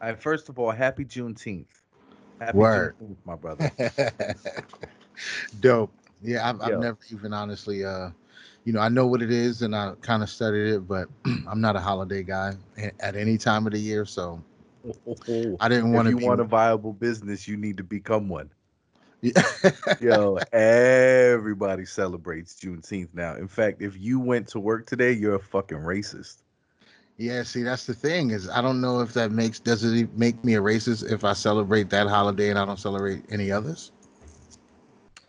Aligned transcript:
Right, 0.00 0.20
first 0.20 0.48
of 0.48 0.58
all, 0.58 0.70
happy 0.70 1.04
Juneteenth. 1.04 1.66
Happy 2.40 2.56
Word. 2.56 2.94
Juneteenth, 3.00 3.16
my 3.24 3.36
brother. 3.36 3.70
Dope. 5.60 5.92
Yeah, 6.22 6.48
I've, 6.48 6.60
I've 6.60 6.78
never 6.78 6.98
even 7.10 7.32
honestly, 7.32 7.84
uh, 7.84 8.10
you 8.64 8.72
know, 8.72 8.80
I 8.80 8.88
know 8.88 9.06
what 9.06 9.22
it 9.22 9.30
is 9.30 9.62
and 9.62 9.74
I 9.74 9.94
kind 10.00 10.22
of 10.22 10.30
studied 10.30 10.74
it, 10.74 10.86
but 10.86 11.08
I'm 11.48 11.60
not 11.60 11.76
a 11.76 11.80
holiday 11.80 12.22
guy 12.22 12.54
at 13.00 13.16
any 13.16 13.38
time 13.38 13.66
of 13.66 13.72
the 13.72 13.78
year. 13.78 14.04
So 14.04 14.42
I 15.60 15.68
didn't 15.68 15.92
want 15.92 16.06
to. 16.06 16.14
if 16.14 16.20
you 16.20 16.26
want 16.26 16.40
a 16.40 16.44
viable 16.44 16.92
business, 16.92 17.46
you 17.48 17.56
need 17.56 17.76
to 17.78 17.84
become 17.84 18.28
one. 18.28 18.50
Yeah. 19.22 19.42
Yo, 20.00 20.38
everybody 20.52 21.84
celebrates 21.84 22.58
Juneteenth 22.58 23.12
now. 23.12 23.34
In 23.36 23.48
fact, 23.48 23.82
if 23.82 23.98
you 23.98 24.18
went 24.18 24.48
to 24.48 24.60
work 24.60 24.86
today, 24.86 25.12
you're 25.12 25.34
a 25.34 25.40
fucking 25.40 25.78
racist. 25.78 26.42
Yeah, 27.20 27.42
see, 27.42 27.62
that's 27.62 27.84
the 27.84 27.92
thing 27.92 28.30
is 28.30 28.48
I 28.48 28.62
don't 28.62 28.80
know 28.80 29.00
if 29.00 29.12
that 29.12 29.30
makes 29.30 29.60
does 29.60 29.84
it 29.84 30.16
make 30.16 30.42
me 30.42 30.54
a 30.54 30.60
racist 30.60 31.12
if 31.12 31.22
I 31.22 31.34
celebrate 31.34 31.90
that 31.90 32.06
holiday 32.08 32.48
and 32.48 32.58
I 32.58 32.64
don't 32.64 32.78
celebrate 32.78 33.24
any 33.30 33.52
others. 33.52 33.92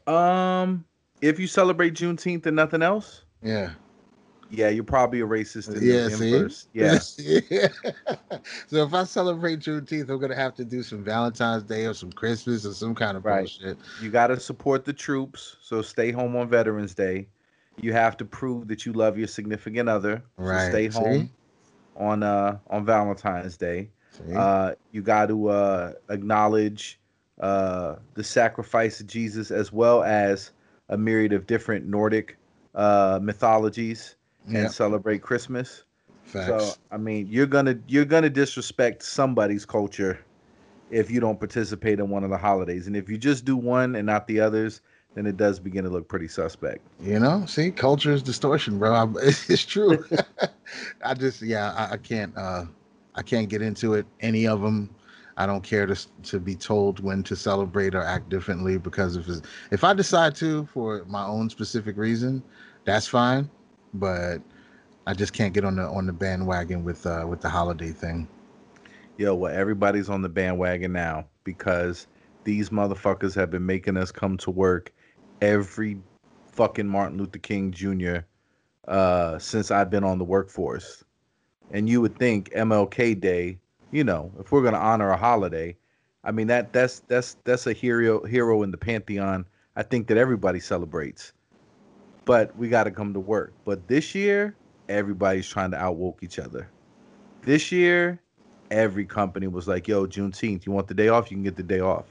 Um, 0.08 0.86
if 1.22 1.38
you 1.38 1.48
celebrate 1.48 1.94
Juneteenth 1.94 2.45
and 2.45 2.55
nothing 2.55 2.81
else, 2.81 3.26
Yeah. 3.44 3.72
yeah, 4.50 4.70
you're 4.70 4.86
probably 4.86 5.20
a 5.20 5.27
racist 5.27 5.76
in 5.76 5.86
Yeah, 5.86 6.08
the 6.08 6.12
see? 6.12 6.70
Yeah. 6.73 6.98
Yeah. 7.52 7.67
so 8.67 8.78
if 8.86 8.94
I 8.94 9.03
celebrate 9.03 9.59
Juneteenth, 9.59 10.09
I'm 10.09 10.20
gonna 10.20 10.34
have 10.34 10.55
to 10.55 10.64
do 10.64 10.84
some 10.84 11.03
Valentine's 11.03 11.64
Day 11.64 11.86
or 11.88 11.94
some 11.94 12.14
Christmas 12.14 12.66
or 12.66 12.73
some 12.73 12.95
kind 12.95 13.17
of 13.17 13.26
Right. 13.26 13.42
bullshit. 13.42 13.78
You 14.02 14.09
got 14.12 14.28
to 14.28 14.39
support 14.39 14.86
the 14.86 14.94
troops. 14.94 15.58
So 15.62 15.81
stay 15.81 16.12
home 16.12 16.38
on 16.38 16.48
Veterans 16.48 16.95
Day. 16.95 17.28
You 17.81 17.92
have 17.92 18.16
to 18.17 18.26
prove 18.26 18.70
that 18.70 18.86
you 18.86 18.94
love 18.94 19.17
your 19.17 19.28
significant 19.28 19.89
other. 19.89 20.23
So 20.38 20.44
Right. 20.44 20.70
stay 20.70 20.89
See? 20.89 21.30
On 22.02 22.23
uh 22.23 22.58
on 22.68 22.86
Valentine's 22.86 23.55
Day. 23.58 23.90
See? 24.12 24.36
Uh, 24.36 24.73
you 24.92 25.02
got 25.02 25.28
to 25.28 25.50
uh, 25.50 25.94
acknowledge 26.09 27.00
uh, 27.39 27.95
the 28.16 28.23
sacrifice 28.23 29.00
of 29.00 29.08
Jesus 29.08 29.52
as 29.52 29.72
well 29.72 30.03
as 30.03 30.52
a 30.90 30.98
myriad 30.98 31.31
of 31.31 31.48
different 31.48 31.86
Nordic 31.86 32.38
uh, 32.75 33.20
mythologies 33.22 34.16
and 34.48 34.72
celebrate 34.72 35.22
Christmas. 35.22 35.84
facts. 36.23 36.48
So 36.48 36.73
I 36.92 36.98
mean, 36.98 37.28
you're 37.30 37.45
gonna 37.45 37.80
you're 37.88 38.06
gonna 38.06 38.30
disrespect 38.30 39.03
somebody's 39.03 39.66
culture 39.66 40.20
if 40.90 41.09
you 41.09 41.22
don't 41.22 41.40
participate 41.40 42.00
in 42.00 42.09
one 42.09 42.25
of 42.25 42.30
the 42.30 42.38
holidays, 42.38 42.88
and 42.88 42.97
if 42.97 43.09
you 43.09 43.18
just 43.18 43.45
do 43.45 43.56
one 43.56 43.95
and 43.95 44.06
not 44.06 44.28
the 44.28 44.42
others, 44.42 44.81
then 45.14 45.26
it 45.26 45.38
does 45.38 45.59
begin 45.59 45.84
to 45.84 45.90
look 45.90 46.08
pretty 46.08 46.28
suspect. 46.28 46.80
You 47.02 47.20
know, 47.20 47.45
see, 47.45 47.72
culture 47.72 48.12
is 48.12 48.23
distortion, 48.23 48.80
bro. 48.80 48.94
I, 48.94 49.08
it's 49.23 49.66
true. 49.66 50.03
I 51.06 51.14
just, 51.14 51.42
yeah, 51.42 51.73
I, 51.73 51.94
I 51.94 51.98
can't, 51.98 52.36
uh, 52.38 52.66
I 53.16 53.22
can't 53.22 53.50
get 53.50 53.62
into 53.62 53.94
it. 53.94 54.06
Any 54.22 54.48
of 54.48 54.62
them, 54.62 54.94
I 55.38 55.45
don't 55.45 55.64
care 55.64 55.86
to 55.86 55.95
to 56.23 56.40
be 56.40 56.56
told 56.56 57.00
when 57.00 57.23
to 57.23 57.36
celebrate 57.36 57.95
or 57.95 58.03
act 58.03 58.30
differently 58.30 58.78
because 58.78 59.16
if 59.16 59.28
if 59.72 59.84
I 59.84 59.94
decide 59.94 60.36
to 60.36 60.66
for 60.68 61.03
my 61.08 61.25
own 61.25 61.50
specific 61.50 61.98
reason, 61.98 62.44
that's 62.86 63.08
fine. 63.08 63.50
But 63.94 64.42
I 65.08 65.14
just 65.14 65.34
can't 65.34 65.53
get 65.53 65.66
on 65.66 65.78
the 65.78 65.84
on 65.84 66.06
the 66.06 66.14
bandwagon 66.14 66.84
with 66.84 67.06
uh 67.06 67.25
with 67.28 67.42
the 67.42 67.50
holiday 67.50 67.92
thing. 67.92 68.28
Yo, 69.18 69.36
well, 69.36 69.53
everybody's 69.53 70.09
on 70.09 70.22
the 70.22 70.30
bandwagon 70.30 70.94
now 70.94 71.25
because 71.44 72.08
these 72.44 72.70
motherfuckers 72.70 73.36
have 73.36 73.52
been 73.52 73.66
making 73.66 73.98
us 73.98 74.12
come 74.12 74.38
to 74.38 74.52
work 74.52 74.94
every 75.42 75.97
fucking 76.52 76.88
Martin 76.88 77.17
Luther 77.17 77.39
King 77.39 77.72
Jr. 77.72 78.17
uh 78.88 79.39
since 79.39 79.72
I've 79.72 79.89
been 79.89 80.03
on 80.03 80.17
the 80.17 80.23
workforce. 80.23 81.03
And 81.72 81.88
you 81.88 82.02
would 82.02 82.17
think 82.17 82.52
MLK 82.52 83.20
Day, 83.20 83.58
you 83.92 84.03
know, 84.03 84.31
if 84.39 84.52
we're 84.52 84.64
gonna 84.64 84.78
honor 84.78 85.09
a 85.09 85.17
holiday, 85.17 85.75
I 86.23 86.31
mean 86.31 86.47
that 86.47 86.73
that's 86.73 87.00
that's 87.08 87.38
that's 87.44 87.67
a 87.67 87.73
hero 87.73 88.23
hero 88.25 88.64
in 88.64 88.72
the 88.72 88.78
pantheon. 88.78 89.45
I 89.75 89.84
think 89.84 90.08
that 90.08 90.17
everybody 90.17 90.59
celebrates. 90.59 91.34
But 92.25 92.56
we 92.58 92.69
gotta 92.69 92.91
come 92.91 93.13
to 93.13 93.19
work. 93.19 93.53
But 93.66 93.88
this 93.88 94.13
year, 94.13 94.56
everybody's 94.90 95.47
trying 95.47 95.72
to 95.72 95.78
outwoke 95.78 96.22
each 96.22 96.38
other. 96.40 96.69
This 97.41 97.72
year, 97.72 98.22
every 98.69 99.06
company 99.06 99.47
was 99.47 99.68
like, 99.68 99.88
"Yo, 99.88 100.06
Juneteenth, 100.06 100.66
you 100.66 100.72
want 100.72 100.88
the 100.88 100.94
day 100.94 101.08
off? 101.08 101.31
You 101.31 101.38
can 101.38 101.44
get 101.44 101.56
the 101.56 101.63
day 101.63 101.79
off." 101.79 102.10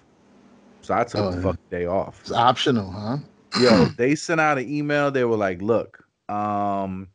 So 0.82 0.94
I 0.94 1.04
took 1.04 1.20
Oh, 1.20 1.30
the 1.30 1.36
yeah. 1.36 1.42
fucking 1.42 1.58
day 1.70 1.86
off. 1.86 2.20
It's 2.22 2.32
optional, 2.32 2.90
huh? 2.90 3.18
Yo, 3.60 3.84
they 3.96 4.14
sent 4.14 4.40
out 4.40 4.58
an 4.58 4.68
email. 4.72 5.10
They 5.10 5.24
were 5.24 5.36
like, 5.36 5.60
"Look, 5.62 6.04
um, 6.28 7.08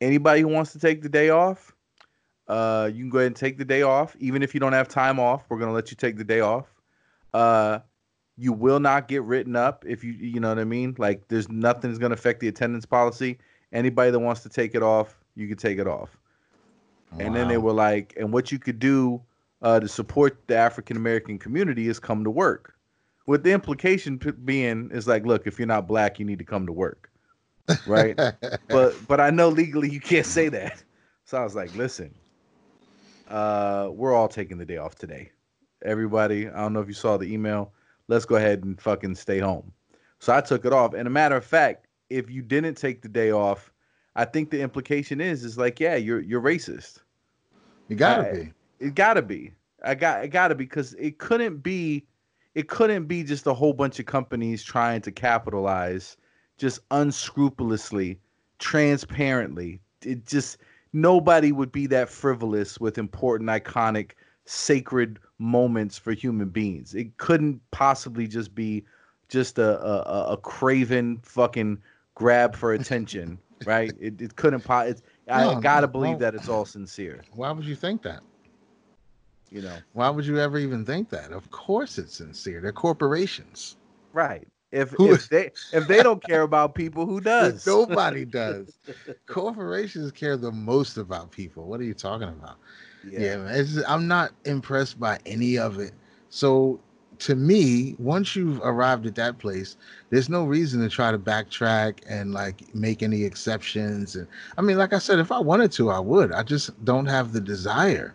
anybody 0.00 0.42
who 0.42 0.48
wants 0.48 0.72
to 0.72 0.78
take 0.78 1.02
the 1.02 1.08
day 1.08 1.30
off, 1.30 1.74
uh, 2.48 2.90
you 2.92 3.02
can 3.02 3.10
go 3.10 3.18
ahead 3.18 3.28
and 3.28 3.36
take 3.36 3.58
the 3.58 3.64
day 3.64 3.82
off. 3.82 4.16
Even 4.18 4.42
if 4.42 4.54
you 4.54 4.60
don't 4.60 4.72
have 4.72 4.88
time 4.88 5.18
off, 5.18 5.44
we're 5.48 5.58
gonna 5.58 5.72
let 5.72 5.90
you 5.90 5.96
take 5.96 6.16
the 6.16 6.24
day 6.24 6.40
off. 6.40 6.66
Uh, 7.34 7.80
you 8.36 8.52
will 8.52 8.80
not 8.80 9.08
get 9.08 9.22
written 9.22 9.56
up 9.56 9.84
if 9.86 10.04
you, 10.04 10.12
you 10.12 10.40
know 10.40 10.50
what 10.50 10.58
I 10.58 10.64
mean. 10.64 10.94
Like, 10.98 11.28
there's 11.28 11.48
nothing 11.48 11.90
that's 11.90 11.98
gonna 11.98 12.14
affect 12.14 12.40
the 12.40 12.48
attendance 12.48 12.84
policy. 12.86 13.38
Anybody 13.72 14.10
that 14.10 14.18
wants 14.18 14.42
to 14.42 14.48
take 14.48 14.74
it 14.74 14.82
off, 14.82 15.18
you 15.34 15.48
can 15.48 15.56
take 15.56 15.78
it 15.78 15.86
off." 15.86 16.18
And 17.18 17.34
then 17.34 17.48
they 17.48 17.56
were 17.56 17.72
like, 17.72 18.12
and 18.18 18.30
what 18.32 18.52
you 18.52 18.58
could 18.58 18.78
do 18.78 19.22
uh, 19.62 19.80
to 19.80 19.88
support 19.88 20.38
the 20.48 20.56
African 20.56 20.96
American 20.98 21.38
community 21.38 21.88
is 21.88 21.98
come 21.98 22.24
to 22.24 22.30
work. 22.30 22.74
With 23.26 23.42
the 23.42 23.52
implication 23.52 24.18
p- 24.18 24.30
being 24.30 24.90
is 24.92 25.06
like, 25.08 25.26
look, 25.26 25.46
if 25.46 25.58
you're 25.58 25.66
not 25.66 25.86
black, 25.88 26.18
you 26.18 26.24
need 26.24 26.38
to 26.38 26.44
come 26.44 26.66
to 26.66 26.72
work, 26.72 27.10
right? 27.86 28.16
but 28.68 28.94
but 29.08 29.20
I 29.20 29.30
know 29.30 29.48
legally 29.48 29.90
you 29.90 30.00
can't 30.00 30.26
say 30.26 30.48
that. 30.48 30.82
So 31.24 31.38
I 31.38 31.42
was 31.44 31.56
like, 31.56 31.74
listen, 31.74 32.14
uh, 33.28 33.88
we're 33.92 34.14
all 34.14 34.28
taking 34.28 34.58
the 34.58 34.64
day 34.64 34.76
off 34.76 34.94
today. 34.94 35.30
Everybody, 35.84 36.48
I 36.48 36.56
don't 36.58 36.72
know 36.72 36.80
if 36.80 36.88
you 36.88 36.94
saw 36.94 37.16
the 37.16 37.32
email. 37.32 37.72
Let's 38.08 38.24
go 38.24 38.36
ahead 38.36 38.64
and 38.64 38.80
fucking 38.80 39.16
stay 39.16 39.40
home. 39.40 39.72
So 40.20 40.32
I 40.32 40.40
took 40.40 40.64
it 40.64 40.72
off. 40.72 40.94
And 40.94 41.06
a 41.06 41.10
matter 41.10 41.36
of 41.36 41.44
fact, 41.44 41.86
if 42.08 42.30
you 42.30 42.42
didn't 42.42 42.76
take 42.76 43.02
the 43.02 43.08
day 43.08 43.32
off, 43.32 43.72
I 44.14 44.24
think 44.24 44.50
the 44.50 44.60
implication 44.60 45.20
is 45.20 45.44
is 45.44 45.58
like, 45.58 45.80
yeah, 45.80 45.96
you're 45.96 46.20
you're 46.20 46.40
racist. 46.40 46.98
you 47.88 47.96
gotta 47.96 48.28
I- 48.28 48.32
be. 48.32 48.52
It 48.78 48.94
gotta 48.94 49.22
be. 49.22 49.52
I 49.82 49.94
got 49.94 50.24
it 50.24 50.28
gotta 50.28 50.54
be 50.54 50.64
because 50.64 50.94
it 50.94 51.18
couldn't 51.18 51.58
be 51.58 52.06
it 52.56 52.68
couldn't 52.68 53.04
be 53.04 53.22
just 53.22 53.46
a 53.46 53.52
whole 53.52 53.74
bunch 53.74 53.98
of 54.00 54.06
companies 54.06 54.64
trying 54.64 55.02
to 55.02 55.12
capitalize 55.12 56.16
just 56.56 56.80
unscrupulously, 56.90 58.18
transparently. 58.58 59.78
It 60.02 60.24
just 60.24 60.56
nobody 60.94 61.52
would 61.52 61.70
be 61.70 61.86
that 61.88 62.08
frivolous 62.08 62.80
with 62.80 62.96
important, 62.96 63.50
iconic, 63.50 64.12
sacred 64.46 65.18
moments 65.38 65.98
for 65.98 66.12
human 66.12 66.48
beings. 66.48 66.94
It 66.94 67.14
couldn't 67.18 67.60
possibly 67.72 68.26
just 68.26 68.54
be 68.54 68.86
just 69.28 69.58
a 69.58 69.78
a, 69.84 70.32
a- 70.32 70.36
craven 70.38 71.18
fucking 71.22 71.76
grab 72.14 72.56
for 72.56 72.72
attention, 72.72 73.38
right? 73.66 73.92
It, 74.00 74.18
it 74.22 74.36
couldn't. 74.36 74.62
Po- 74.62 74.78
it's, 74.80 75.02
I 75.28 75.60
gotta 75.60 75.86
no, 75.86 75.92
believe 75.92 76.10
well- 76.12 76.18
that 76.20 76.34
it's 76.34 76.48
all 76.48 76.64
sincere. 76.64 77.22
Why 77.32 77.50
would 77.50 77.66
you 77.66 77.76
think 77.76 78.00
that? 78.04 78.22
You 79.50 79.62
know, 79.62 79.78
Why 79.92 80.10
would 80.10 80.26
you 80.26 80.38
ever 80.38 80.58
even 80.58 80.84
think 80.84 81.08
that? 81.10 81.32
Of 81.32 81.50
course 81.50 81.98
it's 81.98 82.16
sincere. 82.16 82.60
They're 82.60 82.72
corporations. 82.72 83.76
right? 84.12 84.46
If 84.72 84.90
Who- 84.90 85.12
if 85.14 85.28
they 85.28 85.52
if 85.72 85.86
they 85.86 86.02
don't 86.02 86.22
care 86.22 86.42
about 86.42 86.74
people, 86.74 87.06
who 87.06 87.20
does? 87.34 87.66
Nobody 87.66 88.24
does. 88.24 88.74
Corporations 89.26 90.10
care 90.12 90.36
the 90.36 90.50
most 90.52 90.96
about 90.96 91.30
people. 91.30 91.66
What 91.66 91.80
are 91.80 91.84
you 91.84 91.94
talking 91.94 92.28
about? 92.28 92.56
Yeah, 93.10 93.36
man. 93.38 93.54
It's, 93.54 93.78
I'm 93.88 94.08
not 94.08 94.32
impressed 94.44 94.98
by 94.98 95.18
any 95.26 95.58
of 95.58 95.78
it. 95.78 95.92
So 96.30 96.80
to 97.20 97.34
me, 97.34 97.94
once 97.98 98.34
you've 98.36 98.60
arrived 98.62 99.06
at 99.06 99.14
that 99.14 99.38
place, 99.38 99.76
there's 100.10 100.28
no 100.28 100.44
reason 100.44 100.80
to 100.82 100.88
try 100.88 101.10
to 101.12 101.18
backtrack 101.18 102.00
and 102.08 102.32
like 102.32 102.74
make 102.74 103.02
any 103.02 103.22
exceptions. 103.24 104.16
And 104.16 104.26
I 104.58 104.62
mean, 104.62 104.76
like 104.76 104.92
I 104.92 104.98
said, 104.98 105.18
if 105.18 105.30
I 105.32 105.38
wanted 105.38 105.72
to, 105.72 105.90
I 105.90 106.00
would. 106.00 106.32
I 106.32 106.42
just 106.42 106.84
don't 106.84 107.06
have 107.06 107.32
the 107.32 107.40
desire 107.40 108.14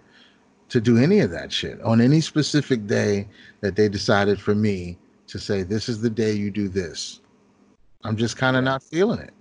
to 0.71 0.79
do 0.79 0.97
any 0.97 1.19
of 1.19 1.29
that 1.31 1.51
shit 1.51 1.81
on 1.81 1.99
any 1.99 2.21
specific 2.21 2.87
day 2.87 3.27
that 3.59 3.75
they 3.75 3.89
decided 3.89 4.39
for 4.39 4.55
me 4.55 4.97
to 5.27 5.37
say 5.37 5.63
this 5.63 5.89
is 5.89 6.01
the 6.01 6.09
day 6.09 6.31
you 6.31 6.49
do 6.49 6.69
this. 6.69 7.19
I'm 8.05 8.15
just 8.15 8.37
kind 8.37 8.55
of 8.55 8.63
not 8.63 8.81
feeling 8.81 9.19
it. 9.19 9.33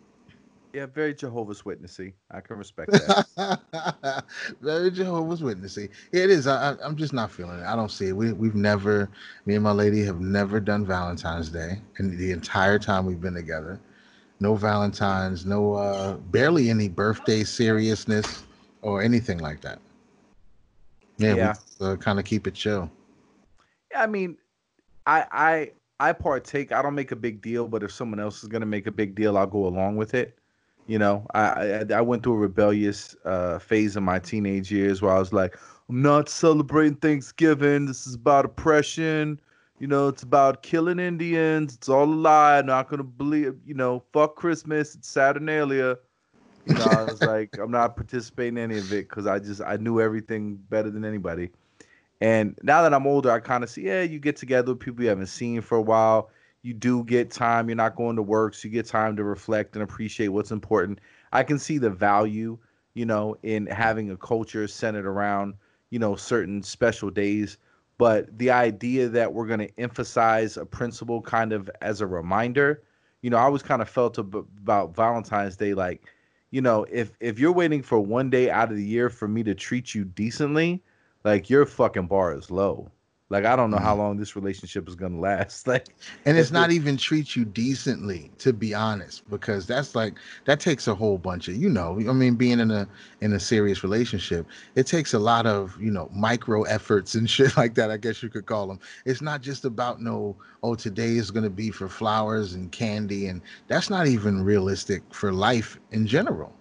Yeah, 0.73 0.87
very 0.87 1.15
Jehovah's 1.15 1.63
Witnessy. 1.63 2.15
I 2.33 2.41
can 2.41 2.57
respect 2.57 2.93
that. 2.93 4.25
Very 4.61 4.93
Jehovah's 4.93 5.41
Witnessy. 5.41 5.89
Yeah, 6.13 6.23
it 6.23 6.31
is. 6.31 6.47
I, 6.47 6.71
I, 6.71 6.77
I'm 6.85 6.95
just 6.95 7.13
not 7.13 7.33
feeling 7.33 7.59
it. 7.59 7.65
I 7.65 7.75
don't 7.75 7.91
see 7.91 8.09
it. 8.09 8.13
We, 8.13 8.33
we've 8.33 8.55
never, 8.55 9.09
me 9.47 9.57
and 9.57 9.65
my 9.65 9.73
lady 9.73 10.05
have 10.05 10.21
never 10.21 10.61
done 10.61 10.87
Valentine's 10.87 11.49
Day 11.49 11.81
in 11.99 12.17
the 12.17 12.31
entire 12.31 12.79
time 12.79 13.05
we've 13.05 13.21
been 13.21 13.35
together. 13.35 13.81
No 14.39 14.55
Valentine's, 14.55 15.45
no, 15.45 15.75
uh, 15.75 16.15
barely 16.15 16.71
any 16.71 16.89
birthday 16.89 17.43
seriousness 17.43 18.45
or 18.83 19.03
anything 19.03 19.39
like 19.39 19.61
that. 19.63 19.81
Yeah, 21.21 21.35
Yeah. 21.35 21.55
we 21.79 21.87
uh, 21.87 21.97
kind 21.97 22.19
of 22.19 22.25
keep 22.25 22.47
it 22.47 22.55
chill. 22.55 22.91
Yeah, 23.93 24.03
I 24.03 24.07
mean, 24.07 24.37
I 25.07 25.27
I 25.31 25.73
I 26.09 26.13
partake. 26.13 26.73
I 26.73 26.83
don't 26.83 26.95
make 26.95 27.13
a 27.13 27.17
big 27.17 27.43
deal, 27.43 27.69
but 27.69 27.83
if 27.83 27.93
someone 27.93 28.21
else 28.21 28.43
is 28.43 28.49
gonna 28.49 28.67
make 28.67 28.87
a 28.87 28.93
big 28.93 29.15
deal, 29.15 29.37
I'll 29.37 29.47
go 29.47 29.67
along 29.67 29.97
with 29.97 30.15
it. 30.15 30.39
You 30.87 30.99
know, 30.99 31.27
I 31.35 31.43
I, 31.43 31.87
I 31.97 32.01
went 32.01 32.23
through 32.23 32.35
a 32.35 32.39
rebellious 32.39 33.15
uh, 33.25 33.59
phase 33.59 33.97
in 33.97 34.03
my 34.05 34.19
teenage 34.19 34.73
years 34.73 35.03
where 35.03 35.13
I 35.13 35.19
was 35.19 35.33
like, 35.33 35.57
I'm 35.89 36.03
not 36.03 36.29
celebrating 36.29 36.97
Thanksgiving. 36.97 37.87
This 37.87 38.07
is 38.07 38.15
about 38.15 38.45
oppression. 38.45 39.41
You 39.79 39.87
know, 39.87 40.09
it's 40.09 40.23
about 40.23 40.63
killing 40.63 40.99
Indians. 40.99 41.75
It's 41.75 41.89
all 41.89 42.05
a 42.05 42.15
lie. 42.15 42.59
I'm 42.59 42.67
not 42.67 42.89
gonna 42.89 43.05
believe. 43.05 43.57
You 43.67 43.75
know, 43.75 44.03
fuck 44.13 44.37
Christmas. 44.37 44.95
It's 44.95 45.09
Saturnalia. 45.09 45.99
I 46.79 47.05
was 47.05 47.21
like, 47.23 47.59
I'm 47.59 47.71
not 47.71 47.97
participating 47.97 48.57
in 48.57 48.71
any 48.71 48.79
of 48.79 48.93
it 48.93 49.09
because 49.09 49.27
I 49.27 49.39
just 49.39 49.61
I 49.61 49.77
knew 49.77 50.01
everything 50.01 50.57
better 50.69 50.91
than 50.91 51.05
anybody. 51.05 51.51
And 52.21 52.59
now 52.63 52.83
that 52.83 52.93
I'm 52.93 53.07
older, 53.07 53.31
I 53.31 53.41
kind 53.41 53.65
of 53.65 53.71
see, 53.71 53.83
yeah, 53.83 54.03
you 54.03 54.19
get 54.19 54.37
together 54.37 54.73
with 54.73 54.81
people 54.81 55.03
you 55.03 55.09
haven't 55.09 55.27
seen 55.27 55.61
for 55.63 55.79
a 55.79 55.83
while. 55.83 56.31
You 56.63 56.75
do 56.75 57.03
get 57.05 57.31
time. 57.31 57.69
You're 57.69 57.77
not 57.77 57.97
going 57.97 58.17
to 58.17 58.23
work, 58.23 58.55
so 58.55 58.69
you 58.69 58.73
get 58.73 58.87
time 58.87 59.17
to 59.17 59.25
reflect 59.25 59.75
and 59.75 59.83
appreciate 59.83 60.29
what's 60.29 60.51
important. 60.51 61.01
I 61.33 61.43
can 61.43 61.59
see 61.59 61.79
the 61.79 61.89
value, 61.89 62.59
you 62.93 63.07
know, 63.07 63.37
in 63.43 63.67
having 63.67 64.11
a 64.11 64.17
culture 64.17 64.69
centered 64.69 65.07
around, 65.07 65.55
you 65.89 65.99
know, 65.99 66.17
certain 66.17 66.63
special 66.63 67.09
days. 67.09 67.57
But 67.97 68.39
the 68.39 68.51
idea 68.51 69.09
that 69.09 69.33
we're 69.33 69.47
going 69.47 69.61
to 69.61 69.81
emphasize 69.81 70.59
a 70.59 70.67
principle 70.67 71.23
kind 71.23 71.53
of 71.53 71.71
as 71.81 72.03
a 72.03 72.07
reminder, 72.07 72.83
you 73.23 73.31
know, 73.31 73.39
I 73.39 73.43
always 73.43 73.63
kind 73.63 73.81
of 73.81 73.89
felt 73.89 74.19
about 74.19 74.95
Valentine's 74.95 75.57
Day 75.57 75.75
like, 75.75 76.03
you 76.51 76.61
know, 76.61 76.87
if 76.91 77.13
if 77.21 77.39
you're 77.39 77.53
waiting 77.53 77.83
for 77.83 78.01
one 78.01 78.31
day 78.31 78.51
out 78.51 78.71
of 78.71 78.77
the 78.77 78.85
year 78.85 79.11
for 79.11 79.29
me 79.29 79.43
to 79.45 79.55
treat 79.55 79.95
you 79.95 80.05
decently, 80.05 80.83
like 81.25 81.51
your 81.51 81.67
fucking 81.67 82.07
bar 82.07 82.35
is 82.35 82.51
low. 82.51 82.91
Like 83.31 83.45
I 83.45 83.55
don't 83.55 83.71
know 83.71 83.79
how 83.79 83.93
mm-hmm. 83.93 84.01
long 84.01 84.17
this 84.17 84.35
relationship 84.35 84.89
is 84.89 84.97
gonna 84.97 85.19
last. 85.21 85.67
Like, 85.71 85.95
and 86.27 86.37
it's 86.37 86.51
not 86.61 86.73
even 86.73 86.97
treat 86.97 87.37
you 87.37 87.45
decently, 87.45 88.33
to 88.39 88.53
be 88.53 88.75
honest, 88.75 89.29
because 89.31 89.67
that's 89.67 89.95
like 89.95 90.15
that 90.47 90.59
takes 90.59 90.89
a 90.89 90.95
whole 90.95 91.17
bunch 91.17 91.47
of 91.47 91.57
you 91.57 91.69
know. 91.69 91.95
I 92.09 92.13
mean, 92.13 92.35
being 92.35 92.59
in 92.59 92.73
a 92.73 92.89
in 93.21 93.33
a 93.33 93.41
serious 93.41 93.85
relationship, 93.85 94.47
it 94.75 94.89
takes 94.89 95.15
a 95.15 95.19
lot 95.21 95.47
of 95.47 95.81
you 95.81 95.93
know 95.93 96.11
micro 96.13 96.63
efforts 96.65 97.15
and 97.15 97.31
shit 97.37 97.57
like 97.57 97.75
that. 97.75 97.91
I 97.91 97.99
guess 97.99 98.23
you 98.23 98.29
could 98.29 98.47
call 98.47 98.67
them. 98.67 98.81
It's 99.05 99.23
not 99.23 99.43
just 99.43 99.65
about 99.65 100.03
no. 100.03 100.37
Oh, 100.63 100.75
today 100.75 101.17
is 101.17 101.31
gonna 101.31 101.51
be 101.51 101.71
for 101.71 101.89
flowers 101.89 102.55
and 102.55 102.71
candy, 102.73 103.29
and 103.29 103.41
that's 103.69 103.89
not 103.89 104.09
even 104.09 104.43
realistic 104.43 105.03
for 105.11 105.33
life 105.33 105.79
in 105.93 106.07
general 106.07 106.53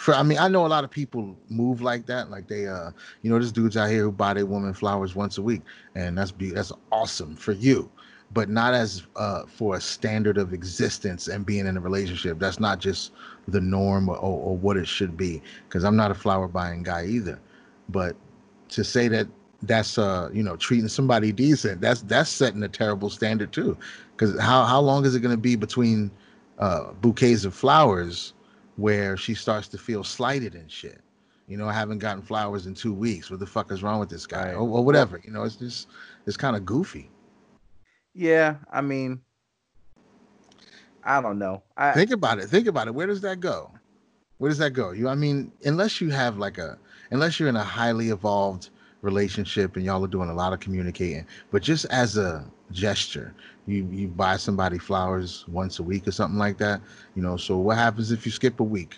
for 0.00 0.14
I 0.14 0.22
mean, 0.22 0.38
I 0.38 0.48
know 0.48 0.64
a 0.64 0.68
lot 0.68 0.82
of 0.82 0.90
people 0.90 1.36
move 1.50 1.82
like 1.82 2.06
that. 2.06 2.30
Like 2.30 2.48
they 2.48 2.66
uh 2.66 2.90
you 3.20 3.28
know, 3.28 3.38
there's 3.38 3.52
dudes 3.52 3.76
out 3.76 3.90
here 3.90 4.04
who 4.04 4.10
buy 4.10 4.32
their 4.32 4.46
woman 4.46 4.72
flowers 4.72 5.14
once 5.14 5.36
a 5.36 5.42
week, 5.42 5.60
and 5.94 6.16
that's 6.16 6.30
be 6.30 6.52
that's 6.52 6.72
awesome 6.90 7.36
for 7.36 7.52
you. 7.52 7.90
But 8.32 8.48
not 8.48 8.72
as 8.72 9.02
uh 9.16 9.42
for 9.44 9.76
a 9.76 9.80
standard 9.80 10.38
of 10.38 10.54
existence 10.54 11.28
and 11.28 11.44
being 11.44 11.66
in 11.66 11.76
a 11.76 11.80
relationship. 11.80 12.38
That's 12.38 12.58
not 12.58 12.80
just 12.80 13.12
the 13.46 13.60
norm 13.60 14.08
or, 14.08 14.16
or, 14.16 14.56
what 14.56 14.78
it 14.78 14.88
should 14.88 15.18
be. 15.18 15.42
Because 15.68 15.84
I'm 15.84 15.96
not 15.96 16.10
a 16.10 16.14
flower 16.14 16.48
buying 16.48 16.82
guy 16.82 17.04
either. 17.04 17.38
But 17.90 18.16
to 18.70 18.82
say 18.82 19.06
that 19.08 19.26
that's 19.64 19.98
uh 19.98 20.30
you 20.32 20.42
know 20.42 20.56
treating 20.56 20.88
somebody 20.88 21.30
decent 21.30 21.82
that's 21.82 22.00
that's 22.02 22.30
setting 22.30 22.62
a 22.62 22.68
terrible 22.68 23.10
standard 23.10 23.52
too 23.52 23.76
because 24.16 24.40
how 24.40 24.64
how 24.64 24.80
long 24.80 25.04
is 25.04 25.14
it 25.14 25.20
going 25.20 25.36
to 25.36 25.36
be 25.36 25.56
between 25.56 26.10
uh 26.58 26.90
bouquets 27.02 27.44
of 27.44 27.54
flowers 27.54 28.32
where 28.80 29.16
she 29.16 29.34
starts 29.34 29.68
to 29.68 29.78
feel 29.78 30.02
slighted 30.02 30.54
and 30.54 30.70
shit. 30.70 31.00
You 31.46 31.56
know, 31.56 31.68
I 31.68 31.72
haven't 31.72 31.98
gotten 31.98 32.22
flowers 32.22 32.66
in 32.66 32.74
two 32.74 32.94
weeks. 32.94 33.30
What 33.30 33.40
the 33.40 33.46
fuck 33.46 33.72
is 33.72 33.82
wrong 33.82 34.00
with 34.00 34.08
this 34.08 34.26
guy? 34.26 34.50
Or, 34.50 34.60
or, 34.60 34.84
whatever. 34.84 35.20
You 35.24 35.32
know, 35.32 35.42
it's 35.42 35.56
just 35.56 35.88
it's 36.26 36.36
kind 36.36 36.56
of 36.56 36.64
goofy. 36.64 37.10
Yeah, 38.14 38.56
I 38.72 38.80
mean, 38.80 39.20
I 41.04 41.20
don't 41.20 41.38
know. 41.38 41.62
I, 41.76 41.92
think 41.92 42.12
about 42.12 42.38
it. 42.38 42.46
Think 42.46 42.66
about 42.66 42.86
it. 42.86 42.94
Where 42.94 43.06
does 43.06 43.20
that 43.22 43.40
go? 43.40 43.70
Where 44.38 44.48
does 44.48 44.58
that 44.58 44.70
go? 44.70 44.92
You, 44.92 45.08
I 45.08 45.14
mean, 45.14 45.52
unless 45.64 46.00
you 46.00 46.10
have 46.10 46.38
like 46.38 46.58
a, 46.58 46.78
unless 47.10 47.38
you're 47.38 47.48
in 47.48 47.56
a 47.56 47.64
highly 47.64 48.10
evolved 48.10 48.70
relationship 49.02 49.76
and 49.76 49.84
y'all 49.84 50.04
are 50.04 50.08
doing 50.08 50.30
a 50.30 50.34
lot 50.34 50.52
of 50.52 50.60
communicating, 50.60 51.26
but 51.50 51.62
just 51.62 51.84
as 51.86 52.16
a 52.16 52.44
gesture, 52.70 53.34
you 53.70 53.88
you 53.90 54.08
buy 54.08 54.36
somebody 54.36 54.78
flowers 54.78 55.44
once 55.48 55.78
a 55.78 55.82
week 55.82 56.06
or 56.08 56.12
something 56.12 56.38
like 56.38 56.58
that 56.58 56.80
you 57.14 57.22
know 57.22 57.36
so 57.36 57.56
what 57.56 57.76
happens 57.76 58.10
if 58.12 58.26
you 58.26 58.32
skip 58.32 58.60
a 58.60 58.64
week? 58.64 58.96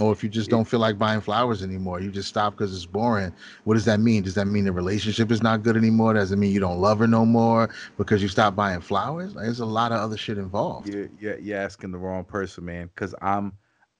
Or 0.00 0.12
if 0.12 0.22
you 0.22 0.30
just 0.30 0.50
don't 0.50 0.64
feel 0.66 0.80
like 0.80 0.98
buying 0.98 1.20
flowers 1.20 1.62
anymore 1.62 2.00
you 2.00 2.10
just 2.10 2.28
stop 2.28 2.54
because 2.54 2.74
it's 2.74 2.86
boring 2.86 3.34
what 3.64 3.74
does 3.74 3.84
that 3.86 4.00
mean? 4.00 4.22
Does 4.22 4.34
that 4.34 4.46
mean 4.46 4.64
the 4.64 4.72
relationship 4.72 5.30
is 5.30 5.42
not 5.42 5.62
good 5.62 5.76
anymore? 5.76 6.14
Does 6.14 6.32
it 6.32 6.36
mean 6.36 6.52
you 6.52 6.60
don't 6.60 6.80
love 6.80 7.00
her 7.00 7.08
no 7.08 7.26
more 7.26 7.70
because 7.98 8.22
you 8.22 8.28
stopped 8.28 8.56
buying 8.56 8.80
flowers? 8.80 9.34
Like, 9.34 9.44
there's 9.44 9.60
a 9.60 9.66
lot 9.66 9.92
of 9.92 9.98
other 9.98 10.16
shit 10.16 10.38
involved. 10.38 10.88
You're, 10.88 11.10
you're, 11.18 11.38
you're 11.38 11.58
asking 11.58 11.90
the 11.92 11.98
wrong 11.98 12.24
person 12.24 12.64
man 12.64 12.88
because 12.94 13.14
i'm 13.20 13.52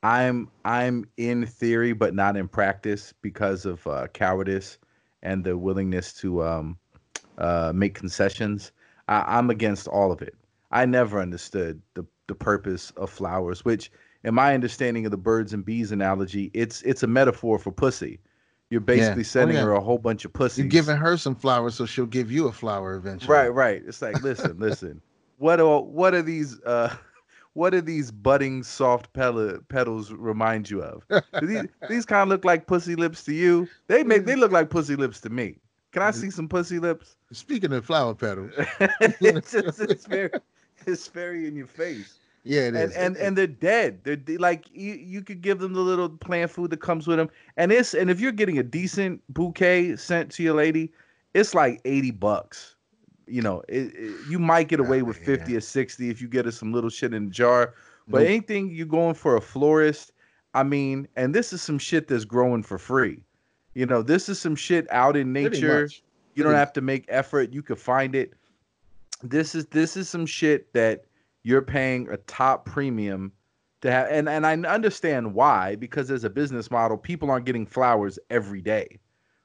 i'm 0.03 0.49
i'm 0.65 1.05
in 1.17 1.45
theory 1.45 1.93
but 1.93 2.15
not 2.15 2.37
in 2.37 2.49
practice 2.49 3.12
because 3.21 3.67
of 3.67 3.87
uh, 3.87 4.07
cowardice 4.15 4.79
and 5.23 5.45
the 5.45 5.59
willingness 5.59 6.12
to 6.15 6.43
um, 6.43 6.79
uh, 7.39 7.73
make 7.75 7.95
concessions 7.95 8.73
I, 9.11 9.39
I'm 9.39 9.51
against 9.51 9.89
all 9.89 10.11
of 10.11 10.23
it. 10.23 10.35
I 10.71 10.87
never 10.87 11.21
understood 11.21 11.83
the 11.95 12.07
the 12.29 12.35
purpose 12.35 12.93
of 12.93 13.11
flowers, 13.11 13.65
which 13.65 13.91
in 14.23 14.35
my 14.35 14.55
understanding 14.55 15.05
of 15.05 15.11
the 15.11 15.17
birds 15.19 15.53
and 15.53 15.65
bees 15.65 15.93
analogy, 15.93 16.51
it's 16.55 16.81
it's 16.83 17.03
a 17.03 17.07
metaphor 17.07 17.59
for 17.59 17.73
pussy. 17.73 18.21
You're 18.71 18.81
basically 18.81 19.23
yeah. 19.23 19.29
Oh, 19.29 19.35
sending 19.35 19.57
oh, 19.57 19.61
yeah. 19.61 19.67
her 19.67 19.73
a 19.73 19.81
whole 19.81 19.99
bunch 19.99 20.25
of 20.25 20.33
pussy. 20.33 20.62
You're 20.62 20.69
giving 20.69 20.97
her 20.97 21.17
some 21.17 21.35
flowers, 21.35 21.75
so 21.75 21.87
she'll 21.87 22.07
give 22.07 22.31
you 22.31 22.47
a 22.47 22.53
flower 22.53 22.95
eventually. 22.95 23.35
Right, 23.35 23.49
right. 23.49 23.83
It's 23.85 24.01
like, 24.01 24.23
listen, 24.23 24.57
listen. 24.59 25.03
What 25.39 25.59
are 25.61 25.83
what 25.83 26.15
are 26.15 26.23
these 26.23 26.61
uh 26.62 26.95
what 27.55 27.71
do 27.71 27.81
these 27.81 28.12
budding 28.12 28.62
soft 28.62 29.12
petals 29.12 30.12
remind 30.12 30.71
you 30.71 30.83
of? 30.83 31.03
these 31.43 31.65
these 31.89 32.07
kind 32.07 32.23
of 32.23 32.29
look 32.29 32.45
like 32.45 32.69
pussy 32.69 32.95
lips 32.95 33.25
to 33.25 33.35
you. 33.35 33.69
They 33.89 34.05
make 34.05 34.25
they 34.25 34.37
look 34.37 34.53
like 34.53 34.71
pussy 34.71 34.95
lips 34.95 35.21
to 35.23 35.31
me. 35.31 35.57
Can 35.92 36.02
I 36.02 36.12
see 36.12 36.31
some 36.31 36.48
pussy 36.48 36.78
lips? 36.78 37.16
Speaking 37.32 37.72
of 37.72 37.84
flower 37.84 38.14
petals, 38.14 38.52
it's, 39.00 39.52
just, 39.52 39.81
it's 39.81 40.06
very 40.06 40.31
it's 40.87 41.08
very 41.08 41.48
in 41.48 41.56
your 41.56 41.66
face. 41.66 42.19
Yeah, 42.44 42.62
it 42.62 42.66
and, 42.69 42.76
is. 42.76 42.96
and 42.96 43.16
and 43.16 43.37
they're 43.37 43.46
dead. 43.46 44.00
They're 44.04 44.16
they, 44.16 44.37
like 44.37 44.64
you, 44.72 44.94
you 44.94 45.22
could 45.22 45.42
give 45.42 45.58
them 45.58 45.75
the 45.75 45.81
little 45.81 46.08
plant 46.08 46.50
food 46.50 46.70
that 46.70 46.81
comes 46.81 47.06
with 47.06 47.19
them, 47.19 47.28
and 47.56 47.72
it's 47.72 47.92
and 47.92 48.08
if 48.08 48.20
you're 48.20 48.32
getting 48.32 48.58
a 48.58 48.62
decent 48.62 49.20
bouquet 49.28 49.96
sent 49.96 50.31
to 50.32 50.42
your 50.42 50.54
lady, 50.54 50.92
it's 51.34 51.54
like 51.54 51.81
eighty 51.84 52.12
bucks. 52.12 52.76
You 53.26 53.42
know, 53.42 53.62
it, 53.69 53.92
it, 53.94 54.14
you 54.28 54.38
might 54.38 54.69
get 54.69 54.81
away 54.81 55.02
oh, 55.02 55.04
with 55.04 55.19
fifty 55.19 55.56
or 55.56 55.60
sixty 55.60 56.08
if 56.08 56.22
you 56.22 56.28
get 56.28 56.46
her 56.46 56.50
some 56.50 56.72
little 56.72 56.90
shit 56.90 57.12
in 57.12 57.26
a 57.26 57.31
jar. 57.31 57.75
But 58.08 58.20
nope. 58.20 58.28
anything 58.28 58.70
you're 58.70 58.87
going 58.87 59.14
for 59.14 59.37
a 59.37 59.40
florist, 59.40 60.12
I 60.54 60.62
mean, 60.62 61.06
and 61.16 61.34
this 61.34 61.52
is 61.52 61.62
some 61.62 61.78
shit 61.78 62.08
that's 62.08 62.25
growing 62.25 62.62
for 62.62 62.78
free. 62.78 63.22
You 63.75 63.87
know, 63.87 64.02
this 64.02 64.28
is 64.28 64.38
some 64.38 64.56
shit 64.56 64.90
out 64.90 65.17
in 65.17 65.32
nature. 65.32 65.88
You 66.35 66.45
don't 66.45 66.54
have 66.54 66.73
to 66.75 66.80
make 66.80 67.04
effort. 67.09 67.52
You 67.52 67.62
could 67.62 67.78
find 67.78 68.14
it. 68.14 68.33
This 69.23 69.54
is 69.54 69.66
this 69.66 69.97
is 69.97 70.09
some 70.09 70.26
shit 70.26 70.73
that 70.73 71.04
you're 71.42 71.62
paying 71.62 72.09
a 72.09 72.16
top 72.18 72.64
premium 72.64 73.33
to 73.83 73.90
have 73.90 74.09
and, 74.11 74.28
and 74.28 74.47
I 74.47 74.52
understand 74.54 75.35
why, 75.35 75.76
because 75.76 76.11
as 76.11 76.25
a 76.25 76.30
business 76.30 76.71
model, 76.71 76.97
people 76.97 77.30
aren't 77.30 77.47
getting 77.47 77.66
flowers 77.66 78.18
every 78.30 78.61
day. 78.61 78.99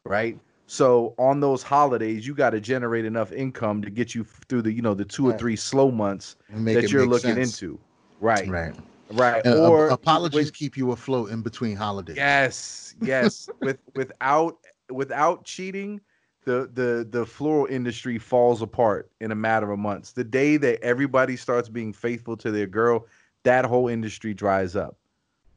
Right. 0.04 0.40
So 0.68 1.14
on 1.18 1.40
those 1.40 1.62
holidays, 1.62 2.26
you 2.26 2.34
got 2.34 2.52
to 2.52 2.60
generate 2.60 3.06
enough 3.06 3.32
income 3.32 3.82
to 3.82 3.90
get 3.90 4.16
you 4.16 4.24
through 4.24 4.64
the, 4.64 4.72
you 4.72 4.82
know, 4.82 4.94
the 4.94 5.06
two 5.06 5.28
right. 5.28 5.36
or 5.36 5.38
three 5.38 5.56
slow 5.56 5.92
months 5.92 6.36
that 6.50 6.92
you're 6.92 7.06
looking 7.06 7.36
sense. 7.36 7.62
into. 7.62 7.80
Right. 8.20 8.48
Right. 8.48 8.76
Right. 9.12 9.46
Uh, 9.46 9.70
or 9.70 9.90
apologies 9.90 10.52
keep 10.52 10.78
you 10.78 10.92
afloat 10.92 11.30
in 11.30 11.42
between 11.42 11.76
holidays. 11.76 12.18
Yes. 12.18 12.96
Yes. 13.02 13.50
With 13.62 13.78
without 13.96 14.58
without 14.90 15.46
cheating, 15.46 16.02
the 16.46 16.70
the 16.74 17.08
the 17.10 17.26
floral 17.26 17.68
industry 17.68 18.18
falls 18.18 18.62
apart 18.62 19.12
in 19.20 19.32
a 19.32 19.36
matter 19.36 19.72
of 19.72 19.80
months. 19.80 20.14
The 20.14 20.24
day 20.24 20.58
that 20.58 20.82
everybody 20.82 21.36
starts 21.36 21.70
being 21.70 21.94
faithful 21.94 22.38
to 22.38 22.52
their 22.52 22.68
girl, 22.68 23.08
that 23.44 23.66
whole 23.66 23.88
industry 23.88 24.34
dries 24.34 24.76
up. 24.76 24.98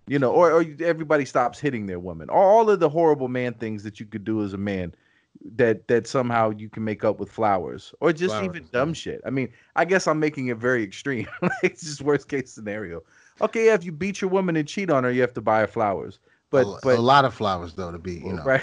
You 0.07 0.19
know, 0.19 0.31
or, 0.31 0.51
or 0.51 0.65
everybody 0.81 1.27
stops 1.27 1.61
hitting 1.61 1.85
their 1.85 2.01
woman. 2.01 2.31
All 2.31 2.71
of 2.71 2.81
the 2.81 2.89
horrible 2.89 3.29
man 3.29 3.53
things 3.53 3.83
that 3.83 4.01
you 4.01 4.07
could 4.07 4.25
do 4.25 4.43
as 4.43 4.55
a 4.55 4.59
man 4.59 4.95
that 5.55 5.87
that 5.89 6.07
somehow 6.07 6.51
you 6.51 6.71
can 6.71 6.83
make 6.83 7.05
up 7.05 7.21
with 7.21 7.31
flowers 7.31 7.95
or 8.01 8.13
just 8.13 8.35
flowers, 8.35 8.57
even 8.57 8.69
dumb 8.73 8.95
shit. 8.95 9.21
I 9.27 9.31
mean, 9.31 9.51
I 9.77 9.85
guess 9.85 10.07
I'm 10.07 10.19
making 10.19 10.49
it 10.49 10.57
very 10.57 10.83
extreme. 10.83 11.29
it's 11.63 11.83
just 11.83 12.01
worst 12.01 12.29
case 12.29 12.51
scenario 12.51 13.03
okay, 13.41 13.67
yeah, 13.67 13.75
if 13.75 13.85
you 13.85 13.93
beat 13.93 14.21
your 14.21 14.31
woman 14.31 14.57
and 14.57 14.67
cheat 14.67 14.91
on 14.91 15.05
her, 15.05 15.11
you 15.11 15.21
have 15.21 15.35
to 15.35 15.41
buy 15.41 15.61
her 15.61 15.67
flowers. 15.67 16.19
But 16.51 16.67
a, 16.67 16.79
but 16.83 16.99
a 16.99 17.03
lot 17.03 17.25
of 17.25 17.35
flowers 17.35 17.75
though 17.75 17.93
to 17.93 17.99
be 17.99 18.15
you 18.15 18.33
know 18.33 18.43
right. 18.43 18.63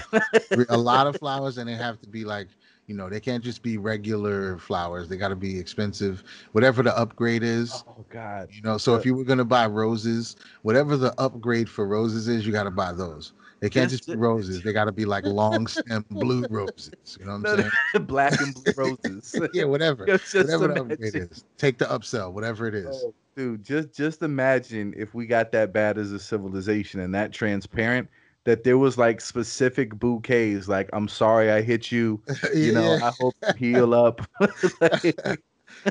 a 0.69 0.77
lot 0.77 1.05
of 1.05 1.15
flowers 1.19 1.59
and 1.59 1.69
they 1.69 1.75
have 1.75 2.01
to 2.01 2.09
be 2.09 2.25
like 2.25 2.47
you 2.87 2.95
know 2.95 3.09
they 3.09 3.19
can't 3.19 3.43
just 3.43 3.61
be 3.61 3.77
regular 3.77 4.57
flowers 4.57 5.07
they 5.07 5.17
got 5.17 5.27
to 5.27 5.35
be 5.35 5.59
expensive 5.59 6.23
whatever 6.53 6.81
the 6.81 6.97
upgrade 6.97 7.43
is 7.43 7.83
oh 7.87 8.03
god 8.09 8.49
you 8.51 8.63
know 8.63 8.79
so 8.79 8.95
if 8.95 9.05
you 9.05 9.13
were 9.13 9.23
going 9.23 9.37
to 9.37 9.45
buy 9.45 9.67
roses 9.67 10.35
whatever 10.63 10.97
the 10.97 11.13
upgrade 11.21 11.69
for 11.69 11.85
roses 11.85 12.27
is 12.27 12.43
you 12.43 12.51
got 12.51 12.63
to 12.63 12.71
buy 12.71 12.91
those 12.91 13.33
they 13.61 13.69
can't 13.69 13.89
just 13.89 14.05
be 14.05 14.15
roses. 14.15 14.61
They 14.61 14.73
got 14.73 14.85
to 14.85 14.91
be 14.91 15.05
like 15.05 15.25
long 15.25 15.65
stem 15.65 16.05
blue 16.11 16.45
roses. 16.49 17.17
You 17.19 17.25
know 17.25 17.39
what 17.39 17.49
I'm 17.49 17.71
saying? 17.93 18.05
Black 18.05 18.39
and 18.39 18.53
blue 18.53 18.73
roses. 18.77 19.35
yeah, 19.53 19.63
whatever. 19.63 20.05
whatever 20.05 20.67
the 20.67 20.81
upgrade 20.81 21.15
is. 21.15 21.45
Take 21.57 21.77
the 21.77 21.85
upsell, 21.85 22.31
whatever 22.31 22.67
it 22.67 22.75
is. 22.75 23.03
Oh 23.03 23.13
dude, 23.35 23.63
just 23.63 23.93
just 23.93 24.21
imagine 24.21 24.93
if 24.95 25.13
we 25.13 25.25
got 25.25 25.51
that 25.51 25.73
bad 25.73 25.97
as 25.97 26.11
a 26.11 26.19
civilization 26.19 27.01
and 27.01 27.13
that 27.13 27.31
transparent 27.31 28.07
that 28.45 28.63
there 28.63 28.77
was 28.77 28.97
like 28.97 29.19
specific 29.19 29.93
bouquets 29.95 30.67
like 30.67 30.89
i'm 30.93 31.07
sorry 31.07 31.51
i 31.51 31.61
hit 31.61 31.91
you 31.91 32.21
you 32.53 32.71
know 32.71 32.93
i 33.03 33.11
hope 33.19 33.33
you 33.41 33.53
heal 33.75 33.93
up. 33.93 34.21
Like, 34.79 35.41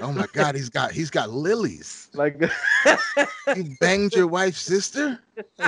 oh 0.00 0.12
my 0.12 0.26
god 0.32 0.54
he's 0.54 0.70
got 0.70 0.92
he's 0.92 1.10
got 1.10 1.30
lilies. 1.30 2.08
Like 2.14 2.40
you 3.54 3.76
banged 3.80 4.14
your 4.14 4.28
wife's 4.28 4.60
sister? 4.60 5.20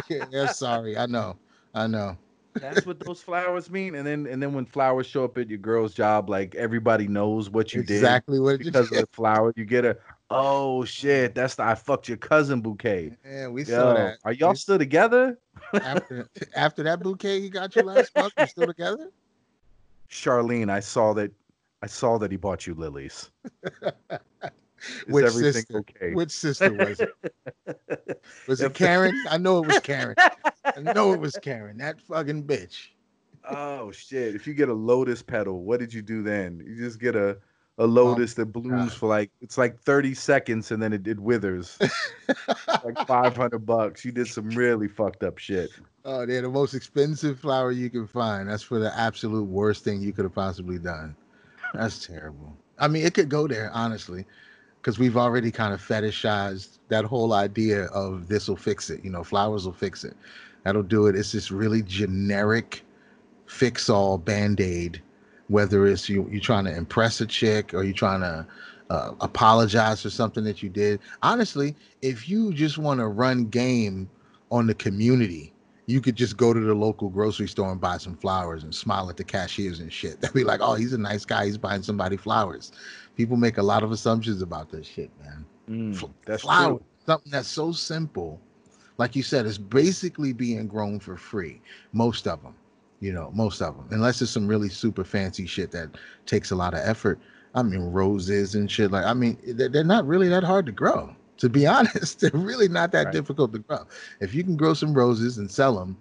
Yeah 0.09 0.47
sorry 0.47 0.97
i 0.97 1.06
know 1.06 1.37
i 1.75 1.87
know. 1.87 2.16
That's 2.54 2.87
what 2.87 3.00
those 3.00 3.21
flowers 3.21 3.71
mean 3.71 3.97
and 3.97 4.06
then 4.06 4.26
and 4.26 4.42
then 4.42 4.54
when 4.54 4.64
flowers 4.64 5.06
show 5.06 5.25
up 5.25 5.37
at 5.37 5.50
your 5.50 5.59
girl's 5.59 5.92
job 5.92 6.30
like 6.30 6.54
everybody 6.54 7.06
knows 7.09 7.50
what 7.50 7.75
you 7.75 7.83
exactly 7.83 7.95
did 7.95 8.02
exactly 8.02 8.40
what 8.40 8.59
because 8.59 8.92
of 8.92 8.99
the 8.99 9.09
flower 9.12 9.52
you 9.56 9.64
get 9.66 9.85
a 9.85 9.99
oh 10.30 10.85
shit 10.85 11.35
that's 11.35 11.54
the 11.54 11.62
i 11.62 11.75
fucked 11.75 12.09
your 12.09 12.16
cousin 12.16 12.61
bouquet 12.61 13.16
yeah 13.25 13.47
we 13.47 13.64
Yo, 13.64 13.76
saw 13.76 13.95
that 13.95 14.18
are 14.25 14.33
y'all 14.33 14.54
still 14.54 14.78
together 14.78 15.38
after 15.75 16.28
after 16.54 16.83
that 16.83 17.00
bouquet 17.00 17.40
he 17.40 17.49
got 17.49 17.75
you 17.76 17.83
last 17.83 18.14
month 18.16 18.33
you 18.38 18.47
still 18.47 18.66
together 18.66 19.11
charlene 20.11 20.68
i 20.68 20.80
saw 20.80 21.12
that 21.12 21.30
i 21.83 21.87
saw 21.87 22.18
that 22.18 22.30
he 22.30 22.37
bought 22.37 22.66
you 22.66 22.75
lilies 22.75 23.30
Which 25.09 25.28
sister? 25.30 25.78
Okay? 25.78 26.12
Which 26.12 26.30
sister 26.30 26.73
was 26.73 27.00
it? 27.00 28.23
Was 28.47 28.61
it 28.61 28.75
Karen? 28.75 29.14
I 29.30 29.38
know 29.38 29.62
it 29.62 29.66
was 29.66 29.80
Karen. 29.80 30.14
I 30.64 30.80
know 30.80 31.12
it 31.12 31.21
was 31.21 31.37
Karen. 31.42 31.78
That 31.78 32.00
fucking 32.00 32.45
bitch. 32.45 32.88
Oh 33.49 33.90
shit! 33.90 34.35
If 34.35 34.47
you 34.47 34.54
get 34.54 34.68
a 34.68 34.75
lotus 34.75 35.23
petal, 35.23 35.62
what 35.62 35.80
did 35.80 35.92
you 35.92 36.02
do 36.02 36.23
then? 36.23 36.62
You 36.66 36.76
just 36.76 37.00
get 37.00 37.16
a 37.16 37.38
a 37.78 37.87
lotus 37.87 38.33
oh, 38.33 38.42
that 38.42 38.47
blooms 38.47 38.90
God. 38.90 38.99
for 38.99 39.09
like 39.09 39.30
it's 39.40 39.59
like 39.59 39.78
30 39.80 40.14
seconds 40.14 40.71
and 40.71 40.83
then 40.83 40.92
it, 40.92 41.06
it 41.06 41.21
withers. 41.21 41.78
like 42.85 43.06
500 43.06 43.59
bucks. 43.59 44.04
You 44.04 44.12
did 44.12 44.28
some 44.28 44.49
really 44.50 44.88
fucked 44.88 45.23
up 45.23 45.38
shit. 45.38 45.71
Oh, 46.04 46.25
they're 46.25 46.42
the 46.42 46.49
most 46.49 46.75
expensive 46.75 47.40
flower 47.40 47.73
you 47.73 47.90
can 47.90 48.06
find. 48.06 48.49
That's 48.49 48.62
for 48.62 48.78
the 48.78 48.97
absolute 48.99 49.45
worst 49.45 49.85
thing 49.85 50.00
you 50.00 50.12
could 50.12 50.25
have 50.25 50.35
possibly 50.35 50.78
done. 50.78 51.16
That's 51.75 52.06
terrible. 52.06 52.56
I 52.78 52.88
mean, 52.88 53.04
it 53.04 53.14
could 53.14 53.28
go 53.28 53.47
there, 53.47 53.71
honestly 53.75 54.25
because 54.87 55.00
we've 55.00 55.16
already 55.16 55.50
kind 55.50 55.75
of 55.75 55.80
fetishized 55.83 56.78
that 56.90 57.04
whole 57.04 57.33
idea 57.33 57.87
of 57.87 58.28
this 58.28 58.47
will 58.47 58.54
fix 58.54 58.88
it. 58.88 59.02
You 59.04 59.11
know, 59.11 59.25
flowers 59.25 59.66
will 59.66 59.73
fix 59.73 60.04
it. 60.04 60.16
That'll 60.62 60.85
do 60.85 61.09
it. 61.09 61.16
It's 61.16 61.33
this 61.33 61.50
really 61.50 61.83
generic 61.83 62.85
fix 63.47 63.90
all 63.90 64.16
band 64.16 64.61
aid, 64.61 65.02
whether 65.49 65.87
it's 65.87 66.09
you, 66.09 66.29
you're 66.31 66.41
trying 66.41 66.65
to 66.65 66.76
impress 66.76 67.21
a 67.21 67.26
chick 67.26 67.75
or 67.75 67.85
you're 67.85 67.95
trying 67.95 68.21
to 68.21 68.47
uh, 68.91 69.12
apologize 69.21 70.03
for 70.03 70.11
something 70.11 70.45
that 70.45 70.62
you 70.62 70.69
did. 70.69 71.00
Honestly, 71.23 71.75
if 72.03 72.29
you 72.29 72.53
just 72.53 72.79
want 72.79 73.00
to 73.00 73.07
run 73.07 73.47
game 73.47 74.09
on 74.50 74.67
the 74.67 74.75
community, 74.75 75.53
you 75.87 76.00
could 76.00 76.17
just 76.17 76.37
go 76.37 76.53
to 76.53 76.59
the 76.59 76.75
local 76.75 77.09
grocery 77.09 77.47
store 77.47 77.71
and 77.71 77.81
buy 77.81 77.97
some 77.97 78.17
flowers 78.17 78.65
and 78.65 78.75
smile 78.75 79.09
at 79.09 79.17
the 79.17 79.25
cashiers 79.25 79.79
and 79.81 79.93
shit. 79.93 80.21
They'd 80.21 80.33
be 80.33 80.45
like, 80.45 80.61
oh, 80.61 80.75
he's 80.75 80.93
a 80.93 80.99
nice 80.99 81.25
guy. 81.25 81.47
He's 81.47 81.59
buying 81.59 81.83
somebody 81.83 82.17
flowers 82.17 82.73
people 83.17 83.37
make 83.37 83.59
a 83.59 83.62
lot 83.62 83.83
of 83.83 83.91
assumptions 83.91 84.43
about 84.43 84.71
this 84.71 84.87
shit, 84.87 85.11
man. 85.23 85.45
Mm, 85.69 86.11
that's 86.25 86.43
Flower, 86.43 86.76
true. 86.76 86.83
something 87.07 87.33
that's 87.33 87.49
so 87.49 87.73
simple. 87.73 88.38
Like 88.99 89.17
you 89.17 89.23
said, 89.23 89.47
it's 89.47 89.59
basically 89.59 90.33
being 90.33 90.69
grown 90.69 91.00
for 91.00 91.17
free. 91.17 91.61
Most 91.93 92.29
of 92.29 92.43
them, 92.43 92.55
you 93.00 93.12
know, 93.12 93.31
most 93.35 93.61
of 93.61 93.76
them, 93.76 93.88
unless 93.91 94.23
it's 94.23 94.31
some 94.31 94.47
really 94.47 94.69
super 94.69 95.05
fancy 95.05 95.47
shit 95.47 95.71
that 95.73 95.91
takes 96.26 96.50
a 96.50 96.57
lot 96.57 96.75
of 96.75 96.81
effort. 96.81 97.19
I 97.55 97.62
mean, 97.62 97.81
roses 97.81 98.55
and 98.55 98.71
shit. 98.71 98.91
Like, 98.91 99.05
I 99.05 99.15
mean, 99.15 99.38
they're 99.47 99.85
not 99.85 100.07
really 100.07 100.29
that 100.29 100.45
hard 100.45 100.67
to 100.67 100.73
grow. 100.73 101.15
To 101.38 101.49
be 101.49 101.67
honest, 101.67 102.21
they're 102.21 102.31
really 102.33 102.69
not 102.69 102.93
that 102.93 103.07
right. 103.07 103.12
difficult 103.12 103.53
to 103.53 103.61
grow. 103.61 103.87
If 104.21 104.35
you 104.35 104.45
can 104.45 104.57
grow 104.57 104.75
some 104.75 104.95
roses 104.95 105.38
and 105.38 105.50
sell 105.50 105.79
them, 105.79 105.97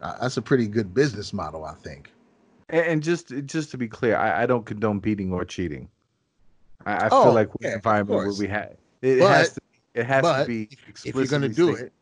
uh, 0.00 0.16
that's 0.20 0.36
a 0.36 0.42
pretty 0.42 0.66
good 0.66 0.94
business 0.94 1.32
model, 1.32 1.64
I 1.64 1.74
think. 1.74 2.12
And, 2.68 2.86
and 2.86 3.02
just 3.02 3.32
just 3.46 3.70
to 3.72 3.78
be 3.78 3.88
clear, 3.88 4.16
I, 4.16 4.42
I 4.42 4.46
don't 4.46 4.64
condone 4.64 4.98
beating 4.98 5.32
or 5.32 5.44
cheating. 5.44 5.88
I, 6.86 6.94
I 6.94 7.08
oh, 7.12 7.24
feel 7.24 7.34
like 7.34 7.48
yeah, 7.60 7.74
environment 7.74 8.18
where 8.18 8.32
we 8.32 8.48
have 8.48 8.76
it, 9.02 9.20
but, 9.20 9.28
has 9.28 9.54
to 9.54 9.60
it 9.94 10.06
has 10.06 10.24
to 10.24 10.44
be 10.46 10.68
if 11.04 11.14
you're 11.14 11.26
gonna 11.26 11.48
do 11.48 11.74
it. 11.74 11.92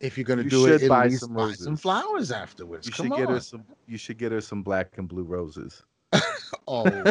If 0.00 0.16
you're 0.16 0.24
gonna 0.24 0.42
you 0.42 0.50
do 0.50 0.66
it, 0.66 0.88
buy 0.88 1.08
some 1.08 1.34
buy 1.34 1.52
some 1.52 1.76
flowers 1.76 2.30
afterwards. 2.30 2.86
You 2.86 2.92
Come 2.92 3.06
should 3.06 3.12
on. 3.12 3.18
get 3.18 3.28
her 3.30 3.40
some. 3.40 3.64
You 3.86 3.98
should 3.98 4.18
get 4.18 4.30
her 4.30 4.40
some 4.40 4.62
black 4.62 4.96
and 4.96 5.08
blue 5.08 5.24
roses. 5.24 5.82
oh, 6.68 7.04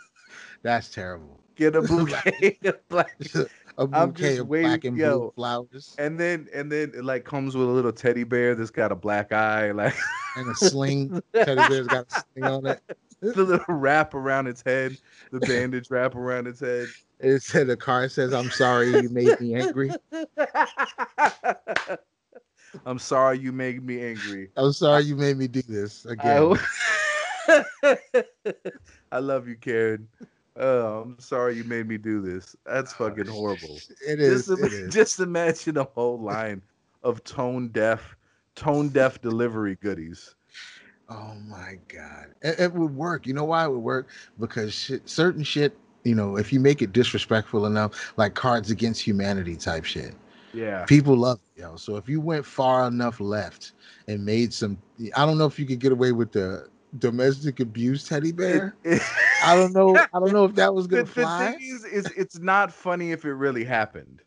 that's 0.62 0.90
terrible. 0.90 1.40
Get 1.56 1.74
a 1.74 1.82
bouquet 1.82 2.58
of 2.64 2.88
black. 2.88 3.16
a 3.78 3.86
bouquet 3.86 4.36
of 4.38 4.48
waiting, 4.48 4.68
black 4.68 4.84
and 4.84 4.96
yo, 4.96 5.18
blue 5.18 5.32
flowers. 5.34 5.96
And 5.98 6.18
then 6.18 6.48
and 6.54 6.70
then 6.70 6.92
it 6.94 7.04
like 7.04 7.24
comes 7.24 7.56
with 7.56 7.66
a 7.68 7.70
little 7.70 7.92
teddy 7.92 8.24
bear 8.24 8.54
that's 8.54 8.70
got 8.70 8.92
a 8.92 8.96
black 8.96 9.32
eye, 9.32 9.72
like 9.72 9.96
and 10.36 10.48
a 10.48 10.54
sling. 10.54 11.20
teddy 11.34 11.68
bear's 11.68 11.88
got 11.88 12.06
a 12.12 12.24
sling 12.32 12.44
on 12.44 12.66
it. 12.66 12.80
the 13.34 13.42
little 13.42 13.74
wrap 13.74 14.14
around 14.14 14.46
its 14.46 14.62
head, 14.62 14.98
the 15.30 15.40
bandage 15.40 15.90
wrap 15.90 16.14
around 16.14 16.46
its 16.46 16.60
head. 16.60 16.88
It 17.20 17.42
said 17.42 17.68
the 17.68 17.76
car 17.76 18.08
says, 18.08 18.34
"I'm 18.34 18.50
sorry 18.50 18.88
you 18.90 19.08
made 19.08 19.40
me 19.40 19.54
angry." 19.54 19.90
I'm 22.84 22.98
sorry 22.98 23.38
you 23.38 23.52
made 23.52 23.82
me 23.82 24.04
angry. 24.04 24.50
I'm 24.56 24.72
sorry 24.72 25.04
you 25.04 25.16
made 25.16 25.38
me 25.38 25.46
do 25.48 25.62
this 25.62 26.04
again. 26.04 26.58
I, 27.48 27.64
I 29.12 29.18
love 29.20 29.48
you, 29.48 29.56
Karen. 29.56 30.08
Oh, 30.56 31.02
I'm 31.02 31.18
sorry 31.18 31.56
you 31.56 31.64
made 31.64 31.88
me 31.88 31.96
do 31.96 32.20
this. 32.20 32.54
That's 32.66 32.92
ah, 32.92 32.96
fucking 32.96 33.26
horrible. 33.26 33.78
It 34.06 34.20
is. 34.20 34.46
Just, 34.46 34.60
it 34.60 34.72
is. 34.72 34.92
just 34.92 35.20
imagine 35.20 35.78
a 35.78 35.84
whole 35.84 36.18
line 36.18 36.60
of 37.02 37.24
tone 37.24 37.68
deaf, 37.68 38.16
tone 38.54 38.90
deaf 38.90 39.20
delivery 39.20 39.76
goodies. 39.76 40.34
Oh 41.08 41.34
my 41.46 41.78
god, 41.88 42.28
it, 42.42 42.58
it, 42.58 42.72
would 42.72 42.94
work. 42.94 43.26
You 43.26 43.34
know 43.34 43.44
why 43.44 43.64
it 43.64 43.70
would 43.70 43.78
work? 43.78 44.08
Because 44.40 44.72
shit, 44.72 45.08
certain 45.08 45.44
shit, 45.44 45.76
you 46.04 46.14
know, 46.14 46.36
if 46.36 46.52
you 46.52 46.60
make 46.60 46.80
it 46.80 46.92
disrespectful 46.92 47.66
enough, 47.66 48.14
like 48.16 48.34
Cards 48.34 48.70
Against 48.70 49.02
Humanity 49.02 49.56
type 49.56 49.84
shit. 49.84 50.14
Yeah, 50.54 50.84
people 50.84 51.16
love 51.16 51.40
it, 51.56 51.60
yo. 51.60 51.76
So 51.76 51.96
if 51.96 52.08
you 52.08 52.20
went 52.20 52.46
far 52.46 52.86
enough 52.86 53.20
left 53.20 53.72
and 54.08 54.24
made 54.24 54.54
some, 54.54 54.78
I 55.16 55.26
don't 55.26 55.36
know 55.36 55.46
if 55.46 55.58
you 55.58 55.66
could 55.66 55.80
get 55.80 55.92
away 55.92 56.12
with 56.12 56.32
the 56.32 56.68
domestic 56.98 57.60
abuse 57.60 58.08
teddy 58.08 58.32
bear. 58.32 58.74
I 59.44 59.56
don't 59.56 59.72
know. 59.74 59.96
I 60.14 60.20
don't 60.20 60.32
know 60.32 60.44
if 60.44 60.54
that 60.54 60.72
was 60.74 60.86
gonna 60.86 61.04
the, 61.04 61.12
fly. 61.12 61.44
The 61.44 61.58
thing 61.58 61.68
is, 61.70 61.84
is, 61.84 62.12
it's 62.16 62.38
not 62.38 62.72
funny 62.72 63.12
if 63.12 63.24
it 63.24 63.34
really 63.34 63.64
happened 63.64 64.22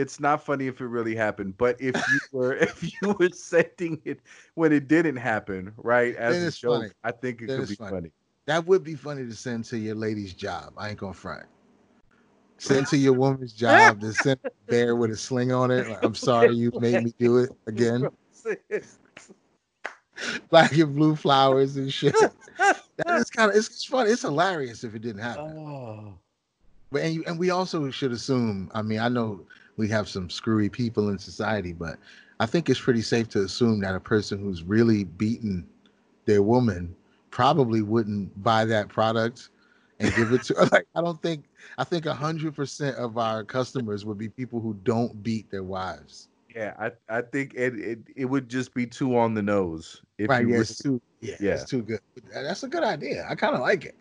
it's 0.00 0.18
not 0.18 0.42
funny 0.42 0.66
if 0.66 0.80
it 0.80 0.86
really 0.86 1.14
happened, 1.14 1.58
but 1.58 1.80
if 1.80 1.94
you 1.94 2.20
were 2.32 2.54
if 2.56 2.82
you 2.82 3.14
were 3.18 3.28
sending 3.30 4.00
it 4.04 4.20
when 4.54 4.72
it 4.72 4.88
didn't 4.88 5.16
happen, 5.16 5.72
right? 5.76 6.16
As 6.16 6.38
then 6.38 6.48
a 6.48 6.50
joke, 6.50 6.80
funny. 6.80 6.92
I 7.04 7.12
think 7.12 7.42
it 7.42 7.48
then 7.48 7.60
could 7.60 7.68
be 7.68 7.74
funny. 7.74 7.90
funny. 7.90 8.12
That 8.46 8.66
would 8.66 8.82
be 8.82 8.94
funny 8.94 9.26
to 9.26 9.34
send 9.34 9.64
to 9.66 9.78
your 9.78 9.94
lady's 9.94 10.32
job. 10.32 10.72
I 10.78 10.88
ain't 10.88 10.98
gonna 10.98 11.12
front. 11.12 11.46
Send 12.58 12.86
to 12.88 12.96
your 12.96 13.12
woman's 13.12 13.52
job 13.52 14.00
to 14.00 14.12
send 14.12 14.40
a 14.44 14.50
bear 14.68 14.96
with 14.96 15.10
a 15.10 15.16
sling 15.16 15.52
on 15.52 15.70
it. 15.70 15.88
Like, 15.88 16.04
I'm 16.04 16.14
sorry 16.14 16.54
you 16.54 16.70
made 16.78 17.04
me 17.04 17.14
do 17.18 17.38
it 17.38 17.50
again. 17.66 18.08
Black 20.50 20.72
and 20.72 20.94
blue 20.94 21.16
flowers 21.16 21.76
and 21.76 21.92
shit. 21.92 22.14
That 22.58 23.18
is 23.18 23.30
kind 23.30 23.50
of 23.50 23.56
it's, 23.56 23.68
it's 23.68 23.84
funny. 23.84 24.10
It's 24.10 24.22
hilarious 24.22 24.84
if 24.84 24.94
it 24.94 25.00
didn't 25.00 25.22
happen. 25.22 25.56
Oh. 25.56 26.14
But 26.92 27.02
and 27.02 27.14
you, 27.14 27.24
and 27.26 27.38
we 27.38 27.50
also 27.50 27.90
should 27.90 28.12
assume. 28.12 28.70
I 28.74 28.82
mean, 28.82 28.98
I 28.98 29.08
know 29.08 29.46
we 29.80 29.88
have 29.88 30.10
some 30.10 30.28
screwy 30.28 30.68
people 30.68 31.08
in 31.08 31.18
society, 31.18 31.72
but 31.72 31.96
I 32.38 32.44
think 32.44 32.68
it's 32.68 32.78
pretty 32.78 33.00
safe 33.00 33.30
to 33.30 33.40
assume 33.40 33.80
that 33.80 33.94
a 33.94 34.00
person 34.00 34.38
who's 34.38 34.62
really 34.62 35.04
beaten 35.04 35.66
their 36.26 36.42
woman 36.42 36.94
probably 37.30 37.80
wouldn't 37.80 38.42
buy 38.42 38.66
that 38.66 38.88
product 38.88 39.48
and 39.98 40.14
give 40.14 40.32
it 40.32 40.42
to 40.42 40.54
like 40.72 40.86
I 40.94 41.00
don't 41.00 41.20
think 41.22 41.46
I 41.78 41.84
think 41.84 42.04
a 42.04 42.12
hundred 42.12 42.54
percent 42.54 42.96
of 42.96 43.16
our 43.16 43.42
customers 43.42 44.04
would 44.04 44.18
be 44.18 44.28
people 44.28 44.60
who 44.60 44.74
don't 44.84 45.22
beat 45.22 45.50
their 45.50 45.64
wives. 45.64 46.28
Yeah, 46.54 46.74
I, 46.78 46.90
I 47.08 47.22
think 47.22 47.54
it, 47.54 47.74
it 47.78 47.98
it 48.16 48.24
would 48.26 48.50
just 48.50 48.74
be 48.74 48.84
too 48.84 49.16
on 49.16 49.32
the 49.32 49.42
nose. 49.42 50.02
If 50.18 50.28
right, 50.28 50.46
yeah, 50.46 50.58
it's 50.58 50.76
too 50.76 51.00
yeah, 51.22 51.36
yeah, 51.40 51.52
it's 51.52 51.64
too 51.64 51.80
good. 51.80 52.00
That's 52.34 52.64
a 52.64 52.68
good 52.68 52.84
idea. 52.84 53.26
I 53.26 53.34
kind 53.34 53.54
of 53.54 53.62
like 53.62 53.86
it. 53.86 53.94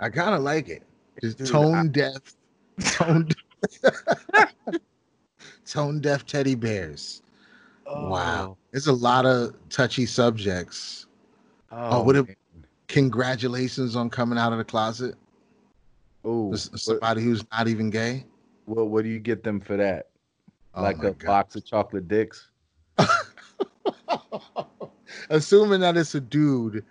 I 0.00 0.08
kind 0.08 0.34
of 0.34 0.42
like 0.42 0.70
it. 0.70 0.82
Just 1.20 1.36
Dude, 1.36 1.48
tone 1.48 1.74
I, 1.74 1.88
deaf, 1.88 2.20
tone 2.80 3.28
Tone 5.66 6.00
deaf 6.00 6.26
teddy 6.26 6.54
bears. 6.54 7.22
Oh. 7.86 8.08
Wow. 8.08 8.56
There's 8.70 8.86
a 8.86 8.92
lot 8.92 9.26
of 9.26 9.54
touchy 9.68 10.06
subjects. 10.06 11.06
Oh, 11.70 11.98
oh 11.98 12.02
what 12.02 12.16
a, 12.16 12.26
congratulations 12.88 13.96
on 13.96 14.10
coming 14.10 14.38
out 14.38 14.52
of 14.52 14.58
the 14.58 14.64
closet. 14.64 15.14
Oh, 16.24 16.54
somebody 16.54 17.22
who's 17.22 17.44
not 17.50 17.68
even 17.68 17.90
gay. 17.90 18.24
Well, 18.66 18.88
what 18.88 19.02
do 19.02 19.10
you 19.10 19.18
get 19.18 19.42
them 19.42 19.60
for 19.60 19.76
that? 19.76 20.08
Oh 20.74 20.82
like 20.82 20.98
a 20.98 21.12
God. 21.12 21.26
box 21.26 21.56
of 21.56 21.64
chocolate 21.64 22.08
dicks? 22.08 22.50
Assuming 25.30 25.80
that 25.80 25.96
it's 25.96 26.14
a 26.14 26.20
dude, 26.20 26.84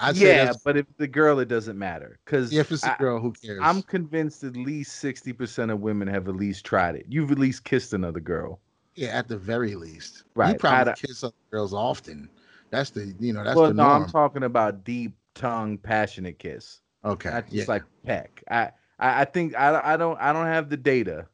I'd 0.00 0.16
yeah, 0.16 0.52
but 0.64 0.76
if 0.76 0.86
the 0.96 1.08
girl, 1.08 1.38
it 1.38 1.48
doesn't 1.48 1.78
matter 1.78 2.18
because 2.24 2.52
if 2.52 2.70
it's 2.70 2.84
a 2.84 2.96
girl, 2.98 3.20
who 3.20 3.32
cares? 3.32 3.60
I'm 3.62 3.82
convinced 3.82 4.44
at 4.44 4.56
least 4.56 4.96
sixty 4.96 5.32
percent 5.32 5.70
of 5.70 5.80
women 5.80 6.08
have 6.08 6.28
at 6.28 6.36
least 6.36 6.64
tried 6.64 6.94
it. 6.96 7.06
You've 7.08 7.30
at 7.30 7.38
least 7.38 7.64
kissed 7.64 7.92
another 7.92 8.20
girl. 8.20 8.60
Yeah, 8.94 9.08
at 9.08 9.28
the 9.28 9.36
very 9.36 9.74
least. 9.74 10.24
Right. 10.34 10.52
You 10.52 10.58
probably 10.58 10.94
kiss 10.94 11.22
other 11.22 11.34
girls 11.50 11.72
often. 11.72 12.28
That's 12.70 12.90
the 12.90 13.14
you 13.18 13.32
know 13.32 13.44
that's 13.44 13.56
well, 13.56 13.68
the 13.68 13.74
no, 13.74 13.84
I'm 13.84 14.08
talking 14.08 14.42
about 14.42 14.84
deep 14.84 15.14
tongue, 15.34 15.78
passionate 15.78 16.38
kiss. 16.38 16.80
Okay. 17.04 17.30
Not 17.30 17.44
just 17.44 17.54
yeah. 17.54 17.64
like 17.68 17.82
peck. 18.04 18.42
I, 18.50 18.70
I 18.98 19.22
I 19.22 19.24
think 19.24 19.54
I 19.56 19.80
I 19.94 19.96
don't 19.96 20.18
I 20.20 20.32
don't 20.32 20.46
have 20.46 20.68
the 20.68 20.76
data, 20.76 21.26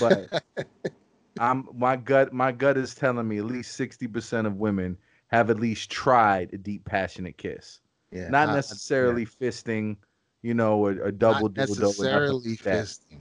but 0.00 0.42
I'm 1.38 1.68
my 1.74 1.96
gut 1.96 2.32
my 2.32 2.52
gut 2.52 2.76
is 2.76 2.94
telling 2.94 3.28
me 3.28 3.38
at 3.38 3.44
least 3.44 3.72
sixty 3.72 4.06
percent 4.06 4.46
of 4.46 4.56
women 4.56 4.96
have 5.28 5.50
at 5.50 5.60
least 5.60 5.90
tried 5.90 6.52
a 6.52 6.58
deep 6.58 6.84
passionate 6.84 7.36
kiss. 7.36 7.80
Yeah, 8.10 8.28
not 8.28 8.54
necessarily 8.54 9.22
yeah. 9.22 9.48
fisting, 9.48 9.96
you 10.42 10.54
know, 10.54 10.86
a, 10.86 11.06
a 11.06 11.12
double 11.12 11.48
not 11.48 11.56
necessarily 11.56 12.56
fisting. 12.56 13.20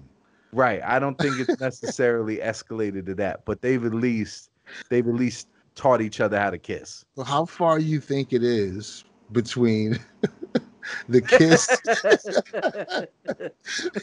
Right. 0.55 0.81
I 0.83 0.99
don't 0.99 1.17
think 1.17 1.37
it's 1.39 1.59
necessarily 1.61 2.37
escalated 2.37 3.05
to 3.07 3.15
that, 3.15 3.43
but 3.45 3.61
they've 3.61 3.83
at 3.83 3.93
least 3.93 4.51
they've 4.89 5.07
at 5.07 5.13
least 5.13 5.47
taught 5.75 6.01
each 6.01 6.21
other 6.21 6.39
how 6.39 6.49
to 6.49 6.57
kiss. 6.57 7.03
So 7.15 7.23
how 7.23 7.45
far 7.45 7.79
you 7.79 7.99
think 7.99 8.31
it 8.31 8.43
is 8.43 9.03
between 9.31 9.99
the 11.09 11.21
kiss 11.21 11.67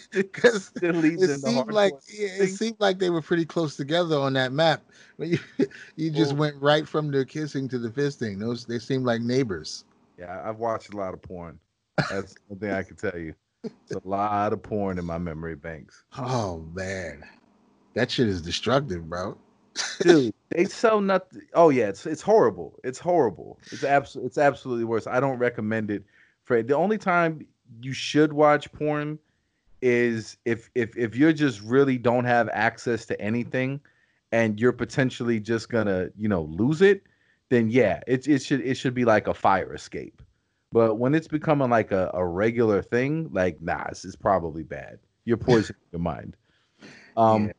because 0.12 0.71
it 0.83 1.41
seemed 1.41 1.73
like 1.73 1.95
yeah, 2.12 2.29
it 2.43 2.49
seemed 2.49 2.77
like 2.79 2.99
they 2.99 3.11
were 3.11 3.23
pretty 3.23 3.47
close 3.47 3.77
together 3.77 4.19
on 4.19 4.35
that 4.35 4.53
map. 4.53 4.83
But 5.19 5.29
you, 5.29 5.39
you 5.97 6.11
just 6.11 6.35
went 6.35 6.57
right 6.61 6.87
from 6.87 7.11
the 7.11 7.25
kissing 7.25 7.69
to 7.69 7.79
the 7.79 7.89
fisting. 7.89 8.39
Those 8.39 8.67
they 8.67 8.79
seemed 8.79 9.05
like 9.05 9.23
neighbors. 9.23 9.85
Yeah, 10.23 10.41
I've 10.45 10.59
watched 10.59 10.95
a 10.95 10.97
lot 10.97 11.14
of 11.14 11.21
porn. 11.21 11.59
That's 12.09 12.37
one 12.47 12.61
thing 12.61 12.71
I 12.71 12.85
can 12.85 12.95
tell 12.95 13.19
you. 13.19 13.35
It's 13.64 13.93
a 13.93 14.09
lot 14.09 14.52
of 14.52 14.62
porn 14.62 14.99
in 14.99 15.05
my 15.05 15.19
memory 15.19 15.57
banks. 15.57 16.05
Oh 16.17 16.64
man, 16.75 17.25
that 17.95 18.09
shit 18.09 18.29
is 18.29 18.41
destructive, 18.41 19.09
bro. 19.09 19.37
Dude, 20.00 20.33
they 20.50 20.67
sell 20.67 21.00
nothing. 21.00 21.43
Oh 21.55 21.71
yeah, 21.71 21.88
it's 21.88 22.07
it's 22.07 22.23
horrible. 22.23 22.79
It's 22.85 23.00
horrible. 23.00 23.59
It's 23.73 23.83
absolutely 23.83 24.29
it's 24.29 24.38
absolutely 24.38 24.85
worse. 24.85 25.09
I 25.09 25.19
don't 25.19 25.38
recommend 25.38 25.91
it. 25.91 26.05
For 26.45 26.62
the 26.62 26.76
only 26.76 26.99
time 26.99 27.45
you 27.81 27.93
should 27.93 28.33
watch 28.33 28.71
porn 28.71 29.19
is 29.81 30.37
if 30.45 30.71
if 30.76 30.97
if 30.97 31.17
you're 31.17 31.33
just 31.33 31.61
really 31.62 31.99
don't 31.99 32.26
have 32.26 32.49
access 32.52 33.07
to 33.07 33.21
anything 33.21 33.81
and 34.31 34.61
you're 34.61 34.73
potentially 34.73 35.41
just 35.41 35.69
gonna 35.69 36.11
you 36.17 36.29
know 36.29 36.43
lose 36.43 36.81
it 36.81 37.02
then 37.52 37.68
yeah 37.68 38.00
it, 38.06 38.26
it 38.26 38.42
should 38.42 38.61
it 38.61 38.75
should 38.75 38.94
be 38.94 39.04
like 39.04 39.26
a 39.28 39.35
fire 39.35 39.75
escape 39.75 40.23
but 40.73 40.97
when 40.97 41.14
it's 41.14 41.28
becoming 41.28 41.71
like 41.71 41.92
a, 41.92 42.11
a 42.14 42.26
regular 42.26 42.82
thing 42.82 43.28
like 43.32 43.61
nah 43.61 43.85
this 43.88 44.04
is 44.04 44.16
probably 44.16 44.62
bad 44.62 44.99
you're 45.25 45.37
poisoning 45.37 45.80
your 45.92 46.00
mind 46.00 46.37
um 47.16 47.47
yeah. 47.47 47.52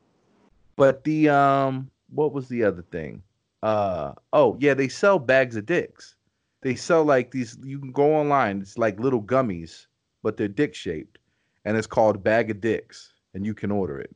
but 0.75 1.03
the 1.03 1.29
um 1.29 1.89
what 2.13 2.33
was 2.33 2.47
the 2.47 2.63
other 2.63 2.83
thing? 2.83 3.21
Uh 3.61 4.13
oh, 4.33 4.57
yeah, 4.59 4.73
they 4.73 4.87
sell 4.87 5.19
bags 5.19 5.55
of 5.55 5.65
dicks. 5.65 6.15
They 6.61 6.75
sell 6.75 7.03
like 7.03 7.31
these 7.31 7.57
you 7.63 7.79
can 7.79 7.91
go 7.91 8.15
online, 8.15 8.61
it's 8.61 8.77
like 8.77 8.99
little 8.99 9.21
gummies, 9.21 9.87
but 10.21 10.37
they're 10.37 10.47
dick 10.47 10.75
shaped. 10.75 11.19
And 11.65 11.77
it's 11.77 11.87
called 11.87 12.23
bag 12.23 12.51
of 12.51 12.59
dicks, 12.59 13.13
and 13.33 13.45
you 13.45 13.53
can 13.53 13.71
order 13.71 13.99
it. 13.99 14.13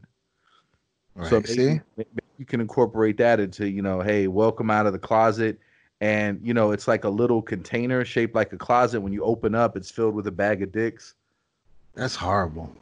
Right, 1.16 1.30
so 1.30 1.42
maybe, 1.48 1.82
maybe 1.96 2.10
you 2.38 2.46
can 2.46 2.60
incorporate 2.60 3.18
that 3.18 3.40
into, 3.40 3.70
you 3.70 3.82
know, 3.82 4.02
hey, 4.02 4.28
welcome 4.28 4.70
out 4.70 4.86
of 4.86 4.92
the 4.92 5.00
closet. 5.00 5.58
And 6.00 6.40
you 6.44 6.54
know, 6.54 6.72
it's 6.72 6.88
like 6.88 7.04
a 7.04 7.10
little 7.10 7.42
container 7.42 8.06
shaped 8.06 8.36
like 8.36 8.54
a 8.54 8.58
closet. 8.58 9.02
When 9.02 9.14
you 9.14 9.24
open 9.24 9.56
up, 9.56 9.76
it's 9.76 9.90
filled 9.90 10.14
with 10.14 10.28
a 10.28 10.32
bag 10.32 10.62
of 10.62 10.72
dicks. 10.72 11.16
That's 11.96 12.16
horrible. 12.16 12.76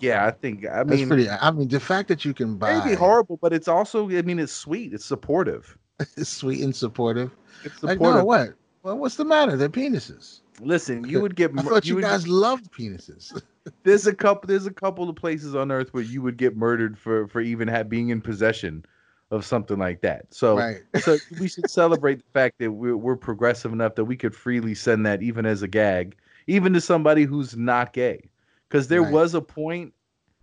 Yeah, 0.00 0.26
I 0.26 0.30
think. 0.32 0.66
I 0.66 0.82
mean, 0.82 1.08
pretty. 1.08 1.30
I 1.30 1.50
mean, 1.52 1.68
the 1.68 1.80
fact 1.80 2.08
that 2.08 2.24
you 2.24 2.34
can 2.34 2.56
buy 2.56 2.78
maybe 2.78 2.94
horrible, 2.94 3.38
but 3.40 3.52
it's 3.52 3.68
also. 3.68 4.10
I 4.10 4.22
mean, 4.22 4.38
it's 4.38 4.52
sweet. 4.52 4.92
It's 4.92 5.04
supportive. 5.04 5.78
it's 6.16 6.28
sweet 6.28 6.62
and 6.62 6.74
supportive. 6.74 7.30
It's 7.64 7.74
supportive. 7.76 8.00
Like, 8.00 8.16
no, 8.16 8.24
what? 8.24 8.54
Well, 8.82 8.98
what's 8.98 9.16
the 9.16 9.24
matter? 9.24 9.56
They're 9.56 9.68
penises. 9.68 10.40
Listen, 10.60 11.08
you 11.08 11.20
would 11.22 11.36
get. 11.36 11.52
I 11.56 11.62
thought 11.62 11.86
you, 11.86 11.96
you 11.96 12.02
guys 12.02 12.24
get, 12.24 12.32
loved 12.32 12.72
penises. 12.72 13.40
there's 13.84 14.06
a 14.06 14.14
couple. 14.14 14.48
There's 14.48 14.66
a 14.66 14.72
couple 14.72 15.08
of 15.08 15.16
places 15.16 15.54
on 15.54 15.70
Earth 15.70 15.94
where 15.94 16.02
you 16.02 16.20
would 16.22 16.36
get 16.36 16.56
murdered 16.56 16.98
for 16.98 17.28
for 17.28 17.40
even 17.40 17.68
have, 17.68 17.88
being 17.88 18.10
in 18.10 18.20
possession 18.20 18.84
of 19.30 19.44
something 19.44 19.78
like 19.78 20.00
that. 20.02 20.32
So, 20.32 20.56
right. 20.56 20.82
so 21.00 21.16
we 21.40 21.48
should 21.48 21.70
celebrate 21.70 22.18
the 22.18 22.30
fact 22.32 22.58
that 22.58 22.70
we're, 22.70 22.96
we're 22.96 23.16
progressive 23.16 23.72
enough 23.72 23.94
that 23.96 24.04
we 24.04 24.16
could 24.16 24.34
freely 24.34 24.74
send 24.74 25.04
that 25.06 25.22
even 25.22 25.46
as 25.46 25.62
a 25.62 25.68
gag, 25.68 26.16
even 26.46 26.72
to 26.74 26.80
somebody 26.80 27.24
who's 27.24 27.56
not 27.56 27.92
gay. 27.92 28.30
Because 28.68 28.88
there 28.88 29.02
right. 29.02 29.12
was 29.12 29.34
a 29.34 29.40
point 29.40 29.92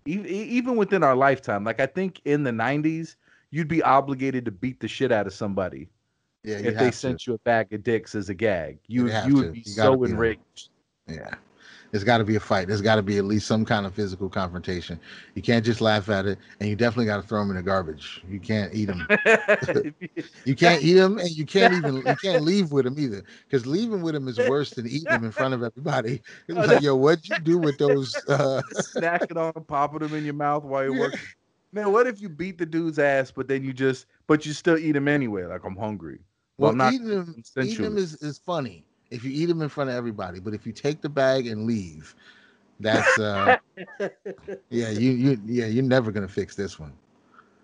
even 0.05 0.75
within 0.75 1.01
our 1.01 1.15
lifetime 1.15 1.63
like 1.63 1.79
i 1.79 1.85
think 1.85 2.19
in 2.25 2.43
the 2.43 2.51
90s 2.51 3.15
you'd 3.51 3.69
be 3.69 3.81
obligated 3.81 4.43
to 4.43 4.51
beat 4.51 4.77
the 4.81 4.87
shit 4.87 5.13
out 5.13 5.25
of 5.25 5.33
somebody 5.33 5.87
yeah, 6.43 6.57
if 6.57 6.77
they 6.77 6.91
sent 6.91 7.25
you 7.25 7.35
a 7.35 7.37
bag 7.39 7.71
of 7.71 7.83
dicks 7.83 8.15
as 8.15 8.27
a 8.27 8.33
gag. 8.33 8.77
You 8.87 9.07
you, 9.07 9.21
you 9.27 9.35
would 9.35 9.53
be 9.53 9.59
you 9.59 9.71
so 9.71 10.03
enraged. 10.03 10.71
Yeah 11.07 11.35
there's 11.93 12.03
got 12.03 12.17
to 12.17 12.23
be 12.23 12.35
a 12.35 12.39
fight. 12.39 12.67
There's 12.67 12.81
got 12.81 12.95
to 12.95 13.03
be 13.03 13.19
at 13.19 13.23
least 13.23 13.45
some 13.45 13.63
kind 13.63 13.85
of 13.85 13.93
physical 13.93 14.27
confrontation. 14.27 14.99
You 15.35 15.43
can't 15.43 15.63
just 15.63 15.79
laugh 15.79 16.09
at 16.09 16.25
it, 16.25 16.39
and 16.59 16.67
you 16.67 16.75
definitely 16.75 17.05
got 17.05 17.21
to 17.21 17.27
throw 17.27 17.39
them 17.39 17.51
in 17.51 17.55
the 17.55 17.61
garbage. 17.61 18.23
You 18.27 18.39
can't 18.39 18.73
eat 18.73 18.85
them. 18.85 19.05
you 20.43 20.55
can't 20.55 20.81
eat 20.81 20.93
them, 20.93 21.19
and 21.19 21.29
you 21.29 21.45
can't 21.45 21.71
even 21.75 21.97
you 21.97 22.15
can't 22.15 22.43
leave 22.43 22.71
with 22.71 22.85
them 22.85 22.95
either. 22.97 23.23
Because 23.45 23.67
leaving 23.67 24.01
with 24.01 24.15
them 24.15 24.27
is 24.27 24.39
worse 24.39 24.71
than 24.71 24.87
eating 24.87 25.03
them 25.03 25.23
in 25.23 25.31
front 25.31 25.53
of 25.53 25.61
everybody. 25.61 26.21
It's 26.47 26.67
like, 26.67 26.81
yo, 26.81 26.95
what'd 26.95 27.29
you 27.29 27.37
do 27.39 27.59
with 27.59 27.77
those? 27.77 28.15
Uh... 28.27 28.61
Snacking 28.73 29.37
on 29.37 29.53
them, 29.53 29.63
popping 29.63 29.99
them 29.99 30.15
in 30.15 30.25
your 30.25 30.33
mouth 30.33 30.63
while 30.63 30.83
you're 30.83 30.99
working. 30.99 31.19
Man, 31.71 31.91
what 31.91 32.07
if 32.07 32.19
you 32.21 32.27
beat 32.27 32.57
the 32.57 32.65
dude's 32.65 32.97
ass, 32.97 33.29
but 33.31 33.47
then 33.47 33.63
you 33.63 33.71
just, 33.71 34.07
but 34.25 34.45
you 34.45 34.53
still 34.53 34.77
eat 34.77 34.95
him 34.95 35.07
anyway? 35.07 35.43
Like 35.45 35.63
I'm 35.63 35.75
hungry. 35.75 36.19
Well, 36.57 36.75
well 36.75 36.91
eating 36.91 37.07
them, 37.07 37.43
eating 37.61 37.83
them 37.83 37.97
is, 37.97 38.15
is 38.15 38.39
funny 38.39 38.83
if 39.13 39.23
you 39.23 39.31
eat 39.31 39.45
them 39.45 39.61
in 39.61 39.69
front 39.69 39.89
of 39.89 39.95
everybody. 39.95 40.39
But 40.39 40.53
if 40.53 40.65
you 40.65 40.73
take 40.73 41.01
the 41.01 41.09
bag 41.09 41.47
and 41.47 41.65
leave, 41.65 42.15
that's 42.79 43.19
uh 43.19 43.57
yeah, 44.69 44.89
you 44.89 45.11
you 45.11 45.39
yeah, 45.45 45.67
you're 45.67 45.83
never 45.83 46.11
gonna 46.11 46.27
fix 46.27 46.55
this 46.55 46.79
one. 46.79 46.93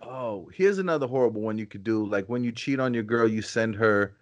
Oh, 0.02 0.50
here's 0.54 0.78
another 0.78 1.08
horrible 1.08 1.42
one 1.42 1.58
you 1.58 1.66
could 1.66 1.84
do. 1.84 2.06
Like 2.06 2.28
when 2.28 2.44
you 2.44 2.52
cheat 2.52 2.80
on 2.80 2.94
your 2.94 3.04
girl, 3.04 3.28
you 3.28 3.42
send 3.42 3.76
her 3.76 4.16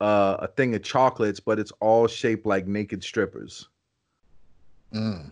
uh, 0.00 0.36
a 0.40 0.48
thing 0.48 0.74
of 0.74 0.82
chocolates, 0.82 1.40
but 1.40 1.58
it's 1.58 1.72
all 1.80 2.06
shaped 2.06 2.46
like 2.46 2.66
naked 2.66 3.02
strippers. 3.02 3.68
Mm. 4.92 5.30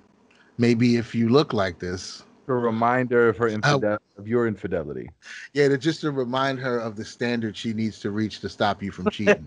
Maybe 0.59 0.97
if 0.97 1.15
you 1.15 1.29
look 1.29 1.53
like 1.53 1.79
this, 1.79 2.25
a 2.57 2.61
reminder 2.61 3.29
of 3.29 3.37
her 3.37 3.49
uh, 3.49 3.53
infidel- 3.53 3.99
of 4.17 4.29
your 4.29 4.47
infidelity. 4.47 5.11
Yeah, 5.53 5.69
to 5.69 5.79
just 5.79 6.01
to 6.03 6.11
remind 6.11 6.59
her 6.61 6.79
of 6.79 6.97
the 6.97 7.05
standard 7.05 7.57
she 7.57 7.73
needs 7.73 7.99
to 8.01 8.11
reach 8.11 8.41
to 8.41 8.49
stop 8.49 8.83
you 8.83 8.91
from 8.91 9.11
cheating. 9.11 9.47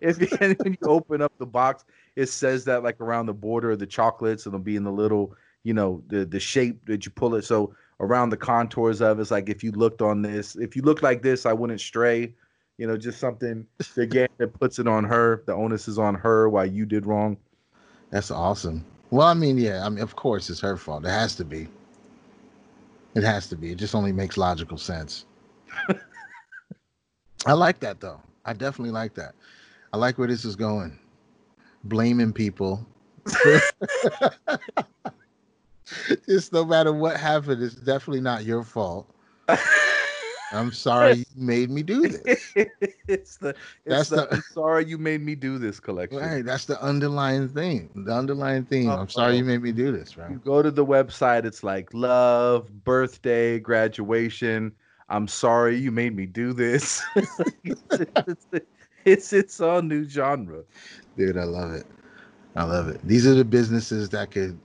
if 0.00 0.20
you, 0.20 0.28
when 0.38 0.76
you 0.80 0.88
open 0.88 1.22
up 1.22 1.32
the 1.38 1.46
box, 1.46 1.84
it 2.16 2.26
says 2.26 2.64
that 2.64 2.82
like 2.82 3.00
around 3.00 3.26
the 3.26 3.34
border 3.34 3.72
of 3.72 3.78
the 3.78 3.86
chocolates, 3.86 4.46
it'll 4.46 4.58
be 4.58 4.76
in 4.76 4.84
the 4.84 4.92
little, 4.92 5.34
you 5.62 5.74
know, 5.74 6.02
the 6.08 6.24
the 6.24 6.40
shape 6.40 6.84
that 6.86 7.04
you 7.04 7.12
pull 7.12 7.34
it. 7.34 7.44
So 7.44 7.74
around 8.00 8.30
the 8.30 8.36
contours 8.36 9.00
of 9.00 9.20
it's 9.20 9.30
like 9.30 9.48
if 9.48 9.62
you 9.62 9.72
looked 9.72 10.02
on 10.02 10.22
this, 10.22 10.56
if 10.56 10.76
you 10.76 10.82
look 10.82 11.02
like 11.02 11.22
this, 11.22 11.46
I 11.46 11.52
wouldn't 11.52 11.80
stray. 11.80 12.34
You 12.76 12.88
know, 12.88 12.96
just 12.96 13.20
something 13.20 13.66
again 13.96 14.28
that 14.38 14.58
puts 14.58 14.80
it 14.80 14.88
on 14.88 15.04
her. 15.04 15.44
The 15.46 15.54
onus 15.54 15.86
is 15.86 15.98
on 15.98 16.16
her 16.16 16.48
Why 16.48 16.64
you 16.64 16.86
did 16.86 17.06
wrong. 17.06 17.36
That's 18.10 18.30
awesome. 18.30 18.84
Well, 19.10 19.26
I 19.26 19.34
mean, 19.34 19.58
yeah, 19.58 19.84
I 19.84 19.88
mean, 19.88 20.02
of 20.02 20.16
course, 20.16 20.50
it's 20.50 20.60
her 20.60 20.76
fault. 20.76 21.04
It 21.04 21.10
has 21.10 21.36
to 21.36 21.44
be. 21.44 21.68
It 23.14 23.22
has 23.24 23.48
to 23.48 23.56
be. 23.56 23.72
It 23.72 23.76
just 23.76 23.94
only 23.94 24.12
makes 24.12 24.36
logical 24.36 24.78
sense. 24.78 25.24
I 27.46 27.52
like 27.54 27.80
that 27.80 28.00
though. 28.00 28.20
I 28.44 28.52
definitely 28.54 28.92
like 28.92 29.14
that. 29.14 29.34
I 29.92 29.96
like 29.96 30.18
where 30.18 30.28
this 30.28 30.44
is 30.44 30.56
going. 30.56 30.98
Blaming 31.84 32.32
people. 32.32 32.86
just 36.28 36.52
no 36.52 36.64
matter 36.64 36.92
what 36.92 37.16
happened, 37.18 37.62
it's 37.62 37.74
definitely 37.74 38.20
not 38.22 38.44
your 38.44 38.64
fault. 38.64 39.08
I'm 40.54 40.72
sorry 40.72 41.18
you 41.18 41.24
made 41.36 41.70
me 41.70 41.82
do 41.82 42.08
this. 42.08 42.52
it's 43.08 43.36
the 43.36 43.48
it's 43.48 43.58
that's 43.84 44.08
the, 44.08 44.16
the 44.16 44.34
I'm 44.34 44.42
sorry 44.52 44.86
you 44.86 44.98
made 44.98 45.22
me 45.22 45.34
do 45.34 45.58
this 45.58 45.80
collection. 45.80 46.18
Right, 46.18 46.44
that's 46.44 46.66
the 46.66 46.80
underlying 46.80 47.48
thing. 47.48 47.90
The 47.94 48.12
underlying 48.12 48.64
theme. 48.64 48.90
I'm 48.90 49.08
sorry 49.08 49.36
you 49.36 49.44
made 49.44 49.62
me 49.62 49.72
do 49.72 49.92
this, 49.92 50.16
right? 50.16 50.30
You 50.30 50.38
go 50.38 50.62
to 50.62 50.70
the 50.70 50.86
website, 50.86 51.44
it's 51.44 51.64
like 51.64 51.92
love, 51.92 52.84
birthday, 52.84 53.58
graduation. 53.58 54.72
I'm 55.08 55.28
sorry 55.28 55.76
you 55.76 55.90
made 55.90 56.16
me 56.16 56.26
do 56.26 56.52
this. 56.52 57.02
it's, 57.64 58.06
it's, 58.52 58.66
it's 59.04 59.32
its 59.32 59.60
own 59.60 59.88
new 59.88 60.08
genre. 60.08 60.62
Dude, 61.16 61.36
I 61.36 61.44
love 61.44 61.72
it. 61.72 61.86
I 62.56 62.64
love 62.64 62.88
it. 62.88 63.00
These 63.02 63.26
are 63.26 63.34
the 63.34 63.44
businesses 63.44 64.08
that 64.10 64.30
could 64.30 64.58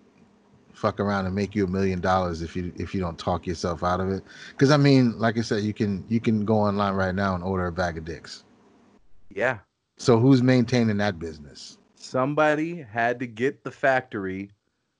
fuck 0.73 0.99
around 0.99 1.25
and 1.25 1.35
make 1.35 1.55
you 1.55 1.65
a 1.65 1.67
million 1.67 1.99
dollars 1.99 2.41
if 2.41 2.55
you 2.55 2.71
if 2.77 2.93
you 2.93 3.01
don't 3.01 3.17
talk 3.17 3.45
yourself 3.45 3.83
out 3.83 3.99
of 3.99 4.09
it. 4.09 4.23
Because 4.51 4.71
I 4.71 4.77
mean, 4.77 5.17
like 5.19 5.37
I 5.37 5.41
said, 5.41 5.63
you 5.63 5.73
can 5.73 6.03
you 6.07 6.19
can 6.19 6.45
go 6.45 6.55
online 6.55 6.93
right 6.93 7.13
now 7.13 7.35
and 7.35 7.43
order 7.43 7.67
a 7.67 7.71
bag 7.71 7.97
of 7.97 8.05
dicks. 8.05 8.43
Yeah. 9.29 9.59
So 9.97 10.17
who's 10.17 10.41
maintaining 10.41 10.97
that 10.97 11.19
business? 11.19 11.77
Somebody 11.95 12.81
had 12.81 13.19
to 13.19 13.27
get 13.27 13.63
the 13.63 13.71
factory, 13.71 14.49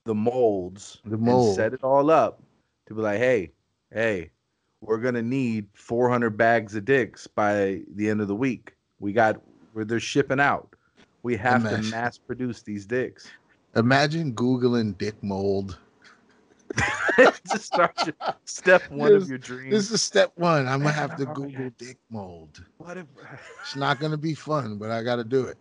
the 0.03 0.13
molds, 0.13 0.99
The 1.05 1.17
mold. 1.17 1.55
set 1.55 1.73
it 1.73 1.83
all 1.83 2.11
up 2.11 2.43
to 2.87 2.93
be 2.93 3.01
like, 3.01 3.19
hey, 3.19 3.51
hey, 3.93 4.31
we're 4.81 4.97
gonna 4.97 5.21
need 5.21 5.67
400 5.73 6.31
bags 6.31 6.75
of 6.75 6.85
dicks 6.85 7.25
by 7.27 7.81
the 7.95 8.09
end 8.09 8.21
of 8.21 8.27
the 8.27 8.35
week. 8.35 8.75
We 8.99 9.13
got 9.13 9.41
where 9.73 9.85
they're 9.85 9.99
shipping 9.99 10.39
out. 10.39 10.75
We 11.23 11.35
have 11.37 11.63
to 11.63 11.81
mass 11.91 12.17
produce 12.17 12.61
these 12.61 12.85
dicks. 12.85 13.27
Imagine 13.75 14.33
googling 14.33 14.97
dick 14.97 15.15
mold. 15.21 15.77
Just 17.51 17.65
start 17.65 17.93
your, 18.05 18.15
step 18.45 18.89
one 18.91 19.11
This- 19.13 19.23
of 19.23 19.29
your 19.29 19.37
dreams. 19.37 19.71
This 19.71 19.91
is 19.91 20.01
step 20.01 20.31
one. 20.35 20.67
I'm 20.67 20.79
gonna 20.79 20.91
have 20.91 21.15
to 21.17 21.25
Google 21.33 21.69
dick 21.77 21.97
mold. 22.09 22.63
what 22.77 22.97
if, 22.97 23.05
It's 23.61 23.75
not 23.75 23.99
gonna 23.99 24.17
be 24.17 24.33
fun, 24.33 24.77
but 24.77 24.91
I 24.91 25.03
gotta 25.03 25.23
do 25.23 25.45
it. 25.45 25.57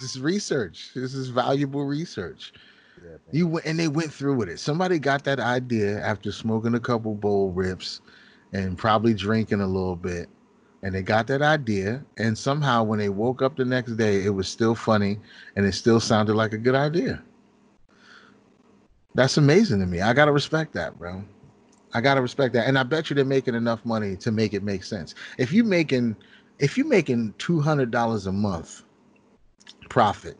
This 0.00 0.14
is 0.14 0.20
research. 0.20 0.90
This 0.94 1.14
is 1.14 1.28
valuable 1.28 1.84
research. 1.84 2.52
Yeah. 3.02 3.16
You 3.32 3.46
went 3.46 3.66
and 3.66 3.78
they 3.78 3.88
went 3.88 4.12
through 4.12 4.36
with 4.36 4.48
it. 4.48 4.58
Somebody 4.60 4.98
got 4.98 5.24
that 5.24 5.40
idea 5.40 6.00
after 6.00 6.30
smoking 6.32 6.74
a 6.74 6.80
couple 6.80 7.14
bowl 7.14 7.50
rips 7.50 8.00
and 8.52 8.76
probably 8.78 9.14
drinking 9.14 9.60
a 9.60 9.66
little 9.66 9.96
bit. 9.96 10.28
And 10.82 10.94
they 10.94 11.02
got 11.02 11.26
that 11.28 11.42
idea. 11.42 12.04
And 12.18 12.36
somehow 12.36 12.84
when 12.84 12.98
they 12.98 13.08
woke 13.08 13.42
up 13.42 13.56
the 13.56 13.64
next 13.64 13.96
day, 13.96 14.24
it 14.24 14.30
was 14.30 14.48
still 14.48 14.74
funny 14.74 15.18
and 15.56 15.66
it 15.66 15.72
still 15.72 16.00
sounded 16.00 16.34
like 16.34 16.52
a 16.52 16.58
good 16.58 16.74
idea. 16.74 17.22
That's 19.14 19.38
amazing 19.38 19.80
to 19.80 19.86
me. 19.86 20.02
I 20.02 20.12
gotta 20.12 20.32
respect 20.32 20.74
that, 20.74 20.98
bro. 20.98 21.24
I 21.94 22.02
gotta 22.02 22.20
respect 22.20 22.52
that. 22.54 22.68
And 22.68 22.78
I 22.78 22.82
bet 22.82 23.08
you 23.08 23.16
they're 23.16 23.24
making 23.24 23.54
enough 23.54 23.84
money 23.84 24.16
to 24.16 24.30
make 24.30 24.52
it 24.52 24.62
make 24.62 24.84
sense. 24.84 25.14
If 25.38 25.52
you 25.52 25.64
making 25.64 26.16
if 26.58 26.76
you're 26.76 26.86
making 26.86 27.34
two 27.38 27.60
hundred 27.60 27.90
dollars 27.90 28.26
a 28.26 28.32
month 28.32 28.82
profit 29.88 30.38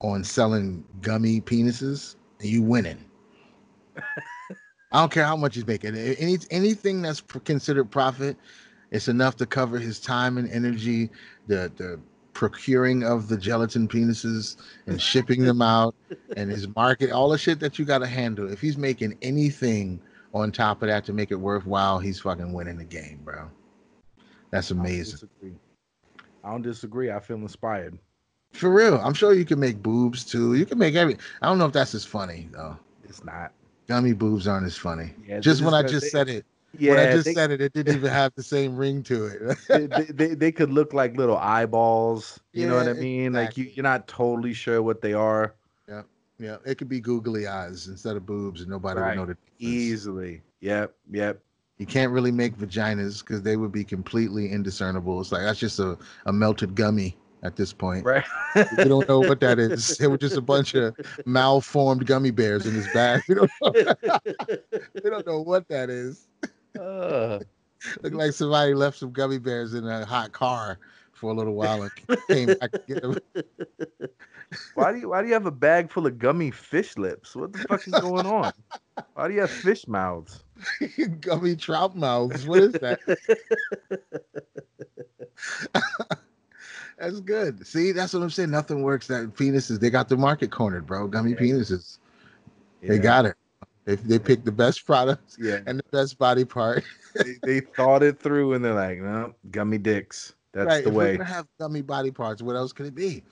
on 0.00 0.22
selling 0.22 0.84
gummy 1.00 1.40
penises, 1.40 2.16
you 2.40 2.62
winning. 2.62 3.02
I 4.92 5.00
don't 5.00 5.12
care 5.12 5.24
how 5.24 5.36
much 5.36 5.54
he's 5.54 5.66
making. 5.66 5.96
Any 5.96 6.38
anything 6.50 7.00
that's 7.00 7.22
considered 7.44 7.90
profit, 7.90 8.36
it's 8.90 9.08
enough 9.08 9.36
to 9.36 9.46
cover 9.46 9.78
his 9.78 10.00
time 10.00 10.38
and 10.38 10.50
energy, 10.50 11.10
the 11.46 11.70
the 11.76 12.00
procuring 12.32 13.02
of 13.04 13.28
the 13.28 13.36
gelatin 13.36 13.86
penises 13.88 14.56
and 14.86 15.00
shipping 15.00 15.42
them 15.44 15.60
out, 15.62 15.94
and 16.36 16.50
his 16.50 16.68
market, 16.76 17.10
all 17.10 17.28
the 17.28 17.36
shit 17.38 17.60
that 17.60 17.78
you 17.78 17.84
got 17.84 17.98
to 17.98 18.06
handle. 18.06 18.50
If 18.50 18.60
he's 18.60 18.76
making 18.78 19.18
anything 19.22 20.00
on 20.32 20.52
top 20.52 20.82
of 20.82 20.88
that 20.88 21.04
to 21.06 21.12
make 21.12 21.30
it 21.32 21.36
worthwhile, 21.36 21.98
he's 21.98 22.20
fucking 22.20 22.52
winning 22.52 22.78
the 22.78 22.84
game, 22.84 23.20
bro. 23.24 23.50
That's 24.50 24.70
I 24.70 24.74
don't 24.74 24.84
amazing. 24.86 25.12
disagree. 25.12 25.54
I 26.44 26.50
don't 26.50 26.62
disagree. 26.62 27.10
I 27.10 27.20
feel 27.20 27.36
inspired. 27.36 27.98
For 28.52 28.70
real, 28.72 28.96
I'm 28.96 29.14
sure 29.14 29.32
you 29.34 29.44
can 29.44 29.60
make 29.60 29.82
boobs 29.82 30.24
too. 30.24 30.54
You 30.54 30.66
can 30.66 30.78
make 30.78 30.94
every. 30.94 31.16
I 31.42 31.46
don't 31.46 31.58
know 31.58 31.66
if 31.66 31.72
that's 31.72 31.94
as 31.94 32.04
funny 32.04 32.48
though. 32.52 32.76
It's 33.04 33.22
not. 33.24 33.52
Gummy 33.86 34.12
boobs 34.12 34.46
aren't 34.48 34.66
as 34.66 34.76
funny. 34.76 35.12
Yeah, 35.26 35.40
just 35.40 35.62
when 35.62 35.74
I 35.74 35.82
just- 35.82 35.94
just 35.94 36.04
they- 36.04 36.10
said 36.10 36.28
it, 36.28 36.44
Yeah, 36.78 36.90
when 36.92 36.98
I 37.00 37.12
just 37.12 37.24
they, 37.24 37.34
said 37.34 37.50
it, 37.50 37.60
it 37.60 37.72
didn't 37.72 37.96
even 37.96 38.10
have 38.10 38.32
the 38.34 38.42
same 38.42 38.76
ring 38.76 39.02
to 39.04 39.26
it. 39.26 39.58
they, 39.68 39.86
they, 39.86 40.04
they, 40.04 40.34
they 40.34 40.52
could 40.52 40.70
look 40.70 40.92
like 40.92 41.16
little 41.16 41.36
eyeballs. 41.36 42.40
You 42.52 42.66
know 42.66 42.76
what 42.76 42.86
I 42.86 42.92
Yeah, 42.92 43.00
mean? 43.00 43.32
Like 43.32 43.56
you, 43.56 43.64
you're 43.64 43.82
not 43.82 44.06
totally 44.06 44.52
sure 44.52 44.82
what 44.82 45.00
they 45.00 45.12
are. 45.12 45.54
yeah, 45.88 46.02
yeah. 46.38 46.56
it 46.64 46.78
could 46.78 46.88
be 46.88 47.00
googly 47.00 47.46
eyes 47.46 47.88
instead 47.88 48.16
of 48.16 48.26
boobs, 48.26 48.60
and 48.60 48.70
nobody 48.70 49.00
Right. 49.00 49.08
would 49.08 49.16
know 49.16 49.26
the 49.26 49.34
difference. 49.34 49.58
Easily. 49.58 50.42
Yep. 50.60 50.94
Yep. 51.10 51.40
You 51.78 51.86
can't 51.86 52.12
really 52.12 52.30
make 52.30 52.56
vaginas 52.56 53.20
because 53.20 53.42
they 53.42 53.56
would 53.56 53.72
be 53.72 53.84
completely 53.84 54.50
indiscernible. 54.50 55.20
It's 55.20 55.32
like 55.32 55.42
that's 55.42 55.58
just 55.58 55.78
a, 55.78 55.96
a 56.26 56.32
melted 56.32 56.74
gummy 56.74 57.16
at 57.42 57.56
this 57.56 57.72
point. 57.72 58.04
Right. 58.04 58.24
We 58.76 58.84
don't 58.84 59.08
know 59.08 59.20
what 59.20 59.40
that 59.40 59.58
is. 59.58 59.98
It 60.00 60.08
was 60.08 60.18
just 60.20 60.36
a 60.36 60.42
bunch 60.42 60.74
of 60.74 60.94
malformed 61.24 62.06
gummy 62.06 62.30
bears 62.30 62.66
in 62.66 62.74
his 62.74 62.86
bag. 62.88 63.22
We 63.28 63.34
don't 63.34 63.50
know, 63.62 63.72
we 65.02 65.10
don't 65.10 65.26
know 65.26 65.40
what 65.40 65.68
that 65.68 65.88
is. 65.90 66.28
Uh, 66.78 67.40
Look 68.02 68.12
like 68.12 68.32
somebody 68.32 68.74
left 68.74 68.98
some 68.98 69.12
gummy 69.12 69.38
bears 69.38 69.74
in 69.74 69.86
a 69.86 70.04
hot 70.04 70.32
car 70.32 70.78
for 71.12 71.30
a 71.30 71.34
little 71.34 71.54
while 71.54 71.82
and 71.82 71.90
came 72.28 72.48
back 72.48 72.72
to 72.72 72.80
get 72.86 73.02
them. 73.02 73.16
why 74.74 74.92
do 74.92 74.98
you 74.98 75.08
Why 75.08 75.22
do 75.22 75.28
you 75.28 75.34
have 75.34 75.46
a 75.46 75.50
bag 75.50 75.90
full 75.90 76.06
of 76.06 76.18
gummy 76.18 76.50
fish 76.50 76.96
lips? 76.98 77.34
What 77.34 77.52
the 77.52 77.58
fuck 77.60 77.86
is 77.88 77.94
going 77.94 78.26
on? 78.26 78.52
Why 79.14 79.28
do 79.28 79.34
you 79.34 79.40
have 79.40 79.50
fish 79.50 79.88
mouths? 79.88 80.44
gummy 81.20 81.56
trout 81.56 81.96
mouths. 81.96 82.46
What 82.46 82.60
is 82.60 82.74
that? 82.74 83.00
That's 86.98 87.20
good. 87.20 87.66
See, 87.66 87.92
that's 87.92 88.12
what 88.12 88.22
I'm 88.22 88.28
saying. 88.28 88.50
Nothing 88.50 88.82
works. 88.82 89.06
That 89.06 89.34
penises, 89.34 89.80
they 89.80 89.88
got 89.88 90.10
the 90.10 90.18
market 90.18 90.50
cornered, 90.50 90.84
bro. 90.86 91.06
Gummy 91.06 91.30
Yeah. 91.30 91.38
penises. 91.38 91.98
They 92.82 92.96
Yeah, 92.96 93.02
got 93.02 93.24
it. 93.24 93.36
They, 93.90 93.96
they 93.96 94.18
picked 94.18 94.44
the 94.44 94.52
best 94.52 94.86
products 94.86 95.36
Yeah. 95.40 95.60
and 95.66 95.78
the 95.78 95.84
best 95.90 96.16
body 96.18 96.44
part. 96.44 96.84
they, 97.16 97.34
they 97.42 97.60
thought 97.60 98.02
it 98.02 98.20
through 98.20 98.52
and 98.54 98.64
they're 98.64 98.74
like, 98.74 98.98
no, 98.98 99.34
gummy 99.50 99.78
dicks. 99.78 100.34
That's 100.52 100.66
right. 100.68 100.84
the 100.84 100.90
if 100.90 100.94
we're 100.94 101.04
way. 101.04 101.16
gonna 101.16 101.28
have 101.28 101.46
gummy 101.58 101.82
body 101.82 102.10
parts, 102.10 102.40
what 102.42 102.54
else 102.56 102.72
could 102.72 102.86
it 102.86 102.94
be? 102.94 103.22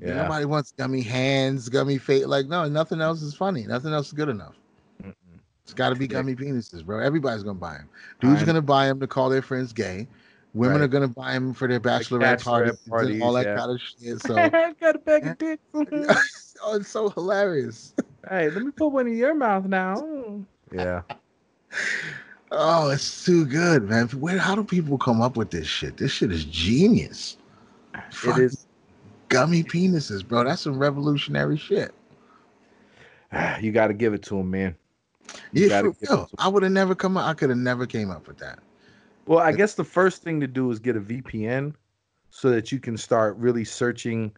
Yeah. 0.00 0.14
Nobody 0.22 0.44
wants 0.44 0.72
gummy 0.72 1.00
hands, 1.02 1.68
gummy 1.68 1.98
face. 1.98 2.26
Like, 2.26 2.46
no, 2.46 2.68
nothing 2.68 3.00
else 3.00 3.22
is 3.22 3.34
funny. 3.34 3.66
Nothing 3.66 3.92
else 3.92 4.08
is 4.08 4.12
good 4.12 4.28
enough. 4.28 4.54
Mm-mm. 5.02 5.14
It's 5.64 5.74
got 5.74 5.88
to 5.90 5.94
be 5.96 6.06
gummy 6.06 6.34
penises, 6.36 6.84
bro. 6.84 7.00
Everybody's 7.00 7.42
gonna 7.42 7.58
buy 7.58 7.74
them. 7.78 7.88
Dudes 8.20 8.42
I- 8.42 8.46
gonna 8.46 8.62
buy 8.62 8.86
them 8.86 9.00
to 9.00 9.06
call 9.06 9.28
their 9.30 9.42
friends 9.42 9.72
gay. 9.72 10.06
Women 10.52 10.76
Right. 10.78 10.84
are 10.84 10.88
gonna 10.88 11.08
buy 11.08 11.32
them 11.34 11.54
for 11.54 11.68
their 11.68 11.78
bachelorette, 11.80 12.38
bachelorette 12.38 12.44
parties, 12.44 12.78
parties, 12.88 13.14
and 13.14 13.22
all 13.22 13.32
that 13.34 13.46
yeah. 13.46 13.56
kind 13.56 13.70
of 13.70 13.80
shit. 13.80 14.20
So, 14.22 14.36
I've 14.36 14.78
got 14.80 14.96
a 14.96 14.98
bag 14.98 15.26
of 15.26 15.38
dicks. 15.38 15.62
oh, 16.62 16.74
it's 16.76 16.88
so 16.88 17.08
hilarious. 17.10 17.94
Hey, 18.28 18.50
let 18.50 18.62
me 18.62 18.70
put 18.70 18.88
one 18.88 19.06
in 19.06 19.16
your 19.16 19.34
mouth 19.34 19.64
now. 19.66 20.44
Yeah. 20.72 21.02
Oh, 22.52 22.90
it's 22.90 23.24
too 23.24 23.44
good, 23.46 23.88
man. 23.88 24.08
Where? 24.08 24.38
How 24.38 24.54
do 24.54 24.64
people 24.64 24.98
come 24.98 25.20
up 25.20 25.36
with 25.36 25.50
this 25.50 25.66
shit? 25.66 25.96
This 25.96 26.10
shit 26.10 26.32
is 26.32 26.44
genius. 26.44 27.36
It 27.94 28.00
Fucking 28.12 28.44
is. 28.44 28.66
gummy 29.28 29.62
penises, 29.62 30.26
bro. 30.26 30.44
That's 30.44 30.62
some 30.62 30.78
revolutionary 30.78 31.56
shit. 31.56 31.94
You 33.60 33.70
got 33.70 33.86
to 33.88 33.94
give 33.94 34.12
it 34.12 34.22
to 34.24 34.38
him, 34.40 34.50
man. 34.50 34.74
You 35.52 35.68
Yeah, 35.68 35.82
for 35.82 35.94
real. 36.08 36.28
it 36.32 36.40
I 36.40 36.48
would 36.48 36.64
have 36.64 36.72
never 36.72 36.96
come 36.96 37.16
up. 37.16 37.26
I 37.28 37.34
could 37.34 37.50
have 37.50 37.58
never 37.58 37.86
came 37.86 38.10
up 38.10 38.26
with 38.26 38.38
that. 38.38 38.58
Well, 39.26 39.38
I 39.38 39.52
guess 39.52 39.74
the 39.74 39.84
first 39.84 40.22
thing 40.22 40.40
to 40.40 40.48
do 40.48 40.68
is 40.72 40.80
get 40.80 40.96
a 40.96 41.00
VPN 41.00 41.74
so 42.30 42.50
that 42.50 42.72
you 42.72 42.80
can 42.80 42.96
start 42.96 43.36
really 43.36 43.64
searching 43.64 44.32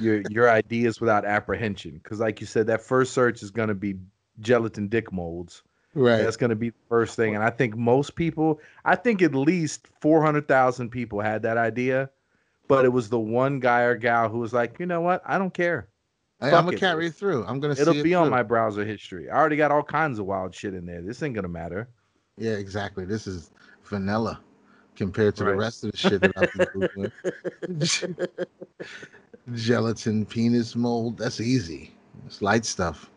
your 0.00 0.22
your 0.30 0.50
ideas 0.50 1.00
without 1.00 1.24
apprehension. 1.24 2.00
Because, 2.02 2.20
like 2.20 2.40
you 2.40 2.46
said, 2.46 2.66
that 2.66 2.80
first 2.80 3.12
search 3.12 3.42
is 3.42 3.50
going 3.50 3.68
to 3.68 3.74
be 3.74 3.96
gelatin 4.40 4.88
dick 4.88 5.12
molds. 5.12 5.62
Right. 5.94 6.18
That's 6.18 6.36
going 6.36 6.50
to 6.50 6.56
be 6.56 6.70
the 6.70 6.76
first 6.88 7.16
thing. 7.16 7.34
And 7.34 7.42
I 7.42 7.48
think 7.48 7.74
most 7.74 8.16
people, 8.16 8.60
I 8.84 8.96
think 8.96 9.22
at 9.22 9.34
least 9.34 9.88
400,000 10.02 10.90
people 10.90 11.20
had 11.20 11.40
that 11.42 11.56
idea, 11.56 12.10
but 12.68 12.84
it 12.84 12.90
was 12.90 13.08
the 13.08 13.18
one 13.18 13.60
guy 13.60 13.80
or 13.80 13.96
gal 13.96 14.28
who 14.28 14.38
was 14.38 14.52
like, 14.52 14.78
you 14.78 14.84
know 14.84 15.00
what? 15.00 15.22
I 15.24 15.38
don't 15.38 15.54
care. 15.54 15.88
I, 16.38 16.50
am 16.50 16.66
gonna 16.66 16.76
carry 16.76 17.06
it 17.06 17.14
through. 17.14 17.46
I'm 17.46 17.60
gonna. 17.60 17.72
It'll 17.72 17.94
see 17.94 18.00
it 18.00 18.02
be 18.02 18.14
on 18.14 18.28
my 18.28 18.42
browser 18.42 18.84
history. 18.84 19.30
I 19.30 19.36
already 19.36 19.56
got 19.56 19.70
all 19.70 19.82
kinds 19.82 20.18
of 20.18 20.26
wild 20.26 20.54
shit 20.54 20.74
in 20.74 20.84
there. 20.84 21.00
This 21.00 21.22
ain't 21.22 21.32
going 21.32 21.44
to 21.44 21.48
matter. 21.48 21.88
Yeah, 22.36 22.52
exactly. 22.52 23.06
This 23.06 23.26
is 23.26 23.50
vanilla 23.84 24.40
compared 24.96 25.36
to 25.36 25.44
the 25.44 25.54
rest 25.54 25.84
of 25.84 25.92
the 25.92 25.96
shit 25.96 26.20
that 26.20 26.32
I've 26.36 26.52
been 26.52 27.12
googling. 27.70 28.46
Gelatin 29.54 30.26
penis 30.26 30.74
mold. 30.74 31.18
That's 31.18 31.40
easy. 31.40 31.92
It's 32.26 32.42
light 32.42 32.64
stuff. 32.64 33.10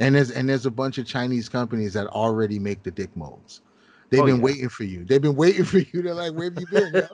And 0.00 0.14
there's 0.14 0.30
and 0.30 0.48
there's 0.48 0.66
a 0.66 0.70
bunch 0.70 0.98
of 0.98 1.06
Chinese 1.06 1.48
companies 1.48 1.92
that 1.92 2.08
already 2.08 2.58
make 2.58 2.82
the 2.82 2.90
dick 2.90 3.14
molds. 3.16 3.60
They've 4.10 4.22
Oh, 4.22 4.26
been 4.26 4.36
yeah. 4.36 4.42
waiting 4.42 4.68
for 4.68 4.84
you. 4.84 5.04
They've 5.04 5.20
been 5.22 5.34
waiting 5.36 5.64
for 5.64 5.78
you. 5.78 6.02
They're 6.02 6.14
like, 6.14 6.32
where 6.34 6.50
have 6.50 6.58
you 6.60 6.66
been? 6.66 7.08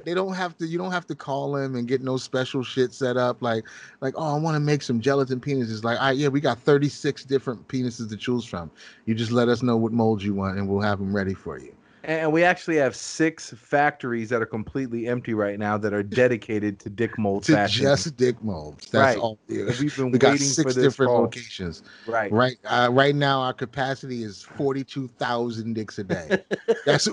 they 0.04 0.14
don't 0.14 0.34
have 0.34 0.56
to. 0.58 0.66
You 0.66 0.78
don't 0.78 0.92
have 0.92 1.06
to 1.08 1.14
call 1.14 1.52
them 1.52 1.74
and 1.76 1.88
get 1.88 2.02
no 2.02 2.16
special 2.16 2.62
shit 2.62 2.92
set 2.92 3.16
up. 3.16 3.42
Like, 3.42 3.64
like, 4.00 4.14
oh, 4.16 4.36
I 4.36 4.38
want 4.38 4.54
to 4.54 4.60
make 4.60 4.82
some 4.82 5.00
gelatin 5.00 5.40
penises. 5.40 5.82
Like, 5.84 5.98
all 6.00 6.06
right, 6.06 6.16
yeah, 6.16 6.28
we 6.28 6.40
got 6.40 6.58
36 6.60 7.24
different 7.24 7.66
penises 7.68 8.08
to 8.08 8.16
choose 8.16 8.44
from. 8.44 8.70
You 9.06 9.14
just 9.14 9.32
let 9.32 9.48
us 9.48 9.62
know 9.62 9.76
what 9.76 9.92
molds 9.92 10.24
you 10.24 10.34
want, 10.34 10.58
and 10.58 10.68
we'll 10.68 10.80
have 10.80 10.98
them 10.98 11.14
ready 11.14 11.34
for 11.34 11.58
you. 11.58 11.74
And 12.04 12.32
we 12.32 12.42
actually 12.42 12.76
have 12.76 12.96
six 12.96 13.52
factories 13.52 14.28
that 14.30 14.42
are 14.42 14.46
completely 14.46 15.06
empty 15.06 15.34
right 15.34 15.58
now 15.58 15.78
that 15.78 15.92
are 15.92 16.02
dedicated 16.02 16.80
to 16.80 16.90
dick 16.90 17.16
mold 17.16 17.44
To 17.44 17.54
fashion. 17.54 17.84
just 17.84 18.16
dick 18.16 18.42
molds. 18.42 18.90
That's 18.90 19.14
Right. 19.14 19.18
all. 19.18 19.38
it 19.48 19.78
We've 19.78 19.94
been 19.96 20.10
We 20.10 20.18
got 20.18 20.38
six 20.38 20.74
different 20.74 21.10
call. 21.10 21.22
locations. 21.22 21.82
Right. 22.06 22.32
Right, 22.32 22.56
uh, 22.64 22.88
right 22.90 23.14
now 23.14 23.40
our 23.40 23.52
capacity 23.52 24.24
is 24.24 24.42
42,000 24.42 25.74
dicks 25.74 25.98
a 25.98 26.04
day. 26.04 26.42
That's 26.86 27.04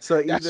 So 0.00 0.22
That's 0.26 0.46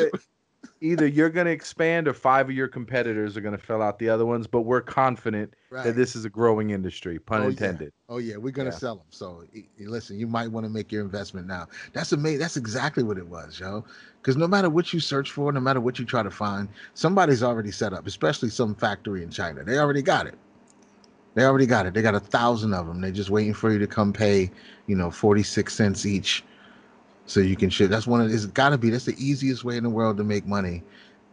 either 0.84 1.06
you're 1.06 1.30
going 1.30 1.46
to 1.46 1.52
expand 1.52 2.06
or 2.06 2.12
five 2.12 2.48
of 2.48 2.54
your 2.54 2.68
competitors 2.68 3.36
are 3.36 3.40
going 3.40 3.56
to 3.56 3.62
fill 3.62 3.80
out 3.80 3.98
the 3.98 4.08
other 4.08 4.26
ones. 4.26 4.46
But 4.46 4.62
we're 4.62 4.82
confident 4.82 5.54
right. 5.70 5.84
that 5.84 5.96
this 5.96 6.14
is 6.14 6.24
a 6.24 6.30
growing 6.30 6.70
industry, 6.70 7.18
pun 7.18 7.42
oh, 7.42 7.48
intended. 7.48 7.86
Yeah. 7.86 8.14
Oh 8.14 8.18
yeah, 8.18 8.36
we're 8.36 8.52
going 8.52 8.68
to 8.68 8.74
yeah. 8.74 8.78
sell 8.78 8.96
them. 8.96 9.06
So 9.08 9.44
listen, 9.80 10.18
you 10.18 10.26
might 10.26 10.48
want 10.48 10.64
to 10.66 10.70
make 10.70 10.92
your 10.92 11.02
investment 11.02 11.46
now. 11.46 11.68
That's 11.94 12.12
amazing. 12.12 12.40
That's 12.40 12.58
exactly 12.58 13.02
what 13.02 13.16
it 13.16 13.26
was, 13.26 13.58
yo. 13.58 13.84
Because 14.20 14.36
no 14.36 14.46
matter 14.46 14.68
what 14.68 14.92
you 14.92 15.00
search 15.00 15.30
for, 15.30 15.50
no 15.50 15.60
matter 15.60 15.80
what 15.80 15.98
you 15.98 16.04
try 16.04 16.22
to 16.22 16.30
find, 16.30 16.68
somebody's 16.92 17.42
already 17.42 17.70
set 17.70 17.92
up. 17.94 18.06
Especially 18.06 18.50
some 18.50 18.74
factory 18.74 19.22
in 19.22 19.30
China, 19.30 19.64
they 19.64 19.78
already 19.78 20.02
got 20.02 20.26
it. 20.26 20.38
They 21.34 21.44
already 21.44 21.66
got 21.66 21.86
it. 21.86 21.94
They 21.94 22.02
got 22.02 22.14
a 22.14 22.20
thousand 22.20 22.74
of 22.74 22.86
them. 22.86 23.00
They're 23.00 23.10
just 23.10 23.30
waiting 23.30 23.54
for 23.54 23.72
you 23.72 23.78
to 23.78 23.86
come 23.86 24.12
pay, 24.12 24.50
you 24.86 24.96
know, 24.96 25.10
forty 25.10 25.42
six 25.42 25.74
cents 25.74 26.04
each 26.04 26.44
so 27.26 27.40
you 27.40 27.56
can 27.56 27.70
ship. 27.70 27.90
That's 27.90 28.06
one 28.06 28.20
of 28.20 28.32
it's 28.32 28.46
got 28.46 28.70
to 28.70 28.78
be 28.78 28.90
that's 28.90 29.04
the 29.04 29.16
easiest 29.18 29.64
way 29.64 29.76
in 29.76 29.84
the 29.84 29.90
world 29.90 30.16
to 30.18 30.24
make 30.24 30.46
money 30.46 30.82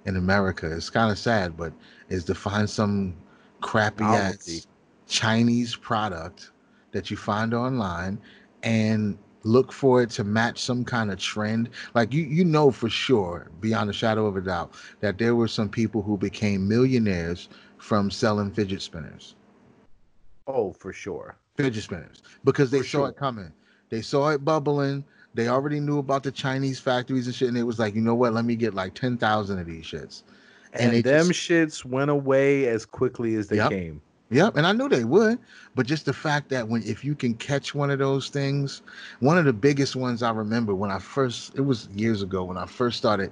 in 0.05 0.15
America. 0.15 0.71
It's 0.71 0.89
kind 0.89 1.11
of 1.11 1.17
sad, 1.17 1.57
but 1.57 1.73
is 2.09 2.23
to 2.25 2.35
find 2.35 2.69
some 2.69 3.15
crappy 3.61 4.03
ass 4.03 4.67
Chinese 5.07 5.75
product 5.75 6.51
that 6.91 7.11
you 7.11 7.17
find 7.17 7.53
online 7.53 8.19
and 8.63 9.17
look 9.43 9.71
for 9.71 10.01
it 10.03 10.09
to 10.11 10.23
match 10.23 10.59
some 10.59 10.85
kind 10.85 11.11
of 11.11 11.19
trend. 11.19 11.69
Like 11.93 12.13
you 12.13 12.23
you 12.23 12.45
know 12.45 12.71
for 12.71 12.89
sure, 12.89 13.49
beyond 13.59 13.89
a 13.89 13.93
shadow 13.93 14.25
of 14.25 14.37
a 14.37 14.41
doubt, 14.41 14.73
that 15.01 15.17
there 15.17 15.35
were 15.35 15.47
some 15.47 15.69
people 15.69 16.01
who 16.01 16.17
became 16.17 16.67
millionaires 16.67 17.49
from 17.77 18.11
selling 18.11 18.51
fidget 18.51 18.81
spinners. 18.81 19.35
Oh, 20.47 20.71
for 20.73 20.93
sure. 20.93 21.35
Fidget 21.57 21.83
spinners. 21.83 22.21
Because 22.43 22.71
they 22.71 22.79
for 22.79 22.83
saw 22.83 22.97
sure. 22.99 23.09
it 23.09 23.17
coming. 23.17 23.51
They 23.89 24.01
saw 24.01 24.29
it 24.29 24.45
bubbling 24.45 25.03
they 25.33 25.47
already 25.47 25.79
knew 25.79 25.99
about 25.99 26.23
the 26.23 26.31
Chinese 26.31 26.79
factories 26.79 27.27
and 27.27 27.35
shit, 27.35 27.47
and 27.47 27.57
it 27.57 27.63
was 27.63 27.79
like, 27.79 27.95
you 27.95 28.01
know 28.01 28.15
what? 28.15 28.33
Let 28.33 28.45
me 28.45 28.55
get 28.55 28.73
like 28.73 28.93
ten 28.93 29.17
thousand 29.17 29.59
of 29.59 29.65
these 29.65 29.85
shits. 29.85 30.23
And, 30.73 30.93
and 30.93 31.03
them 31.03 31.27
just, 31.27 31.39
shits 31.39 31.85
went 31.85 32.09
away 32.09 32.67
as 32.67 32.85
quickly 32.85 33.35
as 33.35 33.47
they 33.47 33.57
yep, 33.57 33.69
came. 33.69 34.01
Yep, 34.29 34.55
and 34.55 34.65
I 34.65 34.71
knew 34.71 34.87
they 34.87 35.03
would, 35.03 35.39
but 35.75 35.85
just 35.85 36.05
the 36.05 36.13
fact 36.13 36.49
that 36.49 36.67
when 36.67 36.83
if 36.83 37.03
you 37.03 37.15
can 37.15 37.33
catch 37.35 37.75
one 37.75 37.91
of 37.91 37.99
those 37.99 38.29
things, 38.29 38.81
one 39.19 39.37
of 39.37 39.45
the 39.45 39.53
biggest 39.53 39.95
ones 39.95 40.23
I 40.23 40.31
remember 40.31 40.73
when 40.73 40.91
I 40.91 40.99
first 40.99 41.53
it 41.55 41.61
was 41.61 41.89
years 41.93 42.21
ago 42.21 42.43
when 42.43 42.57
I 42.57 42.65
first 42.65 42.97
started 42.97 43.31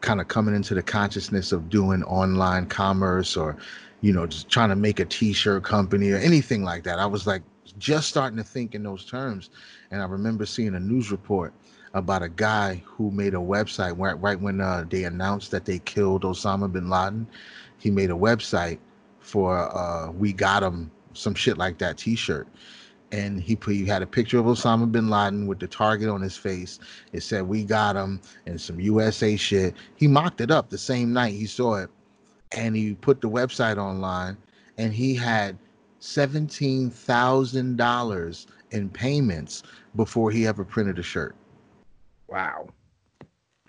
kind 0.00 0.20
of 0.20 0.28
coming 0.28 0.54
into 0.54 0.74
the 0.74 0.82
consciousness 0.82 1.52
of 1.52 1.68
doing 1.68 2.02
online 2.04 2.66
commerce 2.66 3.36
or 3.36 3.56
you 4.00 4.12
know 4.12 4.26
just 4.26 4.48
trying 4.48 4.70
to 4.70 4.76
make 4.76 5.00
a 5.00 5.04
t-shirt 5.04 5.64
company 5.64 6.10
or 6.10 6.16
anything 6.16 6.62
like 6.62 6.84
that. 6.84 6.98
I 6.98 7.06
was 7.06 7.26
like 7.26 7.42
just 7.78 8.08
starting 8.08 8.36
to 8.36 8.44
think 8.44 8.74
in 8.74 8.82
those 8.82 9.04
terms 9.04 9.50
and 9.92 10.02
I 10.02 10.06
remember 10.06 10.46
seeing 10.46 10.74
a 10.74 10.80
news 10.80 11.12
report 11.12 11.52
about 11.94 12.22
a 12.22 12.28
guy 12.28 12.82
who 12.86 13.10
made 13.10 13.34
a 13.34 13.38
website 13.38 13.96
right, 13.98 14.18
right 14.20 14.40
when 14.40 14.60
uh, 14.60 14.86
they 14.88 15.04
announced 15.04 15.50
that 15.50 15.66
they 15.66 15.78
killed 15.80 16.22
Osama 16.22 16.72
bin 16.72 16.88
Laden. 16.88 17.26
He 17.78 17.90
made 17.90 18.10
a 18.10 18.14
website 18.14 18.78
for 19.20 19.56
uh, 19.76 20.10
"We 20.10 20.32
Got 20.32 20.62
Him," 20.62 20.90
some 21.12 21.34
shit 21.34 21.58
like 21.58 21.76
that 21.78 21.98
T-shirt, 21.98 22.48
and 23.12 23.38
he 23.40 23.54
put 23.54 23.74
he 23.74 23.84
had 23.84 24.02
a 24.02 24.06
picture 24.06 24.38
of 24.38 24.46
Osama 24.46 24.90
bin 24.90 25.10
Laden 25.10 25.46
with 25.46 25.58
the 25.58 25.68
target 25.68 26.08
on 26.08 26.22
his 26.22 26.36
face. 26.38 26.78
It 27.12 27.22
said 27.22 27.46
"We 27.46 27.62
Got 27.62 27.96
Him" 27.96 28.20
and 28.46 28.58
some 28.58 28.80
USA 28.80 29.36
shit. 29.36 29.74
He 29.96 30.08
mocked 30.08 30.40
it 30.40 30.50
up 30.50 30.70
the 30.70 30.78
same 30.78 31.12
night 31.12 31.34
he 31.34 31.46
saw 31.46 31.74
it, 31.76 31.90
and 32.52 32.74
he 32.74 32.94
put 32.94 33.20
the 33.20 33.28
website 33.28 33.76
online, 33.76 34.38
and 34.78 34.94
he 34.94 35.14
had 35.14 35.58
seventeen 35.98 36.88
thousand 36.88 37.76
dollars 37.76 38.46
in 38.72 38.88
payments 38.88 39.62
before 39.96 40.30
he 40.30 40.46
ever 40.46 40.64
printed 40.64 40.98
a 40.98 41.02
shirt. 41.02 41.34
Wow. 42.28 42.68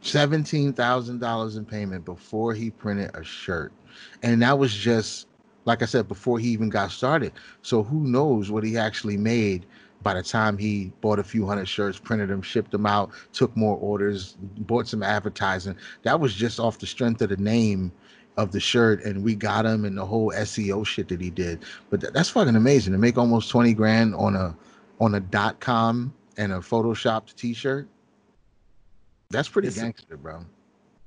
$17,000 0.01 1.57
in 1.57 1.65
payment 1.65 2.05
before 2.05 2.53
he 2.53 2.69
printed 2.71 3.11
a 3.13 3.23
shirt. 3.23 3.71
And 4.21 4.41
that 4.41 4.57
was 4.59 4.73
just, 4.73 5.27
like 5.65 5.81
I 5.81 5.85
said, 5.85 6.07
before 6.07 6.39
he 6.39 6.49
even 6.49 6.69
got 6.69 6.91
started. 6.91 7.33
So 7.61 7.83
who 7.83 8.03
knows 8.03 8.51
what 8.51 8.63
he 8.63 8.77
actually 8.77 9.17
made 9.17 9.65
by 10.01 10.13
the 10.13 10.23
time 10.23 10.57
he 10.57 10.91
bought 10.99 11.19
a 11.19 11.23
few 11.23 11.47
hundred 11.47 11.67
shirts, 11.67 11.97
printed 11.97 12.29
them, 12.29 12.41
shipped 12.41 12.71
them 12.71 12.85
out, 12.85 13.11
took 13.31 13.55
more 13.55 13.77
orders, 13.77 14.35
bought 14.59 14.87
some 14.87 15.01
advertising. 15.01 15.77
That 16.03 16.19
was 16.19 16.35
just 16.35 16.59
off 16.59 16.79
the 16.79 16.85
strength 16.85 17.21
of 17.21 17.29
the 17.29 17.37
name 17.37 17.91
of 18.35 18.51
the 18.51 18.59
shirt 18.59 19.03
and 19.03 19.23
we 19.23 19.35
got 19.35 19.65
him 19.65 19.85
and 19.85 19.97
the 19.97 20.05
whole 20.05 20.31
SEO 20.31 20.85
shit 20.85 21.07
that 21.07 21.21
he 21.21 21.29
did. 21.29 21.63
But 21.89 22.13
that's 22.13 22.29
fucking 22.29 22.55
amazing 22.55 22.91
to 22.93 22.99
make 22.99 23.17
almost 23.17 23.49
20 23.49 23.73
grand 23.73 24.15
on 24.15 24.35
a 24.35 24.55
on 24.99 25.15
a 25.15 25.19
dot 25.19 25.59
com 25.59 26.13
and 26.37 26.51
a 26.51 26.57
photoshopped 26.57 27.35
t-shirt 27.35 27.87
that's 29.33 29.49
pretty 29.49 29.67
it's, 29.67 29.77
gangster 29.77 30.15
bro. 30.15 30.45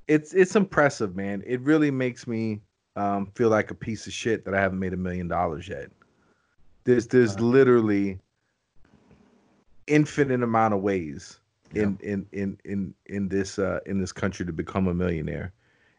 It's 0.08 0.34
it's 0.34 0.56
impressive 0.56 1.16
man. 1.16 1.42
It 1.46 1.60
really 1.60 1.90
makes 1.90 2.26
me 2.26 2.60
um, 2.96 3.26
feel 3.34 3.48
like 3.48 3.70
a 3.70 3.74
piece 3.74 4.06
of 4.06 4.12
shit 4.12 4.44
that 4.44 4.54
i 4.54 4.60
haven't 4.60 4.78
made 4.78 4.92
a 4.92 4.96
million 4.96 5.28
dollars 5.28 5.68
yet. 5.68 5.90
There's 6.84 7.06
there's 7.06 7.36
uh, 7.36 7.40
literally 7.40 8.18
infinite 9.86 10.42
amount 10.42 10.74
of 10.74 10.80
ways 10.80 11.38
yeah. 11.72 11.84
in, 11.84 11.98
in 12.02 12.26
in 12.32 12.58
in 12.64 12.94
in 13.06 13.28
this 13.28 13.58
uh 13.58 13.78
in 13.86 14.00
this 14.00 14.12
country 14.12 14.44
to 14.44 14.52
become 14.52 14.88
a 14.88 14.94
millionaire. 14.94 15.52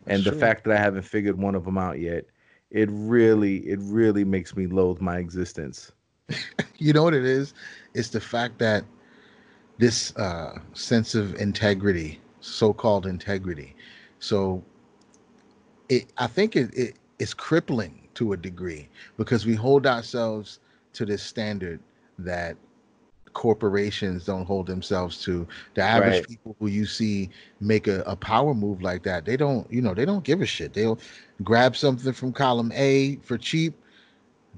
And 0.05 0.23
the 0.23 0.31
fact 0.31 0.63
that 0.63 0.77
i 0.77 0.79
haven't 0.79 1.03
figured 1.03 1.37
one 1.37 1.55
of 1.55 1.65
them 1.65 1.77
out 1.77 1.99
yet 1.99 2.25
it 2.71 2.89
really 2.91 3.57
it 3.67 3.79
really 3.81 4.23
makes 4.23 4.55
me 4.55 4.67
loathe 4.67 5.01
my 5.01 5.17
existence 5.17 5.91
you 6.77 6.93
know 6.93 7.03
what 7.03 7.13
it 7.13 7.25
is? 7.25 7.53
It's 7.93 8.09
the 8.09 8.21
fact 8.21 8.59
that 8.59 8.83
this 9.77 10.15
uh, 10.17 10.59
sense 10.73 11.15
of 11.15 11.35
integrity, 11.35 12.19
so-called 12.41 13.05
integrity. 13.05 13.75
So 14.19 14.63
it, 15.89 16.11
I 16.17 16.27
think 16.27 16.55
it, 16.55 16.73
it 16.73 16.95
it's 17.19 17.33
crippling 17.33 18.07
to 18.15 18.33
a 18.33 18.37
degree 18.37 18.89
because 19.17 19.45
we 19.45 19.55
hold 19.55 19.85
ourselves 19.87 20.59
to 20.93 21.05
this 21.05 21.23
standard 21.23 21.79
that 22.19 22.57
corporations 23.33 24.25
don't 24.25 24.45
hold 24.45 24.65
themselves 24.65 25.21
to. 25.23 25.47
The 25.75 25.83
average 25.83 26.13
right. 26.13 26.27
people 26.27 26.55
who 26.59 26.67
you 26.67 26.87
see 26.87 27.29
make 27.59 27.87
a, 27.87 28.01
a 28.01 28.15
power 28.15 28.55
move 28.55 28.81
like 28.81 29.03
that, 29.03 29.25
they 29.25 29.37
don't, 29.37 29.71
you 29.71 29.81
know, 29.81 29.93
they 29.93 30.05
don't 30.05 30.23
give 30.23 30.41
a 30.41 30.45
shit. 30.45 30.73
They'll 30.73 30.99
grab 31.43 31.75
something 31.75 32.13
from 32.13 32.33
column 32.33 32.71
A 32.73 33.17
for 33.17 33.37
cheap 33.37 33.75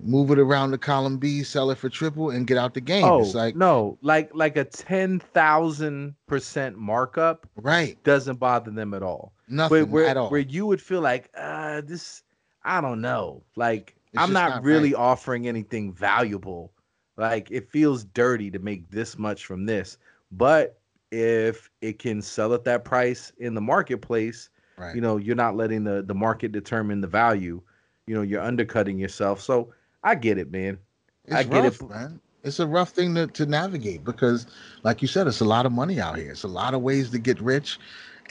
move 0.02 0.32
it 0.32 0.40
around 0.40 0.72
the 0.72 0.78
column 0.78 1.18
B, 1.18 1.44
sell 1.44 1.72
it 1.72 1.78
for 1.78 1.90
triple, 1.90 2.30
and 2.30 2.48
get 2.48 2.58
out 2.58 2.74
the 2.74 2.82
game. 2.82 3.04
Oh, 3.04 3.22
it's 3.22 3.36
like 3.36 3.56
no, 3.56 3.98
like 4.02 4.30
like 4.34 4.58
a 4.58 4.64
ten 4.64 5.20
thousand 5.20 6.16
percent 6.28 6.78
markup, 6.78 7.48
right? 7.56 8.02
Doesn't 8.04 8.38
bother 8.38 8.72
them 8.72 8.94
at 8.94 9.04
all. 9.04 9.34
Nothing 9.48 9.90
where, 9.90 10.06
at 10.06 10.18
all. 10.18 10.30
Where 10.30 10.42
you 10.42 10.66
would 10.66 10.82
feel 10.82 11.02
like, 11.02 11.30
uh, 11.36 11.82
this, 11.82 12.24
I 12.64 12.82
don't 12.82 13.02
know, 13.02 13.44
like 13.56 13.96
it's 14.14 14.22
I'm 14.22 14.34
not, 14.34 14.50
not, 14.50 14.64
really 14.64 14.94
right. 14.94 15.02
offering 15.02 15.48
anything 15.48 15.94
valuable. 15.94 16.72
Like 17.18 17.52
it 17.52 17.70
feels 17.70 18.06
dirty 18.06 18.50
to 18.52 18.60
make 18.60 18.90
this 18.90 19.18
much 19.18 19.46
from 19.46 19.66
this, 19.66 19.98
but 20.32 20.80
if 21.12 21.70
it 21.82 22.00
can 22.00 22.22
sell 22.22 22.54
at 22.54 22.64
that 22.66 22.86
price 22.86 23.34
in 23.40 23.56
the 23.56 23.62
marketplace, 23.62 24.50
right. 24.78 24.96
you 24.96 25.02
know, 25.02 25.18
you're 25.18 25.36
not 25.36 25.56
letting 25.56 25.84
the 25.84 26.04
the 26.04 26.16
market 26.16 26.52
determine 26.52 27.02
the 27.02 27.08
value. 27.08 27.62
You 28.08 28.16
know, 28.16 28.22
you're 28.22 28.42
undercutting 28.42 28.98
yourself. 28.98 29.42
So 29.42 29.74
I 30.04 30.16
get 30.16 30.38
it, 30.38 30.52
man. 30.52 30.80
It's 31.26 31.36
I 31.36 31.44
get 31.44 31.64
rough, 31.64 31.82
it, 31.82 31.90
man. 31.90 32.20
It's 32.44 32.60
a 32.60 32.68
rough 32.68 32.90
thing 32.90 33.16
to, 33.16 33.28
to 33.28 33.46
navigate 33.46 34.04
because, 34.04 34.48
like 34.84 35.02
you 35.02 35.08
said, 35.08 35.28
it's 35.28 35.42
a 35.42 35.46
lot 35.46 35.66
of 35.66 35.72
money 35.72 36.00
out 36.00 36.18
here. 36.18 36.32
It's 36.32 36.44
a 36.44 36.48
lot 36.48 36.74
of 36.74 36.82
ways 36.82 37.10
to 37.12 37.20
get 37.20 37.40
rich, 37.42 37.80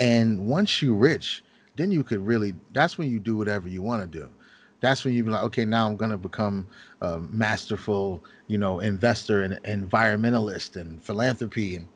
and 0.00 0.46
once 0.46 0.82
you're 0.82 0.94
rich, 0.94 1.44
then 1.76 1.90
you 1.90 2.02
could 2.02 2.20
really. 2.26 2.54
That's 2.72 2.98
when 2.98 3.10
you 3.10 3.20
do 3.20 3.36
whatever 3.36 3.68
you 3.68 3.82
want 3.82 4.10
to 4.10 4.18
do. 4.18 4.28
That's 4.80 5.04
when 5.04 5.14
you 5.14 5.24
be 5.24 5.30
like, 5.30 5.42
okay, 5.44 5.64
now 5.64 5.86
I'm 5.86 5.96
gonna 5.96 6.16
become 6.18 6.66
a 7.02 7.18
masterful, 7.18 8.24
you 8.46 8.58
know, 8.58 8.80
investor 8.80 9.42
and 9.42 9.54
environmentalist 9.64 10.76
and 10.76 11.02
philanthropy 11.02 11.76
and 11.76 11.88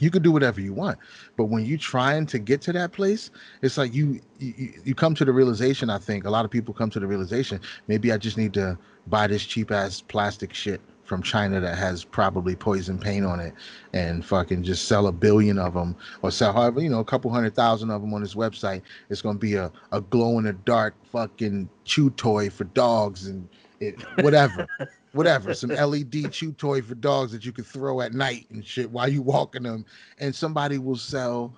you 0.00 0.10
could 0.10 0.22
do 0.22 0.32
whatever 0.32 0.60
you 0.60 0.72
want. 0.72 0.98
But 1.36 1.44
when 1.44 1.64
you're 1.64 1.78
trying 1.78 2.26
to 2.26 2.38
get 2.38 2.60
to 2.62 2.72
that 2.72 2.92
place 2.92 3.30
it's 3.62 3.78
like 3.78 3.94
you, 3.94 4.20
you 4.38 4.72
you 4.84 4.94
come 4.94 5.14
to 5.14 5.24
the 5.24 5.32
realization 5.32 5.90
i 5.90 5.98
think 5.98 6.24
a 6.24 6.30
lot 6.30 6.44
of 6.44 6.50
people 6.50 6.74
come 6.74 6.90
to 6.90 7.00
the 7.00 7.06
realization 7.06 7.60
maybe 7.88 8.12
i 8.12 8.16
just 8.16 8.36
need 8.36 8.52
to 8.54 8.76
buy 9.06 9.26
this 9.26 9.44
cheap 9.44 9.70
ass 9.70 10.00
plastic 10.00 10.52
shit 10.52 10.80
from 11.04 11.22
china 11.22 11.60
that 11.60 11.76
has 11.76 12.04
probably 12.04 12.56
poison 12.56 12.98
paint 12.98 13.24
on 13.24 13.40
it 13.40 13.52
and 13.92 14.24
fucking 14.24 14.62
just 14.62 14.88
sell 14.88 15.06
a 15.06 15.12
billion 15.12 15.58
of 15.58 15.74
them 15.74 15.96
or 16.22 16.30
sell 16.30 16.52
however 16.52 16.80
you 16.80 16.90
know 16.90 17.00
a 17.00 17.04
couple 17.04 17.30
hundred 17.30 17.54
thousand 17.54 17.90
of 17.90 18.00
them 18.00 18.12
on 18.14 18.22
this 18.22 18.34
website. 18.34 18.82
It's 19.10 19.22
going 19.22 19.36
to 19.36 19.40
be 19.40 19.54
a, 19.54 19.70
a 19.92 20.00
glow 20.00 20.38
in 20.38 20.44
the 20.44 20.52
dark 20.52 20.94
fucking 21.10 21.68
chew 21.84 22.10
toy 22.10 22.50
for 22.50 22.64
dogs 22.64 23.26
and 23.26 23.48
it, 23.80 24.00
whatever 24.22 24.66
whatever, 25.16 25.54
some 25.54 25.70
LED 25.90 26.32
chew 26.32 26.52
toy 26.52 26.82
for 26.82 26.94
dogs 26.94 27.32
that 27.32 27.44
you 27.44 27.52
could 27.52 27.66
throw 27.66 28.00
at 28.00 28.12
night 28.12 28.46
and 28.50 28.64
shit 28.64 28.90
while 28.90 29.08
you 29.08 29.22
walking 29.22 29.64
them, 29.64 29.84
and 30.20 30.34
somebody 30.34 30.78
will 30.78 30.96
sell 30.96 31.52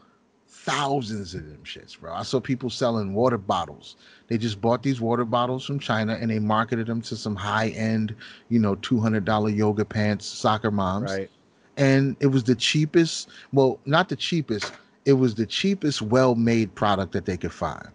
thousands 0.46 1.34
of 1.34 1.46
them 1.46 1.60
shits, 1.64 1.98
bro. 1.98 2.12
I 2.12 2.22
saw 2.22 2.40
people 2.40 2.70
selling 2.70 3.14
water 3.14 3.38
bottles. 3.38 3.96
They 4.28 4.38
just 4.38 4.60
bought 4.60 4.82
these 4.82 5.00
water 5.00 5.24
bottles 5.24 5.64
from 5.64 5.78
China 5.78 6.18
and 6.20 6.30
they 6.30 6.38
marketed 6.38 6.86
them 6.86 7.00
to 7.02 7.16
some 7.16 7.36
high 7.36 7.68
end, 7.68 8.14
you 8.48 8.58
know, 8.58 8.74
two 8.76 9.00
hundred 9.00 9.24
dollar 9.24 9.50
yoga 9.50 9.84
pants 9.84 10.26
soccer 10.26 10.70
moms. 10.70 11.10
Right. 11.10 11.30
And 11.76 12.16
it 12.20 12.26
was 12.26 12.44
the 12.44 12.54
cheapest. 12.54 13.28
Well, 13.52 13.78
not 13.86 14.08
the 14.08 14.16
cheapest. 14.16 14.72
it 15.04 15.14
was 15.14 15.34
the 15.36 15.46
cheapest, 15.46 16.02
well-made 16.02 16.74
product 16.74 17.12
that 17.12 17.24
they 17.24 17.36
could 17.36 17.52
find. 17.52 17.88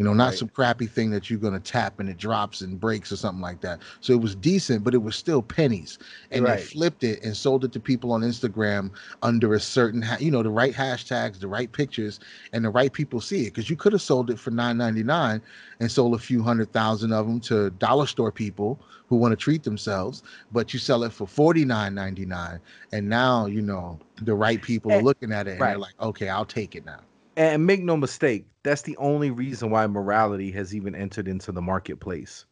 You 0.00 0.06
know, 0.06 0.14
not 0.14 0.30
right. 0.30 0.38
some 0.38 0.48
crappy 0.48 0.86
thing 0.86 1.10
that 1.10 1.28
you're 1.28 1.38
gonna 1.38 1.60
tap 1.60 2.00
and 2.00 2.08
it 2.08 2.16
drops 2.16 2.62
and 2.62 2.80
breaks 2.80 3.12
or 3.12 3.16
something 3.16 3.42
like 3.42 3.60
that. 3.60 3.80
So 4.00 4.14
it 4.14 4.20
was 4.22 4.34
decent, 4.34 4.82
but 4.82 4.94
it 4.94 5.02
was 5.02 5.14
still 5.14 5.42
pennies. 5.42 5.98
And 6.30 6.46
right. 6.46 6.56
they 6.56 6.62
flipped 6.62 7.04
it 7.04 7.22
and 7.22 7.36
sold 7.36 7.66
it 7.66 7.72
to 7.72 7.80
people 7.80 8.10
on 8.12 8.22
Instagram 8.22 8.92
under 9.20 9.52
a 9.52 9.60
certain, 9.60 10.00
ha- 10.00 10.16
you 10.18 10.30
know, 10.30 10.42
the 10.42 10.48
right 10.48 10.72
hashtags, 10.72 11.38
the 11.38 11.48
right 11.48 11.70
pictures, 11.70 12.18
and 12.54 12.64
the 12.64 12.70
right 12.70 12.90
people 12.90 13.20
see 13.20 13.42
it. 13.42 13.50
Because 13.50 13.68
you 13.68 13.76
could 13.76 13.92
have 13.92 14.00
sold 14.00 14.30
it 14.30 14.38
for 14.38 14.50
nine 14.50 14.78
ninety 14.78 15.02
nine 15.02 15.42
and 15.80 15.92
sold 15.92 16.14
a 16.14 16.18
few 16.18 16.42
hundred 16.42 16.72
thousand 16.72 17.12
of 17.12 17.26
them 17.26 17.38
to 17.40 17.68
dollar 17.68 18.06
store 18.06 18.32
people 18.32 18.80
who 19.06 19.16
want 19.16 19.32
to 19.32 19.36
treat 19.36 19.64
themselves, 19.64 20.22
but 20.50 20.72
you 20.72 20.78
sell 20.78 21.02
it 21.02 21.12
for 21.12 21.26
forty 21.26 21.66
nine 21.66 21.94
ninety 21.94 22.24
nine, 22.24 22.58
and 22.92 23.06
now 23.06 23.44
you 23.44 23.60
know 23.60 23.98
the 24.22 24.34
right 24.34 24.62
people 24.62 24.92
and, 24.92 25.00
are 25.00 25.02
eh, 25.02 25.04
looking 25.04 25.30
at 25.30 25.46
it 25.46 25.52
and 25.52 25.60
right. 25.60 25.68
they're 25.72 25.78
like, 25.78 26.00
okay, 26.00 26.30
I'll 26.30 26.46
take 26.46 26.74
it 26.74 26.86
now. 26.86 27.00
And 27.40 27.64
make 27.66 27.82
no 27.82 27.96
mistake, 27.96 28.44
that's 28.64 28.82
the 28.82 28.98
only 28.98 29.30
reason 29.30 29.70
why 29.70 29.86
morality 29.86 30.50
has 30.50 30.74
even 30.74 30.94
entered 30.94 31.26
into 31.26 31.52
the 31.52 31.62
marketplace. 31.62 32.44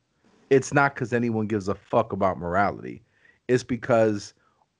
It's 0.49 0.73
not 0.73 0.95
because 0.95 1.13
anyone 1.13 1.47
gives 1.47 1.69
a 1.69 1.75
fuck 1.75 2.15
about 2.15 2.39
morality. 2.39 3.03
It's 3.49 3.63
because 3.63 4.33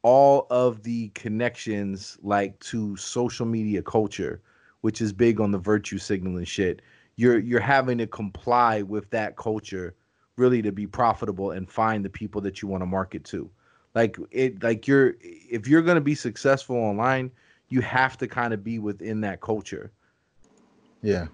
all 0.03 0.47
of 0.49 0.83
the 0.83 1.11
connections 1.11 2.17
like 2.23 2.59
to 2.61 2.97
social 2.97 3.45
media 3.45 3.83
culture, 3.83 4.41
which 4.81 5.03
is 5.03 5.13
big 5.13 5.43
on 5.43 5.51
the 5.51 5.59
virtue 5.59 5.99
signaling 5.99 6.47
shit, 6.47 6.81
you're 7.17 7.39
you're 7.39 7.61
having 7.61 7.99
to 7.99 8.07
comply 8.07 8.81
with 8.81 9.11
that 9.11 9.37
culture 9.37 9.95
really 10.37 10.63
to 10.63 10.73
be 10.73 10.87
profitable 10.87 11.51
and 11.51 11.71
find 11.71 12.03
the 12.03 12.09
people 12.09 12.41
that 12.41 12.63
you 12.63 12.69
want 12.69 12.81
to 12.81 12.87
market 12.87 13.25
to. 13.25 13.51
Like 13.95 14.17
it 14.31 14.63
like 14.63 14.89
you're 14.89 15.17
if 15.21 15.69
you're 15.69 15.83
gonna 15.83 16.01
be 16.01 16.15
successful 16.15 16.77
online, 16.77 17.31
you 17.69 17.83
have 17.83 18.17
to 18.17 18.27
kind 18.27 18.55
of 18.55 18.65
be 18.65 18.79
within 18.79 19.21
that 19.21 19.43
culture. 19.43 19.93
Yeah. 21.03 21.27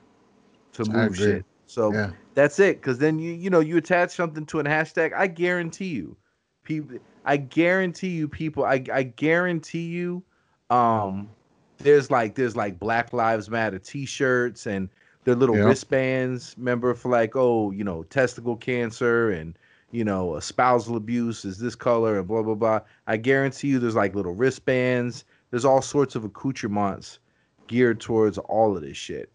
To 0.74 0.84
move 0.90 1.16
shit. 1.16 1.44
So 1.66 1.92
yeah. 1.92 2.10
that's 2.34 2.58
it. 2.58 2.82
Cause 2.82 2.98
then 2.98 3.18
you 3.18 3.32
you 3.32 3.50
know 3.50 3.60
you 3.60 3.76
attach 3.76 4.10
something 4.10 4.44
to 4.46 4.60
a 4.60 4.64
hashtag. 4.64 5.12
I 5.12 5.26
guarantee 5.26 5.88
you, 5.88 6.16
people. 6.64 6.98
I 7.24 7.36
guarantee 7.36 8.08
you, 8.08 8.28
people. 8.28 8.64
I 8.64 8.84
I 8.92 9.04
guarantee 9.04 9.86
you, 9.86 10.22
um, 10.70 11.30
there's 11.78 12.10
like 12.10 12.34
there's 12.34 12.56
like 12.56 12.78
Black 12.78 13.12
Lives 13.12 13.48
Matter 13.48 13.78
T-shirts 13.78 14.66
and 14.66 14.88
their 15.24 15.34
little 15.34 15.56
wristbands. 15.56 16.54
Remember 16.58 16.94
for 16.94 17.10
like 17.10 17.34
oh 17.34 17.70
you 17.70 17.84
know 17.84 18.02
testicle 18.04 18.56
cancer 18.56 19.30
and 19.30 19.56
you 19.90 20.04
know 20.04 20.38
spousal 20.40 20.96
abuse 20.96 21.44
is 21.44 21.58
this 21.58 21.74
color 21.74 22.18
and 22.18 22.28
blah 22.28 22.42
blah 22.42 22.54
blah. 22.54 22.80
I 23.06 23.16
guarantee 23.16 23.68
you, 23.68 23.78
there's 23.78 23.96
like 23.96 24.14
little 24.14 24.34
wristbands 24.34 25.24
there's 25.54 25.64
all 25.64 25.82
sorts 25.82 26.16
of 26.16 26.24
accoutrements 26.24 27.20
geared 27.68 28.00
towards 28.00 28.38
all 28.38 28.76
of 28.76 28.82
this 28.82 28.96
shit. 28.96 29.30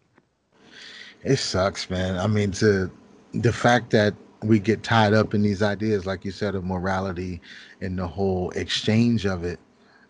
It 1.22 1.36
sucks, 1.36 1.90
man. 1.90 2.18
I 2.18 2.26
mean, 2.26 2.50
to 2.52 2.90
the 3.32 3.52
fact 3.52 3.90
that 3.90 4.14
we 4.42 4.58
get 4.58 4.82
tied 4.82 5.12
up 5.12 5.34
in 5.34 5.42
these 5.42 5.62
ideas, 5.62 6.06
like 6.06 6.24
you 6.24 6.30
said, 6.30 6.54
of 6.54 6.64
morality 6.64 7.40
and 7.80 7.98
the 7.98 8.06
whole 8.06 8.50
exchange 8.50 9.26
of 9.26 9.44
it, 9.44 9.60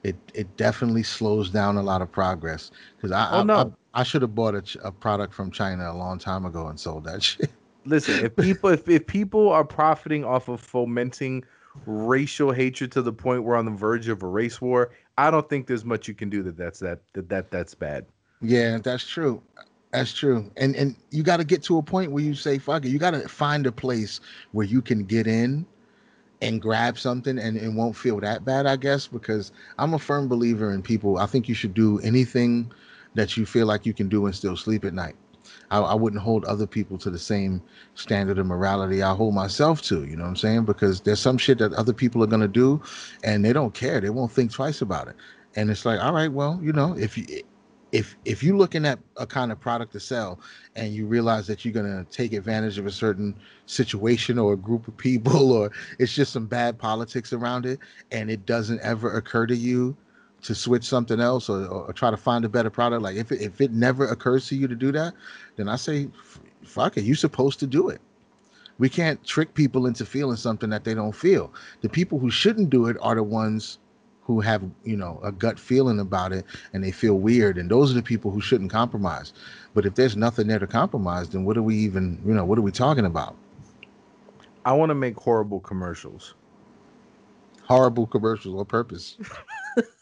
it 0.02 0.16
it 0.34 0.56
definitely 0.56 1.02
slows 1.02 1.50
down 1.50 1.76
a 1.76 1.82
lot 1.82 2.00
of 2.00 2.10
progress. 2.10 2.70
Because 2.96 3.12
I, 3.12 3.28
oh, 3.32 3.42
no. 3.42 3.74
I, 3.94 4.00
I 4.00 4.02
should 4.02 4.22
have 4.22 4.34
bought 4.34 4.54
a, 4.54 4.78
a 4.86 4.92
product 4.92 5.34
from 5.34 5.50
China 5.50 5.90
a 5.90 5.96
long 5.96 6.18
time 6.18 6.46
ago 6.46 6.68
and 6.68 6.78
sold 6.78 7.04
that 7.04 7.22
shit. 7.22 7.50
Listen, 7.84 8.24
if 8.24 8.36
people 8.36 8.70
if, 8.70 8.88
if 8.88 9.06
people 9.06 9.48
are 9.50 9.64
profiting 9.64 10.24
off 10.24 10.48
of 10.48 10.60
fomenting 10.60 11.44
racial 11.86 12.52
hatred 12.52 12.92
to 12.92 13.02
the 13.02 13.12
point 13.12 13.44
we're 13.44 13.56
on 13.56 13.64
the 13.64 13.70
verge 13.70 14.08
of 14.08 14.22
a 14.22 14.26
race 14.26 14.60
war, 14.60 14.90
I 15.18 15.30
don't 15.30 15.48
think 15.48 15.66
there's 15.66 15.84
much 15.84 16.08
you 16.08 16.14
can 16.14 16.30
do 16.30 16.42
that 16.44 16.56
that's 16.56 16.78
that 16.80 17.00
that, 17.14 17.28
that 17.28 17.50
that's 17.50 17.74
bad. 17.74 18.06
Yeah, 18.42 18.78
that's 18.78 19.06
true. 19.06 19.42
That's 19.92 20.12
true. 20.12 20.50
And 20.57 20.76
and 20.76 20.94
you 21.11 21.22
got 21.22 21.38
to 21.38 21.44
get 21.44 21.62
to 21.64 21.79
a 21.79 21.83
point 21.83 22.12
where 22.12 22.22
you 22.22 22.35
say 22.35 22.59
fuck 22.59 22.85
it. 22.85 22.90
You 22.90 22.98
got 22.98 23.11
to 23.11 23.29
find 23.29 23.66
a 23.66 23.72
place 23.72 24.20
where 24.53 24.66
you 24.66 24.81
can 24.83 25.05
get 25.05 25.26
in 25.26 25.66
and 26.42 26.62
grab 26.62 26.98
something 26.98 27.38
and 27.38 27.57
it 27.57 27.68
won't 27.68 27.96
feel 27.96 28.20
that 28.20 28.44
bad, 28.44 28.66
I 28.66 28.76
guess, 28.76 29.07
because 29.07 29.53
I'm 29.79 29.94
a 29.94 29.98
firm 29.98 30.29
believer 30.29 30.72
in 30.72 30.83
people. 30.83 31.18
I 31.18 31.26
think 31.26 31.48
you 31.48 31.55
should 31.55 31.74
do 31.74 31.98
anything 32.00 32.72
that 33.14 33.37
you 33.37 33.44
feel 33.44 33.66
like 33.66 33.85
you 33.85 33.92
can 33.92 34.09
do 34.09 34.26
and 34.26 34.35
still 34.35 34.57
sleep 34.57 34.85
at 34.85 34.94
night. 34.94 35.16
I, 35.70 35.81
I, 35.81 35.94
wouldn't 35.94 36.22
hold 36.22 36.44
other 36.44 36.66
people 36.66 36.96
to 36.98 37.11
the 37.11 37.18
same 37.18 37.62
standard 37.94 38.38
of 38.38 38.46
morality 38.46 39.03
I 39.03 39.14
hold 39.14 39.35
myself 39.35 39.83
to. 39.83 40.05
You 40.05 40.16
know 40.16 40.22
what 40.22 40.31
I'm 40.31 40.37
saying? 40.37 40.64
Because 40.64 41.00
there's 41.00 41.20
some 41.20 41.38
shit 41.38 41.59
that 41.59 41.72
other 41.74 41.92
people 41.92 42.22
are 42.22 42.29
gonna 42.29 42.48
do, 42.48 42.81
and 43.24 43.44
they 43.44 43.53
don't 43.53 43.74
care. 43.74 44.00
They 44.00 44.11
won't 44.11 44.33
think 44.33 44.53
twice 44.53 44.81
about 44.81 45.09
it. 45.09 45.16
And 45.57 45.70
it's 45.70 45.85
like, 45.85 46.00
all 46.00 46.12
right, 46.12 46.31
well, 46.31 46.61
you 46.62 46.72
know, 46.72 46.96
if 46.96 47.18
you 47.18 47.42
if 47.92 48.16
if 48.24 48.42
you're 48.42 48.57
looking 48.57 48.87
at 48.87 48.98
a 49.16 49.26
kind 49.26 49.50
of 49.53 49.61
product 49.61 49.92
to 49.92 50.00
sell 50.00 50.38
and 50.76 50.92
you 50.92 51.07
realize 51.07 51.46
that 51.46 51.64
you're 51.64 51.74
going 51.74 52.05
to 52.05 52.11
take 52.11 52.33
advantage 52.33 52.79
of 52.79 52.87
a 52.87 52.90
certain 52.90 53.35
situation 53.66 54.38
or 54.38 54.53
a 54.53 54.57
group 54.57 54.87
of 54.88 54.96
people 54.96 55.53
or 55.59 55.70
it's 55.98 56.14
just 56.14 56.33
some 56.33 56.46
bad 56.46 56.79
politics 56.79 57.33
around 57.33 57.66
it 57.66 57.79
and 58.12 58.31
it 58.31 58.46
doesn't 58.46 58.81
ever 58.81 59.16
occur 59.16 59.46
to 59.46 59.57
you 59.57 59.96
to 60.42 60.55
switch 60.55 60.85
something 60.85 61.20
else 61.20 61.50
or, 61.50 61.66
or 61.66 61.92
try 61.92 62.11
to 62.11 62.16
find 62.16 62.44
a 62.44 62.48
better 62.48 62.70
product 62.70 63.03
like 63.03 63.16
if 63.16 63.31
it, 63.33 63.40
if 63.40 63.61
it 63.61 63.72
never 63.72 64.07
occurs 64.09 64.46
to 64.48 64.57
you 64.57 64.66
to 64.66 64.76
do 64.76 64.90
that 64.92 65.12
then 65.57 65.68
i 65.68 65.76
say 65.76 66.09
fuck 66.64 66.96
it 66.96 67.03
you're 67.03 67.16
supposed 67.16 67.59
to 67.61 67.66
do 67.66 67.88
it. 67.88 68.00
We 68.79 68.88
can't 68.88 69.22
trick 69.24 69.53
people 69.53 69.87
into 69.87 70.07
feeling 70.07 70.37
something 70.37 70.70
that 70.70 70.85
they 70.85 70.94
don't 70.94 71.14
feel. 71.14 71.53
The 71.83 71.88
people 71.88 72.18
who 72.18 72.31
shouldn't 72.31 72.70
do 72.70 72.87
it 72.87 72.96
are 73.03 73.14
the 73.14 73.22
ones 73.22 73.79
who 74.34 74.40
have 74.40 74.62
you 74.84 74.96
know 74.96 75.20
a 75.22 75.32
gut 75.32 75.58
feeling 75.58 75.98
about 75.98 76.32
it 76.32 76.44
and 76.72 76.84
they 76.84 76.92
feel 76.92 77.14
weird 77.14 77.58
and 77.58 77.70
those 77.70 77.90
are 77.90 77.94
the 77.94 78.02
people 78.02 78.30
who 78.30 78.40
shouldn't 78.40 78.70
compromise. 78.70 79.32
But 79.74 79.86
if 79.86 79.94
there's 79.94 80.16
nothing 80.16 80.46
there 80.46 80.58
to 80.58 80.66
compromise 80.66 81.28
then 81.30 81.44
what 81.44 81.56
are 81.56 81.62
we 81.62 81.76
even 81.76 82.20
you 82.24 82.34
know 82.34 82.44
what 82.44 82.58
are 82.58 82.62
we 82.62 82.72
talking 82.72 83.04
about? 83.04 83.36
I 84.64 84.72
want 84.72 84.90
to 84.90 84.94
make 84.94 85.16
horrible 85.18 85.60
commercials. 85.60 86.34
Horrible 87.64 88.06
commercials 88.06 88.58
on 88.58 88.64
purpose. 88.66 89.16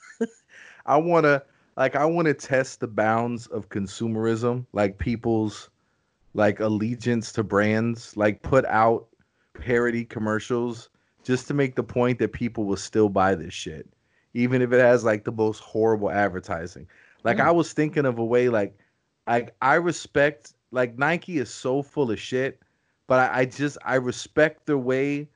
I 0.87 0.97
want 0.97 1.25
to 1.25 1.43
like 1.77 1.97
I 1.97 2.05
want 2.05 2.27
to 2.27 2.35
test 2.35 2.81
the 2.81 2.89
bounds 2.89 3.47
of 3.47 3.69
consumerism, 3.69 4.67
like 4.73 4.99
people's 4.99 5.71
like 6.35 6.61
allegiance 6.61 7.33
to 7.33 7.43
brands, 7.43 8.17
like 8.17 8.43
put 8.43 8.65
out 8.67 9.07
parody 9.55 10.05
commercials 10.05 10.91
just 11.25 11.47
to 11.49 11.55
make 11.55 11.75
the 11.75 11.83
point 11.83 12.19
that 12.19 12.33
people 12.33 12.65
will 12.65 12.77
still 12.77 13.09
buy 13.09 13.35
this 13.35 13.53
shit, 13.53 13.87
even 14.35 14.63
if 14.63 14.73
it 14.73 14.81
has 14.81 15.05
like 15.05 15.25
the 15.25 15.33
most 15.33 15.61
horrible 15.61 16.11
advertising. 16.11 16.87
Like 17.25 17.39
mm. 17.39 17.45
I 17.45 17.51
was 17.51 17.73
thinking 17.73 18.07
of 18.07 18.19
a 18.19 18.25
way 18.25 18.49
like 18.49 18.79
I 19.27 19.49
I 19.61 19.75
respect 19.75 20.55
like 20.71 20.99
Nike 20.99 21.39
is 21.39 21.51
so 21.51 21.83
full 21.83 22.11
of 22.11 22.21
shit, 22.21 22.61
but 23.07 23.31
I, 23.31 23.41
I 23.41 23.45
just 23.45 23.79
I 23.85 23.97
respect 23.97 24.67
the 24.67 24.79
way 24.79 25.29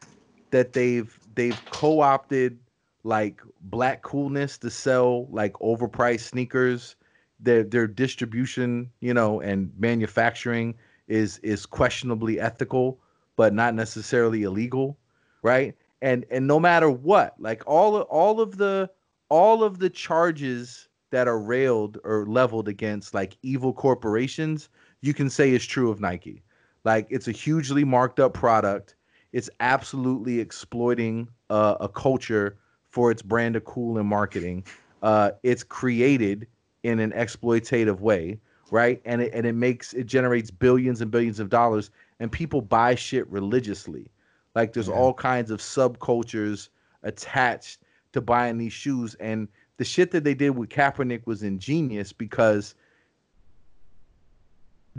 that 0.50 0.72
they've 0.72 1.18
they've 1.34 1.58
co-opted 1.70 2.58
like 3.04 3.40
black 3.62 4.02
coolness 4.02 4.58
to 4.58 4.70
sell 4.70 5.26
like 5.30 5.54
overpriced 5.54 6.28
sneakers. 6.30 6.96
Their 7.40 7.64
their 7.64 7.88
distribution, 7.88 8.90
you 9.00 9.12
know, 9.12 9.40
and 9.40 9.72
manufacturing 9.76 10.74
is 11.08 11.38
is 11.38 11.66
questionably 11.66 12.38
ethical, 12.38 13.00
but 13.36 13.52
not 13.52 13.74
necessarily 13.74 14.44
illegal, 14.44 14.96
right? 15.42 15.74
And 16.02 16.26
and 16.30 16.46
no 16.46 16.60
matter 16.60 16.90
what, 16.90 17.34
like 17.38 17.62
all 17.66 18.00
all 18.02 18.40
of 18.40 18.58
the 18.58 18.90
all 19.30 19.62
of 19.62 19.78
the 19.78 19.88
charges 19.88 20.88
that 21.10 21.28
are 21.28 21.38
railed 21.38 21.98
or 22.04 22.26
leveled 22.26 22.68
against 22.68 23.14
like 23.14 23.38
evil 23.42 23.72
corporations, 23.72 24.68
you 25.00 25.14
can 25.14 25.30
say 25.30 25.52
is 25.52 25.64
true 25.64 25.90
of 25.90 26.00
Nike. 26.00 26.42
Like 26.84 27.06
it's 27.08 27.28
a 27.28 27.32
hugely 27.32 27.84
marked 27.84 28.18
up 28.18 28.34
product. 28.34 28.96
It's 29.32 29.48
absolutely 29.60 30.40
exploiting 30.40 31.28
uh, 31.48 31.76
a 31.80 31.88
culture 31.88 32.58
for 32.90 33.10
its 33.10 33.22
brand 33.22 33.56
of 33.56 33.64
cool 33.64 33.96
and 33.96 34.08
marketing. 34.08 34.64
Uh, 35.02 35.30
it's 35.42 35.62
created 35.62 36.46
in 36.82 36.98
an 36.98 37.12
exploitative 37.12 38.00
way, 38.00 38.38
right? 38.72 39.00
And 39.04 39.22
it 39.22 39.32
and 39.32 39.46
it 39.46 39.54
makes 39.54 39.92
it 39.94 40.04
generates 40.04 40.50
billions 40.50 41.00
and 41.00 41.12
billions 41.12 41.38
of 41.38 41.48
dollars, 41.48 41.90
and 42.18 42.30
people 42.30 42.60
buy 42.60 42.96
shit 42.96 43.28
religiously. 43.28 44.08
Like 44.54 44.72
there's 44.72 44.88
yeah. 44.88 44.94
all 44.94 45.14
kinds 45.14 45.50
of 45.50 45.60
subcultures 45.60 46.68
attached 47.02 47.80
to 48.12 48.20
buying 48.20 48.58
these 48.58 48.72
shoes, 48.72 49.14
and 49.14 49.48
the 49.78 49.84
shit 49.84 50.10
that 50.10 50.24
they 50.24 50.34
did 50.34 50.50
with 50.50 50.68
Kaepernick 50.68 51.26
was 51.26 51.42
ingenious 51.42 52.12
because 52.12 52.74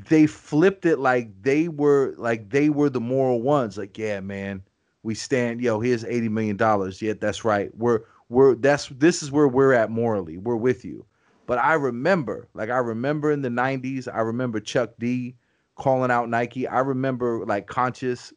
they 0.09 0.25
flipped 0.25 0.85
it 0.85 0.97
like 0.97 1.29
they 1.43 1.67
were 1.67 2.15
like 2.17 2.49
they 2.49 2.69
were 2.69 2.89
the 2.89 3.01
moral 3.01 3.41
ones. 3.41 3.77
Like, 3.77 3.97
yeah, 3.97 4.19
man, 4.19 4.63
we 5.03 5.13
stand 5.13 5.61
yo 5.61 5.79
here's 5.79 6.03
80 6.03 6.29
million 6.29 6.57
dollars. 6.57 7.01
Yeah 7.01 7.13
that's 7.19 7.45
right. 7.45 7.69
We're 7.77 8.01
we're 8.29 8.55
that's 8.55 8.87
this 8.87 9.21
is 9.21 9.31
where 9.31 9.47
we're 9.47 9.73
at 9.73 9.91
morally. 9.91 10.37
We're 10.37 10.55
with 10.55 10.83
you. 10.83 11.05
But 11.45 11.59
i 11.59 11.73
remember 11.73 12.47
like 12.53 12.69
i 12.69 12.77
remember 12.77 13.29
in 13.29 13.41
the 13.41 13.49
90s 13.49 14.07
i 14.11 14.21
remember 14.21 14.61
chuck 14.61 14.91
d 14.97 15.35
calling 15.75 16.09
out 16.09 16.29
nike. 16.29 16.67
I 16.67 16.79
remember 16.79 17.45
like 17.45 17.67
conscious 17.67 18.33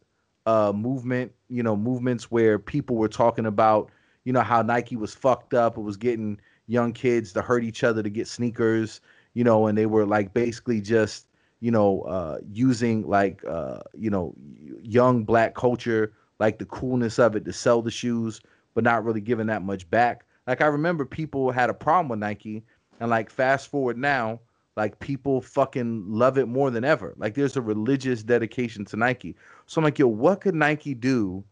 uh 0.47 0.73
movement 0.75 1.33
you 1.49 1.63
know 1.63 1.77
movements 1.77 2.31
where 2.31 2.59
people 2.59 2.97
were 2.97 3.09
talking 3.09 3.47
about 3.47 3.91
you 4.25 4.33
know 4.33 4.41
how 4.43 4.63
nike 4.63 4.97
was 4.97 5.15
fucked 5.15 5.55
up 5.55 5.77
it 5.77 5.83
was 5.83 5.97
getting 5.97 6.39
young 6.69 6.93
kids 6.93 7.33
to 7.33 7.43
hurt 7.43 7.65
each 7.65 7.85
other 7.85 8.03
to 8.03 8.11
get 8.11 8.27
sneakers 8.27 9.01
you 9.37 9.45
know, 9.45 9.67
and 9.67 9.77
they 9.77 9.85
were 9.85 10.07
like 10.07 10.33
basically 10.33 10.81
just 10.81 11.27
you 11.61 11.71
know 11.71 12.01
uh, 12.03 12.39
using 12.51 13.07
like 13.07 13.45
uh, 13.47 13.81
you 13.95 14.09
know 14.09 14.35
young 14.83 15.25
black 15.25 15.55
culture, 15.55 16.15
like 16.41 16.59
the 16.59 16.65
coolness 16.65 17.19
of 17.19 17.37
it 17.37 17.45
to 17.45 17.53
sell 17.53 17.83
the 17.83 17.91
shoes, 17.91 18.41
but 18.75 18.83
not 18.83 19.05
really 19.05 19.21
giving 19.21 19.47
that 19.49 19.63
much 19.63 19.89
back. 19.91 20.25
Like 20.47 20.63
I 20.63 20.67
remember 20.67 21.05
people 21.05 21.51
had 21.51 21.69
a 21.69 21.75
problem 21.75 22.09
with 22.09 22.19
Nike, 22.19 22.65
and 22.99 23.11
like 23.11 23.29
fast 23.29 23.69
forward 23.69 23.99
now, 23.99 24.41
like 24.77 24.99
people 25.01 25.41
fucking 25.41 26.05
love 26.07 26.37
it 26.37 26.47
more 26.47 26.71
than 26.71 26.85
ever. 26.85 27.15
Like 27.17 27.35
there's 27.35 27.57
a 27.57 27.63
religious 27.63 28.23
dedication 28.23 28.85
to 28.87 28.97
Nike. 28.97 29.35
So 29.67 29.81
I'm 29.81 29.85
like, 29.85 29.99
yo, 29.99 30.07
what 30.07 30.43
could 30.43 30.55
Nike 30.55 30.95
do? 30.95 31.43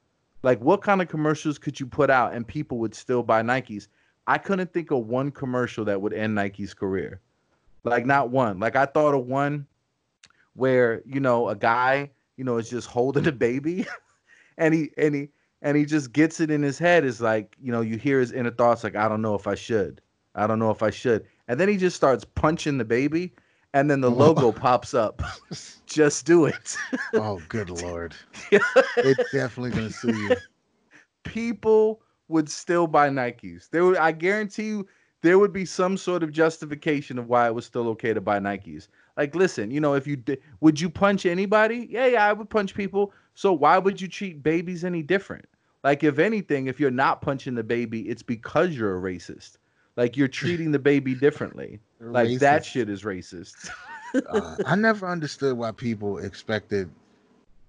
Like 0.42 0.60
what 0.60 0.82
kind 0.82 1.00
of 1.00 1.08
commercials 1.08 1.58
could 1.58 1.80
you 1.80 1.86
put 1.86 2.10
out 2.10 2.34
and 2.34 2.46
people 2.46 2.78
would 2.78 2.94
still 2.94 3.22
buy 3.22 3.42
Nikes? 3.42 3.88
I 4.26 4.36
couldn't 4.36 4.72
think 4.72 4.90
of 4.90 5.06
one 5.06 5.30
commercial 5.30 5.84
that 5.86 6.00
would 6.00 6.12
end 6.12 6.34
Nike's 6.34 6.74
career. 6.74 7.20
Like 7.82 8.04
not 8.04 8.30
one. 8.30 8.60
Like 8.60 8.76
I 8.76 8.84
thought 8.84 9.14
of 9.14 9.26
one 9.26 9.66
where, 10.52 11.02
you 11.06 11.20
know, 11.20 11.48
a 11.48 11.56
guy, 11.56 12.10
you 12.36 12.44
know, 12.44 12.58
is 12.58 12.68
just 12.68 12.88
holding 12.88 13.26
a 13.26 13.32
baby 13.32 13.86
and 14.58 14.74
he 14.74 14.90
and 14.98 15.14
he 15.14 15.28
and 15.62 15.78
he 15.78 15.86
just 15.86 16.12
gets 16.12 16.40
it 16.40 16.50
in 16.50 16.62
his 16.62 16.78
head 16.78 17.06
is 17.06 17.22
like, 17.22 17.56
you 17.62 17.72
know, 17.72 17.80
you 17.80 17.96
hear 17.96 18.20
his 18.20 18.32
inner 18.32 18.50
thoughts 18.50 18.84
like, 18.84 18.96
I 18.96 19.08
don't 19.08 19.22
know 19.22 19.34
if 19.34 19.46
I 19.46 19.54
should. 19.54 20.02
I 20.34 20.46
don't 20.46 20.58
know 20.58 20.70
if 20.70 20.82
I 20.82 20.90
should. 20.90 21.24
And 21.48 21.60
then 21.60 21.68
he 21.68 21.76
just 21.76 21.96
starts 21.96 22.24
punching 22.24 22.78
the 22.78 22.84
baby, 22.84 23.32
and 23.74 23.90
then 23.90 24.00
the 24.00 24.10
oh. 24.10 24.14
logo 24.14 24.52
pops 24.52 24.94
up. 24.94 25.22
Just 25.86 26.24
do 26.24 26.46
it. 26.46 26.76
oh, 27.12 27.40
good 27.48 27.68
lord! 27.68 28.14
it's 28.50 29.32
definitely 29.32 29.70
gonna 29.70 29.90
sue 29.90 30.16
you. 30.16 30.36
People 31.24 32.00
would 32.28 32.48
still 32.48 32.86
buy 32.86 33.10
Nikes. 33.10 33.68
There 33.70 33.84
would, 33.84 33.98
I 33.98 34.12
guarantee 34.12 34.68
you, 34.68 34.88
there 35.20 35.38
would 35.38 35.52
be 35.52 35.64
some 35.64 35.96
sort 35.96 36.22
of 36.22 36.32
justification 36.32 37.18
of 37.18 37.28
why 37.28 37.46
it 37.46 37.54
was 37.54 37.66
still 37.66 37.88
okay 37.88 38.14
to 38.14 38.20
buy 38.20 38.38
Nikes. 38.38 38.88
Like, 39.16 39.34
listen, 39.34 39.70
you 39.70 39.80
know, 39.80 39.94
if 39.94 40.06
you 40.06 40.16
did, 40.16 40.40
would 40.60 40.80
you 40.80 40.90
punch 40.90 41.26
anybody? 41.26 41.86
Yeah, 41.90 42.06
yeah, 42.06 42.26
I 42.26 42.32
would 42.32 42.50
punch 42.50 42.74
people. 42.74 43.12
So 43.34 43.52
why 43.52 43.78
would 43.78 44.00
you 44.00 44.08
treat 44.08 44.42
babies 44.42 44.84
any 44.84 45.02
different? 45.02 45.46
Like, 45.82 46.02
if 46.02 46.18
anything, 46.18 46.66
if 46.66 46.80
you're 46.80 46.90
not 46.90 47.20
punching 47.20 47.54
the 47.54 47.62
baby, 47.62 48.08
it's 48.08 48.22
because 48.22 48.76
you're 48.76 48.96
a 48.96 49.00
racist. 49.00 49.58
Like 49.96 50.16
you're 50.16 50.28
treating 50.28 50.72
the 50.72 50.78
baby 50.78 51.14
differently. 51.14 51.80
like 52.00 52.38
that 52.40 52.64
shit 52.64 52.88
is 52.88 53.02
racist. 53.02 53.70
uh, 54.28 54.56
I 54.66 54.74
never 54.76 55.06
understood 55.06 55.56
why 55.56 55.72
people 55.72 56.18
expected 56.18 56.90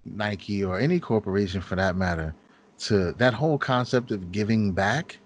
Nike 0.04 0.64
or 0.64 0.78
any 0.78 1.00
corporation 1.00 1.60
for 1.60 1.76
that 1.76 1.96
matter 1.96 2.34
to 2.78 3.12
that 3.12 3.34
whole 3.34 3.58
concept 3.58 4.10
of 4.10 4.32
giving 4.32 4.72
back. 4.72 5.18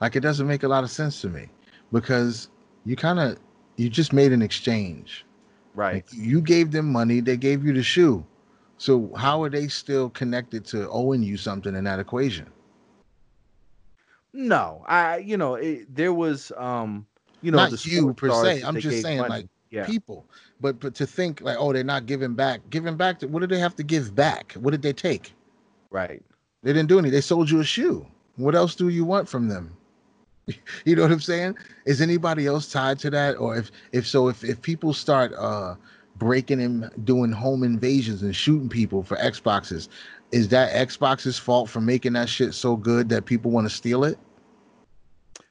Like 0.00 0.16
it 0.16 0.20
doesn't 0.20 0.46
make 0.46 0.62
a 0.62 0.68
lot 0.68 0.84
of 0.84 0.90
sense 0.90 1.20
to 1.22 1.28
me 1.28 1.48
because 1.92 2.48
you 2.84 2.96
kind 2.96 3.18
of 3.18 3.38
you 3.76 3.88
just 3.88 4.12
made 4.12 4.32
an 4.32 4.42
exchange. 4.42 5.24
Right. 5.74 5.94
Like 5.94 6.06
you 6.12 6.40
gave 6.40 6.72
them 6.72 6.90
money, 6.90 7.20
they 7.20 7.36
gave 7.36 7.64
you 7.64 7.72
the 7.72 7.82
shoe. 7.82 8.24
So 8.78 9.12
how 9.16 9.42
are 9.42 9.50
they 9.50 9.68
still 9.68 10.10
connected 10.10 10.64
to 10.66 10.88
owing 10.88 11.22
you 11.22 11.36
something 11.36 11.74
in 11.74 11.84
that 11.84 11.98
equation? 11.98 12.46
No, 14.32 14.84
I 14.86 15.18
you 15.18 15.36
know 15.36 15.54
it, 15.54 15.94
there 15.94 16.12
was 16.12 16.52
um 16.56 17.06
you 17.42 17.50
know 17.50 17.58
not 17.58 17.86
you 17.86 18.12
per 18.14 18.30
se. 18.30 18.62
I'm 18.62 18.78
just 18.78 19.02
saying 19.02 19.18
money. 19.18 19.30
like 19.30 19.46
yeah. 19.70 19.86
people, 19.86 20.26
but 20.60 20.80
but 20.80 20.94
to 20.96 21.06
think 21.06 21.40
like 21.40 21.56
oh 21.58 21.72
they're 21.72 21.84
not 21.84 22.06
giving 22.06 22.34
back, 22.34 22.60
giving 22.70 22.96
back. 22.96 23.20
To, 23.20 23.28
what 23.28 23.40
did 23.40 23.50
they 23.50 23.58
have 23.58 23.76
to 23.76 23.82
give 23.82 24.14
back? 24.14 24.52
What 24.54 24.72
did 24.72 24.82
they 24.82 24.92
take? 24.92 25.32
Right. 25.90 26.22
They 26.62 26.72
didn't 26.72 26.88
do 26.88 26.98
any. 26.98 27.10
They 27.10 27.20
sold 27.20 27.50
you 27.50 27.60
a 27.60 27.64
shoe. 27.64 28.06
What 28.36 28.54
else 28.54 28.74
do 28.74 28.88
you 28.88 29.04
want 29.04 29.28
from 29.28 29.48
them? 29.48 29.76
you 30.84 30.96
know 30.96 31.02
what 31.02 31.12
I'm 31.12 31.20
saying? 31.20 31.56
Is 31.86 32.00
anybody 32.00 32.46
else 32.46 32.70
tied 32.70 32.98
to 33.00 33.10
that? 33.10 33.36
Or 33.36 33.56
if 33.56 33.70
if 33.92 34.06
so, 34.06 34.28
if 34.28 34.44
if 34.44 34.60
people 34.60 34.92
start 34.92 35.32
uh 35.34 35.74
breaking 36.16 36.60
and 36.60 36.90
doing 37.04 37.30
home 37.30 37.62
invasions 37.62 38.22
and 38.22 38.34
shooting 38.34 38.68
people 38.68 39.02
for 39.02 39.16
Xboxes, 39.16 39.88
is 40.32 40.48
that 40.48 40.72
Xbox's 40.88 41.38
fault 41.38 41.70
for 41.70 41.80
making 41.80 42.12
that 42.14 42.28
shit 42.28 42.54
so 42.54 42.76
good 42.76 43.08
that 43.08 43.24
people 43.24 43.50
want 43.50 43.68
to 43.68 43.74
steal 43.74 44.04
it? 44.04 44.18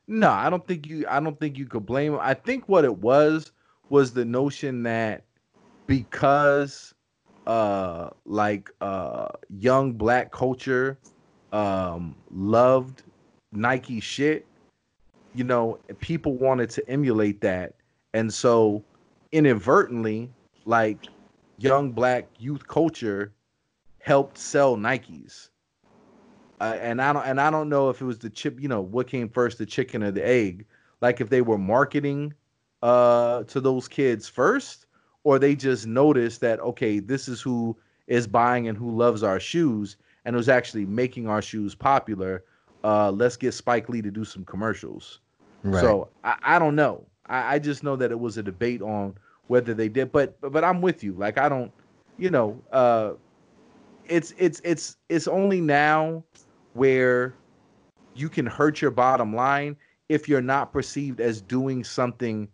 No, 0.08 0.30
I 0.30 0.50
don't 0.50 0.66
think 0.66 0.88
you. 0.88 1.06
I 1.10 1.20
don't 1.20 1.40
think 1.40 1.58
you 1.58 1.66
could 1.66 1.86
blame 1.86 2.14
him. 2.14 2.20
I 2.22 2.34
think 2.34 2.70
what 2.70 2.86
it 2.86 2.98
was 3.00 3.52
was 3.90 4.14
the 4.14 4.24
notion 4.24 4.84
that 4.84 5.24
because 5.86 6.94
uh 7.46 8.10
like 8.26 8.70
uh 8.82 9.28
young 9.58 9.94
black 9.94 10.32
culture 10.32 10.98
um 11.54 12.16
loved 12.32 13.04
Nike 13.52 14.00
shit, 14.00 14.46
you 15.34 15.44
know, 15.44 15.80
people 16.00 16.34
wanted 16.34 16.70
to 16.72 16.90
emulate 16.90 17.42
that. 17.42 17.74
And 18.14 18.34
so 18.34 18.84
inadvertently, 19.32 20.30
like 20.66 21.08
young 21.58 21.92
black 21.92 22.28
youth 22.40 22.68
culture 22.68 23.32
helped 24.08 24.38
sell 24.38 24.78
Nikes. 24.78 25.50
Uh, 26.62 26.78
and 26.82 27.02
I 27.02 27.12
don't 27.12 27.26
and 27.26 27.42
I 27.42 27.52
don't 27.52 27.68
know 27.68 27.90
if 27.90 28.02
it 28.02 28.06
was 28.06 28.18
the 28.18 28.30
chip, 28.30 28.60
you 28.60 28.70
know, 28.70 28.80
what 28.82 29.08
came 29.08 29.28
first, 29.28 29.58
the 29.58 29.66
chicken 29.66 30.02
or 30.02 30.12
the 30.12 30.26
egg. 30.26 30.66
Like 31.02 31.20
if 31.20 31.30
they 31.30 31.42
were 31.42 31.58
marketing 31.58 32.34
uh 32.82 33.44
to 33.44 33.60
those 33.60 33.88
kids 33.90 34.30
first, 34.30 34.86
or 35.26 35.38
they 35.38 35.56
just 35.56 35.86
noticed 35.86 36.40
that 36.40 36.62
okay, 36.62 37.00
this 37.00 37.28
is 37.28 37.42
who 37.42 37.78
is 38.08 38.28
buying 38.28 38.70
and 38.70 38.78
who 38.78 38.96
loves 38.96 39.24
our 39.24 39.42
shoes, 39.42 39.98
and 40.24 40.36
was 40.36 40.48
actually 40.48 40.86
making 40.86 41.28
our 41.28 41.42
shoes 41.42 41.76
popular. 41.76 42.46
Uh, 42.86 43.12
let's 43.12 43.36
get 43.36 43.54
Spike 43.54 43.90
Lee 43.90 44.02
to 44.02 44.10
do 44.10 44.24
some 44.24 44.46
commercials. 44.46 45.20
Right. 45.64 45.82
So 45.82 46.10
I, 46.24 46.38
I 46.44 46.60
don't 46.60 46.76
know. 46.76 47.06
I, 47.26 47.56
I 47.56 47.60
just 47.60 47.84
know 47.84 47.98
that 47.98 48.12
it 48.12 48.20
was 48.20 48.38
a 48.38 48.44
debate 48.44 48.82
on 48.82 49.16
whether 49.48 49.74
they 49.74 49.90
did, 49.90 50.14
but 50.14 50.40
but 50.40 50.64
I'm 50.64 50.82
with 50.82 51.04
you. 51.04 51.14
Like 51.14 51.38
I 51.38 51.50
don't, 51.50 51.74
you 52.18 52.30
know, 52.30 52.64
uh, 52.72 53.14
it's 54.10 54.34
it's 54.38 54.62
it's 54.64 54.98
it's 55.10 55.28
only 55.28 55.62
now 55.62 56.24
where 56.74 57.34
you 58.16 58.30
can 58.30 58.46
hurt 58.46 58.82
your 58.82 58.92
bottom 58.92 59.36
line 59.36 59.76
if 60.10 60.28
you're 60.28 60.42
not 60.42 60.72
perceived 60.74 61.20
as 61.20 61.42
doing 61.42 61.84
something, 61.84 62.48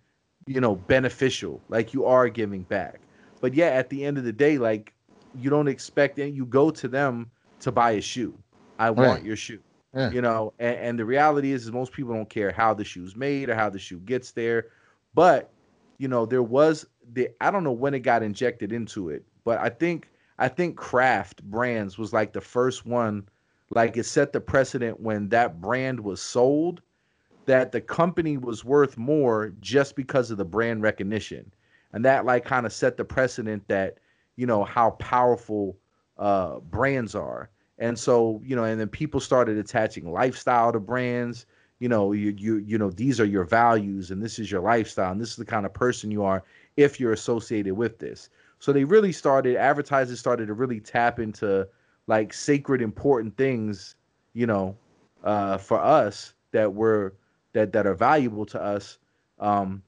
you 0.48 0.60
know, 0.60 0.76
beneficial, 0.76 1.62
like 1.70 1.94
you 1.94 2.06
are 2.06 2.30
giving 2.30 2.64
back. 2.64 3.00
But 3.42 3.54
yeah, 3.54 3.68
at 3.68 3.90
the 3.90 4.06
end 4.06 4.18
of 4.18 4.24
the 4.24 4.34
day, 4.34 4.58
like 4.58 4.94
you 5.40 5.50
don't 5.50 5.68
expect 5.68 6.20
and 6.20 6.36
you 6.36 6.46
go 6.46 6.72
to 6.72 6.88
them 6.88 7.30
to 7.62 7.72
buy 7.72 7.92
a 7.92 8.02
shoe. 8.02 8.38
I 8.80 8.90
right. 8.90 9.08
want 9.08 9.26
your 9.26 9.36
shoe. 9.36 9.60
Yeah. 9.94 10.10
You 10.10 10.22
know, 10.22 10.54
and, 10.60 10.78
and 10.78 11.00
the 11.00 11.06
reality 11.06 11.52
is, 11.52 11.66
is 11.66 11.72
most 11.72 11.92
people 11.92 12.14
don't 12.14 12.30
care 12.30 12.52
how 12.52 12.74
the 12.74 12.84
shoe's 12.84 13.16
made 13.16 13.50
or 13.50 13.56
how 13.56 13.70
the 13.70 13.80
shoe 13.80 14.00
gets 14.00 14.32
there. 14.32 14.68
But, 15.14 15.52
you 16.00 16.08
know, 16.08 16.26
there 16.26 16.42
was 16.42 16.88
the 17.14 17.30
I 17.40 17.52
don't 17.52 17.64
know 17.64 17.72
when 17.72 17.94
it 17.94 18.00
got 18.00 18.24
injected 18.24 18.72
into 18.72 19.10
it, 19.10 19.24
but 19.44 19.60
I 19.60 19.70
think 19.70 20.10
I 20.40 20.48
think 20.48 20.78
Kraft 20.78 21.44
Brands 21.44 21.98
was 21.98 22.14
like 22.14 22.34
the 22.34 22.42
first 22.42 22.86
one 22.86 23.28
like 23.70 23.98
it 23.98 24.04
set 24.06 24.34
the 24.34 24.40
precedent 24.40 25.00
when 25.00 25.30
that 25.30 25.60
brand 25.60 26.00
was 26.00 26.22
sold 26.22 26.82
that 27.46 27.72
the 27.72 27.82
company 27.82 28.38
was 28.38 28.64
worth 28.64 28.98
more 28.98 29.54
just 29.60 29.96
because 29.96 30.32
of 30.32 30.38
the 30.38 30.46
brand 30.46 30.82
recognition. 30.82 31.52
And 31.92 32.06
that 32.06 32.26
like 32.26 32.46
kind 32.46 32.66
of 32.66 32.74
set 32.74 32.98
the 32.98 33.06
precedent 33.06 33.68
that, 33.68 33.98
you 34.36 34.46
know, 34.46 34.64
how 34.64 34.92
powerful 34.92 35.78
uh 36.18 36.60
brands 36.60 37.16
are. 37.16 37.50
And 37.80 37.98
so, 37.98 38.42
you 38.46 38.56
know, 38.56 38.64
and 38.64 38.80
then 38.80 38.88
people 38.88 39.20
started 39.20 39.58
attaching 39.58 40.12
lifestyle 40.12 40.72
to 40.72 40.80
brands. 40.80 41.46
You 41.80 41.90
know, 41.90 42.12
you 42.14 42.34
you 42.38 42.58
you 42.58 42.78
know, 42.78 42.92
these 42.92 43.20
are 43.20 43.26
your 43.26 43.44
values 43.44 44.12
and 44.12 44.22
this 44.22 44.40
is 44.40 44.52
your 44.52 44.62
lifestyle 44.62 45.12
and 45.12 45.20
this 45.20 45.32
is 45.32 45.36
the 45.36 45.46
kind 45.46 45.66
of 45.66 45.74
person 45.74 46.12
you 46.12 46.24
are 46.24 46.44
if 46.78 47.00
you're 47.00 47.14
associated 47.14 47.74
with 47.74 48.00
this. 48.00 48.30
So 48.64 48.72
they 48.72 48.86
really 48.86 49.12
started 49.12 49.58
advertisers 49.58 50.22
started 50.22 50.48
to 50.48 50.54
really 50.54 50.80
tap 50.80 51.20
into 51.20 51.68
like 52.08 52.32
sacred 52.32 52.82
important 52.82 53.36
things 53.36 53.96
you 54.32 54.48
know 54.48 54.78
uh 55.26 55.58
for 55.58 55.82
us 55.82 56.34
that 56.54 56.74
were 56.74 57.14
that 57.52 57.74
that 57.74 57.86
are 57.86 57.94
valuable 57.94 58.46
to 58.46 58.64
us 58.64 59.00
um 59.40 59.84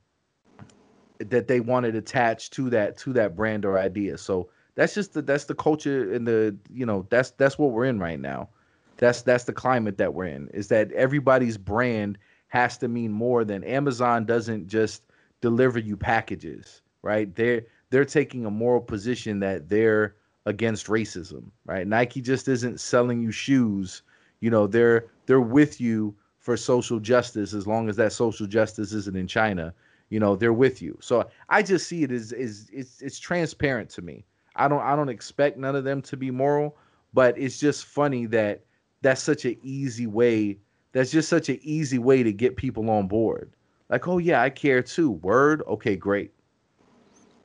that 1.19 1.47
they 1.47 1.61
wanted 1.61 1.95
attached 1.95 2.51
to 2.55 2.69
that 2.71 2.97
to 2.97 3.13
that 3.13 3.34
brand 3.34 3.63
or 3.63 3.80
idea. 3.80 4.17
So 4.17 4.49
that's 4.76 4.93
just 4.93 5.13
the 5.13 5.21
that's 5.21 5.45
the 5.45 5.55
culture 5.55 6.11
and 6.11 6.28
the 6.28 6.57
you 6.69 6.86
know 6.86 7.07
that's 7.09 7.32
that's 7.32 7.57
what 7.57 7.71
we're 7.71 7.86
in 7.86 7.97
right 7.97 8.19
now. 8.19 8.49
That's 8.97 9.21
that's 9.21 9.45
the 9.45 9.53
climate 9.53 9.97
that 9.99 10.13
we're 10.13 10.26
in 10.26 10.49
is 10.53 10.67
that 10.67 10.91
everybody's 10.91 11.57
brand 11.57 12.17
has 12.49 12.78
to 12.80 12.89
mean 12.89 13.13
more 13.13 13.45
than 13.45 13.63
amazon 13.63 14.26
doesn't 14.26 14.67
just 14.67 15.03
deliver 15.39 15.80
you 15.80 15.95
packages 15.95 16.82
right? 17.05 17.34
They're 17.36 17.61
they're 17.95 18.03
taking 18.03 18.45
a 18.45 18.51
moral 18.51 18.81
position 18.81 19.39
that 19.39 19.69
they're 19.69 20.17
against 20.45 20.87
racism, 20.87 21.45
right? 21.65 21.87
Nike 21.87 22.19
just 22.19 22.49
isn't 22.49 22.81
selling 22.81 23.21
you 23.21 23.31
shoes. 23.31 24.01
You 24.41 24.49
know, 24.49 24.67
they're 24.67 25.05
they're 25.27 25.39
with 25.39 25.79
you 25.79 26.13
for 26.39 26.57
social 26.57 26.99
justice 26.99 27.53
as 27.53 27.65
long 27.65 27.87
as 27.87 27.95
that 27.95 28.11
social 28.11 28.47
justice 28.47 28.91
isn't 28.91 29.15
in 29.15 29.27
China. 29.27 29.73
You 30.09 30.19
know, 30.19 30.35
they're 30.35 30.51
with 30.51 30.81
you. 30.81 30.97
So 30.99 31.29
I 31.47 31.63
just 31.63 31.87
see 31.87 32.03
it 32.03 32.11
as 32.11 32.33
is 32.33 32.69
it's 32.73 33.01
it's 33.01 33.17
transparent 33.17 33.89
to 33.91 34.01
me. 34.01 34.25
I 34.57 34.67
don't 34.67 34.81
I 34.81 34.97
don't 34.97 35.07
expect 35.07 35.57
none 35.57 35.77
of 35.77 35.85
them 35.85 36.01
to 36.01 36.17
be 36.17 36.31
moral, 36.31 36.75
but 37.13 37.37
it's 37.37 37.61
just 37.61 37.85
funny 37.85 38.25
that 38.25 38.65
that's 39.03 39.23
such 39.23 39.45
an 39.45 39.55
easy 39.63 40.05
way. 40.05 40.57
That's 40.91 41.11
just 41.11 41.29
such 41.29 41.47
an 41.47 41.59
easy 41.61 41.97
way 41.97 42.23
to 42.23 42.33
get 42.33 42.57
people 42.57 42.89
on 42.89 43.07
board. 43.07 43.53
Like, 43.87 44.05
oh 44.09 44.17
yeah, 44.17 44.41
I 44.41 44.49
care 44.49 44.83
too. 44.83 45.11
Word, 45.11 45.63
okay, 45.65 45.95
great. 45.95 46.34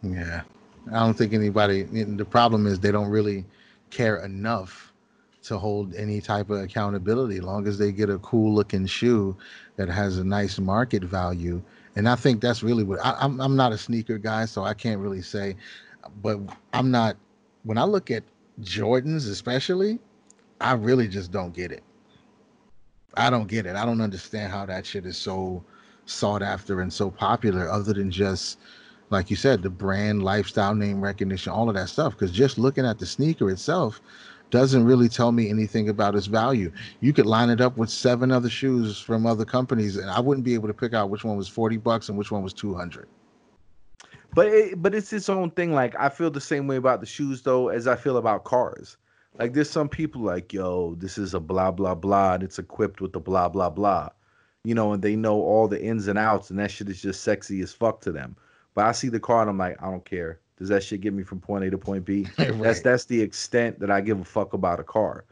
Yeah, 0.02 0.42
I 0.92 1.00
don't 1.00 1.14
think 1.14 1.32
anybody. 1.34 1.82
The 1.84 2.24
problem 2.24 2.66
is 2.66 2.80
they 2.80 2.92
don't 2.92 3.10
really 3.10 3.44
care 3.90 4.18
enough 4.24 4.92
to 5.42 5.58
hold 5.58 5.94
any 5.94 6.20
type 6.20 6.50
of 6.50 6.60
accountability. 6.60 7.40
Long 7.40 7.66
as 7.66 7.78
they 7.78 7.92
get 7.92 8.10
a 8.10 8.18
cool 8.18 8.54
looking 8.54 8.86
shoe 8.86 9.36
that 9.76 9.88
has 9.88 10.18
a 10.18 10.24
nice 10.24 10.58
market 10.58 11.02
value, 11.04 11.62
and 11.96 12.08
I 12.08 12.14
think 12.16 12.40
that's 12.40 12.62
really 12.62 12.84
what 12.84 13.04
I, 13.04 13.16
I'm. 13.20 13.40
I'm 13.40 13.56
not 13.56 13.72
a 13.72 13.78
sneaker 13.78 14.18
guy, 14.18 14.46
so 14.46 14.64
I 14.64 14.74
can't 14.74 15.00
really 15.00 15.22
say. 15.22 15.56
But 16.22 16.40
I'm 16.72 16.90
not. 16.90 17.16
When 17.64 17.78
I 17.78 17.84
look 17.84 18.10
at 18.10 18.24
Jordans, 18.62 19.30
especially, 19.30 19.98
I 20.60 20.72
really 20.72 21.08
just 21.08 21.30
don't 21.30 21.52
get 21.52 21.72
it. 21.72 21.82
I 23.16 23.28
don't 23.28 23.48
get 23.48 23.66
it. 23.66 23.76
I 23.76 23.84
don't 23.84 24.00
understand 24.00 24.52
how 24.52 24.64
that 24.66 24.86
shit 24.86 25.04
is 25.04 25.18
so 25.18 25.62
sought 26.06 26.42
after 26.42 26.80
and 26.80 26.92
so 26.92 27.10
popular, 27.10 27.68
other 27.68 27.92
than 27.92 28.10
just 28.10 28.58
like 29.10 29.28
you 29.28 29.36
said, 29.36 29.62
the 29.62 29.70
brand, 29.70 30.22
lifestyle, 30.22 30.74
name 30.74 31.00
recognition, 31.00 31.52
all 31.52 31.68
of 31.68 31.74
that 31.74 31.88
stuff. 31.88 32.12
Because 32.12 32.30
just 32.30 32.58
looking 32.58 32.86
at 32.86 32.98
the 32.98 33.06
sneaker 33.06 33.50
itself 33.50 34.00
doesn't 34.50 34.84
really 34.84 35.08
tell 35.08 35.32
me 35.32 35.48
anything 35.48 35.88
about 35.88 36.14
its 36.14 36.26
value. 36.26 36.72
You 37.00 37.12
could 37.12 37.26
line 37.26 37.50
it 37.50 37.60
up 37.60 37.76
with 37.76 37.90
seven 37.90 38.32
other 38.32 38.50
shoes 38.50 38.98
from 38.98 39.26
other 39.26 39.44
companies, 39.44 39.96
and 39.96 40.10
I 40.10 40.20
wouldn't 40.20 40.44
be 40.44 40.54
able 40.54 40.68
to 40.68 40.74
pick 40.74 40.94
out 40.94 41.10
which 41.10 41.24
one 41.24 41.36
was 41.36 41.48
forty 41.48 41.76
bucks 41.76 42.08
and 42.08 42.18
which 42.18 42.32
one 42.32 42.42
was 42.42 42.52
two 42.52 42.74
hundred. 42.74 43.08
But 44.34 44.46
it, 44.46 44.82
but 44.82 44.94
it's 44.94 45.12
its 45.12 45.28
own 45.28 45.50
thing. 45.50 45.72
Like 45.72 45.94
I 45.98 46.08
feel 46.08 46.30
the 46.30 46.40
same 46.40 46.66
way 46.66 46.76
about 46.76 47.00
the 47.00 47.06
shoes 47.06 47.42
though 47.42 47.68
as 47.68 47.86
I 47.86 47.96
feel 47.96 48.16
about 48.16 48.44
cars. 48.44 48.96
Like 49.38 49.54
there's 49.54 49.70
some 49.70 49.88
people 49.88 50.22
like, 50.22 50.52
yo, 50.52 50.94
this 50.96 51.16
is 51.16 51.34
a 51.34 51.40
blah 51.40 51.70
blah 51.70 51.94
blah, 51.94 52.34
and 52.34 52.42
it's 52.42 52.58
equipped 52.58 53.00
with 53.00 53.12
the 53.12 53.20
blah 53.20 53.48
blah 53.48 53.70
blah, 53.70 54.08
you 54.64 54.74
know, 54.74 54.92
and 54.92 55.02
they 55.02 55.16
know 55.16 55.40
all 55.40 55.68
the 55.68 55.82
ins 55.82 56.08
and 56.08 56.18
outs, 56.18 56.50
and 56.50 56.58
that 56.58 56.70
shit 56.70 56.88
is 56.88 57.00
just 57.00 57.22
sexy 57.22 57.60
as 57.60 57.72
fuck 57.72 58.00
to 58.02 58.12
them. 58.12 58.36
But 58.74 58.86
I 58.86 58.92
see 58.92 59.08
the 59.08 59.20
car 59.20 59.42
and 59.42 59.50
I'm 59.50 59.58
like, 59.58 59.82
I 59.82 59.90
don't 59.90 60.04
care. 60.04 60.40
Does 60.56 60.68
that 60.68 60.82
shit 60.82 61.00
get 61.00 61.14
me 61.14 61.22
from 61.22 61.40
point 61.40 61.64
A 61.64 61.70
to 61.70 61.78
point 61.78 62.04
B? 62.04 62.26
right. 62.38 62.58
That's 62.58 62.80
that's 62.80 63.04
the 63.06 63.20
extent 63.20 63.80
that 63.80 63.90
I 63.90 64.00
give 64.00 64.20
a 64.20 64.24
fuck 64.24 64.52
about 64.52 64.78
a 64.80 64.84
car. 64.84 65.24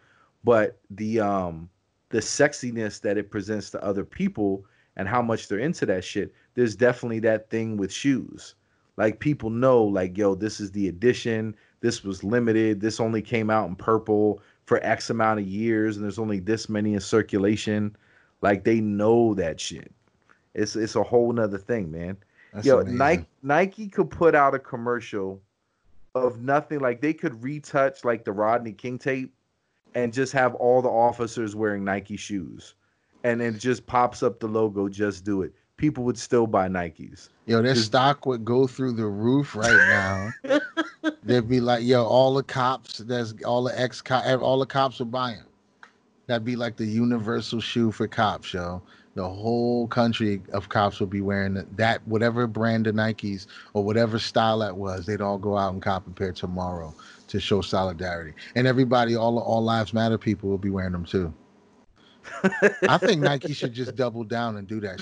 But 0.45 0.79
the 0.91 1.21
um 1.21 1.69
the 2.11 2.19
sexiness 2.19 3.01
that 3.03 3.19
it 3.19 3.31
presents 3.31 3.71
to 3.71 3.85
other 3.85 4.05
people 4.05 4.65
and 4.97 5.07
how 5.07 5.23
much 5.23 5.47
they're 5.47 5.59
into 5.59 5.87
that 5.87 6.05
shit, 6.05 6.35
there's 6.55 6.75
definitely 6.75 7.21
that 7.21 7.51
thing 7.51 7.77
with 7.77 7.93
shoes. 7.93 8.55
Like 8.97 9.21
people 9.21 9.51
know, 9.51 9.85
like, 9.85 10.19
yo, 10.19 10.35
this 10.35 10.59
is 10.59 10.73
the 10.73 10.89
edition. 10.89 11.55
This 11.81 12.03
was 12.03 12.25
limited. 12.25 12.81
This 12.81 12.99
only 12.99 13.23
came 13.23 13.49
out 13.51 13.69
in 13.69 13.77
purple 13.77 14.43
for 14.65 14.83
X 14.83 15.09
amount 15.11 15.39
of 15.41 15.47
years, 15.47 15.97
and 15.97 16.05
there's 16.05 16.19
only 16.19 16.41
this 16.41 16.69
many 16.69 16.95
in 16.95 17.01
circulation. 17.01 17.95
Like 18.41 18.65
they 18.65 18.81
know 18.81 19.35
that 19.35 19.61
shit. 19.61 19.93
It's 20.55 20.75
it's 20.75 20.97
a 20.97 21.03
whole 21.03 21.33
nother 21.33 21.59
thing, 21.59 21.91
man. 21.93 22.17
That's 22.53 22.67
Yo, 22.67 22.79
amazing. 22.79 22.99
Nike 22.99 23.27
Nike 23.43 23.89
could 23.89 24.11
put 24.11 24.35
out 24.35 24.55
a 24.55 24.59
commercial 24.59 25.41
of 26.15 26.41
nothing. 26.41 26.81
Like 26.81 27.01
they 27.01 27.13
could 27.13 27.43
retouch 27.43 28.05
like 28.05 28.25
the 28.25 28.33
Rodney 28.33 28.73
King 28.73 28.99
tape 28.99 29.33
and 29.95 30.13
just 30.13 30.33
have 30.33 30.55
all 30.55 30.83
the 30.83 30.89
officers 30.89 31.55
wearing 31.55 31.85
Nike 31.85 32.17
shoes. 32.17 32.75
And 33.25 33.43
it 33.43 33.59
just 33.59 33.87
pops 33.87 34.23
up 34.23 34.39
the 34.39 34.47
logo, 34.47 34.89
just 34.89 35.25
do 35.25 35.43
it. 35.43 35.53
People 35.77 36.05
would 36.05 36.19
still 36.19 36.47
buy 36.47 36.69
Nikes. 36.69 37.29
Yo, 37.47 37.63
their 37.63 37.75
just... 37.75 37.87
stock 37.87 38.27
would 38.27 38.45
go 38.45 38.67
through 38.67 38.93
the 38.93 39.07
roof 39.07 39.55
right 39.55 40.33
now. 40.43 40.61
They'd 41.23 41.49
be 41.49 41.61
like, 41.61 41.85
yo, 41.85 42.05
all 42.05 42.35
the 42.35 42.43
cops, 42.43 42.99
that's 42.99 43.35
all 43.45 43.65
the 43.65 43.79
ex 43.79 44.01
cop 44.01 44.25
all 44.41 44.59
the 44.59 44.67
cops 44.67 44.99
would 44.99 45.11
buy 45.11 45.33
them. 45.33 45.47
That'd 46.27 46.45
be 46.45 46.57
like 46.57 46.77
the 46.77 46.87
universal 46.87 47.61
shoe 47.61 47.91
for 47.91 48.07
cops, 48.07 48.53
yo 48.53 48.83
the 49.19 49.29
whole 49.29 49.89
country 49.89 50.41
of 50.53 50.69
cops 50.69 51.01
would 51.01 51.11
be 51.11 51.21
wearing 51.21 51.67
that 51.75 52.07
whatever 52.07 52.47
brand 52.47 52.87
of 52.87 52.95
Nikes 52.95 53.49
or 53.75 53.83
whatever 53.83 54.17
style 54.17 54.61
that 54.61 54.77
was. 54.77 55.07
They'd 55.07 55.21
all 55.21 55.39
go 55.39 55.59
out 55.59 55.73
and 55.73 55.83
cop 55.83 56.07
a 56.07 56.11
pair 56.11 56.31
tomorrow 56.31 56.95
to 57.27 57.41
show 57.41 57.61
solidarity, 57.61 58.33
and 58.55 58.69
everybody, 58.69 59.17
all 59.17 59.41
all 59.41 59.65
lives 59.65 59.93
matter 59.93 60.19
people, 60.19 60.49
will 60.49 60.57
be 60.57 60.71
wearing 60.71 60.93
them 60.93 61.05
too. 61.05 61.35
I 62.89 62.97
think 62.99 63.21
Nike 63.21 63.53
should 63.55 63.73
just 63.73 63.97
double 63.97 64.23
down 64.23 64.57
and 64.57 64.69
do 64.69 64.79
that 64.83 65.01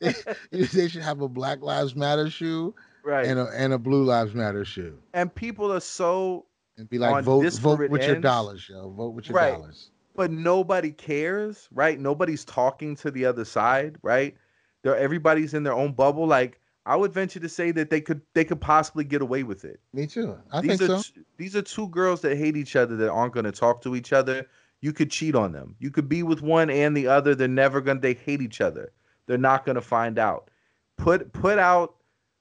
shit. 0.00 0.72
they 0.72 0.88
should 0.88 1.02
have 1.04 1.20
a 1.20 1.28
Black 1.28 1.62
Lives 1.62 1.94
Matter 1.94 2.28
shoe, 2.28 2.74
right, 3.04 3.28
and 3.28 3.38
a 3.38 3.46
and 3.54 3.74
a 3.74 3.78
Blue 3.78 4.02
Lives 4.02 4.34
Matter 4.34 4.64
shoe. 4.64 4.98
And 5.14 5.32
people 5.32 5.72
are 5.72 5.78
so 5.78 6.46
and 6.78 6.90
be 6.90 6.98
like, 6.98 7.22
vote 7.22 7.48
vote 7.52 7.78
with 7.78 8.00
ends. 8.02 8.06
your 8.06 8.20
dollars, 8.20 8.68
yo. 8.68 8.90
Vote 8.90 9.10
with 9.10 9.28
your 9.28 9.36
right. 9.36 9.52
dollars 9.52 9.90
but 10.16 10.30
nobody 10.30 10.90
cares, 10.90 11.68
right? 11.72 11.98
Nobody's 11.98 12.44
talking 12.44 12.96
to 12.96 13.10
the 13.10 13.24
other 13.24 13.44
side, 13.44 13.96
right? 14.02 14.36
They're 14.82 14.96
everybody's 14.96 15.54
in 15.54 15.62
their 15.62 15.74
own 15.74 15.92
bubble. 15.92 16.26
Like 16.26 16.60
I 16.86 16.94
would 16.96 17.12
venture 17.12 17.40
to 17.40 17.48
say 17.48 17.72
that 17.72 17.90
they 17.90 18.00
could 18.00 18.22
they 18.34 18.44
could 18.44 18.60
possibly 18.60 19.04
get 19.04 19.20
away 19.20 19.42
with 19.42 19.64
it. 19.64 19.80
Me 19.92 20.06
too. 20.06 20.38
I 20.52 20.60
these 20.60 20.78
think 20.78 20.90
are, 20.90 21.02
so. 21.02 21.20
These 21.36 21.56
are 21.56 21.62
two 21.62 21.88
girls 21.88 22.20
that 22.22 22.36
hate 22.36 22.56
each 22.56 22.76
other 22.76 22.96
that 22.96 23.10
aren't 23.10 23.34
going 23.34 23.44
to 23.44 23.52
talk 23.52 23.82
to 23.82 23.96
each 23.96 24.12
other. 24.12 24.46
You 24.80 24.92
could 24.92 25.10
cheat 25.10 25.34
on 25.34 25.52
them. 25.52 25.74
You 25.78 25.90
could 25.90 26.08
be 26.08 26.22
with 26.22 26.42
one 26.42 26.70
and 26.70 26.96
the 26.96 27.08
other. 27.08 27.34
They're 27.34 27.48
never 27.48 27.80
going. 27.80 27.98
to 27.98 28.02
They 28.02 28.14
hate 28.14 28.40
each 28.40 28.60
other. 28.60 28.92
They're 29.26 29.38
not 29.38 29.64
going 29.64 29.74
to 29.74 29.82
find 29.82 30.18
out. 30.18 30.50
Put 30.96 31.32
put 31.32 31.58
out 31.58 31.96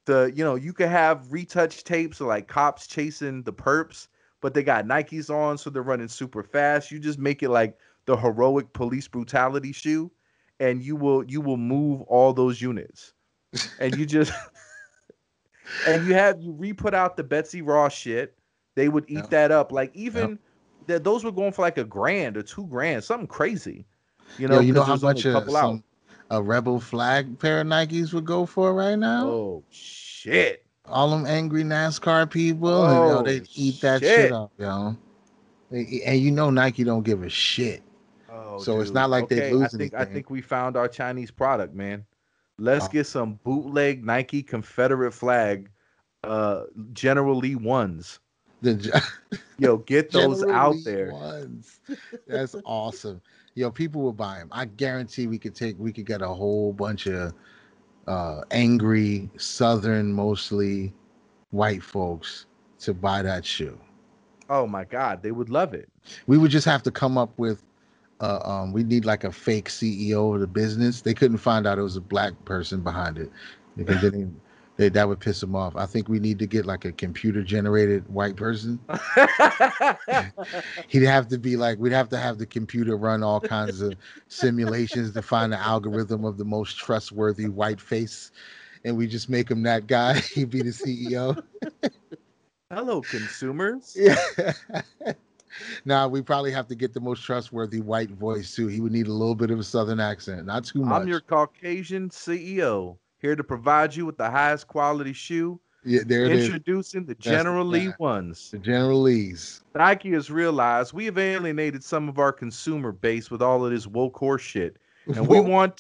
the 0.06 0.32
you 0.36 0.44
know 0.44 0.56
you 0.56 0.74
could 0.74 0.90
have 0.90 1.32
retouch 1.32 1.84
tapes 1.84 2.22
of 2.22 2.28
like 2.28 2.48
cops 2.48 2.88
chasing 2.88 3.44
the 3.44 3.54
perps 3.54 4.08
but 4.46 4.54
they 4.54 4.62
got 4.62 4.86
Nikes 4.86 5.32
on, 5.32 5.58
so 5.58 5.72
they're 5.72 5.82
running 5.82 6.08
super 6.08 6.44
fast. 6.44 6.92
You 6.92 7.00
just 7.00 7.18
make 7.18 7.42
it 7.42 7.50
like 7.50 7.80
the 8.06 8.16
heroic 8.16 8.72
police 8.74 9.08
brutality 9.08 9.72
shoe, 9.72 10.12
and 10.60 10.84
you 10.84 10.96
will 10.96 11.24
you 11.24 11.42
will 11.42 11.58
move 11.58 12.04
all 12.04 12.32
those 12.32 12.62
units, 12.62 13.14
and 13.80 13.98
you 13.98 14.06
just 14.06 14.32
and 15.88 16.06
you 16.06 16.14
have 16.14 16.44
you 16.44 16.52
re-put 16.52 16.94
out 16.94 17.18
the 17.18 17.24
Betsy 17.24 17.64
Ross 17.64 17.92
shit. 17.92 18.38
They 18.76 18.88
would 18.88 19.06
eat 19.08 19.28
that 19.32 19.50
up. 19.50 19.72
Like 19.72 19.90
even 19.96 20.38
that 20.86 21.04
those 21.04 21.24
were 21.24 21.32
going 21.32 21.52
for 21.52 21.64
like 21.64 21.80
a 21.80 21.84
grand 21.84 22.38
or 22.38 22.44
two 22.44 22.68
grand, 22.68 23.04
something 23.04 23.26
crazy. 23.26 23.88
You 24.38 24.48
know, 24.48 24.60
Yo, 24.60 24.60
you 24.60 24.74
know 24.74 24.84
how 24.84 24.98
much 24.98 25.26
a, 25.26 25.44
some, 25.50 25.84
a 26.30 26.44
rebel 26.44 26.80
flag 26.80 27.40
pair 27.40 27.62
of 27.62 27.66
Nikes 27.66 28.14
would 28.14 28.26
go 28.26 28.46
for 28.46 28.76
right 28.76 29.00
now? 29.00 29.26
Oh 29.26 29.64
shit! 29.72 30.65
All 30.88 31.10
them 31.10 31.26
angry 31.26 31.64
NASCAR 31.64 32.30
people, 32.30 32.70
oh, 32.70 33.20
and, 33.20 33.28
they 33.28 33.42
eat 33.56 33.82
that 33.82 34.02
shit, 34.02 34.16
shit 34.16 34.32
up, 34.32 34.52
yo. 34.58 34.96
And 35.72 36.20
you 36.20 36.32
know 36.32 36.50
Nike 36.50 36.84
don't 36.84 37.04
give 37.04 37.24
a 37.24 37.30
shit. 37.30 37.84
Oh, 38.32 38.60
so 38.60 38.74
dude. 38.74 38.84
it's 38.84 38.92
not 38.92 39.10
like 39.10 39.26
okay, 39.26 39.36
they 39.36 39.54
lose 39.54 39.64
I 39.64 39.68
think, 39.70 39.94
anything. 39.94 40.00
I 40.00 40.06
think 40.06 40.30
we 40.30 40.42
found 40.42 40.78
our 40.78 40.88
Chinese 40.88 41.32
product, 41.32 41.74
man. 41.74 42.06
Let's 42.58 42.86
oh. 42.86 42.90
get 42.90 43.08
some 43.08 43.40
bootleg 43.44 44.06
Nike 44.06 44.44
Confederate 44.44 45.14
flag, 45.14 45.70
uh, 46.24 46.64
General 46.94 47.36
Lee 47.36 47.56
ones. 47.56 48.20
The 48.62 49.04
yo, 49.58 49.78
get 49.78 50.12
those 50.12 50.44
out 50.44 50.76
there. 50.84 51.12
Ones. 51.12 51.80
That's 52.28 52.56
awesome. 52.66 53.22
Yo, 53.56 53.72
people 53.72 54.02
will 54.02 54.14
buy 54.14 54.40
them. 54.40 54.50
I 54.52 54.66
guarantee 54.66 55.28
we 55.28 55.40
could 55.40 55.56
take. 55.56 55.78
We 55.80 55.92
could 55.92 56.06
get 56.06 56.22
a 56.22 56.28
whole 56.28 56.74
bunch 56.74 57.08
of 57.08 57.34
uh, 58.08 58.42
angry 58.52 59.30
Southern, 59.38 60.14
mostly 60.14 60.94
white 61.52 61.84
folks 61.84 62.46
to 62.80 62.94
buy 62.94 63.22
that 63.22 63.46
shoe. 63.46 63.78
Oh 64.50 64.68
my 64.68 64.84
God, 64.84 65.24
they 65.24 65.32
would 65.32 65.50
love 65.50 65.74
it. 65.74 65.90
We 66.28 66.38
would 66.38 66.52
just 66.52 66.66
have 66.66 66.84
to 66.84 66.92
come 66.92 67.18
up 67.18 67.32
with. 67.38 67.64
Uh, 68.22 68.40
um, 68.46 68.72
we 68.72 68.82
need 68.84 69.04
like 69.04 69.26
a 69.26 69.32
fake 69.32 69.68
CEO 69.68 70.34
of 70.34 70.40
the 70.40 70.48
business. 70.48 71.02
They 71.02 71.14
couldn't 71.14 71.38
find 71.38 71.68
out 71.68 71.78
it 71.78 71.82
was 71.82 71.98
a 71.98 72.02
black 72.02 72.34
person 72.46 72.80
behind 72.80 73.18
it 73.18 73.30
because 73.76 74.02
they 74.02 74.10
didn't 74.10 74.40
that, 74.78 74.94
that 74.94 75.08
would 75.08 75.20
piss 75.20 75.42
him 75.42 75.56
off. 75.56 75.76
I 75.76 75.86
think 75.86 76.10
we 76.10 76.20
need 76.20 76.40
to 76.40 76.48
get 76.48 76.66
like 76.66 76.86
a 76.86 76.92
computer 76.92 77.44
generated 77.44 78.08
white 78.10 78.36
person. 78.36 78.80
He'd 80.88 81.04
have 81.04 81.28
to 81.30 81.38
be 81.38 81.56
like, 81.56 81.80
we'd 81.80 81.94
have 81.94 82.10
to 82.10 82.18
have 82.18 82.38
the 82.38 82.46
computer 82.46 82.98
run 82.98 83.24
all 83.24 83.40
kinds 83.40 83.82
of 83.82 83.96
simulations 84.28 85.14
to 85.14 85.22
find 85.22 85.54
the 85.54 85.60
algorithm 85.60 86.26
of 86.26 86.38
the 86.38 86.46
most 86.46 86.78
trustworthy 86.78 87.48
white 87.48 87.80
face. 87.80 88.32
And 88.84 88.98
we 88.98 89.08
just 89.08 89.30
make 89.30 89.50
him 89.50 89.64
that 89.64 89.88
guy. 89.88 90.20
He'd 90.34 90.50
be 90.50 90.62
the 90.62 90.72
CEO. 90.72 91.42
Hello, 92.72 93.02
consumers. 93.02 93.98
Yeah. 94.06 95.14
now 95.86 96.06
we 96.10 96.22
probably 96.22 96.52
have 96.52 96.68
to 96.68 96.76
get 96.76 96.94
the 96.94 97.00
most 97.00 97.24
trustworthy 97.24 97.80
white 97.80 98.12
voice 98.12 98.54
too. 98.54 98.68
He 98.68 98.82
would 98.82 98.92
need 98.92 99.08
a 99.08 99.14
little 99.14 99.36
bit 99.36 99.52
of 99.52 99.60
a 99.60 99.64
southern 99.64 100.02
accent, 100.02 100.46
not 100.46 100.66
too 100.66 100.80
much. 100.80 101.02
I'm 101.02 101.08
your 101.08 101.22
Caucasian 101.22 102.10
CEO 102.10 102.98
here 103.18 103.36
to 103.36 103.44
provide 103.44 103.96
you 103.96 104.06
with 104.06 104.18
the 104.18 104.30
highest 104.30 104.68
quality 104.68 105.14
shoe. 105.14 105.60
Yeah, 105.84 106.02
there 106.06 106.26
it 106.26 106.32
is. 106.32 106.46
Introducing 106.46 107.06
the 107.06 107.16
General 107.16 107.64
Lee 107.64 107.92
ones. 108.00 108.50
The 108.50 108.58
General 108.58 109.04
Lees. 109.04 109.64
Nike 109.76 110.12
has 110.12 110.32
realized 110.32 110.94
we 110.94 111.06
have 111.06 111.20
alienated 111.20 111.84
some 111.84 112.10
of 112.10 112.18
our 112.18 112.34
consumer 112.34 112.92
base 112.92 113.30
with 113.30 113.44
all 113.44 113.64
of 113.64 113.72
this 113.72 113.86
woke 113.86 114.18
horse 114.18 114.42
shit. 114.42 114.78
And 115.06 115.28
we 115.28 115.40
want 115.40 115.80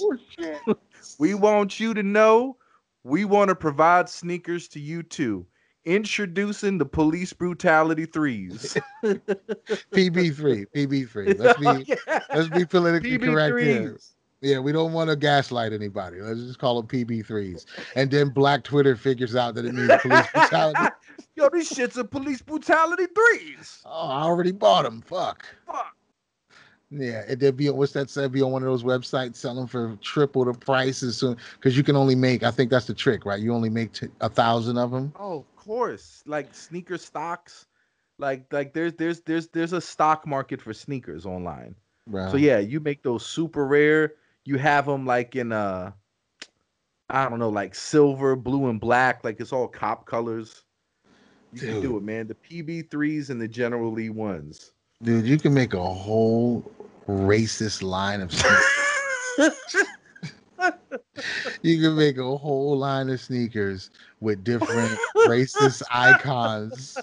we 1.19 1.33
want 1.33 1.79
you 1.79 1.95
to 1.95 2.03
know 2.03 2.57
we 3.03 3.25
want 3.25 3.49
to 3.49 3.55
provide 3.55 4.09
sneakers 4.09 4.67
to 4.69 4.79
you 4.79 5.03
too. 5.03 5.45
Introducing 5.86 6.79
the 6.79 6.86
police 6.86 7.31
brutality 7.33 8.05
threes. 8.05 8.75
PB3, 9.03 10.65
PB3. 10.75 11.39
Let's 11.39 11.59
be 11.59 11.95
yeah. 12.07 12.19
let's 12.33 12.49
be 12.49 12.65
politically 12.65 13.19
PB3s. 13.19 13.25
correct 13.25 13.59
here. 13.59 13.99
Yeah, 14.45 14.59
we 14.59 14.71
don't 14.71 14.93
want 14.93 15.09
to 15.09 15.15
gaslight 15.15 15.73
anybody. 15.73 16.21
Let's 16.21 16.41
just 16.41 16.59
call 16.59 16.79
them 16.79 16.87
PB3s. 16.87 17.65
And 17.95 18.11
then 18.11 18.29
Black 18.29 18.63
Twitter 18.63 18.95
figures 18.95 19.35
out 19.35 19.55
that 19.55 19.65
it 19.65 19.73
means 19.73 19.91
police 20.03 20.27
brutality. 20.31 20.93
Yo, 21.35 21.49
these 21.49 21.67
shits 21.67 21.97
are 21.97 22.03
police 22.03 22.43
brutality 22.43 23.07
threes. 23.07 23.81
Oh, 23.87 24.07
I 24.07 24.21
already 24.21 24.51
bought 24.51 24.83
them. 24.83 25.01
Fuck. 25.01 25.47
Fuck. 25.65 25.95
Yeah, 26.91 27.23
and 27.27 27.39
they'd 27.39 27.57
be 27.57 27.71
what's 27.71 27.93
that 27.93 28.11
said? 28.11 28.31
Be 28.31 28.43
on 28.43 28.51
one 28.51 28.61
of 28.61 28.67
those 28.67 28.83
websites 28.83 29.37
selling 29.37 29.65
for 29.65 29.97
triple 30.03 30.45
the 30.45 30.53
price 30.53 31.01
as 31.01 31.17
soon 31.17 31.37
because 31.55 31.75
you 31.75 31.81
can 31.81 31.95
only 31.95 32.13
make. 32.13 32.43
I 32.43 32.51
think 32.51 32.69
that's 32.69 32.85
the 32.85 32.93
trick, 32.93 33.25
right? 33.25 33.39
You 33.39 33.51
only 33.51 33.71
make 33.71 33.93
t- 33.93 34.09
a 34.21 34.29
thousand 34.29 34.77
of 34.77 34.91
them. 34.91 35.11
Oh, 35.19 35.39
of 35.39 35.55
course. 35.55 36.21
Like 36.27 36.53
sneaker 36.53 36.99
stocks, 36.99 37.65
like 38.19 38.45
like 38.53 38.75
there's 38.75 38.93
there's 38.93 39.21
there's 39.21 39.47
there's 39.47 39.73
a 39.73 39.81
stock 39.81 40.27
market 40.27 40.61
for 40.61 40.71
sneakers 40.71 41.25
online. 41.25 41.73
Right. 42.05 42.29
So 42.29 42.37
yeah, 42.37 42.59
you 42.59 42.79
make 42.79 43.01
those 43.01 43.25
super 43.25 43.65
rare. 43.65 44.13
You 44.45 44.57
have 44.57 44.85
them 44.85 45.05
like 45.05 45.35
in 45.35 45.51
uh, 45.51 45.91
I 47.09 47.29
don't 47.29 47.39
know, 47.39 47.49
like 47.49 47.75
silver, 47.75 48.35
blue, 48.35 48.69
and 48.69 48.79
black. 48.79 49.23
Like 49.23 49.39
it's 49.39 49.51
all 49.51 49.67
cop 49.67 50.05
colors. 50.05 50.63
You 51.53 51.61
can 51.61 51.81
do 51.81 51.97
it, 51.97 52.03
man. 52.03 52.27
The 52.27 52.35
PB 52.35 52.91
threes 52.91 53.29
and 53.29 53.39
the 53.39 53.47
General 53.47 53.91
Lee 53.91 54.09
ones. 54.09 54.71
Dude, 55.01 55.25
you 55.25 55.37
can 55.37 55.53
make 55.53 55.73
a 55.73 55.83
whole 55.83 56.69
racist 57.07 57.81
line 57.81 58.21
of 58.21 58.33
sneakers. 58.33 59.85
you 61.61 61.81
can 61.81 61.95
make 61.95 62.17
a 62.17 62.37
whole 62.37 62.77
line 62.77 63.09
of 63.09 63.21
sneakers 63.21 63.89
with 64.19 64.43
different 64.43 64.97
racist 65.27 65.81
icons, 65.91 66.97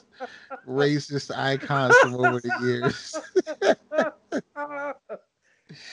racist 0.68 1.34
icons 1.36 1.96
from 1.98 2.14
over 2.14 2.40
the 2.40 2.52
years. 2.62 3.14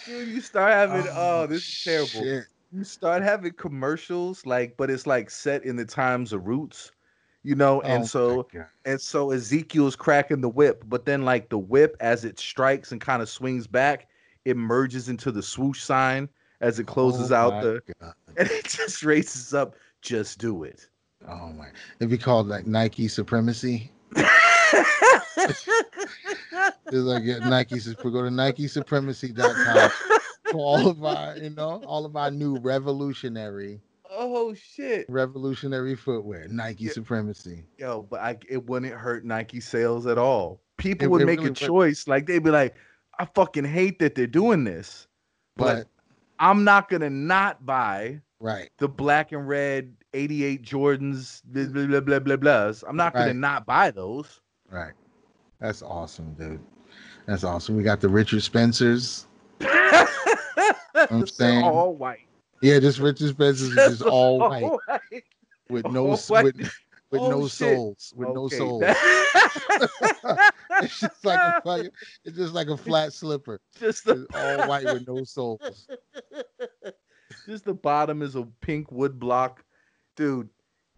Dude, 0.06 0.30
you 0.30 0.42
start 0.42 0.72
having 0.72 1.08
oh, 1.12 1.44
Oh, 1.44 1.48
this 1.48 1.68
is 1.68 1.84
terrible. 1.84 2.08
shit. 2.08 2.46
You 2.72 2.84
start 2.84 3.24
having 3.24 3.54
commercials 3.54 4.46
like, 4.46 4.78
but 4.78 4.90
it's 4.90 5.08
like 5.08 5.30
set 5.30 5.64
in 5.64 5.76
the 5.76 5.86
times 5.86 6.34
of 6.34 6.46
roots, 6.46 6.92
you 7.44 7.56
know, 7.56 7.82
Oh 7.82 7.88
and 7.88 8.02
my 8.02 8.08
so 8.08 8.48
and 8.86 9.02
so 9.02 9.32
Ezekiel's 9.32 9.96
cracking 9.96 10.42
the 10.42 10.50
whip, 10.50 10.84
but 10.88 11.06
then 11.06 11.24
like 11.24 11.50
the 11.50 11.58
whip 11.58 11.98
as 12.00 12.26
it 12.26 12.40
strikes 12.40 12.92
and 12.92 13.02
kind 13.02 13.22
of 13.22 13.30
swings 13.30 13.66
back, 13.68 14.08
it 14.46 14.56
merges 14.56 15.10
into 15.10 15.32
the 15.32 15.42
swoosh 15.44 15.82
sign 15.82 16.30
as 16.62 16.80
it 16.80 16.86
closes 16.86 17.32
Oh 17.32 17.36
out 17.36 17.62
the 17.62 17.82
God. 18.00 18.14
and 18.38 18.50
it 18.52 18.66
just 18.66 19.04
races 19.04 19.54
up. 19.54 19.76
Just 20.02 20.40
do 20.40 20.64
it. 20.64 20.88
Oh 21.28 21.50
my! 21.50 21.68
It'd 22.00 22.10
be 22.10 22.18
called 22.18 22.48
like 22.48 22.66
Nike 22.66 23.08
supremacy. 23.08 23.92
It's 25.48 25.66
like 26.92 27.24
yeah, 27.24 27.40
Nike. 27.40 27.80
Go 27.80 27.94
to 28.24 28.30
NikeSupremacy.com 28.30 29.92
for 30.52 30.58
all 30.58 30.88
of 30.88 31.04
our, 31.04 31.38
you 31.38 31.52
know, 31.52 31.82
all 31.86 32.06
of 32.06 32.16
our 32.16 32.32
new 32.32 32.58
revolutionary, 32.58 33.80
oh 34.10 34.54
shit. 34.54 35.06
revolutionary 35.10 35.96
footwear. 35.96 36.48
Nike 36.50 36.86
Yeah. 36.86 36.92
supremacy. 36.92 37.64
Yo, 37.78 38.04
but 38.10 38.20
I, 38.22 38.38
it 38.50 38.66
wouldn't 38.66 38.94
hurt 38.94 39.26
Nike 39.26 39.60
sales 39.60 40.08
at 40.08 40.18
all. 40.18 40.62
People 40.78 41.06
It- 41.06 41.12
would 41.12 41.22
it 41.22 41.26
make 41.26 41.40
really 41.40 41.52
a 41.52 41.54
choice. 41.54 42.08
Like 42.08 42.26
they'd 42.26 42.44
be 42.44 42.50
like, 42.52 42.76
I 43.20 43.26
fucking 43.36 43.66
hate 43.66 44.00
that 44.00 44.16
they're 44.16 44.26
doing 44.28 44.64
this, 44.64 45.08
but 45.58 45.76
But 45.76 45.88
I'm 46.40 46.64
not 46.64 46.90
gonna 46.90 47.10
not 47.10 47.66
buy 47.66 48.22
right, 48.40 48.70
the 48.80 48.88
black 48.88 49.32
and 49.34 49.48
red 49.48 49.94
88 50.14 50.64
Jordans, 50.64 51.42
blah 51.46 51.66
blah 51.66 51.86
blah 51.86 52.00
blah 52.20 52.20
blah. 52.20 52.38
blahs. 52.38 52.84
I'm 52.88 52.96
not 52.96 53.14
gonna 53.14 53.28
Right. 53.28 53.36
not 53.36 53.66
buy 53.68 53.92
those. 53.92 54.40
right. 54.72 54.94
That's 55.60 55.82
awesome, 55.82 56.34
dude. 56.34 56.60
That's 57.26 57.43
awesome. 57.43 57.76
We 57.76 57.84
got 57.84 57.99
the 58.01 58.10
Richard 58.10 58.41
Spencers. 58.43 59.28
They're 59.60 61.26
saying- 61.28 61.64
all 61.64 61.95
white. 61.95 62.20
Yeah, 62.62 62.80
just 62.80 62.99
Richard 62.99 63.30
Spencers 63.30 63.70
is 63.70 63.76
just 63.76 64.01
all 64.03 64.39
white 64.39 64.64
white. 64.64 65.24
with 65.70 65.86
all 65.86 65.91
no 65.93 66.16
white. 66.16 66.43
with, 66.43 66.57
with 67.12 67.22
Oh, 67.22 67.30
no 67.30 67.41
shit. 67.47 67.76
souls. 67.76 68.14
With 68.16 68.30
no 68.30 68.43
Okay. 68.45 68.57
souls. 68.57 68.84
it's 70.82 70.99
just 70.99 71.26
like 71.26 71.39
a 71.39 71.62
fucking, 71.64 71.89
it's 72.26 72.38
just 72.38 72.53
like 72.53 72.68
a 72.68 72.78
flat 72.78 73.14
slipper. 73.14 73.60
just 73.80 74.05
the 74.05 74.28
all 74.34 74.68
white 74.68 74.86
with 74.86 75.07
no 75.07 75.24
souls. 75.24 75.88
just 77.45 77.66
the 77.66 77.74
bottom 77.74 78.22
is 78.22 78.36
a 78.36 78.43
pink 78.62 78.91
wood 78.91 79.20
block 79.20 79.64
dude 80.16 80.49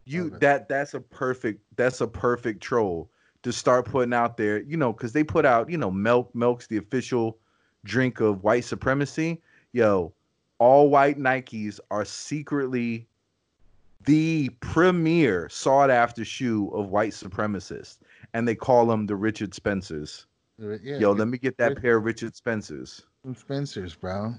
you 0.05 0.31
that 0.39 0.67
that's 0.67 0.95
a 0.95 0.99
perfect 0.99 1.61
that's 1.75 2.01
a 2.01 2.07
perfect 2.07 2.61
troll 2.61 3.09
to 3.43 3.51
start 3.51 3.85
putting 3.85 4.13
out 4.13 4.37
there 4.37 4.61
you 4.61 4.77
know 4.77 4.93
because 4.93 5.13
they 5.13 5.23
put 5.23 5.45
out 5.45 5.69
you 5.69 5.77
know 5.77 5.91
milk 5.91 6.33
milk's 6.35 6.67
the 6.67 6.77
official 6.77 7.37
drink 7.83 8.19
of 8.19 8.43
white 8.43 8.63
supremacy 8.63 9.41
yo 9.73 10.13
all 10.59 10.89
white 10.89 11.17
nikes 11.17 11.79
are 11.89 12.05
secretly 12.05 13.07
the 14.05 14.49
premier 14.59 15.47
sought 15.49 15.89
after 15.89 16.23
shoe 16.25 16.69
of 16.69 16.89
white 16.89 17.11
supremacists 17.13 17.97
and 18.33 18.47
they 18.47 18.55
call 18.55 18.85
them 18.85 19.05
the 19.05 19.15
richard 19.15 19.53
spencers 19.53 20.27
uh, 20.61 20.77
Yeah, 20.83 20.99
yo 20.99 21.11
let 21.11 21.27
me 21.27 21.37
get 21.37 21.57
that 21.57 21.81
pair 21.81 21.97
of 21.97 22.03
richard 22.03 22.35
spencers 22.35 23.03
Spencers, 23.35 23.95
bro. 23.95 24.33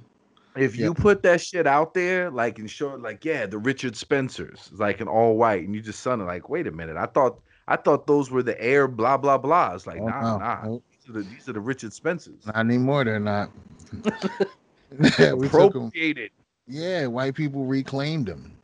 if 0.56 0.76
Yeah. 0.76 0.86
you 0.86 0.94
put 0.94 1.22
that 1.22 1.40
shit 1.40 1.66
out 1.66 1.94
there, 1.94 2.30
like 2.30 2.58
and 2.58 2.68
show 2.70 2.94
like, 2.96 3.24
yeah, 3.24 3.46
the 3.46 3.58
Richard 3.58 3.96
Spencers, 3.96 4.70
like 4.72 5.00
an 5.00 5.06
all 5.08 5.36
white, 5.36 5.64
and 5.64 5.74
you 5.74 5.80
just 5.80 6.00
sounded 6.00 6.24
like, 6.24 6.48
wait 6.48 6.66
a 6.66 6.72
minute, 6.72 6.96
I 6.96 7.06
thought 7.06 7.40
I 7.68 7.76
thought 7.76 8.06
those 8.06 8.30
were 8.30 8.42
the 8.42 8.60
air 8.60 8.88
blah 8.88 9.16
blah 9.16 9.38
blahs. 9.38 9.86
Like, 9.86 10.00
Oh, 10.00 10.06
nah, 10.06 10.20
no, 10.20 10.38
nah. 10.38 10.64
nope. 10.64 10.84
These 10.90 11.08
are 11.10 11.18
the 11.18 11.28
these 11.28 11.48
are 11.48 11.52
the 11.52 11.60
Richard 11.60 11.92
Spencers. 11.92 12.46
Not 12.46 12.56
anymore. 12.56 13.04
They're 13.04 13.20
not. 13.20 13.50
yeah, 15.18 15.32
we 15.32 15.46
Appropriated. 15.46 16.30
Yeah, 16.66 17.06
white 17.06 17.34
people 17.34 17.64
reclaimed 17.64 18.26
them. 18.26 18.56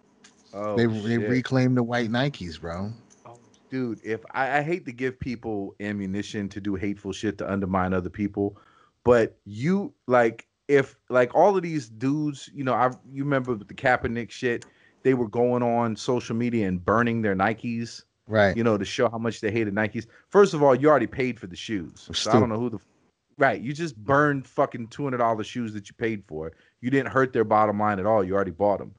Oh, 0.55 0.77
they 0.77 0.87
they 0.87 1.19
reclaimed 1.19 1.77
the 1.77 1.83
white 1.83 2.11
Nikes, 2.11 2.61
bro. 2.61 2.93
Oh, 3.27 3.39
dude, 3.71 4.01
if 4.05 4.25
I, 4.33 4.59
I 4.59 4.63
hate 4.63 4.87
to 4.87 4.93
give 4.93 5.19
people 5.19 5.75
ammunition 5.81 6.49
to 6.51 6.61
do 6.61 6.75
hateful 6.75 7.13
shit 7.13 7.39
to 7.39 7.51
undermine 7.51 7.93
other 7.93 8.09
people, 8.11 8.57
but 9.05 9.37
you 9.45 9.93
like 10.07 10.47
if 10.69 10.97
like 11.09 11.35
all 11.35 11.57
of 11.57 11.63
these 11.63 11.89
dudes, 11.89 12.49
you 12.55 12.63
know, 12.65 12.75
I 12.75 12.91
you 13.11 13.25
remember 13.25 13.55
the 13.55 13.65
Kaepernick 13.65 14.31
shit, 14.31 14.67
they 15.03 15.15
were 15.15 15.29
going 15.29 15.63
on 15.63 15.97
social 15.97 16.37
media 16.37 16.69
and 16.69 16.85
burning 16.85 17.23
their 17.23 17.35
Nikes. 17.35 18.05
Right. 18.29 18.57
you 18.57 18.63
know, 18.63 18.77
to 18.79 18.85
show 18.85 19.09
how 19.09 19.19
much 19.19 19.41
they 19.41 19.51
hated 19.51 19.75
Nikes. 19.75 20.07
First 20.29 20.55
of 20.55 20.63
all, 20.63 20.75
you 20.75 20.89
already 20.89 21.07
paid 21.07 21.41
for 21.41 21.47
the 21.47 21.57
shoes. 21.57 22.09
So 22.13 22.31
I 22.31 22.39
don't 22.39 22.49
know 22.51 22.59
who 22.59 22.71
the 22.71 22.79
right. 23.39 23.61
You 23.61 23.73
just 23.73 23.97
burned 23.97 24.47
fucking 24.47 24.89
two 24.89 25.05
hundred 25.05 25.19
dollars 25.19 25.47
shoes 25.47 25.73
that 25.73 25.89
you 25.89 25.95
paid 25.95 26.23
for. 26.27 26.53
You 26.81 26.91
didn't 26.91 27.09
hurt 27.09 27.33
their 27.33 27.45
bottom 27.45 27.79
line 27.81 27.99
at 27.99 28.07
all. 28.07 28.23
You 28.23 28.35
already 28.35 28.51
bought 28.53 28.79
them. 28.79 28.95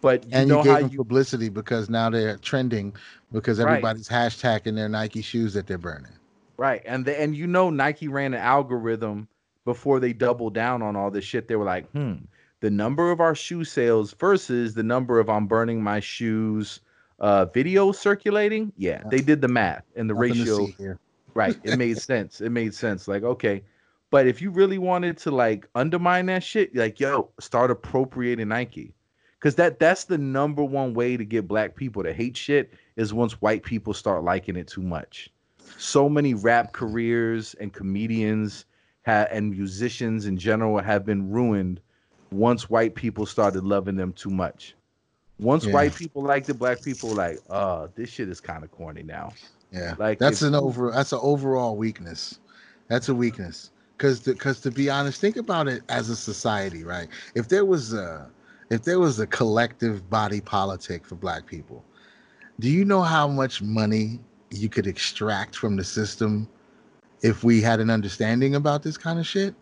But 0.00 0.24
you 0.26 0.32
and 0.36 0.48
know 0.50 0.58
you 0.58 0.64
gave 0.64 0.72
how 0.72 0.78
them 0.80 0.90
you 0.90 0.98
publicity 0.98 1.48
because 1.48 1.88
now 1.88 2.10
they're 2.10 2.36
trending 2.36 2.94
because 3.32 3.58
Right. 3.58 3.68
everybody's 3.70 4.08
hashtagging 4.08 4.74
their 4.74 4.88
Nike 4.88 5.22
shoes 5.22 5.54
that 5.54 5.66
they're 5.66 5.78
burning. 5.78 6.12
right 6.58 6.82
and 6.84 7.04
the, 7.06 7.18
and 7.18 7.34
you 7.34 7.46
know 7.46 7.70
Nike 7.70 8.06
ran 8.08 8.34
an 8.34 8.40
algorithm 8.40 9.28
before 9.64 9.98
they 9.98 10.12
doubled 10.12 10.52
down 10.54 10.82
on 10.82 10.94
all 10.94 11.10
this 11.10 11.24
shit. 11.24 11.48
They 11.48 11.56
were 11.56 11.64
like, 11.64 11.90
hmm, 11.92 12.16
the 12.60 12.70
number 12.70 13.10
of 13.10 13.20
our 13.20 13.34
shoe 13.34 13.64
sales 13.64 14.12
versus 14.12 14.74
the 14.74 14.82
number 14.82 15.18
of 15.18 15.30
I'm 15.30 15.46
burning 15.46 15.82
my 15.82 16.00
shoes 16.00 16.80
uh 17.20 17.46
video 17.46 17.92
circulating. 17.92 18.72
Yeah, 18.76 19.02
they 19.10 19.20
did 19.20 19.40
the 19.40 19.48
math 19.48 19.84
and 19.96 20.08
the 20.08 20.14
Nothing 20.14 20.30
ratio. 20.30 20.98
Right. 21.34 21.58
It 21.64 21.76
made 21.76 21.98
sense. 21.98 22.40
It 22.40 22.50
made 22.50 22.74
sense. 22.74 23.08
Like, 23.08 23.24
okay. 23.24 23.64
But 24.10 24.28
if 24.28 24.40
you 24.40 24.50
really 24.50 24.78
wanted 24.78 25.18
to 25.18 25.32
like 25.32 25.66
undermine 25.74 26.26
that 26.26 26.44
shit, 26.44 26.74
like, 26.76 27.00
yo, 27.00 27.30
start 27.40 27.72
appropriating 27.72 28.48
Nike. 28.48 28.94
Cause 29.40 29.56
that 29.56 29.78
that's 29.78 30.04
the 30.04 30.16
number 30.16 30.64
one 30.64 30.94
way 30.94 31.16
to 31.18 31.24
get 31.24 31.48
black 31.48 31.74
people 31.74 32.02
to 32.02 32.14
hate 32.14 32.36
shit 32.36 32.72
is 32.96 33.12
once 33.12 33.42
white 33.42 33.62
people 33.62 33.92
start 33.92 34.24
liking 34.24 34.56
it 34.56 34.68
too 34.68 34.80
much. 34.80 35.28
So 35.76 36.08
many 36.08 36.32
rap 36.32 36.72
careers 36.72 37.54
and 37.54 37.72
comedians 37.72 38.64
ha- 39.04 39.26
and 39.30 39.50
musicians 39.50 40.24
in 40.24 40.38
general 40.38 40.78
have 40.78 41.04
been 41.04 41.30
ruined 41.30 41.80
once 42.30 42.70
white 42.70 42.94
people 42.94 43.26
started 43.26 43.64
loving 43.64 43.96
them 43.96 44.12
too 44.12 44.30
much. 44.30 44.76
Once 45.38 45.64
Yeah. 45.66 45.72
white 45.72 45.94
people 45.94 46.22
liked 46.22 46.48
it, 46.48 46.54
black 46.54 46.82
people 46.82 47.10
were 47.10 47.16
like, 47.16 47.40
oh, 47.50 47.88
this 47.94 48.08
shit 48.08 48.28
is 48.28 48.40
kind 48.40 48.62
of 48.64 48.70
corny 48.70 49.02
now. 49.02 49.32
Yeah. 49.72 49.96
Like 49.98 50.18
That's 50.18 50.42
if 50.42 50.48
an 50.48 50.54
over 50.54 50.90
that's 50.92 51.12
an 51.12 51.18
overall 51.22 51.76
weakness. 51.76 52.38
That's 52.88 53.08
a 53.08 53.14
weakness. 53.14 53.70
Cause 53.98 54.20
because 54.20 54.60
to 54.60 54.70
be 54.70 54.90
honest, 54.90 55.20
think 55.20 55.36
about 55.36 55.68
it 55.68 55.82
as 55.88 56.10
a 56.10 56.16
society, 56.16 56.84
right? 56.84 57.08
If 57.34 57.48
there 57.48 57.64
was 57.64 57.92
a 57.92 58.30
if 58.70 58.82
there 58.82 58.98
was 59.00 59.20
a 59.20 59.26
collective 59.26 60.08
body 60.08 60.40
politic 60.40 61.04
for 61.04 61.16
black 61.16 61.46
people, 61.46 61.84
do 62.60 62.70
you 62.70 62.84
know 62.84 63.02
how 63.02 63.26
much 63.28 63.62
money 63.62 64.20
you 64.50 64.68
could 64.68 64.86
extract 64.86 65.56
from 65.56 65.76
the 65.76 65.84
system 65.84 66.48
if 67.22 67.42
we 67.42 67.60
had 67.60 67.80
an 67.80 67.90
understanding 67.90 68.54
about 68.54 68.82
this 68.82 68.96
kind 68.96 69.18
of 69.18 69.26
shit? 69.26 69.54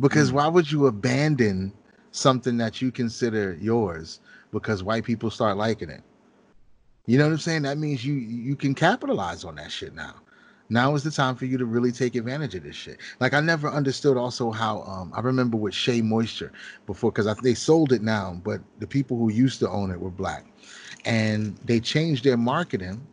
Because 0.00 0.30
Mm. 0.30 0.34
why 0.34 0.48
would 0.48 0.70
you 0.70 0.86
abandon 0.86 1.72
something 2.10 2.56
that 2.58 2.82
you 2.82 2.90
consider 2.90 3.54
yours 3.60 4.20
because 4.54 4.82
white 4.82 5.04
people 5.04 5.30
start 5.30 5.58
liking 5.58 5.90
it? 5.90 6.02
You 7.06 7.18
know 7.18 7.24
what 7.24 7.32
I'm 7.32 7.38
saying? 7.38 7.62
That 7.62 7.76
means 7.76 8.04
you 8.04 8.14
you 8.14 8.56
can 8.56 8.74
capitalize 8.74 9.44
on 9.44 9.56
that 9.56 9.70
shit 9.70 9.94
now. 9.94 10.14
Now 10.70 10.94
is 10.94 11.02
the 11.02 11.10
time 11.10 11.36
for 11.36 11.44
you 11.44 11.58
to 11.58 11.66
really 11.66 11.92
take 11.92 12.14
advantage 12.14 12.54
of 12.54 12.62
this 12.62 12.74
shit. 12.74 12.98
Like 13.20 13.34
I 13.34 13.40
never 13.40 13.68
understood 13.68 14.16
also 14.16 14.50
how 14.50 14.82
um 14.82 15.12
I 15.14 15.20
remember 15.20 15.58
with 15.58 15.74
Shea 15.74 16.00
Moisture 16.00 16.52
before 16.86 17.12
because 17.12 17.36
they 17.42 17.52
sold 17.52 17.92
it 17.92 18.02
now, 18.02 18.40
but 18.42 18.62
the 18.78 18.86
people 18.86 19.18
who 19.18 19.30
used 19.30 19.58
to 19.60 19.68
own 19.68 19.90
it 19.90 20.00
were 20.00 20.10
black, 20.10 20.46
and 21.04 21.58
they 21.64 21.80
changed 21.80 22.24
their 22.24 22.38
marketing. 22.38 23.06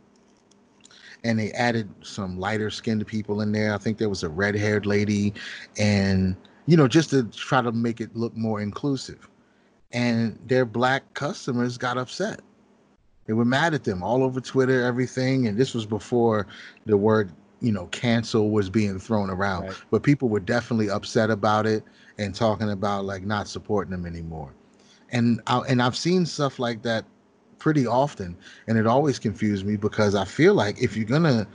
And 1.23 1.37
they 1.37 1.51
added 1.51 1.87
some 2.01 2.39
lighter 2.39 2.71
skinned 2.71 3.05
people 3.05 3.41
in 3.41 3.51
there. 3.51 3.75
I 3.75 3.77
think 3.77 3.99
there 3.99 4.09
was 4.09 4.23
a 4.23 4.29
red 4.29 4.55
haired 4.55 4.87
lady, 4.87 5.35
and 5.77 6.35
you 6.65 6.77
know, 6.77 6.87
just 6.87 7.11
to 7.11 7.23
try 7.25 7.61
to 7.61 7.71
make 7.71 8.01
it 8.01 8.15
look 8.15 8.35
more 8.35 8.61
inclusive. 8.61 9.29
And 9.93 10.39
their 10.47 10.65
black 10.65 11.13
customers 11.13 11.77
got 11.77 11.97
upset. 11.97 12.41
They 13.25 13.33
were 13.33 13.45
mad 13.45 13.73
at 13.73 13.83
them 13.83 14.03
all 14.03 14.23
over 14.23 14.41
Twitter, 14.41 14.83
everything. 14.83 15.47
And 15.47 15.57
this 15.57 15.73
was 15.73 15.85
before 15.85 16.47
the 16.85 16.97
word 16.97 17.31
you 17.61 17.71
know 17.71 17.85
cancel 17.87 18.49
was 18.49 18.69
being 18.69 18.99
thrown 18.99 19.29
around 19.29 19.63
right. 19.63 19.75
but 19.91 20.03
people 20.03 20.27
were 20.27 20.39
definitely 20.39 20.89
upset 20.89 21.29
about 21.29 21.65
it 21.65 21.83
and 22.17 22.35
talking 22.35 22.71
about 22.71 23.05
like 23.05 23.23
not 23.23 23.47
supporting 23.47 23.91
them 23.91 24.05
anymore 24.05 24.51
and 25.11 25.41
I, 25.47 25.59
and 25.69 25.81
I've 25.81 25.95
seen 25.95 26.25
stuff 26.25 26.59
like 26.59 26.81
that 26.81 27.05
pretty 27.59 27.85
often 27.85 28.35
and 28.67 28.77
it 28.77 28.87
always 28.87 29.19
confused 29.19 29.65
me 29.65 29.77
because 29.77 30.15
I 30.15 30.25
feel 30.25 30.55
like 30.55 30.81
if 30.81 30.97
you're 30.97 31.05
gonna 31.05 31.47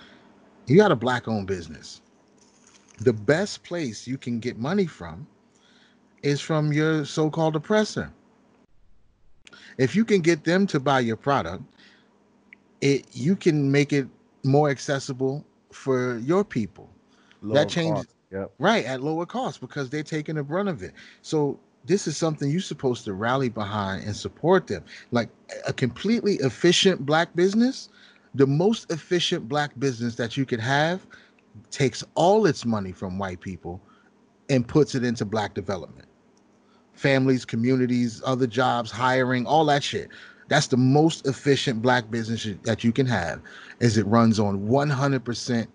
you 0.67 0.77
got 0.77 0.93
a 0.93 0.97
black 0.97 1.27
owned 1.29 1.49
business 1.49 2.01
the 3.01 3.13
best 3.13 3.65
place 3.65 4.07
you 4.07 4.17
can 4.17 4.39
get 4.39 4.57
money 4.59 4.87
from 4.87 5.27
is 6.23 6.41
from 6.41 6.73
your 6.73 7.05
so-called 7.05 7.57
oppressor 7.57 8.13
if 9.79 9.95
you 9.95 10.05
can 10.05 10.21
get 10.21 10.45
them 10.45 10.67
to 10.67 10.81
buy 10.81 11.01
your 11.01 11.17
product 11.17 11.63
it 12.81 13.07
you 13.13 13.37
can 13.37 13.71
make 13.71 13.93
it 13.93 14.07
more 14.45 14.71
accessible 14.71 15.45
for 15.73 16.19
your 16.19 16.45
people. 16.45 16.89
Lower 17.43 17.55
that 17.55 17.69
changes 17.69 18.07
yep. 18.31 18.53
right 18.59 18.85
at 18.85 19.03
lower 19.03 19.27
cost 19.27 19.61
because 19.61 19.91
they're 19.91 20.03
taking 20.03 20.37
the 20.37 20.43
brunt 20.43 20.69
of 20.69 20.83
it. 20.83 20.93
So 21.23 21.59
this 21.85 22.07
is 22.07 22.17
something 22.17 22.51
you're 22.51 22.61
supposed 22.61 23.05
to 23.05 23.13
rally 23.13 23.49
behind 23.49 24.05
and 24.05 24.17
support 24.17 24.67
them. 24.67 24.85
Like 25.11 25.29
a 25.67 25.73
completely 25.73 26.35
efficient 26.37 27.07
black 27.07 27.35
business, 27.37 27.89
the 28.35 28.47
most 28.47 28.91
efficient 28.91 29.49
black 29.49 29.79
business 29.79 30.17
that 30.17 30.37
you 30.37 30.45
could 30.45 30.61
have 30.61 31.07
takes 31.71 32.05
all 32.15 32.47
its 32.47 32.65
money 32.65 32.93
from 32.93 33.19
white 33.19 33.41
people 33.41 33.81
and 34.49 34.67
puts 34.67 34.95
it 34.95 35.05
into 35.05 35.25
black 35.25 35.55
development. 35.55 36.09
Families, 36.97 37.45
communities, 37.45 38.23
other 38.25 38.47
jobs, 38.47 38.91
hiring, 38.91 39.47
all 39.47 39.65
that 39.67 39.83
shit. 39.83 40.09
That's 40.49 40.69
the 40.69 40.77
most 40.77 41.27
efficient 41.27 41.83
black 41.83 42.11
business 42.11 42.47
that 42.63 42.85
you 42.85 42.93
can 42.93 43.07
have 43.07 43.41
is 43.81 43.99
it 43.99 44.07
runs 44.07 44.39
on 44.39 44.67
100% 44.69 45.67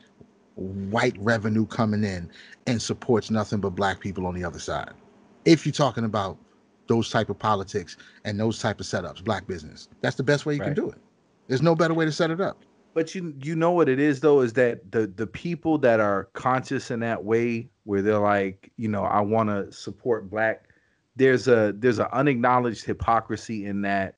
white 0.55 1.15
revenue 1.19 1.65
coming 1.65 2.03
in 2.03 2.29
and 2.67 2.81
supports 2.81 3.29
nothing 3.29 3.59
but 3.59 3.71
black 3.71 3.99
people 3.99 4.25
on 4.25 4.35
the 4.35 4.43
other 4.43 4.59
side. 4.59 4.91
If 5.45 5.65
you're 5.65 5.73
talking 5.73 6.05
about 6.05 6.37
those 6.87 7.09
type 7.09 7.29
of 7.29 7.39
politics 7.39 7.97
and 8.25 8.39
those 8.39 8.59
type 8.59 8.79
of 8.79 8.85
setups, 8.85 9.23
black 9.23 9.47
business, 9.47 9.89
that's 10.01 10.15
the 10.15 10.23
best 10.23 10.45
way 10.45 10.55
you 10.55 10.59
right. 10.59 10.67
can 10.67 10.75
do 10.75 10.89
it. 10.89 10.97
There's 11.47 11.61
no 11.61 11.75
better 11.75 11.93
way 11.93 12.05
to 12.05 12.11
set 12.11 12.31
it 12.31 12.39
up. 12.39 12.57
But 12.93 13.15
you 13.15 13.33
you 13.41 13.55
know 13.55 13.71
what 13.71 13.87
it 13.87 13.99
is 13.99 14.19
though 14.19 14.41
is 14.41 14.53
that 14.53 14.91
the 14.91 15.07
the 15.07 15.25
people 15.25 15.77
that 15.77 16.01
are 16.01 16.25
conscious 16.33 16.91
in 16.91 16.99
that 16.99 17.23
way 17.23 17.69
where 17.85 18.01
they're 18.01 18.19
like, 18.19 18.69
you 18.77 18.89
know, 18.89 19.03
I 19.03 19.21
want 19.21 19.49
to 19.49 19.71
support 19.71 20.29
black 20.29 20.65
there's 21.15 21.47
a 21.47 21.73
there's 21.77 21.99
an 21.99 22.07
unacknowledged 22.11 22.85
hypocrisy 22.85 23.65
in 23.65 23.81
that 23.81 24.15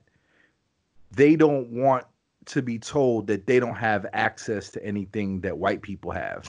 they 1.12 1.36
don't 1.36 1.70
want 1.70 2.06
to 2.46 2.62
be 2.62 2.78
told 2.78 3.28
that 3.28 3.48
they 3.48 3.60
don't 3.60 3.76
have 3.76 4.06
access 4.14 4.70
to 4.72 4.84
anything 4.84 5.42
that 5.42 5.58
white 5.58 5.82
people 5.82 6.12
have. 6.12 6.46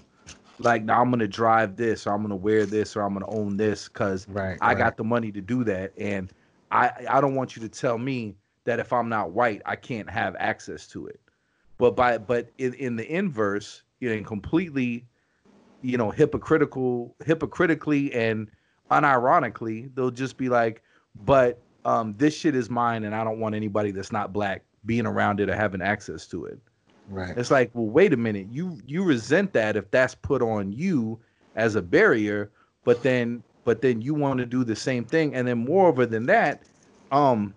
Like, 0.59 0.85
now 0.85 1.01
I'm 1.01 1.11
gonna 1.11 1.29
drive 1.29 1.77
this, 1.77 2.07
or 2.07 2.15
I'm 2.15 2.23
gonna 2.23 2.37
wear 2.37 2.67
this, 2.67 2.97
or 2.97 3.03
I'm 3.03 3.13
gonna 3.13 3.29
own 3.29 3.57
this 3.57 3.89
because 3.89 4.27
right, 4.29 4.59
I 4.61 4.69
right. 4.69 4.79
got 4.79 4.97
the 4.97 5.05
money 5.05 5.33
to 5.33 5.41
do 5.41 5.65
that, 5.65 5.93
and 5.99 6.31
I 6.71 7.07
I 7.09 7.21
don't 7.21 7.35
want 7.35 7.57
you 7.57 7.63
to 7.63 7.69
tell 7.69 7.99
me 7.99 8.37
that 8.65 8.79
if 8.81 8.93
I'm 8.93 9.09
not 9.09 9.33
white, 9.33 9.63
I 9.67 9.77
can't 9.77 10.09
have 10.09 10.37
access 10.39 10.87
to 10.89 11.07
it. 11.07 11.21
But 11.79 11.97
by 11.97 12.19
but 12.19 12.51
in, 12.59 12.75
in 12.75 12.97
the 12.97 13.11
inverse, 13.11 13.83
you 14.01 14.15
know, 14.15 14.23
completely, 14.23 15.07
you 15.83 15.99
know, 15.99 16.11
hypocritical, 16.11 17.17
hypocritically 17.25 18.13
and 18.15 18.49
unironically, 18.91 19.95
they'll 19.95 20.11
just 20.11 20.37
be 20.37 20.49
like, 20.49 20.83
but 21.25 21.59
um, 21.85 22.15
this 22.17 22.37
shit 22.37 22.55
is 22.55 22.71
mine, 22.71 23.05
and 23.05 23.15
I 23.15 23.25
don't 23.25 23.39
want 23.39 23.55
anybody 23.55 23.91
that's 23.91 24.13
not 24.13 24.33
black 24.33 24.63
being 24.87 25.07
around 25.07 25.41
it 25.41 25.49
or 25.49 25.57
having 25.57 25.83
access 25.83 26.27
to 26.29 26.47
it. 26.47 26.59
Right. 27.09 27.37
It's 27.37 27.51
like, 27.51 27.71
well, 27.75 27.87
wait 27.87 28.13
a 28.13 28.17
minute. 28.17 28.47
You 28.51 28.79
you 28.87 29.05
resent 29.05 29.53
that 29.53 29.77
if 29.77 29.91
that's 29.91 30.15
put 30.15 30.41
on 30.43 30.73
you 30.73 31.19
as 31.55 31.75
a 31.75 31.83
barrier, 31.83 32.51
but 32.85 33.03
then 33.03 33.43
but 33.65 33.83
then 33.83 34.01
you 34.01 34.15
want 34.15 34.39
to 34.39 34.47
do 34.47 34.65
the 34.65 34.77
same 34.77 35.05
thing, 35.05 35.35
and 35.35 35.47
then 35.47 35.65
moreover 35.65 36.07
than 36.07 36.27
that, 36.27 36.63
um, 37.13 37.55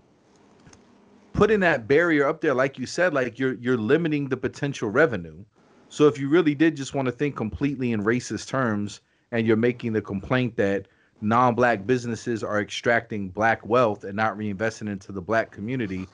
putting 1.34 1.59
that 1.61 1.88
barrier 1.88 2.28
up 2.28 2.41
there, 2.41 2.53
like 2.53 2.78
you 2.78 2.86
said, 2.86 3.13
like 3.13 3.39
you're 3.39 3.53
you're 3.55 3.78
limiting 3.78 4.28
the 4.28 4.38
potential 4.38 4.89
revenue. 4.89 5.43
So 5.89 6.07
if 6.07 6.19
you 6.19 6.28
really 6.28 6.53
did 6.53 6.75
just 6.75 6.93
want 6.93 7.05
to 7.05 7.11
think 7.13 7.38
completely 7.38 7.93
in 7.93 8.03
racist 8.03 8.49
terms, 8.49 8.99
and 9.32 9.47
you're 9.47 9.55
making 9.55 9.93
the 9.93 10.01
complaint 10.01 10.57
that 10.57 10.88
non-black 11.22 11.86
businesses 11.88 12.43
are 12.43 12.61
extracting 12.61 13.30
black 13.30 13.65
wealth 13.65 14.03
and 14.03 14.15
not 14.15 14.38
reinvesting 14.38 14.89
into 14.89 15.11
the 15.11 15.22
black 15.22 15.51
community 15.51 16.07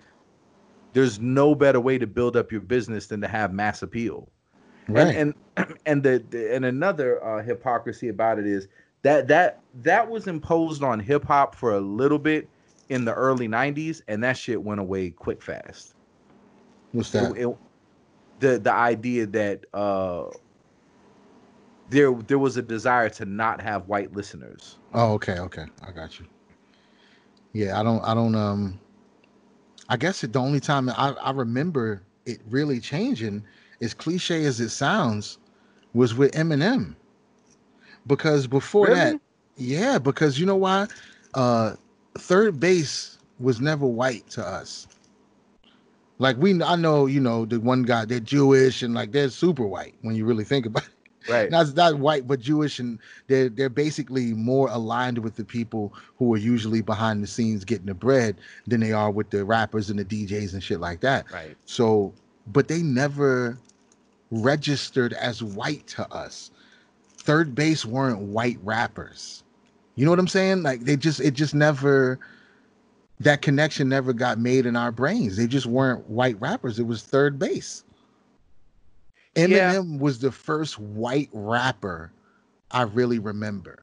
there's 0.93 1.19
no 1.19 1.53
better 1.55 1.79
way 1.79 1.97
to 1.97 2.07
build 2.07 2.37
up 2.37 2.51
your 2.51 2.61
business 2.61 3.07
than 3.07 3.19
to 3.21 3.27
have 3.27 3.51
mass 3.51 3.81
appeal. 3.81 4.29
Right. 4.87 5.15
and 5.15 5.33
and, 5.57 5.77
and 5.85 6.03
the, 6.03 6.23
the, 6.29 6.55
and 6.55 6.65
another 6.65 7.23
uh, 7.23 7.43
hypocrisy 7.43 8.09
about 8.09 8.39
it 8.39 8.47
is 8.47 8.67
that 9.01 9.27
that 9.27 9.61
that 9.81 10.09
was 10.09 10.27
imposed 10.27 10.83
on 10.83 10.99
hip 10.99 11.25
hop 11.25 11.55
for 11.55 11.73
a 11.73 11.79
little 11.79 12.19
bit 12.19 12.47
in 12.89 13.05
the 13.05 13.13
early 13.13 13.47
90s 13.47 14.01
and 14.07 14.23
that 14.23 14.37
shit 14.37 14.61
went 14.61 14.79
away 14.79 15.09
quick 15.09 15.41
fast. 15.41 15.95
What's 16.91 17.11
that? 17.11 17.35
It, 17.35 17.47
it, 17.47 17.57
the 18.39 18.59
the 18.59 18.73
idea 18.73 19.25
that 19.27 19.65
uh 19.73 20.25
there 21.93 22.11
there 22.13 22.39
was 22.39 22.57
a 22.57 22.61
desire 22.61 23.09
to 23.09 23.25
not 23.25 23.61
have 23.61 23.87
white 23.87 24.13
listeners. 24.13 24.77
Oh, 24.93 25.13
okay, 25.13 25.39
okay, 25.39 25.65
I 25.87 25.91
got 25.91 26.19
you. 26.19 26.25
Yeah, 27.53 27.79
I 27.79 27.83
don't, 27.83 28.01
I 28.03 28.15
don't, 28.15 28.33
um, 28.35 28.79
I 29.87 29.97
guess 29.97 30.23
it, 30.23 30.33
the 30.33 30.39
only 30.39 30.59
time 30.59 30.89
I, 30.89 31.15
I 31.21 31.31
remember 31.31 32.01
it 32.25 32.41
really 32.49 32.79
changing, 32.79 33.43
as 33.79 33.93
cliche 33.93 34.45
as 34.45 34.59
it 34.59 34.69
sounds, 34.69 35.37
was 35.93 36.15
with 36.15 36.31
Eminem. 36.31 36.95
Because 38.07 38.47
before 38.47 38.87
really? 38.87 38.95
that, 38.99 39.19
yeah, 39.55 39.99
because 39.99 40.39
you 40.39 40.47
know 40.47 40.55
why? 40.55 40.87
Uh, 41.35 41.75
3rd 42.15 42.59
Bass 42.59 43.19
was 43.39 43.61
never 43.61 43.85
white 43.85 44.27
to 44.31 44.45
us. 44.45 44.87
Like 46.17 46.37
we, 46.37 46.61
I 46.63 46.75
know, 46.75 47.05
you 47.05 47.19
know, 47.19 47.45
the 47.45 47.59
one 47.59 47.83
guy 47.83 48.05
they're 48.05 48.19
Jewish 48.19 48.81
and 48.81 48.93
like 48.95 49.11
they're 49.11 49.29
super 49.29 49.67
white 49.67 49.93
when 50.01 50.15
you 50.15 50.25
really 50.25 50.43
think 50.43 50.65
about 50.65 50.83
it 50.83 50.92
right. 51.29 51.49
Not 51.49 51.75
not 51.75 51.99
white 51.99 52.27
but 52.27 52.39
jewish 52.39 52.79
and 52.79 52.99
they're 53.27 53.49
they're 53.49 53.69
basically 53.69 54.33
more 54.33 54.69
aligned 54.69 55.17
with 55.19 55.35
the 55.35 55.45
people 55.45 55.93
who 56.17 56.33
are 56.33 56.37
usually 56.37 56.81
behind 56.81 57.23
the 57.23 57.27
scenes 57.27 57.63
getting 57.63 57.85
the 57.87 57.93
bread 57.93 58.37
than 58.67 58.79
they 58.79 58.91
are 58.91 59.11
with 59.11 59.29
the 59.29 59.45
rappers 59.45 59.89
and 59.89 59.99
the 59.99 60.05
djs 60.05 60.53
and 60.53 60.63
shit 60.63 60.79
like 60.79 61.01
that. 61.01 61.31
Right. 61.31 61.55
So 61.65 62.13
but 62.47 62.67
they 62.67 62.81
never 62.81 63.57
registered 64.31 65.13
as 65.13 65.43
white 65.43 65.85
to 65.87 66.11
us. 66.13 66.51
3rd 67.17 67.55
Bass 67.55 67.85
weren't 67.85 68.19
white 68.19 68.57
rappers. 68.63 69.43
You 69.95 70.05
know 70.05 70.11
what 70.11 70.19
i'm 70.19 70.27
saying? 70.27 70.63
Like 70.63 70.81
they 70.81 70.97
just 70.97 71.19
it 71.19 71.33
just 71.33 71.53
never 71.53 72.19
that 73.19 73.41
connection 73.41 73.87
never 73.87 74.11
got 74.11 74.39
made 74.39 74.65
in 74.65 74.75
our 74.75 74.91
brains. 74.91 75.37
They 75.37 75.47
just 75.47 75.65
weren't 75.65 76.09
white 76.09 76.39
rappers. 76.41 76.79
It 76.79 76.87
was 76.87 77.03
3rd 77.03 77.39
Bass 77.39 77.83
Eminem 79.35 79.51
yeah. 79.51 79.97
was 79.99 80.19
the 80.19 80.31
first 80.31 80.79
white 80.79 81.29
rapper 81.33 82.11
I 82.71 82.83
really 82.83 83.19
remember. 83.19 83.82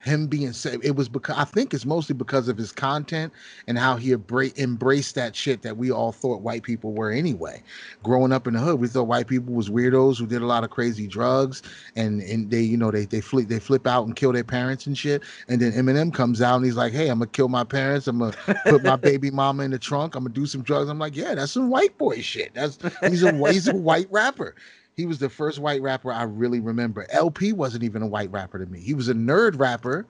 Him 0.00 0.28
being 0.28 0.52
said 0.52 0.78
it 0.84 0.94
was 0.94 1.08
because 1.08 1.36
I 1.36 1.44
think 1.44 1.74
it's 1.74 1.84
mostly 1.84 2.14
because 2.14 2.48
of 2.48 2.56
his 2.56 2.70
content 2.70 3.32
and 3.66 3.76
how 3.76 3.96
he 3.96 4.12
embraced 4.12 5.14
that 5.16 5.34
shit 5.34 5.62
that 5.62 5.76
we 5.76 5.90
all 5.90 6.12
thought 6.12 6.40
white 6.40 6.62
people 6.62 6.92
were 6.92 7.10
anyway. 7.10 7.62
Growing 8.04 8.32
up 8.32 8.46
in 8.46 8.54
the 8.54 8.60
hood, 8.60 8.78
we 8.78 8.86
thought 8.86 9.08
white 9.08 9.26
people 9.26 9.54
was 9.54 9.68
weirdos 9.68 10.18
who 10.18 10.26
did 10.26 10.40
a 10.40 10.46
lot 10.46 10.62
of 10.62 10.70
crazy 10.70 11.08
drugs 11.08 11.62
and 11.96 12.22
and 12.22 12.48
they 12.50 12.60
you 12.60 12.76
know 12.76 12.92
they 12.92 13.06
they 13.06 13.20
flip 13.20 13.48
they 13.48 13.58
flip 13.58 13.86
out 13.88 14.06
and 14.06 14.14
kill 14.14 14.32
their 14.32 14.44
parents 14.44 14.86
and 14.86 14.96
shit. 14.96 15.24
And 15.48 15.60
then 15.60 15.72
Eminem 15.72 16.14
comes 16.14 16.40
out 16.40 16.56
and 16.56 16.64
he's 16.64 16.76
like, 16.76 16.92
"Hey, 16.92 17.08
I'm 17.08 17.18
gonna 17.18 17.30
kill 17.30 17.48
my 17.48 17.64
parents. 17.64 18.06
I'm 18.06 18.18
gonna 18.20 18.36
put 18.66 18.84
my 18.84 18.96
baby 19.08 19.32
mama 19.32 19.64
in 19.64 19.72
the 19.72 19.78
trunk. 19.80 20.14
I'm 20.14 20.24
gonna 20.24 20.34
do 20.34 20.46
some 20.46 20.62
drugs." 20.62 20.88
I'm 20.88 20.98
like, 21.00 21.16
"Yeah, 21.16 21.34
that's 21.34 21.52
some 21.52 21.70
white 21.70 21.98
boy 21.98 22.20
shit. 22.20 22.54
That's 22.54 22.78
he's 23.00 23.24
a 23.24 23.32
he's 23.50 23.66
a 23.66 23.74
white 23.74 24.06
rapper." 24.10 24.54
He 24.98 25.06
was 25.06 25.20
the 25.20 25.28
first 25.28 25.60
white 25.60 25.80
rapper 25.80 26.12
I 26.12 26.24
really 26.24 26.58
remember. 26.58 27.06
El-P 27.10 27.52
wasn't 27.52 27.84
even 27.84 28.02
a 28.02 28.06
white 28.08 28.32
rapper 28.32 28.58
to 28.58 28.66
me. 28.66 28.80
He 28.80 28.94
was 28.94 29.08
a 29.08 29.14
nerd 29.14 29.56
rapper. 29.56 30.04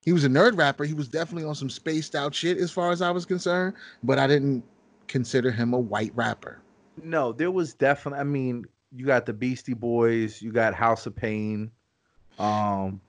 He 0.00 0.14
was 0.14 0.24
a 0.24 0.28
nerd 0.28 0.56
rapper. 0.56 0.84
He 0.84 0.94
was 0.94 1.06
definitely 1.06 1.46
on 1.46 1.54
some 1.54 1.68
spaced 1.68 2.14
out 2.14 2.34
shit 2.34 2.56
as 2.56 2.70
far 2.70 2.92
as 2.92 3.02
I 3.02 3.10
was 3.10 3.26
concerned, 3.26 3.74
but 4.02 4.18
I 4.18 4.26
didn't 4.26 4.64
consider 5.06 5.50
him 5.50 5.74
a 5.74 5.78
white 5.78 6.12
rapper. 6.14 6.62
No, 7.02 7.32
there 7.32 7.50
was 7.50 7.74
definitely 7.74 8.20
I 8.20 8.24
mean, 8.24 8.64
you 8.96 9.04
got 9.04 9.26
the 9.26 9.34
Beastie 9.34 9.74
Boys, 9.74 10.40
you 10.40 10.50
got 10.50 10.72
House 10.72 11.04
of 11.04 11.14
Pain. 11.14 11.70
Um, 12.38 13.02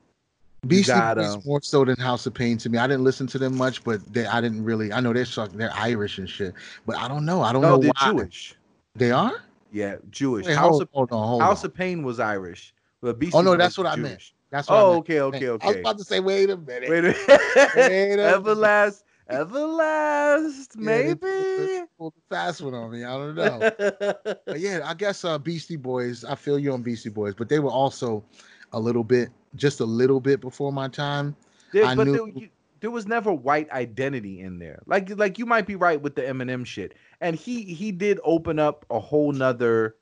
Beastie 0.68 0.92
got, 0.92 1.16
Boys 1.16 1.36
um, 1.36 1.42
more 1.46 1.62
so 1.62 1.86
than 1.86 1.96
House 1.96 2.26
of 2.26 2.34
Pain 2.34 2.58
to 2.58 2.70
me. 2.70 2.80
I 2.80 2.88
didn't 2.88 3.06
listen 3.06 3.28
to 3.28 3.38
them 3.38 3.56
much, 3.56 3.82
but 3.86 4.02
they, 4.12 4.26
I 4.26 4.42
didn't 4.42 4.66
really. 4.66 4.92
I 4.92 5.00
know 5.00 5.14
they're 5.14 5.48
they're 5.54 5.74
Irish 5.74 6.18
and 6.18 6.30
shit, 6.30 6.54
but 6.86 6.98
I 6.98 7.08
don't 7.08 7.24
know. 7.24 7.44
I 7.44 7.54
don't 7.54 7.62
no, 7.62 7.76
know 7.76 7.78
they're 7.78 7.92
why. 7.96 8.12
Jewish. 8.12 8.56
They 8.94 9.12
are. 9.12 9.42
Yeah, 9.72 9.98
Jewish. 10.10 10.46
Wait, 10.46 10.56
House 10.56 10.72
hold, 10.72 10.82
of 10.84 10.90
hold 10.92 11.12
on, 11.12 11.28
hold 11.28 11.42
House 11.42 11.64
on. 11.64 11.72
of 11.72 11.76
Pain 11.76 12.04
was 12.04 12.20
Irish, 12.20 12.74
but 13.02 13.20
Beastie 13.20 13.38
oh 13.38 13.42
no, 13.42 13.56
that's 13.56 13.78
what 13.78 13.86
Jewish. 13.86 14.06
I 14.06 14.10
meant. 14.10 14.32
That's 14.52 14.70
what 14.70 14.80
oh, 14.80 14.94
okay, 14.98 15.20
okay, 15.22 15.50
okay. 15.50 15.68
I 15.68 15.72
was 15.72 15.80
about 15.80 15.98
to 15.98 16.04
say, 16.04 16.20
wait 16.20 16.50
a 16.50 16.58
minute. 16.58 16.90
Wait 16.90 17.00
a 17.00 17.02
minute. 17.02 17.28
wait 17.76 18.14
a 18.14 18.40
Everlast, 18.40 19.04
Everlast, 19.30 20.76
maybe. 20.76 21.28
Yeah, 21.28 21.86
pulled 21.98 22.14
the 22.14 22.22
fast 22.36 22.62
one 22.62 22.74
on 22.74 22.92
me. 22.92 23.04
I 23.04 23.18
don't 23.18 23.36
know. 23.36 23.72
but 24.46 24.60
yeah, 24.60 24.82
I 24.86 24.94
guess 24.94 25.26
uh, 25.26 25.38
Beastie 25.38 25.76
Boys. 25.76 26.24
I 26.24 26.36
feel 26.36 26.60
you 26.60 26.72
on 26.74 26.84
Beastie 26.84 27.10
Boys, 27.10 27.34
but 27.34 27.50
they 27.50 27.60
were 27.60 27.72
also 27.72 28.24
a 28.72 28.80
little 28.80 29.04
bit, 29.04 29.30
just 29.56 29.80
a 29.80 29.86
little 29.86 30.20
bit 30.20 30.42
before 30.42 30.72
my 30.72 30.88
time. 30.88 31.36
There, 31.74 31.86
I 31.86 31.96
but 31.96 32.08
knew, 32.08 32.14
there, 32.14 32.44
you, 32.44 32.50
there 32.80 32.92
was 32.92 33.08
never 33.08 33.34
white 33.34 33.70
identity 33.72 34.40
in 34.42 34.60
there. 34.60 34.82
Like, 34.86 35.10
like 35.18 35.40
you 35.40 35.46
might 35.46 35.66
be 35.66 35.76
right 35.76 36.02
with 36.02 36.16
the 36.16 36.22
Eminem 36.22 36.66
shit, 36.66 36.94
and 37.22 37.36
he 37.36 37.64
he 37.64 37.92
did 37.92 38.20
open 38.24 38.60
up 38.60 38.86
a 38.90 39.00
whole 39.00 39.32
nother 39.32 39.96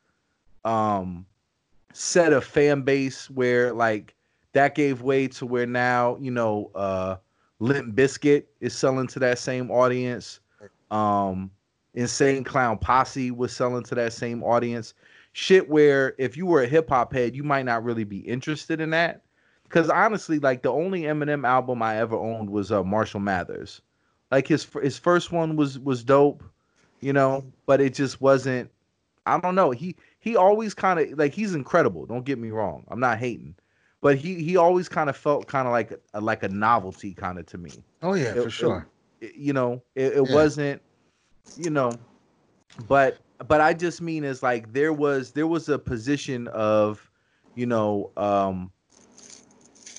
um 0.65 1.25
set 1.93 2.33
of 2.33 2.43
fan 2.43 2.81
base 2.81 3.29
where 3.29 3.73
like 3.73 4.15
that 4.53 4.75
gave 4.75 5.01
way 5.01 5.27
to 5.27 5.45
where 5.45 5.65
now 5.65 6.17
you 6.19 6.31
know 6.31 6.71
uh 6.73 7.15
Limp 7.63 7.95
Bizkit 7.95 8.43
is 8.59 8.75
selling 8.75 9.07
to 9.07 9.19
that 9.19 9.39
same 9.39 9.71
audience. 9.71 10.41
Um, 10.91 11.49
Insane 11.93 12.43
Clown 12.43 12.77
Posse 12.77 13.31
was 13.31 13.55
selling 13.55 13.83
to 13.83 13.95
that 13.95 14.13
same 14.13 14.43
audience. 14.43 14.93
Shit, 15.31 15.69
where 15.69 16.13
if 16.17 16.35
you 16.35 16.45
were 16.45 16.63
a 16.63 16.67
hip 16.67 16.89
hop 16.89 17.13
head, 17.13 17.35
you 17.35 17.43
might 17.43 17.63
not 17.63 17.83
really 17.83 18.03
be 18.03 18.19
interested 18.19 18.81
in 18.81 18.89
that. 18.91 19.22
Because 19.73 19.89
honestly, 19.89 20.37
like 20.37 20.61
the 20.61 20.71
only 20.71 21.01
Eminem 21.01 21.47
album 21.47 21.81
I 21.81 21.97
ever 21.97 22.15
owned 22.15 22.51
was 22.51 22.71
uh, 22.71 22.83
Marshall 22.83 23.21
Mathers. 23.21 23.81
Like 24.29 24.47
his 24.47 24.67
his 24.83 24.99
first 24.99 25.31
one 25.31 25.55
was 25.55 25.79
was 25.79 26.03
dope, 26.03 26.43
you 26.99 27.11
know, 27.11 27.43
but 27.65 27.81
it 27.81 27.95
just 27.95 28.21
wasn't. 28.21 28.69
I 29.25 29.39
don't 29.39 29.55
know. 29.55 29.71
He 29.71 29.95
he 30.19 30.35
always 30.35 30.75
kind 30.75 30.99
of 30.99 31.17
like 31.17 31.33
he's 31.33 31.55
incredible. 31.55 32.05
Don't 32.05 32.23
get 32.23 32.37
me 32.37 32.51
wrong. 32.51 32.83
I'm 32.87 32.99
not 32.99 33.17
hating, 33.17 33.55
but 33.99 34.15
he 34.15 34.43
he 34.43 34.57
always 34.57 34.87
kind 34.87 35.09
of 35.09 35.17
felt 35.17 35.47
kind 35.47 35.67
of 35.67 35.71
like 35.71 35.99
a, 36.13 36.21
like 36.21 36.43
a 36.43 36.49
novelty 36.49 37.15
kind 37.15 37.39
of 37.39 37.47
to 37.47 37.57
me. 37.57 37.71
Oh 38.03 38.13
yeah, 38.13 38.35
it, 38.35 38.43
for 38.43 38.51
sure. 38.51 38.87
It, 39.21 39.33
you 39.33 39.53
know, 39.53 39.81
it, 39.95 40.17
it 40.17 40.29
yeah. 40.29 40.35
wasn't, 40.35 40.83
you 41.57 41.71
know, 41.71 41.93
but 42.87 43.17
but 43.47 43.59
I 43.59 43.73
just 43.73 44.03
mean 44.03 44.23
is 44.23 44.43
like 44.43 44.71
there 44.71 44.93
was 44.93 45.31
there 45.31 45.47
was 45.47 45.67
a 45.67 45.79
position 45.79 46.47
of, 46.49 47.09
you 47.55 47.65
know, 47.65 48.11
um, 48.17 48.71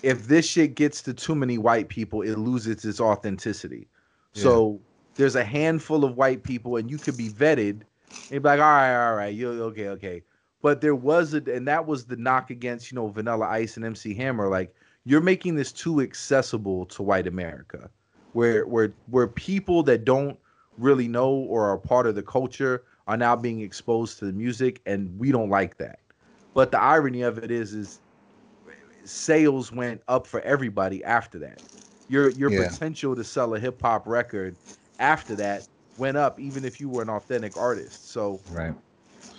if 0.05 0.26
this 0.26 0.46
shit 0.46 0.74
gets 0.74 1.00
to 1.02 1.14
too 1.14 1.34
many 1.34 1.57
white 1.57 1.88
people, 1.88 2.20
it 2.20 2.36
loses 2.36 2.84
its 2.84 3.00
authenticity. 3.00 3.88
Yeah. 4.34 4.42
So 4.42 4.80
there's 5.14 5.34
a 5.34 5.44
handful 5.44 6.05
of 6.05 6.16
white 6.16 6.42
people, 6.42 6.76
and 6.76 6.90
you 6.90 6.98
could 6.98 7.16
be 7.16 7.30
vetted 7.30 7.80
and 8.30 8.42
be 8.42 8.48
like, 8.48 8.61
all 8.61 8.66
right, 8.66 9.09
all 9.09 9.16
right, 9.16 9.34
you 9.34 9.50
okay, 9.64 9.88
okay. 9.88 10.22
But 10.61 10.82
there 10.82 10.94
was 10.94 11.32
a, 11.32 11.38
and 11.50 11.66
that 11.68 11.86
was 11.86 12.05
the 12.05 12.16
knock 12.16 12.50
against, 12.50 12.92
you 12.92 12.96
know, 12.96 13.09
Vanilla 13.09 13.46
Ice 13.46 13.76
and 13.76 13.84
MC 13.84 14.14
Hammer. 14.14 14.48
Like, 14.48 14.74
you're 15.05 15.22
making 15.22 15.57
this 15.57 15.72
too 15.72 16.02
accessible 16.02 16.84
to 16.86 17.02
white 17.02 17.26
America, 17.26 17.88
where 18.34 18.66
where 18.66 18.92
where 19.07 19.26
people 19.26 19.82
that 19.84 20.05
don't 20.05 20.38
really 20.76 21.09
know 21.09 21.30
or 21.30 21.64
are 21.64 21.78
part 21.78 22.07
of 22.07 22.14
the 22.14 22.22
culture 22.22 22.84
are 23.07 23.16
now 23.16 23.36
being 23.36 23.61
exposed 23.61 24.18
to 24.18 24.26
the 24.26 24.32
music, 24.32 24.82
and 24.84 25.18
we 25.18 25.32
don't 25.32 25.50
like 25.50 25.78
that. 25.78 26.00
But 26.52 26.70
the 26.70 26.80
irony 26.80 27.22
of 27.22 27.38
it 27.38 27.50
is, 27.50 27.74
is 27.74 28.00
sales 29.05 29.72
went 29.72 30.02
up 30.09 30.26
for 30.26 30.40
everybody 30.40 31.05
after 31.05 31.38
that. 31.40 31.62
Your 32.09 32.30
your 32.30 32.50
yeah. 32.50 32.68
potential 32.68 33.16
to 33.16 33.24
sell 33.24 33.55
a 33.55 33.61
hip 33.61 33.80
hop 33.80 34.07
record 34.07 34.57
after 34.98 35.34
that 35.36 35.66
went 35.98 36.16
up, 36.16 36.38
even 36.38 36.64
if 36.64 36.80
you 36.80 36.88
were 36.88 37.02
an 37.02 37.11
authentic 37.11 37.57
artist. 37.57 38.11
So 38.11 38.40
right. 38.50 38.74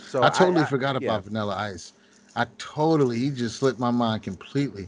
So 0.07 0.23
I 0.23 0.29
totally 0.29 0.61
I, 0.61 0.65
forgot 0.65 0.95
I, 0.95 0.97
about 0.97 1.23
yeah. 1.23 1.29
Vanilla 1.29 1.55
Ice. 1.55 1.93
I 2.35 2.45
totally 2.57 3.19
he 3.19 3.29
just 3.29 3.57
slipped 3.57 3.79
my 3.79 3.91
mind 3.91 4.23
completely. 4.23 4.87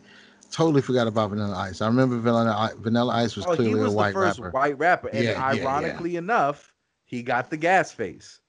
Totally 0.52 0.82
forgot 0.82 1.08
about 1.08 1.30
Vanilla 1.30 1.56
Ice. 1.58 1.82
I 1.82 1.88
remember 1.88 2.18
Vanilla 2.18 2.72
Vanilla 2.78 3.14
Ice 3.16 3.36
was 3.36 3.46
oh, 3.46 3.56
clearly 3.56 3.82
was 3.82 3.94
a 3.94 3.96
white 3.96 4.16
rapper. 4.16 4.50
White 4.52 4.78
rapper, 4.78 5.10
and 5.10 5.24
yeah, 5.24 5.42
ironically 5.42 6.16
enough, 6.16 6.74
he 7.06 7.22
got 7.22 7.50
the 7.50 7.58
gas 7.58 7.92
face. 7.92 8.40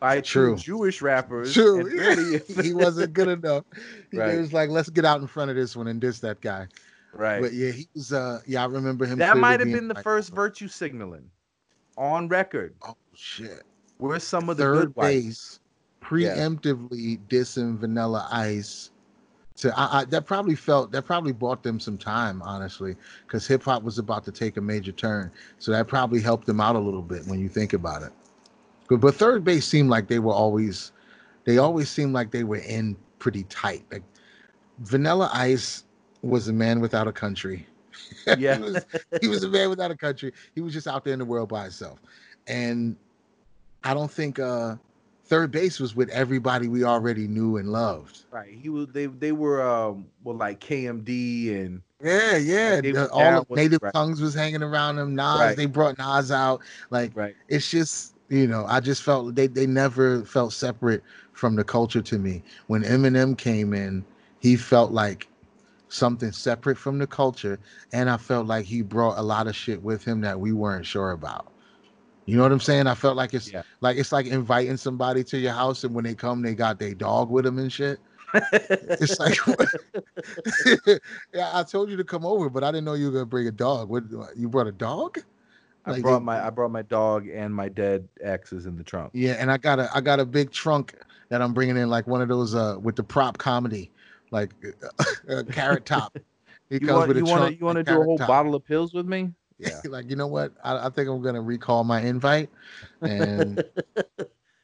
By 0.00 0.22
True. 0.22 0.56
Jewish 0.56 1.02
rappers. 1.02 1.52
True. 1.52 1.84
Really, 1.84 2.40
he 2.62 2.72
wasn't 2.74 3.12
good 3.12 3.28
enough. 3.28 3.64
He 4.10 4.18
right. 4.18 4.38
was 4.38 4.52
like, 4.52 4.70
let's 4.70 4.88
get 4.88 5.04
out 5.04 5.20
in 5.20 5.26
front 5.26 5.50
of 5.50 5.56
this 5.56 5.76
one 5.76 5.86
and 5.86 6.00
diss 6.00 6.20
that 6.20 6.40
guy. 6.40 6.66
Right. 7.12 7.40
But 7.42 7.52
yeah, 7.52 7.70
he 7.70 7.88
was. 7.94 8.12
uh 8.12 8.40
Yeah, 8.46 8.62
I 8.62 8.66
remember 8.66 9.04
him. 9.04 9.18
That 9.18 9.36
might 9.36 9.60
have 9.60 9.70
been 9.70 9.88
the 9.88 10.02
first 10.02 10.32
virtue 10.32 10.68
signaling 10.68 11.30
on 11.98 12.28
record. 12.28 12.74
Oh 12.82 12.96
shit. 13.14 13.62
Where's 13.98 14.24
some 14.24 14.48
of 14.48 14.56
the 14.56 14.62
Third 14.62 14.94
good 14.94 14.94
Bass 14.94 15.60
preemptively 16.00 17.18
yeah. 17.18 17.38
dissing 17.38 17.78
Vanilla 17.78 18.28
Ice. 18.32 18.90
To 19.56 19.78
I, 19.78 20.00
I, 20.00 20.04
that 20.06 20.24
probably 20.24 20.54
felt 20.54 20.90
that 20.92 21.04
probably 21.04 21.32
bought 21.32 21.62
them 21.62 21.78
some 21.78 21.98
time, 21.98 22.40
honestly, 22.40 22.96
because 23.26 23.46
hip 23.46 23.62
hop 23.64 23.82
was 23.82 23.98
about 23.98 24.24
to 24.24 24.32
take 24.32 24.56
a 24.56 24.60
major 24.60 24.92
turn. 24.92 25.30
So 25.58 25.72
that 25.72 25.86
probably 25.86 26.20
helped 26.20 26.46
them 26.46 26.60
out 26.60 26.76
a 26.76 26.78
little 26.78 27.02
bit 27.02 27.26
when 27.26 27.40
you 27.40 27.48
think 27.50 27.74
about 27.74 28.02
it. 28.02 28.12
But 28.90 29.00
but 29.00 29.14
3rd 29.14 29.44
Bass 29.44 29.64
seemed 29.64 29.88
like 29.88 30.08
they 30.08 30.18
were 30.18 30.32
always, 30.32 30.90
they 31.44 31.58
always 31.58 31.88
seemed 31.88 32.12
like 32.12 32.32
they 32.32 32.42
were 32.42 32.56
in 32.56 32.96
pretty 33.20 33.44
tight. 33.44 33.84
Like 33.92 34.02
Vanilla 34.80 35.30
Ice 35.32 35.84
was 36.22 36.48
a 36.48 36.52
man 36.52 36.80
without 36.80 37.08
a 37.08 37.12
country. 37.12 37.66
Yeah, 38.38 38.56
he, 38.56 38.62
was, 38.62 38.86
he 39.20 39.28
was 39.28 39.44
a 39.44 39.48
man 39.48 39.68
without 39.68 39.90
a 39.90 39.96
country. 39.96 40.32
He 40.54 40.60
was 40.60 40.72
just 40.72 40.88
out 40.88 41.04
there 41.04 41.12
in 41.12 41.18
the 41.18 41.24
world 41.24 41.48
by 41.48 41.62
himself, 41.64 42.00
and 42.46 42.96
I 43.84 43.94
don't 43.94 44.10
think 44.10 44.38
uh 44.38 44.76
3rd 45.28 45.50
Bass 45.52 45.78
was 45.78 45.94
with 45.94 46.08
everybody 46.10 46.66
we 46.66 46.82
already 46.82 47.28
knew 47.28 47.58
and 47.58 47.70
loved. 47.70 48.24
Right. 48.30 48.52
He 48.52 48.68
was. 48.68 48.88
They 48.88 49.06
they 49.06 49.32
were 49.32 49.62
um 49.62 50.06
well 50.24 50.36
like 50.36 50.60
KMD 50.60 51.54
and 51.54 51.82
yeah 52.02 52.36
yeah 52.36 52.80
the, 52.80 53.08
all 53.10 53.46
Native 53.50 53.82
right. 53.82 53.92
Tongues 53.92 54.20
was 54.20 54.34
hanging 54.34 54.62
around 54.62 54.96
them. 54.96 55.14
Nas 55.14 55.38
right. 55.38 55.56
they 55.56 55.66
brought 55.66 55.98
Nas 55.98 56.32
out. 56.32 56.62
Like 56.90 57.12
right. 57.14 57.36
it's 57.48 57.70
just 57.70 58.14
you 58.30 58.46
know 58.46 58.64
I 58.66 58.80
just 58.80 59.02
felt 59.02 59.34
they 59.34 59.46
they 59.46 59.66
never 59.66 60.24
felt 60.24 60.52
separate 60.52 61.02
from 61.32 61.56
the 61.56 61.64
culture 61.64 62.00
to 62.02 62.18
me. 62.18 62.42
When 62.68 62.82
Eminem 62.82 63.36
came 63.36 63.74
in, 63.74 64.04
he 64.38 64.56
felt 64.56 64.92
like 64.92 65.28
something 65.88 66.32
separate 66.32 66.78
from 66.78 66.98
the 66.98 67.06
culture, 67.06 67.58
and 67.92 68.08
I 68.08 68.16
felt 68.16 68.46
like 68.46 68.64
he 68.64 68.82
brought 68.82 69.18
a 69.18 69.22
lot 69.22 69.46
of 69.46 69.54
shit 69.56 69.82
with 69.82 70.04
him 70.04 70.20
that 70.22 70.38
we 70.38 70.52
weren't 70.52 70.86
sure 70.86 71.10
about. 71.10 71.52
You 72.26 72.36
know 72.36 72.42
what 72.42 72.52
I'm 72.52 72.60
saying? 72.60 72.86
I 72.86 72.94
felt 72.94 73.16
like 73.16 73.34
it's 73.34 73.52
yeah. 73.52 73.62
like 73.80 73.96
it's 73.96 74.12
like 74.12 74.26
inviting 74.26 74.76
somebody 74.76 75.24
to 75.24 75.38
your 75.38 75.52
house, 75.52 75.84
and 75.84 75.94
when 75.94 76.04
they 76.04 76.14
come, 76.14 76.42
they 76.42 76.54
got 76.54 76.78
their 76.78 76.94
dog 76.94 77.30
with 77.30 77.44
them 77.44 77.58
and 77.58 77.72
shit. 77.72 77.98
it's 78.32 79.18
like, 79.18 79.36
yeah, 81.34 81.50
I 81.52 81.64
told 81.64 81.90
you 81.90 81.96
to 81.96 82.04
come 82.04 82.24
over, 82.24 82.48
but 82.48 82.62
I 82.62 82.70
didn't 82.70 82.84
know 82.84 82.94
you 82.94 83.06
were 83.06 83.12
gonna 83.12 83.26
bring 83.26 83.48
a 83.48 83.52
dog. 83.52 83.88
What 83.88 84.04
you 84.36 84.48
brought 84.48 84.68
a 84.68 84.72
dog? 84.72 85.18
I 85.86 85.92
like, 85.92 86.02
brought 86.02 86.22
my 86.22 86.44
I 86.44 86.50
brought 86.50 86.70
my 86.70 86.82
dog 86.82 87.28
and 87.28 87.54
my 87.54 87.68
dead 87.68 88.06
exes 88.20 88.66
in 88.66 88.76
the 88.76 88.84
trunk. 88.84 89.12
Yeah, 89.14 89.32
and 89.38 89.50
I 89.50 89.56
got 89.56 89.78
a 89.78 89.88
I 89.94 90.00
got 90.00 90.20
a 90.20 90.26
big 90.26 90.50
trunk 90.50 90.94
that 91.30 91.40
I'm 91.40 91.54
bringing 91.54 91.76
in, 91.76 91.88
like 91.88 92.06
one 92.06 92.20
of 92.20 92.28
those 92.28 92.54
uh 92.54 92.76
with 92.80 92.96
the 92.96 93.02
prop 93.02 93.38
comedy, 93.38 93.90
like 94.30 94.52
uh, 95.30 95.42
carrot 95.50 95.86
top. 95.86 96.18
He 96.68 96.74
you 96.80 96.80
comes 96.80 96.90
want, 96.90 97.08
with 97.08 97.16
you 97.16 97.24
trunk. 97.24 97.40
Wanna, 97.40 97.56
you 97.56 97.64
want 97.64 97.76
to 97.76 97.84
do 97.84 98.00
a 98.00 98.04
whole 98.04 98.18
top. 98.18 98.28
bottle 98.28 98.54
of 98.54 98.64
pills 98.64 98.92
with 98.92 99.06
me? 99.06 99.30
Yeah. 99.58 99.80
like, 99.84 100.10
you 100.10 100.16
know 100.16 100.26
what? 100.26 100.52
I, 100.64 100.86
I 100.86 100.90
think 100.90 101.08
I'm 101.08 101.22
gonna 101.22 101.42
recall 101.42 101.84
my 101.84 102.00
invite. 102.00 102.50
And 103.00 103.62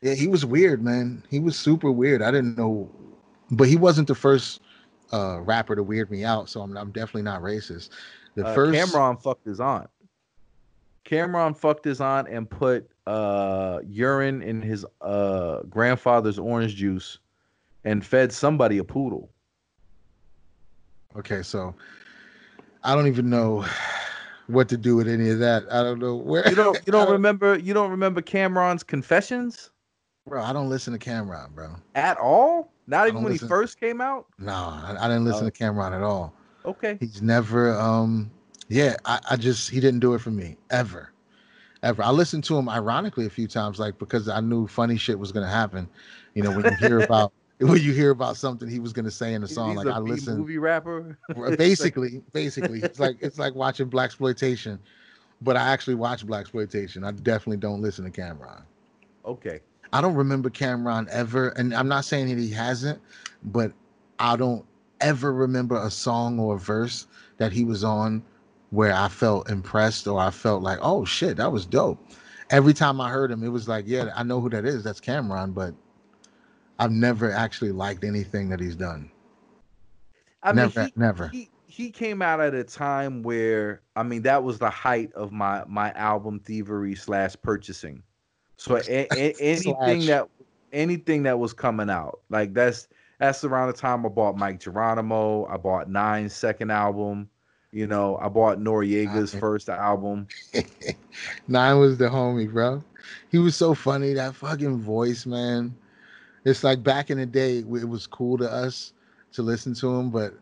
yeah, 0.02 0.14
he 0.14 0.28
was 0.28 0.44
weird, 0.44 0.82
man. 0.82 1.22
He 1.30 1.38
was 1.38 1.56
super 1.56 1.90
weird. 1.90 2.22
I 2.22 2.30
didn't 2.30 2.58
know, 2.58 2.90
but 3.50 3.68
he 3.68 3.76
wasn't 3.76 4.08
the 4.08 4.14
first 4.14 4.60
uh, 5.12 5.40
rapper 5.40 5.76
to 5.76 5.82
weird 5.82 6.10
me 6.10 6.24
out. 6.24 6.48
So 6.48 6.60
I'm, 6.60 6.76
I'm 6.76 6.90
definitely 6.90 7.22
not 7.22 7.42
racist. 7.42 7.90
The 8.34 8.46
uh, 8.46 8.54
first 8.54 8.78
Cam'ron 8.78 9.22
fucked 9.22 9.46
his 9.46 9.60
aunt. 9.60 9.88
Cam'ron 11.06 11.56
fucked 11.56 11.84
his 11.84 12.00
aunt 12.00 12.28
and 12.28 12.50
put 12.50 12.90
uh, 13.06 13.78
urine 13.86 14.42
in 14.42 14.60
his 14.60 14.84
uh, 15.00 15.62
grandfather's 15.62 16.38
orange 16.38 16.74
juice 16.74 17.18
and 17.84 18.04
fed 18.04 18.32
somebody 18.32 18.78
a 18.78 18.84
poodle. 18.84 19.30
Okay, 21.16 21.42
so 21.42 21.74
I 22.82 22.94
don't 22.94 23.06
even 23.06 23.30
know 23.30 23.64
what 24.48 24.68
to 24.68 24.76
do 24.76 24.96
with 24.96 25.08
any 25.08 25.30
of 25.30 25.38
that. 25.38 25.62
I 25.70 25.82
don't 25.82 26.00
know 26.00 26.16
where. 26.16 26.46
You 26.48 26.56
don't. 26.56 26.76
You 26.86 26.92
don't, 26.92 27.04
don't 27.06 27.12
remember. 27.12 27.56
You 27.58 27.72
don't 27.72 27.90
remember 27.90 28.20
Cam'ron's 28.20 28.82
confessions, 28.82 29.70
bro. 30.26 30.42
I 30.42 30.52
don't 30.52 30.68
listen 30.68 30.92
to 30.92 30.98
Cam'ron, 30.98 31.54
bro. 31.54 31.70
At 31.94 32.18
all? 32.18 32.72
Not 32.88 33.08
even 33.08 33.22
when 33.22 33.32
listen. 33.32 33.46
he 33.46 33.48
first 33.48 33.80
came 33.80 34.00
out. 34.00 34.26
No, 34.38 34.52
I, 34.52 34.96
I 34.98 35.08
didn't 35.08 35.24
listen 35.24 35.46
oh. 35.46 35.50
to 35.50 35.64
Cam'ron 35.64 35.92
at 35.94 36.02
all. 36.02 36.34
Okay. 36.64 36.98
He's 37.00 37.22
never. 37.22 37.78
Um. 37.78 38.30
Yeah, 38.68 38.96
I, 39.04 39.20
I 39.30 39.36
just 39.36 39.70
he 39.70 39.80
didn't 39.80 40.00
do 40.00 40.14
it 40.14 40.20
for 40.20 40.30
me 40.30 40.56
ever, 40.70 41.12
ever. 41.82 42.02
I 42.02 42.10
listened 42.10 42.44
to 42.44 42.56
him 42.56 42.68
ironically 42.68 43.26
a 43.26 43.30
few 43.30 43.46
times, 43.46 43.78
like 43.78 43.98
because 43.98 44.28
I 44.28 44.40
knew 44.40 44.66
funny 44.66 44.96
shit 44.96 45.18
was 45.18 45.32
gonna 45.32 45.48
happen. 45.48 45.88
You 46.34 46.42
know, 46.42 46.50
when 46.50 46.64
you 46.64 46.76
hear 46.78 47.00
about 47.02 47.32
when 47.58 47.80
you 47.80 47.92
hear 47.92 48.10
about 48.10 48.36
something 48.36 48.68
he 48.68 48.80
was 48.80 48.92
gonna 48.92 49.10
say 49.10 49.34
in 49.34 49.42
the 49.42 49.48
song. 49.48 49.70
He's 49.70 49.76
like 49.78 49.86
a 49.86 49.96
I 49.96 49.98
listen. 49.98 50.38
movie 50.38 50.58
rapper. 50.58 51.18
basically, 51.56 52.22
basically, 52.32 52.80
it's 52.80 52.98
like 52.98 53.18
it's 53.20 53.38
like 53.38 53.54
watching 53.54 53.88
black 53.88 54.06
exploitation, 54.06 54.78
but 55.42 55.56
I 55.56 55.68
actually 55.68 55.94
watch 55.94 56.26
black 56.26 56.42
exploitation. 56.42 57.04
I 57.04 57.12
definitely 57.12 57.58
don't 57.58 57.80
listen 57.80 58.04
to 58.04 58.10
Cam'ron. 58.10 58.62
Okay. 59.24 59.60
I 59.92 60.00
don't 60.00 60.14
remember 60.14 60.50
Cam'ron 60.50 61.08
ever, 61.08 61.50
and 61.50 61.72
I'm 61.72 61.88
not 61.88 62.04
saying 62.04 62.28
that 62.28 62.38
he 62.38 62.50
hasn't, 62.50 63.00
but 63.44 63.72
I 64.18 64.36
don't 64.36 64.64
ever 65.00 65.32
remember 65.32 65.80
a 65.80 65.90
song 65.90 66.38
or 66.38 66.56
a 66.56 66.58
verse 66.58 67.06
that 67.38 67.52
he 67.52 67.64
was 67.64 67.84
on 67.84 68.22
where 68.76 68.92
I 68.92 69.08
felt 69.08 69.48
impressed 69.48 70.06
or 70.06 70.20
I 70.20 70.30
felt 70.30 70.62
like, 70.62 70.78
oh 70.82 71.06
shit, 71.06 71.38
that 71.38 71.50
was 71.50 71.64
dope. 71.64 71.98
Every 72.50 72.74
time 72.74 73.00
I 73.00 73.08
heard 73.08 73.30
him, 73.30 73.42
it 73.42 73.48
was 73.48 73.66
like, 73.66 73.86
yeah, 73.88 74.10
I 74.14 74.22
know 74.22 74.38
who 74.38 74.50
that 74.50 74.66
is. 74.66 74.84
That's 74.84 75.00
Cam'ron, 75.00 75.54
but 75.54 75.74
I've 76.78 76.90
never 76.90 77.32
actually 77.32 77.72
liked 77.72 78.04
anything 78.04 78.50
that 78.50 78.60
he's 78.60 78.76
done. 78.76 79.10
I 80.42 80.52
never, 80.52 80.80
mean, 80.80 80.88
he, 80.94 81.00
never. 81.00 81.28
He, 81.28 81.50
he 81.64 81.90
came 81.90 82.20
out 82.20 82.38
at 82.40 82.52
a 82.52 82.64
time 82.64 83.22
where 83.22 83.80
I 83.96 84.02
mean 84.02 84.20
that 84.22 84.44
was 84.44 84.58
the 84.58 84.68
height 84.68 85.10
of 85.14 85.32
my 85.32 85.64
my 85.66 85.90
album 85.92 86.38
thievery 86.38 86.94
slash 86.94 87.34
purchasing. 87.42 88.02
So 88.58 88.76
a, 88.76 89.08
a, 89.14 89.34
anything 89.40 90.02
Slash. 90.02 90.06
that 90.06 90.28
anything 90.72 91.22
that 91.22 91.38
was 91.38 91.54
coming 91.54 91.88
out 91.88 92.20
like 92.28 92.52
that's 92.52 92.88
that's 93.18 93.42
around 93.42 93.68
the 93.68 93.72
time 93.72 94.04
I 94.04 94.10
bought 94.10 94.36
Mic 94.36 94.60
Geronimo. 94.60 95.46
I 95.46 95.56
bought 95.56 95.88
Nine 95.88 96.28
second 96.28 96.70
album. 96.70 97.30
You 97.72 97.86
know, 97.86 98.16
I 98.20 98.28
bought 98.28 98.58
Noriega's 98.58 99.34
Okay. 99.34 99.40
first 99.40 99.68
album. 99.68 100.28
Nine 101.48 101.78
was 101.78 101.98
the 101.98 102.06
homie, 102.06 102.50
bro. 102.50 102.82
He 103.30 103.38
was 103.38 103.56
so 103.56 103.74
funny. 103.74 104.12
That 104.14 104.34
fucking 104.34 104.78
voice, 104.80 105.26
man. 105.26 105.74
It's 106.44 106.62
like 106.64 106.82
back 106.82 107.10
in 107.10 107.18
the 107.18 107.26
day, 107.26 107.58
it 107.58 107.68
was 107.88 108.06
cool 108.06 108.38
to 108.38 108.50
us 108.50 108.92
to 109.32 109.42
listen 109.42 109.74
to 109.74 109.94
him, 109.96 110.10
but 110.10 110.34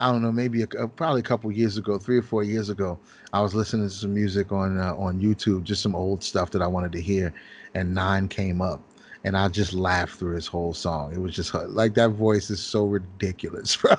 I 0.00 0.10
don't 0.10 0.22
know, 0.22 0.32
maybe 0.32 0.62
a, 0.62 0.66
probably 0.88 1.20
a 1.20 1.24
couple 1.24 1.50
years 1.52 1.76
ago, 1.76 1.98
three 1.98 2.18
or 2.18 2.22
four 2.22 2.42
years 2.42 2.68
ago, 2.70 2.98
I 3.32 3.40
was 3.40 3.54
listening 3.54 3.86
to 3.88 3.94
some 3.94 4.14
music 4.14 4.52
on 4.52 4.78
uh, 4.78 4.94
on 4.96 5.20
YouTube, 5.20 5.64
just 5.64 5.82
some 5.82 5.94
old 5.94 6.22
stuff 6.22 6.50
that 6.50 6.62
I 6.62 6.66
wanted 6.66 6.92
to 6.92 7.00
hear, 7.00 7.32
and 7.74 7.94
Nine 7.94 8.28
came 8.28 8.60
up, 8.62 8.80
and 9.24 9.36
I 9.36 9.48
just 9.48 9.72
laughed 9.74 10.18
through 10.18 10.34
his 10.36 10.46
whole 10.46 10.72
song. 10.72 11.12
It 11.12 11.18
was 11.18 11.34
just 11.34 11.54
like 11.54 11.94
that 11.94 12.10
voice 12.10 12.50
is 12.50 12.60
so 12.60 12.86
ridiculous, 12.86 13.76
bro. 13.80 13.94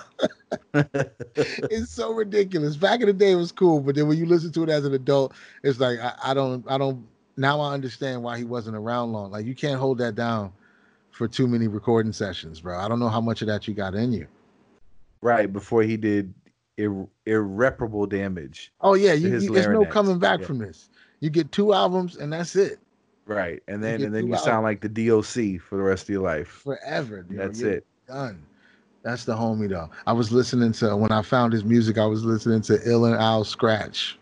it's 0.74 1.92
so 1.92 2.14
ridiculous. 2.14 2.76
Back 2.76 3.02
in 3.02 3.08
the 3.08 3.14
day, 3.14 3.32
it 3.32 3.36
was 3.36 3.52
cool, 3.52 3.80
but 3.80 3.96
then 3.96 4.08
when 4.08 4.18
you 4.18 4.26
listen 4.26 4.52
to 4.54 4.64
it 4.64 4.70
as 4.70 4.86
an 4.86 4.94
adult, 4.94 5.34
it's 5.64 5.80
like 5.80 6.00
I, 6.00 6.14
I 6.24 6.34
don't, 6.34 6.66
I 6.70 6.78
don't. 6.78 7.06
Now 7.38 7.60
I 7.62 7.74
understand 7.74 8.24
why 8.24 8.38
he 8.38 8.44
wasn't 8.44 8.76
around 8.76 9.14
long. 9.14 9.32
Like 9.32 9.46
you 9.46 9.56
can't 9.56 9.80
hold 9.80 9.98
that 10.00 10.16
down 10.16 10.52
for 11.12 11.28
too 11.28 11.48
many 11.48 11.68
recording 11.68 12.14
sessions, 12.14 12.62
bro. 12.62 12.78
I 12.78 12.88
don't 12.88 13.00
know 13.00 13.10
how 13.10 13.22
much 13.22 13.42
of 13.42 13.48
that 13.48 13.68
you 13.68 13.74
got 13.74 13.96
in 13.96 14.12
you. 14.12 14.28
Right 15.22 15.52
before 15.52 15.84
he 15.84 15.98
did 15.98 16.34
ir- 16.78 17.08
irreparable 17.26 18.08
damage. 18.08 18.72
Oh 18.82 18.96
yeah, 18.96 19.14
you, 19.14 19.38
you 19.38 19.54
there's 19.54 19.68
no 19.68 19.86
coming 19.86 20.20
back 20.20 20.42
yeah. 20.42 20.48
from 20.48 20.58
this. 20.58 20.90
You 21.20 21.30
get 21.30 21.52
two 21.52 21.74
albums 21.74 22.18
and 22.18 22.34
that's 22.34 22.56
it 22.56 22.80
Right, 23.26 23.62
and 23.68 23.84
then 23.84 24.02
and 24.02 24.14
then 24.14 24.28
you 24.28 24.38
sound 24.38 24.64
like 24.64 24.82
the 24.82 24.90
DOC 24.90 25.62
for 25.62 25.78
the 25.78 25.84
rest 25.84 26.04
of 26.04 26.10
your 26.10 26.24
life. 26.24 26.48
forever. 26.48 27.26
know, 27.30 27.46
That's 27.46 27.62
you're 27.62 27.72
it. 27.72 27.86
Done. 28.08 28.44
That's 29.04 29.26
the 29.26 29.34
homie 29.34 29.70
though. 29.70 29.90
I 30.06 30.14
was 30.14 30.32
listening 30.32 30.72
to 30.74 30.96
when 30.96 31.12
I 31.12 31.22
found 31.22 31.54
his 31.54 31.64
music. 31.64 31.98
I 31.98 32.06
was 32.06 32.24
listening 32.24 32.62
to 32.64 32.80
Ill 32.88 33.06
and 33.06 33.16
Al 33.16 33.44
Skratch. 33.44 34.16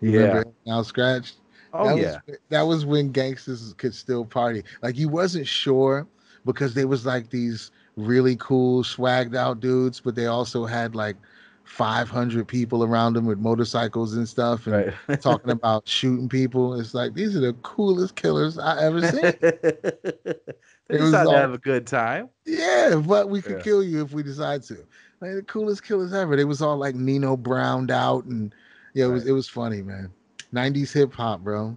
You 0.00 0.10
Yeah. 0.12 0.18
remember 0.18 0.38
Ill 0.48 0.54
and 0.66 0.74
Al 0.74 0.84
Skratch? 0.84 1.32
Oh 1.74 1.88
that 1.88 1.98
yeah, 1.98 2.18
was, 2.26 2.38
that 2.50 2.62
was 2.62 2.84
when 2.84 3.10
gangsters 3.12 3.74
could 3.78 3.94
still 3.94 4.24
party. 4.24 4.62
Like 4.82 4.96
you 4.96 5.08
wasn't 5.08 5.46
sure 5.46 6.06
because 6.44 6.74
they 6.74 6.84
was 6.84 7.06
like 7.06 7.30
these 7.30 7.70
really 7.96 8.36
cool, 8.36 8.82
swagged 8.82 9.34
out 9.34 9.60
dudes, 9.60 10.00
but 10.00 10.14
they 10.14 10.26
also 10.26 10.64
had 10.66 10.94
like 10.94 11.16
500 11.64 12.46
people 12.46 12.84
around 12.84 13.14
them 13.14 13.24
with 13.24 13.38
motorcycles 13.38 14.14
and 14.16 14.28
stuff, 14.28 14.66
and 14.66 14.92
right. 15.08 15.20
talking 15.20 15.50
about 15.50 15.88
shooting 15.88 16.28
people. 16.28 16.78
It's 16.78 16.94
like 16.94 17.14
these 17.14 17.36
are 17.36 17.40
the 17.40 17.54
coolest 17.62 18.14
killers 18.16 18.58
I 18.58 18.82
ever 18.82 19.02
seen. 19.02 19.32
they 20.88 20.98
decided 20.98 21.28
all- 21.28 21.32
to 21.34 21.38
have 21.38 21.52
a 21.54 21.58
good 21.58 21.86
time. 21.86 22.28
yeah, 22.44 23.00
but 23.06 23.28
we 23.30 23.40
could 23.42 23.56
Yeah. 23.58 23.62
kill 23.62 23.82
you 23.82 24.02
if 24.02 24.12
we 24.12 24.22
decide 24.22 24.62
to. 24.64 24.76
Like 25.20 25.34
the 25.34 25.42
coolest 25.42 25.84
killers 25.84 26.12
ever. 26.12 26.34
They 26.36 26.44
was 26.44 26.60
all 26.60 26.76
like 26.76 26.94
Nino 26.96 27.36
Browned 27.36 27.90
out, 27.92 28.24
and 28.24 28.52
yeah, 28.94 29.04
it 29.04 29.08
was 29.08 29.26
it 29.26 29.32
was 29.32 29.48
funny, 29.48 29.80
man. 29.82 30.10
90s 30.52 30.92
hip 30.92 31.12
hop, 31.14 31.40
bro. 31.42 31.76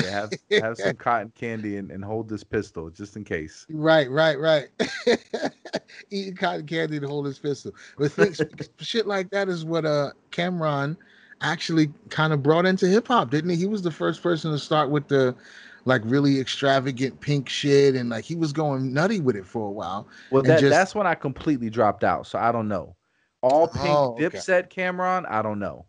Yeah, 0.00 0.10
have 0.10 0.32
have 0.62 0.76
some 0.78 0.94
cotton 0.96 1.32
candy 1.34 1.76
and, 1.78 1.90
and 1.90 2.02
hold 2.04 2.28
this 2.28 2.44
pistol 2.44 2.88
just 2.88 3.16
in 3.16 3.24
case. 3.24 3.66
Right, 3.68 4.08
right, 4.08 4.38
right. 4.38 4.68
Eating 6.10 6.36
cotton 6.36 6.66
candy 6.66 7.00
to 7.00 7.06
hold 7.08 7.26
his 7.26 7.38
pistol. 7.38 7.72
But 7.98 8.12
things, 8.12 8.40
shit 8.78 9.06
like 9.06 9.30
that 9.30 9.48
is 9.48 9.64
what 9.64 9.84
uh 9.84 10.10
Cam'ron 10.30 10.96
actually 11.42 11.90
kind 12.08 12.32
of 12.32 12.42
brought 12.42 12.66
into 12.66 12.86
hip 12.86 13.08
hop, 13.08 13.30
didn't 13.30 13.50
he? 13.50 13.56
He 13.56 13.66
was 13.66 13.82
the 13.82 13.90
first 13.90 14.22
person 14.22 14.52
to 14.52 14.58
start 14.58 14.90
with 14.90 15.08
the 15.08 15.34
like 15.84 16.02
really 16.04 16.40
extravagant 16.40 17.20
pink 17.20 17.48
shit, 17.48 17.94
and 17.94 18.10
like 18.10 18.24
he 18.24 18.36
was 18.36 18.52
going 18.52 18.92
nutty 18.92 19.20
with 19.20 19.36
it 19.36 19.46
for 19.46 19.66
a 19.66 19.70
while. 19.70 20.08
Well, 20.30 20.42
that 20.42 20.60
just- 20.60 20.70
that's 20.70 20.94
when 20.94 21.06
I 21.06 21.14
completely 21.14 21.70
dropped 21.70 22.04
out. 22.04 22.26
So 22.26 22.38
I 22.38 22.52
don't 22.52 22.68
know. 22.68 22.96
All 23.42 23.68
pink 23.68 23.86
Oh, 23.86 24.14
okay. 24.20 24.38
Dipset 24.38 24.68
Cam'ron, 24.68 25.26
I 25.28 25.40
don't 25.40 25.58
know. 25.58 25.86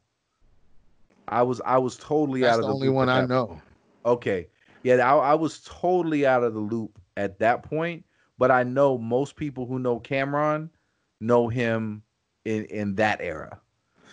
I 1.27 1.43
was 1.43 1.61
I 1.65 1.77
was 1.77 1.97
totally 1.97 2.41
That's 2.41 2.53
out 2.53 2.59
of 2.59 2.65
the 2.65 2.67
the 2.67 2.73
only 2.73 2.89
one 2.89 3.09
I 3.09 3.25
know. 3.25 3.61
Okay. 4.05 4.47
Yeah, 4.83 4.95
I, 4.95 5.15
I 5.31 5.33
was 5.35 5.61
totally 5.65 6.25
out 6.25 6.43
of 6.43 6.53
the 6.53 6.59
loop 6.59 6.97
at 7.17 7.39
that 7.39 7.63
point, 7.63 8.03
but 8.37 8.51
I 8.51 8.63
know 8.63 8.97
most 8.97 9.35
people 9.35 9.65
who 9.65 9.79
know 9.79 9.99
Cam'ron 9.99 10.69
know 11.19 11.47
him 11.47 12.03
in 12.45 12.65
in 12.65 12.95
that 12.95 13.19
era. 13.21 13.59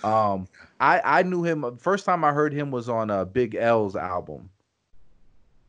Um 0.04 0.46
I 0.80 1.00
I 1.04 1.22
knew 1.22 1.42
him 1.42 1.76
first 1.78 2.04
time 2.04 2.24
I 2.24 2.32
heard 2.32 2.52
him 2.52 2.70
was 2.70 2.88
on 2.88 3.10
uh, 3.10 3.24
Big 3.24 3.54
L's 3.54 3.96
album. 3.96 4.50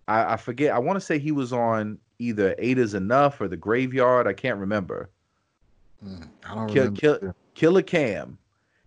I, 0.10 0.34
I 0.34 0.38
forget. 0.38 0.74
I 0.74 0.80
want 0.80 0.98
to 0.98 1.06
say 1.06 1.20
he 1.20 1.32
was 1.32 1.54
on 1.54 2.00
either 2.18 2.56
Eight 2.58 2.80
Is 2.80 2.96
Enough 2.96 3.40
or 3.40 3.48
The 3.48 3.56
Graveyard. 3.56 4.28
I 4.28 4.34
can't 4.34 4.58
remember. 4.58 5.10
Mm, 6.06 6.28
I 6.46 6.56
don't 6.56 6.68
Kill, 6.68 6.84
remember. 6.86 7.00
kill, 7.00 7.36
Killer 7.54 7.82
Cam. 7.84 8.38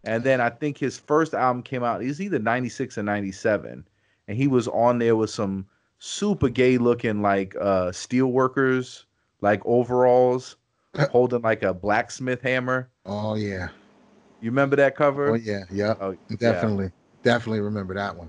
And 0.05 0.25
then 0.25 0.41
I 0.41 0.51
think 0.51 0.79
his 0.79 0.99
first 0.99 1.33
album 1.33 1.63
came 1.63 1.85
out. 1.85 2.01
Was 2.01 2.21
either 2.21 2.41
96 2.41 2.99
or 2.99 3.05
97. 3.05 3.87
And 4.27 4.37
he 4.37 4.49
was 4.49 4.67
on 4.69 4.99
there 4.99 5.15
with 5.15 5.31
some 5.31 5.65
super 6.01 6.49
gay 6.49 6.79
looking 6.79 7.23
like 7.23 7.55
uh 7.61 7.93
steel 7.93 8.27
workers, 8.33 9.07
like 9.41 9.65
overalls, 9.65 10.57
holding 11.11 11.43
like 11.43 11.63
a 11.63 11.73
blacksmith 11.73 12.43
hammer. 12.43 12.91
Oh 13.07 13.37
yeah. 13.37 13.69
You 14.41 14.51
remember 14.51 14.75
that 14.75 14.97
cover? 14.97 15.31
Oh 15.31 15.35
yeah. 15.35 15.65
Yeah. 15.71 15.95
Oh, 16.01 16.17
yeah. 16.29 16.37
Definitely. 16.37 16.91
Definitely 17.23 17.61
remember 17.61 17.95
that 17.95 18.17
one. 18.17 18.29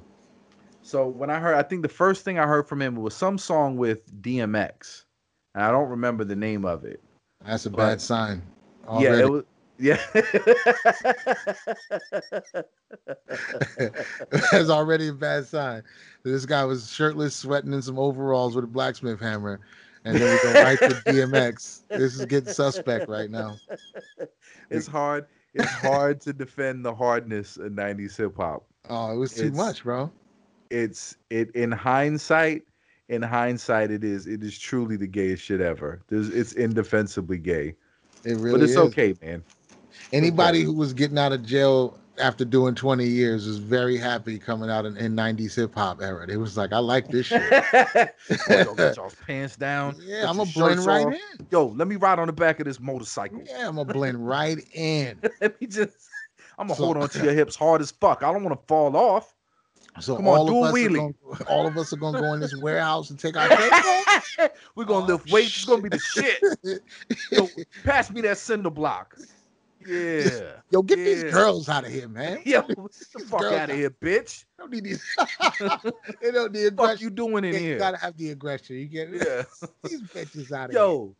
So 0.84 1.08
when 1.08 1.30
I 1.30 1.40
heard, 1.40 1.56
I 1.56 1.64
think 1.64 1.82
the 1.82 1.88
first 1.90 2.24
thing 2.26 2.38
I 2.38 2.46
heard 2.46 2.68
from 2.68 2.82
him 2.82 2.96
was 2.98 3.16
some 3.16 3.38
song 3.38 3.78
with 3.78 4.06
DMX. 4.22 5.06
And 5.56 5.64
I 5.64 5.72
don't 5.72 5.90
remember 5.90 6.24
the 6.24 6.36
name 6.36 6.66
of 6.66 6.84
it. 6.84 7.02
That's 7.46 7.66
a 7.66 7.70
But- 7.70 7.78
bad 7.78 8.02
sign. 8.02 8.42
Yeah, 9.00 9.18
it 9.20 9.30
was. 9.30 9.44
Yeah. 9.80 9.98
That's 14.52 14.70
already 14.70 15.08
a 15.08 15.14
bad 15.14 15.46
sign. 15.48 15.84
This 16.24 16.46
guy 16.46 16.64
was 16.66 16.92
shirtless, 16.92 17.36
sweating 17.36 17.74
in 17.74 17.82
some 17.82 17.98
overalls 17.98 18.56
with 18.56 18.66
a 18.66 18.68
blacksmith 18.68 19.20
hammer, 19.20 19.60
and 20.06 20.18
then 20.18 20.38
we 20.46 20.54
go 20.54 20.64
right 20.64 20.80
to 20.80 20.90
DMX. 21.12 21.82
This 21.90 22.16
is 22.20 22.26
getting 22.26 22.54
suspect 22.54 23.10
right 23.10 23.30
now. 23.32 23.56
it's 24.70 24.88
hard. 24.88 25.26
It's 25.54 25.72
hard 25.72 26.20
to 26.22 26.34
defend 26.34 26.84
the 26.86 26.94
hardness 26.94 27.58
of 27.58 27.72
90s 27.72 28.18
hip 28.18 28.36
hop. 28.38 28.66
Oh, 28.90 29.14
it 29.14 29.18
was 29.18 29.34
too 29.34 29.44
It's- 29.48 29.58
much, 29.58 29.84
bro. 29.84 30.12
It's 30.74 31.16
it 31.30 31.56
in 31.56 31.72
hindsight, 31.72 32.64
in 33.08 33.22
hindsight 33.22 33.92
it 33.92 34.04
is 34.04 34.26
it 34.26 34.42
is 34.42 34.58
truly 34.58 34.98
the 34.98 35.06
gayest 35.06 35.44
shit 35.44 35.62
ever. 35.62 36.02
There's 36.08 36.30
it's 36.30 36.54
indefensibly 36.54 37.38
gay. 37.38 37.76
It 38.26 38.38
really 38.38 38.46
is. 38.46 38.52
but 38.52 38.62
it's 38.62 38.72
is. 38.72 38.78
okay, 38.78 39.16
man. 39.22 39.44
Anybody 40.12 40.64
who 40.64 40.74
was 40.74 40.92
getting 40.94 41.20
out 41.20 41.32
of 41.32 41.46
jail 41.46 42.00
after 42.20 42.44
doing 42.44 42.74
20 42.74 43.06
years 43.06 43.46
was 43.46 43.60
very 43.60 43.98
happy 43.98 44.40
coming 44.40 44.70
out 44.70 44.86
in, 44.86 44.98
in 44.98 45.16
90s 45.16 45.56
hip 45.56 45.76
hop 45.76 46.02
era. 46.02 46.26
They 46.26 46.38
was 46.38 46.58
like, 46.58 46.74
I 46.74 46.80
like 46.80 47.08
this 47.08 47.28
shit. 47.28 47.42
Yo, 48.50 48.74
get 48.76 48.96
y'all's 48.96 49.16
pants 49.28 49.56
down. 49.56 49.96
yeah, 50.02 50.28
I'm 50.28 50.38
your 50.38 50.46
gonna 50.46 50.52
blend 50.54 50.86
right 50.86 51.06
off. 51.06 51.14
in. 51.14 51.48
Yo, 51.52 51.68
let 51.68 51.88
me 51.88 51.98
ride 51.98 52.18
on 52.18 52.26
the 52.28 52.34
back 52.34 52.60
of 52.60 52.66
this 52.66 52.80
motorcycle. 52.80 53.44
Yeah, 53.46 53.68
I'm 53.68 53.76
gonna 53.76 53.94
blend 53.94 54.28
right 54.28 54.58
in. 54.74 55.20
let 55.42 55.60
me 55.62 55.68
just 55.68 56.10
I'm 56.58 56.68
gonna 56.68 56.78
So- 56.78 56.86
hold 56.86 56.98
on 56.98 57.10
to 57.10 57.24
your 57.24 57.34
hips 57.34 57.56
hard 57.56 57.82
as 57.82 57.92
fuck. 57.92 58.24
I 58.24 58.32
don't 58.34 58.44
want 58.44 58.60
to 58.60 58.68
fall 58.68 58.96
off. 58.98 59.33
So 60.00 60.16
Come 60.16 60.28
on, 60.28 60.38
all 60.40 60.48
do 60.48 60.58
of 60.64 60.74
us 60.74 60.76
are 60.84 60.90
gonna, 60.90 61.14
all 61.48 61.68
of 61.68 61.78
us 61.78 61.94
are 61.94 61.98
gonna 61.98 62.20
go 62.20 62.34
in 62.34 62.40
this 62.40 62.56
warehouse 62.56 63.10
and 63.12 63.20
take 63.20 63.38
our. 63.38 63.48
We're 64.76 64.86
gonna 64.86 65.06
Oh, 65.06 65.08
lift 65.08 65.32
weights. 65.32 65.56
It's 65.58 65.66
gonna 65.66 65.82
be 65.84 65.90
the 65.90 66.00
shit. 66.00 66.42
Yo, 67.32 67.48
pass 67.84 68.10
me 68.10 68.22
that 68.22 68.38
cinder 68.40 68.72
block. 68.72 69.16
Yeah. 69.86 70.54
Yo, 70.72 70.82
get 70.82 70.96
these 70.96 71.24
girls 71.26 71.70
out 71.70 71.86
of 71.86 71.92
here, 71.92 72.08
man. 72.08 72.40
Yo, 72.46 72.62
get 72.62 72.78
the 73.14 73.20
fuck 73.20 73.44
out 73.44 73.70
of 73.70 73.76
here, 73.76 73.92
bitch. 73.92 74.46
Don't 74.58 74.72
need 74.72 74.86
these. 74.86 75.04
they 76.22 76.32
don't 76.32 76.52
need 76.54 76.64
Fuck 76.70 76.72
aggression. 76.72 77.04
you 77.04 77.10
doing 77.10 77.44
in 77.46 77.54
you 77.54 77.60
here? 77.60 77.78
gotta 77.78 77.98
have 77.98 78.18
the 78.18 78.32
aggression. 78.32 78.78
You 78.78 78.86
get 78.86 79.14
it? 79.14 79.22
Yeah. 79.28 79.68
these 79.84 80.02
bitches 80.04 80.52
out 80.52 80.70
of 80.70 80.72
here. 80.72 80.80
Yo. 80.82 81.16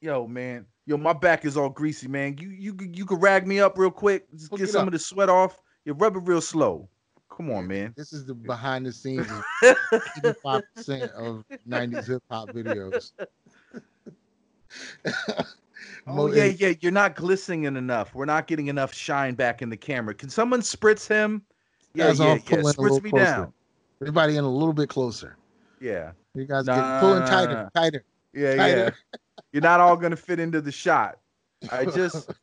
Yo, 0.00 0.26
man. 0.26 0.66
Yo, 0.86 0.96
my 0.96 1.12
back 1.12 1.44
is 1.44 1.56
all 1.56 1.68
greasy, 1.70 2.08
man. 2.08 2.36
You 2.38 2.48
you 2.50 2.76
you 2.92 3.06
could 3.06 3.22
rag 3.22 3.46
me 3.46 3.60
up 3.60 3.78
real 3.78 3.90
quick. 3.92 4.30
Just 4.32 4.50
Look 4.52 4.60
get 4.60 4.68
some 4.68 4.82
up. 4.82 4.86
of 4.88 4.92
the 4.92 4.98
sweat 4.98 5.28
off. 5.30 5.62
You 5.84 5.94
rub 5.94 6.16
it 6.16 6.22
real 6.24 6.40
slow. 6.40 6.88
Come 7.36 7.50
on, 7.50 7.66
man. 7.66 7.94
This 7.96 8.12
is 8.12 8.26
the 8.26 8.34
behind 8.34 8.86
the 8.86 8.92
scenes 8.92 9.26
of 9.30 9.44
85% 9.62 11.10
of 11.12 11.44
90s 11.68 12.06
hip 12.06 12.22
hop 12.30 12.50
videos. 12.50 13.12
oh 16.06 16.32
yeah, 16.32 16.44
yeah. 16.44 16.74
You're 16.80 16.92
not 16.92 17.16
glistening 17.16 17.64
enough. 17.64 18.14
We're 18.14 18.26
not 18.26 18.46
getting 18.46 18.68
enough 18.68 18.92
shine 18.94 19.34
back 19.34 19.62
in 19.62 19.70
the 19.70 19.76
camera. 19.76 20.14
Can 20.14 20.28
someone 20.28 20.60
spritz 20.60 21.08
him? 21.08 21.42
Yeah, 21.94 22.12
yeah, 22.12 22.34
yeah. 22.34 22.38
Spritz 22.38 23.02
me 23.02 23.10
closer. 23.10 23.24
down. 23.24 23.52
Everybody 24.00 24.36
in 24.36 24.44
a 24.44 24.50
little 24.50 24.72
bit 24.72 24.88
closer. 24.88 25.36
Yeah. 25.80 26.12
You 26.34 26.44
guys 26.44 26.66
nah, 26.66 26.76
get 26.76 27.00
pulling 27.00 27.24
tighter, 27.26 27.70
tighter. 27.74 28.04
Yeah, 28.32 28.56
tighter. 28.56 28.94
yeah. 29.12 29.18
You're 29.52 29.62
not 29.62 29.80
all 29.80 29.96
gonna 29.96 30.16
fit 30.16 30.40
into 30.40 30.60
the 30.60 30.72
shot. 30.72 31.18
I 31.70 31.84
just, 31.84 32.30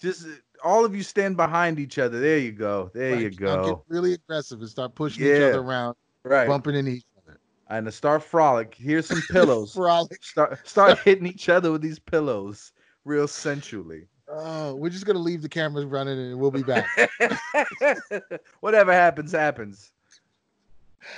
just 0.00 0.26
all 0.64 0.84
of 0.84 0.94
you 0.94 1.02
stand 1.02 1.36
behind 1.36 1.78
each 1.78 1.98
other. 1.98 2.20
There 2.20 2.38
you 2.38 2.52
go. 2.52 2.90
There 2.94 3.12
right. 3.12 3.20
you 3.20 3.30
go. 3.30 3.66
Get 3.66 3.78
really 3.88 4.14
aggressive 4.14 4.60
and 4.60 4.68
start 4.68 4.94
pushing 4.94 5.24
yeah. 5.24 5.34
each 5.34 5.42
other 5.42 5.60
around, 5.60 5.96
right? 6.24 6.48
Bumping 6.48 6.74
into 6.74 6.92
each 6.92 7.04
other. 7.18 7.38
And 7.68 7.86
to 7.86 7.92
start 7.92 8.22
frolic. 8.22 8.74
Here's 8.74 9.06
some 9.06 9.22
pillows. 9.30 9.74
frolic. 9.74 10.24
Start 10.24 10.66
start 10.66 10.98
hitting 11.04 11.26
each 11.26 11.48
other 11.48 11.70
with 11.72 11.82
these 11.82 11.98
pillows, 11.98 12.72
real 13.04 13.28
sensually. 13.28 14.06
Oh, 14.28 14.74
we're 14.74 14.90
just 14.90 15.06
gonna 15.06 15.18
leave 15.18 15.42
the 15.42 15.48
cameras 15.48 15.84
running 15.84 16.18
and 16.18 16.38
we'll 16.38 16.50
be 16.50 16.62
back. 16.62 16.86
Whatever 18.60 18.92
happens, 18.92 19.32
happens. 19.32 19.92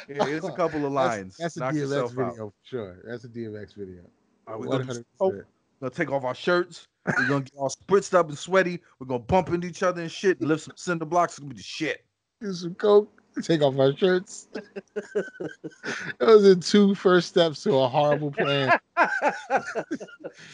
Yeah, 0.09 0.25
here's 0.25 0.45
a 0.45 0.53
couple 0.53 0.87
of 0.87 0.93
lines. 0.93 1.37
That's, 1.37 1.55
that's 1.55 1.75
a 1.77 1.81
DMX 1.81 2.11
video 2.11 2.47
out. 2.47 2.55
sure. 2.63 2.99
That's 3.05 3.25
a 3.25 3.29
DMX 3.29 3.75
video. 3.75 4.03
Right, 4.47 4.59
we're 4.59 4.67
gonna, 4.67 5.05
oh, 5.21 5.43
gonna 5.81 5.91
take 5.91 6.11
off 6.11 6.25
our 6.25 6.35
shirts. 6.35 6.89
We're 7.07 7.29
gonna 7.29 7.45
get 7.45 7.55
all 7.57 7.71
spritzed 7.71 8.15
up 8.15 8.29
and 8.29 8.39
sweaty. 8.39 8.81
We're 8.99 9.07
gonna 9.07 9.21
bump 9.21 9.49
into 9.49 9.67
each 9.67 9.83
other 9.83 10.03
and 10.03 10.11
shit. 10.11 10.41
And 10.41 10.49
lift 10.49 10.65
some 10.65 10.75
cinder 10.77 11.05
blocks. 11.05 11.35
It's 11.35 11.39
gonna 11.41 11.51
be 11.51 11.57
the 11.57 11.63
shit. 11.63 12.05
Do 12.41 12.53
some 12.53 12.75
coke. 12.75 13.21
Take 13.41 13.63
off 13.63 13.79
our 13.79 13.97
shirts. 13.97 14.49
Those 16.19 16.45
are 16.45 16.55
the 16.55 16.61
two 16.61 16.95
first 16.95 17.29
steps 17.29 17.63
to 17.63 17.79
a 17.79 17.89
horrible 17.89 18.31
plan. 18.31 18.79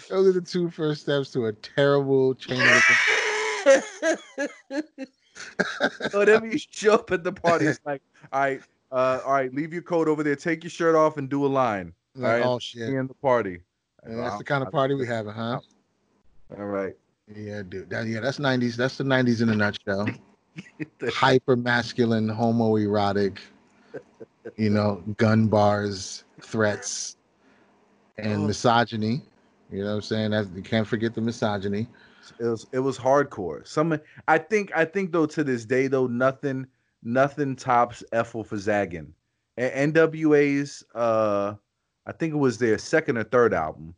Those 0.08 0.28
are 0.28 0.32
the 0.32 0.44
two 0.44 0.70
first 0.70 1.02
steps 1.02 1.32
to 1.32 1.46
a 1.46 1.52
terrible 1.52 2.34
chain 2.34 2.62
of. 2.62 2.82
Whatever 6.12 6.46
you 6.46 6.58
show 6.58 6.94
up 6.94 7.10
at 7.10 7.24
the 7.24 7.32
party, 7.32 7.66
it's 7.66 7.80
like, 7.84 8.02
all 8.32 8.40
right, 8.40 8.62
uh, 8.92 9.20
all 9.24 9.32
right, 9.32 9.52
leave 9.52 9.72
your 9.72 9.82
coat 9.82 10.08
over 10.08 10.22
there. 10.22 10.36
Take 10.36 10.62
your 10.62 10.70
shirt 10.70 10.94
off 10.94 11.16
and 11.16 11.28
do 11.28 11.44
a 11.44 11.48
line. 11.48 11.92
Like, 12.14 12.32
right, 12.32 12.44
oh 12.44 12.58
shit! 12.58 12.88
In 12.88 13.08
the 13.08 13.14
party. 13.14 13.60
That's 14.04 14.38
the 14.38 14.44
kind 14.44 14.64
of 14.64 14.72
party 14.72 14.94
we 14.94 15.06
have, 15.06 15.26
huh? 15.26 15.60
All 16.56 16.66
right. 16.66 16.94
Yeah, 17.34 17.62
dude. 17.62 17.90
That, 17.90 18.06
yeah, 18.06 18.20
that's 18.20 18.38
'90s. 18.38 18.76
That's 18.76 18.96
the 18.96 19.04
'90s 19.04 19.42
in 19.42 19.50
a 19.50 19.54
nutshell. 19.54 20.08
Hyper 21.08 21.56
masculine, 21.56 22.28
homoerotic. 22.28 23.38
You 24.56 24.70
know, 24.70 25.02
gun 25.18 25.48
bars, 25.48 26.24
threats, 26.40 27.16
and 28.16 28.44
oh. 28.44 28.46
misogyny. 28.46 29.22
You 29.70 29.80
know 29.80 29.90
what 29.90 29.94
I'm 29.96 30.02
saying? 30.02 30.30
That 30.30 30.48
you 30.54 30.62
can't 30.62 30.86
forget 30.86 31.14
the 31.14 31.20
misogyny. 31.20 31.86
It 32.38 32.44
was 32.44 32.66
it 32.72 32.78
was 32.78 32.98
hardcore. 32.98 33.66
Some 33.66 33.98
I 34.26 34.38
think 34.38 34.72
I 34.74 34.84
think 34.84 35.12
though 35.12 35.26
to 35.26 35.44
this 35.44 35.64
day 35.64 35.86
though 35.86 36.06
nothing 36.06 36.66
nothing 37.02 37.56
tops 37.56 38.02
Efil4zaggin. 38.12 39.08
NWA's 39.58 40.84
uh 40.94 41.54
I 42.06 42.12
think 42.12 42.32
it 42.34 42.38
was 42.38 42.58
their 42.58 42.78
second 42.78 43.18
or 43.18 43.24
third 43.24 43.52
album. 43.52 43.94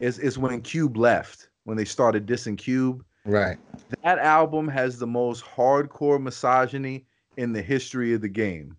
Is 0.00 0.18
is 0.18 0.38
when 0.38 0.60
Cube 0.60 0.96
left 0.96 1.47
when 1.68 1.76
they 1.76 1.84
started 1.84 2.26
dissing 2.26 2.56
Cube. 2.56 3.04
Right. 3.26 3.58
That 4.02 4.18
album 4.18 4.68
has 4.68 4.98
the 4.98 5.06
most 5.06 5.44
hardcore 5.44 6.20
misogyny 6.20 7.04
in 7.36 7.52
the 7.52 7.60
history 7.60 8.14
of 8.14 8.22
the 8.22 8.28
game. 8.28 8.74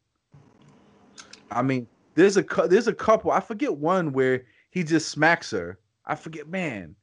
I 1.51 1.61
mean, 1.61 1.87
there's 2.15 2.35
a 2.35 2.43
there's 2.67 2.87
a 2.87 2.93
couple. 2.93 3.29
I 3.29 3.41
forget 3.41 3.77
one 3.77 4.11
where 4.11 4.45
he 4.71 4.83
just 4.83 5.09
smacks 5.09 5.51
her. 5.51 5.77
I 6.07 6.15
forget, 6.15 6.49
man. 6.49 6.95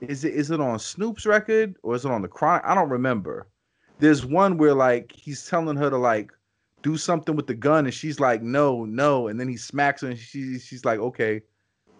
Is 0.00 0.24
it 0.24 0.34
is 0.34 0.52
it 0.52 0.60
on 0.60 0.78
Snoop's 0.78 1.26
record 1.26 1.74
or 1.82 1.96
is 1.96 2.04
it 2.04 2.12
on 2.12 2.22
the 2.22 2.28
Chronic? 2.28 2.62
I 2.64 2.76
don't 2.76 2.90
remember 2.90 3.48
there's 3.98 4.24
one 4.24 4.58
where 4.58 4.74
like 4.74 5.12
he's 5.12 5.46
telling 5.46 5.76
her 5.76 5.90
to 5.90 5.96
like 5.96 6.30
do 6.82 6.96
something 6.96 7.34
with 7.34 7.46
the 7.46 7.54
gun 7.54 7.86
and 7.86 7.94
she's 7.94 8.20
like 8.20 8.42
no 8.42 8.84
no 8.84 9.28
and 9.28 9.40
then 9.40 9.48
he 9.48 9.56
smacks 9.56 10.02
her 10.02 10.08
and 10.08 10.18
she 10.18 10.58
she's 10.58 10.84
like 10.84 10.98
okay 10.98 11.40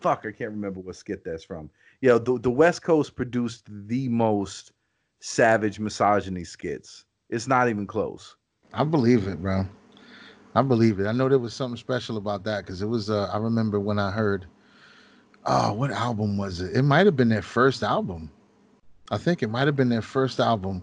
fuck 0.01 0.20
I 0.26 0.32
can't 0.32 0.51
remember 0.51 0.80
what 0.80 0.97
skit 0.97 1.24
that's 1.24 1.45
from 1.45 1.70
yeah 2.05 2.19
the, 2.19 2.39
the 2.39 2.51
West 2.51 2.83
Coast 2.83 3.17
produced 3.17 3.65
the 3.89 4.11
most 4.11 4.73
savage 5.21 5.81
misogyny 5.81 6.45
skits. 6.45 7.07
It's 7.31 7.49
not 7.49 7.71
even 7.71 7.87
close. 7.87 8.37
I 8.75 8.85
believe 8.85 9.27
it 9.27 9.41
bro. 9.41 9.67
I 10.55 10.61
believe 10.61 11.01
it. 11.01 11.07
I 11.07 11.13
know 11.13 11.31
there 11.31 11.39
was 11.39 11.55
something 11.55 11.79
special 11.79 12.19
about 12.19 12.45
that 12.45 12.65
because 12.65 12.83
it 12.83 12.87
was 12.87 13.09
uh, 13.09 13.31
I 13.33 13.39
remember 13.39 13.81
when 13.81 13.99
I 13.99 14.11
heard 14.11 14.45
oh 15.47 15.73
what 15.73 15.91
album 15.93 16.37
was 16.37 16.61
it? 16.61 16.77
It 16.77 16.83
might 16.83 17.07
have 17.07 17.17
been 17.17 17.31
their 17.31 17.41
first 17.41 17.83
album. 17.83 18.31
I 19.11 19.17
think 19.17 19.43
it 19.43 19.49
might 19.49 19.67
have 19.67 19.77
been 19.77 19.89
their 19.89 20.03
first 20.03 20.41
album 20.41 20.83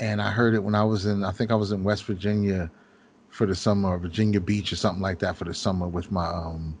and 0.00 0.20
I 0.20 0.32
heard 0.32 0.52
it 0.52 0.64
when 0.64 0.74
I 0.74 0.82
was 0.82 1.06
in 1.06 1.22
I 1.22 1.30
think 1.30 1.52
I 1.52 1.54
was 1.54 1.70
in 1.70 1.84
West 1.84 2.02
Virginia 2.06 2.68
for 3.28 3.46
the 3.46 3.54
summer 3.54 3.96
Virginia 3.98 4.40
Beach 4.40 4.72
or 4.72 4.76
something 4.76 5.02
like 5.02 5.20
that 5.20 5.36
for 5.36 5.44
the 5.44 5.54
summer 5.54 5.86
with 5.86 6.10
my 6.10 6.26
um 6.26 6.76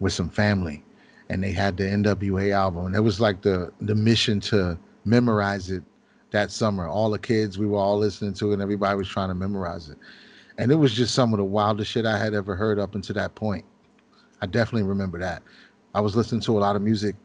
with 0.00 0.12
some 0.12 0.28
family 0.28 0.82
and 1.28 1.42
they 1.42 1.52
had 1.52 1.76
the 1.76 1.84
NWA 1.84 2.52
album 2.52 2.86
and 2.86 2.96
it 2.96 3.00
was 3.00 3.20
like 3.20 3.42
the 3.42 3.72
the 3.80 3.94
mission 3.94 4.40
to 4.40 4.78
memorize 5.04 5.70
it 5.70 5.82
that 6.30 6.50
summer 6.50 6.88
all 6.88 7.10
the 7.10 7.18
kids 7.18 7.58
we 7.58 7.66
were 7.66 7.78
all 7.78 7.98
listening 7.98 8.34
to 8.34 8.50
it 8.50 8.54
and 8.54 8.62
everybody 8.62 8.96
was 8.96 9.08
trying 9.08 9.28
to 9.28 9.34
memorize 9.34 9.88
it 9.88 9.98
and 10.58 10.72
it 10.72 10.76
was 10.76 10.94
just 10.94 11.14
some 11.14 11.32
of 11.32 11.38
the 11.38 11.44
wildest 11.44 11.90
shit 11.90 12.06
I 12.06 12.18
had 12.18 12.34
ever 12.34 12.56
heard 12.56 12.78
up 12.78 12.94
until 12.94 13.14
that 13.14 13.34
point 13.34 13.64
I 14.40 14.46
definitely 14.46 14.88
remember 14.88 15.18
that 15.20 15.42
I 15.94 16.00
was 16.00 16.16
listening 16.16 16.40
to 16.42 16.58
a 16.58 16.60
lot 16.60 16.76
of 16.76 16.82
music 16.82 17.16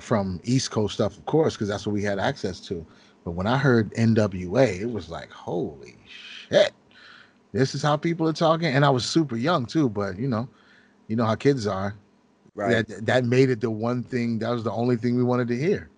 from 0.00 0.40
East 0.44 0.70
Coast 0.70 0.94
stuff 0.94 1.16
of 1.16 1.24
course 1.26 1.54
because 1.54 1.68
that's 1.68 1.86
what 1.86 1.92
we 1.92 2.02
had 2.02 2.18
access 2.18 2.60
to 2.60 2.86
but 3.24 3.32
when 3.32 3.46
I 3.46 3.56
heard 3.56 3.92
NWA, 3.94 4.80
it 4.80 4.90
was 4.90 5.08
like, 5.08 5.30
holy 5.30 5.96
shit. 6.48 6.72
This 7.52 7.74
is 7.74 7.82
how 7.82 7.96
people 7.96 8.28
are 8.28 8.32
talking. 8.32 8.68
And 8.68 8.84
I 8.84 8.90
was 8.90 9.04
super 9.04 9.36
young 9.36 9.66
too, 9.66 9.88
but 9.88 10.18
you 10.18 10.28
know, 10.28 10.48
you 11.08 11.16
know 11.16 11.24
how 11.24 11.34
kids 11.34 11.66
are. 11.66 11.94
Right. 12.54 12.86
That, 12.86 13.06
that 13.06 13.24
made 13.24 13.50
it 13.50 13.60
the 13.60 13.70
one 13.70 14.02
thing, 14.02 14.38
that 14.40 14.50
was 14.50 14.64
the 14.64 14.72
only 14.72 14.96
thing 14.96 15.16
we 15.16 15.24
wanted 15.24 15.48
to 15.48 15.56
hear. 15.56 15.88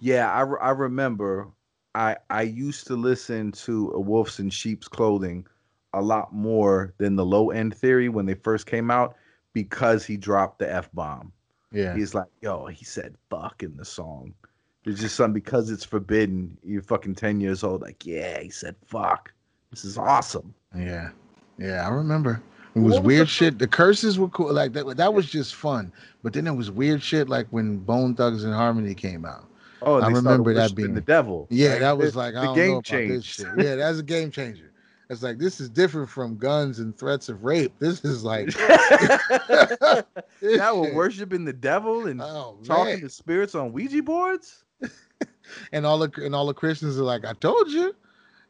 Yeah, 0.00 0.30
I, 0.30 0.40
I 0.40 0.70
remember 0.70 1.48
I 1.94 2.16
I 2.30 2.42
used 2.42 2.86
to 2.88 2.96
listen 2.96 3.52
to 3.52 3.92
a 3.92 4.00
Wolves 4.00 4.40
in 4.40 4.50
Sheep's 4.50 4.88
Clothing 4.88 5.46
a 5.94 6.02
lot 6.02 6.32
more 6.32 6.94
than 6.98 7.16
the 7.16 7.24
low 7.24 7.50
end 7.50 7.74
theory 7.76 8.08
when 8.08 8.26
they 8.26 8.34
first 8.34 8.66
came 8.66 8.90
out 8.90 9.16
because 9.52 10.04
he 10.04 10.16
dropped 10.16 10.58
the 10.58 10.72
F 10.72 10.90
bomb. 10.92 11.32
Yeah. 11.70 11.94
He's 11.94 12.14
like, 12.14 12.28
yo, 12.40 12.66
he 12.66 12.84
said 12.84 13.14
fuck 13.30 13.62
in 13.62 13.76
the 13.76 13.84
song. 13.84 14.34
It's 14.84 15.00
just 15.00 15.14
something 15.14 15.34
because 15.34 15.70
it's 15.70 15.84
forbidden. 15.84 16.58
You're 16.64 16.82
fucking 16.82 17.14
ten 17.14 17.40
years 17.40 17.62
old. 17.62 17.82
Like, 17.82 18.04
yeah, 18.04 18.40
he 18.40 18.50
said, 18.50 18.74
"Fuck, 18.84 19.32
this 19.70 19.84
is 19.84 19.96
awesome." 19.96 20.52
Yeah, 20.76 21.10
yeah, 21.56 21.86
I 21.86 21.90
remember. 21.90 22.42
It 22.74 22.80
was 22.80 23.00
weird 23.00 23.26
the 23.26 23.30
shit. 23.30 23.58
The 23.58 23.66
curses 23.66 24.18
were 24.18 24.28
cool. 24.28 24.52
Like 24.52 24.72
that. 24.72 24.96
That 24.96 25.12
was 25.12 25.30
just 25.30 25.54
fun. 25.54 25.92
But 26.22 26.32
then 26.32 26.46
it 26.46 26.54
was 26.54 26.70
weird 26.70 27.02
shit. 27.02 27.28
Like 27.28 27.46
when 27.50 27.78
Bone 27.78 28.14
Thugs-n-Harmony 28.14 28.94
came 28.94 29.24
out. 29.24 29.44
Oh, 29.84 30.00
I 30.00 30.08
remember 30.08 30.54
that 30.54 30.74
being 30.74 30.94
the 30.94 31.00
devil. 31.00 31.46
Yeah, 31.50 31.70
like, 31.70 31.80
that 31.80 31.98
was 31.98 32.16
like 32.16 32.34
I 32.34 32.44
don't 32.44 32.56
know 32.56 32.72
about 32.78 32.84
this 32.86 33.24
shit. 33.24 33.46
Yeah, 33.58 33.76
that's 33.76 33.98
a 33.98 34.02
game 34.02 34.30
changer. 34.30 34.72
It's 35.10 35.22
like 35.22 35.38
this 35.38 35.60
is 35.60 35.68
different 35.68 36.08
from 36.08 36.38
guns 36.38 36.78
and 36.78 36.96
threats 36.96 37.28
of 37.28 37.44
rape. 37.44 37.74
This 37.78 38.04
is 38.04 38.24
like 38.24 38.46
that 38.56 40.06
we're 40.40 40.94
worshiping 40.94 41.44
the 41.44 41.52
devil 41.52 42.06
and 42.06 42.22
oh, 42.22 42.58
talking 42.64 43.00
to 43.00 43.10
spirits 43.10 43.54
on 43.54 43.72
Ouija 43.72 44.02
boards. 44.02 44.64
and 45.72 45.84
all 45.84 45.98
the 45.98 46.10
and 46.24 46.34
all 46.34 46.46
the 46.46 46.54
Christians 46.54 46.98
are 46.98 47.04
like, 47.04 47.24
I 47.24 47.34
told 47.34 47.68
you. 47.68 47.94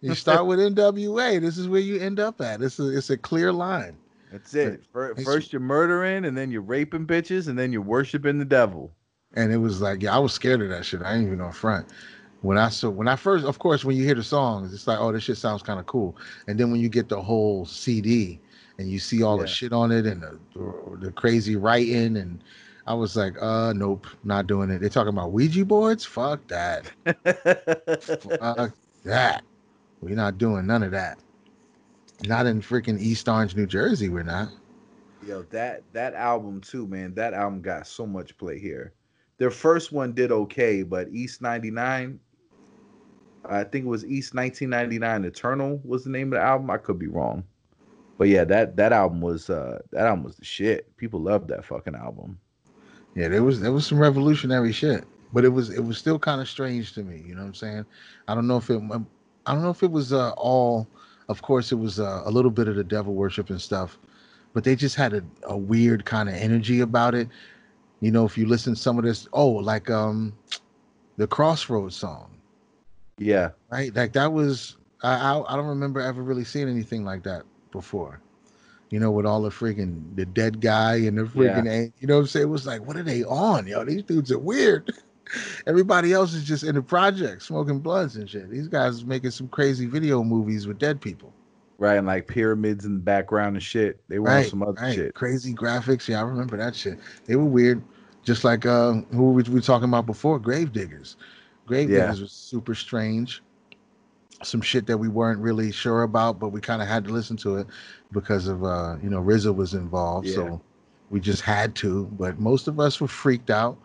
You 0.03 0.17
start 0.17 0.47
with 0.47 0.59
NWA. 0.59 1.41
This 1.41 1.57
is 1.57 1.69
where 1.69 1.81
you 1.81 2.01
end 2.01 2.19
up 2.19 2.41
at. 2.41 2.59
This 2.59 2.81
is 2.81 2.97
it's 2.97 3.11
a 3.11 3.17
clear 3.17 3.53
line. 3.53 3.97
That's 4.33 4.55
it. 4.55 4.83
First, 4.93 5.53
you're 5.53 5.61
murdering, 5.61 6.25
and 6.25 6.37
then 6.37 6.51
you're 6.51 6.63
raping 6.63 7.07
bitches, 7.07 7.49
and 7.49 7.59
then 7.59 7.71
you're 7.71 7.83
worshiping 7.83 8.39
the 8.39 8.47
devil. 8.47 8.91
And 9.35 9.53
it 9.53 9.59
was 9.59 9.83
like, 9.83 10.03
yeah, 10.03 10.17
I 10.17 10.19
was 10.19 10.33
scared 10.33 10.63
of 10.63 10.71
that 10.71 10.87
shit. 10.87 11.03
I 11.03 11.15
ain't 11.15 11.27
even 11.27 11.41
on 11.43 11.53
front. 11.53 11.87
When 12.41 12.59
I 12.59 12.71
saw 12.71 12.89
when 12.89 13.09
I 13.09 13.17
first, 13.17 13.45
of 13.45 13.59
course, 13.59 13.85
when 13.85 13.97
you 13.97 14.05
hear 14.05 14.15
the 14.15 14.23
songs, 14.23 14.73
it's 14.75 14.87
like, 14.87 14.99
oh, 14.99 15.13
this 15.13 15.23
shit 15.23 15.37
sounds 15.37 15.63
kind 15.63 15.79
of 15.79 15.87
cool. 15.87 16.17
And 16.49 16.59
then 16.59 16.73
when 16.73 16.81
you 16.81 16.89
get 16.89 17.09
the 17.09 17.21
whole 17.21 17.67
CD 17.67 18.41
and 18.79 18.91
you 18.91 18.99
see 18.99 19.23
all 19.23 19.37
yeah. 19.37 19.43
the 19.43 19.49
shit 19.49 19.73
on 19.73 19.93
it 19.93 20.07
and 20.07 20.23
the, 20.23 20.39
the 20.99 21.13
crazy 21.13 21.55
writing 21.55 22.17
and 22.17 22.43
I 22.87 22.95
was 22.95 23.17
like, 23.17 23.41
uh, 23.41 23.73
nope, 23.75 24.09
not 24.25 24.49
doing 24.49 24.71
it. 24.71 24.81
They're 24.81 24.91
talking 24.91 25.11
about 25.11 25.31
Ouija 25.31 25.65
boards? 25.65 26.05
Fuck 26.05 26.47
that. 26.49 26.87
Fuck 28.03 28.73
that. 29.05 29.45
We're 30.01 30.17
not 30.17 30.37
doing 30.37 30.67
none 30.67 30.83
of 30.83 30.91
that. 30.91 31.19
Not 32.25 32.47
in 32.47 32.61
freaking 32.61 33.01
East 33.01 33.29
Orange, 33.29 33.57
New 33.57 33.67
Jersey, 33.67 34.09
we're 34.09 34.23
not. 34.23 34.49
Yo, 35.27 35.43
that 35.51 35.83
that 35.93 36.15
album 36.15 36.61
too, 36.61 36.87
man. 36.87 37.15
That 37.15 37.35
album 37.35 37.63
got 37.63 37.87
so 37.87 38.07
much 38.07 38.37
play 38.39 38.59
here. 38.59 38.93
their 39.39 39.51
first 39.51 39.93
one 39.93 40.13
did 40.13 40.31
okay, 40.33 40.83
but 40.83 41.09
East 41.11 41.43
99, 41.43 42.19
I 43.45 43.65
think 43.65 43.85
it 43.85 43.89
was 43.89 44.05
East 44.05 44.35
1999 44.35 45.25
Eternal 45.25 45.81
was 45.85 46.05
the 46.05 46.11
name 46.11 46.33
of 46.33 46.39
the 46.39 46.45
album. 46.45 46.71
I 46.71 46.77
could 46.77 46.99
be 46.99 47.09
wrong. 47.09 47.45
But 48.19 48.29
yeah, 48.29 48.45
that 48.45 48.77
that 48.77 48.93
album 48.93 49.21
was 49.21 49.51
uh 49.51 49.81
that 49.91 50.07
album 50.07 50.25
was 50.25 50.37
the 50.37 50.45
shit. 50.45 50.97
People 50.97 51.21
loved 51.21 51.49
that 51.49 51.65
fucking 51.65 51.95
album. 51.95 52.39
Yeah, 53.15 53.29
there 53.29 53.43
was 53.43 53.61
there 53.61 53.73
was 53.73 53.87
some 53.87 53.99
revolutionary 53.99 54.73
shit, 54.73 55.05
but 55.33 55.45
it 55.45 55.49
was 55.49 55.71
it 55.71 55.81
was 55.85 55.99
still 55.99 56.19
kind 56.19 56.41
of 56.41 56.49
strange 56.49 56.95
to 56.95 57.03
me. 57.03 57.23
You 57.27 57.35
know 57.35 57.43
what 57.43 57.49
I'm 57.49 57.55
saying? 57.55 57.87
I 58.29 58.35
don't 58.35 58.47
know 58.47 58.59
if 58.59 58.71
it 58.71 58.81
I 59.47 59.53
don't 59.53 59.63
know 59.63 59.71
if 59.71 59.83
it 59.83 59.91
was 59.91 60.13
uh, 60.13 60.31
all. 60.37 60.87
Of 61.33 61.43
course, 61.43 61.73
it 61.73 61.77
was 61.77 61.99
uh, 61.99 62.23
a 62.25 62.31
little 62.31 62.51
bit 62.51 62.69
of 62.69 62.77
the 62.77 62.85
devil 62.85 63.15
worship 63.15 63.51
and 63.51 63.61
stuff, 63.61 63.99
but 64.53 64.65
they 64.65 64.77
just 64.77 64.95
had 64.95 65.15
a, 65.15 65.23
a 65.45 65.57
weird 65.57 66.05
kind 66.05 66.29
of 66.29 66.35
energy 66.35 66.81
about 66.81 67.15
it. 67.15 67.29
You 68.01 68.11
know, 68.11 68.25
if 68.25 68.37
you 68.37 68.47
listen 68.47 68.75
to 68.75 68.81
some 68.81 68.99
of 68.99 69.05
this, 69.05 69.29
oh, 69.33 69.49
like 69.49 69.91
um, 69.91 70.33
the 71.17 71.27
Crossroads 71.27 71.97
song. 71.97 72.31
Yeah. 73.19 73.51
Right. 73.71 73.95
Like 73.95 74.13
that 74.13 74.33
was 74.33 74.77
I, 75.03 75.15
I 75.15 75.53
I 75.53 75.57
don't 75.57 75.67
remember 75.67 76.01
ever 76.01 76.23
really 76.23 76.45
seeing 76.45 76.69
anything 76.69 77.05
like 77.05 77.23
that 77.23 77.45
before 77.71 78.21
you 78.93 79.01
know, 79.01 79.11
with 79.11 79.25
all 79.25 79.41
the 79.41 79.49
freaking 79.49 80.15
the 80.17 80.27
dead 80.27 80.61
guy 80.61 80.97
and 80.97 81.17
the 81.17 81.23
freaking, 81.23 81.65
yeah. 81.65 81.87
you 81.99 82.07
know 82.07 82.17
what 82.17 82.21
I'm 82.21 82.27
saying? 82.27 82.43
It 82.43 82.51
was 82.51 82.67
like, 82.67 82.87
what 82.87 82.95
are 82.95 83.03
they 83.03 83.25
on? 83.25 83.67
Yo, 83.67 83.83
these 83.87 84.03
dudes 84.03 84.31
are 84.31 84.39
weird. 84.39 84.93
Everybody 85.67 86.13
else 86.13 86.35
is 86.35 86.45
just 86.45 86.65
in 86.65 86.75
the 86.75 86.83
project 86.83 87.43
smoking 87.43 87.79
blunts 87.79 88.17
and 88.17 88.29
shit. 88.29 88.51
These 88.51 88.69
guys 88.69 89.05
making 89.05 89.31
some 89.31 89.49
crazy 89.49 89.87
video 89.87 90.23
movies 90.23 90.67
with 90.67 90.79
dead 90.79 91.01
people. 91.01 91.33
Right, 91.79 91.97
and 91.97 92.07
like 92.07 92.29
pyramids 92.29 92.85
in 92.85 92.95
the 92.95 93.01
background 93.01 93.57
and 93.57 93.63
shit. 93.63 94.01
They 94.09 94.21
were 94.21 94.27
right, 94.27 94.45
on 94.45 94.51
some 94.51 94.63
other 94.63 94.81
right. 94.81 94.95
shit. 94.95 95.15
Crazy 95.15 95.53
graphics. 95.53 96.07
Yeah, 96.07 96.21
I 96.21 96.23
remember 96.23 96.57
that 96.57 96.77
shit. 96.77 96.99
They 97.25 97.35
were 97.35 97.45
weird. 97.45 97.83
Just 98.23 98.45
like 98.45 98.65
uh 98.67 98.93
who 99.11 99.33
we 99.33 99.43
were 99.43 99.61
talking 99.61 99.89
about 99.89 100.07
before, 100.07 100.39
Gravediggaz. 100.39 101.17
Gravediggaz 101.69 101.89
yeah. 101.91 102.21
was 102.21 102.31
super 102.31 102.77
strange. 102.77 103.43
Some 104.45 104.61
shit 104.61 104.87
that 104.87 104.99
we 104.99 105.09
weren't 105.09 105.41
really 105.41 105.73
sure 105.73 106.03
about, 106.03 106.39
but 106.39 106.51
we 106.51 106.61
kind 106.61 106.83
of 106.83 106.89
had 106.89 107.05
to 107.05 107.11
listen 107.11 107.37
to 107.39 107.57
it 107.57 107.67
because 108.13 108.47
of 108.47 108.63
uh, 108.63 108.97
you 109.03 109.11
know, 109.11 109.21
RZA 109.21 109.55
was 109.55 109.75
involved. 109.75 110.29
Yeah. 110.29 110.35
So 110.35 110.63
we 111.11 111.19
just 111.19 111.43
had 111.43 111.75
to. 111.77 112.07
But 112.13 112.39
most 112.39 112.69
of 112.69 112.79
us 112.79 113.01
were 113.01 113.09
freaked 113.09 113.51
out. 113.51 113.77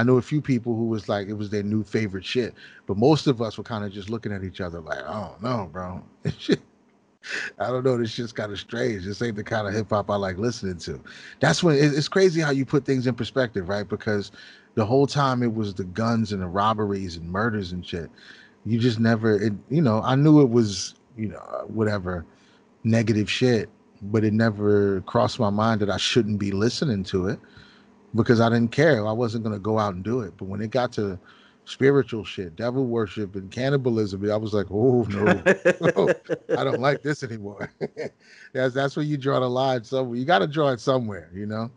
I 0.00 0.02
know 0.02 0.16
a 0.16 0.22
few 0.22 0.40
people 0.40 0.74
who 0.74 0.86
was 0.86 1.10
like 1.10 1.28
it 1.28 1.34
was 1.34 1.50
their 1.50 1.62
new 1.62 1.84
favorite 1.84 2.24
shit, 2.24 2.54
but 2.86 2.96
most 2.96 3.26
of 3.26 3.42
us 3.42 3.58
were 3.58 3.64
kind 3.64 3.84
of 3.84 3.92
just 3.92 4.08
looking 4.08 4.32
at 4.32 4.42
each 4.42 4.62
other 4.62 4.80
like, 4.80 5.00
"Oh 5.06 5.36
no, 5.42 5.68
bro, 5.70 6.02
I 6.24 7.66
don't 7.66 7.84
know. 7.84 7.98
This 7.98 8.10
shit's 8.10 8.32
kind 8.32 8.50
of 8.50 8.58
strange. 8.58 9.04
This 9.04 9.20
ain't 9.20 9.36
the 9.36 9.44
kind 9.44 9.68
of 9.68 9.74
hip 9.74 9.90
hop 9.90 10.10
I 10.10 10.16
like 10.16 10.38
listening 10.38 10.78
to." 10.78 11.02
That's 11.40 11.62
when 11.62 11.76
it's 11.76 12.08
crazy 12.08 12.40
how 12.40 12.50
you 12.50 12.64
put 12.64 12.86
things 12.86 13.06
in 13.06 13.14
perspective, 13.14 13.68
right? 13.68 13.86
Because 13.86 14.32
the 14.74 14.86
whole 14.86 15.06
time 15.06 15.42
it 15.42 15.52
was 15.52 15.74
the 15.74 15.84
guns 15.84 16.32
and 16.32 16.40
the 16.40 16.46
robberies 16.46 17.18
and 17.18 17.30
murders 17.30 17.72
and 17.72 17.84
shit. 17.84 18.10
You 18.64 18.78
just 18.78 19.00
never, 19.00 19.38
it, 19.38 19.52
you 19.68 19.82
know. 19.82 20.00
I 20.00 20.14
knew 20.14 20.40
it 20.40 20.48
was, 20.48 20.94
you 21.14 21.28
know, 21.28 21.40
uh, 21.40 21.64
whatever 21.64 22.24
negative 22.84 23.30
shit, 23.30 23.68
but 24.00 24.24
it 24.24 24.32
never 24.32 25.02
crossed 25.02 25.38
my 25.38 25.50
mind 25.50 25.82
that 25.82 25.90
I 25.90 25.98
shouldn't 25.98 26.38
be 26.38 26.52
listening 26.52 27.04
to 27.04 27.28
it 27.28 27.38
because 28.14 28.40
I 28.40 28.48
didn't 28.48 28.72
care. 28.72 29.06
I 29.06 29.12
wasn't 29.12 29.44
going 29.44 29.54
to 29.54 29.60
go 29.60 29.78
out 29.78 29.94
and 29.94 30.04
do 30.04 30.20
it. 30.20 30.34
But 30.36 30.48
when 30.48 30.60
it 30.60 30.70
got 30.70 30.92
to 30.92 31.18
spiritual 31.64 32.24
shit, 32.24 32.56
devil 32.56 32.86
worship, 32.86 33.36
and 33.36 33.50
cannibalism, 33.50 34.30
I 34.30 34.36
was 34.36 34.52
like, 34.52 34.66
oh 34.70 35.02
no, 35.04 35.42
I 36.58 36.64
don't 36.64 36.80
like 36.80 37.02
this 37.02 37.22
anymore. 37.22 37.72
that's 38.52 38.74
that's 38.74 38.96
where 38.96 39.04
you 39.04 39.16
draw 39.16 39.40
the 39.40 39.48
line 39.48 39.84
somewhere. 39.84 40.18
You 40.18 40.24
got 40.24 40.40
to 40.40 40.46
draw 40.46 40.70
it 40.70 40.80
somewhere, 40.80 41.30
you 41.34 41.46
know. 41.46 41.70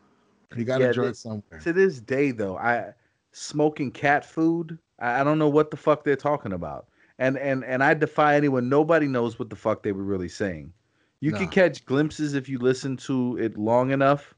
You 0.55 0.65
got 0.65 0.80
to 0.80 0.85
yeah, 0.85 0.91
draw 0.91 1.05
it 1.05 1.18
somewhere. 1.18 1.60
To 1.61 1.73
this 1.73 1.99
day, 1.99 2.31
though, 2.31 2.57
I 2.57 2.93
smoking 3.31 3.91
cat 3.91 4.26
food. 4.26 4.77
I, 4.99 5.22
I 5.22 5.23
don't 5.23 5.39
know 5.39 5.49
what 5.49 5.72
the 5.72 5.77
fuck 5.77 6.03
they're 6.03 6.15
talking 6.15 6.53
about, 6.53 6.88
and 7.19 7.38
and 7.38 7.64
and 7.65 7.84
I 7.84 7.93
defy 7.93 8.35
anyone. 8.35 8.69
Nobody 8.69 9.07
knows 9.07 9.39
what 9.39 9.49
the 9.49 9.55
fuck 9.55 9.84
they 9.84 9.91
were 9.91 10.03
really 10.03 10.30
saying. 10.30 10.73
You 11.22 11.31
nah. 11.31 11.38
can 11.38 11.47
catch 11.47 11.85
glimpses 11.85 12.34
if 12.34 12.49
you 12.49 12.60
listen 12.60 12.97
to 12.97 13.38
it 13.38 13.57
long 13.57 13.91
enough, 13.91 14.35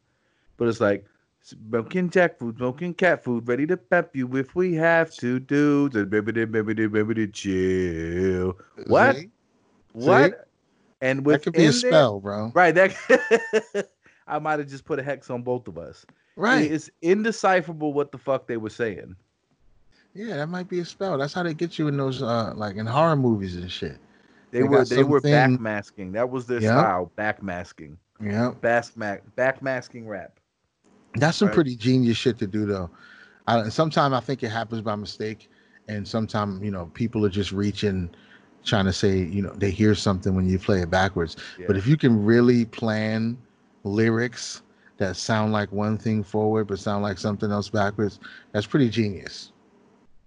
but 0.57 0.67
it's 0.67 0.79
like 0.79 1.05
Smoking 1.45 2.09
jack 2.09 2.39
food, 2.39 2.57
smoking 2.57 2.95
cat 2.95 3.23
food, 3.23 3.47
ready 3.47 3.67
to 3.67 3.77
pep 3.77 4.15
you 4.15 4.35
if 4.35 4.55
we 4.55 4.73
have 4.73 5.13
to 5.17 5.39
do 5.39 5.89
the 5.89 6.03
baby 6.03 6.31
the 6.31 6.47
baby 6.47 6.73
the 6.73 6.87
baby 6.87 7.13
the 7.13 7.27
chill. 7.27 8.57
What? 8.87 9.15
See? 9.15 9.29
What? 9.93 10.31
See? 10.31 10.37
And 11.01 11.23
with 11.23 11.35
that 11.35 11.43
could 11.43 11.53
be 11.53 11.65
a 11.65 11.71
spell, 11.71 12.19
bro. 12.19 12.51
Right. 12.55 12.73
That 12.73 12.95
I 14.27 14.39
might 14.39 14.57
have 14.57 14.67
just 14.67 14.85
put 14.85 14.97
a 14.97 15.03
hex 15.03 15.29
on 15.29 15.43
both 15.43 15.67
of 15.67 15.77
us. 15.77 16.03
Right. 16.35 16.71
It's 16.71 16.89
indecipherable 17.03 17.93
what 17.93 18.11
the 18.11 18.17
fuck 18.17 18.47
they 18.47 18.57
were 18.57 18.71
saying. 18.71 19.15
Yeah, 20.15 20.37
that 20.37 20.47
might 20.47 20.67
be 20.67 20.79
a 20.79 20.85
spell. 20.85 21.15
That's 21.19 21.33
how 21.33 21.43
they 21.43 21.53
get 21.53 21.77
you 21.77 21.87
in 21.87 21.95
those 21.95 22.23
uh 22.23 22.53
like 22.55 22.77
in 22.77 22.87
horror 22.87 23.15
movies 23.15 23.55
and 23.55 23.71
shit. 23.71 23.99
They, 24.49 24.61
they 24.61 24.63
were 24.63 24.83
they 24.83 25.03
were 25.03 25.21
backmasking. 25.21 26.13
That 26.13 26.31
was 26.31 26.47
their 26.47 26.59
yep. 26.59 26.71
style, 26.71 27.11
backmasking. 27.15 27.97
Yeah. 28.19 28.53
Back 28.61 28.85
backmasking 29.37 30.07
rap. 30.07 30.39
That's 31.17 31.37
some 31.37 31.47
right. 31.47 31.55
pretty 31.55 31.75
genius 31.75 32.17
shit 32.17 32.37
to 32.39 32.47
do, 32.47 32.65
though. 32.65 32.89
Sometimes 33.69 34.13
I 34.13 34.19
think 34.19 34.43
it 34.43 34.49
happens 34.49 34.81
by 34.81 34.95
mistake, 34.95 35.49
and 35.87 36.07
sometimes 36.07 36.63
you 36.63 36.71
know 36.71 36.87
people 36.93 37.25
are 37.25 37.29
just 37.29 37.51
reaching, 37.51 38.09
trying 38.63 38.85
to 38.85 38.93
say 38.93 39.17
you 39.17 39.41
know 39.41 39.53
they 39.53 39.71
hear 39.71 39.95
something 39.95 40.35
when 40.35 40.47
you 40.49 40.57
play 40.57 40.81
it 40.81 40.89
backwards. 40.89 41.37
Yeah. 41.59 41.65
But 41.67 41.77
if 41.77 41.87
you 41.87 41.97
can 41.97 42.23
really 42.23 42.65
plan 42.65 43.37
lyrics 43.83 44.63
that 44.97 45.15
sound 45.15 45.51
like 45.51 45.71
one 45.71 45.97
thing 45.97 46.23
forward 46.23 46.67
but 46.67 46.79
sound 46.79 47.03
like 47.03 47.17
something 47.17 47.51
else 47.51 47.69
backwards, 47.69 48.19
that's 48.51 48.65
pretty 48.65 48.89
genius. 48.89 49.51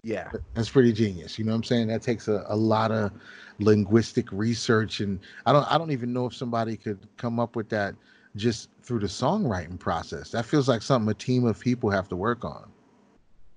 Yeah, 0.03 0.31
that's 0.55 0.71
pretty 0.71 0.93
genius. 0.93 1.39
You 1.39 1.45
know 1.45 1.53
what 1.53 1.57
I'm 1.57 1.65
saying? 1.65 1.89
That 1.89 2.03
takes 2.03 2.29
a, 2.29 2.45
a 2.47 2.57
lot 2.57 2.93
of 2.93 3.11
linguistic 3.59 4.31
research, 4.31 5.01
and 5.01 5.19
I 5.45 5.53
don't 5.53 5.71
I 5.71 5.77
don't 5.77 5.91
even 5.91 6.13
know 6.13 6.27
if 6.27 6.35
somebody 6.35 6.77
could 6.77 7.01
come 7.17 7.41
up 7.41 7.57
with 7.57 7.69
that 7.71 7.95
just 8.39 8.71
through 8.83 9.01
the 9.01 9.07
songwriting 9.07 9.79
process. 9.79 10.31
That 10.31 10.47
feels 10.47 10.69
like 10.69 10.83
something 10.83 11.11
a 11.11 11.15
team 11.15 11.45
of 11.45 11.59
people 11.61 11.91
have 11.91 12.09
to 12.09 12.17
work 12.17 12.45
on. 12.45 12.71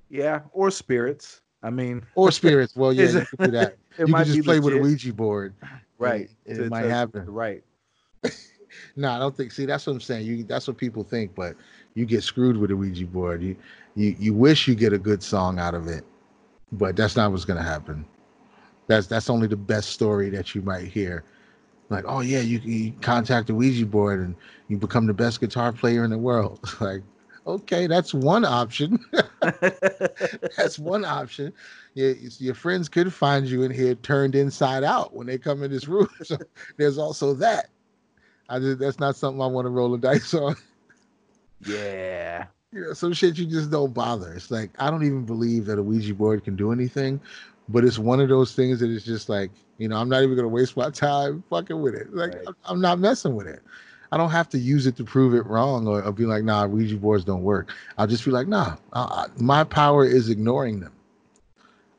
Yeah, 0.09 0.41
or 0.51 0.71
spirits. 0.71 1.41
I 1.63 1.69
mean, 1.69 2.03
or 2.15 2.31
spirits. 2.31 2.75
Well, 2.75 2.91
yeah, 2.93 3.03
you 3.03 3.25
can 3.25 3.45
do 3.45 3.51
that. 3.51 3.77
you 3.97 4.07
just 4.07 4.43
play 4.43 4.59
legit. 4.59 4.63
with 4.63 4.73
a 4.73 4.79
Ouija 4.81 5.13
board. 5.13 5.53
Right. 5.97 6.29
It, 6.45 6.57
it 6.57 6.69
might 6.69 6.85
happen. 6.85 7.25
Right. 7.25 7.63
no, 8.95 9.11
I 9.11 9.19
don't 9.19 9.35
think. 9.35 9.51
See, 9.51 9.65
that's 9.65 9.85
what 9.85 9.93
I'm 9.93 10.01
saying. 10.01 10.25
You 10.25 10.43
that's 10.43 10.67
what 10.67 10.77
people 10.77 11.03
think, 11.03 11.35
but 11.35 11.55
you 11.93 12.05
get 12.05 12.23
screwed 12.23 12.57
with 12.57 12.71
a 12.71 12.75
Ouija 12.75 13.05
board. 13.05 13.41
You 13.41 13.55
you 13.95 14.15
you 14.19 14.33
wish 14.33 14.67
you 14.67 14.75
get 14.75 14.93
a 14.93 14.97
good 14.97 15.21
song 15.21 15.59
out 15.59 15.75
of 15.75 15.87
it, 15.87 16.03
but 16.71 16.95
that's 16.95 17.15
not 17.15 17.31
what's 17.31 17.45
gonna 17.45 17.63
happen. 17.63 18.05
That's 18.87 19.07
that's 19.07 19.29
only 19.29 19.47
the 19.47 19.55
best 19.55 19.89
story 19.89 20.29
that 20.31 20.55
you 20.55 20.61
might 20.61 20.87
hear 20.87 21.23
like, 21.91 22.05
oh 22.07 22.21
yeah, 22.21 22.39
you, 22.39 22.59
you 22.59 22.93
contact 23.01 23.47
the 23.47 23.55
Ouija 23.55 23.85
board 23.85 24.19
and 24.19 24.35
you 24.67 24.77
become 24.77 25.05
the 25.05 25.13
best 25.13 25.39
guitar 25.39 25.71
player 25.71 26.03
in 26.03 26.09
the 26.09 26.17
world. 26.17 26.59
like, 26.81 27.03
okay, 27.45 27.87
that's 27.87 28.13
one 28.13 28.45
option. 28.45 29.03
that's 30.57 30.79
one 30.79 31.05
option. 31.05 31.53
Your, 31.93 32.11
your 32.39 32.55
friends 32.55 32.87
could 32.87 33.13
find 33.13 33.45
you 33.45 33.63
in 33.63 33.71
here 33.71 33.95
turned 33.95 34.35
inside 34.35 34.83
out 34.83 35.13
when 35.13 35.27
they 35.27 35.37
come 35.37 35.63
in 35.63 35.71
this 35.71 35.87
room. 35.87 36.07
So 36.23 36.37
there's 36.77 36.97
also 36.97 37.33
that. 37.35 37.69
I 38.47 38.59
just, 38.59 38.79
that's 38.79 38.99
not 38.99 39.15
something 39.15 39.41
I 39.41 39.47
want 39.47 39.65
to 39.65 39.69
roll 39.69 39.93
a 39.93 39.97
dice 39.97 40.33
on. 40.33 40.55
Yeah. 41.65 42.45
You 42.71 42.81
know, 42.81 42.93
some 42.93 43.11
shit 43.13 43.37
you 43.37 43.45
just 43.45 43.69
don't 43.69 43.93
bother. 43.93 44.33
It's 44.33 44.49
like 44.49 44.71
I 44.79 44.89
don't 44.89 45.03
even 45.03 45.25
believe 45.25 45.65
that 45.65 45.77
a 45.77 45.83
Ouija 45.83 46.13
board 46.13 46.45
can 46.45 46.55
do 46.55 46.71
anything, 46.71 47.19
but 47.71 47.83
it's 47.85 47.97
one 47.97 48.19
of 48.19 48.29
those 48.29 48.53
things 48.53 48.79
that 48.79 48.89
is 48.89 49.03
just 49.03 49.29
like 49.29 49.51
you 49.77 49.87
know 49.87 49.97
i'm 49.97 50.09
not 50.09 50.23
even 50.23 50.35
gonna 50.35 50.47
waste 50.47 50.75
my 50.75 50.89
time 50.89 51.43
fucking 51.49 51.81
with 51.81 51.95
it. 51.95 52.13
Like 52.13 52.35
right. 52.35 52.47
i'm 52.65 52.81
not 52.81 52.99
messing 52.99 53.35
with 53.35 53.47
it. 53.47 53.61
I 54.13 54.17
don't 54.17 54.31
have 54.31 54.49
to 54.49 54.57
use 54.57 54.87
it 54.87 54.97
to 54.97 55.05
prove 55.05 55.33
it 55.33 55.45
wrong 55.45 55.87
or, 55.87 56.03
or 56.03 56.11
be 56.11 56.25
like 56.25 56.43
nah 56.43 56.65
ouija 56.65 56.97
boards 56.97 57.23
don't 57.23 57.43
work. 57.43 57.71
I'll 57.97 58.07
just 58.07 58.25
be 58.25 58.31
like 58.31 58.47
nah 58.47 58.75
I, 58.93 59.27
my 59.37 59.63
power 59.63 60.05
is 60.05 60.29
ignoring 60.29 60.79
them. 60.79 60.93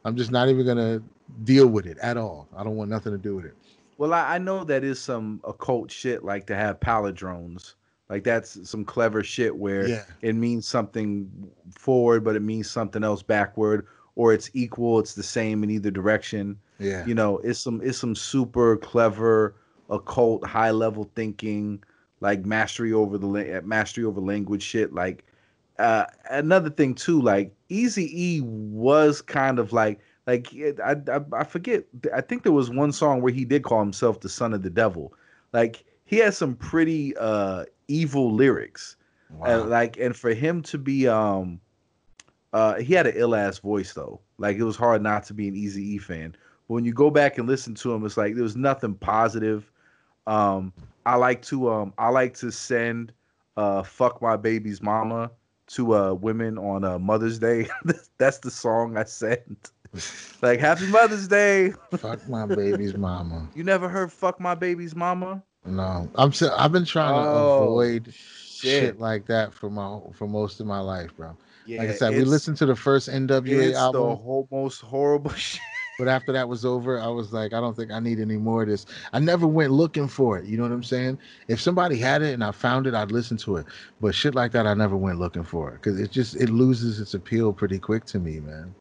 I'm 0.04 0.16
just 0.16 0.30
not 0.30 0.48
even 0.48 0.66
gonna 0.66 1.02
deal 1.44 1.68
with 1.68 1.86
it 1.86 1.98
at 1.98 2.16
all. 2.16 2.48
I 2.56 2.64
don't 2.64 2.76
want 2.76 2.90
nothing 2.90 3.12
to 3.12 3.18
do 3.18 3.36
with 3.36 3.46
it. 3.46 3.54
Well 3.98 4.12
i, 4.12 4.34
I 4.34 4.38
know 4.38 4.64
that 4.64 4.84
is 4.84 5.00
some 5.00 5.40
occult 5.44 5.90
shit 5.90 6.24
like 6.24 6.46
to 6.46 6.54
have 6.54 6.80
palindromes. 6.80 7.74
Like 8.08 8.24
that's 8.24 8.68
some 8.68 8.84
clever 8.84 9.24
shit 9.24 9.56
where 9.56 9.88
yeah. 9.88 10.04
it 10.20 10.34
means 10.34 10.68
something 10.68 11.30
forward 11.74 12.24
but 12.24 12.36
it 12.36 12.42
means 12.42 12.70
something 12.70 13.02
else 13.02 13.22
backward 13.22 13.86
or 14.16 14.32
it's 14.32 14.50
equal, 14.54 14.98
it's 14.98 15.14
the 15.14 15.22
same 15.22 15.64
in 15.64 15.70
either 15.70 15.90
direction. 15.90 16.58
Yeah. 16.78 17.06
You 17.06 17.14
know, 17.14 17.38
it's 17.38 17.60
some 17.60 17.80
it's 17.82 17.98
some 17.98 18.14
super 18.14 18.76
clever 18.76 19.54
occult 19.90 20.44
high 20.46 20.70
level 20.70 21.10
thinking 21.14 21.82
like 22.20 22.46
mastery 22.46 22.92
over 22.92 23.18
the 23.18 23.62
mastery 23.64 24.04
over 24.04 24.20
language 24.20 24.62
shit 24.62 24.94
like 24.94 25.24
uh 25.78 26.04
another 26.30 26.70
thing 26.70 26.94
too 26.94 27.20
like 27.20 27.52
Easy 27.68 28.08
E 28.12 28.40
was 28.40 29.20
kind 29.20 29.58
of 29.58 29.72
like 29.72 30.00
like 30.26 30.48
I, 30.84 30.96
I 31.10 31.20
I 31.32 31.44
forget 31.44 31.84
I 32.14 32.20
think 32.20 32.44
there 32.44 32.52
was 32.52 32.70
one 32.70 32.92
song 32.92 33.20
where 33.20 33.32
he 33.32 33.44
did 33.44 33.64
call 33.64 33.80
himself 33.80 34.20
the 34.20 34.28
son 34.28 34.54
of 34.54 34.62
the 34.62 34.70
devil 34.70 35.12
like 35.52 35.84
he 36.04 36.16
has 36.18 36.36
some 36.36 36.54
pretty 36.54 37.14
uh 37.16 37.64
evil 37.88 38.32
lyrics 38.32 38.96
wow. 39.30 39.64
like 39.64 39.98
and 39.98 40.16
for 40.16 40.32
him 40.32 40.62
to 40.62 40.78
be 40.78 41.08
um 41.08 41.60
Uh, 42.52 42.74
he 42.74 42.92
had 42.94 43.06
an 43.06 43.14
ill 43.16 43.34
ass 43.34 43.58
voice 43.58 43.92
though. 43.92 44.20
Like 44.38 44.56
it 44.56 44.64
was 44.64 44.76
hard 44.76 45.02
not 45.02 45.24
to 45.24 45.34
be 45.34 45.48
an 45.48 45.56
Easy 45.56 45.94
E 45.94 45.98
fan. 45.98 46.36
But 46.68 46.74
when 46.74 46.84
you 46.84 46.92
go 46.92 47.10
back 47.10 47.38
and 47.38 47.48
listen 47.48 47.74
to 47.76 47.92
him, 47.92 48.04
it's 48.04 48.16
like 48.16 48.34
there 48.34 48.42
was 48.42 48.56
nothing 48.56 48.94
positive. 48.94 49.70
Um, 50.26 50.72
I 51.06 51.16
like 51.16 51.42
to 51.42 51.70
um, 51.70 51.94
I 51.98 52.08
like 52.10 52.34
to 52.38 52.50
send 52.50 53.12
uh, 53.56 53.82
"Fuck 53.82 54.20
My 54.20 54.36
Baby's 54.36 54.82
Mama" 54.82 55.30
to 55.68 55.94
uh, 55.94 56.12
women 56.14 56.58
on 56.58 56.84
uh, 56.84 56.98
Mother's 56.98 57.38
Day. 57.38 57.68
That's 58.18 58.38
the 58.38 58.50
song 58.50 58.96
I 58.96 59.04
sent. 59.04 59.70
like 60.42 60.60
Happy 60.60 60.86
Mother's 60.86 61.28
Day. 61.28 61.72
Fuck 61.96 62.28
my 62.28 62.46
baby's 62.46 62.96
mama. 62.96 63.48
You 63.54 63.64
never 63.64 63.88
heard 63.88 64.12
"Fuck 64.12 64.40
My 64.40 64.54
Baby's 64.54 64.94
Mama"? 64.94 65.42
No, 65.64 66.08
I'm. 66.14 66.32
I've 66.56 66.72
been 66.72 66.84
trying 66.84 67.14
to 67.14 67.28
oh, 67.28 67.62
avoid 67.64 68.06
shit. 68.06 68.14
shit. 68.82 69.00
like 69.00 69.26
that 69.26 69.52
for 69.54 69.70
my 69.70 70.00
for 70.14 70.26
most 70.26 70.60
of 70.60 70.66
my 70.66 70.80
life, 70.80 71.14
bro. 71.16 71.36
Yeah, 71.66 71.78
like 71.78 71.90
I 71.90 71.94
said, 71.94 72.14
we 72.14 72.24
listened 72.24 72.56
to 72.58 72.66
the 72.66 72.76
first 72.76 73.08
NWA 73.08 73.74
album. 73.74 74.02
The 74.02 74.16
whole, 74.16 74.48
most 74.50 74.80
horrible 74.80 75.30
shit. 75.34 75.60
But 75.98 76.08
after 76.08 76.32
that 76.32 76.48
was 76.48 76.64
over, 76.64 76.98
I 76.98 77.08
was 77.08 77.32
like, 77.32 77.52
I 77.52 77.60
don't 77.60 77.76
think 77.76 77.92
I 77.92 78.00
need 78.00 78.18
any 78.18 78.36
more 78.36 78.62
of 78.62 78.68
this. 78.68 78.86
I 79.12 79.20
never 79.20 79.46
went 79.46 79.72
looking 79.72 80.08
for 80.08 80.38
it. 80.38 80.46
You 80.46 80.56
know 80.56 80.62
what 80.62 80.72
I'm 80.72 80.82
saying? 80.82 81.18
If 81.48 81.60
somebody 81.60 81.98
had 81.98 82.22
it 82.22 82.32
and 82.32 82.42
I 82.42 82.50
found 82.50 82.86
it, 82.86 82.94
I'd 82.94 83.12
listen 83.12 83.36
to 83.38 83.58
it. 83.58 83.66
But 84.00 84.14
shit 84.14 84.34
like 84.34 84.52
that, 84.52 84.66
I 84.66 84.74
never 84.74 84.96
went 84.96 85.18
looking 85.18 85.44
for 85.44 85.70
it 85.70 85.74
because 85.74 86.00
it 86.00 86.10
just 86.10 86.34
it 86.36 86.48
loses 86.48 86.98
its 86.98 87.14
appeal 87.14 87.52
pretty 87.52 87.78
quick 87.78 88.04
to 88.06 88.18
me, 88.18 88.40
man. 88.40 88.74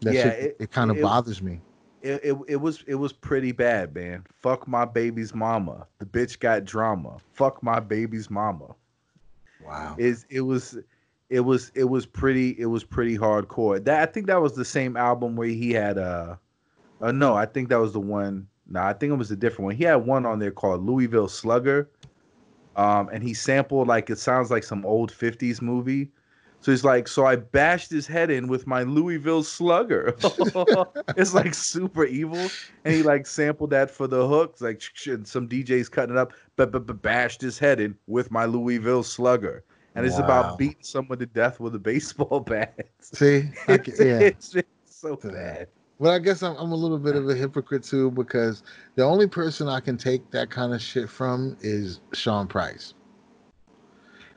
That 0.00 0.14
yeah, 0.14 0.22
shit, 0.22 0.38
it, 0.38 0.56
it 0.60 0.70
kind 0.70 0.90
of 0.90 1.00
bothers 1.00 1.42
me. 1.42 1.60
It, 2.02 2.20
it, 2.22 2.36
it 2.48 2.56
was 2.56 2.84
it 2.86 2.96
was 2.96 3.12
pretty 3.12 3.52
bad, 3.52 3.94
man. 3.94 4.24
Fuck 4.42 4.68
my 4.68 4.84
baby's 4.84 5.34
mama. 5.34 5.86
The 5.98 6.06
bitch 6.06 6.38
got 6.38 6.64
drama. 6.64 7.16
Fuck 7.32 7.62
my 7.62 7.80
baby's 7.80 8.30
mama. 8.30 8.74
Wow. 9.64 9.96
Is 9.98 10.26
it 10.28 10.42
was 10.42 10.78
it 11.30 11.40
was 11.40 11.70
it 11.74 11.84
was 11.84 12.06
pretty 12.06 12.54
it 12.58 12.66
was 12.66 12.84
pretty 12.84 13.16
hardcore. 13.16 13.82
That 13.84 14.08
I 14.08 14.10
think 14.10 14.26
that 14.26 14.40
was 14.40 14.54
the 14.54 14.64
same 14.64 14.96
album 14.96 15.36
where 15.36 15.48
he 15.48 15.72
had 15.72 15.98
uh, 15.98 16.36
uh 17.00 17.12
no, 17.12 17.34
I 17.34 17.46
think 17.46 17.68
that 17.70 17.80
was 17.80 17.92
the 17.92 18.00
one. 18.00 18.46
No, 18.66 18.80
nah, 18.80 18.88
I 18.88 18.92
think 18.92 19.12
it 19.12 19.16
was 19.16 19.30
a 19.30 19.36
different 19.36 19.66
one. 19.66 19.76
He 19.76 19.84
had 19.84 19.96
one 19.96 20.24
on 20.24 20.38
there 20.38 20.50
called 20.50 20.84
Louisville 20.84 21.28
Slugger. 21.28 21.90
Um, 22.76 23.08
and 23.12 23.22
he 23.22 23.34
sampled 23.34 23.88
like 23.88 24.10
it 24.10 24.18
sounds 24.18 24.50
like 24.50 24.64
some 24.64 24.84
old 24.84 25.12
50s 25.12 25.62
movie. 25.62 26.10
So 26.60 26.72
he's 26.72 26.82
like, 26.82 27.08
so 27.08 27.26
I 27.26 27.36
bashed 27.36 27.90
his 27.90 28.06
head 28.06 28.30
in 28.30 28.48
with 28.48 28.66
my 28.66 28.84
Louisville 28.84 29.42
Slugger. 29.42 30.16
it's 31.16 31.34
like 31.34 31.52
super 31.52 32.06
evil, 32.06 32.48
and 32.84 32.94
he 32.94 33.02
like 33.02 33.26
sampled 33.26 33.68
that 33.70 33.90
for 33.90 34.06
the 34.06 34.26
hooks. 34.26 34.62
Like 34.62 34.80
some 34.80 35.46
DJs 35.46 35.90
cutting 35.90 36.14
it 36.14 36.18
up, 36.18 36.32
but 36.56 36.72
but 36.72 37.02
bashed 37.02 37.42
his 37.42 37.58
head 37.58 37.80
in 37.80 37.94
with 38.06 38.30
my 38.30 38.46
Louisville 38.46 39.02
Slugger 39.02 39.62
and 39.94 40.04
it's 40.04 40.18
wow. 40.18 40.24
about 40.24 40.58
beating 40.58 40.82
someone 40.82 41.18
to 41.18 41.26
death 41.26 41.60
with 41.60 41.74
a 41.74 41.78
baseball 41.78 42.40
bat. 42.46 42.88
See, 43.00 43.50
can, 43.66 43.82
yeah, 43.98 44.20
it's, 44.20 44.54
it's 44.54 44.68
so 44.86 45.16
bad. 45.16 45.68
But 46.00 46.10
I 46.10 46.18
guess 46.18 46.42
I'm, 46.42 46.56
I'm 46.56 46.72
a 46.72 46.76
little 46.76 46.98
bit 46.98 47.14
of 47.14 47.28
a 47.28 47.34
hypocrite 47.34 47.84
too 47.84 48.10
because 48.10 48.62
the 48.96 49.04
only 49.04 49.28
person 49.28 49.68
I 49.68 49.80
can 49.80 49.96
take 49.96 50.30
that 50.32 50.50
kind 50.50 50.74
of 50.74 50.82
shit 50.82 51.08
from 51.08 51.56
is 51.60 52.00
Sean 52.12 52.48
Price. 52.48 52.94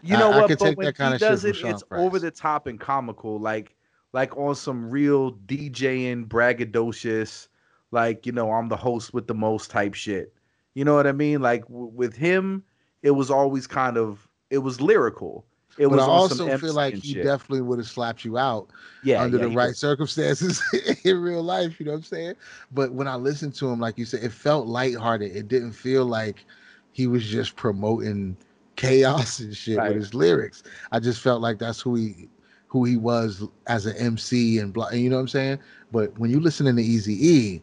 You 0.03 0.17
know 0.17 0.31
I, 0.31 0.41
what? 0.41 0.51
I 0.51 0.55
but 0.55 0.77
when 0.77 0.93
he 0.93 1.17
does 1.17 1.43
it, 1.43 1.57
it's 1.63 1.83
Price. 1.83 1.99
over 1.99 2.19
the 2.19 2.31
top 2.31 2.67
and 2.67 2.79
comical, 2.79 3.39
like 3.39 3.75
like 4.13 4.37
on 4.37 4.55
some 4.55 4.89
real 4.89 5.33
DJing 5.33 6.27
braggadocious, 6.27 7.47
like 7.91 8.25
you 8.25 8.31
know 8.31 8.51
I'm 8.51 8.69
the 8.69 8.77
host 8.77 9.13
with 9.13 9.27
the 9.27 9.33
most 9.33 9.71
type 9.71 9.95
shit. 9.95 10.33
You 10.75 10.85
know 10.85 10.93
what 10.93 11.07
I 11.07 11.11
mean? 11.11 11.41
Like 11.41 11.63
w- 11.67 11.91
with 11.93 12.15
him, 12.15 12.63
it 13.01 13.11
was 13.11 13.31
always 13.31 13.65
kind 13.65 13.97
of 13.97 14.26
it 14.49 14.59
was 14.59 14.81
lyrical. 14.81 15.45
It 15.77 15.87
but 15.87 15.97
was 15.97 16.01
I 16.01 16.07
also 16.07 16.57
feel 16.57 16.73
like 16.73 16.95
he 16.95 17.13
shit. 17.13 17.23
definitely 17.23 17.61
would 17.61 17.77
have 17.77 17.87
slapped 17.87 18.25
you 18.25 18.37
out 18.37 18.67
yeah, 19.03 19.21
under 19.21 19.37
yeah, 19.37 19.43
the 19.43 19.49
right 19.51 19.75
circumstances 19.75 20.61
in 21.03 21.21
real 21.21 21.43
life. 21.43 21.79
You 21.79 21.85
know 21.85 21.91
what 21.91 21.97
I'm 21.99 22.03
saying? 22.03 22.35
But 22.71 22.93
when 22.93 23.07
I 23.07 23.15
listened 23.15 23.53
to 23.55 23.69
him, 23.69 23.79
like 23.79 23.97
you 23.97 24.05
said, 24.05 24.23
it 24.23 24.31
felt 24.31 24.65
lighthearted. 24.65 25.35
It 25.35 25.47
didn't 25.47 25.73
feel 25.73 26.05
like 26.05 26.45
he 26.93 27.05
was 27.05 27.23
just 27.23 27.55
promoting 27.55 28.35
chaos 28.75 29.39
and 29.39 29.55
shit 29.55 29.77
right. 29.77 29.89
with 29.89 29.97
his 29.97 30.13
lyrics. 30.15 30.63
I 30.91 30.99
just 30.99 31.21
felt 31.21 31.41
like 31.41 31.59
that's 31.59 31.79
who 31.79 31.95
he 31.95 32.27
who 32.69 32.83
he 32.83 32.97
was 32.97 33.47
as 33.67 33.85
an 33.85 33.95
MC 33.97 34.57
and 34.57 34.73
blah. 34.73 34.89
You 34.89 35.09
know 35.09 35.17
what 35.17 35.21
I'm 35.21 35.27
saying? 35.27 35.59
But 35.91 36.17
when 36.17 36.31
you 36.31 36.39
listen 36.39 36.73
to 36.73 36.81
Easy 36.81 37.27
E, 37.27 37.61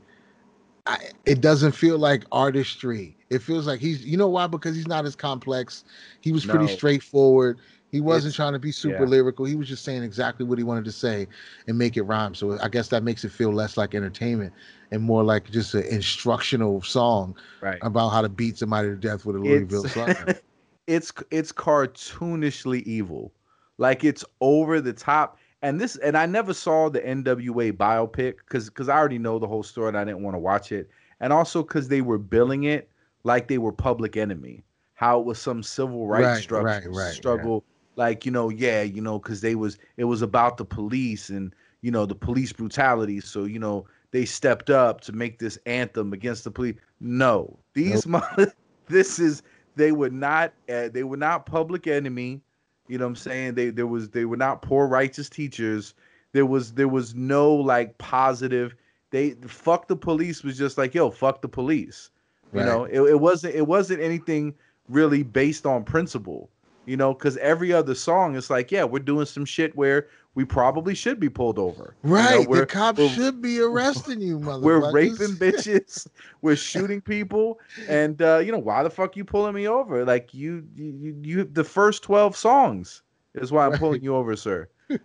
I, 0.86 0.98
it 1.24 1.40
doesn't 1.40 1.73
feel 1.73 1.98
like 1.98 2.24
artistry. 2.31 3.16
It 3.31 3.40
feels 3.40 3.66
like 3.66 3.81
he's, 3.81 4.05
you 4.05 4.16
know 4.16 4.28
why? 4.28 4.47
Because 4.47 4.77
he's 4.77 4.86
not 4.86 5.06
as 5.06 5.16
complex. 5.16 5.85
He 6.20 6.31
was 6.31 6.44
pretty 6.44 6.66
no. 6.66 6.73
straightforward. 6.73 7.59
He 7.90 8.01
wasn't 8.01 8.31
it's, 8.31 8.36
trying 8.36 8.52
to 8.55 8.59
be 8.59 8.73
super 8.73 9.05
yeah. 9.05 9.09
lyrical. 9.09 9.44
He 9.44 9.55
was 9.55 9.69
just 9.69 9.85
saying 9.85 10.02
exactly 10.02 10.44
what 10.44 10.59
he 10.59 10.65
wanted 10.65 10.85
to 10.85 10.93
say 10.93 11.27
and 11.69 11.78
make 11.78 11.97
it 11.97 12.02
rhyme. 12.02 12.35
So 12.35 12.59
I 12.61 12.69
guess 12.69 12.89
that 12.89 13.02
makes 13.02 13.24
it 13.24 13.31
feel 13.31 13.52
less 13.52 13.77
like 13.77 13.94
entertainment 13.94 14.52
and 14.90 15.01
more 15.01 15.23
like 15.23 15.51
just 15.51 15.74
an 15.74 15.85
instructional 15.85 16.82
song 16.82 17.36
right. 17.61 17.78
about 17.82 18.11
how 18.11 18.20
to 18.20 18.28
beat 18.28 18.59
somebody 18.59 18.89
to 18.89 18.97
death 18.97 19.24
with 19.24 19.36
a 19.36 19.39
Louisville 19.39 19.85
it's, 19.86 20.43
it's 20.86 21.12
it's 21.31 21.52
cartoonishly 21.52 22.82
evil. 22.82 23.32
Like 23.78 24.05
it's 24.05 24.24
over 24.40 24.81
the 24.81 24.93
top 24.93 25.39
and 25.64 25.80
this 25.80 25.96
and 25.96 26.14
I 26.14 26.26
never 26.26 26.52
saw 26.52 26.90
the 26.90 27.00
NWA 27.00 27.72
biopic 27.72 28.34
because 28.36 28.68
because 28.68 28.90
I 28.90 28.98
already 28.98 29.18
know 29.18 29.38
the 29.38 29.46
whole 29.46 29.62
story 29.62 29.88
and 29.88 29.96
I 29.96 30.04
didn't 30.04 30.22
want 30.22 30.34
to 30.34 30.38
watch 30.38 30.70
it, 30.70 30.90
and 31.20 31.32
also 31.32 31.62
because 31.62 31.88
they 31.88 32.02
were 32.02 32.18
billing 32.18 32.64
it 32.64 32.90
like 33.24 33.48
they 33.48 33.56
were 33.56 33.72
Public 33.72 34.14
Enemy, 34.14 34.62
how 34.92 35.18
it 35.18 35.24
was 35.24 35.38
some 35.38 35.62
civil 35.62 36.06
rights 36.06 36.24
right, 36.24 36.42
struggle, 36.42 36.66
right, 36.66 36.86
right, 36.90 37.14
struggle, 37.14 37.64
yeah. 37.64 38.04
like 38.04 38.26
you 38.26 38.30
know, 38.30 38.50
yeah, 38.50 38.82
you 38.82 39.00
know, 39.00 39.18
because 39.18 39.40
they 39.40 39.54
was 39.54 39.78
it 39.96 40.04
was 40.04 40.20
about 40.20 40.58
the 40.58 40.66
police 40.66 41.30
and 41.30 41.54
you 41.80 41.90
know 41.90 42.04
the 42.04 42.14
police 42.14 42.52
brutality, 42.52 43.20
so 43.20 43.44
you 43.44 43.58
know 43.58 43.86
they 44.10 44.26
stepped 44.26 44.68
up 44.68 45.00
to 45.00 45.12
make 45.12 45.38
this 45.38 45.58
anthem 45.64 46.12
against 46.12 46.44
the 46.44 46.50
police. 46.50 46.76
No, 47.00 47.58
these 47.72 48.06
nope. 48.06 48.22
this 48.88 49.18
is 49.18 49.42
they 49.76 49.92
were 49.92 50.10
not 50.10 50.52
uh, 50.68 50.90
they 50.90 51.04
were 51.04 51.16
not 51.16 51.46
Public 51.46 51.86
Enemy 51.86 52.42
you 52.89 52.98
know 52.98 53.05
what 53.05 53.11
I'm 53.11 53.16
saying? 53.16 53.55
They 53.55 53.70
there 53.70 53.86
was 53.86 54.11
they 54.11 54.24
were 54.24 54.36
not 54.36 54.62
poor 54.62 54.86
righteous 54.86 55.28
teachers. 55.28 55.94
There 56.32 56.47
was 56.47 56.73
there 56.73 56.89
was 56.89 57.15
no 57.15 57.55
like 57.55 57.97
positive. 57.98 58.74
They 59.11 59.32
fuck 59.47 59.89
the 59.89 59.97
police 59.97 60.43
was 60.43 60.59
just 60.59 60.77
like 60.77 60.94
yo 60.94 61.11
fuck 61.11 61.43
the 61.43 61.48
police. 61.48 62.11
You 62.52 62.61
right. 62.61 62.66
know 62.66 62.85
it, 62.85 63.01
it 63.01 63.20
wasn't 63.20 63.55
it 63.55 63.66
wasn't 63.66 64.01
anything 64.01 64.55
really 64.89 65.23
based 65.23 65.66
on 65.66 65.85
principle. 65.85 66.51
You 66.86 66.97
know 66.97 67.15
because 67.15 67.36
every 67.39 67.73
other 67.73 67.94
song 67.94 68.36
is 68.36 68.51
like 68.51 68.70
yeah 68.70 68.85
we're 68.85 68.98
doing 68.98 69.27
some 69.27 69.44
shit 69.44 69.74
where 69.77 70.09
we 70.35 70.44
probably 70.44 70.94
should 70.94 71.20
be 71.20 71.28
pulled 71.28 71.59
over. 71.59 71.94
Right. 72.02 72.40
You 72.40 72.48
know, 72.48 72.56
the 72.56 72.66
cops 72.66 73.09
should 73.11 73.40
be 73.40 73.61
arresting 73.61 74.20
you, 74.20 74.39
motherfuckers. 74.40 74.62
We're 74.62 74.93
raping 74.93 75.16
bitches. 75.36 76.06
we're 76.43 76.56
shooting 76.56 77.01
people. 77.01 77.61
And 77.89 78.20
uh, 78.20 78.39
you 78.39 78.52
know, 78.52 78.59
why 78.59 78.82
the 78.82 78.90
fuck 78.90 79.16
you 79.16 79.24
pulling 79.24 79.55
me 79.55 79.69
over? 79.69 80.05
Like 80.05 80.35
you 80.35 80.66
you 80.74 81.16
you 81.23 81.44
the 81.44 81.65
first 81.65 82.02
12 82.02 82.36
songs 82.36 83.02
is 83.35 83.52
why 83.52 83.65
I'm 83.65 83.73
right. 83.73 83.81
pulling 83.81 84.02
you 84.02 84.15
over, 84.15 84.36
sir. 84.36 84.69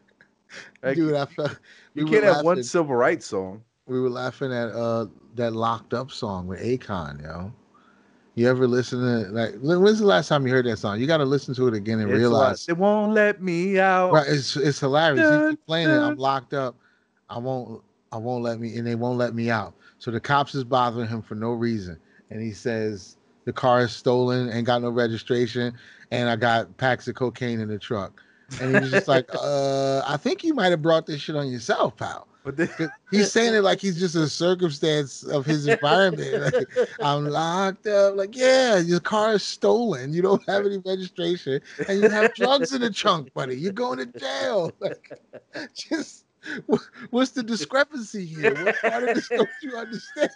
Like, 0.81 0.95
Dude, 0.95 1.13
I 1.13 1.25
felt 1.25 1.59
you 1.93 2.07
can't 2.07 2.23
have 2.23 2.43
one 2.43 2.63
civil 2.63 2.95
rights 2.95 3.27
song. 3.27 3.61
We 3.85 4.01
were 4.01 4.09
laughing 4.09 4.51
at 4.51 4.69
uh 4.69 5.05
that 5.35 5.53
locked 5.53 5.93
up 5.93 6.09
song 6.09 6.47
with 6.47 6.59
Akon, 6.59 7.21
yo. 7.21 7.53
You 8.35 8.47
ever 8.47 8.67
listen 8.67 8.99
to 8.99 9.31
like 9.31 9.55
when's 9.61 9.99
the 9.99 10.05
last 10.05 10.27
time 10.27 10.47
you 10.47 10.53
heard 10.53 10.65
that 10.65 10.77
song? 10.77 10.99
You 10.99 11.07
got 11.07 11.17
to 11.17 11.25
listen 11.25 11.53
to 11.55 11.67
it 11.67 11.73
again 11.73 11.99
and 11.99 12.09
it's 12.09 12.17
realize 12.17 12.69
it 12.69 12.77
won't 12.77 13.13
let 13.13 13.41
me 13.41 13.79
out. 13.79 14.13
Right, 14.13 14.27
it's 14.27 14.55
it's 14.55 14.79
hilarious. 14.79 15.27
Dun, 15.29 15.57
playing 15.67 15.87
dun. 15.87 15.97
it. 15.97 16.07
I'm 16.07 16.17
locked 16.17 16.53
up. 16.53 16.75
I 17.29 17.37
won't 17.37 17.83
I 18.11 18.17
won't 18.17 18.43
let 18.43 18.59
me 18.59 18.77
and 18.77 18.87
they 18.87 18.95
won't 18.95 19.17
let 19.17 19.33
me 19.33 19.49
out. 19.49 19.73
So 19.97 20.11
the 20.11 20.19
cops 20.19 20.55
is 20.55 20.63
bothering 20.63 21.09
him 21.09 21.21
for 21.21 21.35
no 21.35 21.51
reason, 21.51 21.99
and 22.29 22.41
he 22.41 22.51
says 22.51 23.17
the 23.43 23.53
car 23.53 23.81
is 23.81 23.91
stolen 23.91 24.47
and 24.49 24.65
got 24.65 24.81
no 24.81 24.89
registration, 24.89 25.73
and 26.11 26.29
I 26.29 26.35
got 26.35 26.77
packs 26.77 27.07
of 27.07 27.15
cocaine 27.15 27.59
in 27.59 27.67
the 27.67 27.79
truck. 27.79 28.21
And 28.61 28.73
he 28.73 28.79
was 28.79 28.91
just 28.91 29.07
like, 29.07 29.27
uh, 29.33 30.01
I 30.07 30.17
think 30.17 30.43
you 30.43 30.53
might 30.53 30.69
have 30.69 30.81
brought 30.81 31.05
this 31.05 31.19
shit 31.19 31.35
on 31.35 31.51
yourself, 31.51 31.97
pal. 31.97 32.28
But 32.43 32.57
then, 32.57 32.69
he's 33.11 33.31
saying 33.31 33.53
it 33.53 33.61
like 33.61 33.79
he's 33.79 33.99
just 33.99 34.15
a 34.15 34.27
circumstance 34.27 35.23
of 35.23 35.45
his 35.45 35.67
environment. 35.67 36.53
Like, 36.53 36.89
I'm 37.01 37.25
locked 37.25 37.87
up. 37.87 38.15
Like, 38.15 38.35
yeah, 38.35 38.77
your 38.77 38.99
car 38.99 39.33
is 39.33 39.43
stolen. 39.43 40.13
You 40.13 40.21
don't 40.21 40.47
have 40.47 40.65
any 40.65 40.77
registration, 40.77 41.61
and 41.87 42.01
you 42.01 42.09
have 42.09 42.33
drugs 42.35 42.73
in 42.73 42.81
the 42.81 42.91
trunk, 42.91 43.33
buddy. 43.33 43.57
You're 43.57 43.73
going 43.73 43.99
to 43.99 44.19
jail. 44.19 44.71
Like, 44.81 45.19
just 45.75 46.25
what's 47.09 47.31
the 47.31 47.43
discrepancy 47.43 48.25
here? 48.25 48.53
What 48.63 48.75
part 48.81 49.03
of 49.03 49.15
this 49.15 49.27
don't 49.27 49.49
you 49.61 49.75
understand? 49.75 50.29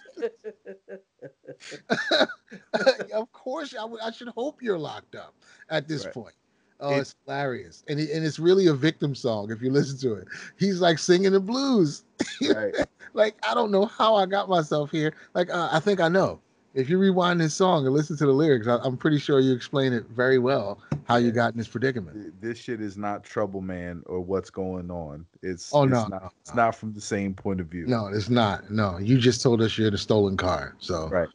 of 3.13 3.31
course, 3.31 3.73
I, 3.73 3.81
w- 3.81 3.99
I 4.03 4.11
should 4.11 4.27
hope 4.29 4.61
you're 4.61 4.77
locked 4.77 5.15
up 5.15 5.33
at 5.69 5.87
this 5.87 6.05
right. 6.05 6.13
point. 6.13 6.35
Oh, 6.79 6.91
it's, 6.91 7.11
it's 7.11 7.15
hilarious, 7.25 7.83
and 7.87 7.99
he, 7.99 8.11
and 8.11 8.25
it's 8.25 8.39
really 8.39 8.67
a 8.67 8.73
victim 8.73 9.15
song 9.15 9.51
if 9.51 9.61
you 9.61 9.71
listen 9.71 9.97
to 9.99 10.15
it. 10.15 10.27
He's 10.57 10.81
like 10.81 10.99
singing 10.99 11.31
the 11.31 11.39
blues. 11.39 12.03
Right. 12.41 12.73
like 13.13 13.35
I 13.47 13.53
don't 13.53 13.71
know 13.71 13.85
how 13.85 14.15
I 14.15 14.25
got 14.25 14.49
myself 14.49 14.91
here. 14.91 15.13
Like 15.33 15.49
uh, 15.49 15.69
I 15.71 15.79
think 15.79 16.01
I 16.01 16.09
know. 16.09 16.39
if 16.73 16.89
you 16.89 16.97
rewind 16.97 17.39
this 17.39 17.53
song 17.53 17.85
and 17.85 17.93
listen 17.93 18.17
to 18.17 18.25
the 18.25 18.31
lyrics, 18.31 18.67
I, 18.67 18.85
am 18.85 18.97
pretty 18.97 19.19
sure 19.19 19.39
you 19.39 19.53
explain 19.53 19.93
it 19.93 20.05
very 20.09 20.39
well 20.39 20.81
how 21.05 21.17
you 21.17 21.31
got 21.31 21.53
in 21.53 21.57
this 21.57 21.67
predicament. 21.67 22.41
This 22.41 22.57
shit 22.57 22.81
is 22.81 22.97
not 22.97 23.23
trouble, 23.23 23.61
man, 23.61 24.03
or 24.05 24.19
what's 24.19 24.49
going 24.49 24.89
on. 24.89 25.25
It's 25.41 25.73
oh 25.73 25.83
it's 25.83 25.91
no, 25.91 26.07
not, 26.07 26.23
no, 26.23 26.29
it's 26.41 26.55
not 26.55 26.75
from 26.75 26.93
the 26.93 27.01
same 27.01 27.33
point 27.33 27.61
of 27.61 27.67
view. 27.67 27.85
No, 27.87 28.07
it's 28.07 28.29
not. 28.29 28.69
No, 28.71 28.97
you 28.97 29.17
just 29.17 29.41
told 29.41 29.61
us 29.61 29.77
you're 29.77 29.91
the 29.91 29.97
stolen 29.97 30.37
car, 30.37 30.75
so 30.79 31.07
right. 31.09 31.29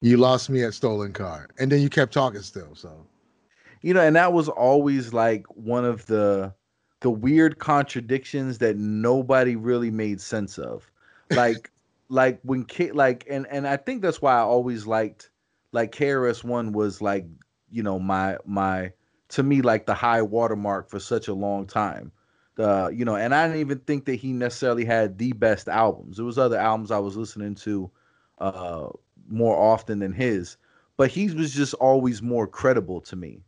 You 0.00 0.18
lost 0.18 0.50
me 0.50 0.62
at 0.64 0.74
stolen 0.74 1.14
car, 1.14 1.48
and 1.58 1.72
then 1.72 1.80
you 1.80 1.88
kept 1.88 2.12
talking 2.12 2.42
still. 2.42 2.74
So, 2.74 3.06
you 3.84 3.92
know, 3.92 4.00
and 4.00 4.16
that 4.16 4.32
was 4.32 4.48
always 4.48 5.12
like 5.12 5.44
one 5.48 5.84
of 5.84 6.06
the 6.06 6.54
the 7.00 7.10
weird 7.10 7.58
contradictions 7.58 8.56
that 8.56 8.78
nobody 8.78 9.56
really 9.56 9.90
made 9.90 10.20
sense 10.20 10.58
of. 10.58 10.90
Like 11.30 11.70
like 12.08 12.38
when 12.44 12.64
K 12.64 12.92
like 12.92 13.26
and 13.28 13.46
and 13.50 13.66
I 13.66 13.76
think 13.78 14.02
that's 14.02 14.20
why 14.22 14.34
I 14.34 14.40
always 14.40 14.86
liked 14.86 15.30
like 15.72 15.92
KRS 15.92 16.44
One 16.44 16.72
was 16.72 17.00
like 17.00 17.26
you 17.70 17.82
know 17.82 17.98
my 17.98 18.36
my 18.44 18.92
to 19.30 19.42
me 19.42 19.62
like 19.62 19.86
the 19.86 19.94
high 19.94 20.22
watermark 20.22 20.88
for 20.90 21.00
such 21.00 21.28
a 21.28 21.34
long 21.34 21.66
time. 21.66 22.12
The 22.56 22.90
you 22.94 23.04
know, 23.04 23.16
and 23.16 23.34
I 23.34 23.46
didn't 23.46 23.60
even 23.60 23.80
think 23.80 24.04
that 24.04 24.16
he 24.16 24.32
necessarily 24.32 24.84
had 24.84 25.18
the 25.18 25.32
best 25.32 25.66
albums. 25.68 26.18
There 26.18 26.26
was 26.26 26.38
other 26.38 26.58
albums 26.58 26.90
I 26.90 26.98
was 26.98 27.16
listening 27.16 27.54
to 27.56 27.90
uh 28.38 28.88
more 29.28 29.56
often 29.56 29.98
than 29.98 30.12
his, 30.12 30.56
but 30.96 31.10
he 31.10 31.30
was 31.30 31.54
just 31.54 31.74
always 31.74 32.22
more 32.22 32.46
credible 32.46 33.00
to 33.02 33.16
me. 33.16 33.42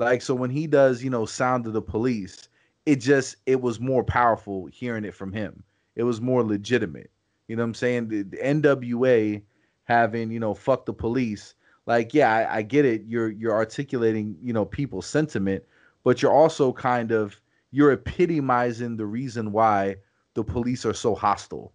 Like 0.00 0.22
so 0.22 0.34
when 0.34 0.48
he 0.48 0.66
does, 0.66 1.04
you 1.04 1.10
know, 1.10 1.26
Sound 1.26 1.66
of 1.66 1.74
the 1.74 1.82
Police, 1.82 2.48
it 2.86 2.96
just 2.96 3.36
it 3.44 3.60
was 3.60 3.78
more 3.78 4.02
powerful 4.02 4.66
hearing 4.72 5.04
it 5.04 5.14
from 5.14 5.30
him. 5.30 5.62
It 5.94 6.04
was 6.04 6.22
more 6.22 6.42
legitimate. 6.42 7.10
You 7.48 7.56
know 7.56 7.62
what 7.62 7.68
I'm 7.68 7.74
saying? 7.74 8.08
The, 8.08 8.22
the 8.22 8.38
NWA 8.38 9.42
having, 9.84 10.30
you 10.30 10.40
know, 10.40 10.54
fuck 10.54 10.86
the 10.86 10.94
police. 10.94 11.54
Like, 11.84 12.14
yeah, 12.14 12.34
I, 12.34 12.56
I 12.56 12.62
get 12.62 12.86
it. 12.86 13.02
You're 13.06 13.30
you're 13.30 13.52
articulating, 13.52 14.38
you 14.42 14.54
know, 14.54 14.64
people's 14.64 15.06
sentiment, 15.06 15.64
but 16.02 16.22
you're 16.22 16.32
also 16.32 16.72
kind 16.72 17.12
of 17.12 17.38
you're 17.70 17.92
epitomizing 17.92 18.96
the 18.96 19.06
reason 19.06 19.52
why 19.52 19.96
the 20.32 20.42
police 20.42 20.86
are 20.86 20.94
so 20.94 21.14
hostile. 21.14 21.74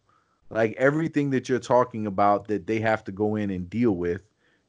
Like 0.49 0.73
everything 0.77 1.29
that 1.29 1.47
you're 1.47 1.59
talking 1.59 2.07
about 2.07 2.47
that 2.47 2.65
they 2.65 2.79
have 2.79 3.03
to 3.03 3.11
go 3.11 3.35
in 3.35 3.51
and 3.51 3.69
deal 3.69 3.91
with, 3.91 4.21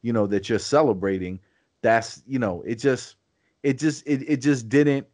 you 0.03 0.13
know, 0.13 0.27
that 0.27 0.51
you're 0.51 0.59
celebrating, 0.59 1.41
that's, 1.81 2.23
you 2.27 2.39
know, 2.39 2.63
it 2.67 2.77
just 2.77 3.16
it 3.67 3.79
just 3.79 4.07
it, 4.07 4.23
it 4.29 4.37
just 4.37 4.69
didn't 4.69 5.07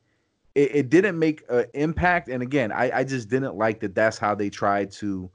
it, 0.54 0.76
it 0.76 0.90
didn't 0.90 1.18
make 1.18 1.42
an 1.48 1.64
impact. 1.72 2.28
And 2.28 2.42
again, 2.42 2.70
I, 2.70 2.98
I 2.98 3.04
just 3.04 3.28
didn't 3.30 3.56
like 3.56 3.80
that 3.80 3.94
that's 3.94 4.18
how 4.18 4.34
they 4.34 4.50
tried 4.50 4.92
to 4.92 5.30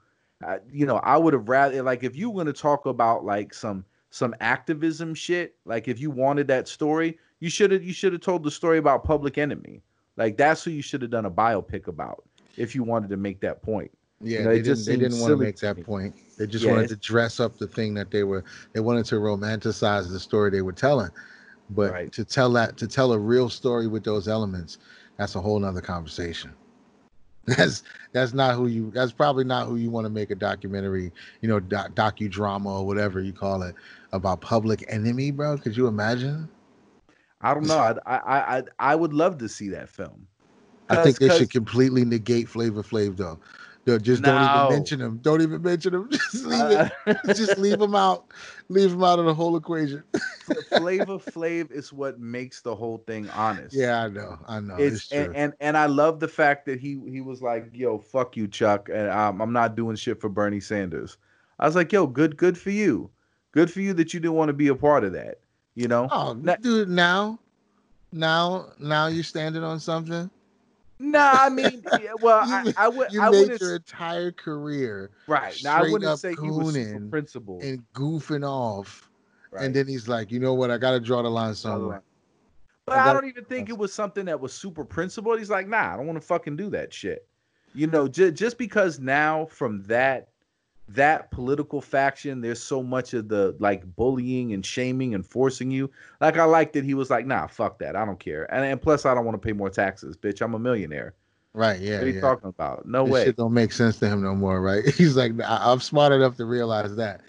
uh, 0.45 0.57
you 0.71 0.85
know, 0.85 0.97
I 0.97 1.17
would 1.17 1.33
have 1.33 1.49
rather 1.49 1.81
like 1.81 2.03
if 2.03 2.15
you 2.15 2.29
were 2.29 2.35
going 2.43 2.53
to 2.53 2.61
talk 2.61 2.85
about 2.85 3.25
like 3.25 3.53
some 3.53 3.83
some 4.11 4.35
activism 4.39 5.15
shit, 5.15 5.55
like 5.65 5.87
if 5.87 5.99
you 5.99 6.11
wanted 6.11 6.47
that 6.47 6.67
story, 6.67 7.17
you 7.39 7.49
should 7.49 7.71
have 7.71 7.83
you 7.83 7.93
should 7.93 8.13
have 8.13 8.21
told 8.21 8.43
the 8.43 8.51
story 8.51 8.77
about 8.77 9.03
Public 9.03 9.39
Enemy. 9.39 9.81
Like 10.15 10.37
that's 10.37 10.63
who 10.63 10.71
you 10.71 10.83
should 10.83 11.01
have 11.01 11.11
done 11.11 11.25
a 11.25 11.31
biopic 11.31 11.87
about 11.87 12.23
if 12.55 12.75
you 12.75 12.83
wanted 12.83 13.09
to 13.09 13.17
make 13.17 13.41
that 13.41 13.63
point. 13.63 13.89
Yeah, 14.21 14.39
you 14.39 14.45
know, 14.45 14.51
they, 14.51 14.61
didn't, 14.61 14.85
they 14.85 14.97
didn't 14.97 15.19
want 15.19 15.31
to 15.31 15.37
make 15.37 15.57
that 15.57 15.83
point. 15.83 16.15
They 16.37 16.47
just 16.47 16.65
yeah, 16.65 16.71
wanted 16.71 16.89
to 16.89 16.95
dress 16.95 17.39
up 17.39 17.57
the 17.57 17.67
thing 17.67 17.93
that 17.95 18.11
they 18.11 18.23
were. 18.23 18.43
They 18.73 18.79
wanted 18.79 19.05
to 19.05 19.15
romanticize 19.15 20.09
the 20.09 20.19
story 20.19 20.51
they 20.51 20.61
were 20.61 20.71
telling, 20.71 21.09
but 21.69 21.91
right. 21.91 22.11
to 22.13 22.23
tell 22.23 22.51
that 22.53 22.77
to 22.77 22.87
tell 22.87 23.13
a 23.13 23.19
real 23.19 23.49
story 23.49 23.87
with 23.87 24.03
those 24.03 24.27
elements, 24.27 24.77
that's 25.17 25.35
a 25.35 25.41
whole 25.41 25.59
nother 25.59 25.81
conversation. 25.81 26.53
That's 27.47 27.83
that's 28.11 28.33
not 28.33 28.55
who 28.55 28.67
you. 28.67 28.91
That's 28.93 29.13
probably 29.13 29.45
not 29.45 29.67
who 29.67 29.77
you 29.77 29.89
want 29.89 30.03
to 30.03 30.09
make 30.09 30.31
a 30.31 30.35
documentary, 30.35 31.13
you 31.39 31.47
know, 31.47 31.61
doc, 31.61 31.91
docudrama 31.95 32.65
or 32.65 32.85
whatever 32.85 33.21
you 33.21 33.31
call 33.31 33.61
it 33.61 33.73
about 34.11 34.41
Public 34.41 34.83
Enemy, 34.89 35.31
bro. 35.31 35.57
Could 35.57 35.77
you 35.77 35.87
imagine? 35.87 36.49
I 37.39 37.53
don't 37.53 37.65
know. 37.65 37.77
I 37.77 37.95
I 38.05 38.57
I 38.57 38.63
I 38.79 38.95
would 38.95 39.13
love 39.13 39.37
to 39.37 39.47
see 39.47 39.69
that 39.69 39.87
film. 39.87 40.27
I 40.89 41.03
think 41.03 41.19
they 41.19 41.29
should 41.29 41.49
completely 41.49 42.03
negate 42.03 42.49
Flavor 42.49 42.83
Flav 42.83 43.15
though. 43.15 43.39
Just 43.95 44.21
no. 44.21 44.33
don't 44.33 44.43
even 44.43 44.77
mention 44.77 44.99
him. 45.01 45.17
Don't 45.21 45.41
even 45.41 45.61
mention 45.61 45.93
him. 45.93 46.09
Just 46.11 46.45
leave 46.45 46.59
uh, 46.59 46.89
it. 47.05 47.35
just 47.37 47.57
leave 47.57 47.79
him 47.79 47.95
out. 47.95 48.25
Leave 48.67 48.91
him 48.91 49.01
out 49.01 49.17
of 49.17 49.25
the 49.25 49.33
whole 49.33 49.55
equation. 49.55 50.03
The 50.47 50.63
flavor 50.79 51.17
Flav 51.17 51.71
is 51.71 51.91
what 51.91 52.21
makes 52.21 52.61
the 52.61 52.73
whole 52.73 52.99
thing 52.99 53.29
honest. 53.31 53.75
Yeah, 53.75 54.03
I 54.03 54.07
know. 54.07 54.39
I 54.47 54.61
know. 54.61 54.77
It's, 54.77 54.95
it's 54.95 55.11
and, 55.11 55.35
and, 55.35 55.53
and 55.59 55.77
I 55.77 55.87
love 55.87 56.21
the 56.21 56.27
fact 56.29 56.65
that 56.67 56.79
he 56.79 57.01
he 57.05 57.19
was 57.19 57.41
like, 57.41 57.69
"Yo, 57.73 57.97
fuck 57.99 58.37
you, 58.37 58.47
Chuck," 58.47 58.87
and 58.87 59.09
um, 59.09 59.41
I'm 59.41 59.51
not 59.51 59.75
doing 59.75 59.97
shit 59.97 60.21
for 60.21 60.29
Bernie 60.29 60.61
Sanders. 60.61 61.17
I 61.59 61.65
was 61.65 61.75
like, 61.75 61.91
"Yo, 61.91 62.07
good, 62.07 62.37
good 62.37 62.57
for 62.57 62.69
you. 62.69 63.09
Good 63.51 63.69
for 63.69 63.81
you 63.81 63.91
that 63.95 64.13
you 64.13 64.21
didn't 64.21 64.35
want 64.35 64.47
to 64.47 64.53
be 64.53 64.69
a 64.69 64.75
part 64.75 65.03
of 65.03 65.11
that." 65.11 65.39
You 65.75 65.89
know? 65.89 66.07
Oh, 66.09 66.31
now, 66.31 66.55
dude, 66.55 66.87
now, 66.87 67.39
now, 68.13 68.67
now 68.79 69.07
you're 69.07 69.25
standing 69.25 69.63
on 69.63 69.81
something. 69.81 70.31
No, 70.99 71.19
nah, 71.19 71.43
I 71.43 71.49
mean, 71.49 71.83
yeah, 72.01 72.13
well, 72.21 72.47
you, 72.65 72.73
I, 72.77 72.85
I 72.85 72.87
would. 72.87 73.11
You 73.11 73.21
I 73.21 73.29
made 73.29 73.59
your 73.59 73.75
entire 73.75 74.31
career 74.31 75.11
right. 75.27 75.55
Now 75.63 75.83
I 75.83 75.91
wouldn't 75.91 76.19
say 76.19 76.35
he 76.41 76.49
was 76.49 76.75
principal 77.09 77.59
and 77.61 77.83
goofing 77.93 78.47
off, 78.47 79.09
right. 79.51 79.65
and 79.65 79.75
then 79.75 79.87
he's 79.87 80.07
like, 80.07 80.31
you 80.31 80.39
know 80.39 80.53
what? 80.53 80.71
I 80.71 80.77
got 80.77 80.91
to 80.91 80.99
draw 80.99 81.21
the 81.21 81.29
line 81.29 81.53
somewhere. 81.53 82.01
But 82.85 82.99
I, 82.99 83.09
I, 83.09 83.13
don't 83.13 83.27
even 83.27 83.43
think 83.43 83.67
it 83.67 83.77
was 83.77 83.93
something 83.93 84.25
that 84.25 84.39
was 84.39 84.53
super 84.53 84.85
principled. 84.85 85.39
He's 85.39 85.49
like, 85.49 85.67
nah, 85.67 85.93
I 85.93 85.97
don't 85.97 86.07
want 86.07 86.19
to 86.19 86.25
fucking 86.25 86.55
do 86.55 86.69
that 86.69 86.93
shit. 86.93 87.27
You 87.75 87.87
know, 87.87 88.07
j- 88.07 88.31
just 88.31 88.57
because 88.57 88.97
now 88.97 89.45
from 89.47 89.83
that 89.83 90.29
that 90.89 91.31
political 91.31 91.81
faction, 91.81 92.39
there's 92.41 92.61
so 92.61 92.81
much 92.81 93.13
of 93.13 93.27
the 93.27 93.55
like 93.59 93.83
bullying 93.95 94.53
and 94.53 94.65
shaming 94.65 95.15
and 95.15 95.25
forcing 95.25 95.69
you. 95.69 95.89
Like 96.21 96.37
I 96.37 96.45
like 96.45 96.73
that 96.73 96.85
he 96.85 96.93
was 96.93 97.09
like, 97.09 97.25
nah, 97.25 97.47
fuck 97.47 97.79
that. 97.79 97.95
I 97.95 98.05
don't 98.05 98.19
care. 98.19 98.51
And, 98.53 98.63
and 98.63 98.81
plus 98.81 99.05
I 99.05 99.13
don't 99.13 99.25
want 99.25 99.41
to 99.41 99.45
pay 99.45 99.53
more 99.53 99.69
taxes, 99.69 100.15
bitch. 100.15 100.41
I'm 100.41 100.53
a 100.53 100.59
millionaire. 100.59 101.13
Right, 101.53 101.79
yeah. 101.79 101.95
What 101.95 102.03
are 102.03 102.07
you 102.07 102.13
yeah. 102.13 102.21
talking 102.21 102.49
about? 102.49 102.85
No 102.85 103.03
this 103.03 103.11
way. 103.11 103.25
Shit 103.25 103.37
don't 103.37 103.53
make 103.53 103.71
sense 103.71 103.97
to 103.99 104.07
him 104.07 104.21
no 104.21 104.35
more, 104.35 104.61
right? 104.61 104.85
He's 104.95 105.17
like, 105.17 105.33
I'm 105.43 105.79
smart 105.79 106.13
enough 106.13 106.37
to 106.37 106.45
realize 106.45 106.95
that. 106.95 107.21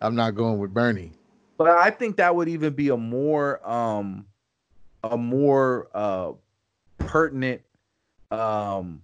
I'm 0.00 0.14
not 0.14 0.34
going 0.34 0.58
with 0.58 0.74
Bernie. 0.74 1.12
But 1.56 1.70
I 1.70 1.90
think 1.90 2.16
that 2.16 2.34
would 2.34 2.48
even 2.48 2.74
be 2.74 2.90
a 2.90 2.96
more 2.96 3.66
um 3.66 4.26
a 5.02 5.16
more 5.16 5.88
uh 5.94 6.32
pertinent 6.98 7.62
um 8.30 9.02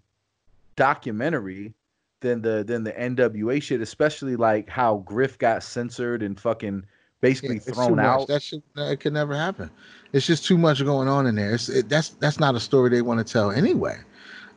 documentary 0.77 1.75
than 2.23 2.41
the 2.41 2.65
than 2.65 2.85
the 2.85 2.93
NWA 2.93 3.63
shit, 3.63 3.81
especially 3.83 4.37
like 4.37 4.69
how 4.69 4.99
Griff 4.99 5.39
got 5.39 5.63
censored 5.63 6.23
and 6.23 6.41
fucking 6.41 6.85
basically 7.21 7.61
yeah, 7.67 7.75
thrown 7.75 8.01
out. 8.01 8.29
That 8.29 8.43
shit 8.43 8.63
it 8.77 9.01
could 9.01 9.13
never 9.13 9.35
happen. 9.35 9.71
It's 10.13 10.27
just 10.27 10.45
too 10.47 10.57
much 10.57 10.83
going 10.85 11.09
on 11.09 11.27
in 11.27 11.35
there. 11.35 11.55
It's, 11.55 11.69
it, 11.69 11.89
that's 11.89 12.11
that's 12.11 12.41
not 12.41 12.55
a 12.55 12.61
story 12.61 12.89
they 12.91 13.03
want 13.03 13.27
to 13.27 13.31
tell 13.31 13.51
anyway 13.51 13.99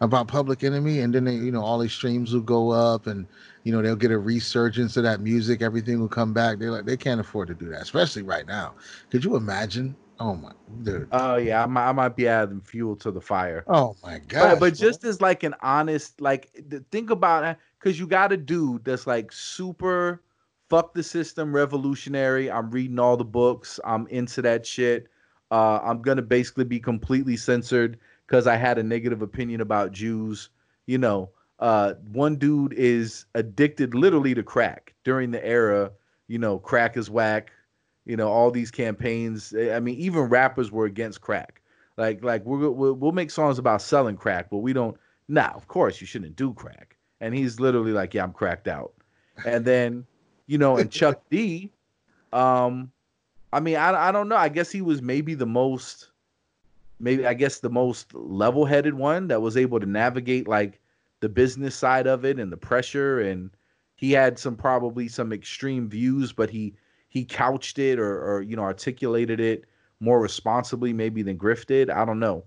about 0.01 0.27
Public 0.27 0.63
Enemy, 0.63 0.99
and 0.99 1.13
then 1.13 1.23
they, 1.25 1.35
you 1.35 1.51
know 1.51 1.61
all 1.61 1.79
these 1.79 1.93
streams 1.93 2.33
will 2.33 2.41
go 2.41 2.71
up, 2.71 3.07
and 3.07 3.27
you 3.63 3.71
know 3.71 3.81
they'll 3.81 3.95
get 3.95 4.11
a 4.11 4.17
resurgence 4.17 4.97
of 4.97 5.03
that 5.03 5.21
music. 5.21 5.61
Everything 5.61 5.99
will 5.99 6.09
come 6.09 6.33
back. 6.33 6.59
They 6.59 6.67
like 6.67 6.85
they 6.85 6.97
can't 6.97 7.19
afford 7.19 7.47
to 7.49 7.53
do 7.53 7.69
that, 7.69 7.81
especially 7.81 8.21
right 8.21 8.47
now. 8.47 8.73
Could 9.09 9.23
you 9.23 9.35
imagine 9.35 9.95
Oh 10.19 10.35
my 10.35 10.51
dude. 10.83 11.07
Oh 11.11 11.35
yeah, 11.35 11.63
I 11.63 11.65
might, 11.65 11.89
I 11.89 11.91
might 11.91 12.15
be 12.15 12.27
adding 12.27 12.61
fuel 12.61 12.95
to 12.97 13.11
the 13.11 13.21
fire. 13.21 13.63
Oh 13.67 13.95
my 14.03 14.19
god. 14.19 14.51
But, 14.51 14.59
but 14.59 14.73
just 14.75 15.03
as 15.03 15.21
like 15.21 15.43
an 15.43 15.55
honest, 15.61 16.21
like 16.21 16.51
think 16.91 17.09
about 17.09 17.43
it, 17.43 17.57
because 17.79 17.99
you 17.99 18.07
got 18.07 18.31
a 18.31 18.37
dude 18.37 18.85
that's 18.85 19.07
like 19.07 19.31
super 19.31 20.21
fuck 20.69 20.93
the 20.93 21.03
system, 21.03 21.53
revolutionary. 21.53 22.49
I'm 22.49 22.71
reading 22.71 22.99
all 22.99 23.17
the 23.17 23.25
books. 23.25 23.79
I'm 23.83 24.07
into 24.07 24.41
that 24.43 24.65
shit. 24.65 25.07
Uh, 25.51 25.79
I'm 25.83 26.01
gonna 26.01 26.21
basically 26.21 26.65
be 26.65 26.79
completely 26.79 27.35
censored 27.35 27.99
because 28.25 28.47
I 28.47 28.55
had 28.55 28.77
a 28.77 28.83
negative 28.83 29.21
opinion 29.21 29.61
about 29.61 29.91
Jews. 29.91 30.49
You 30.85 30.97
know, 30.97 31.29
uh, 31.59 31.95
one 32.11 32.37
dude 32.37 32.73
is 32.73 33.25
addicted 33.35 33.93
literally 33.93 34.33
to 34.33 34.43
crack 34.43 34.93
during 35.03 35.31
the 35.31 35.45
era. 35.45 35.91
You 36.27 36.39
know, 36.39 36.57
crack 36.57 36.95
is 36.95 37.09
whack 37.09 37.51
you 38.06 38.15
know 38.15 38.30
all 38.30 38.52
these 38.52 38.72
campaigns 38.72 39.53
eh, 39.53 39.76
i 39.76 39.80
mean 39.80 39.95
even 39.95 40.22
rappers 40.22 40.72
were 40.72 40.86
against 40.86 41.22
crack. 41.22 41.61
Like 41.98 42.23
like 42.23 42.44
we're, 42.45 42.69
we'll, 42.69 42.94
we'll 42.94 43.11
make 43.14 43.32
songs 43.32 43.57
about 43.57 43.82
selling 43.82 44.18
crack 44.18 44.49
but 44.49 44.57
we 44.57 44.73
don't 44.73 44.98
nah 45.27 45.49
of 45.49 45.68
course 45.68 46.02
you 46.02 46.07
shouldn't 46.07 46.36
do 46.36 46.53
crack. 46.53 46.98
And 47.22 47.34
he's 47.34 47.60
literally 47.60 47.91
like 47.91 48.14
yeah 48.14 48.23
i'm 48.23 48.34
cracked 48.34 48.68
out. 48.68 48.94
And 49.45 49.65
then 49.65 50.06
you 50.48 50.57
know 50.57 50.77
and 50.77 50.91
chuck 50.91 51.22
d 51.30 51.72
um 52.34 52.91
i 53.53 53.60
mean 53.60 53.77
I, 53.77 54.10
I 54.10 54.11
don't 54.11 54.30
know. 54.30 54.36
I 54.36 54.49
guess 54.49 54.72
he 54.72 54.82
was 54.82 55.02
maybe 55.02 55.34
the 55.34 55.45
most 55.45 56.10
maybe 56.99 57.26
i 57.26 57.34
guess 57.34 57.60
the 57.60 57.69
most 57.69 58.14
level-headed 58.14 58.94
one 58.94 59.27
that 59.27 59.41
was 59.41 59.57
able 59.57 59.80
to 59.80 59.86
navigate 59.86 60.48
like 60.48 60.80
the 61.22 61.30
business 61.30 61.76
side 61.76 62.07
of 62.07 62.26
it 62.26 62.40
and 62.40 62.52
the 62.52 62.57
pressure. 62.57 63.22
And 63.22 63.49
he 63.95 64.11
had 64.11 64.38
some 64.38 64.57
probably 64.57 65.07
some 65.07 65.32
extreme 65.32 65.88
views 65.88 66.34
but 66.34 66.49
he 66.49 66.76
he 67.15 67.23
couched 67.23 67.79
it 67.79 67.97
or, 67.97 68.21
or 68.21 68.41
you 68.41 68.57
know 68.57 68.61
articulated 68.61 69.39
it 69.39 69.63
more 70.01 70.19
responsibly 70.19 70.91
maybe 70.91 71.23
than 71.23 71.37
Griff 71.37 71.65
did. 71.65 71.89
I 71.89 72.03
don't 72.03 72.19
know. 72.19 72.43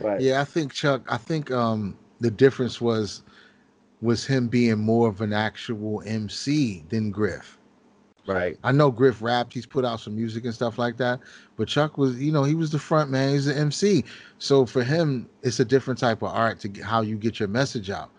But 0.00 0.20
yeah, 0.20 0.40
I 0.40 0.44
think 0.44 0.72
Chuck. 0.72 1.02
I 1.08 1.16
think 1.16 1.50
um, 1.50 1.98
the 2.20 2.30
difference 2.30 2.80
was 2.80 3.24
was 4.00 4.24
him 4.24 4.46
being 4.46 4.78
more 4.78 5.08
of 5.08 5.20
an 5.20 5.32
actual 5.32 6.00
MC 6.06 6.84
than 6.90 7.10
Griff. 7.10 7.58
Right. 8.24 8.56
I 8.62 8.70
know 8.70 8.92
Griff 8.92 9.20
rapped, 9.20 9.52
he's 9.52 9.66
put 9.66 9.84
out 9.84 9.98
some 9.98 10.14
music 10.14 10.44
and 10.44 10.54
stuff 10.54 10.78
like 10.78 10.96
that, 10.98 11.18
but 11.56 11.66
Chuck 11.66 11.98
was, 11.98 12.16
you 12.20 12.30
know, 12.30 12.44
he 12.44 12.54
was 12.54 12.70
the 12.70 12.78
front 12.78 13.10
man, 13.10 13.30
he's 13.30 13.46
the 13.46 13.56
MC. 13.56 14.04
So 14.38 14.64
for 14.64 14.84
him, 14.84 15.28
it's 15.42 15.58
a 15.58 15.64
different 15.64 15.98
type 15.98 16.22
of 16.22 16.32
art 16.32 16.60
to 16.60 16.82
how 16.82 17.00
you 17.00 17.16
get 17.16 17.40
your 17.40 17.48
message 17.48 17.90
out. 17.90 18.12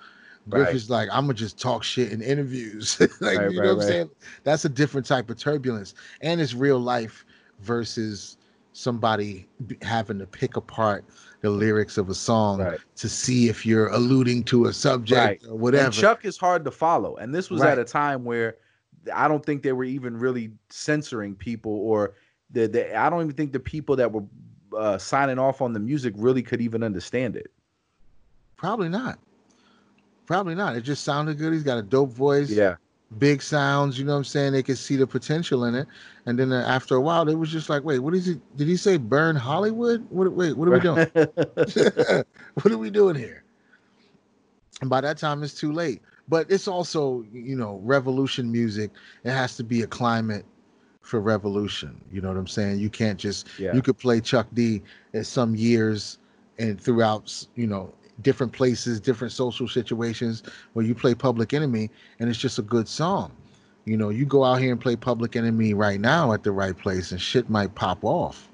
Griff 0.49 0.67
right. 0.67 0.75
is 0.75 0.89
like, 0.89 1.09
I'm 1.11 1.25
gonna 1.25 1.33
just 1.35 1.59
talk 1.59 1.83
shit 1.83 2.11
in 2.11 2.21
interviews. 2.21 2.99
like, 3.21 3.37
right, 3.37 3.51
you 3.51 3.61
know 3.61 3.69
right, 3.69 3.75
what 3.75 3.83
I'm 3.83 3.87
saying? 3.87 4.09
That's 4.43 4.65
a 4.65 4.69
different 4.69 5.07
type 5.07 5.29
of 5.29 5.37
turbulence. 5.37 5.93
And 6.21 6.41
it's 6.41 6.53
real 6.53 6.79
life 6.79 7.25
versus 7.59 8.37
somebody 8.73 9.47
having 9.81 10.19
to 10.19 10.25
pick 10.25 10.57
apart 10.57 11.05
the 11.41 11.49
lyrics 11.49 11.97
of 11.97 12.09
a 12.09 12.15
song 12.15 12.59
right. 12.61 12.79
to 12.95 13.07
see 13.07 13.47
if 13.47 13.65
you're 13.65 13.89
alluding 13.89 14.43
to 14.45 14.65
a 14.65 14.73
subject 14.73 15.43
right. 15.43 15.43
or 15.49 15.57
whatever. 15.57 15.85
And 15.85 15.93
Chuck 15.93 16.25
is 16.25 16.37
hard 16.37 16.65
to 16.65 16.71
follow. 16.71 17.15
And 17.17 17.33
this 17.33 17.49
was 17.49 17.61
right. 17.61 17.71
at 17.71 17.79
a 17.79 17.85
time 17.85 18.23
where 18.23 18.57
I 19.13 19.27
don't 19.27 19.45
think 19.45 19.61
they 19.61 19.73
were 19.73 19.83
even 19.83 20.17
really 20.17 20.51
censoring 20.69 21.35
people 21.35 21.73
or 21.73 22.15
the, 22.51 22.67
the 22.67 22.95
I 22.95 23.09
don't 23.09 23.21
even 23.21 23.35
think 23.35 23.51
the 23.51 23.59
people 23.59 23.95
that 23.97 24.11
were 24.11 24.23
uh, 24.77 24.97
signing 24.97 25.39
off 25.39 25.61
on 25.61 25.73
the 25.73 25.79
music 25.79 26.13
really 26.17 26.41
could 26.41 26.61
even 26.61 26.83
understand 26.83 27.35
it. 27.35 27.51
Probably 28.55 28.89
not. 28.89 29.19
Probably 30.25 30.55
not. 30.55 30.75
It 30.75 30.81
just 30.81 31.03
sounded 31.03 31.37
good. 31.37 31.53
He's 31.53 31.63
got 31.63 31.77
a 31.77 31.83
dope 31.83 32.11
voice. 32.11 32.49
Yeah 32.49 32.75
big 33.19 33.41
sounds, 33.41 33.97
you 33.97 34.05
know 34.05 34.13
what 34.13 34.19
I'm 34.19 34.23
saying? 34.23 34.53
They 34.53 34.63
could 34.63 34.77
see 34.77 34.95
the 34.95 35.07
potential 35.07 35.65
in 35.65 35.75
it. 35.75 35.87
And 36.25 36.37
then 36.37 36.51
uh, 36.51 36.65
after 36.67 36.95
a 36.95 37.01
while, 37.01 37.27
it 37.27 37.35
was 37.35 37.51
just 37.51 37.69
like, 37.69 37.83
wait, 37.83 37.99
what 37.99 38.13
is 38.13 38.27
it? 38.27 38.39
Did 38.57 38.67
he 38.67 38.77
say 38.77 38.97
burn 38.97 39.35
Hollywood? 39.35 40.05
What, 40.09 40.31
wait, 40.33 40.57
what 40.57 40.67
are 40.67 40.71
we 40.71 40.79
doing? 40.79 41.07
what 42.53 42.71
are 42.71 42.77
we 42.77 42.89
doing 42.89 43.15
here? 43.15 43.43
And 44.81 44.89
by 44.89 45.01
that 45.01 45.17
time, 45.17 45.43
it's 45.43 45.53
too 45.53 45.71
late. 45.71 46.01
But 46.27 46.49
it's 46.49 46.67
also, 46.67 47.25
you 47.33 47.55
know, 47.55 47.79
revolution 47.83 48.51
music. 48.51 48.91
It 49.23 49.31
has 49.31 49.57
to 49.57 49.63
be 49.63 49.81
a 49.81 49.87
climate 49.87 50.45
for 51.01 51.19
revolution. 51.19 51.99
You 52.11 52.21
know 52.21 52.29
what 52.29 52.37
I'm 52.37 52.47
saying? 52.47 52.79
You 52.79 52.89
can't 52.89 53.19
just, 53.19 53.47
yeah. 53.59 53.73
you 53.73 53.81
could 53.81 53.97
play 53.97 54.21
Chuck 54.21 54.47
D 54.53 54.81
at 55.13 55.25
some 55.25 55.55
years 55.55 56.19
and 56.59 56.79
throughout, 56.79 57.45
you 57.55 57.67
know, 57.67 57.93
different 58.21 58.53
places, 58.53 58.99
different 58.99 59.33
social 59.33 59.67
situations 59.67 60.43
where 60.73 60.85
you 60.85 60.93
play 60.93 61.15
Public 61.15 61.53
Enemy 61.53 61.89
and 62.19 62.29
it's 62.29 62.39
just 62.39 62.59
a 62.59 62.63
good 62.63 62.87
song. 62.87 63.31
You 63.85 63.97
know, 63.97 64.09
you 64.09 64.25
go 64.25 64.43
out 64.43 64.61
here 64.61 64.71
and 64.71 64.79
play 64.79 64.95
Public 64.95 65.35
Enemy 65.35 65.73
right 65.73 65.99
now 65.99 66.31
at 66.31 66.43
the 66.43 66.51
right 66.51 66.77
place 66.77 67.11
and 67.11 67.19
shit 67.19 67.49
might 67.49 67.75
pop 67.75 68.03
off. 68.03 68.47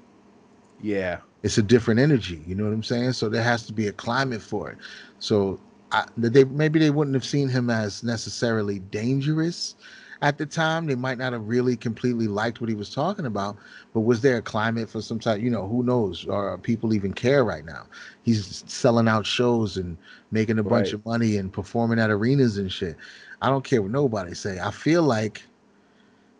Yeah. 0.80 1.18
It's 1.42 1.58
a 1.58 1.62
different 1.62 2.00
energy, 2.00 2.42
you 2.46 2.54
know 2.54 2.64
what 2.64 2.72
I'm 2.72 2.82
saying? 2.82 3.12
So 3.12 3.28
there 3.28 3.42
has 3.42 3.66
to 3.66 3.72
be 3.72 3.88
a 3.88 3.92
climate 3.92 4.42
for 4.42 4.70
it. 4.70 4.78
So 5.18 5.58
I, 5.92 6.04
they 6.16 6.44
maybe 6.44 6.78
they 6.78 6.90
wouldn't 6.90 7.14
have 7.14 7.24
seen 7.24 7.48
him 7.48 7.70
as 7.70 8.02
necessarily 8.02 8.78
dangerous 8.78 9.74
at 10.22 10.38
the 10.38 10.46
time. 10.46 10.86
They 10.86 10.94
might 10.94 11.18
not 11.18 11.32
have 11.32 11.48
really 11.48 11.76
completely 11.76 12.28
liked 12.28 12.60
what 12.60 12.68
he 12.68 12.74
was 12.74 12.92
talking 12.92 13.26
about, 13.26 13.56
but 13.92 14.00
was 14.00 14.20
there 14.20 14.38
a 14.38 14.42
climate 14.42 14.90
for 14.90 15.00
some 15.00 15.18
type? 15.18 15.40
You 15.40 15.50
know, 15.50 15.66
who 15.66 15.82
knows? 15.82 16.26
Or 16.26 16.58
people 16.58 16.94
even 16.94 17.12
care 17.12 17.44
right 17.44 17.64
now? 17.64 17.86
He's 18.22 18.64
selling 18.66 19.08
out 19.08 19.26
shows 19.26 19.76
and 19.76 19.96
making 20.30 20.58
a 20.58 20.62
bunch 20.62 20.88
right. 20.88 20.94
of 20.94 21.04
money 21.04 21.36
and 21.36 21.52
performing 21.52 21.98
at 21.98 22.10
arenas 22.10 22.58
and 22.58 22.70
shit. 22.70 22.96
I 23.42 23.48
don't 23.48 23.64
care 23.64 23.82
what 23.82 23.90
nobody 23.90 24.34
say. 24.34 24.58
I 24.60 24.70
feel 24.70 25.02
like 25.02 25.42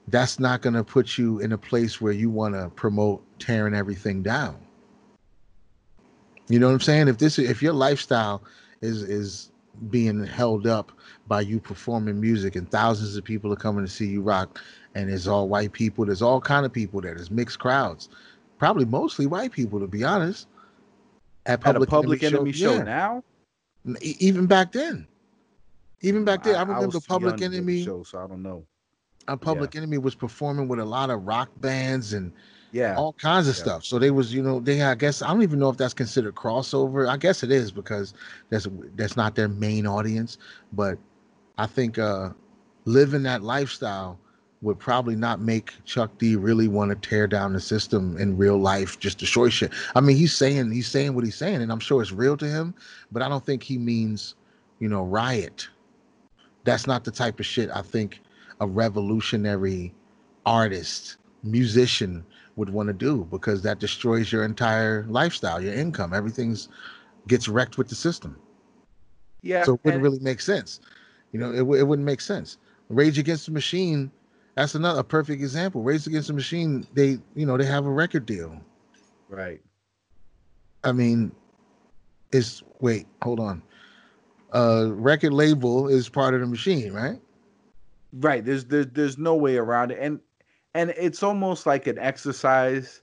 that's 0.08 0.38
not 0.38 0.60
going 0.60 0.74
to 0.74 0.84
put 0.84 1.16
you 1.16 1.38
in 1.38 1.52
a 1.52 1.58
place 1.58 2.00
where 2.00 2.12
you 2.12 2.30
want 2.30 2.54
to 2.54 2.70
promote 2.70 3.22
tearing 3.38 3.74
everything 3.74 4.22
down. 4.22 4.56
You 6.48 6.58
know 6.58 6.66
what 6.66 6.74
I'm 6.74 6.80
saying? 6.80 7.08
If 7.08 7.18
this 7.18 7.38
if 7.38 7.62
your 7.62 7.72
lifestyle 7.72 8.42
is 8.80 9.02
is 9.02 9.52
being 9.88 10.24
held 10.24 10.66
up 10.66 10.92
by 11.30 11.40
you 11.40 11.60
performing 11.60 12.20
music 12.20 12.56
and 12.56 12.68
thousands 12.72 13.16
of 13.16 13.22
people 13.22 13.52
are 13.52 13.56
coming 13.56 13.84
to 13.84 13.90
see 13.90 14.04
you 14.08 14.20
rock 14.20 14.60
and 14.96 15.08
it's 15.08 15.28
all 15.28 15.48
white 15.48 15.70
people 15.72 16.04
there's 16.04 16.22
all 16.22 16.40
kind 16.40 16.66
of 16.66 16.72
people 16.72 17.00
there 17.00 17.14
there's 17.14 17.30
mixed 17.30 17.60
crowds. 17.60 18.08
Probably 18.58 18.84
mostly 18.84 19.26
white 19.26 19.52
people 19.52 19.78
to 19.78 19.86
be 19.86 20.02
honest. 20.02 20.48
At, 21.46 21.60
public, 21.60 21.82
at 21.82 21.88
a 21.88 21.90
public 21.90 22.22
enemy, 22.24 22.36
enemy 22.36 22.52
show, 22.52 22.72
show 22.72 22.76
yeah. 22.78 22.82
now? 22.82 23.24
Even 24.02 24.46
back 24.46 24.72
then. 24.72 25.06
Even 26.02 26.24
back 26.24 26.42
then 26.42 26.56
i, 26.56 26.58
I 26.58 26.62
remember 26.62 26.96
I 26.96 27.00
public 27.06 27.40
enemy 27.40 27.84
show 27.84 28.02
so 28.02 28.18
i 28.18 28.26
don't 28.26 28.42
know. 28.42 28.64
Uh, 29.28 29.34
a 29.34 29.36
public 29.36 29.74
yeah. 29.74 29.82
enemy 29.82 29.98
was 29.98 30.16
performing 30.16 30.66
with 30.66 30.80
a 30.80 30.84
lot 30.84 31.10
of 31.10 31.24
rock 31.24 31.48
bands 31.60 32.12
and 32.12 32.32
yeah. 32.72 32.96
all 32.96 33.12
kinds 33.12 33.46
of 33.46 33.54
yeah. 33.56 33.62
stuff. 33.62 33.84
So 33.84 34.00
they 34.00 34.10
was 34.10 34.34
you 34.34 34.42
know 34.42 34.58
they 34.58 34.82
i 34.82 34.96
guess 34.96 35.22
i 35.22 35.28
don't 35.28 35.42
even 35.42 35.60
know 35.60 35.70
if 35.70 35.76
that's 35.76 35.94
considered 35.94 36.34
crossover. 36.34 37.08
I 37.08 37.16
guess 37.16 37.44
it 37.44 37.52
is 37.52 37.70
because 37.70 38.14
that's 38.48 38.66
that's 38.96 39.16
not 39.16 39.36
their 39.36 39.48
main 39.48 39.86
audience 39.86 40.36
but 40.72 40.98
i 41.60 41.66
think 41.66 41.98
uh 41.98 42.30
living 42.84 43.22
that 43.22 43.42
lifestyle 43.42 44.18
would 44.62 44.78
probably 44.78 45.16
not 45.16 45.40
make 45.40 45.72
chuck 45.84 46.10
d 46.18 46.36
really 46.36 46.68
want 46.68 46.90
to 46.90 47.08
tear 47.08 47.26
down 47.26 47.52
the 47.52 47.60
system 47.60 48.16
in 48.18 48.36
real 48.36 48.58
life 48.58 48.98
just 48.98 49.18
destroy 49.18 49.48
shit 49.48 49.72
i 49.94 50.00
mean 50.00 50.16
he's 50.16 50.34
saying 50.34 50.70
he's 50.70 50.88
saying 50.88 51.14
what 51.14 51.24
he's 51.24 51.36
saying 51.36 51.62
and 51.62 51.70
i'm 51.70 51.80
sure 51.80 52.02
it's 52.02 52.12
real 52.12 52.36
to 52.36 52.46
him 52.46 52.74
but 53.12 53.22
i 53.22 53.28
don't 53.28 53.44
think 53.44 53.62
he 53.62 53.78
means 53.78 54.34
you 54.78 54.88
know 54.88 55.04
riot 55.04 55.68
that's 56.64 56.86
not 56.86 57.04
the 57.04 57.10
type 57.10 57.40
of 57.40 57.46
shit 57.46 57.70
i 57.74 57.82
think 57.82 58.20
a 58.60 58.66
revolutionary 58.66 59.92
artist 60.44 61.16
musician 61.42 62.24
would 62.56 62.70
want 62.70 62.88
to 62.88 62.92
do 62.92 63.26
because 63.30 63.62
that 63.62 63.78
destroys 63.78 64.30
your 64.30 64.44
entire 64.44 65.06
lifestyle, 65.08 65.60
your 65.62 65.74
income. 65.74 66.12
Everything's 66.12 66.68
gets 67.28 67.48
wrecked 67.48 67.78
with 67.78 67.88
the 67.88 67.94
system. 67.94 68.36
Yeah. 69.42 69.64
So 69.64 69.74
it 69.74 69.80
wouldn't 69.84 70.02
really 70.02 70.18
make 70.20 70.40
sense. 70.40 70.80
You 71.32 71.40
know, 71.40 71.52
it, 71.52 71.60
it 71.78 71.84
wouldn't 71.84 72.06
make 72.06 72.20
sense. 72.20 72.58
Rage 72.88 73.18
Against 73.18 73.46
the 73.46 73.52
Machine, 73.52 74.10
that's 74.56 74.74
another 74.74 75.02
perfect 75.02 75.42
example. 75.42 75.82
Rage 75.82 76.06
Against 76.06 76.28
the 76.28 76.34
Machine, 76.34 76.86
they, 76.94 77.18
you 77.34 77.46
know, 77.46 77.56
they 77.56 77.66
have 77.66 77.86
a 77.86 77.90
record 77.90 78.26
deal. 78.26 78.60
Right. 79.28 79.60
I 80.82 80.92
mean, 80.92 81.30
it's 82.32 82.62
wait, 82.80 83.06
hold 83.22 83.40
on. 83.40 83.62
Uh 84.52 84.88
record 84.90 85.32
label 85.32 85.86
is 85.86 86.08
part 86.08 86.34
of 86.34 86.40
the 86.40 86.46
machine, 86.46 86.92
right? 86.92 87.20
Right. 88.12 88.44
There's 88.44 88.64
there's 88.64 88.88
there's 88.88 89.18
no 89.18 89.36
way 89.36 89.56
around 89.56 89.92
it. 89.92 89.98
And 90.00 90.18
and 90.74 90.90
it's 90.96 91.22
almost 91.22 91.66
like 91.66 91.86
an 91.86 91.98
exercise 91.98 93.02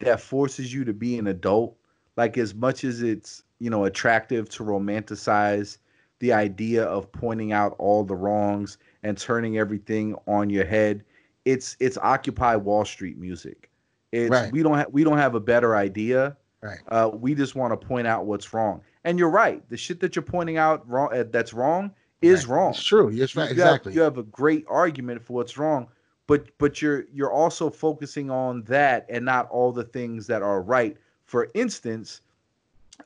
that 0.00 0.20
forces 0.20 0.72
you 0.72 0.84
to 0.84 0.92
be 0.92 1.18
an 1.18 1.26
adult 1.26 1.76
like 2.16 2.36
as 2.36 2.54
much 2.54 2.84
as 2.84 3.02
it's 3.02 3.42
you 3.60 3.70
know 3.70 3.84
attractive 3.84 4.48
to 4.50 4.64
romanticize 4.64 5.78
the 6.20 6.32
idea 6.32 6.84
of 6.84 7.10
pointing 7.12 7.52
out 7.52 7.74
all 7.78 8.04
the 8.04 8.14
wrongs 8.14 8.78
and 9.02 9.16
turning 9.16 9.58
everything 9.58 10.16
on 10.26 10.50
your 10.50 10.64
head. 10.64 11.04
It's 11.44 11.76
it's 11.80 11.96
occupy 11.98 12.56
wall 12.56 12.84
street 12.84 13.18
music. 13.18 13.70
It's 14.12 14.30
right. 14.30 14.52
we 14.52 14.62
don't 14.62 14.78
have 14.78 14.88
we 14.90 15.04
don't 15.04 15.18
have 15.18 15.34
a 15.34 15.40
better 15.40 15.76
idea. 15.76 16.36
Right. 16.60 16.78
Uh, 16.88 17.10
we 17.12 17.34
just 17.34 17.54
want 17.54 17.78
to 17.78 17.86
point 17.86 18.06
out 18.06 18.26
what's 18.26 18.52
wrong. 18.52 18.82
And 19.04 19.18
you're 19.18 19.30
right 19.30 19.66
the 19.70 19.76
shit 19.76 20.00
that 20.00 20.16
you're 20.16 20.22
pointing 20.22 20.56
out 20.56 20.88
wrong 20.88 21.10
uh, 21.12 21.24
that's 21.30 21.52
wrong 21.52 21.92
is 22.20 22.46
right. 22.46 22.56
wrong. 22.56 22.70
It's 22.70 22.82
true. 22.82 23.10
Yes 23.10 23.36
right. 23.36 23.44
you 23.44 23.50
exactly. 23.52 23.92
have, 23.92 23.96
you 23.96 24.02
have 24.02 24.18
a 24.18 24.24
great 24.24 24.64
argument 24.68 25.22
for 25.22 25.34
what's 25.34 25.56
wrong 25.56 25.88
but 26.26 26.46
but 26.58 26.82
you're 26.82 27.06
you're 27.12 27.32
also 27.32 27.70
focusing 27.70 28.30
on 28.30 28.62
that 28.64 29.06
and 29.08 29.24
not 29.24 29.48
all 29.50 29.72
the 29.72 29.84
things 29.84 30.26
that 30.26 30.42
are 30.42 30.60
right. 30.60 30.96
For 31.24 31.48
instance 31.54 32.20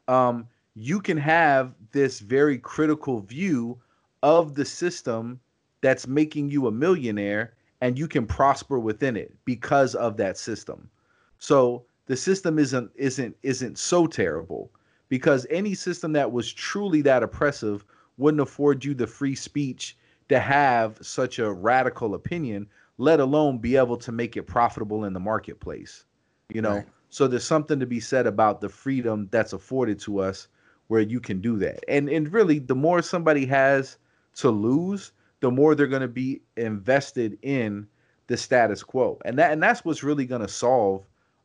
um, 0.08 0.48
you 0.74 1.00
can 1.00 1.18
have 1.18 1.74
this 1.92 2.20
very 2.20 2.58
critical 2.58 3.20
view 3.20 3.78
of 4.22 4.54
the 4.54 4.64
system 4.64 5.40
that's 5.80 6.06
making 6.06 6.50
you 6.50 6.66
a 6.66 6.72
millionaire 6.72 7.54
and 7.80 7.98
you 7.98 8.06
can 8.06 8.26
prosper 8.26 8.78
within 8.78 9.16
it 9.16 9.34
because 9.44 9.94
of 9.94 10.16
that 10.16 10.38
system 10.38 10.88
so 11.38 11.84
the 12.06 12.16
system 12.16 12.58
isn't 12.58 12.90
isn't 12.94 13.36
isn't 13.42 13.78
so 13.78 14.06
terrible 14.06 14.70
because 15.08 15.46
any 15.50 15.74
system 15.74 16.12
that 16.12 16.30
was 16.30 16.52
truly 16.52 17.02
that 17.02 17.22
oppressive 17.22 17.84
wouldn't 18.16 18.40
afford 18.40 18.84
you 18.84 18.94
the 18.94 19.06
free 19.06 19.34
speech 19.34 19.96
to 20.28 20.38
have 20.38 20.98
such 21.02 21.38
a 21.38 21.52
radical 21.52 22.14
opinion 22.14 22.66
let 22.98 23.20
alone 23.20 23.58
be 23.58 23.76
able 23.76 23.96
to 23.96 24.12
make 24.12 24.36
it 24.36 24.44
profitable 24.44 25.04
in 25.04 25.12
the 25.12 25.20
marketplace. 25.20 26.04
You 26.52 26.62
know, 26.62 26.76
right. 26.76 26.86
so 27.08 27.26
there's 27.26 27.44
something 27.44 27.80
to 27.80 27.86
be 27.86 28.00
said 28.00 28.26
about 28.26 28.60
the 28.60 28.68
freedom 28.68 29.28
that's 29.32 29.52
afforded 29.52 29.98
to 30.00 30.20
us 30.20 30.48
where 30.88 31.00
you 31.00 31.20
can 31.20 31.40
do 31.40 31.58
that. 31.58 31.80
And 31.88 32.08
and 32.08 32.32
really 32.32 32.58
the 32.58 32.74
more 32.74 33.02
somebody 33.02 33.46
has 33.46 33.96
to 34.36 34.50
lose, 34.50 35.12
the 35.40 35.50
more 35.50 35.74
they're 35.74 35.86
going 35.86 36.02
to 36.02 36.08
be 36.08 36.42
invested 36.56 37.38
in 37.42 37.86
the 38.26 38.36
status 38.36 38.82
quo. 38.82 39.18
And 39.24 39.38
that 39.38 39.52
and 39.52 39.62
that's 39.62 39.84
what's 39.84 40.02
really 40.02 40.26
going 40.26 40.42
to 40.42 40.48
solve 40.48 41.04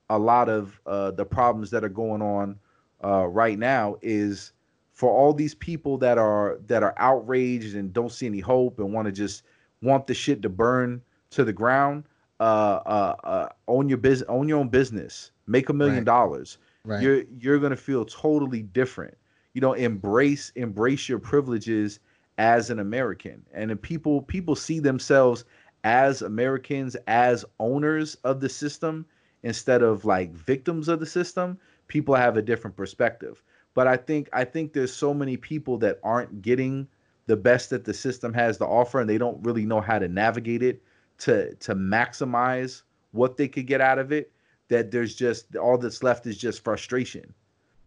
a 0.09 0.17
lot 0.17 0.49
of 0.49 0.79
uh, 0.85 1.11
the 1.11 1.25
problems 1.25 1.71
that 1.71 1.83
are 1.83 1.89
going 1.89 2.21
on 2.21 2.57
uh, 3.03 3.27
right 3.27 3.59
now 3.59 3.97
is 4.01 4.53
for 4.93 5.11
all 5.11 5.33
these 5.33 5.53
people 5.53 5.97
that 5.99 6.17
are 6.17 6.59
that 6.67 6.83
are 6.83 6.93
outraged 6.97 7.75
and 7.75 7.93
don't 7.93 8.11
see 8.11 8.25
any 8.25 8.39
hope 8.39 8.79
and 8.79 8.93
want 8.93 9.05
to 9.05 9.11
just 9.11 9.43
want 9.81 10.07
the 10.07 10.13
shit 10.13 10.41
to 10.41 10.49
burn 10.49 11.01
to 11.29 11.43
the 11.43 11.53
ground, 11.53 12.03
uh, 12.39 12.79
uh, 12.85 13.15
uh, 13.23 13.49
own 13.67 13.89
your 13.89 13.97
business, 13.97 14.27
own 14.29 14.47
your 14.47 14.59
own 14.59 14.69
business, 14.69 15.31
make 15.45 15.69
a 15.69 15.73
million 15.73 16.03
dollars. 16.03 16.57
Right. 16.83 17.01
You're 17.01 17.23
you're 17.39 17.59
gonna 17.59 17.75
feel 17.75 18.05
totally 18.05 18.63
different. 18.63 19.17
You 19.57 19.61
know, 19.61 19.73
embrace 19.73 20.51
embrace 20.51 21.09
your 21.09 21.17
privileges 21.17 21.99
as 22.37 22.69
an 22.69 22.77
American, 22.77 23.43
and 23.51 23.81
people 23.81 24.21
people 24.21 24.55
see 24.55 24.77
themselves 24.77 25.45
as 25.83 26.21
Americans, 26.21 26.95
as 27.07 27.43
owners 27.59 28.13
of 28.23 28.39
the 28.39 28.49
system, 28.49 29.07
instead 29.41 29.81
of 29.81 30.05
like 30.05 30.31
victims 30.31 30.87
of 30.87 30.99
the 30.99 31.07
system, 31.07 31.57
people 31.87 32.13
have 32.13 32.37
a 32.37 32.41
different 32.43 32.77
perspective. 32.77 33.41
But 33.73 33.87
I 33.87 33.97
think 33.97 34.29
I 34.31 34.43
think 34.43 34.73
there's 34.73 34.93
so 34.93 35.11
many 35.11 35.37
people 35.37 35.79
that 35.79 35.99
aren't 36.03 36.43
getting 36.43 36.87
the 37.25 37.35
best 37.35 37.71
that 37.71 37.83
the 37.83 37.95
system 37.95 38.35
has 38.35 38.59
to 38.59 38.65
offer 38.67 38.99
and 39.01 39.09
they 39.09 39.17
don't 39.17 39.43
really 39.43 39.65
know 39.65 39.81
how 39.81 39.97
to 39.97 40.07
navigate 40.07 40.61
it 40.61 40.83
to 41.25 41.55
to 41.55 41.73
maximize 41.73 42.83
what 43.11 43.37
they 43.37 43.47
could 43.47 43.65
get 43.65 43.81
out 43.81 43.97
of 43.97 44.11
it 44.11 44.31
that 44.67 44.91
there's 44.91 45.15
just 45.15 45.55
all 45.55 45.79
that's 45.79 46.03
left 46.03 46.27
is 46.27 46.37
just 46.37 46.63
frustration. 46.63 47.33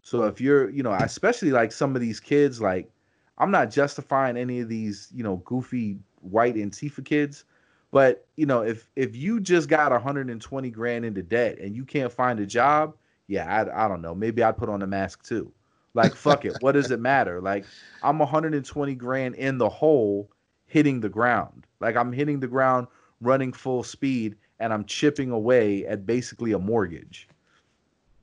So 0.01 0.23
if 0.23 0.41
you're, 0.41 0.69
you 0.69 0.83
know, 0.83 0.93
especially 0.93 1.51
like 1.51 1.71
some 1.71 1.95
of 1.95 2.01
these 2.01 2.19
kids 2.19 2.59
like 2.59 2.89
I'm 3.37 3.51
not 3.51 3.71
justifying 3.71 4.37
any 4.37 4.59
of 4.59 4.69
these, 4.69 5.09
you 5.13 5.23
know, 5.23 5.37
goofy 5.37 5.97
white 6.21 6.55
Antifa 6.55 7.03
kids, 7.03 7.45
but 7.91 8.25
you 8.35 8.45
know, 8.45 8.61
if 8.61 8.89
if 8.95 9.15
you 9.15 9.39
just 9.39 9.69
got 9.69 9.91
120 9.91 10.69
grand 10.71 11.05
into 11.05 11.23
debt 11.23 11.59
and 11.59 11.75
you 11.75 11.85
can't 11.85 12.11
find 12.11 12.39
a 12.39 12.45
job, 12.45 12.95
yeah, 13.27 13.45
I, 13.45 13.85
I 13.85 13.87
don't 13.87 14.01
know. 14.01 14.15
Maybe 14.15 14.43
I'd 14.43 14.57
put 14.57 14.69
on 14.69 14.81
a 14.81 14.87
mask 14.87 15.23
too. 15.23 15.51
Like 15.93 16.15
fuck 16.15 16.45
it, 16.45 16.55
what 16.61 16.73
does 16.73 16.91
it 16.91 16.99
matter? 16.99 17.41
Like 17.41 17.65
I'm 18.01 18.19
120 18.19 18.95
grand 18.95 19.35
in 19.35 19.57
the 19.57 19.69
hole, 19.69 20.29
hitting 20.65 21.01
the 21.01 21.09
ground. 21.09 21.65
Like 21.79 21.95
I'm 21.95 22.13
hitting 22.13 22.39
the 22.39 22.47
ground, 22.47 22.87
running 23.19 23.53
full 23.53 23.83
speed, 23.83 24.35
and 24.59 24.71
I'm 24.71 24.85
chipping 24.85 25.31
away 25.31 25.85
at 25.85 26.05
basically 26.05 26.53
a 26.53 26.59
mortgage. 26.59 27.27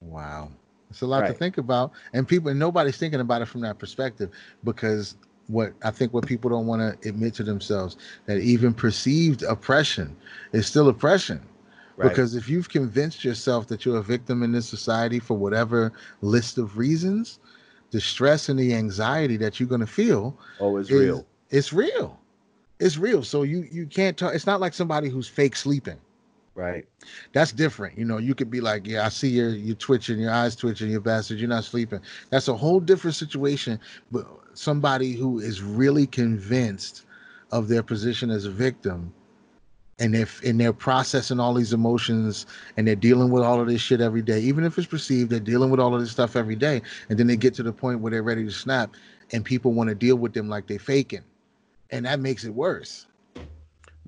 Wow. 0.01 0.51
It's 0.91 1.03
a 1.03 1.07
lot 1.07 1.23
right. 1.23 1.29
to 1.29 1.35
think 1.35 1.59
about, 1.59 1.93
and 2.13 2.27
people 2.27 2.49
and 2.49 2.59
nobody's 2.59 2.97
thinking 2.97 3.21
about 3.21 3.43
it 3.43 3.47
from 3.47 3.61
that 3.63 3.79
perspective 3.79 4.31
because 4.65 5.17
what 5.49 5.73
I 5.83 5.91
think 5.91 6.13
what 6.13 6.27
people 6.27 6.51
don't 6.51 6.67
want 6.67 7.03
to 7.03 7.09
admit 7.09 7.35
to 7.35 7.43
themselves 7.43 7.97
that 8.27 8.39
even 8.39 8.73
perceived 8.73 9.43
oppression 9.43 10.17
is 10.53 10.67
still 10.67 10.89
oppression. 10.89 11.43
Right. 11.97 12.11
Because 12.11 12.37
if 12.37 12.49
you've 12.49 12.69
convinced 12.69 13.25
yourself 13.25 13.67
that 13.69 13.85
you're 13.85 13.99
a 13.99 14.03
victim 14.03 14.43
in 14.43 14.53
this 14.53 14.69
society 14.69 15.19
for 15.19 15.37
whatever 15.37 15.93
list 16.21 16.57
of 16.57 16.79
reasons, 16.79 17.41
the 17.91 18.01
stress 18.01 18.49
and 18.49 18.59
the 18.59 18.75
anxiety 18.75 19.37
that 19.39 19.59
you're 19.59 19.69
going 19.69 19.81
to 19.81 19.87
feel 19.87 20.39
oh, 20.61 20.77
it's 20.77 20.91
is, 20.91 21.01
real. 21.01 21.27
It's 21.51 21.73
real. 21.73 22.21
It's 22.79 22.97
real. 22.97 23.25
So 23.25 23.43
you 23.43 23.67
you 23.71 23.87
can't 23.87 24.17
talk. 24.17 24.35
It's 24.35 24.47
not 24.47 24.61
like 24.61 24.75
somebody 24.75 25.09
who's 25.09 25.27
fake 25.27 25.57
sleeping. 25.57 25.99
Right. 26.59 26.87
That's 27.35 27.53
different. 27.53 27.97
You 27.97 28.05
know, 28.05 28.19
you 28.19 28.35
could 28.35 28.51
be 28.51 28.61
like, 28.61 28.85
yeah, 28.85 29.07
I 29.07 29.11
see 29.11 29.29
your 29.29 29.51
you 29.51 29.77
twitching, 29.77 30.19
your 30.19 30.33
eyes 30.33 30.57
twitching, 30.57 30.91
you 30.91 31.01
bastard, 31.01 31.39
you're 31.39 31.49
not 31.49 31.63
sleeping. 31.63 32.01
That's 32.31 32.49
a 32.49 32.57
whole 32.57 32.81
different 32.81 33.15
situation. 33.17 33.79
But 34.11 34.27
somebody 34.55 35.15
who 35.15 35.39
is 35.39 35.63
really 35.63 36.09
convinced 36.09 37.07
of 37.53 37.69
their 37.69 37.85
position 37.85 38.31
as 38.31 38.45
a 38.45 38.51
victim 38.51 39.15
and 40.01 40.17
if 40.17 40.43
and 40.45 40.61
they're 40.61 40.73
processing 40.73 41.41
all 41.41 41.55
these 41.55 41.73
emotions 41.73 42.47
and 42.77 42.89
they're 42.89 42.97
dealing 42.97 43.31
with 43.31 43.45
all 43.45 43.61
of 43.61 43.69
this 43.69 43.81
shit 43.81 44.01
every 44.01 44.23
day 44.23 44.41
even 44.41 44.65
if 44.65 44.79
it's 44.79 44.87
perceived 44.87 45.31
they're 45.31 45.41
dealing 45.41 45.71
with 45.71 45.81
all 45.81 45.95
of 45.95 46.01
this 46.01 46.11
stuff 46.13 46.37
every 46.37 46.57
day 46.57 46.83
and 47.09 47.19
then 47.19 47.27
they 47.29 47.37
get 47.37 47.55
to 47.55 47.63
the 47.63 47.73
point 47.73 48.01
where 48.01 48.11
they're 48.11 48.25
ready 48.25 48.45
to 48.45 48.51
snap 48.51 48.95
and 49.33 49.45
people 49.45 49.73
want 49.73 49.89
to 49.89 49.95
deal 49.95 50.17
with 50.17 50.35
them 50.35 50.49
like 50.49 50.67
they're 50.67 50.79
faking 50.79 51.25
and 51.91 52.07
that 52.07 52.21
makes 52.21 52.45
it 52.45 52.55
worse 52.55 53.07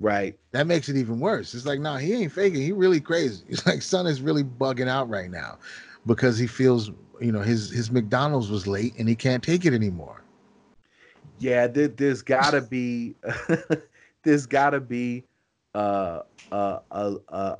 Right. 0.01 0.37
That 0.51 0.65
makes 0.65 0.89
it 0.89 0.97
even 0.97 1.19
worse. 1.19 1.53
It's 1.53 1.65
like, 1.65 1.79
no, 1.79 1.93
nah, 1.93 1.97
he 1.99 2.13
ain't 2.13 2.31
faking. 2.31 2.61
He 2.61 2.71
really 2.71 2.99
crazy. 2.99 3.45
It's 3.49 3.65
like 3.67 3.83
son 3.83 4.07
is 4.07 4.21
really 4.21 4.43
bugging 4.43 4.87
out 4.89 5.07
right 5.09 5.29
now 5.29 5.59
because 6.07 6.39
he 6.39 6.47
feels, 6.47 6.89
you 7.19 7.31
know, 7.31 7.41
his 7.41 7.69
his 7.69 7.91
McDonald's 7.91 8.49
was 8.49 8.65
late 8.65 8.95
and 8.97 9.07
he 9.07 9.15
can't 9.15 9.43
take 9.43 9.63
it 9.63 9.73
anymore. 9.73 10.23
Yeah, 11.37 11.67
there, 11.67 11.93
has 11.99 12.23
gotta 12.23 12.61
be 12.61 13.15
there's 14.23 14.47
gotta 14.47 14.79
be 14.79 15.23
uh, 15.75 16.21
uh, 16.51 16.79
a 16.89 17.15
a 17.29 17.57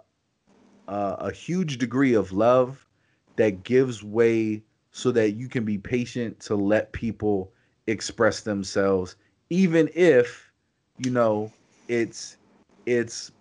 a 0.87 1.31
huge 1.31 1.77
degree 1.77 2.15
of 2.15 2.31
love 2.31 2.87
that 3.35 3.63
gives 3.63 4.03
way 4.03 4.63
so 4.91 5.11
that 5.11 5.31
you 5.31 5.47
can 5.47 5.63
be 5.63 5.77
patient 5.77 6.39
to 6.41 6.55
let 6.55 6.91
people 6.91 7.51
express 7.87 8.41
themselves, 8.41 9.15
even 9.51 9.89
if 9.93 10.51
you 10.97 11.11
know 11.11 11.51
it's 11.91 12.37
it's 12.85 13.33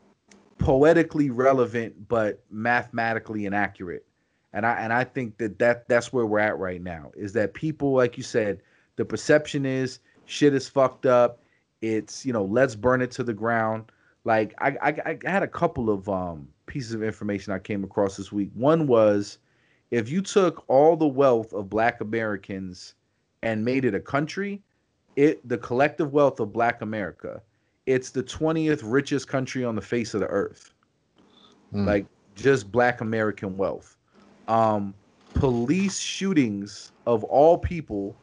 poetically 0.58 1.30
relevant 1.30 2.08
but 2.08 2.42
mathematically 2.50 3.46
inaccurate. 3.46 4.04
And 4.52 4.66
i 4.66 4.72
and 4.74 4.92
i 4.92 5.04
think 5.04 5.38
that, 5.38 5.58
that 5.60 5.88
that's 5.88 6.12
where 6.12 6.26
we're 6.26 6.40
at 6.40 6.58
right 6.58 6.82
now 6.82 7.12
is 7.16 7.32
that 7.34 7.54
people 7.54 7.92
like 7.92 8.16
you 8.16 8.24
said 8.24 8.60
the 8.96 9.04
perception 9.04 9.64
is 9.64 10.00
shit 10.26 10.52
is 10.52 10.68
fucked 10.68 11.06
up. 11.06 11.40
It's 11.80 12.26
you 12.26 12.32
know 12.32 12.44
let's 12.44 12.74
burn 12.74 13.00
it 13.02 13.12
to 13.12 13.22
the 13.22 13.32
ground. 13.32 13.92
Like 14.24 14.52
i 14.58 14.76
i, 14.82 14.96
I 15.06 15.30
had 15.30 15.44
a 15.44 15.48
couple 15.48 15.88
of 15.88 16.08
um 16.08 16.48
pieces 16.66 16.92
of 16.92 17.04
information 17.04 17.52
i 17.52 17.58
came 17.60 17.84
across 17.84 18.16
this 18.16 18.32
week. 18.32 18.50
One 18.54 18.88
was 18.88 19.38
if 19.92 20.10
you 20.10 20.20
took 20.20 20.64
all 20.66 20.96
the 20.96 21.06
wealth 21.06 21.52
of 21.52 21.70
black 21.70 22.00
americans 22.00 22.94
and 23.42 23.64
made 23.64 23.84
it 23.84 23.94
a 23.94 24.00
country 24.00 24.60
it 25.14 25.48
the 25.48 25.58
collective 25.58 26.12
wealth 26.12 26.40
of 26.40 26.52
black 26.52 26.82
america 26.82 27.40
it's 27.90 28.10
the 28.10 28.22
20th 28.22 28.80
richest 28.84 29.28
country 29.28 29.64
on 29.64 29.74
the 29.74 29.82
face 29.82 30.14
of 30.14 30.20
the 30.20 30.26
earth. 30.26 30.72
Mm. 31.74 31.86
Like 31.86 32.06
just 32.34 32.70
black 32.70 33.00
American 33.00 33.56
wealth. 33.56 33.96
Um, 34.48 34.94
police 35.34 35.98
shootings 35.98 36.92
of 37.06 37.24
all 37.24 37.58
people, 37.58 38.16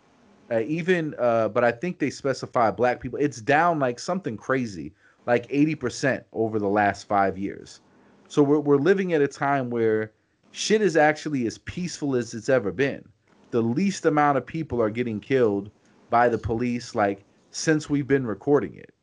uh, 0.51 0.61
even, 0.61 1.15
uh, 1.19 1.49
but 1.49 1.63
I 1.63 1.71
think 1.71 1.99
they 1.99 2.09
specify 2.09 2.71
black 2.71 2.99
people. 2.99 3.19
It's 3.19 3.41
down 3.41 3.79
like 3.79 3.99
something 3.99 4.37
crazy, 4.37 4.93
like 5.25 5.47
80% 5.49 6.23
over 6.33 6.59
the 6.59 6.67
last 6.67 7.07
five 7.07 7.37
years. 7.37 7.81
So 8.27 8.43
we're, 8.43 8.59
we're 8.59 8.77
living 8.77 9.13
at 9.13 9.21
a 9.21 9.27
time 9.27 9.69
where 9.69 10.11
shit 10.51 10.81
is 10.81 10.97
actually 10.97 11.45
as 11.47 11.57
peaceful 11.59 12.15
as 12.15 12.33
it's 12.33 12.49
ever 12.49 12.71
been. 12.71 13.07
The 13.51 13.61
least 13.61 14.05
amount 14.05 14.37
of 14.37 14.45
people 14.45 14.81
are 14.81 14.89
getting 14.89 15.19
killed 15.19 15.71
by 16.09 16.27
the 16.27 16.37
police, 16.37 16.95
like 16.95 17.23
since 17.51 17.89
we've 17.89 18.07
been 18.07 18.25
recording 18.25 18.75
it. 18.75 18.93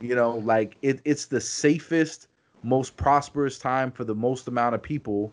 You 0.00 0.14
know, 0.14 0.36
like 0.36 0.76
it, 0.82 1.00
it's 1.04 1.26
the 1.26 1.40
safest, 1.40 2.28
most 2.62 2.96
prosperous 2.96 3.58
time 3.58 3.90
for 3.90 4.04
the 4.04 4.14
most 4.14 4.48
amount 4.48 4.74
of 4.74 4.82
people. 4.82 5.32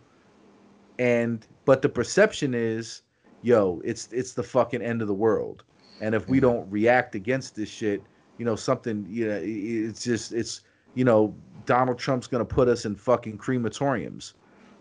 And 0.98 1.46
but 1.64 1.82
the 1.82 1.88
perception 1.88 2.54
is, 2.54 3.02
yo, 3.42 3.80
it's 3.84 4.08
it's 4.12 4.32
the 4.32 4.42
fucking 4.42 4.82
end 4.82 5.02
of 5.02 5.08
the 5.08 5.14
world. 5.14 5.64
And 6.00 6.14
if 6.14 6.28
we 6.28 6.38
don't 6.38 6.70
react 6.70 7.14
against 7.14 7.56
this 7.56 7.68
shit, 7.68 8.02
you 8.36 8.44
know, 8.44 8.56
something, 8.56 9.06
you 9.08 9.26
know, 9.28 9.40
it's 9.42 10.04
just 10.04 10.32
it's 10.32 10.62
you 10.94 11.04
know, 11.04 11.34
Donald 11.66 11.98
Trump's 11.98 12.26
gonna 12.26 12.44
put 12.44 12.68
us 12.68 12.84
in 12.84 12.94
fucking 12.94 13.38
crematoriums. 13.38 14.34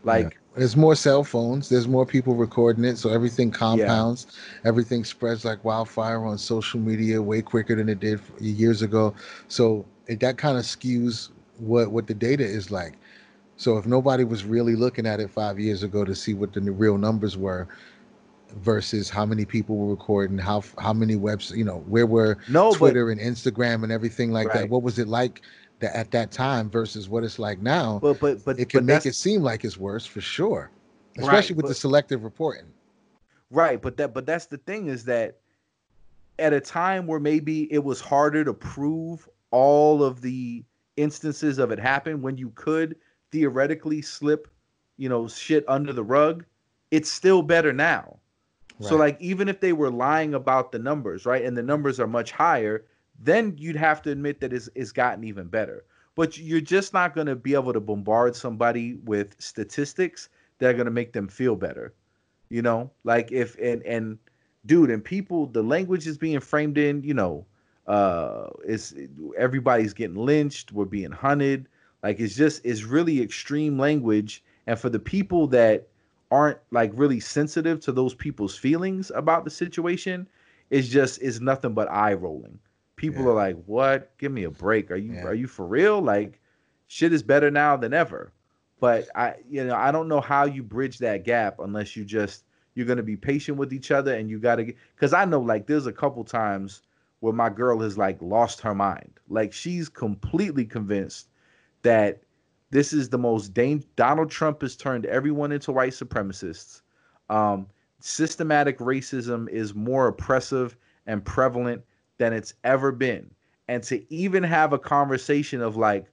Like. 0.04 0.38
There's 0.58 0.76
more 0.76 0.96
cell 0.96 1.24
phones, 1.24 1.70
there's 1.70 1.88
more 1.88 2.06
people 2.06 2.36
recording 2.36 2.84
it, 2.84 2.98
so 2.98 3.10
everything 3.10 3.52
compounds, 3.52 4.28
yeah. 4.28 4.70
everything 4.70 5.04
spreads 5.04 5.46
like 5.46 5.64
wildfire 5.64 6.26
on 6.26 6.38
social 6.38 6.80
media 6.80 7.22
way 7.22 7.42
quicker 7.42 7.76
than 7.76 7.90
it 7.90 8.00
did 8.00 8.20
years 8.40 8.82
ago. 8.82 9.14
So 9.48 9.86
it, 10.08 10.20
that 10.22 10.38
kind 10.38 10.58
of 10.58 10.64
skews 10.64 11.30
what 11.60 11.92
what 11.92 12.08
the 12.08 12.14
data 12.14 12.44
is 12.44 12.72
like. 12.72 12.96
So 13.56 13.78
if 13.78 13.86
nobody 13.86 14.24
was 14.24 14.44
really 14.44 14.76
looking 14.76 15.06
at 15.06 15.20
it 15.20 15.30
five 15.30 15.60
years 15.60 15.84
ago 15.84 16.04
to 16.06 16.16
see 16.16 16.34
what 16.34 16.54
the 16.54 16.62
real 16.62 16.98
numbers 16.98 17.38
were, 17.38 17.68
versus 18.56 19.10
how 19.10 19.26
many 19.26 19.46
people 19.46 19.76
were 19.78 19.90
recording, 19.90 20.38
how 20.38 20.64
how 20.80 20.94
many 20.94 21.16
webs, 21.16 21.52
you 21.52 21.64
know, 21.64 21.84
where 21.88 22.06
were 22.06 22.38
no, 22.50 22.74
Twitter 22.74 23.06
but, 23.06 23.20
and 23.20 23.36
Instagram 23.36 23.84
and 23.84 23.92
everything 23.92 24.32
like 24.32 24.48
right. 24.48 24.62
that. 24.62 24.70
What 24.70 24.84
was 24.84 25.00
it 25.00 25.08
like 25.08 25.42
that 25.80 25.96
at 25.96 26.12
that 26.12 26.32
time 26.32 26.70
versus 26.70 27.10
what 27.10 27.24
it's 27.24 27.40
like 27.40 27.60
now. 27.62 28.00
But 28.00 28.20
but 28.20 28.44
but 28.44 28.60
it 28.60 28.70
can 28.70 28.86
but 28.86 28.96
make 28.96 29.06
it 29.06 29.16
seem 29.16 29.42
like 29.42 29.64
it's 29.64 29.78
worse 29.78 30.06
for 30.06 30.22
sure, 30.22 30.72
especially 31.18 31.54
right, 31.54 31.58
with 31.58 31.64
but, 31.64 31.70
the 31.70 31.76
selective 31.76 32.24
reporting. 32.24 32.66
Right, 33.50 33.82
but 33.82 33.98
that 33.98 34.14
but 34.14 34.26
that's 34.26 34.48
the 34.48 34.58
thing 34.58 34.88
is 34.88 35.06
that 35.06 35.38
at 36.40 36.54
a 36.54 36.60
time 36.60 37.08
where 37.08 37.20
maybe 37.20 37.72
it 37.72 37.84
was 37.84 38.00
harder 38.02 38.44
to 38.44 38.54
prove 38.54 39.28
all 39.52 40.04
of 40.04 40.22
the 40.22 40.64
instances 40.98 41.58
of 41.58 41.72
it 41.72 41.80
happen 41.80 42.22
when 42.22 42.38
you 42.38 42.50
could 42.56 42.96
theoretically 43.32 44.02
slip, 44.02 44.48
you 44.98 45.10
know, 45.10 45.28
shit 45.28 45.64
under 45.68 45.94
the 45.94 46.04
rug, 46.04 46.46
it's 46.92 47.12
still 47.12 47.42
better 47.42 47.74
now. 47.74 48.18
Right. 48.80 48.90
So 48.90 48.96
like 48.96 49.20
even 49.20 49.48
if 49.48 49.60
they 49.60 49.74
were 49.74 49.90
lying 49.90 50.34
about 50.34 50.72
the 50.72 50.80
numbers, 50.80 51.26
right? 51.26 51.44
And 51.44 51.56
the 51.58 51.64
numbers 51.64 52.00
are 52.00 52.08
much 52.08 52.32
higher, 52.32 52.86
then 53.20 53.56
you'd 53.58 53.76
have 53.76 54.02
to 54.04 54.12
admit 54.12 54.40
that 54.42 54.54
it's, 54.54 54.70
it's 54.76 54.92
gotten 54.92 55.24
even 55.24 55.48
better. 55.48 55.84
But 56.16 56.38
you're 56.38 56.62
just 56.62 56.94
not 56.94 57.14
going 57.14 57.28
to 57.28 57.36
be 57.36 57.54
able 57.54 57.74
to 57.74 57.80
bombard 57.80 58.36
somebody 58.36 58.96
with 59.06 59.36
statistics 59.40 60.30
that 60.60 60.70
are 60.70 60.74
going 60.74 60.86
to 60.86 60.92
make 60.92 61.14
them 61.14 61.28
feel 61.28 61.56
better. 61.56 61.94
You 62.50 62.62
know, 62.62 62.90
like 63.04 63.32
if 63.32 63.58
and 63.60 63.84
and 63.84 64.18
dude, 64.66 64.90
and 64.90 65.04
people, 65.04 65.48
the 65.48 65.62
language 65.62 66.08
is 66.08 66.18
being 66.18 66.40
framed 66.40 66.78
in. 66.78 67.04
You 67.04 67.14
know, 67.14 67.46
uh, 67.88 68.48
it's 68.66 68.94
everybody's 69.38 69.94
getting 69.94 70.16
lynched. 70.16 70.72
We're 70.72 70.86
being 70.86 71.12
hunted. 71.12 71.68
Like 72.04 72.20
it's 72.20 72.36
just 72.36 72.66
it's 72.66 72.84
really 72.84 73.22
extreme 73.22 73.78
language. 73.78 74.44
And 74.66 74.80
for 74.80 74.90
the 74.90 75.00
people 75.00 75.46
that 75.48 75.88
aren't 76.32 76.58
like 76.72 76.92
really 76.94 77.20
sensitive 77.20 77.80
to 77.82 77.92
those 77.92 78.16
people's 78.16 78.58
feelings 78.58 79.12
about 79.14 79.44
the 79.44 79.52
situation, 79.52 80.28
it's 80.70 80.88
just 80.88 81.22
it's 81.22 81.42
nothing 81.42 81.74
but 81.74 81.92
eye 81.92 82.14
rolling 82.14 82.60
people 82.98 83.24
yeah. 83.24 83.30
are 83.30 83.34
like, 83.34 83.56
"What? 83.66 84.18
Give 84.18 84.32
me 84.32 84.44
a 84.44 84.52
break. 84.52 84.92
Are 84.92 84.98
you 84.98 85.14
yeah. 85.14 85.24
are 85.24 85.34
you 85.34 85.48
for 85.48 85.66
real? 85.66 86.02
Like, 86.02 86.42
shit 86.88 87.14
is 87.14 87.24
better 87.24 87.50
now 87.50 87.78
than 87.78 87.94
ever." 87.94 88.34
But 88.80 89.08
I, 89.16 89.36
you 89.50 89.64
know, 89.64 89.76
I 89.76 89.92
don't 89.92 90.10
know 90.10 90.22
how 90.22 90.46
you 90.46 90.62
bridge 90.62 91.00
that 91.00 91.24
gap 91.24 91.60
unless 91.60 91.96
you 91.96 92.04
just 92.04 92.44
you're 92.76 92.86
gonna 92.86 93.02
be 93.02 93.16
patient 93.16 93.58
with 93.58 93.72
each 93.72 93.90
other 93.92 94.14
and 94.14 94.30
you 94.30 94.40
gotta 94.40 94.66
get. 94.66 94.76
Because 94.96 95.14
I 95.14 95.24
know, 95.26 95.40
like, 95.40 95.66
there's 95.66 95.88
a 95.88 95.94
couple 95.94 96.24
times 96.26 96.82
where 97.22 97.34
my 97.34 97.50
girl 97.50 97.80
has 97.80 97.98
like 97.98 98.22
lost 98.22 98.60
her 98.62 98.76
mind. 98.76 99.20
Like, 99.30 99.54
she's 99.54 99.90
completely 99.90 100.66
convinced 100.66 101.30
that 101.84 102.22
this 102.70 102.94
is 102.94 103.10
the 103.10 103.18
most 103.18 103.54
dang- 103.54 103.86
Donald 103.96 104.30
Trump 104.30 104.62
has 104.62 104.76
turned 104.76 105.06
everyone 105.06 105.52
into 105.52 105.72
white 105.72 105.94
supremacists. 105.94 106.82
Um, 107.30 107.68
systematic 108.00 108.78
racism 108.80 109.50
is 109.50 109.74
more 109.74 110.08
oppressive 110.08 110.78
and 111.08 111.24
prevalent 111.24 111.82
than 112.18 112.34
it's 112.34 112.54
ever 112.64 112.92
been. 112.92 113.32
And 113.68 113.84
to 113.84 114.14
even 114.14 114.44
have 114.44 114.74
a 114.74 114.80
conversation 114.80 115.62
of 115.62 115.76
like, 115.78 116.06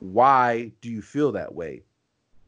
why 0.00 0.72
do 0.80 0.90
you 0.90 1.00
feel 1.00 1.32
that 1.32 1.54
way? 1.54 1.82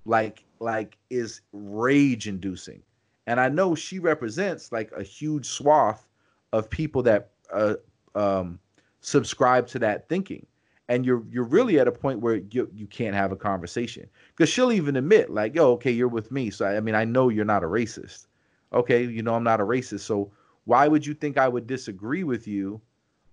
Like, 0.04 0.44
like 0.60 0.96
is 1.10 1.40
rage 1.52 2.26
inducing. 2.26 2.82
And 3.26 3.40
I 3.40 3.48
know 3.48 3.74
she 3.74 3.98
represents 3.98 4.72
like 4.72 4.90
a 4.92 5.02
huge 5.02 5.46
swath 5.46 6.06
of 6.52 6.68
people 6.68 7.02
that 7.04 7.30
uh, 7.52 7.74
um, 8.14 8.58
subscribe 9.00 9.66
to 9.68 9.78
that 9.80 10.08
thinking. 10.08 10.46
And 10.88 11.06
you're 11.06 11.24
you're 11.30 11.44
really 11.44 11.80
at 11.80 11.88
a 11.88 11.92
point 11.92 12.20
where 12.20 12.42
you 12.50 12.68
you 12.74 12.86
can't 12.86 13.14
have 13.14 13.32
a 13.32 13.36
conversation 13.36 14.06
because 14.36 14.50
she'll 14.50 14.70
even 14.70 14.96
admit 14.96 15.30
like, 15.30 15.54
yo, 15.54 15.72
okay, 15.72 15.90
you're 15.90 16.08
with 16.08 16.30
me, 16.30 16.50
so 16.50 16.66
I, 16.66 16.76
I 16.76 16.80
mean 16.80 16.94
I 16.94 17.04
know 17.04 17.30
you're 17.30 17.46
not 17.46 17.64
a 17.64 17.66
racist. 17.66 18.26
Okay, 18.70 19.02
you 19.02 19.22
know 19.22 19.34
I'm 19.34 19.44
not 19.44 19.62
a 19.62 19.64
racist, 19.64 20.00
so 20.00 20.30
why 20.64 20.88
would 20.88 21.06
you 21.06 21.14
think 21.14 21.38
I 21.38 21.48
would 21.48 21.66
disagree 21.66 22.24
with 22.24 22.46
you 22.46 22.80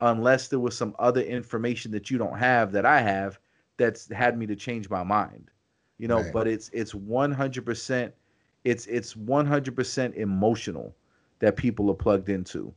unless 0.02 0.48
there 0.48 0.60
was 0.60 0.78
some 0.78 0.96
other 1.00 1.22
information 1.22 1.92
that 1.92 2.10
you 2.10 2.18
don't 2.18 2.38
have 2.38 2.72
that 2.74 2.86
I 2.86 3.02
have 3.02 3.40
that's 3.78 4.12
had 4.12 4.38
me 4.38 4.46
to 4.48 4.56
change 4.56 4.90
my 4.90 5.04
mind? 5.04 5.50
You 5.98 6.08
know, 6.08 6.22
right. 6.22 6.34
but 6.34 6.48
it's 6.48 6.70
it's 6.74 6.94
100% 6.94 8.12
it's 8.64 8.86
it's 8.88 9.14
100% 9.14 10.16
emotional 10.16 10.96
that 11.40 11.56
people 11.56 11.90
are 11.90 11.96
plugged 11.96 12.30
into. 12.30 12.74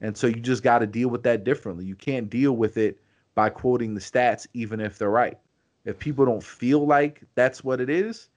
And 0.00 0.16
so 0.16 0.26
you 0.26 0.36
just 0.36 0.62
got 0.62 0.80
to 0.80 0.86
deal 0.86 1.08
with 1.08 1.22
that 1.22 1.44
differently. 1.44 1.84
You 1.84 1.94
can't 1.94 2.28
deal 2.28 2.52
with 2.52 2.76
it 2.76 2.98
by 3.34 3.48
quoting 3.48 3.94
the 3.94 4.00
stats 4.00 4.46
even 4.52 4.80
if 4.80 4.98
they're 4.98 5.10
right. 5.10 5.38
If 5.84 5.98
people 5.98 6.24
don't 6.24 6.42
feel 6.42 6.86
like 6.86 7.22
that's 7.34 7.64
what 7.64 7.80
it 7.80 7.88
is, 7.88 8.28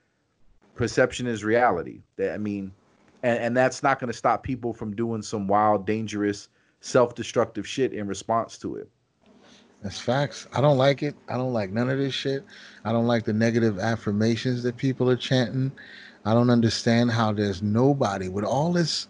perception 0.76 1.28
is 1.28 1.44
reality. 1.44 2.02
I 2.20 2.38
mean, 2.38 2.72
and, 3.26 3.40
and 3.40 3.58
that's 3.58 3.82
not 3.82 4.00
going 4.00 4.12
to 4.12 4.18
stop 4.18 4.44
people 4.44 4.72
from 4.72 4.96
doing 4.96 5.24
some 5.24 5.48
wild, 5.48 5.88
dangerous, 5.88 6.48
self-destructive 6.82 7.68
shit 7.68 7.92
in 7.92 8.06
response 8.08 8.58
to 8.60 8.76
it. 8.76 8.88
That's 9.82 10.00
facts. 10.00 10.48
I 10.54 10.62
don't 10.62 10.78
like 10.78 11.02
it. 11.02 11.16
I 11.28 11.34
don't 11.34 11.52
like 11.52 11.72
none 11.72 11.90
of 11.90 11.98
this 11.98 12.14
shit. 12.14 12.44
I 12.86 12.92
don't 12.92 13.08
like 13.08 13.26
the 13.26 13.34
negative 13.34 13.80
affirmations 13.80 14.62
that 14.64 14.78
people 14.78 15.10
are 15.10 15.16
chanting. 15.16 15.72
I 16.24 16.34
don't 16.34 16.52
understand 16.52 17.12
how 17.12 17.34
there's 17.34 17.64
nobody 17.64 18.30
with 18.30 18.46
all 18.46 18.72
this 18.72 19.08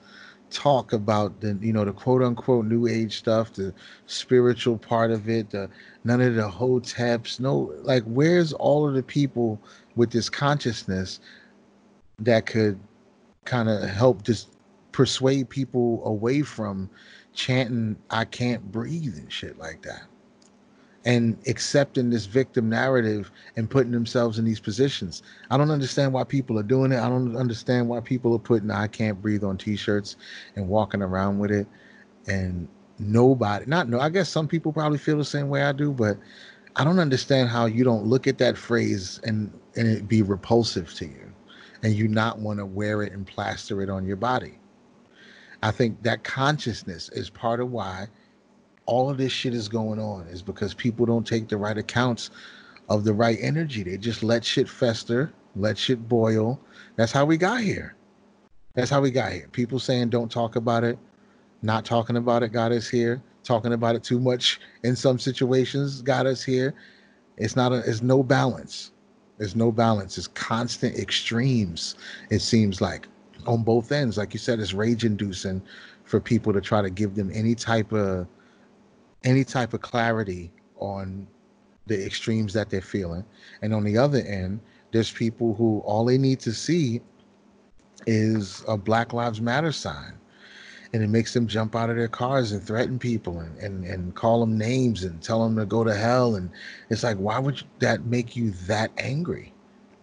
talk 0.49 0.93
about 0.93 1.41
the 1.41 1.57
you 1.59 1.73
know 1.73 1.83
the 1.83 1.91
quote 1.91 2.21
unquote 2.21 2.65
new 2.65 2.87
age 2.87 3.17
stuff, 3.17 3.53
the 3.53 3.73
spiritual 4.05 4.77
part 4.77 5.11
of 5.11 5.27
it, 5.27 5.49
the 5.49 5.69
none 6.05 6.21
of 6.21 6.35
the 6.35 6.49
hoteps, 6.49 7.39
no 7.39 7.73
like 7.83 8.03
where's 8.03 8.53
all 8.53 8.87
of 8.87 8.93
the 8.93 9.03
people 9.03 9.59
with 9.95 10.11
this 10.11 10.29
consciousness 10.29 11.19
that 12.19 12.45
could 12.45 12.79
kind 13.45 13.69
of 13.69 13.88
help 13.89 14.23
just 14.23 14.49
persuade 14.91 15.49
people 15.49 16.01
away 16.05 16.41
from 16.41 16.89
chanting 17.34 17.97
I 18.09 18.26
can't 18.26 18.72
breathe 18.72 19.17
and 19.17 19.31
shit 19.31 19.57
like 19.57 19.81
that. 19.84 20.03
And 21.05 21.38
accepting 21.47 22.09
this 22.09 22.26
victim 22.26 22.69
narrative 22.69 23.30
and 23.57 23.69
putting 23.69 23.91
themselves 23.91 24.39
in 24.39 24.45
these 24.45 24.59
positions. 24.59 25.22
I 25.51 25.57
don't 25.57 25.69
understand 25.69 26.13
why 26.13 26.23
people 26.23 26.57
are 26.57 26.63
doing 26.63 26.91
it. 26.91 26.97
I 26.97 27.09
don't 27.09 27.35
understand 27.35 27.88
why 27.88 27.99
people 27.99 28.34
are 28.34 28.39
putting 28.39 28.72
I 28.72 28.88
can't 28.88 29.22
breathe 29.22 29.43
on 29.43 29.57
t-shirts 29.57 30.15
and 30.55 30.67
walking 30.67 31.03
around 31.03 31.38
with 31.38 31.51
it. 31.51 31.67
And 32.27 32.67
nobody, 32.97 33.65
not 33.67 33.88
no, 33.88 33.99
I 33.99 34.09
guess 34.09 34.30
some 34.30 34.47
people 34.47 34.73
probably 34.73 34.97
feel 34.97 35.17
the 35.17 35.26
same 35.26 35.49
way 35.49 35.61
I 35.61 35.73
do, 35.73 35.91
but 35.91 36.17
I 36.76 36.84
don't 36.84 36.99
understand 36.99 37.49
how 37.49 37.67
you 37.67 37.84
don't 37.84 38.05
look 38.05 38.26
at 38.26 38.39
that 38.39 38.57
phrase 38.57 39.19
and 39.23 39.51
and 39.76 39.88
it 39.88 40.07
be 40.07 40.23
repulsive 40.23 40.91
to 40.95 41.05
you 41.05 41.24
and 41.85 41.93
you 41.93 42.07
not 42.07 42.39
want 42.39 42.57
to 42.57 42.65
wear 42.65 43.03
it 43.03 43.13
and 43.13 43.27
plaster 43.27 43.79
it 43.79 43.91
on 43.91 44.07
your 44.07 44.15
body. 44.15 44.57
I 45.61 45.69
think 45.69 46.01
that 46.01 46.23
consciousness 46.23 47.09
is 47.09 47.29
part 47.29 47.59
of 47.59 47.69
why 47.69 48.07
all 48.87 49.07
of 49.07 49.19
this 49.19 49.31
shit 49.31 49.53
is 49.53 49.67
going 49.67 49.99
on 49.99 50.25
is 50.25 50.41
because 50.41 50.73
people 50.73 51.05
don't 51.05 51.27
take 51.27 51.47
the 51.47 51.57
right 51.57 51.77
accounts 51.77 52.31
of 52.89 53.03
the 53.03 53.13
right 53.13 53.37
energy. 53.39 53.83
They 53.83 53.97
just 53.97 54.23
let 54.23 54.43
shit 54.43 54.67
fester, 54.67 55.31
let 55.55 55.77
shit 55.77 56.09
boil. 56.09 56.59
That's 56.95 57.11
how 57.11 57.23
we 57.23 57.37
got 57.37 57.61
here. 57.61 57.95
That's 58.73 58.89
how 58.89 58.99
we 58.99 59.11
got 59.11 59.31
here. 59.31 59.47
People 59.51 59.77
saying 59.77 60.09
don't 60.09 60.31
talk 60.31 60.55
about 60.55 60.83
it, 60.83 60.97
not 61.61 61.85
talking 61.85 62.17
about 62.17 62.41
it 62.41 62.49
got 62.49 62.71
us 62.71 62.89
here. 62.89 63.21
Talking 63.43 63.73
about 63.73 63.95
it 63.95 64.03
too 64.03 64.19
much 64.19 64.59
in 64.83 64.95
some 64.95 65.19
situations 65.19 66.01
got 66.01 66.25
us 66.25 66.43
here. 66.43 66.73
It's 67.37 67.55
not 67.55 67.73
a 67.73 67.83
it's 67.87 68.01
no 68.01 68.23
balance. 68.23 68.91
There's 69.37 69.55
no 69.55 69.71
balance. 69.71 70.17
It's 70.17 70.27
constant 70.27 70.97
extremes. 70.97 71.95
It 72.29 72.39
seems 72.39 72.81
like 72.81 73.07
on 73.47 73.63
both 73.63 73.91
ends. 73.91 74.17
Like 74.17 74.33
you 74.33 74.39
said, 74.39 74.59
it's 74.59 74.73
rage 74.73 75.03
inducing 75.03 75.61
for 76.03 76.19
people 76.19 76.53
to 76.53 76.61
try 76.61 76.81
to 76.81 76.89
give 76.89 77.15
them 77.15 77.31
any 77.33 77.55
type 77.55 77.91
of 77.91 78.27
any 79.23 79.43
type 79.43 79.73
of 79.73 79.81
clarity 79.81 80.51
on 80.77 81.27
the 81.87 82.05
extremes 82.05 82.53
that 82.53 82.69
they're 82.69 82.81
feeling. 82.81 83.25
And 83.61 83.73
on 83.73 83.83
the 83.83 83.97
other 83.97 84.19
end, 84.19 84.59
there's 84.91 85.11
people 85.11 85.55
who 85.55 85.79
all 85.79 86.05
they 86.05 86.17
need 86.17 86.39
to 86.41 86.53
see 86.53 87.01
is 88.07 88.63
a 88.67 88.77
Black 88.77 89.13
Lives 89.13 89.41
Matter 89.41 89.71
sign 89.71 90.13
and 90.95 91.03
it 91.03 91.09
makes 91.09 91.34
them 91.34 91.45
jump 91.45 91.76
out 91.76 91.89
of 91.89 91.97
their 91.97 92.07
cars 92.07 92.53
and 92.53 92.63
threaten 92.63 92.97
people 92.97 93.41
and, 93.41 93.57
and, 93.57 93.84
and 93.84 94.15
call 94.15 94.39
them 94.39 94.57
names 94.57 95.03
and 95.03 95.22
tell 95.22 95.43
them 95.43 95.57
to 95.57 95.65
go 95.65 95.84
to 95.84 95.93
hell. 95.93 96.35
And 96.35 96.49
it's 96.89 97.03
like, 97.03 97.17
why 97.17 97.38
would 97.38 97.61
that 97.80 98.05
make 98.05 98.38
you 98.38 98.51
that 98.67 98.93
angry? 98.97 99.53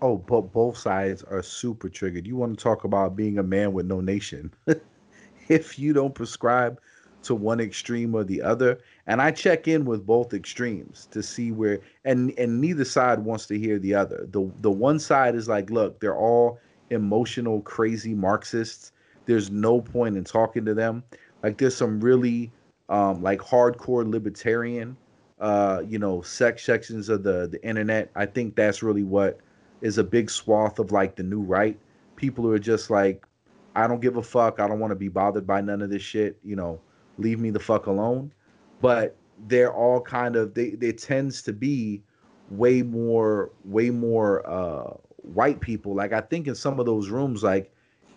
Oh, 0.03 0.19
but 0.19 0.53
both 0.53 0.77
sides 0.77 1.23
are 1.25 1.43
super 1.43 1.89
triggered. 1.89 2.27
You 2.27 2.37
want 2.37 2.59
to 2.59 2.63
talk 2.63 2.85
about 2.85 3.17
being 3.17 3.39
a 3.39 3.43
man 3.43 3.73
with 3.73 3.87
no 3.87 4.03
nation. 4.03 4.53
if 5.49 5.79
you 5.79 5.95
don't 5.95 6.15
prescribe 6.15 6.79
to 7.23 7.35
one 7.35 7.61
extreme 7.61 8.15
or 8.15 8.25
the 8.25 8.43
other, 8.43 8.79
and 9.07 9.23
I 9.23 9.31
check 9.31 9.69
in 9.69 9.87
with 9.87 10.05
both 10.05 10.35
extremes 10.35 11.07
to 11.13 11.23
see 11.23 11.53
where 11.53 11.81
and 12.05 12.35
and 12.39 12.61
neither 12.61 12.85
side 12.85 13.21
wants 13.21 13.47
to 13.47 13.59
hear 13.59 13.79
the 13.79 13.95
other. 13.95 14.27
The 14.31 14.53
the 14.61 14.71
one 14.71 14.99
side 14.99 15.37
is 15.37 15.49
like, 15.49 15.71
look, 15.71 16.01
they're 16.01 16.19
all 16.19 16.61
emotional 16.91 17.63
crazy 17.63 18.15
Marxists 18.15 18.93
there's 19.27 19.51
no 19.51 19.81
point 19.81 20.17
in 20.17 20.25
talking 20.25 20.65
to 20.65 20.75
them. 20.75 21.03
Like 21.43 21.59
there's 21.59 21.77
some 21.77 22.01
really 22.01 22.53
um, 22.89 23.23
like 23.23 23.41
hardcore 23.41 24.09
libertarian, 24.09 24.97
uh, 25.41 25.83
you 25.89 25.99
know, 25.99 26.23
sex 26.23 26.65
sections 26.65 27.09
of 27.09 27.23
the 27.23 27.49
the 27.49 27.65
internet. 27.67 28.11
I 28.15 28.27
think 28.27 28.55
that's 28.57 28.83
really 28.83 29.03
what 29.03 29.39
is 29.81 29.99
a 29.99 30.05
big 30.05 30.31
swath 30.31 30.79
of 30.79 30.93
like 30.93 31.17
the 31.17 31.23
new 31.23 31.41
right. 31.41 31.79
People 32.17 32.45
who 32.45 32.53
are 32.53 32.59
just 32.59 32.91
like, 32.91 33.27
I 33.75 33.87
don't 33.87 34.01
give 34.01 34.17
a 34.17 34.23
fuck. 34.23 34.61
I 34.61 34.69
don't 34.69 34.79
want 34.79 34.93
to 34.93 34.97
be 34.97 35.09
bothered 35.09 35.47
by 35.47 35.61
none 35.61 35.83
of 35.83 35.91
this 35.91 36.03
shit. 36.03 36.39
You 36.45 36.57
know, 36.57 36.81
leave 37.19 37.41
me 37.41 37.51
the 37.51 37.61
fuck 37.61 37.87
alone. 37.87 38.33
But 38.81 39.17
they're 39.47 39.73
all 39.73 40.01
kind 40.01 40.37
of 40.37 40.55
they. 40.55 40.71
They 40.71 40.93
tends 40.93 41.43
to 41.43 41.53
be 41.53 42.03
way 42.51 42.83
more 42.83 43.51
way 43.65 43.91
more 43.91 44.47
uh 44.49 44.95
white 45.23 45.61
people. 45.61 45.95
Like 45.95 46.13
I 46.13 46.21
think 46.21 46.47
in 46.47 46.55
some 46.55 46.79
of 46.79 46.87
those 46.87 47.09
rooms, 47.09 47.43
like 47.43 47.73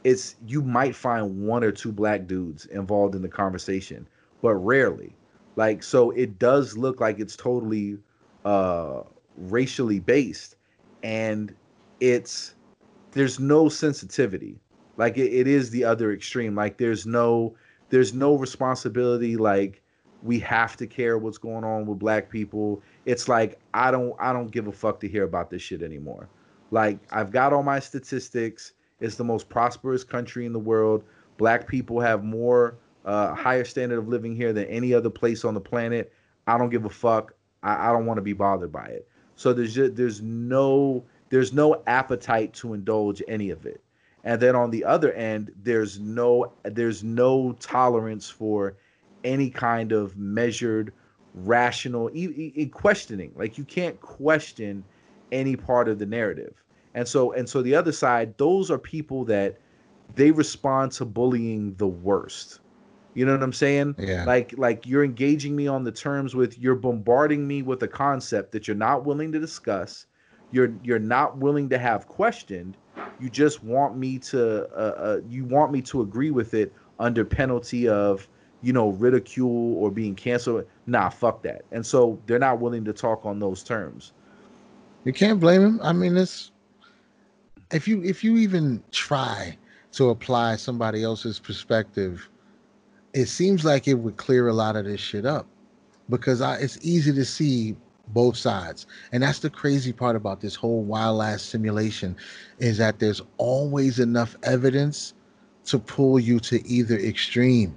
it's 0.06 0.36
you 0.45 0.61
might 0.61 0.95
find 0.95 1.41
one 1.48 1.64
or 1.64 1.72
two 1.72 1.91
black 1.91 2.27
dudes 2.27 2.68
involved 2.68 3.15
in 3.15 3.23
the 3.23 3.27
conversation, 3.27 4.07
but 4.41 4.53
rarely. 4.53 5.15
Like 5.56 5.82
so 5.82 6.11
it 6.11 6.38
does 6.38 6.77
look 6.77 7.02
like 7.02 7.19
it's 7.19 7.36
totally 7.36 7.98
uh 8.45 9.02
racially 9.36 9.99
based 9.99 10.57
and 11.02 11.56
it's 11.99 12.53
there's 13.14 13.40
no 13.40 13.68
sensitivity. 13.68 14.60
Like 14.98 15.18
it, 15.18 15.34
it 15.34 15.48
is 15.48 15.72
the 15.72 15.84
other 15.84 16.14
extreme. 16.14 16.53
Like 16.53 16.77
there's 16.77 17.07
no 17.07 17.56
there's 17.90 18.14
no 18.14 18.36
responsibility 18.36 19.38
like 19.38 19.82
we 20.22 20.38
have 20.40 20.77
to 20.77 20.86
care 20.86 21.18
what's 21.18 21.40
going 21.40 21.64
on 21.64 21.88
with 21.88 21.98
black 21.98 22.30
people. 22.30 22.84
It's 23.06 23.27
like 23.27 23.60
I 23.73 23.90
don't 23.90 24.14
I 24.19 24.34
don't 24.34 24.52
give 24.52 24.68
a 24.68 24.72
fuck 24.72 24.99
to 24.99 25.07
hear 25.07 25.23
about 25.23 25.49
this 25.49 25.64
shit 25.64 25.82
anymore. 25.82 26.30
Like 26.69 26.99
I've 27.10 27.32
got 27.32 27.53
all 27.53 27.64
my 27.64 27.80
statistics 27.80 28.73
it's 28.99 29.15
the 29.15 29.23
most 29.23 29.49
prosperous 29.49 30.03
country 30.03 30.45
in 30.45 30.53
the 30.53 30.59
world. 30.59 31.03
Black 31.38 31.67
people 31.67 31.99
have 31.99 32.23
more 32.23 32.77
uh, 33.05 33.34
higher 33.35 33.63
standard 33.65 33.99
of 33.99 34.07
living 34.07 34.35
here 34.35 34.53
than 34.53 34.65
any 34.65 34.93
other 34.93 35.09
place 35.09 35.45
on 35.45 35.53
the 35.53 35.61
planet. 35.61 36.11
I 36.47 36.57
don't 36.57 36.69
give 36.69 36.85
a 36.85 36.89
fuck. 36.89 37.34
I, 37.63 37.89
I 37.89 37.91
don't 37.91 38.05
want 38.05 38.17
to 38.17 38.22
be 38.22 38.34
bothered 38.34 38.72
by 38.72 38.85
it. 38.85 39.07
So 39.35 39.53
there's 39.53 39.76
just, 39.76 39.95
there's 39.95 40.22
no 40.22 41.03
there's 41.30 41.53
no 41.53 41.81
appetite 41.88 42.53
to 42.53 42.73
indulge 42.73 43.22
any 43.27 43.49
of 43.49 43.65
it. 43.65 43.81
And 44.23 44.41
then 44.41 44.55
on 44.55 44.72
the 44.72 44.84
other 44.85 45.11
end, 45.13 45.51
there's 45.61 45.99
no 45.99 46.53
there's 46.63 47.03
no 47.03 47.53
tolerance 47.59 48.30
for 48.30 48.77
any 49.23 49.49
kind 49.49 49.91
of 49.91 50.17
measured 50.17 50.93
rational, 51.34 52.09
e- 52.13 52.53
e- 52.55 52.65
questioning. 52.67 53.34
Like 53.35 53.57
you 53.57 53.65
can't 53.65 53.99
question 53.99 54.84
any 55.31 55.55
part 55.55 55.89
of 55.89 55.99
the 55.99 56.05
narrative. 56.05 56.63
And 56.95 57.07
so 57.07 57.34
and 57.34 57.47
so 57.47 57.61
the 57.61 57.76
other 57.76 57.91
side, 57.91 58.35
those 58.38 58.72
are 58.72 58.80
people 58.80 59.26
that 59.26 59.57
they 60.15 60.31
respond 60.31 60.93
to 60.93 61.05
bullying 61.05 61.76
the 61.76 61.88
worst. 61.88 62.61
You 63.13 63.26
know 63.26 63.34
what 63.34 63.43
I'm 63.43 63.53
saying? 63.53 63.95
Yeah. 63.99 64.23
Like 64.26 64.53
like 64.57 64.88
you're 64.88 65.03
engaging 65.03 65.55
me 65.55 65.67
on 65.67 65.84
the 65.84 65.91
terms 65.91 66.35
with 66.35 66.57
you're 66.57 66.76
bombarding 66.76 67.47
me 67.47 67.61
with 67.61 67.84
a 67.84 67.88
concept 67.88 68.53
that 68.53 68.67
you're 68.67 68.77
not 68.77 69.05
willing 69.05 69.31
to 69.34 69.39
discuss. 69.39 70.07
You're 70.51 70.73
you're 70.84 70.99
not 70.99 71.38
willing 71.38 71.69
to 71.69 71.77
have 71.77 72.07
questioned. 72.07 72.77
You 73.19 73.30
just 73.30 73.63
want 73.63 73.97
me 73.97 74.17
to 74.19 74.65
uh, 74.73 74.95
uh, 74.97 75.22
you 75.30 75.43
want 75.43 75.73
me 75.73 75.81
to 75.84 76.01
agree 76.01 76.31
with 76.31 76.53
it 76.53 76.73
under 76.97 77.26
penalty 77.26 77.89
of 77.89 78.27
you 78.61 78.72
know 78.72 78.89
ridicule 78.91 79.76
or 79.76 79.91
being 79.91 80.15
canceled. 80.15 80.65
Nah, 80.88 81.09
fuck 81.09 81.43
that. 81.43 81.63
And 81.73 81.85
so 81.85 82.22
they're 82.26 82.39
not 82.39 82.61
willing 82.61 82.85
to 82.85 82.93
talk 82.93 83.26
on 83.26 83.39
those 83.39 83.63
terms. 83.63 84.13
You 85.03 85.13
can't 85.13 85.39
blame 85.39 85.61
him. 85.61 85.80
I 85.84 85.93
mean, 85.93 86.17
it's 86.17 86.51
if 87.71 87.87
you 87.87 88.03
if 88.03 88.23
you 88.23 88.37
even 88.37 88.83
try 88.91 89.57
to 89.93 90.09
apply 90.09 90.55
somebody 90.55 91.03
else's 91.03 91.39
perspective, 91.39 92.29
it 93.13 93.27
seems 93.27 93.63
like 93.63 93.87
it 93.87 93.95
would 93.95 94.17
clear 94.17 94.47
a 94.47 94.53
lot 94.53 94.75
of 94.75 94.85
this 94.85 94.99
shit 94.99 95.25
up 95.25 95.47
because 96.09 96.41
I, 96.41 96.57
it's 96.57 96.77
easy 96.81 97.13
to 97.13 97.25
see 97.25 97.75
both 98.09 98.37
sides. 98.37 98.85
And 99.11 99.23
that's 99.23 99.39
the 99.39 99.49
crazy 99.49 99.91
part 99.91 100.15
about 100.15 100.41
this 100.41 100.53
whole 100.55 100.83
wild 100.83 101.21
ass 101.21 101.41
simulation 101.41 102.15
is 102.59 102.77
that 102.77 102.99
there's 102.99 103.21
always 103.37 103.99
enough 103.99 104.35
evidence 104.43 105.13
to 105.65 105.79
pull 105.79 106.19
you 106.19 106.39
to 106.41 106.65
either 106.67 106.97
extreme. 106.97 107.75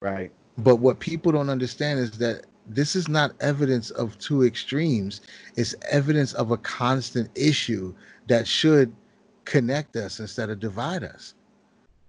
Right. 0.00 0.32
But 0.56 0.76
what 0.76 1.00
people 1.00 1.32
don't 1.32 1.50
understand 1.50 2.00
is 2.00 2.12
that 2.12 2.46
this 2.66 2.96
is 2.96 3.08
not 3.08 3.32
evidence 3.40 3.90
of 3.90 4.18
two 4.18 4.44
extremes. 4.44 5.20
It's 5.56 5.74
evidence 5.90 6.32
of 6.34 6.50
a 6.50 6.56
constant 6.56 7.30
issue 7.34 7.94
that 8.28 8.46
should 8.46 8.92
connect 9.48 9.96
us 9.96 10.20
instead 10.20 10.50
of 10.50 10.60
divide 10.60 11.02
us. 11.02 11.34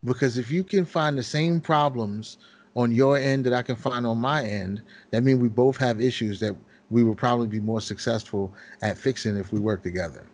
Because 0.03 0.37
if 0.37 0.51
you 0.51 0.63
can 0.63 0.85
find 0.85 1.17
the 1.17 1.23
same 1.23 1.59
problems 1.61 2.37
on 2.75 2.91
your 2.91 3.17
end 3.17 3.45
that 3.45 3.53
I 3.53 3.61
can 3.61 3.75
find 3.75 4.05
on 4.05 4.17
my 4.17 4.43
end, 4.43 4.81
that 5.11 5.23
means 5.23 5.39
we 5.39 5.49
both 5.49 5.77
have 5.77 6.01
issues 6.01 6.39
that 6.41 6.55
we 6.89 7.03
will 7.03 7.15
probably 7.15 7.47
be 7.47 7.59
more 7.59 7.81
successful 7.81 8.53
at 8.81 8.97
fixing 8.97 9.37
if 9.37 9.51
we 9.53 9.59
work 9.59 9.83
together. 9.83 10.25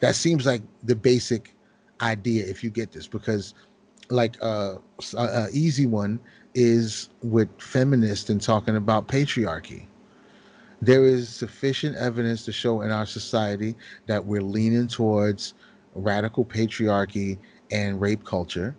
That 0.00 0.14
seems 0.14 0.46
like 0.46 0.62
the 0.82 0.96
basic 0.96 1.54
idea 2.00 2.46
if 2.46 2.64
you 2.64 2.70
get 2.70 2.92
this 2.92 3.06
because 3.06 3.54
like 4.10 4.36
uh, 4.42 4.76
a, 5.16 5.22
a 5.22 5.48
easy 5.52 5.86
one 5.86 6.18
is 6.54 7.10
with 7.22 7.48
feminists 7.60 8.30
and 8.30 8.40
talking 8.40 8.76
about 8.76 9.06
patriarchy. 9.08 9.86
There 10.80 11.04
is 11.04 11.28
sufficient 11.28 11.96
evidence 11.96 12.44
to 12.44 12.52
show 12.52 12.82
in 12.82 12.90
our 12.90 13.06
society 13.06 13.74
that 14.06 14.24
we're 14.24 14.42
leaning 14.42 14.86
towards 14.86 15.54
radical 15.94 16.44
patriarchy 16.44 17.38
and 17.70 18.00
rape 18.00 18.24
culture. 18.24 18.76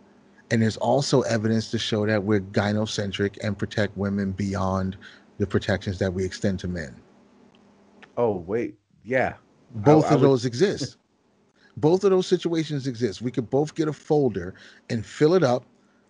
And 0.52 0.62
there's 0.62 0.78
also 0.78 1.22
evidence 1.22 1.70
to 1.72 1.80
show 1.80 2.06
that 2.06 2.24
we're 2.24 2.40
gynocentric 2.40 3.38
and 3.44 3.58
protect 3.58 3.96
women 3.98 4.32
beyond 4.32 4.98
the 5.38 5.46
protections 5.46 6.00
that 6.00 6.14
we 6.14 6.26
extend 6.26 6.60
to 6.60 6.68
men. 6.68 6.96
Oh, 8.18 8.38
wait. 8.48 8.76
Yeah. 9.04 9.36
Both 9.76 10.06
I, 10.06 10.08
of 10.08 10.14
I 10.14 10.16
would... 10.16 10.24
those 10.24 10.46
exist. 10.46 10.98
both 11.80 12.04
of 12.04 12.12
those 12.12 12.28
situations 12.28 12.88
exist. 12.88 13.22
We 13.22 13.32
could 13.32 13.50
both 13.50 13.76
get 13.76 13.88
a 13.88 13.94
folder 13.94 14.54
and 14.90 15.06
fill 15.06 15.34
it 15.34 15.44
up 15.44 15.66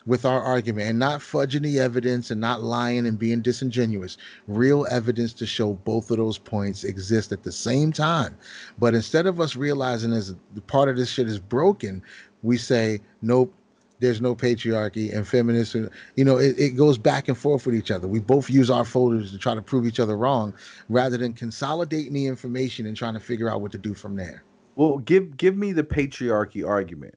with 0.10 0.26
our 0.26 0.42
argument 0.42 0.90
and 0.90 0.98
not 0.98 1.20
fudging 1.20 1.62
the 1.62 1.80
evidence 1.80 2.32
and 2.32 2.42
not 2.42 2.64
lying 2.64 3.06
and 3.06 3.20
being 3.20 3.44
disingenuous. 3.44 4.18
Real 4.48 4.88
evidence 4.90 5.34
to 5.34 5.46
show 5.46 5.74
both 5.74 6.10
of 6.10 6.18
those 6.18 6.40
points 6.40 6.84
exist 6.84 7.32
at 7.32 7.44
the 7.44 7.52
same 7.52 7.94
time. 7.94 8.36
But 8.80 8.96
instead 8.96 9.28
of 9.28 9.40
us 9.40 9.56
realizing 9.56 10.12
as 10.12 10.34
the 10.56 10.62
part 10.62 10.90
of 10.90 10.98
this 10.98 11.12
shit 11.12 11.28
is 11.28 11.38
broken, 11.38 12.02
we 12.42 12.58
say, 12.58 13.02
nope, 13.22 13.54
there's 14.00 14.20
no 14.20 14.36
patriarchy 14.36 15.16
and 15.16 15.28
feminists. 15.28 15.76
You 16.16 16.26
know, 16.26 16.38
it, 16.38 16.58
it 16.58 16.70
goes 16.72 16.98
back 16.98 17.28
and 17.28 17.38
forth 17.38 17.68
with 17.68 17.76
each 17.76 17.92
other. 17.92 18.08
We 18.08 18.20
both 18.20 18.50
use 18.50 18.72
our 18.72 18.86
folders 18.86 19.32
to 19.32 19.38
try 19.38 19.54
to 19.54 19.62
prove 19.62 19.86
each 19.86 20.00
other 20.00 20.18
wrong 20.18 20.56
rather 20.90 21.18
than 21.18 21.34
consolidating 21.34 22.14
the 22.14 22.26
information 22.26 22.88
and 22.88 22.98
trying 22.98 23.14
to 23.14 23.20
figure 23.20 23.48
out 23.48 23.62
what 23.62 23.72
to 23.74 23.78
do 23.78 23.94
from 23.94 24.16
there. 24.16 24.44
Well, 24.76 24.98
give 24.98 25.38
give 25.38 25.56
me 25.56 25.72
the 25.72 25.84
patriarchy 25.84 26.68
argument 26.68 27.14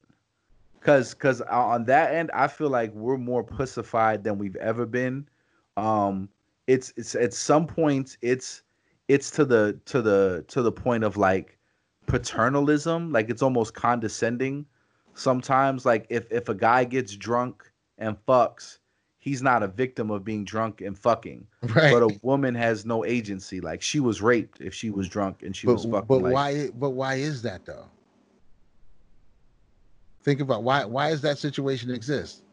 because 0.83 1.13
because 1.13 1.39
on 1.41 1.85
that 1.85 2.13
end 2.13 2.29
i 2.33 2.45
feel 2.45 2.69
like 2.69 2.93
we're 2.93 3.17
more 3.17 3.43
pussified 3.43 4.23
than 4.23 4.37
we've 4.37 4.57
ever 4.57 4.85
been. 4.85 5.27
Um 5.77 6.29
it's 6.67 6.93
it's 6.97 7.15
at 7.15 7.33
some 7.33 7.65
points 7.65 8.17
it's 8.21 8.63
it's 9.07 9.31
to 9.31 9.45
the 9.45 9.79
to 9.85 10.01
the 10.01 10.43
to 10.49 10.61
the 10.61 10.71
point 10.71 11.03
of 11.03 11.17
like 11.17 11.57
paternalism 12.05 13.11
like 13.11 13.29
it's 13.29 13.41
almost 13.41 13.73
condescending 13.73 14.65
sometimes. 15.13 15.85
Like 15.85 16.05
if 16.09 16.29
if 16.31 16.49
a 16.49 16.55
guy 16.55 16.83
gets 16.83 17.15
drunk 17.15 17.71
and 17.97 18.17
fucks 18.25 18.79
he's 19.19 19.41
not 19.41 19.63
a 19.63 19.67
victim 19.67 20.11
of 20.11 20.25
being 20.25 20.43
drunk 20.43 20.81
and 20.81 20.99
fucking. 20.99 21.47
Right. 21.61 21.93
but 21.93 22.03
a 22.03 22.19
woman 22.23 22.53
has 22.55 22.85
no 22.85 23.05
agency. 23.05 23.61
Like 23.61 23.81
she 23.81 24.01
was 24.01 24.21
raped 24.21 24.59
if 24.59 24.73
she 24.73 24.89
was 24.89 25.07
drunk 25.07 25.43
and 25.43 25.55
she 25.55 25.65
but, 25.65 25.73
was 25.73 25.85
fucking. 25.85 26.07
but 26.07 26.21
like, 26.21 26.33
why 26.33 26.69
but 26.75 26.89
why 26.89 27.15
is 27.15 27.41
that 27.43 27.65
though 27.65 27.85
Think 30.23 30.39
about 30.39 30.63
why 30.63 30.85
why 30.85 31.09
does 31.09 31.21
that 31.21 31.37
situation 31.37 31.91
exist? 31.91 32.43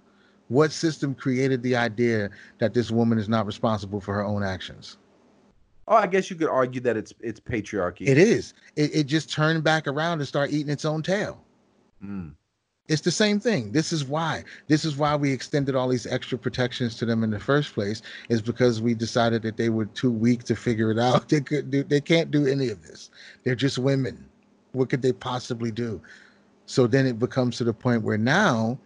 What 0.48 0.72
system 0.72 1.14
created 1.14 1.62
the 1.62 1.76
idea 1.76 2.30
that 2.58 2.74
this 2.74 2.90
woman 2.90 3.18
is 3.18 3.28
not 3.28 3.46
responsible 3.46 4.00
for 4.00 4.14
her 4.14 4.24
own 4.24 4.42
actions? 4.42 4.98
Oh, 5.86 5.94
I 5.94 6.08
guess 6.08 6.30
you 6.30 6.36
could 6.36 6.48
argue 6.48 6.80
that 6.82 6.96
it's 6.96 7.14
it's 7.20 7.38
patriarchy. 7.40 8.08
It 8.08 8.18
is. 8.18 8.54
It, 8.76 8.94
it 8.94 9.04
just 9.04 9.30
turned 9.30 9.62
back 9.62 9.86
around 9.86 10.18
and 10.18 10.26
start 10.26 10.50
eating 10.50 10.72
its 10.72 10.84
own 10.84 11.02
tail. 11.02 11.40
Mm. 12.04 12.34
It's 12.88 13.02
the 13.02 13.12
same 13.12 13.38
thing. 13.38 13.70
This 13.70 13.92
is 13.92 14.04
why. 14.04 14.42
This 14.66 14.84
is 14.84 14.96
why 14.96 15.14
we 15.14 15.32
extended 15.32 15.76
all 15.76 15.88
these 15.88 16.08
extra 16.08 16.36
protections 16.36 16.96
to 16.96 17.06
them 17.06 17.22
in 17.22 17.30
the 17.30 17.38
first 17.38 17.72
place. 17.72 18.02
Is 18.28 18.42
because 18.42 18.82
we 18.82 18.94
decided 18.94 19.42
that 19.42 19.56
they 19.56 19.68
were 19.68 19.84
too 19.86 20.10
weak 20.10 20.42
to 20.44 20.56
figure 20.56 20.90
it 20.90 20.98
out. 20.98 21.28
They 21.28 21.40
could 21.40 21.70
do. 21.70 21.84
They 21.84 22.00
can't 22.00 22.32
do 22.32 22.46
any 22.48 22.70
of 22.70 22.82
this. 22.82 23.10
They're 23.44 23.54
just 23.54 23.78
women. 23.78 24.24
What 24.72 24.90
could 24.90 25.02
they 25.02 25.12
possibly 25.12 25.70
do? 25.70 26.00
So 26.70 26.86
then 26.86 27.04
it 27.04 27.18
becomes 27.18 27.56
to 27.56 27.64
the 27.64 27.72
point 27.74 28.04
where 28.04 28.16
now, 28.16 28.78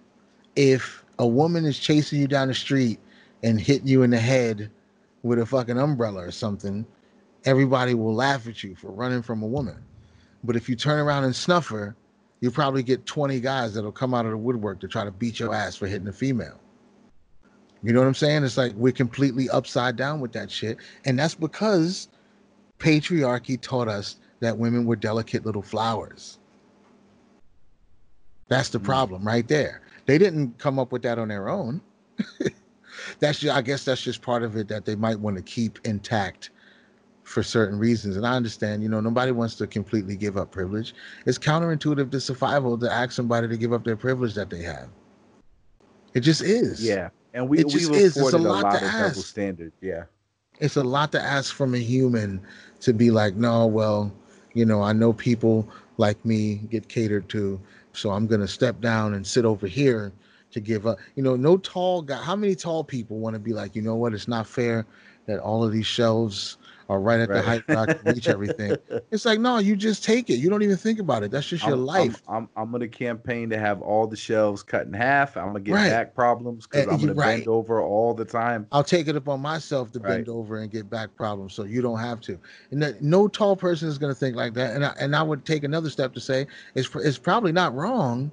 if 0.57 1.05
a 1.19 1.27
woman 1.27 1.67
is 1.67 1.79
chasing 1.79 2.19
you 2.19 2.27
down 2.27 2.49
the 2.49 2.55
street 2.55 2.99
and 3.43 3.61
hitting 3.61 3.87
you 3.87 4.03
in 4.05 4.09
the 4.09 4.19
head 4.19 4.71
with 5.23 5.39
a 5.39 5.45
fucking 5.45 5.79
umbrella 5.79 6.23
or 6.23 6.31
something, 6.31 6.87
everybody 7.45 7.93
will 7.93 8.15
laugh 8.15 8.49
at 8.49 8.65
you 8.65 8.75
for 8.75 8.91
running 8.91 9.21
from 9.21 9.43
a 9.43 9.47
woman. 9.47 9.85
But 10.45 10.57
if 10.57 10.67
you 10.67 10.77
turn 10.77 10.99
around 10.99 11.25
and 11.25 11.37
snuff 11.37 11.69
her, 11.69 11.95
you 12.41 12.51
probably 12.51 12.83
get 12.83 13.05
20 13.05 13.39
guys 13.41 13.75
that'll 13.75 13.93
come 13.93 14.15
out 14.15 14.25
of 14.25 14.31
the 14.31 14.39
woodwork 14.39 14.81
to 14.81 14.89
try 14.89 15.05
to 15.05 15.11
beat 15.11 15.39
your 15.39 15.55
ass 15.55 15.77
for 15.77 15.87
hitting 15.87 16.09
a 16.09 16.13
female. 16.13 16.59
You 17.83 17.93
know 17.93 18.01
what 18.01 18.07
I'm 18.07 18.15
saying? 18.15 18.45
It's 18.45 18.57
like 18.57 18.73
we're 18.77 18.93
completely 18.93 19.51
upside 19.51 19.97
down 19.97 20.21
with 20.21 20.33
that 20.33 20.51
shit. 20.51 20.79
And 21.05 21.19
that's 21.19 21.35
because 21.35 22.09
patriarchy 22.79 23.61
taught 23.61 23.89
us 23.89 24.17
that 24.41 24.57
women 24.57 24.87
were 24.87 24.97
delicate 24.97 25.45
little 25.45 25.61
flowers. 25.61 26.39
That's 28.49 28.69
the 28.69 28.81
mm. 28.81 28.85
problem 28.85 29.27
right 29.27 29.47
there. 29.47 29.83
They 30.07 30.19
didn't 30.19 30.59
come 30.59 30.79
up 30.79 30.93
with 30.93 31.03
that 31.03 31.19
on 31.19 31.29
their 31.29 31.49
own. 31.49 31.81
that's 33.19 33.41
just, 33.41 33.57
I 33.57 33.63
guess 33.63 33.85
that's 33.85 34.03
just 34.03 34.23
part 34.23 34.43
of 34.43 34.57
it 34.57 34.69
that 34.69 34.85
they 34.85 34.95
might 34.95 35.19
want 35.19 35.37
to 35.37 35.43
keep 35.43 35.79
intact 35.85 36.51
for 37.23 37.43
certain 37.43 37.79
reasons. 37.79 38.17
And 38.17 38.27
I 38.27 38.35
understand, 38.37 38.83
you 38.83 38.89
know, 38.89 39.01
nobody 39.01 39.33
wants 39.33 39.57
to 39.57 39.67
completely 39.67 40.15
give 40.15 40.37
up 40.37 40.51
privilege. 40.51 40.95
It's 41.27 41.39
counterintuitive 41.39 42.11
to 42.11 42.21
survival 42.21 42.79
to 42.79 42.93
ask 42.93 43.13
somebody 43.13 43.49
to 43.49 43.57
give 43.57 43.73
up 43.73 43.85
their 43.85 43.97
privilege 43.97 44.35
that 44.35 44.51
they 44.51 44.63
have. 44.63 44.89
It 46.13 46.21
just 46.21 46.43
is. 46.43 46.85
Yeah. 46.85 47.09
And 47.33 47.49
we, 47.49 47.59
it 47.59 47.69
just 47.69 47.91
we've 47.91 48.01
is. 48.01 48.17
It's 48.17 48.33
a 48.33 48.39
lot, 48.39 48.61
a 48.61 48.65
lot 48.65 48.79
to 48.79 48.85
ask. 48.85 49.27
standard. 49.27 49.73
Yeah. 49.81 50.05
It's 50.61 50.77
a 50.77 50.85
lot 50.85 51.11
to 51.13 51.21
ask 51.21 51.55
from 51.55 51.75
a 51.75 51.79
human 51.79 52.41
to 52.81 52.93
be 52.93 53.11
like, 53.11 53.35
no, 53.35 53.67
well, 53.67 54.13
you 54.53 54.65
know, 54.65 54.83
I 54.83 54.93
know 54.93 55.13
people 55.13 55.69
like 55.97 56.23
me 56.25 56.57
get 56.71 56.89
catered 56.89 57.29
to 57.31 57.61
so 57.97 58.11
I'm 58.11 58.27
to 58.41 58.49
step 58.49 58.81
down 58.81 59.15
and 59.15 59.27
sit 59.27 59.45
over 59.45 59.67
here 59.67 60.13
to 60.53 60.61
give 60.61 60.87
up. 60.87 60.99
You 61.17 61.23
know, 61.23 61.37
no 61.37 61.57
tall 61.59 62.03
guy. 62.03 62.23
How 62.23 62.37
many 62.37 62.55
tall 62.55 62.85
people 62.85 63.19
want 63.19 63.35
to 63.35 63.41
be 63.41 63.53
like, 63.53 63.75
you 63.75 63.83
know 63.83 63.97
what? 63.97 64.15
It's 64.15 64.29
not 64.29 64.47
fair 64.47 64.87
that 65.27 65.39
all 65.41 65.65
of 65.65 65.73
these 65.73 65.87
shelves 65.87 66.59
are 66.89 67.01
right 67.01 67.21
at 67.21 67.29
right. 67.29 67.37
the 67.37 67.43
height 67.43 67.69
where 67.69 67.79
I 67.79 67.87
can 67.93 68.15
reach 68.15 68.29
everything. 68.29 68.77
It's 69.11 69.25
like, 69.25 69.39
no, 69.39 69.59
you 69.59 69.77
just 69.77 70.03
take 70.03 70.29
it. 70.29 70.37
You 70.37 70.51
don't 70.51 70.63
even 70.63 70.77
think 70.77 70.99
about 70.99 71.23
it. 71.23 71.31
That's 71.31 71.47
just 71.47 71.65
your 71.65 71.75
I'm, 71.75 71.85
life. 71.85 72.23
I'm, 72.29 72.37
I'm, 72.37 72.49
I'm, 72.57 72.73
gonna 72.73 72.89
campaign 72.89 73.49
to 73.51 73.59
have 73.59 73.81
all 73.81 74.07
the 74.07 74.17
shelves 74.17 74.63
cut 74.63 74.87
in 74.87 74.93
half. 74.93 75.37
I'm 75.37 75.49
gonna 75.49 75.61
get 75.61 75.75
right. 75.75 75.91
back 75.91 76.15
problems 76.15 76.67
because 76.67 76.89
eh, 76.89 76.91
I'm 76.91 76.99
gonna 76.99 77.15
right. 77.15 77.37
bend 77.37 77.49
over 77.49 77.81
all 77.81 78.13
the 78.15 78.25
time. 78.25 78.67
I'll 78.73 78.83
take 78.83 79.07
it 79.07 79.15
upon 79.15 79.41
myself 79.41 79.93
to 79.93 80.01
bend 80.01 80.29
over 80.29 80.59
and 80.59 80.71
get 80.71 80.91
back 80.91 81.15
problems, 81.15 81.55
so 81.55 81.65
you 81.65 81.81
don't 81.81 81.99
have 81.99 82.21
to. 82.23 82.39
And 82.71 82.83
that, 82.83 83.03
no 83.03 83.29
tall 83.29 83.57
person 83.57 83.89
is 83.89 83.99
gonna 83.99 84.15
think 84.15 84.37
like 84.37 84.55
that. 84.55 84.75
And 84.75 84.85
I, 84.85 84.95
and 84.99 85.15
I 85.15 85.23
would 85.23 85.45
take 85.45 85.65
another 85.65 85.91
step 85.91 86.13
to 86.15 86.21
say 86.21 86.47
it's 86.75 86.93
it's 86.97 87.19
probably 87.19 87.53
not 87.53 87.75
wrong 87.75 88.33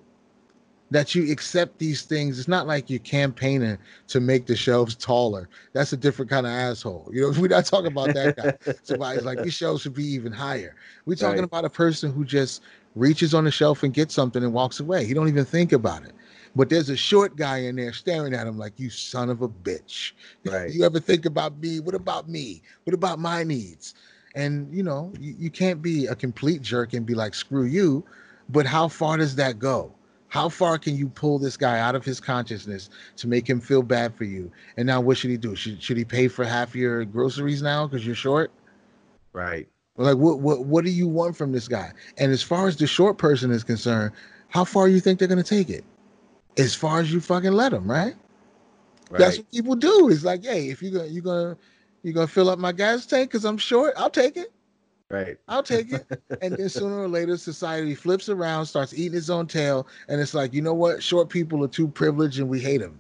that 0.92 1.16
you 1.16 1.32
accept 1.32 1.80
these 1.80 2.04
things. 2.04 2.38
It's 2.38 2.50
not 2.50 2.68
like 2.68 2.90
you're 2.90 3.00
campaigning 3.00 3.78
to 4.10 4.20
make 4.20 4.46
the 4.46 4.56
shelves 4.56 4.94
taller. 4.94 5.50
That's 5.74 5.94
a 5.94 5.98
different 5.98 6.30
kind 6.30 6.46
of 6.46 6.52
asshole. 6.52 7.10
You 7.12 7.22
know, 7.22 7.34
we're 7.42 7.48
not 7.48 7.66
talking 7.66 7.88
about 7.88 8.14
that 8.14 8.36
guy. 8.38 8.74
Somebody's 8.84 9.24
like, 9.24 9.42
these 9.42 9.54
shelves 9.54 9.82
should 9.82 9.94
be 9.94 10.06
even 10.06 10.34
higher. 10.34 10.76
We're 11.06 11.16
talking 11.16 11.40
right. 11.40 11.46
about 11.46 11.66
a 11.66 11.70
person 11.70 12.12
who 12.14 12.26
just 12.26 12.62
reaches 12.96 13.34
on 13.34 13.46
the 13.46 13.52
shelf 13.52 13.84
and 13.84 13.94
gets 13.94 14.14
something 14.14 14.44
and 14.44 14.54
walks 14.54 14.82
away. 14.82 15.06
He 15.06 15.14
don't 15.14 15.30
even 15.30 15.46
think 15.46 15.72
about 15.72 16.04
it. 16.04 16.12
But 16.54 16.70
there's 16.70 16.90
a 16.90 16.98
short 16.98 17.38
guy 17.38 17.60
in 17.60 17.78
there 17.78 17.94
staring 17.94 18.34
at 18.34 18.46
him 18.46 18.58
like, 18.58 18.74
you 18.78 18.90
son 18.90 19.30
of 19.30 19.42
a 19.42 19.48
bitch. 19.48 20.12
Right. 20.46 20.70
you 20.72 20.84
ever 20.84 21.00
think 21.00 21.26
about 21.26 21.58
me? 21.60 21.80
What 21.80 21.96
about 21.96 22.28
me? 22.28 22.62
What 22.84 22.94
about 22.94 23.20
my 23.20 23.44
needs? 23.44 23.96
And 24.36 24.74
you 24.74 24.84
know, 24.84 25.14
you, 25.18 25.36
you 25.40 25.50
can't 25.50 25.82
be 25.82 26.08
a 26.08 26.16
complete 26.16 26.62
jerk 26.62 26.92
and 26.92 27.06
be 27.06 27.16
like, 27.16 27.34
screw 27.34 27.64
you. 27.64 28.04
But 28.50 28.66
how 28.66 28.90
far 28.90 29.16
does 29.16 29.36
that 29.38 29.60
go? 29.60 29.94
How 30.32 30.48
far 30.48 30.80
can 30.80 30.96
you 30.96 31.10
pull 31.10 31.40
this 31.40 31.58
guy 31.58 31.80
out 31.80 31.94
of 31.94 32.06
his 32.06 32.22
consciousness 32.22 32.90
to 33.18 33.28
make 33.28 33.50
him 33.50 33.60
feel 33.60 33.84
bad 33.84 34.16
for 34.16 34.24
you? 34.24 34.50
And 34.78 34.88
now 34.88 35.02
what 35.02 35.18
should 35.18 35.30
he 35.30 35.36
do? 35.36 35.58
Should 35.58 35.84
should 35.84 35.98
he 35.98 36.06
pay 36.06 36.30
for 36.30 36.46
half 36.46 36.74
your 36.74 37.04
groceries 37.04 37.62
now 37.62 37.86
because 37.86 38.06
you're 38.06 38.16
short? 38.16 38.50
Right. 39.34 39.68
Like 39.98 40.16
what 40.16 40.40
what 40.40 40.62
what 40.64 40.86
do 40.86 40.90
you 40.90 41.06
want 41.06 41.36
from 41.36 41.52
this 41.52 41.68
guy? 41.68 41.92
And 42.18 42.32
as 42.32 42.42
far 42.42 42.70
as 42.70 42.78
the 42.78 42.88
short 42.88 43.18
person 43.18 43.52
is 43.52 43.62
concerned, 43.62 44.14
how 44.48 44.64
far 44.64 44.88
you 44.88 45.02
think 45.02 45.20
they're 45.20 45.28
gonna 45.28 45.44
take 45.44 45.70
it? 45.70 45.84
As 46.58 46.74
far 46.74 47.02
as 47.02 47.12
you 47.12 47.20
fucking 47.20 47.52
let 47.52 47.74
them, 47.74 47.92
right? 47.92 48.16
right. 49.10 49.20
That's 49.20 49.38
what 49.38 49.52
people 49.52 49.76
do. 49.76 50.08
It's 50.10 50.24
like, 50.24 50.46
hey, 50.46 50.70
if 50.70 50.82
you're 50.82 50.94
gonna 50.94 51.08
you're 51.08 51.24
gonna 51.24 51.58
you're 52.04 52.14
gonna 52.14 52.28
fill 52.28 52.50
up 52.50 52.58
my 52.58 52.72
gas 52.72 53.06
tank 53.06 53.32
because 53.32 53.44
I'm 53.44 53.58
short, 53.58 53.96
I'll 53.98 54.10
take 54.10 54.38
it. 54.38 54.54
Right. 55.12 55.38
I'll 55.50 55.64
take 55.64 55.92
it. 55.92 56.06
and 56.42 56.56
then 56.56 56.70
sooner 56.70 56.98
or 56.98 57.08
later, 57.08 57.36
society 57.38 57.96
flips 57.96 58.30
around, 58.30 58.66
starts 58.66 58.94
eating 58.94 59.18
its 59.18 59.30
own 59.30 59.46
tail, 59.46 59.88
and 60.08 60.22
it's 60.22 60.34
like, 60.34 60.54
you 60.54 60.62
know 60.62 60.74
what? 60.74 61.04
Short 61.04 61.30
people 61.30 61.64
are 61.66 61.68
too 61.68 61.90
privileged, 61.90 62.40
and 62.40 62.48
we 62.48 62.60
hate 62.60 62.80
them. 62.80 63.00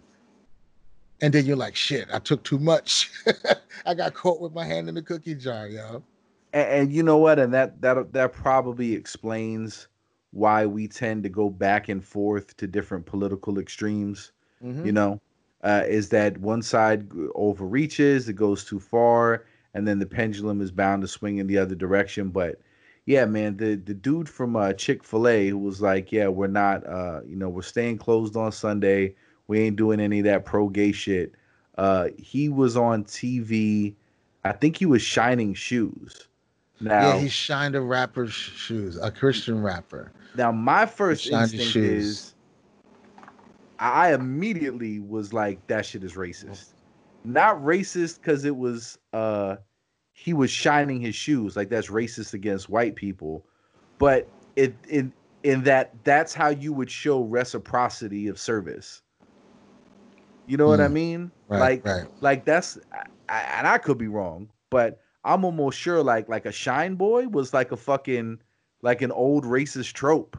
And 1.21 1.33
then 1.33 1.45
you're 1.45 1.55
like, 1.55 1.75
shit, 1.75 2.07
I 2.11 2.19
took 2.19 2.43
too 2.43 2.59
much. 2.59 3.11
I 3.85 3.93
got 3.93 4.13
caught 4.13 4.41
with 4.41 4.53
my 4.53 4.65
hand 4.65 4.89
in 4.89 4.95
the 4.95 5.01
cookie 5.01 5.35
jar, 5.35 5.67
yo. 5.67 6.03
And, 6.51 6.69
and 6.69 6.93
you 6.93 7.03
know 7.03 7.17
what? 7.17 7.39
And 7.39 7.53
that 7.53 7.81
that 7.81 8.11
that 8.11 8.33
probably 8.33 8.93
explains 8.93 9.87
why 10.31 10.65
we 10.65 10.87
tend 10.87 11.23
to 11.23 11.29
go 11.29 11.49
back 11.49 11.89
and 11.89 12.03
forth 12.03 12.57
to 12.57 12.67
different 12.67 13.05
political 13.05 13.59
extremes. 13.59 14.31
Mm-hmm. 14.63 14.85
You 14.85 14.91
know, 14.91 15.21
uh, 15.63 15.83
is 15.87 16.09
that 16.09 16.37
one 16.39 16.61
side 16.61 17.07
overreaches, 17.35 18.27
it 18.27 18.33
goes 18.33 18.65
too 18.65 18.79
far, 18.79 19.45
and 19.73 19.87
then 19.87 19.99
the 19.99 20.05
pendulum 20.05 20.61
is 20.61 20.71
bound 20.71 21.01
to 21.01 21.07
swing 21.07 21.37
in 21.37 21.47
the 21.47 21.57
other 21.57 21.75
direction. 21.75 22.29
But 22.29 22.59
yeah, 23.05 23.25
man, 23.25 23.57
the 23.57 23.75
the 23.75 23.93
dude 23.93 24.29
from 24.29 24.55
uh, 24.55 24.73
Chick 24.73 25.03
Fil 25.03 25.27
A 25.27 25.49
who 25.49 25.57
was 25.57 25.81
like, 25.81 26.11
yeah, 26.11 26.27
we're 26.27 26.47
not, 26.47 26.85
uh, 26.85 27.21
you 27.25 27.35
know, 27.35 27.49
we're 27.49 27.61
staying 27.61 27.97
closed 27.97 28.35
on 28.35 28.51
Sunday. 28.51 29.15
We 29.47 29.59
ain't 29.61 29.75
doing 29.75 29.99
any 29.99 30.19
of 30.19 30.25
that 30.25 30.45
pro 30.45 30.69
gay 30.69 30.91
shit. 30.91 31.33
Uh, 31.77 32.09
he 32.17 32.49
was 32.49 32.77
on 32.77 33.05
TV. 33.05 33.93
I 34.43 34.51
think 34.51 34.77
he 34.77 34.85
was 34.85 35.01
shining 35.01 35.53
shoes. 35.53 36.27
Now, 36.79 37.13
yeah, 37.13 37.19
he 37.19 37.29
shined 37.29 37.75
a 37.75 37.81
rapper's 37.81 38.33
shoes, 38.33 38.97
a 38.97 39.11
Christian 39.11 39.61
rapper. 39.61 40.11
Now, 40.35 40.51
my 40.51 40.85
first 40.85 41.27
instinct 41.27 41.75
is, 41.75 42.33
I 43.77 44.13
immediately 44.13 44.99
was 44.99 45.31
like, 45.31 45.65
that 45.67 45.85
shit 45.85 46.03
is 46.03 46.13
racist 46.13 46.69
not 47.23 47.61
racist 47.61 48.17
because 48.17 48.45
it 48.45 48.55
was 48.55 48.97
uh 49.13 49.55
he 50.13 50.33
was 50.33 50.51
shining 50.51 50.99
his 50.99 51.15
shoes 51.15 51.55
like 51.55 51.69
that's 51.69 51.87
racist 51.87 52.33
against 52.33 52.69
white 52.69 52.95
people 52.95 53.45
but 53.97 54.27
it 54.55 54.75
in 54.89 55.11
in 55.43 55.63
that 55.63 55.93
that's 56.03 56.33
how 56.33 56.49
you 56.49 56.73
would 56.73 56.89
show 56.89 57.23
reciprocity 57.23 58.27
of 58.27 58.39
service 58.39 59.01
you 60.47 60.57
know 60.57 60.65
mm. 60.65 60.69
what 60.69 60.81
i 60.81 60.87
mm. 60.87 60.93
mean 60.93 61.31
right, 61.47 61.59
like 61.59 61.85
right. 61.85 62.07
like 62.21 62.45
that's 62.45 62.77
I, 63.29 63.39
and 63.57 63.67
i 63.67 63.77
could 63.77 63.97
be 63.97 64.07
wrong 64.07 64.49
but 64.69 64.99
i'm 65.23 65.45
almost 65.45 65.77
sure 65.77 66.03
like 66.03 66.27
like 66.29 66.45
a 66.45 66.51
shine 66.51 66.95
boy 66.95 67.27
was 67.27 67.53
like 67.53 67.71
a 67.71 67.77
fucking 67.77 68.39
like 68.81 69.01
an 69.01 69.11
old 69.11 69.45
racist 69.45 69.93
trope 69.93 70.37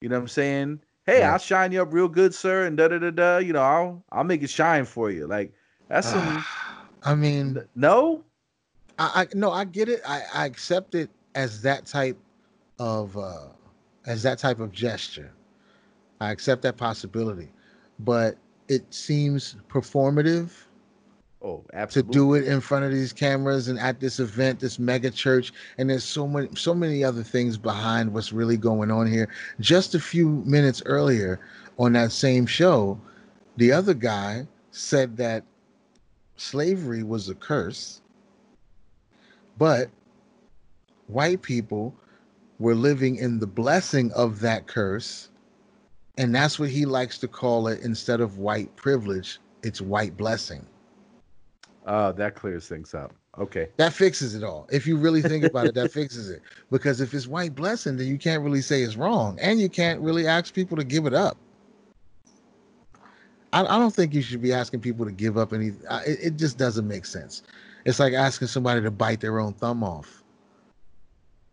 you 0.00 0.08
know 0.08 0.16
what 0.16 0.22
i'm 0.22 0.28
saying 0.28 0.80
hey 1.06 1.22
right. 1.22 1.30
i'll 1.30 1.38
shine 1.38 1.72
you 1.72 1.82
up 1.82 1.92
real 1.92 2.08
good 2.08 2.34
sir 2.34 2.66
and 2.66 2.76
da 2.76 2.88
da 2.88 2.98
da 2.98 3.10
da 3.10 3.38
you 3.38 3.52
know 3.52 3.62
i'll 3.62 4.04
i'll 4.12 4.24
make 4.24 4.42
it 4.42 4.50
shine 4.50 4.84
for 4.84 5.10
you 5.10 5.26
like 5.26 5.52
that's 5.90 6.08
some. 6.08 6.44
I 7.02 7.14
mean, 7.14 7.58
no. 7.74 8.22
I, 8.98 9.22
I 9.22 9.26
no, 9.34 9.50
I 9.50 9.64
get 9.64 9.88
it. 9.88 10.00
I, 10.06 10.22
I 10.32 10.46
accept 10.46 10.94
it 10.94 11.10
as 11.34 11.60
that 11.62 11.84
type 11.84 12.16
of 12.78 13.16
uh 13.16 13.48
as 14.06 14.22
that 14.22 14.38
type 14.38 14.60
of 14.60 14.72
gesture. 14.72 15.32
I 16.20 16.30
accept 16.30 16.62
that 16.62 16.76
possibility, 16.76 17.48
but 17.98 18.36
it 18.68 18.92
seems 18.92 19.56
performative. 19.68 20.50
Oh, 21.42 21.64
absolutely. 21.72 22.12
To 22.12 22.18
do 22.18 22.34
it 22.34 22.44
in 22.44 22.60
front 22.60 22.84
of 22.84 22.92
these 22.92 23.14
cameras 23.14 23.68
and 23.68 23.78
at 23.78 23.98
this 23.98 24.20
event, 24.20 24.60
this 24.60 24.78
mega 24.78 25.10
church, 25.10 25.54
and 25.78 25.88
there's 25.88 26.04
so 26.04 26.26
many, 26.28 26.48
so 26.54 26.74
many 26.74 27.02
other 27.02 27.22
things 27.22 27.56
behind 27.56 28.12
what's 28.12 28.30
really 28.30 28.58
going 28.58 28.90
on 28.90 29.06
here. 29.10 29.28
Just 29.58 29.94
a 29.94 30.00
few 30.00 30.28
minutes 30.44 30.82
earlier, 30.84 31.40
on 31.78 31.94
that 31.94 32.12
same 32.12 32.44
show, 32.44 33.00
the 33.56 33.72
other 33.72 33.94
guy 33.94 34.46
said 34.70 35.16
that 35.16 35.44
slavery 36.40 37.02
was 37.02 37.28
a 37.28 37.34
curse, 37.34 38.00
but 39.58 39.90
white 41.06 41.42
people 41.42 41.94
were 42.58 42.74
living 42.74 43.16
in 43.16 43.38
the 43.38 43.46
blessing 43.46 44.10
of 44.12 44.40
that 44.40 44.66
curse. 44.66 45.28
And 46.18 46.34
that's 46.34 46.58
what 46.58 46.70
he 46.70 46.84
likes 46.84 47.18
to 47.18 47.28
call 47.28 47.68
it 47.68 47.80
instead 47.80 48.20
of 48.20 48.38
white 48.38 48.74
privilege, 48.76 49.38
it's 49.62 49.80
white 49.80 50.16
blessing. 50.16 50.64
Uh, 51.86 52.12
that 52.12 52.34
clears 52.34 52.68
things 52.68 52.94
up. 52.94 53.12
Okay. 53.38 53.68
That 53.76 53.92
fixes 53.92 54.34
it 54.34 54.42
all. 54.42 54.66
If 54.70 54.86
you 54.86 54.96
really 54.96 55.22
think 55.22 55.44
about 55.44 55.66
it, 55.66 55.74
that 55.74 55.92
fixes 56.00 56.30
it. 56.30 56.42
Because 56.70 57.00
if 57.00 57.14
it's 57.14 57.26
white 57.26 57.54
blessing, 57.54 57.96
then 57.96 58.06
you 58.06 58.18
can't 58.18 58.42
really 58.42 58.60
say 58.60 58.82
it's 58.82 58.96
wrong. 58.96 59.38
And 59.40 59.60
you 59.60 59.68
can't 59.68 60.00
really 60.00 60.26
ask 60.26 60.52
people 60.52 60.76
to 60.76 60.84
give 60.84 61.06
it 61.06 61.14
up. 61.14 61.36
I, 63.52 63.62
I 63.62 63.78
don't 63.78 63.94
think 63.94 64.14
you 64.14 64.22
should 64.22 64.42
be 64.42 64.52
asking 64.52 64.80
people 64.80 65.04
to 65.06 65.12
give 65.12 65.36
up 65.36 65.52
any. 65.52 65.68
It, 66.06 66.18
it 66.22 66.36
just 66.36 66.58
doesn't 66.58 66.86
make 66.86 67.04
sense. 67.04 67.42
It's 67.84 67.98
like 67.98 68.12
asking 68.12 68.48
somebody 68.48 68.82
to 68.82 68.90
bite 68.90 69.20
their 69.20 69.40
own 69.40 69.54
thumb 69.54 69.82
off. 69.82 70.22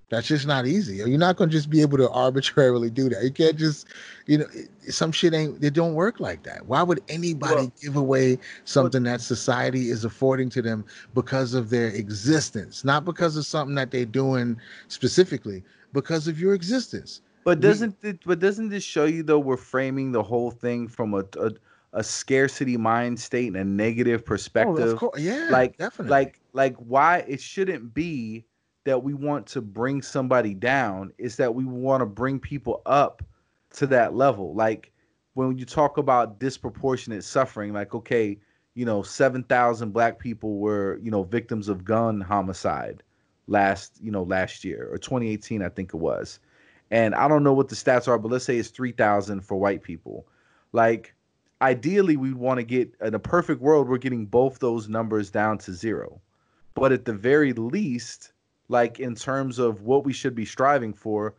That's 0.10 0.28
just 0.28 0.48
not 0.48 0.66
easy. 0.66 0.98
You're 0.98 1.18
not 1.18 1.36
going 1.36 1.50
to 1.50 1.56
just 1.56 1.70
be 1.70 1.82
able 1.82 1.98
to 1.98 2.10
arbitrarily 2.10 2.90
do 2.90 3.10
that. 3.10 3.24
You 3.24 3.32
can't 3.32 3.58
just, 3.58 3.88
you 4.26 4.38
know, 4.38 4.46
some 4.88 5.12
shit 5.12 5.34
ain't, 5.34 5.60
they 5.60 5.70
don't 5.70 5.96
work 5.96 6.22
like 6.22 6.44
that. 6.44 6.66
Why 6.66 6.82
would 6.82 7.02
anybody 7.10 7.56
well, 7.56 7.72
give 7.82 7.98
away 7.98 8.40
something 8.64 9.04
well, 9.04 9.14
that 9.14 9.22
society 9.22 9.90
is 9.90 10.06
affording 10.06 10.50
to 10.52 10.62
them 10.62 10.86
because 11.14 11.54
of 11.54 11.70
their 11.70 11.90
existence? 11.90 12.86
Not 12.86 13.04
because 13.04 13.36
of 13.36 13.46
something 13.46 13.76
that 13.76 13.92
they're 13.92 14.06
doing 14.06 14.58
specifically, 14.88 15.62
because 15.92 16.30
of 16.30 16.40
your 16.40 16.54
existence. 16.54 17.20
But 17.44 17.60
doesn't 17.60 17.98
we, 18.02 18.12
it, 18.12 18.20
but 18.26 18.40
doesn't 18.40 18.70
this 18.70 18.84
show 18.84 19.06
you 19.06 19.24
though 19.24 19.40
we're 19.40 19.58
framing 19.58 20.14
the 20.14 20.24
whole 20.24 20.52
thing 20.52 20.88
from 20.88 21.16
a, 21.16 21.24
a 21.38 21.52
a 21.94 22.04
scarcity 22.04 22.78
mind 22.78 23.20
state 23.20 23.48
and 23.48 23.58
a 23.58 23.64
negative 23.64 24.22
oh, 24.24 24.28
perspective. 24.28 25.00
Oh, 25.02 25.12
yeah, 25.18 25.48
like 25.52 25.78
definitely. 25.78 26.12
Like 26.12 26.42
like 26.54 26.76
why 26.78 27.20
it 27.28 27.42
shouldn't 27.42 27.94
be 27.94 28.46
that 28.86 29.04
we 29.04 29.14
want 29.14 29.46
to 29.48 29.62
bring 29.62 30.02
somebody 30.02 30.54
down 30.54 31.12
is 31.18 31.36
that 31.38 31.54
we 31.54 31.66
want 31.66 32.02
to 32.02 32.06
bring 32.06 32.40
people 32.40 32.82
up 32.86 33.22
to 33.72 33.88
that 33.88 34.16
level. 34.16 34.54
Like 34.54 34.92
when 35.34 35.58
you 35.58 35.66
talk 35.66 35.98
about 35.98 36.40
disproportionate 36.40 37.24
suffering, 37.24 37.74
like 37.74 37.94
okay, 37.94 38.38
you 38.76 38.86
know, 38.86 39.02
seven 39.02 39.44
thousand 39.44 39.92
black 39.92 40.20
people 40.20 40.58
were 40.58 41.00
you 41.02 41.12
know 41.12 41.24
victims 41.24 41.68
of 41.68 41.84
gun 41.84 42.22
homicide 42.22 43.04
last 43.48 44.00
you 44.02 44.12
know 44.12 44.24
last 44.24 44.64
year 44.64 44.90
or 44.92 44.98
2018, 44.98 45.62
I 45.62 45.70
think 45.70 45.94
it 45.94 45.98
was. 45.98 46.40
And 46.90 47.16
I 47.16 47.28
don't 47.28 47.44
know 47.44 47.54
what 47.54 47.70
the 47.70 47.76
stats 47.76 48.08
are, 48.08 48.18
but 48.18 48.32
let's 48.32 48.46
say 48.46 48.58
it's 48.58 48.70
three 48.70 48.92
thousand 48.92 49.42
for 49.42 49.58
white 49.58 49.84
people. 49.84 50.28
Like 50.74 51.14
ideally 51.62 52.18
we 52.18 52.34
want 52.34 52.58
to 52.58 52.64
get 52.64 52.94
in 53.02 53.14
a 53.14 53.20
perfect 53.20 53.62
world 53.62 53.88
we're 53.88 53.98
getting 53.98 54.26
both 54.26 54.60
those 54.60 54.88
numbers 54.88 55.30
down 55.30 55.58
to 55.58 55.74
zero 55.74 56.22
but 56.74 56.92
at 56.92 57.06
the 57.06 57.14
very 57.14 57.54
least 57.54 58.34
like 58.70 59.00
in 59.00 59.16
terms 59.16 59.60
of 59.60 59.82
what 59.82 60.06
we 60.06 60.14
should 60.14 60.36
be 60.36 60.46
striving 60.46 60.94
for 60.94 61.34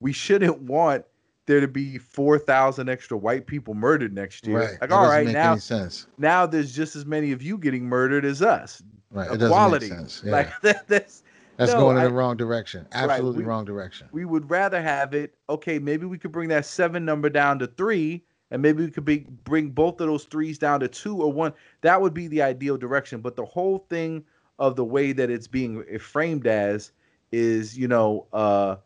we 0.00 0.12
shouldn't 0.12 0.60
want 0.62 1.04
there 1.46 1.60
to 1.60 1.68
be 1.68 1.96
4,000 1.98 2.88
extra 2.88 3.16
white 3.16 3.46
people 3.46 3.74
murdered 3.74 4.12
next 4.12 4.46
year. 4.46 4.58
Right. 4.58 4.70
Like, 4.80 4.80
that 4.80 4.92
all 4.92 5.08
right, 5.08 5.28
now, 5.28 5.56
sense. 5.56 6.08
now 6.18 6.44
there's 6.44 6.74
just 6.74 6.96
as 6.96 7.06
many 7.06 7.32
of 7.32 7.40
you 7.40 7.56
getting 7.56 7.84
murdered 7.84 8.24
as 8.24 8.42
us. 8.42 8.82
Right. 9.10 9.30
Equality. 9.30 9.86
Yeah. 9.88 10.32
Like 10.32 10.60
that, 10.62 10.88
that's 10.88 11.22
that's 11.56 11.72
no, 11.72 11.80
going 11.80 11.96
in 11.96 12.02
I, 12.02 12.06
the 12.06 12.12
wrong 12.12 12.36
direction. 12.36 12.86
Absolutely 12.92 13.30
right. 13.30 13.36
we, 13.38 13.44
wrong 13.44 13.64
direction. 13.64 14.08
We 14.12 14.24
would 14.24 14.50
rather 14.50 14.82
have 14.82 15.14
it. 15.14 15.34
Okay, 15.48 15.78
maybe 15.78 16.04
we 16.04 16.18
could 16.18 16.32
bring 16.32 16.48
that 16.50 16.66
seven 16.66 17.04
number 17.04 17.30
down 17.30 17.58
to 17.60 17.66
three, 17.66 18.24
and 18.50 18.62
maybe 18.62 18.84
we 18.84 18.90
could 18.90 19.04
be, 19.04 19.26
bring 19.44 19.70
both 19.70 20.00
of 20.00 20.06
those 20.06 20.24
threes 20.24 20.58
down 20.58 20.80
to 20.80 20.88
two 20.88 21.20
or 21.20 21.32
one. 21.32 21.52
That 21.80 22.00
would 22.00 22.14
be 22.14 22.28
the 22.28 22.42
ideal 22.42 22.76
direction. 22.76 23.20
But 23.20 23.36
the 23.36 23.44
whole 23.44 23.86
thing 23.90 24.24
of 24.58 24.76
the 24.76 24.84
way 24.84 25.12
that 25.12 25.30
it's 25.30 25.48
being 25.48 25.84
framed 25.98 26.46
as 26.46 26.92
is, 27.32 27.76
you 27.76 27.88
know, 27.88 28.26
uh, 28.32 28.76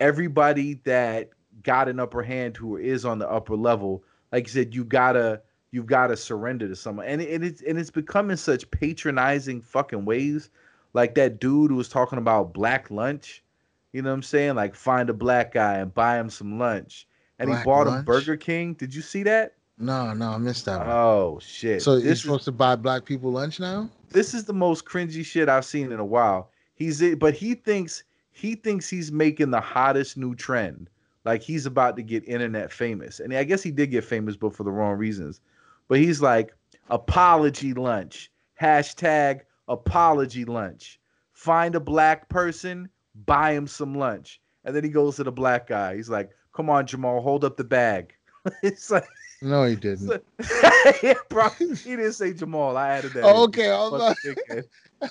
everybody 0.00 0.80
that 0.84 1.30
got 1.62 1.88
an 1.88 2.00
upper 2.00 2.22
hand 2.22 2.56
who 2.56 2.76
is 2.76 3.04
on 3.04 3.18
the 3.18 3.30
upper 3.30 3.56
level, 3.56 4.02
like 4.32 4.46
you 4.46 4.52
said, 4.52 4.74
you 4.74 4.84
gotta 4.84 5.42
you've 5.72 5.86
gotta 5.86 6.16
surrender 6.16 6.68
to 6.68 6.76
someone, 6.76 7.06
and, 7.06 7.20
and 7.20 7.44
it's 7.44 7.62
and 7.62 7.78
it's 7.78 7.90
becoming 7.90 8.36
such 8.36 8.70
patronizing 8.70 9.60
fucking 9.60 10.04
ways. 10.04 10.50
Like 10.92 11.14
that 11.14 11.38
dude 11.38 11.70
who 11.70 11.76
was 11.76 11.88
talking 11.88 12.18
about 12.18 12.52
black 12.52 12.90
lunch, 12.90 13.44
you 13.92 14.02
know 14.02 14.10
what 14.10 14.14
I'm 14.14 14.22
saying? 14.22 14.56
Like 14.56 14.74
find 14.74 15.08
a 15.08 15.14
black 15.14 15.52
guy 15.52 15.76
and 15.76 15.94
buy 15.94 16.18
him 16.18 16.30
some 16.30 16.58
lunch, 16.58 17.06
and 17.40 17.48
black 17.48 17.62
he 17.62 17.64
bought 17.64 17.86
lunch? 17.86 17.98
him 18.00 18.04
Burger 18.04 18.36
King. 18.36 18.74
Did 18.74 18.94
you 18.94 19.02
see 19.02 19.22
that? 19.24 19.54
No, 19.78 20.12
no, 20.12 20.30
I 20.30 20.38
missed 20.38 20.66
that. 20.66 20.78
One. 20.78 20.88
Oh 20.88 21.38
shit! 21.42 21.82
So 21.82 21.96
you're 21.96 22.14
supposed 22.14 22.44
to 22.44 22.52
buy 22.52 22.76
black 22.76 23.04
people 23.04 23.32
lunch 23.32 23.58
now? 23.58 23.88
This 24.10 24.34
is 24.34 24.44
the 24.44 24.52
most 24.52 24.84
cringy 24.84 25.24
shit 25.24 25.48
I've 25.48 25.64
seen 25.64 25.90
in 25.90 26.00
a 26.00 26.04
while. 26.04 26.50
He's 26.74 27.00
it, 27.00 27.18
but 27.18 27.34
he 27.34 27.54
thinks 27.54 28.04
he 28.32 28.54
thinks 28.54 28.88
he's 28.88 29.10
making 29.10 29.50
the 29.50 29.60
hottest 29.60 30.16
new 30.16 30.34
trend. 30.34 30.88
Like 31.24 31.42
he's 31.42 31.66
about 31.66 31.96
to 31.96 32.02
get 32.02 32.26
internet 32.26 32.72
famous. 32.72 33.20
And 33.20 33.34
I 33.34 33.44
guess 33.44 33.62
he 33.62 33.70
did 33.70 33.90
get 33.90 34.04
famous, 34.04 34.36
but 34.36 34.54
for 34.54 34.64
the 34.64 34.70
wrong 34.70 34.96
reasons. 34.96 35.40
But 35.88 35.98
he's 35.98 36.22
like, 36.22 36.54
apology 36.88 37.74
lunch. 37.74 38.30
Hashtag 38.60 39.40
apology 39.68 40.44
lunch. 40.44 41.00
Find 41.32 41.74
a 41.74 41.80
black 41.80 42.28
person, 42.28 42.88
buy 43.26 43.52
him 43.52 43.66
some 43.66 43.94
lunch. 43.94 44.40
And 44.64 44.76
then 44.76 44.84
he 44.84 44.90
goes 44.90 45.16
to 45.16 45.24
the 45.24 45.32
black 45.32 45.66
guy. 45.66 45.96
He's 45.96 46.10
like, 46.10 46.30
come 46.60 46.68
on, 46.68 46.86
Jamal, 46.86 47.22
hold 47.22 47.42
up 47.42 47.56
the 47.56 47.64
bag. 47.64 48.12
it's 48.62 48.90
like 48.90 49.06
no, 49.40 49.64
he 49.64 49.76
didn't. 49.76 50.22
yeah, 51.02 51.14
bro, 51.30 51.48
he 51.48 51.66
didn't 51.74 52.12
say 52.12 52.34
Jamal. 52.34 52.76
I 52.76 52.90
added 52.90 53.14
that. 53.14 53.24
Oh, 53.24 53.44
okay, 53.44 53.68
not... 53.68 54.14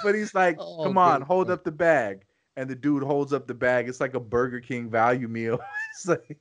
but 0.04 0.14
he's 0.14 0.36
like, 0.36 0.58
oh, 0.60 0.84
"Come 0.84 1.00
on, 1.00 1.24
hold 1.24 1.50
up 1.50 1.64
the 1.64 1.72
bag." 1.72 2.22
And 2.56 2.70
the 2.70 2.76
dude 2.76 3.02
holds 3.02 3.34
up 3.34 3.48
the 3.48 3.54
bag. 3.56 3.90
It's 3.90 4.00
like 4.00 4.14
a 4.14 4.20
Burger 4.20 4.60
King 4.60 4.90
value 4.90 5.28
meal. 5.28 5.60
it's 5.96 6.08
like, 6.08 6.38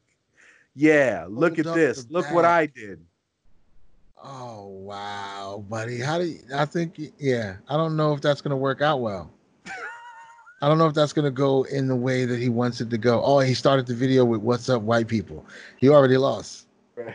yeah, 0.75 1.25
look 1.27 1.55
hold 1.57 1.69
at 1.69 1.75
this. 1.75 2.11
Look 2.11 2.27
bag. 2.27 2.35
what 2.35 2.45
I 2.45 2.67
did. 2.67 3.01
Oh 4.23 4.67
wow, 4.67 5.65
buddy. 5.71 5.99
How 6.01 6.19
do 6.19 6.25
you, 6.25 6.41
I 6.55 6.67
think? 6.67 7.01
Yeah, 7.19 7.57
I 7.69 7.79
don't 7.79 7.97
know 7.97 8.13
if 8.13 8.21
that's 8.21 8.43
gonna 8.43 8.57
work 8.59 8.83
out 8.83 9.01
well. 9.01 9.31
I 10.61 10.69
don't 10.69 10.79
know 10.79 10.87
if 10.87 10.95
that's 10.95 11.13
gonna 11.13 11.31
go 11.31 11.63
in 11.65 11.87
the 11.87 11.97
way 11.97 12.25
that 12.25 12.39
he 12.41 12.49
wants 12.49 12.81
it 12.81 12.91
to 12.91 12.99
go. 12.99 13.23
Oh, 13.23 13.39
he 13.39 13.55
started 13.55 13.87
the 13.87 13.95
video 13.95 14.25
with 14.25 14.41
"What's 14.41 14.69
up, 14.69 14.83
white 14.83 15.07
people." 15.07 15.47
He 15.77 15.89
already 15.89 16.17
lost. 16.17 16.67
Right. 16.97 17.15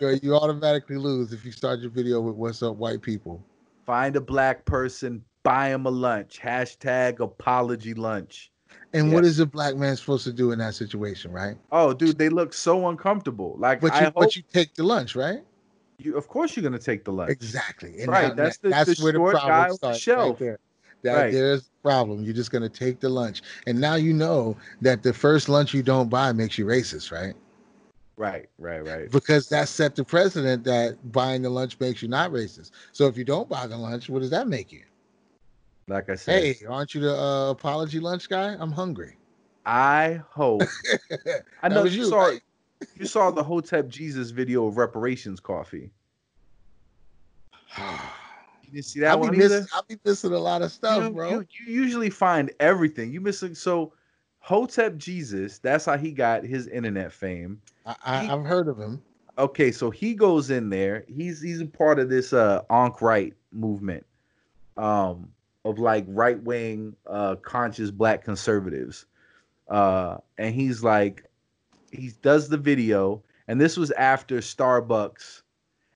you 0.22 0.34
automatically 0.34 0.96
lose 0.96 1.32
if 1.32 1.44
you 1.44 1.52
start 1.52 1.80
your 1.80 1.90
video 1.90 2.20
with 2.20 2.36
"What's 2.36 2.62
up, 2.62 2.76
white 2.76 3.02
people." 3.02 3.42
Find 3.84 4.16
a 4.16 4.20
black 4.20 4.64
person, 4.64 5.22
buy 5.42 5.68
him 5.68 5.86
a 5.86 5.90
lunch. 5.90 6.40
Hashtag 6.40 7.20
apology 7.20 7.94
lunch. 7.94 8.50
And 8.94 9.08
yeah. 9.08 9.14
what 9.14 9.24
is 9.24 9.38
a 9.40 9.46
black 9.46 9.76
man 9.76 9.96
supposed 9.96 10.24
to 10.24 10.32
do 10.32 10.52
in 10.52 10.58
that 10.60 10.74
situation, 10.74 11.30
right? 11.30 11.56
Oh, 11.70 11.92
dude, 11.92 12.16
they 12.16 12.30
look 12.30 12.54
so 12.54 12.88
uncomfortable. 12.88 13.54
Like, 13.58 13.80
but 13.80 13.94
you, 13.94 14.04
hope... 14.06 14.14
but 14.14 14.36
you 14.36 14.42
take 14.50 14.74
the 14.74 14.84
lunch, 14.84 15.14
right? 15.14 15.42
You, 15.98 16.16
of 16.16 16.28
course, 16.28 16.56
you're 16.56 16.62
gonna 16.62 16.78
take 16.78 17.04
the 17.04 17.12
lunch. 17.12 17.30
Exactly. 17.30 18.00
And 18.00 18.08
right. 18.08 18.34
that's 18.34 18.56
the, 18.58 18.70
that's 18.70 18.96
the 18.96 19.02
where 19.02 19.12
the 19.12 19.18
problem 19.18 19.76
starts. 19.76 19.98
Shelf. 19.98 20.28
Right 20.28 20.38
there. 20.38 20.58
That 21.02 21.14
right. 21.14 21.32
there's 21.32 21.62
a 21.62 21.82
problem. 21.82 22.22
You're 22.24 22.34
just 22.34 22.50
gonna 22.50 22.68
take 22.68 23.00
the 23.00 23.08
lunch, 23.08 23.42
and 23.66 23.80
now 23.80 23.94
you 23.94 24.12
know 24.12 24.56
that 24.80 25.02
the 25.02 25.12
first 25.12 25.48
lunch 25.48 25.72
you 25.72 25.82
don't 25.82 26.08
buy 26.08 26.32
makes 26.32 26.58
you 26.58 26.66
racist, 26.66 27.12
right? 27.12 27.34
Right, 28.16 28.46
right, 28.58 28.84
right. 28.84 29.10
Because 29.10 29.48
that 29.50 29.68
set 29.68 29.94
the 29.94 30.04
precedent 30.04 30.64
that 30.64 31.12
buying 31.12 31.42
the 31.42 31.50
lunch 31.50 31.78
makes 31.78 32.02
you 32.02 32.08
not 32.08 32.32
racist. 32.32 32.72
So 32.90 33.06
if 33.06 33.16
you 33.16 33.24
don't 33.24 33.48
buy 33.48 33.68
the 33.68 33.76
lunch, 33.76 34.10
what 34.10 34.22
does 34.22 34.30
that 34.30 34.48
make 34.48 34.72
you? 34.72 34.82
Like 35.86 36.10
I 36.10 36.16
said, 36.16 36.42
hey, 36.42 36.66
aren't 36.68 36.94
you 36.94 37.00
the 37.00 37.16
uh, 37.16 37.50
apology 37.50 38.00
lunch 38.00 38.28
guy? 38.28 38.56
I'm 38.58 38.72
hungry. 38.72 39.16
I 39.64 40.20
hope. 40.30 40.62
I 41.62 41.68
know 41.68 41.84
you, 41.84 42.02
you, 42.02 42.04
saw 42.06 42.26
right? 42.26 42.40
you 42.96 43.06
saw 43.06 43.30
the 43.30 43.42
Hotep 43.42 43.88
Jesus 43.88 44.30
video 44.30 44.66
of 44.66 44.76
reparations 44.76 45.38
coffee. 45.38 45.90
You 48.68 48.74
didn't 48.74 48.86
see 48.86 49.00
that 49.00 49.12
I'll 49.12 49.20
one 49.20 49.32
be 49.32 49.44
either? 49.44 49.66
I'll 49.72 49.84
be 49.88 49.98
missing 50.04 50.32
a 50.32 50.38
lot 50.38 50.62
of 50.62 50.70
stuff, 50.70 51.04
you, 51.04 51.10
bro. 51.10 51.30
You, 51.30 51.46
you 51.66 51.72
usually 51.72 52.10
find 52.10 52.50
everything. 52.60 53.12
You 53.12 53.20
missing 53.20 53.54
so 53.54 53.92
Hotep 54.40 54.96
Jesus, 54.96 55.58
that's 55.58 55.84
how 55.84 55.96
he 55.96 56.12
got 56.12 56.44
his 56.44 56.68
internet 56.68 57.12
fame. 57.12 57.60
I, 58.04 58.24
have 58.24 58.44
heard 58.44 58.68
of 58.68 58.78
him. 58.78 59.02
Okay, 59.38 59.70
so 59.72 59.90
he 59.90 60.14
goes 60.14 60.50
in 60.50 60.68
there. 60.68 61.04
He's 61.06 61.40
he's 61.40 61.60
a 61.60 61.66
part 61.66 61.98
of 61.98 62.08
this 62.08 62.32
uh 62.32 62.62
Ankh 62.70 63.00
right 63.00 63.34
movement, 63.52 64.04
um, 64.76 65.30
of 65.64 65.78
like 65.78 66.04
right 66.08 66.42
wing, 66.42 66.96
uh, 67.06 67.36
conscious 67.36 67.90
black 67.90 68.24
conservatives, 68.24 69.06
uh, 69.68 70.18
and 70.38 70.54
he's 70.54 70.82
like, 70.82 71.24
he 71.92 72.12
does 72.22 72.48
the 72.48 72.58
video, 72.58 73.22
and 73.46 73.60
this 73.60 73.76
was 73.76 73.90
after 73.92 74.38
Starbucks, 74.38 75.42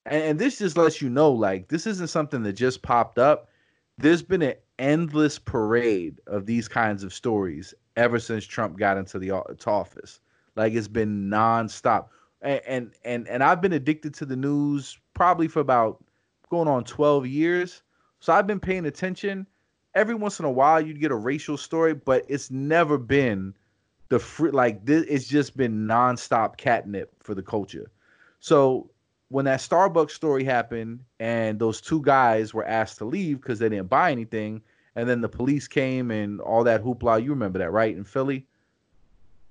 and, 0.05 0.23
and 0.23 0.39
this 0.39 0.59
just 0.59 0.77
lets 0.77 1.01
you 1.01 1.09
know, 1.09 1.31
like, 1.31 1.67
this 1.67 1.87
isn't 1.87 2.07
something 2.07 2.43
that 2.43 2.53
just 2.53 2.81
popped 2.81 3.17
up. 3.17 3.49
There's 3.97 4.23
been 4.23 4.41
an 4.41 4.55
endless 4.79 5.39
parade 5.39 6.19
of 6.27 6.45
these 6.45 6.67
kinds 6.67 7.03
of 7.03 7.13
stories 7.13 7.73
ever 7.95 8.19
since 8.19 8.45
Trump 8.45 8.77
got 8.77 8.97
into 8.97 9.19
the 9.19 9.31
office. 9.31 10.19
Like 10.55 10.73
it's 10.73 10.87
been 10.87 11.29
nonstop. 11.29 12.07
And, 12.41 12.61
and 12.67 12.91
and 13.05 13.27
and 13.27 13.43
I've 13.43 13.61
been 13.61 13.73
addicted 13.73 14.13
to 14.15 14.25
the 14.25 14.35
news 14.35 14.97
probably 15.13 15.47
for 15.47 15.59
about 15.59 16.03
going 16.49 16.67
on 16.67 16.83
12 16.83 17.25
years. 17.27 17.81
So 18.19 18.33
I've 18.33 18.47
been 18.47 18.59
paying 18.59 18.85
attention. 18.85 19.47
Every 19.95 20.15
once 20.15 20.39
in 20.39 20.45
a 20.45 20.51
while 20.51 20.81
you'd 20.81 20.99
get 20.99 21.11
a 21.11 21.15
racial 21.15 21.57
story, 21.57 21.93
but 21.93 22.25
it's 22.27 22.51
never 22.51 22.97
been 22.97 23.53
the 24.09 24.19
free 24.19 24.51
like 24.51 24.85
this 24.85 25.05
it's 25.07 25.27
just 25.27 25.55
been 25.55 25.87
nonstop 25.87 26.57
catnip 26.57 27.11
for 27.23 27.33
the 27.33 27.43
culture. 27.43 27.91
So 28.39 28.89
when 29.33 29.45
that 29.45 29.59
Starbucks 29.59 30.11
story 30.11 30.43
happened 30.43 30.99
and 31.19 31.57
those 31.57 31.81
two 31.81 32.03
guys 32.03 32.53
were 32.53 32.65
asked 32.65 32.99
to 32.99 33.05
leave 33.05 33.41
because 33.41 33.57
they 33.57 33.67
didn't 33.67 33.89
buy 33.89 34.11
anything, 34.11 34.61
and 34.95 35.09
then 35.09 35.21
the 35.21 35.27
police 35.27 35.67
came 35.67 36.11
and 36.11 36.39
all 36.39 36.63
that 36.63 36.83
hoopla, 36.83 37.23
you 37.23 37.31
remember 37.31 37.57
that, 37.57 37.71
right? 37.71 37.97
In 37.97 38.03
Philly? 38.03 38.45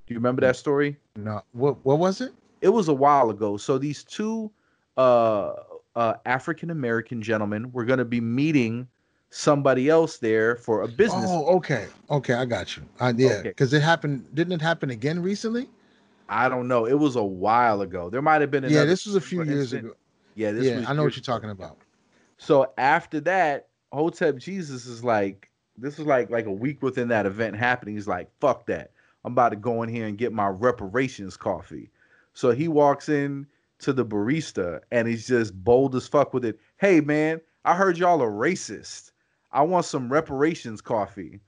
Do 0.06 0.14
you 0.14 0.18
remember 0.18 0.40
that 0.42 0.54
story? 0.54 0.98
No. 1.16 1.42
What 1.50 1.84
what 1.84 1.98
was 1.98 2.20
it? 2.20 2.32
It 2.60 2.68
was 2.68 2.86
a 2.86 2.94
while 2.94 3.30
ago. 3.30 3.56
So 3.56 3.76
these 3.76 4.04
two 4.04 4.52
uh, 4.96 5.54
uh, 5.96 6.14
African 6.26 6.70
American 6.70 7.20
gentlemen 7.20 7.72
were 7.72 7.84
going 7.84 7.98
to 7.98 8.04
be 8.04 8.20
meeting 8.20 8.86
somebody 9.30 9.88
else 9.88 10.18
there 10.18 10.54
for 10.54 10.82
a 10.82 10.88
business. 10.88 11.26
Oh, 11.26 11.56
okay, 11.56 11.88
okay, 12.09 12.34
I 12.34 12.44
got 12.44 12.76
you. 12.76 12.84
Uh, 13.00 13.12
yeah, 13.16 13.42
because 13.42 13.74
okay. 13.74 13.82
it 13.82 13.84
happened. 13.84 14.32
Didn't 14.32 14.52
it 14.52 14.62
happen 14.62 14.90
again 14.90 15.20
recently? 15.20 15.68
I 16.32 16.48
don't 16.48 16.66
know. 16.66 16.86
It 16.86 16.94
was 16.94 17.16
a 17.16 17.22
while 17.22 17.82
ago. 17.82 18.09
There 18.09 18.22
might 18.22 18.40
have 18.40 18.50
been. 18.50 18.64
another. 18.64 18.80
Yeah, 18.80 18.84
this 18.86 19.04
was 19.04 19.14
a 19.14 19.20
few 19.20 19.42
years 19.42 19.72
ago. 19.72 19.92
Yeah, 20.34 20.52
this 20.52 20.64
yeah, 20.64 20.88
I 20.88 20.94
know 20.94 21.04
what 21.04 21.14
you're 21.14 21.22
talking 21.22 21.50
about. 21.50 21.76
So 22.38 22.72
after 22.78 23.20
that, 23.20 23.68
Hotep 23.92 24.38
Jesus 24.38 24.86
is 24.86 25.04
like, 25.04 25.50
this 25.76 25.98
is 25.98 26.06
like 26.06 26.30
like 26.30 26.46
a 26.46 26.52
week 26.52 26.82
within 26.82 27.09
that 27.09 27.26
event 27.26 27.56
happening. 27.56 27.94
He's 27.94 28.09
like, 28.09 28.30
fuck 28.40 28.66
that. 28.66 28.92
I'm 29.24 29.32
about 29.32 29.50
to 29.50 29.56
go 29.56 29.82
in 29.82 29.88
here 29.88 30.06
and 30.06 30.16
get 30.18 30.32
my 30.32 30.48
reparations 30.48 31.36
coffee. 31.36 31.90
So 32.32 32.50
he 32.50 32.66
walks 32.66 33.09
in 33.09 33.46
to 33.80 33.92
the 33.92 34.04
barista 34.04 34.80
and 34.90 35.06
he's 35.06 35.26
just 35.26 35.54
bold 35.62 35.94
as 35.94 36.09
fuck 36.09 36.32
with 36.32 36.44
it. 36.44 36.59
Hey 36.78 37.00
man, 37.00 37.40
I 37.64 37.74
heard 37.74 37.98
y'all 37.98 38.22
are 38.22 38.30
racist. 38.30 39.12
I 39.52 39.62
want 39.62 39.84
some 39.84 40.10
reparations 40.10 40.80
coffee. 40.80 41.40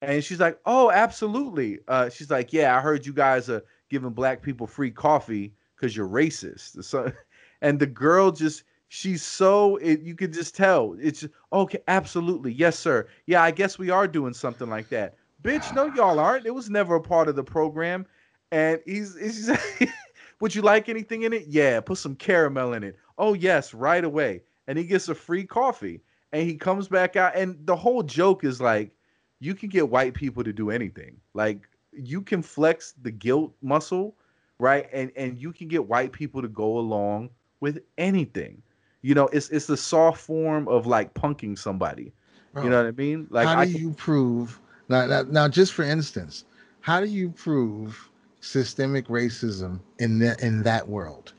And 0.00 0.24
she's 0.24 0.40
like, 0.40 0.58
Oh, 0.66 0.90
absolutely. 0.90 1.78
Uh, 1.86 2.10
she's 2.10 2.30
like, 2.30 2.52
Yeah, 2.52 2.76
I 2.76 2.80
heard 2.80 3.06
you 3.06 3.12
guys 3.12 3.48
are 3.48 3.62
giving 3.92 4.10
black 4.10 4.42
people 4.42 4.66
free 4.66 4.90
coffee 4.90 5.54
because 5.76 5.96
you're 5.96 6.08
racist. 6.08 6.82
So, 6.82 7.12
and 7.62 7.78
the 7.78 7.86
girl 7.86 8.32
just 8.32 8.64
she's 8.88 9.22
so 9.22 9.76
it, 9.76 10.00
you 10.02 10.14
could 10.14 10.32
just 10.32 10.54
tell 10.54 10.94
it's 11.00 11.26
okay 11.50 11.78
absolutely 11.88 12.52
yes 12.52 12.78
sir 12.78 13.08
yeah 13.24 13.42
i 13.42 13.50
guess 13.50 13.78
we 13.78 13.88
are 13.88 14.06
doing 14.06 14.34
something 14.34 14.68
like 14.68 14.86
that 14.90 15.14
bitch, 15.42 15.74
no, 15.74 15.86
y'all 15.86 16.18
aren't. 16.18 16.46
It 16.46 16.54
was 16.54 16.70
never 16.70 16.96
a 16.96 17.00
part 17.00 17.28
of 17.28 17.36
the 17.36 17.44
program. 17.44 18.06
And 18.50 18.80
he's, 18.86 19.18
he's 19.18 19.50
would 20.40 20.54
you 20.54 20.62
like 20.62 20.88
anything 20.88 21.22
in 21.22 21.32
it? 21.32 21.46
Yeah, 21.48 21.80
put 21.80 21.98
some 21.98 22.14
caramel 22.14 22.74
in 22.74 22.82
it. 22.82 22.96
Oh, 23.18 23.34
yes, 23.34 23.74
right 23.74 24.04
away. 24.04 24.42
And 24.66 24.78
he 24.78 24.84
gets 24.84 25.08
a 25.08 25.14
free 25.14 25.44
coffee. 25.44 26.00
And 26.32 26.48
he 26.48 26.56
comes 26.56 26.88
back 26.88 27.16
out. 27.16 27.36
And 27.36 27.58
the 27.66 27.76
whole 27.76 28.02
joke 28.02 28.44
is 28.44 28.60
like, 28.60 28.92
you 29.40 29.54
can 29.54 29.68
get 29.68 29.88
white 29.88 30.14
people 30.14 30.44
to 30.44 30.52
do 30.52 30.70
anything. 30.70 31.16
Like, 31.34 31.68
you 31.92 32.22
can 32.22 32.42
flex 32.42 32.94
the 33.02 33.10
guilt 33.10 33.54
muscle, 33.62 34.16
right? 34.58 34.88
And 34.92 35.12
and 35.16 35.38
you 35.38 35.52
can 35.52 35.68
get 35.68 35.86
white 35.86 36.12
people 36.12 36.42
to 36.42 36.48
go 36.48 36.78
along 36.78 37.30
with 37.60 37.80
anything. 37.98 38.62
You 39.02 39.14
know, 39.14 39.28
it's 39.28 39.48
it's 39.50 39.66
the 39.66 39.76
soft 39.76 40.20
form 40.20 40.68
of 40.68 40.86
like 40.86 41.14
punking 41.14 41.58
somebody. 41.58 42.12
Bro, 42.52 42.64
you 42.64 42.70
know 42.70 42.76
what 42.76 42.86
I 42.86 42.92
mean? 42.92 43.26
Like, 43.30 43.48
how 43.48 43.54
do 43.56 43.60
I, 43.62 43.64
you 43.64 43.92
prove 43.92 44.60
now, 44.88 45.06
now, 45.06 45.22
now, 45.22 45.48
just 45.48 45.72
for 45.72 45.82
instance, 45.82 46.44
how 46.80 47.00
do 47.00 47.06
you 47.06 47.30
prove 47.30 48.10
systemic 48.40 49.06
racism 49.08 49.80
in 49.98 50.18
that 50.20 50.42
in 50.42 50.62
that 50.64 50.88
world? 50.88 51.32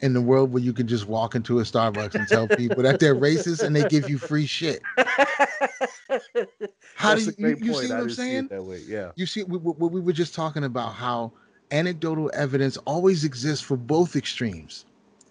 In 0.00 0.12
the 0.12 0.20
world 0.20 0.52
where 0.52 0.62
you 0.62 0.72
can 0.72 0.86
just 0.86 1.06
walk 1.06 1.34
into 1.34 1.60
a 1.60 1.62
Starbucks 1.62 2.14
and 2.14 2.28
tell 2.28 2.48
people 2.48 2.82
that 2.82 3.00
they're 3.00 3.14
racist 3.14 3.62
and 3.62 3.74
they 3.74 3.84
give 3.88 4.10
you 4.10 4.18
free 4.18 4.44
shit. 4.46 4.82
How 6.96 7.14
That's 7.14 7.26
do 7.26 7.34
you, 7.38 7.48
you, 7.48 7.56
you 7.60 7.74
see 7.74 7.88
what 7.88 8.00
I'm 8.00 8.10
saying? 8.10 8.48
that 8.48 8.62
way, 8.62 8.82
yeah. 8.86 9.12
You 9.16 9.26
see, 9.26 9.44
we, 9.44 9.58
we, 9.58 9.88
we 9.88 10.00
were 10.00 10.12
just 10.12 10.34
talking 10.34 10.64
about 10.64 10.94
how 10.94 11.32
anecdotal 11.70 12.30
evidence 12.34 12.76
always 12.78 13.24
exists 13.24 13.64
for 13.64 13.76
both 13.76 14.16
extremes. 14.16 14.84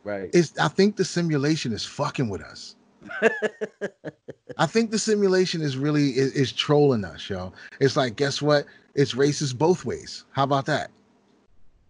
Right. 0.04 0.30
It's 0.34 0.58
I 0.60 0.68
think 0.68 0.98
the 0.98 1.06
simulation 1.06 1.72
is 1.72 1.86
fucking 1.86 2.30
with 2.30 2.42
us. 2.42 2.76
I 4.58 4.66
think 4.66 4.92
the 4.92 5.00
simulation 5.00 5.62
is 5.62 5.78
really 5.78 6.10
is, 6.10 6.34
is 6.34 6.52
trolling 6.52 7.06
us, 7.06 7.30
yo. 7.30 7.54
It's 7.80 7.96
like, 7.96 8.16
guess 8.16 8.42
what? 8.42 8.66
It's 8.96 9.14
racist 9.14 9.58
both 9.58 9.86
ways. 9.86 10.26
How 10.32 10.44
about 10.44 10.66
that? 10.68 10.92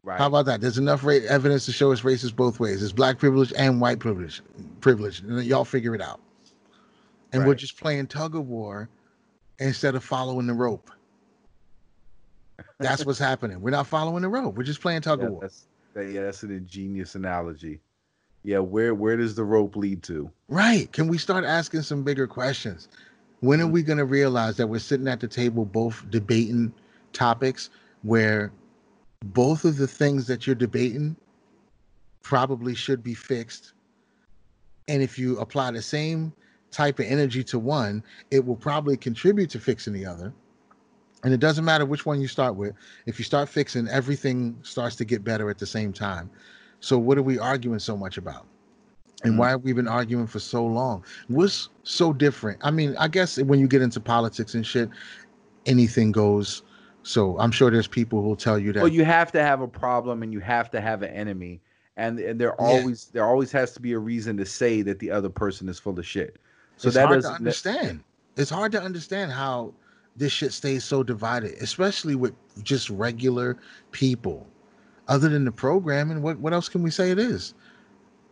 Right. 0.04 0.20
How 0.20 0.28
about 0.28 0.46
that? 0.46 0.60
There's 0.60 0.78
enough 0.78 1.04
ra- 1.04 1.20
evidence 1.30 1.66
to 1.66 1.72
show 1.72 1.92
it's 1.92 2.02
racist 2.02 2.36
both 2.36 2.60
ways. 2.60 2.84
It's 2.84 2.92
black 2.92 3.18
privilege 3.18 3.54
and 3.58 3.80
white 3.80 4.00
privilege. 4.00 4.42
Privilege. 4.82 5.22
Y'all 5.22 5.64
figure 5.64 5.96
it 5.96 6.02
out. 6.02 6.20
And 7.32 7.42
right. 7.42 7.48
we're 7.48 7.56
just 7.56 7.80
playing 7.80 8.08
tug 8.08 8.36
of 8.36 8.48
war 8.48 8.90
instead 9.60 9.96
of 9.96 10.04
following 10.04 10.46
the 10.46 10.54
rope. 10.54 10.92
That's 12.80 13.06
what's 13.06 13.18
happening. 13.18 13.62
We're 13.62 13.72
not 13.72 13.88
following 13.88 14.24
the 14.24 14.30
rope. 14.30 14.56
We're 14.56 14.64
just 14.64 14.82
playing 14.82 15.02
tug 15.02 15.22
yeah, 15.22 15.26
of 15.28 15.32
war. 15.32 15.42
That's, 15.42 15.68
that, 15.94 16.12
yeah, 16.12 16.24
that's 16.24 16.44
an 16.44 16.52
ingenious 16.52 17.16
analogy. 17.16 17.80
Yeah, 18.44 18.60
where 18.60 18.94
where 18.94 19.16
does 19.16 19.36
the 19.36 19.46
rope 19.46 19.78
lead 19.78 20.04
to? 20.04 20.30
Right. 20.50 20.92
Can 20.92 21.08
we 21.08 21.18
start 21.18 21.46
asking 21.46 21.84
some 21.84 22.04
bigger 22.04 22.28
questions? 22.28 22.90
When 23.40 23.62
are 23.62 23.64
mm-hmm. 23.64 23.72
we 23.72 23.84
going 23.84 23.98
to 24.00 24.06
realize 24.06 24.58
that 24.58 24.68
we're 24.68 24.80
sitting 24.80 25.08
at 25.08 25.22
the 25.22 25.30
table 25.30 25.64
both 25.64 26.06
debating 26.10 26.74
topics 27.14 27.70
where 28.02 28.52
both 29.24 29.64
of 29.64 29.78
the 29.78 29.88
things 29.88 30.28
that 30.28 30.46
you're 30.46 30.56
debating 30.56 31.16
probably 32.22 32.76
should 32.76 33.02
be 33.02 33.14
fixed. 33.14 33.74
And 34.88 35.02
if 35.02 35.18
you 35.18 35.40
apply 35.40 35.72
the 35.72 35.82
same 35.82 36.34
type 36.72 37.00
of 37.00 37.06
energy 37.06 37.44
to 37.46 37.60
one, 37.60 38.04
it 38.32 38.46
will 38.46 38.56
probably 38.56 38.98
contribute 38.98 39.50
to 39.52 39.60
fixing 39.60 39.94
the 39.94 40.06
other. 40.06 40.34
And 41.24 41.34
it 41.34 41.40
doesn't 41.40 41.64
matter 41.64 41.86
which 41.86 42.06
one 42.06 42.20
you 42.20 42.28
start 42.28 42.56
with. 42.56 42.74
If 43.06 43.18
you 43.18 43.24
start 43.24 43.48
fixing, 43.48 43.88
everything 43.88 44.58
starts 44.62 44.98
to 44.98 45.06
get 45.06 45.24
better 45.24 45.50
at 45.50 45.58
the 45.58 45.66
same 45.66 45.94
time. 45.94 46.30
So, 46.82 46.98
what 46.98 47.18
are 47.18 47.24
we 47.24 47.40
arguing 47.40 47.80
so 47.80 47.96
much 47.96 48.18
about? 48.18 48.46
And 49.24 49.32
mm-hmm. 49.32 49.40
why 49.40 49.50
have 49.52 49.62
we 49.62 49.72
been 49.72 49.88
arguing 49.88 50.28
for 50.28 50.40
so 50.40 50.66
long? 50.66 51.06
What's 51.30 51.70
so 51.84 52.12
different? 52.12 52.60
I 52.62 52.72
mean, 52.72 52.94
I 52.98 53.08
guess 53.08 53.38
when 53.38 53.60
you 53.60 53.70
get 53.70 53.82
into 53.82 54.02
politics 54.02 54.54
and 54.54 54.68
shit, 54.68 54.90
anything 55.66 56.12
goes 56.12 56.64
so 57.04 57.38
I'm 57.38 57.52
sure 57.52 57.70
there's 57.70 57.88
people 57.88 58.22
who 58.22 58.30
will 58.30 58.36
tell 58.36 58.58
you 58.58 58.72
that. 58.74 58.82
Well, 58.82 58.92
you 58.92 59.04
have 59.04 59.32
to 59.34 59.44
have 59.44 59.62
a 59.62 59.68
problem 59.68 60.24
and 60.24 60.32
you 60.34 60.40
have 60.40 60.72
to 60.72 60.82
have 60.82 61.04
an 61.04 61.12
enemy, 61.12 61.62
and 61.98 62.18
and 62.20 62.40
there 62.40 62.60
always 62.60 63.08
yeah. 63.08 63.20
there 63.20 63.26
always 63.26 63.52
has 63.52 63.74
to 63.74 63.82
be 63.82 63.92
a 63.92 64.00
reason 64.00 64.38
to 64.38 64.46
say 64.46 64.82
that 64.82 65.00
the 65.00 65.12
other 65.12 65.30
person 65.30 65.68
is 65.70 65.78
full 65.78 66.00
of 66.00 66.08
shit. 66.08 66.38
So 66.78 66.88
it's 66.88 66.96
that 66.96 67.08
hard 67.08 67.22
to 67.22 67.30
understand. 67.30 68.00
That, 68.36 68.42
it's 68.42 68.50
hard 68.50 68.72
to 68.72 68.82
understand 68.82 69.32
how 69.32 69.74
this 70.16 70.32
shit 70.32 70.54
stays 70.54 70.84
so 70.84 71.04
divided, 71.04 71.54
especially 71.62 72.16
with 72.16 72.34
just 72.64 72.90
regular 72.90 73.58
people. 73.92 74.48
Other 75.10 75.28
than 75.28 75.44
the 75.44 75.52
programming, 75.52 76.22
what 76.22 76.40
what 76.40 76.54
else 76.54 76.70
can 76.70 76.84
we 76.84 76.90
say 76.90 77.12
it 77.12 77.20
is? 77.20 77.54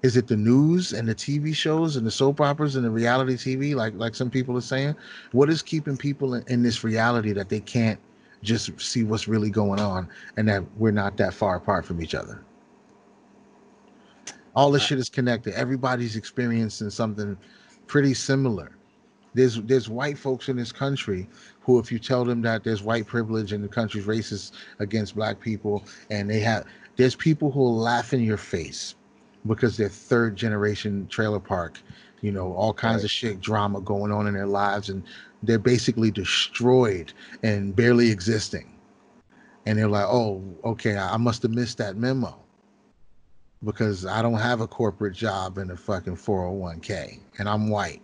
Is 0.02 0.18
it 0.18 0.28
the 0.28 0.38
news 0.38 0.94
and 0.94 1.08
the 1.08 1.14
TV 1.14 1.54
shows 1.54 1.96
and 1.96 2.08
the 2.08 2.12
soap 2.12 2.42
operas 2.42 2.76
and 2.76 2.84
the 2.86 2.90
reality 2.90 3.34
TV, 3.34 3.76
like 3.76 3.94
like 3.96 4.16
some 4.16 4.30
people 4.30 4.58
are 4.58 4.62
saying? 4.62 4.96
What 5.34 5.50
is 5.50 5.62
keeping 5.62 5.98
people 5.98 6.36
in, 6.36 6.44
in 6.48 6.64
this 6.64 6.86
reality 6.86 7.34
that 7.34 7.50
they 7.50 7.60
can't 7.60 8.00
just 8.44 8.80
see 8.80 9.04
what's 9.04 9.28
really 9.28 9.50
going 9.50 9.80
on 9.80 10.08
and 10.38 10.48
that 10.48 10.64
we're 10.78 10.92
not 10.92 11.18
that 11.18 11.34
far 11.34 11.58
apart 11.58 11.86
from 11.86 12.02
each 12.02 12.16
other. 12.16 12.44
All 14.56 14.72
this 14.72 14.84
shit 14.84 15.00
is 15.00 15.10
connected. 15.10 15.54
Everybody's 15.54 16.16
experiencing 16.16 16.90
something 16.90 17.38
pretty 17.88 18.14
similar. 18.14 18.72
There's 19.34 19.62
there's 19.62 19.88
white 19.88 20.18
folks 20.18 20.50
in 20.50 20.58
this 20.58 20.74
country 20.74 21.28
who, 21.62 21.80
if 21.80 21.92
you 21.92 22.00
tell 22.00 22.26
them 22.26 22.42
that 22.42 22.64
there's 22.64 22.84
white 22.84 23.08
privilege 23.08 23.54
and 23.54 23.64
the 23.64 23.70
country's 23.70 24.06
racist 24.06 24.52
against 24.80 25.16
black 25.16 25.40
people, 25.40 25.86
and 26.10 26.30
they 26.30 26.42
have 26.42 26.66
there's 26.98 27.16
people 27.16 27.50
who 27.50 27.60
will 27.60 27.78
laugh 27.78 28.14
in 28.14 28.22
your 28.22 28.38
face 28.38 28.96
because 29.48 29.78
they're 29.78 29.90
third 29.90 30.36
generation 30.36 31.08
trailer 31.08 31.40
park, 31.40 31.80
you 32.20 32.32
know, 32.32 32.54
all 32.54 32.74
kinds 32.74 32.98
right. 32.98 33.06
of 33.06 33.12
shit 33.12 33.40
drama 33.40 33.80
going 33.80 34.12
on 34.12 34.28
in 34.28 34.34
their 34.34 34.48
lives, 34.48 34.90
and 34.90 35.04
they're 35.44 35.60
basically 35.60 36.12
destroyed 36.12 37.14
and 37.44 37.76
barely 37.76 38.12
existing. 38.12 38.68
And 39.66 39.78
they're 39.78 39.88
like, 39.88 40.08
oh, 40.08 40.44
okay, 40.64 40.98
I 40.98 41.18
must 41.18 41.44
have 41.44 41.52
missed 41.52 41.78
that 41.78 41.96
memo 41.96 42.38
because 43.64 44.06
I 44.06 44.22
don't 44.22 44.40
have 44.40 44.62
a 44.62 44.68
corporate 44.68 45.14
job 45.14 45.58
in 45.58 45.70
a 45.72 45.78
fucking 45.78 46.16
401k 46.16 47.20
and 47.38 47.48
I'm 47.48 47.70
white. 47.70 48.02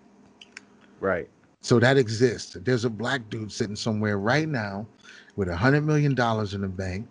Right. 1.00 1.28
So 1.62 1.80
that 1.80 1.98
exists. 1.98 2.56
There's 2.62 2.86
a 2.86 2.90
black 2.90 3.30
dude 3.30 3.52
sitting 3.52 3.76
somewhere 3.76 4.20
right 4.20 4.48
now 4.48 4.88
with 5.36 5.50
a 5.50 5.56
hundred 5.56 5.82
million 5.82 6.14
dollars 6.14 6.54
in 6.54 6.62
the 6.62 6.68
bank 6.68 7.08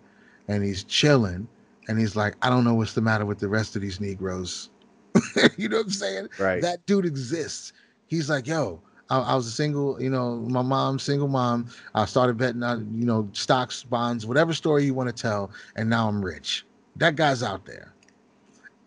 and 0.47 0.63
he's 0.63 0.83
chilling 0.83 1.47
and 1.87 1.99
he's 1.99 2.15
like, 2.15 2.35
I 2.41 2.49
don't 2.49 2.63
know 2.63 2.73
what's 2.73 2.93
the 2.93 3.01
matter 3.01 3.25
with 3.25 3.39
the 3.39 3.47
rest 3.47 3.75
of 3.75 3.81
these 3.81 3.99
Negroes. 3.99 4.69
you 5.57 5.67
know 5.69 5.77
what 5.77 5.87
I'm 5.87 5.91
saying? 5.91 6.29
Right. 6.39 6.61
That 6.61 6.85
dude 6.85 7.05
exists. 7.05 7.73
He's 8.07 8.29
like, 8.29 8.47
yo, 8.47 8.81
I, 9.09 9.19
I, 9.19 9.35
was 9.35 9.47
a 9.47 9.51
single, 9.51 10.01
you 10.01 10.09
know, 10.09 10.37
my 10.37 10.61
mom, 10.61 10.99
single 10.99 11.27
mom. 11.27 11.69
I 11.95 12.05
started 12.05 12.37
betting 12.37 12.63
on, 12.63 12.89
you 12.93 13.05
know, 13.05 13.29
stocks, 13.33 13.83
bonds, 13.83 14.25
whatever 14.25 14.53
story 14.53 14.85
you 14.85 14.93
want 14.93 15.15
to 15.15 15.21
tell, 15.21 15.51
and 15.75 15.89
now 15.89 16.07
I'm 16.07 16.23
rich. 16.23 16.65
That 16.97 17.15
guy's 17.15 17.43
out 17.43 17.65
there. 17.65 17.93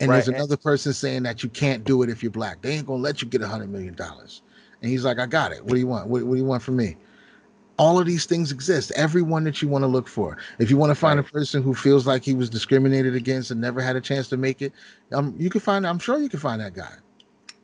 And 0.00 0.08
right. 0.08 0.16
there's 0.16 0.28
another 0.28 0.56
person 0.56 0.92
saying 0.92 1.22
that 1.24 1.42
you 1.42 1.50
can't 1.50 1.84
do 1.84 2.02
it 2.02 2.08
if 2.08 2.22
you're 2.22 2.32
black. 2.32 2.62
They 2.62 2.72
ain't 2.72 2.86
gonna 2.86 3.02
let 3.02 3.20
you 3.20 3.28
get 3.28 3.42
a 3.42 3.48
hundred 3.48 3.70
million 3.70 3.94
dollars. 3.94 4.42
And 4.82 4.90
he's 4.90 5.04
like, 5.04 5.18
I 5.18 5.26
got 5.26 5.52
it. 5.52 5.62
What 5.62 5.74
do 5.74 5.78
you 5.78 5.86
want? 5.86 6.08
What, 6.08 6.22
what, 6.22 6.34
do 6.34 6.40
you 6.40 6.46
want 6.46 6.62
from 6.62 6.76
me? 6.76 6.96
All 7.76 7.98
of 7.98 8.06
these 8.06 8.24
things 8.24 8.50
exist. 8.50 8.92
Every 8.96 9.22
one 9.22 9.44
that 9.44 9.60
you 9.60 9.68
want 9.68 9.82
to 9.82 9.86
look 9.86 10.08
for. 10.08 10.38
If 10.58 10.70
you 10.70 10.76
want 10.76 10.90
to 10.90 10.94
find 10.94 11.18
right. 11.18 11.28
a 11.28 11.32
person 11.32 11.62
who 11.62 11.74
feels 11.74 12.06
like 12.06 12.24
he 12.24 12.34
was 12.34 12.48
discriminated 12.48 13.14
against 13.14 13.50
and 13.50 13.60
never 13.60 13.80
had 13.80 13.96
a 13.96 14.00
chance 14.00 14.28
to 14.28 14.36
make 14.38 14.62
it, 14.62 14.72
um, 15.12 15.34
you 15.38 15.50
can 15.50 15.60
find. 15.60 15.86
I'm 15.86 15.98
sure 15.98 16.18
you 16.18 16.28
can 16.30 16.40
find 16.40 16.60
that 16.62 16.74
guy. 16.74 16.94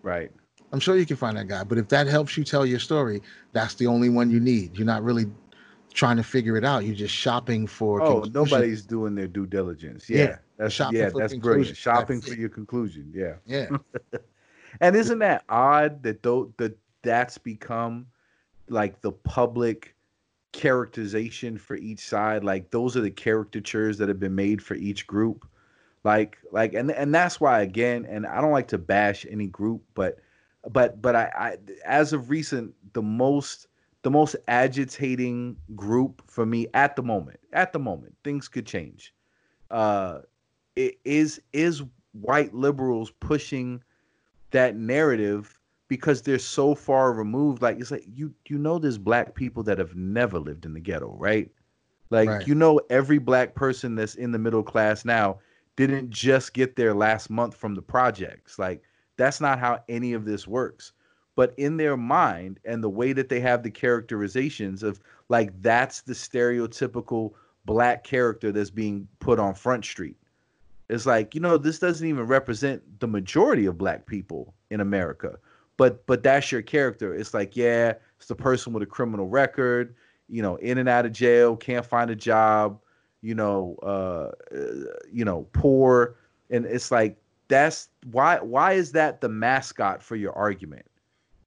Right. 0.03 0.31
I'm 0.73 0.81
sure 0.81 0.97
you 0.97 1.07
can 1.07 1.17
find 1.17 1.37
that 1.37 1.49
guy. 1.49 1.65
But 1.65 1.79
if 1.79 1.89
that 1.89 2.07
helps 2.07 2.37
you 2.37 2.45
tell 2.45 2.67
your 2.67 2.79
story, 2.79 3.23
that's 3.53 3.75
the 3.75 3.87
only 3.87 4.09
one 4.09 4.31
you 4.31 4.41
need. 4.41 4.77
You're 4.77 4.87
not 4.87 5.03
really 5.03 5.27
trying 5.95 6.17
to 6.17 6.23
figure 6.23 6.57
it 6.57 6.65
out. 6.65 6.85
You're 6.85 6.95
just 6.95 7.15
shopping 7.15 7.67
for. 7.67 8.03
Oh, 8.03 8.25
nobody's 8.33 8.83
doing 8.83 9.15
their 9.15 9.27
due 9.27 9.47
diligence. 9.47 10.09
Yeah, 10.09 10.19
yeah. 10.19 10.37
that's 10.59 10.75
shopping 10.75 10.99
yeah, 10.99 11.11
that's 11.17 11.35
brilliant. 11.35 11.77
Shopping 11.77 12.19
that's 12.19 12.29
for 12.29 12.35
it. 12.35 12.39
your 12.39 12.49
conclusion. 12.49 13.11
Yeah, 13.15 13.35
yeah. 13.47 13.77
and 14.81 14.95
isn't 14.95 15.19
that 15.21 15.45
odd 15.49 16.03
that 16.03 16.23
though 16.23 16.53
that 16.59 16.77
that's 17.03 17.39
become 17.39 18.07
like 18.69 19.01
the 19.01 19.13
public 19.13 19.95
characterization 20.53 21.59
for 21.59 21.77
each 21.77 22.01
side? 22.01 22.45
Like 22.45 22.71
those 22.71 22.97
are 22.97 23.01
the 23.03 23.11
caricatures 23.11 23.99
that 23.99 24.09
have 24.09 24.21
been 24.21 24.35
made 24.35 24.63
for 24.63 24.75
each 24.75 25.07
group. 25.07 25.49
Like 26.05 26.39
like 26.53 26.75
and 26.75 26.91
and 26.91 27.15
that's 27.15 27.41
why 27.41 27.63
again, 27.63 28.05
and 28.05 28.27
I 28.27 28.41
don't 28.41 28.53
like 28.53 28.69
to 28.69 28.79
bash 28.79 29.27
any 29.29 29.47
group, 29.47 29.83
but 29.95 30.19
but 30.71 31.01
but 31.01 31.15
I, 31.15 31.31
I 31.35 31.57
as 31.85 32.13
of 32.13 32.31
recent 32.31 32.75
the 32.93 33.03
most 33.03 33.67
the 34.03 34.11
most 34.11 34.37
agitating 34.49 35.57
group 35.75 36.23
for 36.27 36.47
me 36.47 36.69
at 36.75 36.97
the 36.97 37.03
moment 37.03 37.41
at 37.53 37.73
the 37.73 37.79
moment 37.79 38.15
things 38.25 38.49
could 38.49 38.67
change. 38.67 39.15
Uh 39.71 40.21
it 40.75 40.99
is 41.05 41.41
is 41.53 41.83
white 42.13 42.55
liberals 42.55 43.11
pushing 43.21 43.83
that 44.51 44.77
narrative 44.77 45.59
because 45.89 46.23
they're 46.23 46.39
so 46.39 46.75
far 46.75 47.13
removed? 47.13 47.63
Like 47.63 47.79
it's 47.79 47.91
like 47.91 48.05
you 48.13 48.35
you 48.49 48.59
know 48.59 48.79
there's 48.79 48.99
black 48.99 49.35
people 49.35 49.63
that 49.65 49.79
have 49.79 49.95
never 49.95 50.39
lived 50.39 50.65
in 50.65 50.75
the 50.75 50.81
ghetto 50.81 51.17
right? 51.19 51.51
Like 52.11 52.29
right. 52.29 52.47
you 52.47 52.55
know 52.55 52.81
every 52.91 53.19
black 53.19 53.55
person 53.55 53.95
that's 53.95 54.15
in 54.15 54.33
the 54.33 54.39
middle 54.39 54.63
class 54.63 55.05
now 55.05 55.39
didn't 55.77 56.11
just 56.11 56.55
get 56.55 56.75
there 56.77 56.95
last 56.95 57.29
month 57.29 57.55
from 57.55 57.75
the 57.75 57.83
projects. 57.83 58.59
Like 58.59 58.83
that's 59.17 59.41
not 59.41 59.59
how 59.59 59.83
any 59.89 60.13
of 60.13 60.25
this 60.25 60.47
works. 60.47 60.93
But 61.35 61.55
in 61.59 61.77
their 61.77 61.97
mind 61.97 62.61
and 62.65 62.83
the 62.83 62.89
way 62.89 63.13
that 63.13 63.29
they 63.29 63.41
have 63.41 63.63
the 63.63 63.71
characterizations 63.71 64.83
of 64.83 65.01
like 65.29 65.51
that's 65.61 66.01
the 66.03 66.15
stereotypical 66.15 67.33
black 67.67 68.05
character 68.05 68.53
that's 68.53 68.71
being 68.71 69.07
put 69.19 69.39
on 69.39 69.55
Front 69.55 69.85
Street. 69.85 70.17
It's 70.89 71.05
like, 71.05 71.35
you 71.35 71.41
know, 71.41 71.59
this 71.59 71.79
doesn't 71.79 72.07
even 72.07 72.27
represent 72.27 73.01
the 73.01 73.09
majority 73.09 73.67
of 73.67 73.77
black 73.77 74.07
people 74.07 74.55
in 74.71 74.81
America. 74.81 75.37
But 75.77 76.07
but 76.07 76.23
that's 76.23 76.51
your 76.51 76.63
character. 76.63 77.15
It's 77.15 77.35
like, 77.35 77.57
yeah, 77.57 77.95
it's 78.17 78.29
the 78.29 78.35
person 78.35 78.73
with 78.73 78.83
a 78.83 78.87
criminal 78.87 79.29
record, 79.29 79.95
you 80.29 80.41
know, 80.41 80.57
in 80.57 80.79
and 80.79 80.89
out 80.89 81.05
of 81.05 81.13
jail, 81.13 81.57
can't 81.57 81.85
find 81.85 82.09
a 82.09 82.17
job, 82.17 82.81
you 83.21 83.35
know, 83.35 83.77
uh, 83.83 84.31
uh 84.55 84.85
you 85.13 85.25
know, 85.25 85.47
poor. 85.53 86.17
And 86.51 86.65
it's 86.65 86.91
like 86.91 87.19
that's 87.49 87.89
why 88.11 88.39
why 88.41 88.73
is 88.73 88.93
that 88.93 89.21
the 89.21 89.29
mascot 89.29 90.03
for 90.03 90.17
your 90.17 90.33
argument? 90.33 90.87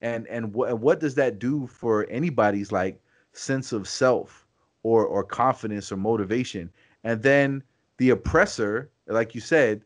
And 0.01 0.27
and 0.27 0.53
what 0.53 0.79
what 0.79 0.99
does 0.99 1.15
that 1.15 1.39
do 1.39 1.67
for 1.67 2.07
anybody's 2.09 2.71
like 2.71 3.01
sense 3.33 3.71
of 3.71 3.87
self 3.87 4.47
or 4.83 5.05
or 5.05 5.23
confidence 5.23 5.91
or 5.91 5.97
motivation? 5.97 6.69
And 7.03 7.21
then 7.21 7.63
the 7.97 8.11
oppressor 8.11 8.89
like 9.07 9.35
you 9.35 9.41
said 9.41 9.81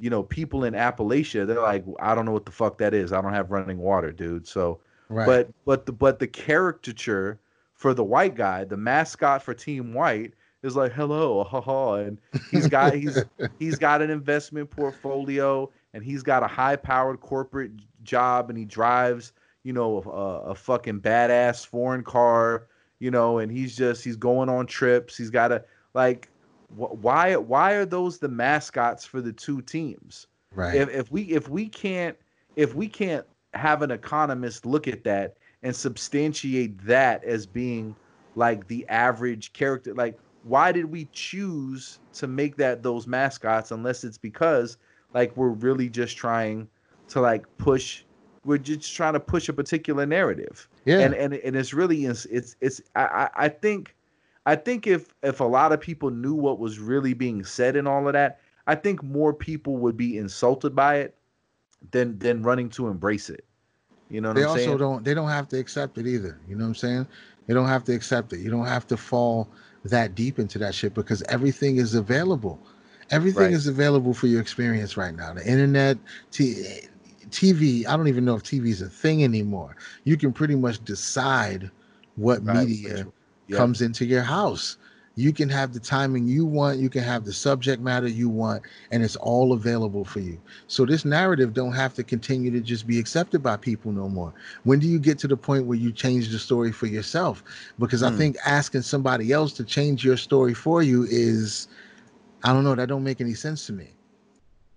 you 0.00 0.10
know 0.10 0.22
people 0.22 0.64
in 0.64 0.74
appalachia 0.74 1.46
they're 1.46 1.62
like 1.62 1.84
i 2.00 2.14
don't 2.14 2.26
know 2.26 2.32
what 2.32 2.44
the 2.44 2.52
fuck 2.52 2.78
that 2.78 2.92
is. 2.94 3.12
I 3.12 3.20
don't 3.20 3.32
have 3.32 3.50
running 3.50 3.78
water 3.78 4.12
dude. 4.12 4.46
So 4.46 4.80
right. 5.08 5.26
but 5.26 5.50
but 5.64 5.86
the 5.86 5.92
but 5.92 6.18
the 6.18 6.26
caricature 6.26 7.40
for 7.72 7.94
the 7.94 8.04
white 8.04 8.34
guy 8.34 8.64
the 8.64 8.76
mascot 8.76 9.42
for 9.42 9.54
team 9.54 9.94
white 9.94 10.34
is 10.64 10.76
like 10.76 10.92
hello 10.92 11.44
haha 11.44 11.94
and 11.94 12.18
he's 12.50 12.66
got 12.66 12.94
he's 12.94 13.22
he's 13.58 13.76
got 13.76 14.02
an 14.02 14.10
investment 14.10 14.68
portfolio 14.70 15.70
and 15.94 16.02
he's 16.02 16.22
got 16.22 16.42
a 16.42 16.46
high-powered 16.46 17.20
corporate 17.20 17.70
job 18.02 18.50
and 18.50 18.58
he 18.58 18.64
drives, 18.64 19.32
you 19.62 19.72
know, 19.72 20.02
a, 20.04 20.50
a 20.50 20.54
fucking 20.54 21.00
badass 21.00 21.64
foreign 21.64 22.02
car, 22.02 22.66
you 22.98 23.10
know, 23.10 23.38
and 23.38 23.50
he's 23.50 23.76
just 23.76 24.02
he's 24.02 24.16
going 24.16 24.48
on 24.48 24.66
trips. 24.66 25.16
He's 25.16 25.30
got 25.30 25.52
a 25.52 25.64
like 25.94 26.28
wh- 26.70 26.92
why 27.02 27.36
why 27.36 27.72
are 27.72 27.86
those 27.86 28.18
the 28.18 28.28
mascots 28.28 29.04
for 29.04 29.20
the 29.20 29.32
two 29.32 29.62
teams? 29.62 30.26
Right. 30.52 30.74
If 30.74 30.90
if 30.90 31.12
we 31.12 31.22
if 31.24 31.48
we 31.48 31.68
can't 31.68 32.16
if 32.56 32.74
we 32.74 32.88
can't 32.88 33.24
have 33.54 33.82
an 33.82 33.92
economist 33.92 34.66
look 34.66 34.88
at 34.88 35.04
that 35.04 35.36
and 35.62 35.74
substantiate 35.74 36.84
that 36.86 37.22
as 37.22 37.46
being 37.46 37.94
like 38.34 38.66
the 38.66 38.86
average 38.88 39.52
character 39.52 39.94
like 39.94 40.18
why 40.44 40.72
did 40.72 40.86
we 40.86 41.08
choose 41.12 41.98
to 42.12 42.26
make 42.26 42.56
that 42.56 42.82
those 42.82 43.06
mascots 43.06 43.70
unless 43.70 44.04
it's 44.04 44.18
because 44.18 44.76
like 45.12 45.36
we're 45.36 45.48
really 45.48 45.88
just 45.88 46.16
trying 46.16 46.68
to 47.08 47.20
like 47.20 47.44
push 47.58 48.04
we're 48.44 48.58
just 48.58 48.94
trying 48.94 49.14
to 49.14 49.20
push 49.20 49.48
a 49.48 49.54
particular 49.54 50.04
narrative. 50.04 50.68
Yeah. 50.84 51.00
And 51.00 51.14
and, 51.14 51.34
and 51.34 51.56
it's 51.56 51.72
really 51.72 52.04
it's 52.04 52.26
it's, 52.26 52.56
it's 52.60 52.80
I, 52.94 53.30
I 53.34 53.48
think 53.48 53.96
i 54.46 54.54
think 54.54 54.86
if 54.86 55.14
if 55.22 55.40
a 55.40 55.44
lot 55.44 55.72
of 55.72 55.80
people 55.80 56.10
knew 56.10 56.34
what 56.34 56.58
was 56.58 56.78
really 56.78 57.14
being 57.14 57.42
said 57.42 57.76
and 57.76 57.88
all 57.88 58.06
of 58.06 58.12
that 58.12 58.40
i 58.66 58.74
think 58.74 59.02
more 59.02 59.32
people 59.32 59.78
would 59.78 59.96
be 59.96 60.18
insulted 60.18 60.76
by 60.76 60.96
it 60.96 61.16
than 61.90 62.18
than 62.18 62.42
running 62.42 62.68
to 62.70 62.88
embrace 62.88 63.30
it. 63.30 63.44
You 64.10 64.20
know 64.20 64.32
they 64.32 64.42
I'm 64.42 64.50
also 64.50 64.64
saying? 64.64 64.78
don't 64.78 65.04
they 65.04 65.14
don't 65.14 65.28
have 65.28 65.48
to 65.48 65.58
accept 65.58 65.98
it 65.98 66.06
either. 66.06 66.40
You 66.48 66.56
know 66.56 66.64
what 66.64 66.68
i'm 66.68 66.74
saying? 66.74 67.06
They 67.46 67.54
don't 67.54 67.68
have 67.68 67.84
to 67.84 67.94
accept 67.94 68.32
it. 68.32 68.40
You 68.40 68.50
don't 68.50 68.66
have 68.66 68.86
to 68.88 68.96
fall 68.96 69.50
that 69.84 70.14
deep 70.14 70.38
into 70.38 70.58
that 70.58 70.74
shit 70.74 70.94
because 70.94 71.22
everything 71.24 71.76
is 71.78 71.94
available. 71.94 72.60
Everything 73.10 73.50
Right. 73.50 73.52
is 73.52 73.66
available 73.66 74.14
for 74.14 74.26
your 74.28 74.40
experience 74.40 74.96
right 74.96 75.14
now. 75.14 75.34
The 75.34 75.46
internet 75.46 75.98
t- 76.30 76.80
tv 77.30 77.86
i 77.86 77.96
don't 77.96 78.08
even 78.08 78.24
know 78.24 78.36
if 78.36 78.42
tv 78.44 78.68
is 78.68 78.82
a 78.82 78.88
thing 78.88 79.24
anymore. 79.24 79.76
You 80.04 80.16
can 80.16 80.32
pretty 80.32 80.56
much 80.56 80.84
decide 80.84 81.70
what 82.16 82.44
Right, 82.44 82.68
media 82.68 83.08
yeah. 83.48 83.56
comes 83.56 83.82
into 83.82 84.04
your 84.04 84.22
house 84.22 84.78
you 85.16 85.32
can 85.32 85.48
have 85.48 85.72
the 85.72 85.80
timing 85.80 86.26
you 86.26 86.44
want 86.46 86.78
you 86.78 86.88
can 86.88 87.02
have 87.02 87.24
the 87.24 87.32
subject 87.32 87.80
matter 87.82 88.08
you 88.08 88.28
want 88.28 88.62
and 88.90 89.02
it's 89.02 89.16
all 89.16 89.52
available 89.52 90.04
for 90.04 90.20
you. 90.20 90.40
So 90.66 90.84
this 90.84 91.04
narrative 91.04 91.54
don't 91.54 91.72
have 91.72 91.94
to 91.94 92.04
continue 92.04 92.50
to 92.50 92.60
just 92.60 92.86
be 92.86 92.98
accepted 92.98 93.42
by 93.42 93.56
people 93.56 93.92
no 93.92 94.08
more. 94.08 94.32
When 94.64 94.78
do 94.78 94.88
you 94.88 94.98
get 94.98 95.18
to 95.20 95.28
the 95.28 95.36
point 95.36 95.66
where 95.66 95.78
you 95.78 95.92
change 95.92 96.30
the 96.30 96.38
story 96.38 96.72
for 96.72 96.86
yourself? 96.86 97.44
Because 97.78 98.02
i 98.02 98.10
Hmm. 98.10 98.16
think 98.16 98.36
asking 98.46 98.82
somebody 98.82 99.32
else 99.32 99.52
to 99.54 99.64
change 99.64 100.04
your 100.04 100.16
story 100.16 100.54
for 100.54 100.82
you 100.82 101.04
is 101.10 101.68
i 102.44 102.52
don't 102.52 102.64
know 102.64 102.74
that 102.74 102.88
don't 102.88 103.04
make 103.04 103.20
any 103.20 103.34
sense 103.34 103.66
to 103.66 103.72
me. 103.72 103.90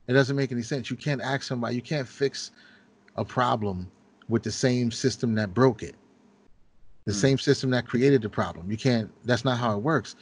It 0.07 0.14
doesn't 0.14 0.35
make 0.35 0.51
any 0.51 0.64
sense. 0.64 0.89
You 0.89 0.97
can't 0.97 1.22
ask 1.22 1.43
somebody 1.43 1.76
you 1.76 1.81
can't 1.81 2.07
fix 2.07 2.51
a 3.15 3.26
problem 3.26 3.89
with 4.30 4.43
the 4.43 4.51
same 4.51 4.91
system 4.91 5.35
that 5.35 5.53
broke 5.53 5.84
it 5.84 5.95
the 7.08 7.14
Hmm. 7.14 7.20
same 7.20 7.40
system 7.40 7.72
that 7.72 7.88
created 7.88 8.24
the 8.24 8.30
problem. 8.30 8.72
You 8.72 8.78
can't 8.78 9.12
that's 9.26 9.46
not 9.46 9.60
how 9.60 9.74
it 9.78 9.84
works. 9.84 10.16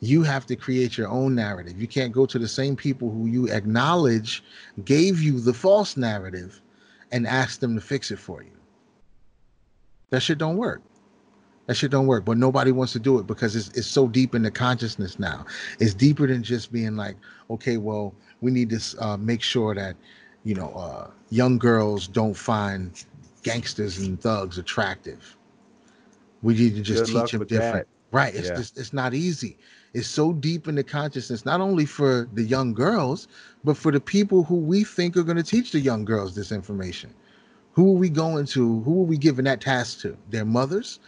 You 0.00 0.22
have 0.24 0.46
to 0.48 0.56
create 0.56 0.98
your 0.98 1.08
own 1.08 1.34
narrative. 1.34 1.80
You 1.80 1.88
can't 1.88 2.12
go 2.12 2.26
to 2.26 2.38
the 2.38 2.48
same 2.48 2.76
people 2.76 3.10
who 3.10 3.26
you 3.26 3.48
acknowledge 3.48 4.44
gave 4.84 5.22
you 5.22 5.40
the 5.40 5.54
false 5.54 5.96
narrative 5.96 6.62
and 7.12 7.26
ask 7.26 7.60
them 7.60 7.74
to 7.76 7.82
fix 7.82 8.10
it 8.12 8.18
for 8.18 8.42
you. 8.42 8.52
That 10.10 10.22
shit 10.22 10.38
don't 10.38 10.56
work. 10.58 10.82
That 11.66 11.76
shit 11.76 11.90
don't 11.92 12.06
work 12.08 12.24
but 12.24 12.38
nobody 12.38 12.72
wants 12.72 12.92
to 12.94 13.00
do 13.00 13.18
it 13.18 13.26
because 13.28 13.56
it's, 13.56 13.68
it's 13.70 13.88
so 13.88 14.08
deep 14.08 14.34
in 14.34 14.42
the 14.42 14.50
consciousness 14.52 15.18
now. 15.18 15.46
It's 15.80 15.94
deeper 15.94 16.26
than 16.26 16.42
just 16.42 16.72
being 16.72 16.96
like 16.96 17.16
okay 17.50 17.78
well 17.78 18.14
we 18.42 18.52
need 18.52 18.70
to 18.70 18.80
uh, 19.00 19.16
make 19.18 19.42
sure 19.42 19.74
that 19.74 19.96
you 20.44 20.54
know 20.54 20.70
uh, 20.70 21.10
young 21.30 21.58
girls 21.58 22.08
don't 22.08 22.34
find 22.34 23.04
gangsters 23.44 23.98
and 23.98 24.20
thugs 24.20 24.58
attractive 24.58 25.36
we 26.42 26.54
need 26.54 26.74
to 26.76 26.82
just 26.82 27.04
Good 27.04 27.06
teach 27.06 27.32
them 27.32 27.44
different 27.46 27.86
that. 27.86 27.88
right 28.12 28.34
it's 28.34 28.48
Yeah. 28.48 28.54
just 28.56 28.78
it's 28.78 28.92
not 28.92 29.14
easy. 29.14 29.58
It's 29.94 30.08
so 30.08 30.32
deep 30.32 30.68
in 30.68 30.76
the 30.76 30.84
consciousness 30.84 31.44
not 31.44 31.60
only 31.60 31.86
for 31.86 32.28
the 32.34 32.42
young 32.42 32.74
girls 32.74 33.28
but 33.64 33.76
for 33.76 33.92
the 33.92 34.00
people 34.00 34.44
who 34.44 34.56
we 34.56 34.84
think 34.84 35.16
are 35.16 35.22
going 35.22 35.36
to 35.36 35.42
teach 35.42 35.72
the 35.72 35.80
young 35.80 36.04
girls 36.04 36.34
this 36.34 36.52
information. 36.52 37.14
Who 37.74 37.90
are 37.90 37.98
we 37.98 38.10
going 38.10 38.46
to 38.46 38.82
who 38.82 39.02
are 39.02 39.06
we 39.06 39.18
giving 39.18 39.44
that 39.46 39.60
task 39.60 40.00
to? 40.00 40.16
Their 40.30 40.44
mothers? 40.44 41.00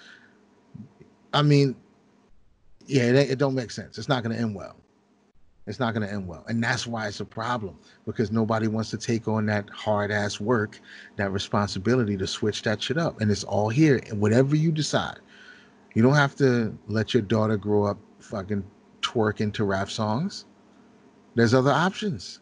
I 1.32 1.42
mean 1.42 1.76
yeah 2.86 3.04
it, 3.04 3.30
it 3.32 3.38
don't 3.38 3.54
make 3.54 3.70
sense. 3.70 3.98
It's 3.98 4.08
not 4.08 4.22
going 4.22 4.34
to 4.36 4.42
end 4.42 4.54
well 4.54 4.76
it's 5.66 5.78
not 5.78 5.94
going 5.94 6.06
to 6.06 6.12
end 6.12 6.26
well. 6.26 6.44
And 6.48 6.62
that's 6.62 6.86
why 6.86 7.06
it's 7.06 7.20
a 7.20 7.24
problem 7.24 7.78
because 8.06 8.32
nobody 8.32 8.66
wants 8.66 8.90
to 8.90 8.98
take 8.98 9.28
on 9.28 9.46
that 9.46 9.68
hard 9.70 10.10
ass 10.10 10.40
work 10.40 10.80
that 11.16 11.30
responsibility 11.30 12.16
to 12.16 12.26
switch 12.26 12.62
that 12.62 12.82
shit 12.82 12.98
up. 12.98 13.20
And 13.20 13.30
it's 13.30 13.44
all 13.44 13.68
here. 13.68 14.00
And 14.08 14.20
whatever 14.20 14.56
you 14.56 14.72
decide 14.72 15.18
you 15.94 16.02
don't 16.02 16.14
have 16.14 16.34
to 16.36 16.76
let 16.88 17.12
your 17.12 17.22
daughter 17.22 17.56
grow 17.56 17.84
up 17.84 17.98
fucking 18.18 18.64
twerk 19.02 19.40
into 19.40 19.64
rap 19.64 19.90
songs. 19.90 20.46
There's 21.34 21.54
other 21.54 21.70
options. 21.70 22.40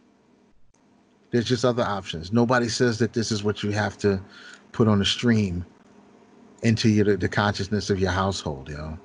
There's 1.30 1.47
just 1.47 1.64
other 1.64 1.82
options. 1.82 2.32
Nobody 2.32 2.68
says 2.68 2.98
that 2.98 3.12
this 3.12 3.32
is 3.32 3.42
what 3.42 3.62
you 3.62 3.70
have 3.70 3.98
to 3.98 4.22
put 4.72 4.88
on 4.88 4.98
the 4.98 5.05
stream 5.05 5.64
into 6.62 6.88
your 6.88 7.16
the 7.16 7.28
consciousness 7.28 7.90
of 7.90 7.98
your 7.98 8.10
household 8.10 8.68
you 8.68 8.76
know 8.76 8.98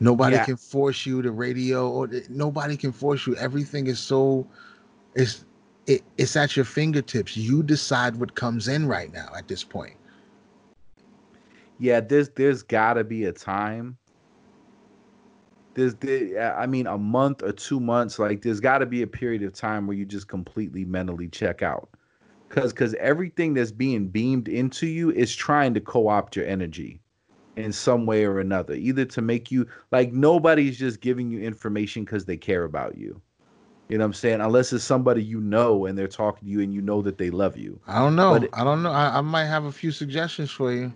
nobody 0.00 0.38
Yeah. 0.38 0.44
can 0.44 0.56
force 0.56 1.06
you 1.06 1.22
to 1.22 1.30
radio 1.30 1.90
or 1.90 2.08
nobody 2.28 2.76
can 2.76 2.92
force 2.92 3.26
you. 3.26 3.36
Everything 3.36 3.86
is 3.86 3.98
so 3.98 4.46
it's 5.14 5.44
it, 5.86 6.02
it's 6.18 6.36
at 6.36 6.56
your 6.56 6.64
fingertips. 6.64 7.36
You 7.36 7.62
decide 7.62 8.16
what 8.16 8.34
comes 8.34 8.68
in 8.68 8.86
right 8.86 9.12
now 9.12 9.28
at 9.36 9.48
this 9.48 9.64
point. 9.64 9.96
Yeah 11.78 12.00
there's 12.00 12.30
there's 12.30 12.62
gotta 12.62 13.04
be 13.04 13.24
a 13.24 13.32
time. 13.32 13.98
There's 15.74 15.94
there, 15.96 16.56
i 16.56 16.66
mean 16.66 16.86
a 16.86 16.98
month 16.98 17.42
or 17.42 17.52
two 17.52 17.80
months 17.80 18.18
like 18.18 18.42
there's 18.42 18.60
gotta 18.60 18.86
be 18.86 19.02
a 19.02 19.06
period 19.06 19.42
of 19.42 19.52
time 19.52 19.86
where 19.86 19.96
you 19.96 20.04
just 20.06 20.28
completely 20.28 20.84
mentally 20.84 21.28
check 21.28 21.62
out. 21.62 21.90
Because 22.48 22.72
because 22.72 22.94
everything 22.94 23.54
that's 23.54 23.72
being 23.72 24.08
beamed 24.08 24.48
into 24.48 24.86
you 24.86 25.10
is 25.12 25.34
trying 25.34 25.74
to 25.74 25.80
co-opt 25.80 26.36
your 26.36 26.46
energy 26.46 27.00
in 27.56 27.72
some 27.72 28.06
way 28.06 28.24
or 28.24 28.40
another 28.40 28.74
either 28.74 29.04
to 29.04 29.22
make 29.22 29.50
you 29.50 29.66
like 29.92 30.12
nobody's 30.12 30.78
just 30.78 31.00
giving 31.00 31.30
you 31.30 31.40
information 31.40 32.04
because 32.04 32.24
they 32.24 32.36
care 32.36 32.64
about 32.64 32.96
you 32.96 33.20
you 33.88 33.96
know 33.98 34.04
what 34.04 34.06
i'm 34.08 34.12
saying 34.14 34.40
unless 34.40 34.72
it's 34.72 34.84
somebody 34.84 35.22
you 35.22 35.40
know 35.40 35.86
and 35.86 35.98
they're 35.98 36.08
talking 36.08 36.46
to 36.46 36.50
you 36.52 36.60
and 36.60 36.74
you 36.74 36.82
know 36.82 37.02
that 37.02 37.18
they 37.18 37.30
love 37.30 37.56
you 37.56 37.78
i 37.86 37.98
don't 37.98 38.16
know 38.16 38.34
it- 38.34 38.50
i 38.52 38.62
don't 38.64 38.82
know 38.82 38.90
I, 38.92 39.18
I 39.18 39.20
might 39.22 39.46
have 39.46 39.64
a 39.64 39.72
few 39.72 39.90
suggestions 39.90 40.50
for 40.50 40.72
you 40.72 40.92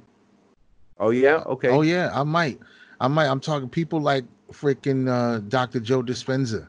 oh 0.98 1.10
yeah 1.10 1.36
okay 1.46 1.70
Oh 1.70 1.82
yeah, 1.82 2.10
I 2.12 2.24
might. 2.24 2.60
I 3.00 3.08
might. 3.08 3.26
I'm 3.26 3.40
talking 3.40 3.68
people 3.68 4.00
like 4.00 4.24
freaking 4.52 5.08
uh, 5.08 5.38
Dr. 5.48 5.80
Joe 5.80 6.02
Dispenza, 6.02 6.66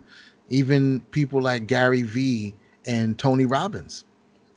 even 0.50 1.02
people 1.12 1.42
like 1.42 1.68
Gary 1.68 2.04
Vee 2.04 2.56
and 2.86 3.18
Tony 3.18 3.46
Robbins. 3.46 4.06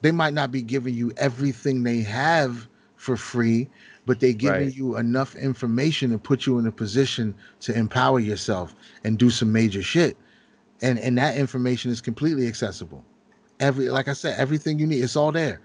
They 0.03 0.13
might 0.13 0.35
not 0.35 0.51
be 0.53 0.63
giving 0.63 0.95
you 0.95 1.13
everything 1.17 1.83
they 1.83 2.01
have 2.03 2.69
for 2.97 3.17
free, 3.17 3.69
but 4.07 4.21
they 4.21 4.33
giving 4.35 4.67
Right. 4.67 4.75
you 4.75 4.97
enough 4.97 5.35
information 5.37 6.11
to 6.11 6.19
put 6.19 6.47
you 6.47 6.59
in 6.59 6.67
a 6.67 6.73
position 6.73 7.35
to 7.61 7.77
empower 7.77 8.21
yourself 8.21 8.75
and 9.05 9.19
do 9.19 9.31
some 9.31 9.53
major 9.53 9.83
shit. 9.83 10.17
And 10.83 10.99
and 10.99 11.17
that 11.19 11.37
information 11.37 11.91
is 11.91 12.01
completely 12.01 12.47
accessible. 12.47 13.05
Every 13.61 13.89
like 13.89 14.09
I 14.09 14.13
said, 14.13 14.39
everything 14.39 14.79
you 14.79 14.87
need, 14.87 15.03
it's 15.03 15.17
all 15.17 15.33
there 15.33 15.61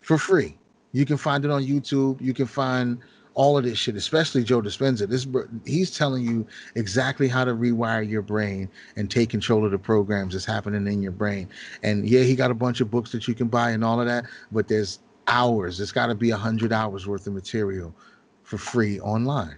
for 0.00 0.18
free. 0.18 0.56
You 0.92 1.04
can 1.04 1.16
find 1.16 1.44
it 1.44 1.50
on 1.50 1.64
YouTube. 1.64 2.20
You 2.20 2.32
can 2.34 2.46
find 2.46 2.98
all 3.34 3.58
of 3.58 3.64
this 3.64 3.76
shit, 3.78 3.96
especially 3.96 4.44
Joe 4.44 4.62
Dispenza. 4.62 5.08
This 5.08 5.26
he's 5.66 5.90
telling 5.96 6.24
you 6.24 6.46
exactly 6.76 7.28
how 7.28 7.44
to 7.44 7.52
rewire 7.52 8.08
your 8.08 8.22
brain 8.22 8.68
and 8.96 9.10
take 9.10 9.28
control 9.30 9.64
of 9.64 9.72
the 9.72 9.78
programs 9.78 10.34
that's 10.34 10.44
happening 10.44 10.86
in 10.86 11.02
your 11.02 11.12
brain. 11.12 11.48
And 11.82 12.08
yeah, 12.08 12.22
he 12.22 12.36
got 12.36 12.50
a 12.52 12.54
bunch 12.54 12.80
of 12.80 12.90
books 12.90 13.10
that 13.12 13.26
you 13.28 13.34
can 13.34 13.48
buy 13.48 13.70
and 13.70 13.84
all 13.84 14.00
of 14.00 14.06
that, 14.06 14.24
but 14.52 14.68
there's 14.68 15.00
hours. 15.28 15.80
It's 15.80 15.92
got 15.92 16.06
to 16.06 16.14
be 16.14 16.30
a 16.30 16.36
hundred 16.36 16.72
hours 16.72 17.06
worth 17.06 17.26
of 17.26 17.32
material 17.34 17.94
for 18.42 18.58
free 18.58 19.00
online. 19.00 19.56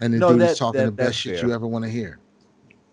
And 0.00 0.12
the 0.14 0.18
No, 0.18 0.32
dude 0.32 0.42
is 0.42 0.58
talking 0.58 0.80
that- 0.80 0.86
the 0.86 0.92
best 0.92 1.16
shit 1.18 1.38
fair. 1.40 1.48
you 1.48 1.54
ever 1.54 1.66
want 1.66 1.84
to 1.84 1.90
hear. 1.90 2.18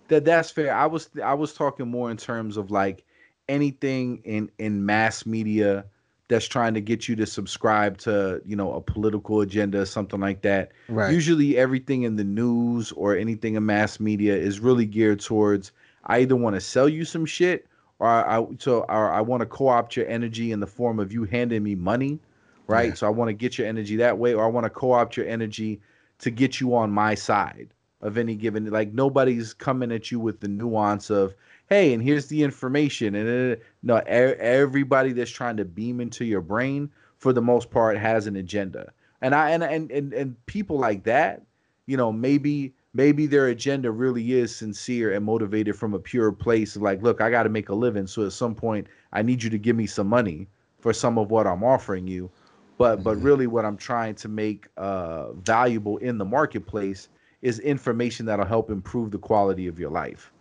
that 0.09 0.25
that's 0.25 0.51
fair. 0.51 0.73
I 0.73 0.85
was 0.85 1.09
I 1.23 1.33
was 1.33 1.53
talking 1.53 1.87
more 1.87 2.11
in 2.11 2.17
terms 2.17 2.57
of 2.57 2.71
like 2.71 3.03
anything 3.49 4.21
in 4.23 4.49
in 4.59 4.85
mass 4.85 5.25
media 5.25 5.85
that's 6.29 6.47
trying 6.47 6.73
to 6.73 6.81
get 6.81 7.07
you 7.09 7.15
to 7.17 7.25
subscribe 7.25 7.97
to 7.99 8.41
you 8.45 8.55
know 8.55 8.73
a 8.73 8.81
political 8.81 9.41
agenda 9.41 9.81
or 9.81 9.85
something 9.85 10.19
like 10.19 10.41
that. 10.43 10.71
Right. 10.89 11.13
Usually 11.13 11.57
everything 11.57 12.03
in 12.03 12.15
the 12.15 12.23
news 12.23 12.91
or 12.93 13.15
anything 13.17 13.55
in 13.55 13.65
mass 13.65 13.99
media 13.99 14.35
is 14.35 14.59
really 14.59 14.85
geared 14.85 15.19
towards 15.19 15.71
I 16.05 16.19
either 16.19 16.35
want 16.35 16.55
to 16.55 16.61
sell 16.61 16.87
you 16.89 17.05
some 17.05 17.25
shit 17.25 17.67
or 18.03 18.09
I 18.09 18.45
so 18.59 18.81
or 18.89 19.11
I 19.11 19.21
want 19.21 19.39
to 19.41 19.45
co-opt 19.45 19.95
your 19.95 20.05
energy 20.07 20.51
in 20.51 20.59
the 20.59 20.67
form 20.67 20.99
of 20.99 21.13
you 21.13 21.23
handing 21.23 21.63
me 21.63 21.73
money, 21.73 22.19
right? 22.67 22.89
Yeah. 22.89 22.95
So 22.95 23.07
I 23.07 23.09
want 23.09 23.29
to 23.29 23.33
get 23.33 23.57
your 23.57 23.65
energy 23.65 23.95
that 23.95 24.17
way 24.17 24.33
or 24.33 24.43
I 24.43 24.47
want 24.47 24.65
to 24.65 24.69
co-opt 24.69 25.15
your 25.15 25.25
energy 25.25 25.79
to 26.19 26.29
get 26.29 26.59
you 26.59 26.75
on 26.75 26.91
my 26.91 27.15
side 27.15 27.73
of 28.01 28.17
any 28.17 28.35
given 28.35 28.69
like 28.69 28.91
nobody's 28.91 29.53
coming 29.53 29.89
at 29.89 30.11
you 30.11 30.19
with 30.19 30.41
the 30.41 30.49
nuance 30.49 31.09
of 31.09 31.33
hey 31.69 31.93
and 31.93 32.03
here's 32.03 32.27
the 32.27 32.43
information 32.43 33.15
and 33.15 33.53
uh, 33.53 33.55
no 33.83 33.95
everybody 34.05 35.13
that's 35.13 35.31
trying 35.31 35.55
to 35.55 35.63
beam 35.63 36.01
into 36.01 36.25
your 36.25 36.41
brain 36.41 36.89
for 37.17 37.31
the 37.31 37.41
most 37.41 37.71
part 37.71 37.97
has 37.97 38.27
an 38.27 38.35
agenda 38.35 38.91
and 39.21 39.33
i 39.33 39.51
and 39.51 39.63
and 39.63 39.89
and, 39.91 40.13
and 40.13 40.45
people 40.47 40.77
like 40.77 41.03
that 41.05 41.41
you 41.85 41.95
know 41.95 42.11
maybe 42.11 42.73
maybe 42.93 43.25
their 43.25 43.47
agenda 43.47 43.89
really 43.89 44.33
is 44.33 44.55
sincere 44.55 45.13
and 45.13 45.25
motivated 45.25 45.75
from 45.75 45.93
a 45.93 45.99
pure 45.99 46.31
place 46.31 46.75
of 46.75 46.81
like 46.81 47.01
look 47.01 47.21
i 47.21 47.29
got 47.29 47.43
to 47.43 47.49
make 47.49 47.69
a 47.69 47.75
living 47.75 48.07
so 48.07 48.25
at 48.25 48.31
some 48.31 48.55
point 48.55 48.87
i 49.13 49.21
need 49.21 49.41
you 49.41 49.49
to 49.49 49.57
give 49.57 49.75
me 49.75 49.87
some 49.87 50.07
money 50.07 50.47
for 50.79 50.93
some 50.93 51.17
of 51.17 51.31
what 51.31 51.47
i'm 51.47 51.63
offering 51.63 52.07
you 52.07 52.29
but 52.77 52.95
mm-hmm. 52.95 53.03
but 53.03 53.15
really 53.17 53.47
what 53.47 53.65
i'm 53.65 53.77
trying 53.77 54.15
to 54.15 54.27
make 54.27 54.67
uh, 54.77 55.31
valuable 55.33 55.97
in 55.97 56.17
the 56.17 56.25
marketplace 56.25 57.09
is 57.43 57.59
information 57.59 58.25
that'll 58.25 58.45
help 58.45 58.71
improve 58.71 59.11
the 59.11 59.17
quality 59.17 59.67
of 59.67 59.77
your 59.77 59.91
life. 59.91 60.31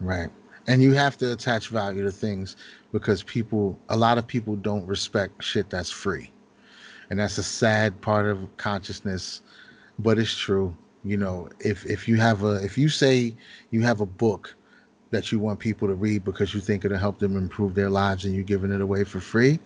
Right. 0.00 0.28
And 0.66 0.82
you 0.82 0.92
have 0.92 1.16
to 1.18 1.32
attach 1.32 1.68
value 1.68 2.02
to 2.02 2.10
things 2.10 2.56
because 2.92 3.22
people, 3.22 3.78
a 3.88 3.96
lot 3.96 4.18
of 4.18 4.26
people 4.26 4.56
don't 4.56 4.84
respect 4.86 5.42
shit 5.42 5.70
that's 5.70 5.90
free. 5.90 6.30
And 7.08 7.18
that's 7.20 7.38
a 7.38 7.42
sad 7.42 8.00
part 8.00 8.26
of 8.26 8.38
consciousness, 8.56 9.42
but 9.98 10.18
it's 10.18 10.36
true. 10.36 10.76
You 11.04 11.16
know, 11.16 11.48
if 11.60 11.84
if 11.86 12.08
you 12.08 12.16
have 12.16 12.44
a 12.44 12.64
if 12.64 12.78
you 12.78 12.88
say 12.88 13.34
you 13.70 13.82
have 13.82 14.00
a 14.00 14.06
book 14.06 14.54
that 15.10 15.30
you 15.30 15.38
want 15.38 15.60
people 15.60 15.86
to 15.86 15.94
read 15.94 16.24
because 16.24 16.54
you 16.54 16.60
think 16.60 16.84
it'll 16.84 16.98
help 16.98 17.18
them 17.18 17.36
improve 17.36 17.74
their 17.74 17.90
lives 17.90 18.24
and 18.24 18.34
you're 18.34 18.42
giving 18.42 18.72
it 18.72 18.80
away 18.80 19.04
for 19.04 19.20
free, 19.20 19.60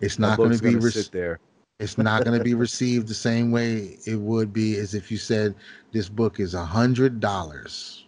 it's 0.00 0.18
not 0.18 0.36
going 0.36 0.52
to 0.52 0.62
be 0.62 0.76
re- 0.76 0.90
sit 0.90 1.10
there 1.12 1.40
it's 1.78 1.98
not 1.98 2.24
going 2.24 2.38
to 2.38 2.42
be 2.42 2.54
received 2.54 3.06
the 3.06 3.14
same 3.14 3.50
way 3.50 3.98
it 4.06 4.16
would 4.16 4.50
be 4.50 4.76
as 4.76 4.94
if 4.94 5.10
you 5.10 5.18
said 5.18 5.54
this 5.92 6.08
book 6.08 6.40
is 6.40 6.54
a 6.54 6.64
hundred 6.64 7.20
dollars 7.20 8.06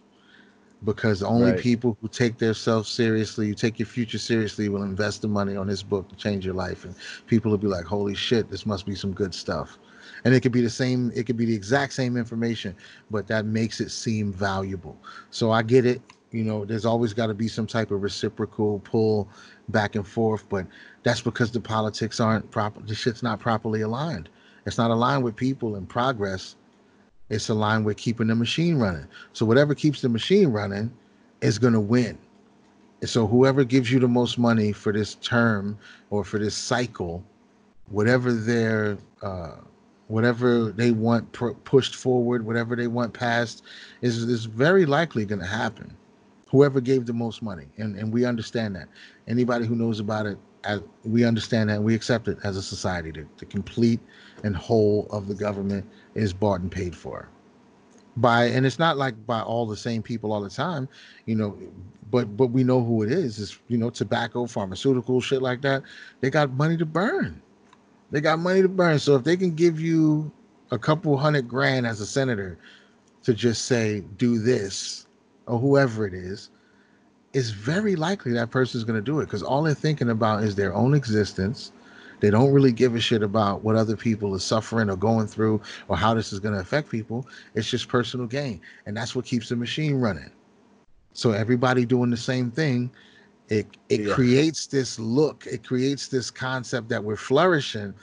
because 0.83 1.21
only 1.21 1.51
right. 1.51 1.59
people 1.59 1.97
who 2.01 2.07
take 2.07 2.37
themselves 2.37 2.89
seriously, 2.89 3.47
you 3.47 3.53
take 3.53 3.79
your 3.79 3.85
future 3.85 4.17
seriously, 4.17 4.69
will 4.69 4.83
invest 4.83 5.21
the 5.21 5.27
money 5.27 5.55
on 5.55 5.67
this 5.67 5.83
book 5.83 6.07
to 6.09 6.15
change 6.15 6.45
your 6.45 6.53
life. 6.53 6.85
And 6.85 6.95
people 7.27 7.51
will 7.51 7.57
be 7.57 7.67
like, 7.67 7.85
holy 7.85 8.15
shit, 8.15 8.49
this 8.49 8.65
must 8.65 8.85
be 8.85 8.95
some 8.95 9.13
good 9.13 9.33
stuff. 9.33 9.77
And 10.25 10.33
it 10.33 10.41
could 10.41 10.51
be 10.51 10.61
the 10.61 10.69
same, 10.69 11.11
it 11.15 11.25
could 11.25 11.37
be 11.37 11.45
the 11.45 11.55
exact 11.55 11.93
same 11.93 12.17
information, 12.17 12.75
but 13.09 13.27
that 13.27 13.45
makes 13.45 13.79
it 13.79 13.89
seem 13.91 14.33
valuable. 14.33 14.97
So 15.31 15.51
I 15.51 15.63
get 15.63 15.85
it. 15.85 16.01
You 16.31 16.43
know, 16.43 16.65
there's 16.65 16.85
always 16.85 17.13
got 17.13 17.27
to 17.27 17.33
be 17.33 17.47
some 17.47 17.65
type 17.65 17.91
of 17.91 18.03
reciprocal 18.03 18.79
pull 18.79 19.27
back 19.69 19.95
and 19.95 20.07
forth, 20.07 20.47
but 20.49 20.67
that's 21.03 21.21
because 21.21 21.51
the 21.51 21.59
politics 21.59 22.19
aren't 22.19 22.49
proper. 22.51 22.81
The 22.81 22.93
shit's 22.93 23.23
not 23.23 23.39
properly 23.39 23.81
aligned. 23.81 24.29
It's 24.65 24.77
not 24.77 24.91
aligned 24.91 25.23
with 25.23 25.35
people 25.35 25.75
and 25.75 25.89
progress. 25.89 26.55
It's 27.29 27.49
aligned 27.49 27.85
with 27.85 27.97
keeping 27.97 28.27
the 28.27 28.35
machine 28.35 28.77
running. 28.77 29.07
So 29.33 29.45
whatever 29.45 29.73
keeps 29.73 30.01
the 30.01 30.09
machine 30.09 30.49
running 30.49 30.91
is 31.41 31.57
going 31.57 31.73
to 31.73 31.79
win. 31.79 32.17
And 33.01 33.09
so 33.09 33.27
whoever 33.27 33.63
gives 33.63 33.91
you 33.91 33.99
the 33.99 34.07
most 34.07 34.37
money 34.37 34.71
for 34.71 34.91
this 34.91 35.15
term 35.15 35.77
or 36.09 36.23
for 36.23 36.37
this 36.39 36.55
cycle, 36.55 37.23
whatever 37.89 38.33
their 38.33 38.97
uh, 39.21 39.55
whatever 40.09 40.71
they 40.71 40.91
want 40.91 41.31
pr- 41.31 41.51
pushed 41.63 41.95
forward, 41.95 42.45
whatever 42.45 42.75
they 42.75 42.87
want 42.87 43.13
passed, 43.13 43.63
is 44.01 44.23
is 44.23 44.45
very 44.45 44.85
likely 44.85 45.25
going 45.25 45.39
to 45.39 45.47
happen. 45.47 45.95
Whoever 46.49 46.81
gave 46.81 47.05
the 47.05 47.13
most 47.13 47.41
money, 47.41 47.67
and 47.77 47.95
and 47.95 48.11
we 48.11 48.25
understand 48.25 48.75
that. 48.75 48.89
Anybody 49.27 49.65
who 49.65 49.75
knows 49.75 49.99
about 49.99 50.25
it 50.25 50.37
as 50.65 50.81
we 51.05 51.23
understand 51.23 51.69
that 51.69 51.81
we 51.81 51.95
accept 51.95 52.27
it 52.27 52.37
as 52.43 52.57
a 52.57 52.61
society. 52.61 53.11
The, 53.11 53.25
the 53.37 53.45
complete 53.45 53.99
and 54.43 54.55
whole 54.55 55.07
of 55.11 55.27
the 55.27 55.35
government 55.35 55.85
is 56.15 56.33
bought 56.33 56.61
and 56.61 56.71
paid 56.71 56.95
for. 56.95 57.29
By 58.17 58.45
and 58.45 58.65
it's 58.65 58.79
not 58.79 58.97
like 58.97 59.25
by 59.27 59.41
all 59.41 59.67
the 59.67 59.77
same 59.77 60.01
people 60.01 60.33
all 60.33 60.41
the 60.41 60.49
time 60.49 60.89
you 61.25 61.35
know 61.35 61.57
but 62.11 62.35
but 62.35 62.47
we 62.47 62.63
know 62.63 62.83
who 62.83 63.03
it 63.03 63.11
is. 63.11 63.37
Is 63.37 63.59
you 63.67 63.77
know 63.77 63.91
tobacco 63.91 64.47
pharmaceutical 64.47 65.21
shit 65.21 65.41
like 65.41 65.61
that. 65.61 65.83
They 66.19 66.31
got 66.31 66.51
money 66.51 66.75
to 66.77 66.85
burn 66.85 67.41
they 68.11 68.21
got 68.21 68.39
money 68.39 68.61
to 68.61 68.69
burn 68.69 68.99
so 68.99 69.15
if 69.15 69.23
they 69.23 69.37
can 69.37 69.55
give 69.55 69.79
you 69.79 70.31
a 70.71 70.77
couple 70.77 71.17
hundred 71.17 71.47
grand 71.47 71.87
as 71.87 71.99
a 71.99 72.05
senator 72.05 72.57
to 73.23 73.33
just 73.33 73.65
say 73.65 74.01
do 74.17 74.39
this 74.39 75.07
or 75.47 75.59
whoever 75.59 76.05
it 76.05 76.13
is 76.13 76.49
it's 77.33 77.49
very 77.49 77.95
likely 77.95 78.33
that 78.33 78.49
person's 78.49 78.83
going 78.83 78.97
to 78.97 79.05
do 79.05 79.19
it 79.19 79.25
because 79.25 79.43
all 79.43 79.63
they're 79.63 79.73
thinking 79.73 80.09
about 80.09 80.43
is 80.43 80.55
their 80.55 80.73
own 80.73 80.93
existence. 80.93 81.71
They 82.19 82.29
don't 82.29 82.51
really 82.51 82.71
give 82.71 82.95
a 82.95 82.99
shit 82.99 83.23
about 83.23 83.63
what 83.63 83.75
other 83.75 83.95
people 83.95 84.35
are 84.35 84.39
suffering 84.39 84.89
or 84.89 84.97
going 84.97 85.27
through 85.27 85.61
or 85.87 85.95
how 85.95 86.13
this 86.13 86.33
is 86.33 86.39
going 86.39 86.53
to 86.55 86.59
affect 86.59 86.89
people. 86.89 87.27
It's 87.55 87.69
just 87.69 87.87
personal 87.87 88.25
gain. 88.25 88.61
And 88.85 88.97
that's 88.97 89.15
what 89.15 89.25
keeps 89.25 89.49
the 89.49 89.55
machine 89.55 89.95
running. 89.95 90.31
So 91.13 91.31
everybody 91.31 91.85
doing 91.85 92.09
the 92.09 92.17
same 92.17 92.51
thing, 92.51 92.91
it 93.49 93.67
it 93.89 94.01
yeah. 94.01 94.13
creates 94.13 94.67
this 94.67 94.99
look, 94.99 95.45
it 95.47 95.65
creates 95.65 96.07
this 96.07 96.31
concept 96.31 96.89
that 96.89 97.03
we're 97.03 97.15
flourishing. 97.15 97.93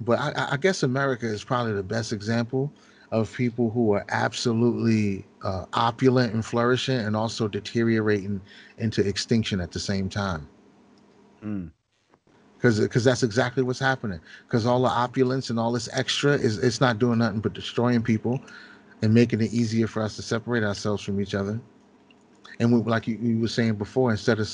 But 0.00 0.18
I, 0.18 0.48
I 0.52 0.56
guess 0.56 0.82
America 0.82 1.26
is 1.26 1.44
probably 1.44 1.72
the 1.72 1.82
best 1.82 2.12
example 2.12 2.72
of 3.12 3.32
people 3.32 3.70
who 3.70 3.92
are 3.92 4.04
absolutely 4.08 5.24
uh, 5.42 5.66
opulent 5.74 6.34
and 6.34 6.44
flourishing 6.44 6.98
and 6.98 7.14
also 7.14 7.46
deteriorating 7.46 8.40
into 8.78 9.06
extinction 9.06 9.60
at 9.60 9.70
the 9.70 9.78
same 9.78 10.08
time. 10.08 10.48
Because 11.40 12.80
mm. 12.80 12.82
because 12.82 13.04
that's 13.04 13.22
exactly 13.22 13.62
what's 13.62 13.78
happening. 13.78 14.20
Because 14.46 14.66
all 14.66 14.82
the 14.82 14.88
opulence 14.88 15.50
and 15.50 15.58
all 15.58 15.72
this 15.72 15.88
extra 15.92 16.32
is 16.32 16.58
it's 16.58 16.80
not 16.80 16.98
doing 16.98 17.18
nothing 17.18 17.40
but 17.40 17.52
destroying 17.52 18.02
people 18.02 18.40
and 19.02 19.12
making 19.12 19.42
it 19.42 19.52
easier 19.52 19.86
for 19.86 20.02
us 20.02 20.16
to 20.16 20.22
separate 20.22 20.64
ourselves 20.64 21.02
from 21.02 21.20
each 21.20 21.34
other. 21.34 21.60
And 22.58 22.72
we, 22.72 22.80
like 22.90 23.06
you, 23.06 23.18
you 23.20 23.38
were 23.40 23.48
saying 23.48 23.74
before, 23.74 24.10
instead 24.10 24.40
of 24.40 24.48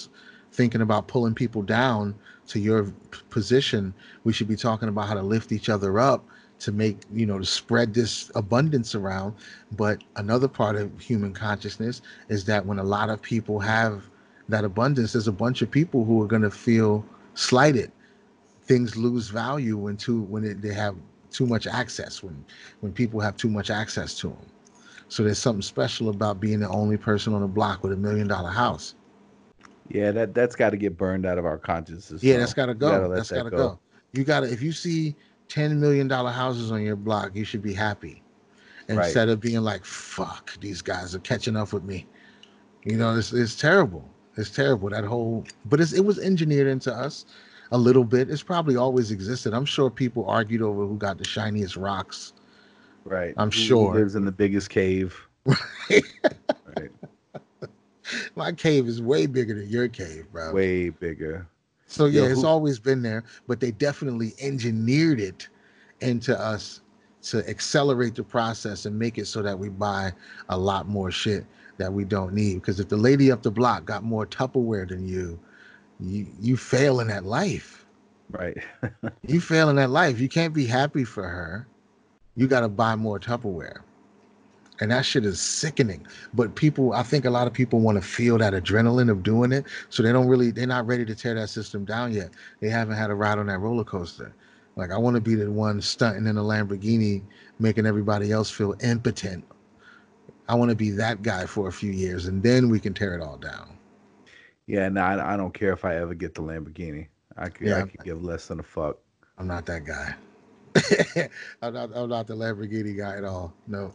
thinking 0.52 0.82
about 0.82 1.08
pulling 1.08 1.34
people 1.34 1.62
down 1.62 2.14
to 2.48 2.60
your 2.60 2.92
position, 3.30 3.94
we 4.24 4.32
should 4.32 4.48
be 4.48 4.56
talking 4.56 4.88
about 4.88 5.08
how 5.08 5.14
to 5.14 5.22
lift 5.22 5.52
each 5.52 5.68
other 5.68 5.98
up 5.98 6.24
to 6.60 6.70
make 6.70 6.98
you 7.12 7.26
know 7.26 7.38
to 7.38 7.44
spread 7.44 7.94
this 7.94 8.30
abundance 8.34 8.94
around. 8.94 9.34
But 9.72 10.02
another 10.16 10.48
part 10.48 10.76
of 10.76 11.00
human 11.00 11.32
consciousness 11.32 12.02
is 12.28 12.44
that 12.44 12.64
when 12.64 12.78
a 12.78 12.84
lot 12.84 13.10
of 13.10 13.20
people 13.20 13.58
have 13.60 14.04
that 14.48 14.64
abundance 14.64 15.12
there's 15.12 15.28
a 15.28 15.32
bunch 15.32 15.62
of 15.62 15.70
people 15.70 16.04
who 16.04 16.22
are 16.22 16.26
going 16.26 16.42
to 16.42 16.50
feel 16.50 17.04
slighted. 17.34 17.90
Things 18.64 18.96
lose 18.96 19.28
value 19.28 19.76
when 19.76 19.96
too 19.96 20.22
when 20.22 20.44
it, 20.44 20.62
they 20.62 20.72
have 20.74 20.96
too 21.30 21.46
much 21.46 21.66
access 21.66 22.22
when 22.22 22.44
when 22.80 22.92
people 22.92 23.18
have 23.18 23.36
too 23.36 23.48
much 23.48 23.70
access 23.70 24.14
to 24.16 24.28
them 24.28 24.46
so 25.08 25.22
there's 25.22 25.38
something 25.38 25.62
special 25.62 26.10
about 26.10 26.40
being 26.40 26.60
the 26.60 26.68
only 26.68 26.96
person 26.96 27.34
on 27.34 27.40
the 27.40 27.46
block 27.46 27.82
with 27.82 27.92
a 27.92 27.96
million 27.96 28.28
dollar 28.28 28.50
house 28.50 28.94
yeah 29.88 30.10
that 30.10 30.34
that's 30.34 30.54
got 30.54 30.70
to 30.70 30.76
get 30.76 30.96
burned 30.96 31.26
out 31.26 31.38
of 31.38 31.44
our 31.44 31.58
consciousness 31.58 32.22
yeah 32.22 32.34
so 32.34 32.40
that's 32.40 32.54
got 32.54 32.66
to 32.66 32.74
go 32.74 33.14
that's 33.14 33.30
got 33.30 33.44
to 33.44 33.50
go. 33.50 33.56
go 33.56 33.78
you 34.12 34.24
got 34.24 34.40
to 34.40 34.52
if 34.52 34.62
you 34.62 34.72
see 34.72 35.16
ten 35.48 35.78
million 35.78 36.08
dollar 36.08 36.30
houses 36.30 36.70
on 36.72 36.82
your 36.82 36.96
block, 36.96 37.34
you 37.34 37.44
should 37.44 37.62
be 37.62 37.74
happy 37.74 38.22
instead 38.88 39.28
right. 39.28 39.32
of 39.32 39.40
being 39.40 39.60
like, 39.60 39.84
"Fuck, 39.84 40.58
these 40.60 40.80
guys 40.80 41.14
are 41.14 41.20
catching 41.20 41.56
up 41.56 41.72
with 41.72 41.84
me." 41.84 42.06
You 42.84 42.96
know, 42.96 43.16
it's 43.16 43.32
it's 43.32 43.54
terrible. 43.54 44.08
It's 44.36 44.50
terrible 44.50 44.88
that 44.90 45.04
whole. 45.04 45.44
But 45.66 45.80
it's, 45.80 45.92
it 45.92 46.04
was 46.04 46.18
engineered 46.18 46.68
into 46.68 46.92
us 46.92 47.26
a 47.70 47.78
little 47.78 48.04
bit. 48.04 48.30
It's 48.30 48.42
probably 48.42 48.76
always 48.76 49.10
existed. 49.10 49.52
I'm 49.52 49.66
sure 49.66 49.90
people 49.90 50.26
argued 50.26 50.62
over 50.62 50.86
who 50.86 50.96
got 50.96 51.18
the 51.18 51.24
shiniest 51.24 51.76
rocks. 51.76 52.32
Right. 53.04 53.34
I'm 53.36 53.50
sure 53.50 53.88
who 53.88 53.92
sure. 53.92 53.94
Lives 53.94 54.14
in 54.14 54.24
the 54.24 54.32
biggest 54.32 54.70
cave. 54.70 55.16
My 58.36 58.52
cave 58.52 58.86
is 58.88 59.00
way 59.02 59.26
bigger 59.26 59.54
than 59.54 59.68
your 59.68 59.88
cave, 59.88 60.26
bro. 60.32 60.52
Way 60.52 60.90
bigger. 60.90 61.46
So 61.86 62.06
yeah, 62.06 62.22
Yo, 62.22 62.28
it's 62.28 62.44
always 62.44 62.78
been 62.78 63.02
there, 63.02 63.24
but 63.46 63.60
they 63.60 63.70
definitely 63.70 64.34
engineered 64.40 65.20
it 65.20 65.48
into 66.00 66.38
us 66.38 66.80
to 67.24 67.48
accelerate 67.48 68.14
the 68.14 68.24
process 68.24 68.86
and 68.86 68.98
make 68.98 69.18
it 69.18 69.26
so 69.26 69.42
that 69.42 69.58
we 69.58 69.68
buy 69.68 70.12
a 70.48 70.56
lot 70.56 70.88
more 70.88 71.10
shit 71.10 71.44
that 71.76 71.92
we 71.92 72.04
don't 72.04 72.32
need. 72.32 72.54
Because 72.54 72.80
if 72.80 72.88
the 72.88 72.96
lady 72.96 73.30
up 73.30 73.42
the 73.42 73.50
block 73.50 73.84
got 73.84 74.02
more 74.02 74.26
Tupperware 74.26 74.88
than 74.88 75.06
you, 75.06 75.38
you 76.00 76.26
you 76.40 76.56
fail 76.56 77.00
in 77.00 77.08
that 77.08 77.24
life. 77.24 77.86
Right. 78.30 78.56
you 79.26 79.40
fail 79.40 79.68
in 79.68 79.76
that 79.76 79.90
life. 79.90 80.18
You 80.18 80.28
can't 80.28 80.54
be 80.54 80.66
happy 80.66 81.04
for 81.04 81.28
her. 81.28 81.66
You 82.34 82.46
got 82.48 82.60
to 82.60 82.68
buy 82.68 82.96
more 82.96 83.20
Tupperware 83.20 83.82
and 84.80 84.90
that 84.90 85.04
shit 85.04 85.24
is 85.24 85.40
sickening. 85.40 86.06
But 86.34 86.54
people 86.54 86.92
i 86.92 87.02
think 87.02 87.24
a 87.24 87.30
lot 87.30 87.46
of 87.46 87.52
people 87.52 87.80
want 87.80 87.96
to 87.96 88.06
feel 88.06 88.38
that 88.38 88.52
adrenaline 88.52 89.10
of 89.10 89.22
doing 89.22 89.52
it 89.52 89.66
so 89.90 90.02
they 90.02 90.12
don't 90.12 90.28
really 90.28 90.50
they're 90.50 90.66
not 90.66 90.86
ready 90.86 91.04
to 91.04 91.14
tear 91.14 91.34
that 91.34 91.48
system 91.48 91.84
down 91.84 92.12
yet. 92.12 92.30
They 92.60 92.68
haven't 92.68 92.96
had 92.96 93.10
a 93.10 93.14
ride 93.14 93.38
on 93.38 93.46
that 93.46 93.58
roller 93.58 93.84
coaster. 93.84 94.34
Like 94.76 94.90
i 94.90 94.96
want 94.96 95.16
to 95.16 95.20
be 95.20 95.34
the 95.34 95.50
one 95.50 95.80
stunting 95.80 96.26
in 96.26 96.36
a 96.38 96.42
lamborghini 96.42 97.22
making 97.58 97.86
everybody 97.86 98.32
else 98.32 98.50
feel 98.50 98.74
impotent. 98.82 99.44
I 100.48 100.54
want 100.54 100.70
to 100.70 100.76
be 100.76 100.90
that 100.90 101.22
guy 101.22 101.46
for 101.46 101.68
a 101.68 101.72
few 101.72 101.92
years 101.92 102.26
and 102.26 102.42
then 102.42 102.68
we 102.68 102.80
can 102.80 102.94
tear 102.94 103.14
it 103.14 103.22
all 103.22 103.36
down. 103.36 103.76
Yeah 104.66 104.88
no 104.88 105.02
I, 105.02 105.34
I 105.34 105.36
don't 105.36 105.52
care 105.52 105.72
if 105.72 105.84
i 105.84 105.96
ever 105.96 106.14
get 106.14 106.34
the 106.34 106.42
lamborghini. 106.42 107.08
I 107.36 107.48
could, 107.48 107.66
yeah, 107.66 107.78
I 107.78 107.82
could 107.82 108.04
give 108.04 108.22
less 108.22 108.48
than 108.48 108.60
a 108.60 108.62
fuck. 108.62 108.98
I'm 109.38 109.46
not 109.46 109.64
that 109.66 109.84
guy. 109.86 110.14
I'm 111.62 111.72
not, 111.72 111.90
I'm 111.94 112.08
not 112.08 112.26
the 112.26 112.34
lamborghini 112.34 112.96
guy 112.96 113.16
at 113.16 113.24
all. 113.24 113.54
No 113.66 113.94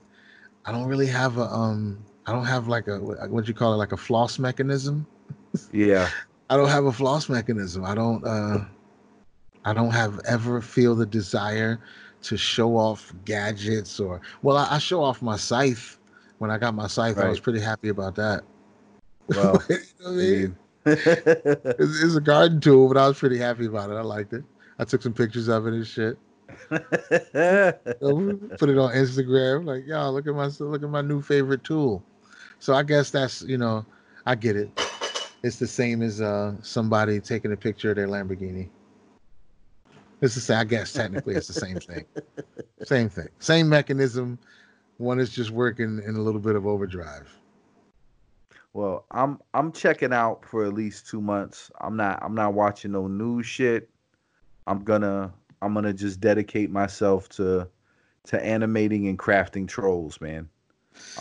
I 0.68 0.72
don't 0.73 0.85
really 0.85 1.07
have 1.07 1.38
a 1.38 1.45
um 1.45 1.98
I 2.26 2.34
don't 2.34 2.45
have 2.45 2.68
like 2.68 2.88
a 2.88 2.99
what 2.99 3.48
you 3.48 3.53
call 3.53 3.73
it 3.73 3.77
like 3.77 3.94
a 3.94 3.98
floss 3.98 4.38
mechanism. 4.38 5.07
Yeah. 5.72 6.10
I 6.49 6.57
don't 6.57 6.69
have 6.69 6.85
a 6.85 6.91
floss 6.91 7.30
mechanism. 7.30 7.85
I 7.85 7.95
don't 7.95 8.23
uh 8.26 8.65
I 9.64 9.73
don't 9.73 9.91
have 9.91 10.19
ever 10.27 10.61
feel 10.61 10.94
the 10.94 11.06
desire 11.06 11.80
to 12.23 12.38
show 12.38 12.76
off 12.76 13.14
gadgets 13.23 13.99
or 13.99 14.19
well 14.41 14.57
I, 14.57 14.76
I 14.76 14.77
show 14.77 15.02
off 15.02 15.22
my 15.22 15.38
scythe 15.38 15.98
when 16.39 16.52
I 16.52 16.57
got 16.57 16.76
my 16.76 16.88
scythe. 16.88 17.15
Right. 17.18 17.27
I 17.27 17.30
was 17.30 17.39
pretty 17.39 17.61
happy 17.61 17.88
about 17.88 18.15
that. 18.15 18.44
Well, 19.30 19.64
you 19.69 19.77
know 20.02 20.10
I 20.10 20.11
mean? 20.11 20.57
it's, 20.85 22.03
it's, 22.03 22.15
a 22.15 22.22
garden 22.22 22.61
tool, 22.61 22.88
but 22.88 22.98
I 22.98 23.07
was 23.07 23.18
pretty 23.18 23.38
happy 23.38 23.65
about 23.65 23.89
it. 23.89 23.95
I 23.95 24.02
liked 24.02 24.31
it. 24.31 24.44
I 24.80 24.85
took 24.85 25.02
some 25.02 25.14
pictures 25.14 25.49
of 25.49 25.68
it 25.68 25.73
and 25.73 25.85
shit. 25.85 26.18
Put 26.69 26.81
it 28.02 28.77
on 28.77 28.94
Instagram, 28.94 29.65
like, 29.65 29.85
y'all 29.88 30.11
look 30.11 30.27
at 30.27 30.35
my 30.35 30.49
look 30.60 30.84
at 30.84 30.89
my 30.89 31.02
new 31.02 31.22
favorite 31.22 31.64
tool. 31.64 32.03
So 32.60 32.73
I 32.73 32.84
guess 32.84 33.10
that's 33.10 33.41
you 33.44 33.57
know, 33.57 33.85
I 34.26 34.35
get 34.35 34.56
it. 34.56 34.69
It's 35.44 35.57
the 35.57 35.68
same 35.68 36.02
as 36.02 36.19
uh 36.19 36.56
somebody 36.61 37.19
taking 37.19 37.53
a 37.53 37.57
picture 37.57 37.91
of 37.91 37.95
their 37.95 38.07
Lamborghini. 38.07 38.69
It's 40.22 40.35
the 40.35 40.41
same. 40.41 40.57
I 40.57 40.64
guess 40.65 40.91
technically 40.91 41.35
it's 41.35 41.48
the 41.48 41.53
same 41.53 41.80
thing. 41.80 42.06
Same 42.84 43.10
thing. 43.10 43.27
Same 43.39 43.68
mechanism. 43.68 44.38
One 44.98 45.19
is 45.19 45.31
just 45.31 45.49
working 45.49 45.99
in 46.06 46.15
a 46.15 46.19
little 46.22 46.39
bit 46.39 46.56
of 46.56 46.68
overdrive. 46.68 47.27
Well, 48.73 49.06
I'm 49.10 49.39
I'm 49.56 49.72
checking 49.72 50.14
out 50.14 50.45
for 50.45 50.64
at 50.65 50.73
least 50.73 51.07
two 51.07 51.22
months. 51.22 51.72
I'm 51.81 51.98
not 51.98 52.19
I'm 52.22 52.35
not 52.35 52.53
watching 52.53 52.91
no 52.91 53.07
new 53.07 53.41
shit. 53.41 53.89
I'm 54.68 54.84
gonna 54.84 55.34
I'm 55.61 55.73
gonna 55.73 55.93
just 55.93 56.19
dedicate 56.19 56.69
myself 56.69 57.29
to 57.29 57.67
to 58.25 58.43
animating 58.43 59.07
and 59.07 59.17
crafting 59.17 59.67
trolls, 59.67 60.19
man. 60.21 60.49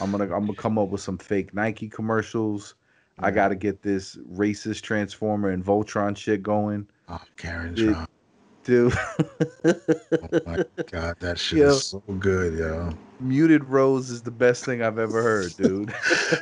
I'm 0.00 0.10
gonna 0.10 0.24
I'm 0.24 0.46
gonna 0.46 0.54
come 0.54 0.78
up 0.78 0.88
with 0.88 1.00
some 1.00 1.18
fake 1.18 1.54
Nike 1.54 1.88
commercials. 1.88 2.74
I 3.18 3.30
gotta 3.30 3.54
get 3.54 3.82
this 3.82 4.16
racist 4.30 4.82
transformer 4.82 5.48
and 5.48 5.64
Voltron 5.64 6.16
shit 6.16 6.42
going. 6.42 6.86
Oh, 7.08 7.20
Karen 7.38 7.74
Tron 7.74 8.06
dude. 8.66 8.92
oh 9.64 10.40
my 10.44 10.64
god, 10.90 11.16
that 11.20 11.38
shit 11.38 11.60
yo, 11.60 11.68
is 11.68 11.84
so 11.84 12.02
good, 12.18 12.58
yo. 12.58 12.90
Muted 13.20 13.64
Rose 13.64 14.10
is 14.10 14.22
the 14.22 14.30
best 14.30 14.64
thing 14.64 14.82
I've 14.82 14.98
ever 14.98 15.22
heard, 15.22 15.56
dude. 15.56 15.94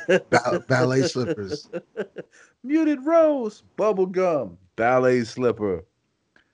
ba- 0.29 0.63
ballet 0.67 1.03
slippers. 1.03 1.69
Muted 2.63 3.05
Rose, 3.05 3.61
bubble 3.77 4.07
gum, 4.07 4.57
ballet 4.75 5.23
slipper. 5.23 5.85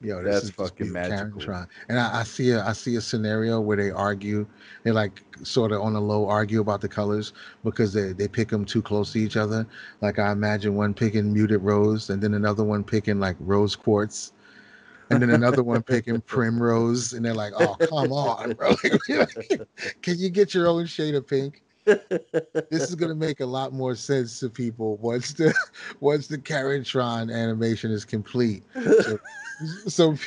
Yo, 0.02 0.24
that's 0.24 0.50
fucking 0.50 0.92
magical. 0.92 1.66
And 1.88 2.00
I, 2.00 2.22
I, 2.22 2.24
see 2.24 2.50
a 2.52 2.66
I 2.66 2.74
see 2.74 2.96
a 2.96 3.02
scenario 3.02 3.62
where 3.62 3.78
they 3.78 3.92
argue. 3.92 4.48
They 4.84 4.92
like 4.92 5.24
sort 5.44 5.72
of 5.72 5.82
on 5.82 5.96
a 5.96 6.02
low 6.02 6.28
argue 6.28 6.60
about 6.60 6.82
the 6.82 6.90
colors 6.90 7.34
because 7.64 7.94
they 7.94 8.14
they 8.14 8.28
pick 8.28 8.50
them 8.50 8.66
too 8.66 8.82
close 8.82 9.14
to 9.14 9.20
each 9.20 9.38
other. 9.38 9.68
Like 10.02 10.18
I 10.18 10.32
imagine 10.32 10.76
one 10.76 10.94
picking 10.94 11.32
muted 11.32 11.62
rose 11.62 12.10
and 12.10 12.22
then 12.22 12.34
another 12.34 12.64
one 12.64 12.84
picking 12.84 13.20
like 13.20 13.36
rose 13.40 13.76
quartz 13.76 14.34
and 15.12 15.22
then 15.22 15.30
another 15.30 15.64
one 15.64 15.84
picking 15.84 16.22
primrose, 16.26 17.14
and 17.14 17.26
they're 17.26 17.34
like, 17.34 17.54
"Oh, 17.58 17.76
come 17.76 18.12
on, 18.12 18.54
bro! 18.54 18.76
Can 20.02 20.18
you 20.18 20.30
get 20.30 20.54
your 20.54 20.68
own 20.68 20.86
shade 20.86 21.16
of 21.16 21.28
pink?" 21.28 21.64
This 22.70 22.90
is 22.90 22.96
gonna 22.96 23.16
make 23.16 23.40
a 23.40 23.46
lot 23.46 23.74
more 23.74 23.96
sense 23.96 24.40
to 24.40 24.50
people 24.50 24.98
once 24.98 25.34
the 25.34 25.54
once 26.00 26.28
the 26.28 26.38
Karen 26.38 26.84
Tron 26.84 27.30
animation 27.30 27.92
is 27.92 28.06
complete. 28.06 28.64
So, 28.74 29.20
so 29.88 30.18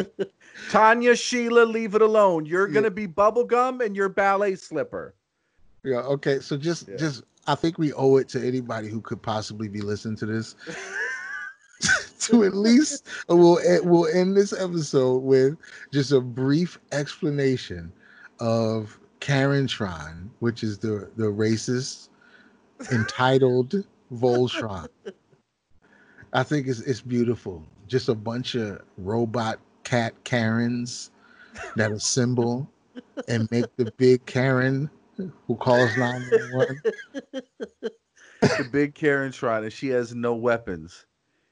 Tanya 0.70 1.16
Sheila, 1.16 1.64
leave 1.64 1.94
it 1.94 2.02
alone. 2.02 2.46
You're 2.46 2.68
gonna 2.68 2.90
be 2.90 3.06
bubblegum 3.06 3.84
and 3.84 3.96
your 3.96 4.08
ballet 4.08 4.54
slipper. 4.54 5.14
Yeah. 5.84 5.98
Okay. 5.98 6.40
So 6.40 6.56
just 6.56 6.88
yeah. 6.88 6.96
just 6.96 7.22
I 7.46 7.54
think 7.54 7.78
we 7.78 7.92
owe 7.92 8.16
it 8.16 8.28
to 8.30 8.46
anybody 8.46 8.88
who 8.88 9.00
could 9.00 9.22
possibly 9.22 9.68
be 9.68 9.80
listening 9.80 10.16
to 10.16 10.26
this 10.26 10.56
to 12.20 12.44
at 12.44 12.54
least 12.54 13.06
we'll 13.28 13.58
we'll 13.84 14.06
end 14.14 14.36
this 14.36 14.52
episode 14.52 15.18
with 15.22 15.56
just 15.92 16.12
a 16.12 16.20
brief 16.20 16.78
explanation 16.92 17.92
of 18.40 18.98
Karen 19.20 19.66
Tron, 19.66 20.30
which 20.40 20.62
is 20.62 20.78
the 20.78 21.10
the 21.16 21.26
racist 21.26 22.08
entitled 22.92 23.84
Voltron. 24.12 24.88
I 26.32 26.42
think 26.42 26.66
it's 26.66 26.80
it's 26.80 27.00
beautiful. 27.00 27.64
Just 27.86 28.08
a 28.08 28.14
bunch 28.14 28.54
of 28.54 28.82
robot 28.96 29.58
cat 29.84 30.12
Karens 30.24 31.10
that 31.76 31.90
assemble 31.90 32.70
and 33.28 33.50
make 33.50 33.74
the 33.76 33.92
big 33.96 34.24
Karen 34.26 34.90
who 35.46 35.56
calls 35.56 35.96
911. 35.96 36.80
the 38.40 38.68
big 38.70 38.94
Karen 38.94 39.32
Tron, 39.32 39.64
and 39.64 39.72
she 39.72 39.88
has 39.88 40.14
no 40.14 40.34
weapons. 40.34 41.06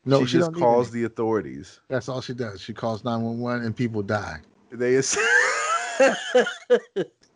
No, 0.04 0.20
she, 0.20 0.26
she 0.26 0.38
just 0.38 0.54
calls 0.54 0.90
the 0.90 1.04
authorities. 1.04 1.80
That's 1.88 2.08
all 2.08 2.20
she 2.20 2.32
does. 2.32 2.60
She 2.60 2.72
calls 2.72 3.02
911 3.02 3.66
and 3.66 3.74
people 3.74 4.02
die. 4.02 4.38
They 4.70 4.94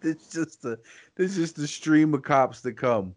it's 0.03 0.31
just 0.31 0.65
a 0.65 0.79
it's 1.17 1.35
just 1.35 1.59
a 1.59 1.67
stream 1.67 2.15
of 2.15 2.23
cops 2.23 2.61
that 2.63 2.77
come 2.77 3.15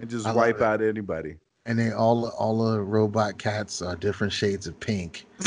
and 0.00 0.10
just 0.10 0.32
wipe 0.34 0.60
out 0.60 0.82
anybody. 0.82 1.36
And 1.64 1.78
they 1.78 1.92
all 1.92 2.28
all 2.38 2.72
the 2.72 2.80
robot 2.80 3.38
cats 3.38 3.82
are 3.82 3.96
different 3.96 4.32
shades 4.32 4.66
of 4.66 4.78
pink. 4.78 5.26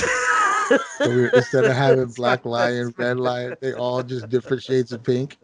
so 0.98 1.30
instead 1.34 1.66
of 1.66 1.76
having 1.76 2.08
black 2.08 2.46
lion, 2.46 2.94
red 2.98 3.18
lion, 3.20 3.56
they 3.62 3.74
all 3.74 4.04
just 4.04 4.30
different 4.30 4.64
shades 4.64 4.92
of 4.92 5.04
pink. 5.04 5.38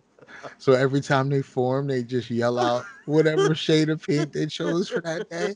So 0.57 0.73
every 0.73 1.01
time 1.01 1.29
they 1.29 1.41
form, 1.41 1.87
they 1.87 2.03
just 2.03 2.29
yell 2.29 2.59
out 2.59 2.85
whatever 3.05 3.55
shade 3.55 3.89
of 3.89 4.05
pink 4.05 4.33
they 4.33 4.45
chose 4.47 4.89
for 4.89 5.01
that 5.01 5.29
day. 5.29 5.55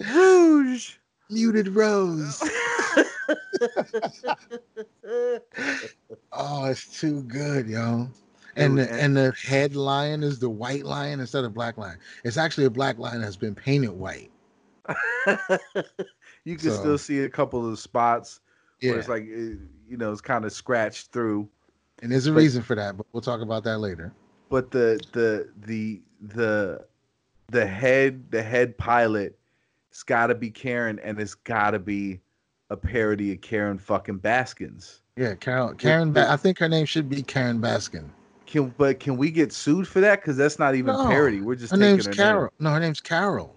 Rouge. 0.12 0.96
Muted 1.32 1.68
Rose. 1.68 2.42
oh, 6.32 6.66
it's 6.66 7.00
too 7.00 7.22
good, 7.24 7.66
yo. 7.68 8.08
And 8.54 8.78
the, 8.78 8.92
and 8.92 9.16
the 9.16 9.32
head 9.42 9.74
lion 9.74 10.22
is 10.22 10.38
the 10.38 10.50
white 10.50 10.84
lion 10.84 11.20
instead 11.20 11.44
of 11.44 11.54
black 11.54 11.78
lion. 11.78 11.98
It's 12.24 12.36
actually 12.36 12.66
a 12.66 12.70
black 12.70 12.98
lion 12.98 13.22
that's 13.22 13.36
been 13.36 13.54
painted 13.54 13.92
white. 13.92 14.30
you 16.44 16.56
can 16.56 16.70
so, 16.70 16.74
still 16.74 16.98
see 16.98 17.20
a 17.20 17.28
couple 17.28 17.70
of 17.70 17.78
spots 17.78 18.40
yeah. 18.80 18.90
where 18.90 18.98
it's 18.98 19.08
like 19.08 19.22
eh, 19.22 19.54
you 19.88 19.96
know 19.96 20.10
it's 20.12 20.20
kind 20.20 20.44
of 20.44 20.52
scratched 20.52 21.12
through. 21.12 21.48
And 22.02 22.10
there's 22.12 22.26
a 22.26 22.32
but, 22.32 22.38
reason 22.38 22.62
for 22.62 22.74
that, 22.74 22.96
but 22.96 23.06
we'll 23.12 23.20
talk 23.20 23.40
about 23.40 23.64
that 23.64 23.78
later. 23.78 24.12
But 24.50 24.70
the 24.70 25.00
the 25.12 25.48
the 25.66 26.02
the 26.20 26.84
the 27.48 27.66
head 27.66 28.30
the 28.30 28.42
head 28.42 28.76
pilot 28.76 29.38
it's 29.92 30.02
got 30.02 30.28
to 30.28 30.34
be 30.34 30.50
Karen, 30.50 30.98
and 31.00 31.20
it's 31.20 31.34
got 31.34 31.72
to 31.72 31.78
be 31.78 32.18
a 32.70 32.76
parody 32.78 33.30
of 33.32 33.42
Karen 33.42 33.76
fucking 33.76 34.20
Baskins. 34.20 35.02
Yeah, 35.16 35.34
Karen. 35.34 35.76
Karen. 35.76 36.14
Ba- 36.14 36.30
I 36.30 36.36
think 36.38 36.58
her 36.60 36.68
name 36.68 36.86
should 36.86 37.10
be 37.10 37.22
Karen 37.22 37.60
Baskin. 37.60 38.08
Can 38.46 38.74
but 38.78 39.00
can 39.00 39.18
we 39.18 39.30
get 39.30 39.52
sued 39.52 39.86
for 39.86 40.00
that? 40.00 40.22
Because 40.22 40.38
that's 40.38 40.58
not 40.58 40.74
even 40.74 40.94
no, 40.94 41.06
parody. 41.08 41.42
We're 41.42 41.56
just 41.56 41.72
her 41.72 41.76
name's 41.76 42.06
her 42.06 42.12
Carole. 42.12 42.44
Name. 42.44 42.50
No, 42.60 42.70
her 42.70 42.80
name's 42.80 43.02
Carole. 43.02 43.54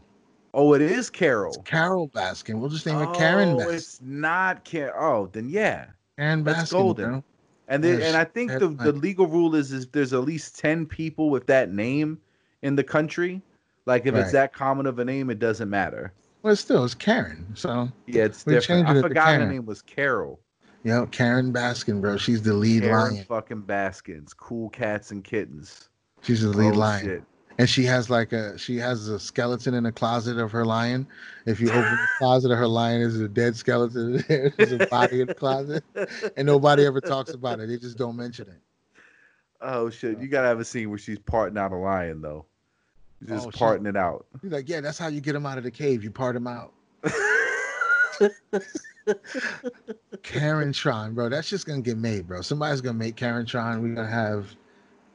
Oh, 0.53 0.73
it 0.73 0.81
is 0.81 1.09
Carole. 1.09 1.53
It's 1.53 1.69
Carole 1.69 2.09
Baskin. 2.09 2.59
We'll 2.59 2.69
just 2.69 2.85
name 2.85 2.97
her 2.97 3.13
Karen 3.13 3.51
oh, 3.51 3.57
Baskin. 3.59 3.73
it's 3.73 4.01
not 4.01 4.65
Karen. 4.65 4.93
Oh, 4.97 5.29
then 5.31 5.47
yeah. 5.47 5.85
Karen 6.17 6.43
That's 6.43 6.63
Baskin, 6.63 6.71
golden. 6.71 7.09
Bro. 7.11 7.23
And 7.69 7.81
then, 7.81 8.01
and 8.01 8.17
I 8.17 8.25
think 8.25 8.51
the, 8.51 8.67
the 8.67 8.91
legal 8.91 9.25
rule 9.25 9.55
is 9.55 9.71
is 9.71 9.87
there's 9.87 10.11
at 10.11 10.23
least 10.25 10.59
ten 10.59 10.85
people 10.85 11.29
with 11.29 11.47
that 11.47 11.71
name 11.71 12.19
in 12.61 12.75
the 12.75 12.83
country. 12.83 13.41
Like 13.85 14.05
if 14.05 14.13
right. 14.13 14.23
it's 14.23 14.33
that 14.33 14.51
common 14.51 14.85
of 14.85 14.99
a 14.99 15.05
name, 15.05 15.29
it 15.29 15.39
doesn't 15.39 15.69
matter. 15.69 16.11
Well, 16.45 16.55
still, 16.55 16.83
it's 16.83 16.93
Karen. 16.93 17.43
So 17.55 17.91
yeah, 18.05 18.25
it's 18.25 18.43
different. 18.43 18.87
I 18.87 19.01
forgot 19.01 19.39
her 19.39 19.47
name 19.47 19.65
was 19.65 19.81
Carole. 19.81 20.39
Yeah, 20.83 21.07
Karen 21.09 21.51
Baskin, 21.51 21.99
bro. 21.99 22.17
She's 22.17 22.43
the 22.43 22.53
lead 22.53 22.83
Karen 22.83 23.15
lion. 23.15 23.25
Fucking 23.25 23.61
Baskins, 23.61 24.31
cool 24.31 24.69
cats 24.69 25.09
and 25.09 25.23
kittens. 25.23 25.89
She's 26.21 26.43
the 26.43 26.49
oh, 26.49 26.51
lead 26.51 26.75
oh, 26.75 26.77
lion. 26.77 27.03
Shit. 27.03 27.23
And 27.57 27.67
she 27.67 27.83
has 27.85 28.11
like 28.11 28.31
a 28.31 28.55
she 28.59 28.77
has 28.77 29.07
a 29.07 29.19
skeleton 29.19 29.73
in 29.73 29.85
the 29.85 29.91
closet 29.91 30.37
of 30.37 30.51
her 30.51 30.65
lion. 30.65 31.07
If 31.47 31.59
you 31.59 31.69
open 31.69 31.81
the 31.81 32.07
closet 32.19 32.51
of 32.51 32.59
her 32.59 32.67
lion, 32.67 32.99
there's 33.01 33.19
a 33.19 33.27
dead 33.27 33.55
skeleton. 33.55 34.23
there's 34.27 34.71
a 34.71 34.85
body 34.85 35.21
in 35.21 35.27
the 35.29 35.33
closet, 35.33 35.83
and 36.37 36.45
nobody 36.45 36.85
ever 36.85 37.01
talks 37.01 37.33
about 37.33 37.59
it. 37.59 37.69
They 37.69 37.77
just 37.77 37.97
don't 37.97 38.15
mention 38.15 38.49
it. 38.49 38.61
Oh 39.61 39.89
shit! 39.89 40.21
You 40.21 40.27
gotta 40.27 40.47
have 40.47 40.59
a 40.59 40.65
scene 40.65 40.91
where 40.91 40.99
she's 40.99 41.17
parting 41.17 41.57
out 41.57 41.71
a 41.71 41.75
lion 41.75 42.21
though. 42.21 42.45
Just 43.23 43.47
oh, 43.47 43.51
parting 43.51 43.85
it 43.85 43.95
out. 43.95 44.25
He's 44.41 44.51
like, 44.51 44.67
yeah, 44.69 44.81
that's 44.81 44.97
how 44.97 45.07
you 45.07 45.21
get 45.21 45.35
him 45.35 45.45
out 45.45 45.57
of 45.57 45.63
the 45.63 45.71
cave. 45.71 46.03
You 46.03 46.11
part 46.11 46.35
him 46.35 46.47
out. 46.47 46.73
Karen 50.23 50.73
Tron, 50.73 51.13
bro. 51.13 51.29
That's 51.29 51.49
just 51.49 51.65
gonna 51.65 51.81
get 51.81 51.97
made, 51.97 52.27
bro. 52.27 52.41
Somebody's 52.41 52.81
gonna 52.81 52.97
make 52.97 53.15
Karen 53.15 53.45
Tron. 53.45 53.81
We're 53.81 53.95
gonna 53.95 54.09
have 54.09 54.55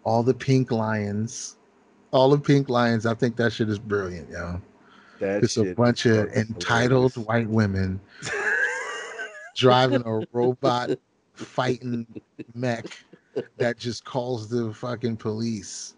all 0.05 0.23
the 0.23 0.35
pink 0.35 0.71
lions, 0.71 1.57
all 2.11 2.31
the 2.31 2.39
pink 2.39 2.69
lions. 2.69 3.07
I 3.07 3.15
think 3.15 3.37
that 3.37 3.53
shit 3.53 3.69
is 3.69 3.79
brilliant, 3.79 4.31
yo. 4.31 4.61
That 5.19 5.45
it's 5.45 5.57
a 5.57 5.75
bunch 5.75 6.07
of 6.07 6.29
entitled 6.33 7.13
hilarious. 7.13 7.29
white 7.29 7.49
women 7.49 8.01
driving 9.57 10.03
a 10.07 10.27
robot 10.33 10.91
fighting 11.35 12.07
mech 12.55 12.87
that 13.59 13.79
just 13.79 14.05
calls 14.05 14.49
the 14.49 14.73
fucking 14.73 15.17
police. 15.17 15.95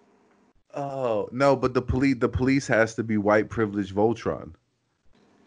Oh 0.75 1.29
no, 1.33 1.55
but 1.55 1.75
the 1.75 1.83
police 1.83 2.17
the 2.19 2.29
police 2.29 2.67
has 2.67 2.95
to 2.95 3.03
be 3.03 3.19
white 3.19 3.51
privileged 3.51 3.95
Voltron. 3.95 4.53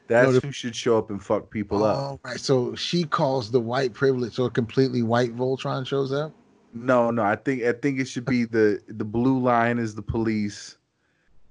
That's 0.08 0.28
no, 0.28 0.34
the, 0.34 0.48
who 0.48 0.52
should 0.52 0.76
show 0.76 0.98
up 0.98 1.10
and 1.10 1.22
fuck 1.24 1.50
people 1.50 1.84
oh, 1.84 2.14
up. 2.14 2.20
Right. 2.24 2.40
So 2.40 2.76
she 2.76 3.06
calls 3.06 3.50
the 3.50 3.60
white 3.60 3.94
privilege, 3.94 4.36
so 4.36 4.46
a 4.46 4.52
completely 4.52 5.02
white 5.02 5.36
Voltron 5.36 5.86
shows 5.86 6.12
up. 6.12 6.32
No, 6.74 7.10
no. 7.10 7.24
I 7.24 7.36
think 7.36 7.64
I 7.64 7.72
think 7.72 8.00
it 8.00 8.08
should 8.08 8.26
be 8.26 8.46
the 8.46 8.82
the 8.88 9.06
blue 9.06 9.40
line 9.40 9.80
is 9.80 9.96
the 9.96 10.04
police. 10.04 10.78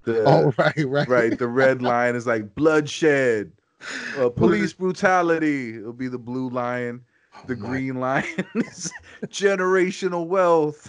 The, 0.05 0.23
oh 0.27 0.55
right, 0.57 0.87
right, 0.87 1.09
right. 1.09 1.39
The 1.39 1.49
red 1.49 1.83
line 1.83 2.15
is 2.15 2.27
like 2.27 2.55
bloodshed, 2.55 3.51
uh, 4.19 4.29
police 4.37 4.73
brutality. 4.73 5.79
It'll 5.79 5.93
be 5.93 6.09
the 6.09 6.19
blue 6.19 6.49
line. 6.49 7.01
The 7.47 7.55
green 7.55 8.01
lion 8.01 8.25
is 8.55 8.93
generational 9.27 10.27
wealth. 10.27 10.89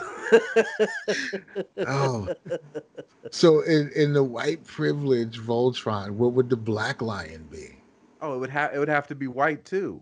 oh, 1.85 2.29
so 3.31 3.61
in 3.61 3.89
in 3.95 4.13
the 4.13 4.23
white 4.23 4.63
privilege 4.63 5.39
Voltron, 5.39 6.11
what 6.11 6.33
would 6.33 6.49
the 6.49 6.57
black 6.57 7.01
lion 7.01 7.47
be? 7.51 7.75
Oh, 8.21 8.35
it 8.35 8.37
would 8.39 8.49
have 8.49 8.73
it 8.73 8.79
would 8.79 8.89
have 8.89 9.07
to 9.07 9.15
be 9.15 9.27
white 9.27 9.65
too, 9.65 10.01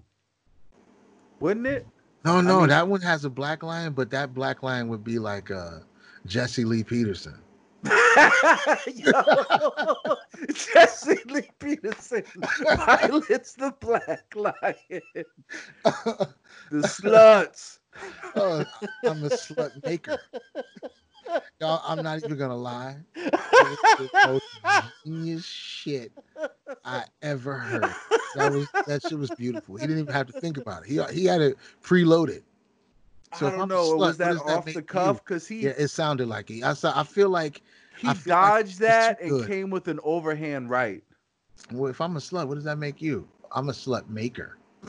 wouldn't 1.39 1.67
it? 1.67 1.87
No, 2.23 2.39
no, 2.39 2.57
I 2.57 2.59
mean, 2.59 2.69
that 2.69 2.87
one 2.87 3.01
has 3.01 3.25
a 3.25 3.29
black 3.29 3.63
lion, 3.63 3.93
but 3.93 4.09
that 4.11 4.33
black 4.33 4.63
lion 4.63 4.87
would 4.87 5.03
be 5.03 5.19
like 5.19 5.51
uh, 5.51 5.79
Jesse 6.25 6.63
Lee 6.63 6.83
Peterson. 6.83 7.37
Jesse 10.53 11.19
Lee 11.27 11.49
Peterson 11.60 12.23
pilots 12.76 13.53
the 13.53 13.73
black 13.80 14.34
lion. 14.35 15.01
the 15.84 16.80
sluts. 16.80 17.80
Oh, 18.35 18.65
I'm 19.05 19.23
a 19.23 19.30
slut 19.30 19.72
maker. 19.85 20.19
Y'all, 21.60 21.81
I'm 21.85 22.03
not 22.03 22.18
even 22.18 22.38
gonna 22.38 22.55
lie. 22.55 22.97
the 23.15 24.10
most 24.26 24.43
genius 25.05 25.45
shit 25.45 26.11
I 26.85 27.03
ever 27.22 27.55
heard. 27.55 27.93
That 28.35 28.51
was 28.51 28.68
that 28.88 29.03
shit 29.03 29.18
was 29.18 29.31
beautiful. 29.31 29.76
He 29.76 29.88
didn't 29.88 29.99
even 29.99 30.14
have 30.14 30.27
to 30.27 30.39
think 30.39 30.57
about 30.57 30.84
it. 30.84 30.89
He 30.89 31.01
he 31.14 31.26
had 31.26 31.41
it 31.41 31.57
preloaded. 31.84 32.43
So 33.35 33.47
I 33.47 33.51
don't 33.51 33.68
know. 33.68 33.95
Slut, 33.95 33.97
was 33.97 34.18
that 34.18 34.38
off 34.38 34.65
that 34.65 34.73
the 34.73 34.81
cuff? 34.81 35.23
Because 35.23 35.47
he 35.47 35.61
yeah, 35.61 35.73
it 35.77 35.88
sounded 35.89 36.27
like 36.27 36.49
he. 36.49 36.64
I 36.64 36.73
saw. 36.73 36.97
I 36.99 37.03
feel 37.03 37.30
like 37.30 37.61
he 37.97 38.07
dodged 38.26 38.81
like 38.81 38.89
that 38.89 39.22
and 39.22 39.47
came 39.47 39.69
with 39.69 39.88
an 39.88 39.99
overhand 40.03 40.69
right. 40.69 41.03
Well, 41.72 41.89
if 41.89 42.01
I'm 42.01 42.15
a 42.18 42.19
slut, 42.19 42.47
what 42.47 42.55
does 42.55 42.64
that 42.65 42.77
make 42.77 43.01
you? 43.01 43.27
I'm 43.51 43.69
a 43.69 43.72
slut 43.72 44.10
maker. 44.10 44.57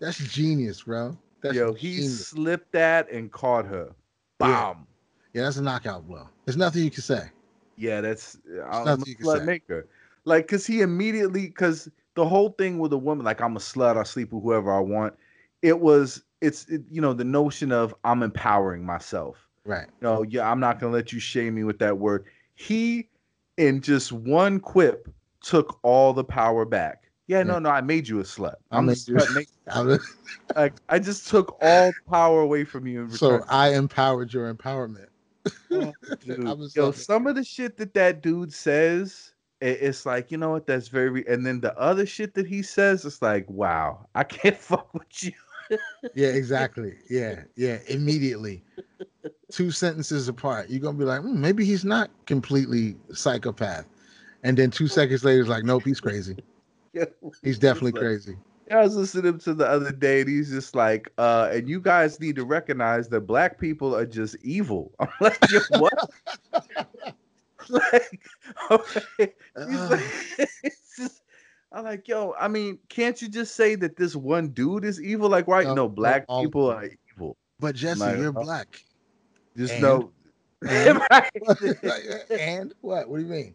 That's 0.00 0.18
genius, 0.18 0.82
bro. 0.82 1.16
That's 1.42 1.54
Yo, 1.54 1.72
he 1.72 1.94
genius. 1.94 2.28
slipped 2.28 2.72
that 2.72 3.10
and 3.10 3.30
caught 3.32 3.64
her. 3.66 3.94
Bomb. 4.38 4.86
Yeah. 5.32 5.40
yeah. 5.40 5.44
that's 5.44 5.56
a 5.56 5.62
knockout 5.62 6.06
blow. 6.06 6.28
There's 6.44 6.56
nothing 6.56 6.84
you 6.84 6.90
can 6.90 7.02
say. 7.02 7.30
Yeah, 7.76 8.00
that's 8.00 8.36
I'm 8.70 8.86
a 8.86 8.96
slut 8.98 9.44
maker. 9.44 9.86
Like, 10.24 10.48
cause 10.48 10.66
he 10.66 10.82
immediately, 10.82 11.48
cause 11.48 11.88
the 12.14 12.26
whole 12.26 12.50
thing 12.50 12.78
with 12.78 12.92
a 12.92 12.98
woman, 12.98 13.24
like 13.24 13.40
I'm 13.40 13.56
a 13.56 13.60
slut, 13.60 13.96
I 13.96 14.02
sleep 14.02 14.32
with 14.32 14.42
whoever 14.42 14.70
I 14.72 14.80
want. 14.80 15.14
It 15.62 15.80
was, 15.80 16.22
it's, 16.40 16.66
it, 16.68 16.82
you 16.90 17.00
know, 17.00 17.12
the 17.12 17.24
notion 17.24 17.72
of 17.72 17.94
I'm 18.04 18.22
empowering 18.22 18.84
myself. 18.84 19.48
Right. 19.64 19.88
No, 20.00 20.22
yeah, 20.22 20.50
I'm 20.50 20.60
not 20.60 20.80
gonna 20.80 20.92
let 20.92 21.12
you 21.12 21.20
shame 21.20 21.54
me 21.54 21.64
with 21.64 21.78
that 21.80 21.98
word. 21.98 22.24
He, 22.54 23.08
in 23.56 23.80
just 23.80 24.12
one 24.12 24.58
quip, 24.58 25.08
took 25.42 25.78
all 25.82 26.12
the 26.12 26.24
power 26.24 26.64
back. 26.64 27.04
Yeah, 27.26 27.42
no, 27.44 27.58
no, 27.58 27.70
I 27.70 27.80
made 27.80 28.08
you 28.08 28.18
a 28.20 28.24
slut. 28.24 28.56
I'm 28.72 28.88
a 28.88 28.92
slut. 28.92 29.46
like, 30.56 30.74
I 30.88 30.98
just 30.98 31.28
took 31.28 31.56
all 31.62 31.92
power 32.08 32.40
away 32.40 32.64
from 32.64 32.86
you. 32.86 33.08
so 33.10 33.44
I 33.48 33.74
empowered 33.74 34.32
your 34.32 34.52
empowerment. 34.52 35.06
oh, 35.72 35.94
Yo, 36.74 36.90
some 36.90 37.26
of 37.26 37.36
the 37.36 37.44
shit 37.44 37.76
that 37.76 37.94
that 37.94 38.20
dude 38.22 38.52
says, 38.52 39.32
it's 39.60 40.06
like 40.06 40.30
you 40.30 40.38
know 40.38 40.50
what? 40.50 40.66
That's 40.66 40.88
very. 40.88 41.26
And 41.28 41.46
then 41.46 41.60
the 41.60 41.76
other 41.78 42.06
shit 42.06 42.34
that 42.34 42.46
he 42.46 42.62
says, 42.62 43.04
it's 43.04 43.22
like, 43.22 43.48
wow, 43.48 44.06
I 44.14 44.24
can't 44.24 44.56
fuck 44.56 44.92
with 44.92 45.22
you. 45.22 45.32
Yeah, 46.14 46.28
exactly. 46.28 46.94
Yeah, 47.08 47.42
yeah. 47.56 47.78
Immediately, 47.88 48.62
two 49.50 49.70
sentences 49.70 50.28
apart, 50.28 50.70
you're 50.70 50.80
gonna 50.80 50.98
be 50.98 51.04
like, 51.04 51.20
mm, 51.20 51.34
maybe 51.34 51.64
he's 51.64 51.84
not 51.84 52.10
completely 52.26 52.96
psychopath. 53.12 53.86
And 54.42 54.56
then 54.56 54.70
two 54.70 54.88
seconds 54.88 55.24
later, 55.24 55.40
it's 55.40 55.50
like, 55.50 55.64
nope, 55.64 55.82
he's 55.84 56.00
crazy. 56.00 56.36
he's 57.42 57.58
definitely 57.58 57.92
like, 57.92 58.00
crazy. 58.00 58.36
I 58.70 58.82
was 58.82 58.94
listening 58.94 59.38
to 59.40 59.54
the 59.54 59.66
other 59.66 59.90
day, 59.90 60.20
and 60.20 60.30
he's 60.30 60.50
just 60.50 60.76
like, 60.76 61.12
uh, 61.18 61.50
and 61.52 61.68
you 61.68 61.80
guys 61.80 62.20
need 62.20 62.36
to 62.36 62.44
recognize 62.44 63.08
that 63.08 63.22
black 63.22 63.58
people 63.58 63.96
are 63.96 64.06
just 64.06 64.36
evil. 64.42 64.92
I'm 65.00 65.08
like, 65.20 65.38
what? 65.70 66.10
like, 67.68 68.20
okay. 68.70 69.32
He's 69.68 69.90
like, 69.90 70.04
it's 70.62 70.96
just, 70.96 71.22
I'm 71.72 71.84
like, 71.84 72.08
yo, 72.08 72.34
I 72.38 72.48
mean, 72.48 72.78
can't 72.88 73.20
you 73.22 73.28
just 73.28 73.54
say 73.54 73.76
that 73.76 73.96
this 73.96 74.16
one 74.16 74.48
dude 74.48 74.84
is 74.84 75.00
evil? 75.00 75.28
Like, 75.28 75.46
why? 75.46 75.62
No, 75.62 75.74
no 75.74 75.88
black 75.88 76.26
no, 76.28 76.42
people 76.42 76.70
are 76.70 76.88
evil. 77.14 77.36
But 77.60 77.76
Jesse, 77.76 78.00
like, 78.00 78.18
you're 78.18 78.30
uh, 78.30 78.42
black. 78.42 78.82
Just 79.56 79.74
and, 79.74 79.82
know. 79.82 80.12
And, 80.68 81.00
and 82.30 82.74
what? 82.82 83.08
What 83.08 83.16
do 83.16 83.22
you 83.22 83.30
mean? 83.30 83.54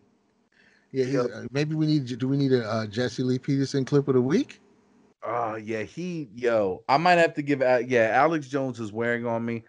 Yeah, 0.92 1.22
uh, 1.22 1.44
maybe 1.52 1.76
we 1.76 1.86
need. 1.86 2.18
Do 2.18 2.28
we 2.28 2.36
need 2.36 2.52
a 2.52 2.68
uh, 2.68 2.88
Jesse 2.88 3.22
Lee 3.22 3.38
Peterson 3.38 3.86
clip 3.86 4.08
of 4.08 4.16
the 4.16 4.22
week? 4.22 4.60
Oh 5.22 5.54
yeah, 5.54 5.84
he 5.84 6.30
yo. 6.34 6.84
I 6.90 6.98
might 6.98 7.20
have 7.20 7.36
to 7.36 7.44
give. 7.44 7.60
Yeah, 7.60 8.10
Alex 8.14 8.48
Jones 8.48 8.80
is 8.80 8.92
wearing 8.92 9.28
on 9.28 9.46
me. 9.46 9.66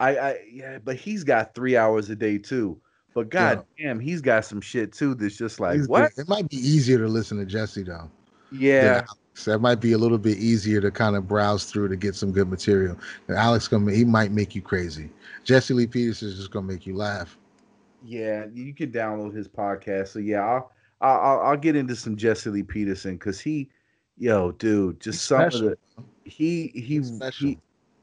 I, 0.00 0.16
I 0.16 0.38
yeah, 0.50 0.78
but 0.82 0.96
he's 0.96 1.22
got 1.22 1.54
three 1.54 1.76
hours 1.76 2.10
a 2.10 2.16
day 2.16 2.38
too. 2.38 2.80
But 3.14 3.30
god 3.30 3.64
yeah. 3.76 3.88
damn, 3.88 4.00
he's 4.00 4.20
got 4.20 4.44
some 4.44 4.60
shit 4.60 4.92
too. 4.92 5.14
That's 5.14 5.36
just 5.36 5.60
like 5.60 5.76
he's 5.76 5.88
what? 5.88 6.12
It 6.16 6.28
might 6.28 6.48
be 6.48 6.56
easier 6.56 6.98
to 6.98 7.08
listen 7.08 7.38
to 7.38 7.44
Jesse 7.44 7.82
though. 7.82 8.08
Yeah. 8.52 9.04
So 9.34 9.52
that 9.52 9.60
might 9.60 9.80
be 9.80 9.92
a 9.92 9.98
little 9.98 10.18
bit 10.18 10.38
easier 10.38 10.80
to 10.80 10.90
kind 10.90 11.16
of 11.16 11.26
browse 11.26 11.64
through 11.64 11.88
to 11.88 11.96
get 11.96 12.14
some 12.14 12.32
good 12.32 12.48
material. 12.48 12.96
And 13.28 13.36
Alex 13.36 13.68
gonna 13.68 13.92
he 13.92 14.04
might 14.04 14.32
make 14.32 14.54
you 14.54 14.62
crazy. 14.62 15.10
Jesse 15.44 15.74
Lee 15.74 15.86
Peterson 15.86 16.28
is 16.28 16.36
just 16.36 16.50
gonna 16.50 16.66
make 16.66 16.86
you 16.86 16.94
laugh. 16.94 17.36
Yeah, 18.04 18.46
you 18.52 18.74
can 18.74 18.92
download 18.92 19.34
his 19.34 19.48
podcast. 19.48 20.08
So 20.08 20.18
yeah, 20.18 20.44
I'll 20.44 20.70
I'll, 21.00 21.40
I'll 21.40 21.56
get 21.56 21.76
into 21.76 21.96
some 21.96 22.16
Jesse 22.16 22.50
Lee 22.50 22.62
Peterson 22.62 23.14
because 23.14 23.40
he, 23.40 23.70
yo, 24.18 24.52
dude, 24.52 25.00
just 25.00 25.18
He's 25.18 25.22
some 25.22 25.50
special. 25.50 25.68
of 25.68 25.78
the 25.96 26.04
he 26.24 26.68
he 26.74 27.02
he 27.32 27.58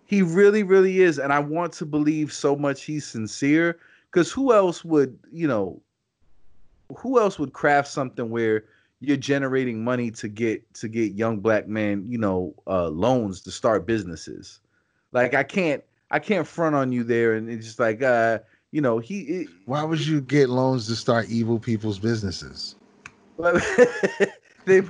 he 0.06 0.22
really 0.22 0.64
really 0.64 1.02
is, 1.02 1.19
and 1.19 1.32
I 1.32 1.40
want 1.40 1.74
to 1.74 1.86
believe 1.86 2.34
so 2.34 2.56
much 2.56 2.84
he's 2.84 3.06
sincere. 3.06 3.80
Because 4.18 4.32
who 4.32 4.52
else 4.52 4.84
would 4.84 5.20
you 5.32 5.48
know? 5.48 5.80
Who 6.98 7.20
else 7.20 7.38
would 7.38 7.54
craft 7.54 7.88
something 7.88 8.32
where 8.32 8.64
you're 9.00 9.16
generating 9.16 9.84
money 9.84 10.10
to 10.10 10.28
get 10.28 10.74
to 10.74 10.88
get 10.88 11.14
young 11.14 11.40
black 11.40 11.68
men, 11.68 12.04
you 12.08 12.18
know, 12.18 12.56
uh, 12.66 12.88
loans 12.88 13.42
to 13.42 13.52
start 13.52 13.86
businesses? 13.86 14.60
Like 15.12 15.36
I 15.36 15.44
can't 15.44 15.84
I 16.10 16.18
can't 16.18 16.48
front 16.48 16.74
on 16.76 16.92
you 16.92 17.04
there, 17.04 17.36
and 17.36 17.48
it's 17.48 17.64
just 17.64 17.80
like 17.80 18.02
uh, 18.02 18.40
you 18.72 18.82
know, 18.82 18.98
he. 18.98 19.20
It, 19.22 19.50
Why 19.66 19.84
would 19.84 20.04
you 20.04 20.20
get 20.20 20.50
loans 20.50 20.88
to 20.88 20.96
start 20.96 21.30
evil 21.30 21.60
people's 21.60 22.00
businesses? 22.00 22.74
they, 23.38 24.78
you 24.78 24.82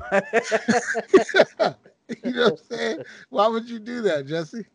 know 2.31 2.51
what 2.51 2.61
I'm 2.71 2.77
saying? 2.77 3.03
Why 3.27 3.47
would 3.49 3.69
you 3.69 3.79
do 3.79 4.01
that, 4.03 4.25
Jesse? 4.25 4.65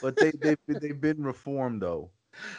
but 0.00 0.16
they 0.16 0.30
they've 0.30 0.58
they've 0.68 1.00
been 1.00 1.24
reformed 1.24 1.82
though. 1.82 2.08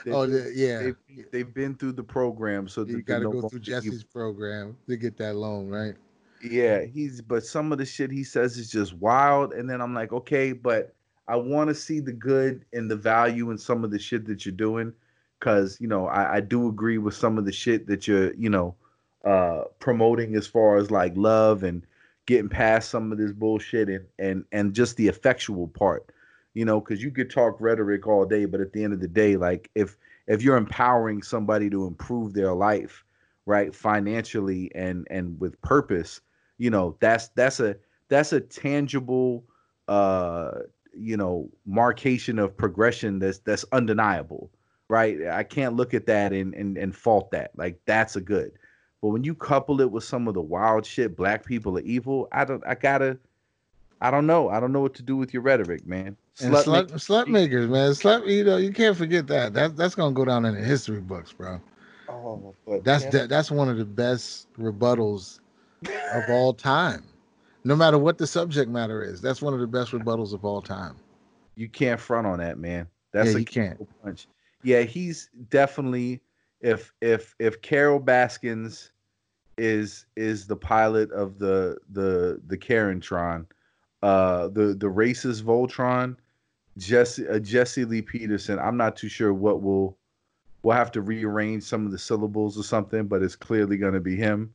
Oh 0.07 0.23
yeah, 0.23 0.79
they've, 0.79 1.31
they've, 1.31 1.53
been 1.53 1.75
through 1.75 1.93
the 1.93 2.03
program, 2.03 2.67
so 2.67 2.85
you 2.85 3.01
got 3.01 3.19
to 3.19 3.31
go 3.31 3.49
through 3.49 3.59
Jesse's 3.59 4.03
program 4.03 4.77
to 4.87 4.97
get 4.97 5.17
that 5.17 5.35
loan, 5.35 5.67
right? 5.67 5.95
Yeah, 6.41 6.83
he's 6.83 7.21
but 7.21 7.45
some 7.45 7.71
of 7.71 7.77
the 7.77 7.85
shit 7.85 8.11
he 8.11 8.23
says 8.23 8.57
is 8.57 8.69
just 8.69 8.93
wild, 8.93 9.53
and 9.53 9.69
then 9.69 9.81
I'm 9.81 9.93
like, 9.93 10.13
okay, 10.13 10.53
but 10.53 10.93
I 11.27 11.35
want 11.35 11.69
to 11.69 11.75
see 11.75 11.99
the 11.99 12.13
good 12.13 12.65
and 12.73 12.89
the 12.89 12.95
value 12.95 13.51
in 13.51 13.57
some 13.57 13.83
of 13.83 13.91
the 13.91 13.99
shit 13.99 14.25
that 14.27 14.45
you're 14.45 14.53
doing, 14.55 14.93
because 15.39 15.79
you 15.79 15.87
know 15.87 16.07
I, 16.07 16.35
I 16.35 16.39
do 16.41 16.67
agree 16.67 16.97
with 16.97 17.15
some 17.15 17.37
of 17.37 17.45
the 17.45 17.51
shit 17.51 17.87
that 17.87 18.07
you're 18.07 18.33
you 18.35 18.49
know 18.49 18.75
uh 19.25 19.63
promoting 19.79 20.35
as 20.35 20.47
far 20.47 20.77
as 20.77 20.91
like 20.91 21.13
love 21.15 21.63
and 21.63 21.85
getting 22.27 22.49
past 22.49 22.89
some 22.89 23.11
of 23.11 23.17
this 23.17 23.31
bullshit 23.31 23.89
and 23.89 24.05
and 24.19 24.45
and 24.51 24.73
just 24.73 24.95
the 24.97 25.07
effectual 25.07 25.67
part 25.67 26.11
you 26.57 26.65
know 26.65 26.81
because 26.81 27.03
you 27.03 27.11
could 27.11 27.29
talk 27.29 27.55
rhetoric 27.61 28.07
all 28.07 28.25
day 28.25 28.45
but 28.45 28.59
at 28.59 28.73
the 28.73 28.83
end 28.83 28.91
of 28.91 28.99
the 28.99 29.07
day 29.07 29.37
like 29.37 29.69
if 29.75 29.95
if 30.25 30.41
you're 30.41 30.57
empowering 30.57 31.21
somebody 31.21 31.69
to 31.69 31.85
improve 31.85 32.33
their 32.33 32.51
life 32.51 33.05
right 33.45 33.75
financially 33.75 34.71
and 34.73 35.05
and 35.11 35.39
with 35.39 35.61
purpose 35.61 36.19
you 36.57 36.71
know 36.71 36.97
that's 36.99 37.27
that's 37.29 37.59
a 37.59 37.75
that's 38.09 38.33
a 38.33 38.41
tangible 38.41 39.43
uh 39.87 40.49
you 40.97 41.15
know 41.15 41.47
marcation 41.67 42.39
of 42.39 42.57
progression 42.57 43.19
that's 43.19 43.37
that's 43.39 43.63
undeniable 43.71 44.49
right 44.89 45.27
i 45.27 45.43
can't 45.43 45.75
look 45.75 45.93
at 45.93 46.07
that 46.07 46.33
and 46.33 46.55
and, 46.55 46.75
and 46.75 46.95
fault 46.95 47.29
that 47.29 47.51
like 47.55 47.79
that's 47.85 48.15
a 48.15 48.21
good 48.21 48.51
but 48.99 49.09
when 49.09 49.23
you 49.23 49.35
couple 49.35 49.79
it 49.79 49.91
with 49.91 50.03
some 50.03 50.27
of 50.27 50.33
the 50.33 50.41
wild 50.41 50.83
shit, 50.83 51.15
black 51.15 51.45
people 51.45 51.77
are 51.77 51.81
evil. 51.81 52.27
I 52.31 52.45
don't. 52.45 52.63
I 52.65 52.73
gotta. 52.73 53.19
I 54.01 54.09
don't 54.09 54.25
know. 54.25 54.49
I 54.49 54.59
don't 54.59 54.71
know 54.71 54.81
what 54.81 54.95
to 54.95 55.03
do 55.03 55.15
with 55.15 55.35
your 55.35 55.43
rhetoric, 55.43 55.85
man. 55.85 56.17
Slut, 56.37 56.65
slut, 56.65 56.91
slut, 56.93 57.27
makers, 57.27 57.67
man. 57.67 57.91
Slut, 57.91 58.27
you 58.27 58.43
know, 58.43 58.57
you 58.57 58.71
can't 58.71 58.95
forget 58.95 59.25
that. 59.27 59.53
That 59.53 59.75
that's 59.75 59.95
gonna 59.95 60.13
go 60.13 60.23
down 60.23 60.45
in 60.45 60.53
the 60.53 60.61
history 60.61 61.01
books, 61.01 61.33
bro. 61.33 61.59
Oh, 62.07 62.53
but 62.65 62.83
that's 62.83 63.05
that, 63.05 63.27
that's 63.27 63.49
one 63.49 63.69
of 63.69 63.77
the 63.77 63.85
best 63.85 64.47
rebuttals 64.57 65.39
of 66.13 66.29
all 66.29 66.53
time. 66.53 67.03
No 67.63 67.75
matter 67.75 67.97
what 67.97 68.19
the 68.19 68.27
subject 68.27 68.69
matter 68.69 69.03
is, 69.03 69.19
that's 69.19 69.41
one 69.41 69.53
of 69.55 69.59
the 69.59 69.67
best 69.67 69.91
rebuttals 69.91 70.31
of 70.31 70.45
all 70.45 70.61
time. 70.61 70.95
You 71.55 71.67
can't 71.67 71.99
front 71.99 72.27
on 72.27 72.37
that, 72.37 72.59
man. 72.59 72.87
That's 73.13 73.31
yeah, 73.33 73.39
you 73.39 73.45
can't. 73.45 74.03
Punch. 74.03 74.27
Yeah, 74.63 74.81
he's 74.81 75.29
definitely 75.49 76.21
if 76.61 76.93
if 77.01 77.35
if 77.39 77.61
Carole 77.63 77.99
Baskins 77.99 78.91
is 79.57 80.05
is 80.15 80.45
the 80.45 80.55
pilot 80.55 81.11
of 81.11 81.39
the 81.39 81.77
the 81.91 82.39
the 82.45 82.57
Karen 82.57 83.01
Tron, 83.01 83.47
uh 84.03 84.49
the 84.49 84.75
the 84.75 84.87
racist 84.87 85.41
Voltron, 85.41 86.15
Jesse 86.77 87.27
uh, 87.27 87.39
Jesse 87.39 87.85
Lee 87.85 88.01
Peterson. 88.01 88.59
I'm 88.59 88.77
not 88.77 88.95
too 88.95 89.09
sure 89.09 89.33
what 89.33 89.61
will 89.61 89.97
we'll 90.63 90.75
have 90.75 90.91
to 90.93 91.01
rearrange 91.01 91.63
some 91.63 91.85
of 91.85 91.91
the 91.91 91.99
syllables 91.99 92.57
or 92.57 92.63
something, 92.63 93.07
but 93.07 93.21
it's 93.21 93.35
clearly 93.35 93.77
going 93.77 93.93
to 93.93 93.99
be 93.99 94.15
him. 94.15 94.53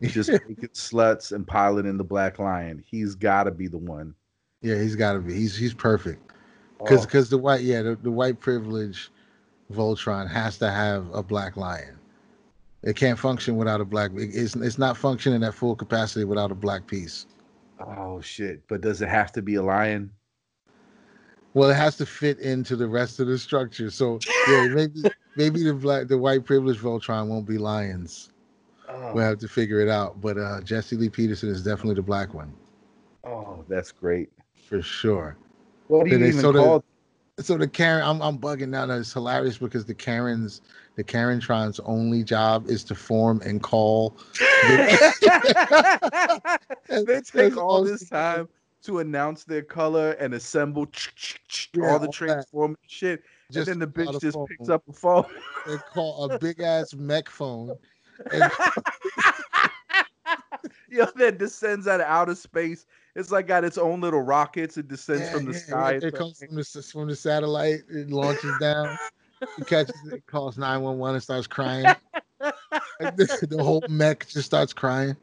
He's 0.00 0.14
Just 0.14 0.30
making 0.48 0.68
sluts 0.68 1.32
and 1.32 1.46
piloting 1.46 1.96
the 1.96 2.04
Black 2.04 2.38
Lion. 2.38 2.82
He's 2.86 3.14
got 3.14 3.44
to 3.44 3.50
be 3.50 3.68
the 3.68 3.78
one. 3.78 4.14
Yeah, 4.62 4.80
he's 4.80 4.96
got 4.96 5.14
to 5.14 5.20
be. 5.20 5.34
He's 5.34 5.56
he's 5.56 5.74
perfect. 5.74 6.32
Because 6.78 7.02
oh. 7.02 7.06
because 7.06 7.30
the 7.30 7.38
white 7.38 7.62
yeah 7.62 7.82
the, 7.82 7.96
the 7.96 8.10
white 8.10 8.40
privilege 8.40 9.10
Voltron 9.72 10.30
has 10.30 10.58
to 10.58 10.70
have 10.70 11.06
a 11.12 11.22
Black 11.22 11.56
Lion. 11.56 11.98
It 12.84 12.96
can't 12.96 13.18
function 13.18 13.56
without 13.56 13.80
a 13.80 13.84
black. 13.84 14.10
It's 14.14 14.54
it's 14.56 14.78
not 14.78 14.96
functioning 14.96 15.42
at 15.42 15.54
full 15.54 15.74
capacity 15.74 16.24
without 16.26 16.50
a 16.50 16.54
black 16.54 16.86
piece. 16.86 17.26
Oh 17.80 18.20
shit! 18.20 18.62
But 18.68 18.82
does 18.82 19.00
it 19.00 19.08
have 19.08 19.32
to 19.32 19.42
be 19.42 19.54
a 19.54 19.62
lion? 19.62 20.10
Well, 21.54 21.70
it 21.70 21.74
has 21.74 21.96
to 21.96 22.06
fit 22.06 22.40
into 22.40 22.74
the 22.76 22.88
rest 22.88 23.20
of 23.20 23.28
the 23.28 23.38
structure. 23.38 23.88
So 23.90 24.18
yeah, 24.48 24.68
maybe 24.74 25.02
maybe 25.36 25.62
the 25.62 25.72
black 25.72 26.08
the 26.08 26.18
white 26.18 26.44
privilege 26.44 26.78
Voltron 26.78 27.28
won't 27.28 27.46
be 27.46 27.58
lions. 27.58 28.30
Oh. 28.88 29.14
We'll 29.14 29.24
have 29.24 29.38
to 29.38 29.48
figure 29.48 29.80
it 29.80 29.88
out. 29.88 30.20
But 30.20 30.36
uh, 30.36 30.60
Jesse 30.60 30.96
Lee 30.96 31.08
Peterson 31.08 31.48
is 31.48 31.62
definitely 31.62 31.94
the 31.94 32.02
black 32.02 32.34
one. 32.34 32.52
Oh, 33.24 33.64
that's 33.68 33.90
great 33.92 34.30
for 34.68 34.82
sure. 34.82 35.36
What 35.88 36.04
do 36.04 36.10
you 36.10 36.26
even 36.26 36.40
so 36.40 36.52
call? 36.52 36.84
The, 37.36 37.42
so 37.42 37.56
the 37.56 37.68
Karen, 37.68 38.04
I'm 38.04 38.20
I'm 38.20 38.38
bugging 38.38 38.68
now. 38.68 38.90
It's 38.90 39.12
hilarious 39.12 39.58
because 39.58 39.84
the 39.84 39.94
Karens, 39.94 40.60
the 40.96 41.04
Karentron's 41.04 41.80
only 41.80 42.24
job 42.24 42.68
is 42.68 42.84
to 42.84 42.94
form 42.94 43.40
and 43.44 43.62
call. 43.62 44.16
they 46.88 47.20
take 47.22 47.56
all 47.56 47.84
this 47.84 48.08
time 48.08 48.48
to 48.84 49.00
announce 49.00 49.44
their 49.44 49.62
color 49.62 50.12
and 50.12 50.34
assemble 50.34 50.86
yeah, 51.74 51.90
all 51.90 51.98
the 51.98 52.08
transforming 52.08 52.76
shit. 52.86 53.22
Just 53.50 53.68
and 53.68 53.80
then 53.80 53.88
the 53.88 54.04
bitch 54.04 54.20
just 54.20 54.34
phone. 54.34 54.46
picks 54.46 54.68
up 54.68 54.82
a 54.88 54.92
phone. 54.92 55.24
They 55.66 55.76
call 55.92 56.30
a 56.30 56.38
big 56.38 56.60
ass 56.60 56.94
mech 56.94 57.28
phone. 57.28 57.76
And... 58.32 58.50
Yo, 60.88 61.06
that 61.16 61.38
descends 61.38 61.86
out 61.86 62.00
of 62.00 62.06
outer 62.06 62.34
space. 62.34 62.86
It's 63.16 63.30
like 63.30 63.46
got 63.46 63.64
its 63.64 63.78
own 63.78 64.00
little 64.00 64.22
rockets. 64.22 64.76
It 64.76 64.88
descends 64.88 65.22
yeah, 65.22 65.32
from 65.32 65.44
the 65.46 65.52
yeah, 65.52 65.58
sky. 65.58 65.92
It 66.02 66.14
comes 66.14 66.38
from 66.38 66.56
the 66.56 66.64
from 66.64 67.08
the 67.08 67.16
satellite. 67.16 67.80
It 67.88 68.10
launches 68.10 68.52
down. 68.60 68.96
He 69.56 69.64
catches 69.64 69.94
it, 70.12 70.26
calls 70.26 70.58
nine 70.58 70.82
one 70.82 70.98
one, 70.98 71.14
and 71.14 71.22
starts 71.22 71.46
crying. 71.46 71.84
the 73.00 73.58
whole 73.60 73.82
mech 73.88 74.26
just 74.28 74.46
starts 74.46 74.72
crying. 74.72 75.16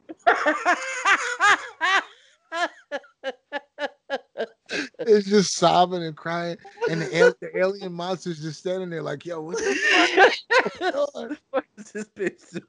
It's 4.99 5.27
just 5.27 5.55
sobbing 5.55 6.03
and 6.03 6.15
crying, 6.15 6.57
and 6.89 7.01
the, 7.01 7.35
the 7.41 7.57
alien 7.59 7.93
monster's 7.93 8.41
just 8.41 8.59
standing 8.59 8.89
there 8.89 9.01
like, 9.01 9.25
"Yo, 9.25 9.41
what 9.41 9.57
the 9.57 11.37
fuck 11.51 11.65
is 11.77 11.91
this 11.91 12.09
bitch 12.15 12.51
doing?" 12.51 12.63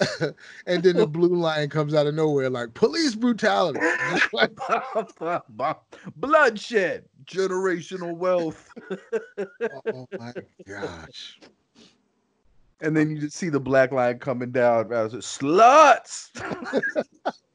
and 0.66 0.82
then 0.82 0.96
the 0.96 1.06
blue 1.06 1.36
line 1.36 1.68
comes 1.68 1.92
out 1.94 2.06
of 2.06 2.14
nowhere 2.14 2.48
like 2.48 2.72
police 2.72 3.14
brutality, 3.14 3.80
bloodshed, 6.16 7.04
generational 7.26 8.16
wealth. 8.16 8.70
oh 9.94 10.06
my 10.18 10.32
gosh! 10.66 11.38
And 12.82 12.96
then 12.96 13.10
you 13.10 13.18
just 13.18 13.36
see 13.36 13.50
the 13.50 13.60
black 13.60 13.92
line 13.92 14.18
coming 14.18 14.50
down. 14.50 14.92
I 14.92 15.02
was 15.02 15.12
like, 15.12 15.22
Sluts. 15.22 16.30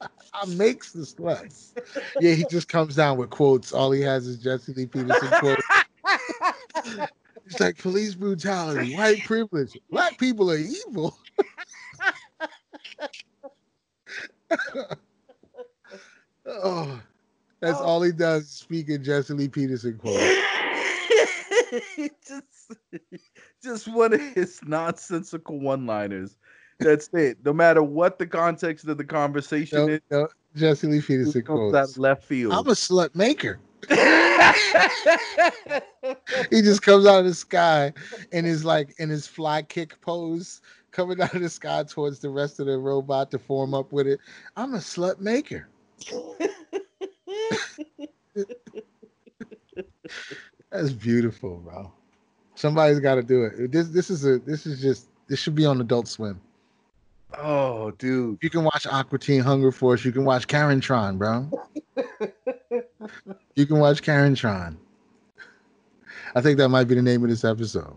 I 0.32 0.46
makes 0.46 0.92
the 0.92 1.00
sluts. 1.00 1.72
Yeah, 2.20 2.34
he 2.34 2.44
just 2.50 2.68
comes 2.68 2.94
down 2.96 3.16
with 3.16 3.30
quotes. 3.30 3.72
All 3.72 3.90
he 3.90 4.02
has 4.02 4.26
is 4.26 4.38
Jesse 4.38 4.74
Lee 4.74 4.86
Peterson 4.86 5.30
quotes. 5.40 5.62
It's 7.46 7.60
like 7.60 7.78
police 7.78 8.16
brutality, 8.16 8.96
white 8.96 9.22
privilege, 9.24 9.78
black 9.88 10.18
people 10.18 10.50
are 10.50 10.56
evil. 10.56 11.16
oh, 16.44 17.00
that's 17.60 17.78
oh. 17.78 17.84
all 17.84 18.02
he 18.02 18.10
does. 18.10 18.48
Speaking 18.48 19.04
Jesse 19.04 19.32
Lee 19.32 19.46
Peterson 19.48 19.96
quotes. 19.96 20.40
just, 22.26 22.72
just 23.62 23.88
one 23.88 24.12
of 24.12 24.20
his 24.20 24.60
nonsensical 24.64 25.58
one-liners. 25.60 26.36
That's 26.78 27.08
it. 27.14 27.38
No 27.44 27.52
matter 27.52 27.82
what 27.82 28.18
the 28.18 28.26
context 28.26 28.86
of 28.86 28.98
the 28.98 29.04
conversation 29.04 29.78
nope, 29.78 29.90
is. 29.90 30.00
Nope. 30.10 30.30
Jesse 30.54 30.86
Lee 30.86 31.00
Peterson 31.00 31.42
quotes. 31.42 31.72
That 31.72 32.00
left 32.00 32.24
field. 32.24 32.52
I'm 32.52 32.66
a 32.66 32.72
slut 32.72 33.14
maker. 33.14 33.58
he 36.50 36.62
just 36.62 36.82
comes 36.82 37.06
out 37.06 37.20
of 37.20 37.24
the 37.26 37.34
sky 37.34 37.92
and 38.32 38.46
is 38.46 38.64
like 38.64 38.94
in 38.98 39.10
his 39.10 39.26
fly 39.26 39.62
kick 39.62 40.00
pose, 40.00 40.60
coming 40.90 41.20
out 41.20 41.34
of 41.34 41.42
the 41.42 41.48
sky 41.48 41.84
towards 41.84 42.18
the 42.20 42.30
rest 42.30 42.58
of 42.58 42.66
the 42.66 42.76
robot 42.76 43.30
to 43.30 43.38
form 43.38 43.74
up 43.74 43.92
with 43.92 44.06
it. 44.06 44.18
I'm 44.56 44.74
a 44.74 44.78
slut 44.78 45.20
maker. 45.20 45.68
That's 50.76 50.92
beautiful, 50.92 51.56
bro. 51.58 51.90
Somebody's 52.54 53.00
got 53.00 53.16
to 53.16 53.22
do 53.22 53.44
it. 53.44 53.72
This 53.72 53.88
this 53.88 54.10
is 54.10 54.26
a 54.26 54.38
this 54.38 54.66
is 54.66 54.80
just 54.80 55.08
this 55.26 55.38
should 55.40 55.54
be 55.54 55.66
on 55.66 55.80
Adult 55.80 56.08
Swim. 56.08 56.40
Oh, 57.38 57.90
dude. 57.92 58.38
You 58.42 58.50
can 58.50 58.64
watch 58.64 58.86
Aqua 58.86 59.18
Teen 59.18 59.40
Hunger 59.40 59.72
Force. 59.72 60.04
You 60.04 60.12
can 60.12 60.24
watch 60.24 60.46
Karen 60.46 60.80
Tron, 60.80 61.18
bro. 61.18 61.50
you 63.54 63.66
can 63.66 63.78
watch 63.78 64.02
Karen 64.02 64.34
Tron. 64.34 64.78
I 66.34 66.40
think 66.40 66.58
that 66.58 66.68
might 66.68 66.84
be 66.84 66.94
the 66.94 67.02
name 67.02 67.24
of 67.24 67.30
this 67.30 67.44
episode. 67.44 67.96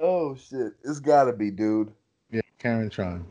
Oh 0.00 0.34
shit. 0.34 0.74
It's 0.84 1.00
gotta 1.00 1.32
be, 1.32 1.50
dude. 1.50 1.92
Yeah, 2.30 2.42
Karen 2.58 2.90
Tron. 2.90 3.24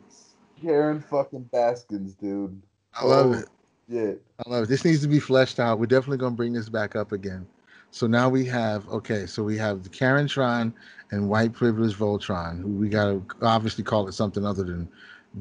Karen 0.61 1.01
fucking 1.01 1.43
Baskins, 1.51 2.15
dude. 2.15 2.61
I 2.93 3.05
love 3.05 3.27
oh, 3.27 3.33
it. 3.33 3.49
Yeah. 3.87 4.13
I 4.45 4.49
love 4.49 4.63
it. 4.63 4.69
This 4.69 4.83
needs 4.83 5.01
to 5.01 5.07
be 5.07 5.19
fleshed 5.19 5.59
out. 5.59 5.79
We're 5.79 5.85
definitely 5.85 6.17
gonna 6.17 6.35
bring 6.35 6.53
this 6.53 6.69
back 6.69 6.95
up 6.95 7.11
again. 7.11 7.45
So 7.95 8.07
now 8.07 8.27
we 8.27 8.43
have 8.47 8.89
okay, 8.89 9.25
so 9.25 9.41
we 9.41 9.57
have 9.57 9.83
the 9.83 9.89
Karen 9.89 10.27
Tron 10.27 10.73
and 11.11 11.29
white 11.29 11.53
privilege 11.53 11.95
Voltron. 11.95 12.61
We 12.77 12.89
gotta 12.89 13.21
obviously 13.41 13.85
call 13.85 14.09
it 14.09 14.11
something 14.11 14.45
other 14.45 14.65
than 14.65 14.89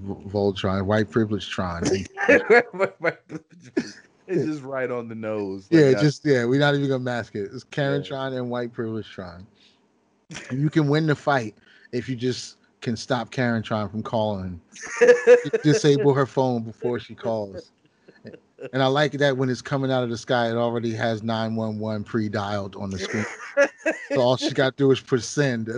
Voltron, 0.06 0.86
white 0.86 1.10
privilege 1.10 1.50
Tron. 1.50 1.82
it's 1.84 2.04
just 4.28 4.62
right 4.62 4.88
on 4.88 5.08
the 5.08 5.16
nose. 5.16 5.66
Like 5.68 5.80
yeah, 5.80 5.90
that. 5.90 6.00
just 6.00 6.24
yeah. 6.24 6.44
We're 6.44 6.60
not 6.60 6.76
even 6.76 6.86
gonna 6.86 7.00
mask 7.00 7.34
it. 7.34 7.50
It's 7.52 7.64
Karen 7.64 8.02
yeah. 8.02 8.08
Tron 8.08 8.34
and 8.34 8.48
white 8.48 8.72
privilege 8.72 9.10
Tron. 9.10 9.44
you 10.52 10.70
can 10.70 10.86
win 10.86 11.08
the 11.08 11.16
fight 11.16 11.56
if 11.90 12.08
you 12.08 12.14
just 12.14 12.58
can 12.82 12.96
stop 12.96 13.32
Karen 13.32 13.64
Tron 13.64 13.88
from 13.88 14.04
calling. 14.04 14.60
disable 15.64 16.14
her 16.14 16.24
phone 16.24 16.62
before 16.62 17.00
she 17.00 17.16
calls. 17.16 17.72
And 18.72 18.82
I 18.82 18.86
like 18.86 19.12
that 19.12 19.36
when 19.36 19.50
it's 19.50 19.62
coming 19.62 19.92
out 19.92 20.02
of 20.02 20.10
the 20.10 20.16
sky, 20.16 20.50
it 20.50 20.56
already 20.56 20.92
has 20.94 21.22
911 21.22 22.02
pre-dialed 22.04 22.74
on 22.76 22.90
the 22.90 22.98
screen. 22.98 23.26
so 24.10 24.20
all 24.20 24.36
she 24.36 24.50
got 24.50 24.76
to 24.76 24.84
do 24.84 24.90
is 24.90 25.00
press 25.00 25.26
send. 25.26 25.66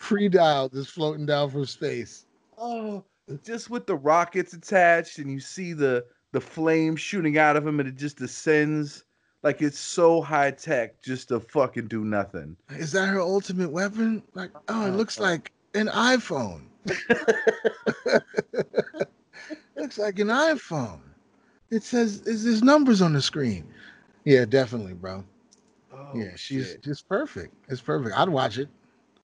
pre-dialed 0.00 0.74
is 0.74 0.88
floating 0.88 1.26
down 1.26 1.50
from 1.50 1.66
space. 1.66 2.24
Oh, 2.56 3.04
just 3.44 3.70
with 3.70 3.86
the 3.86 3.96
rockets 3.96 4.54
attached, 4.54 5.18
and 5.18 5.30
you 5.30 5.40
see 5.40 5.72
the 5.72 6.04
the 6.32 6.40
flame 6.40 6.94
shooting 6.94 7.38
out 7.38 7.56
of 7.56 7.66
him, 7.66 7.80
and 7.80 7.88
it 7.88 7.96
just 7.96 8.18
descends 8.18 9.04
like 9.42 9.62
it's 9.62 9.78
so 9.78 10.20
high 10.20 10.50
tech 10.50 11.00
just 11.02 11.28
to 11.28 11.40
fucking 11.40 11.88
do 11.88 12.04
nothing. 12.04 12.56
Is 12.70 12.92
that 12.92 13.06
her 13.06 13.20
ultimate 13.20 13.70
weapon? 13.70 14.22
Like, 14.34 14.50
oh, 14.68 14.86
it 14.86 14.90
uh, 14.90 14.94
looks 14.94 15.20
uh. 15.20 15.24
like 15.24 15.52
an 15.74 15.88
iPhone. 15.88 16.62
looks 19.76 19.98
like 19.98 20.18
an 20.18 20.28
iPhone. 20.28 21.00
It 21.70 21.82
says, 21.82 22.22
"Is 22.22 22.44
there's 22.44 22.62
numbers 22.62 23.02
on 23.02 23.12
the 23.12 23.22
screen?" 23.22 23.68
Yeah, 24.24 24.44
definitely, 24.44 24.94
bro. 24.94 25.24
Oh, 25.92 26.10
yeah, 26.14 26.36
she's 26.36 26.68
shit. 26.68 26.82
just 26.82 27.08
perfect. 27.08 27.54
It's 27.68 27.80
perfect. 27.80 28.16
I'd 28.16 28.28
watch 28.28 28.58
it. 28.58 28.68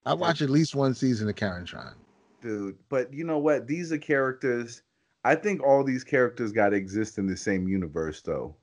I'd 0.07 0.19
watch 0.19 0.43
at 0.43 0.51
least 0.51 0.75
one 0.75 0.95
season 0.95 1.29
of 1.29 1.37
Karen 1.37 1.65
Tron. 1.65 1.95
Dude, 2.43 2.77
but 2.91 3.13
you 3.13 3.25
know 3.25 3.39
what? 3.39 3.67
These 3.67 3.93
are 3.93 3.99
characters 3.99 4.83
I 5.25 5.35
think 5.35 5.63
all 5.63 5.83
these 5.83 6.05
characters 6.05 6.53
got 6.53 6.71
to 6.71 6.77
exist 6.77 7.17
in 7.17 7.27
the 7.27 7.37
same 7.37 7.67
universe, 7.67 8.21
though. 8.21 8.55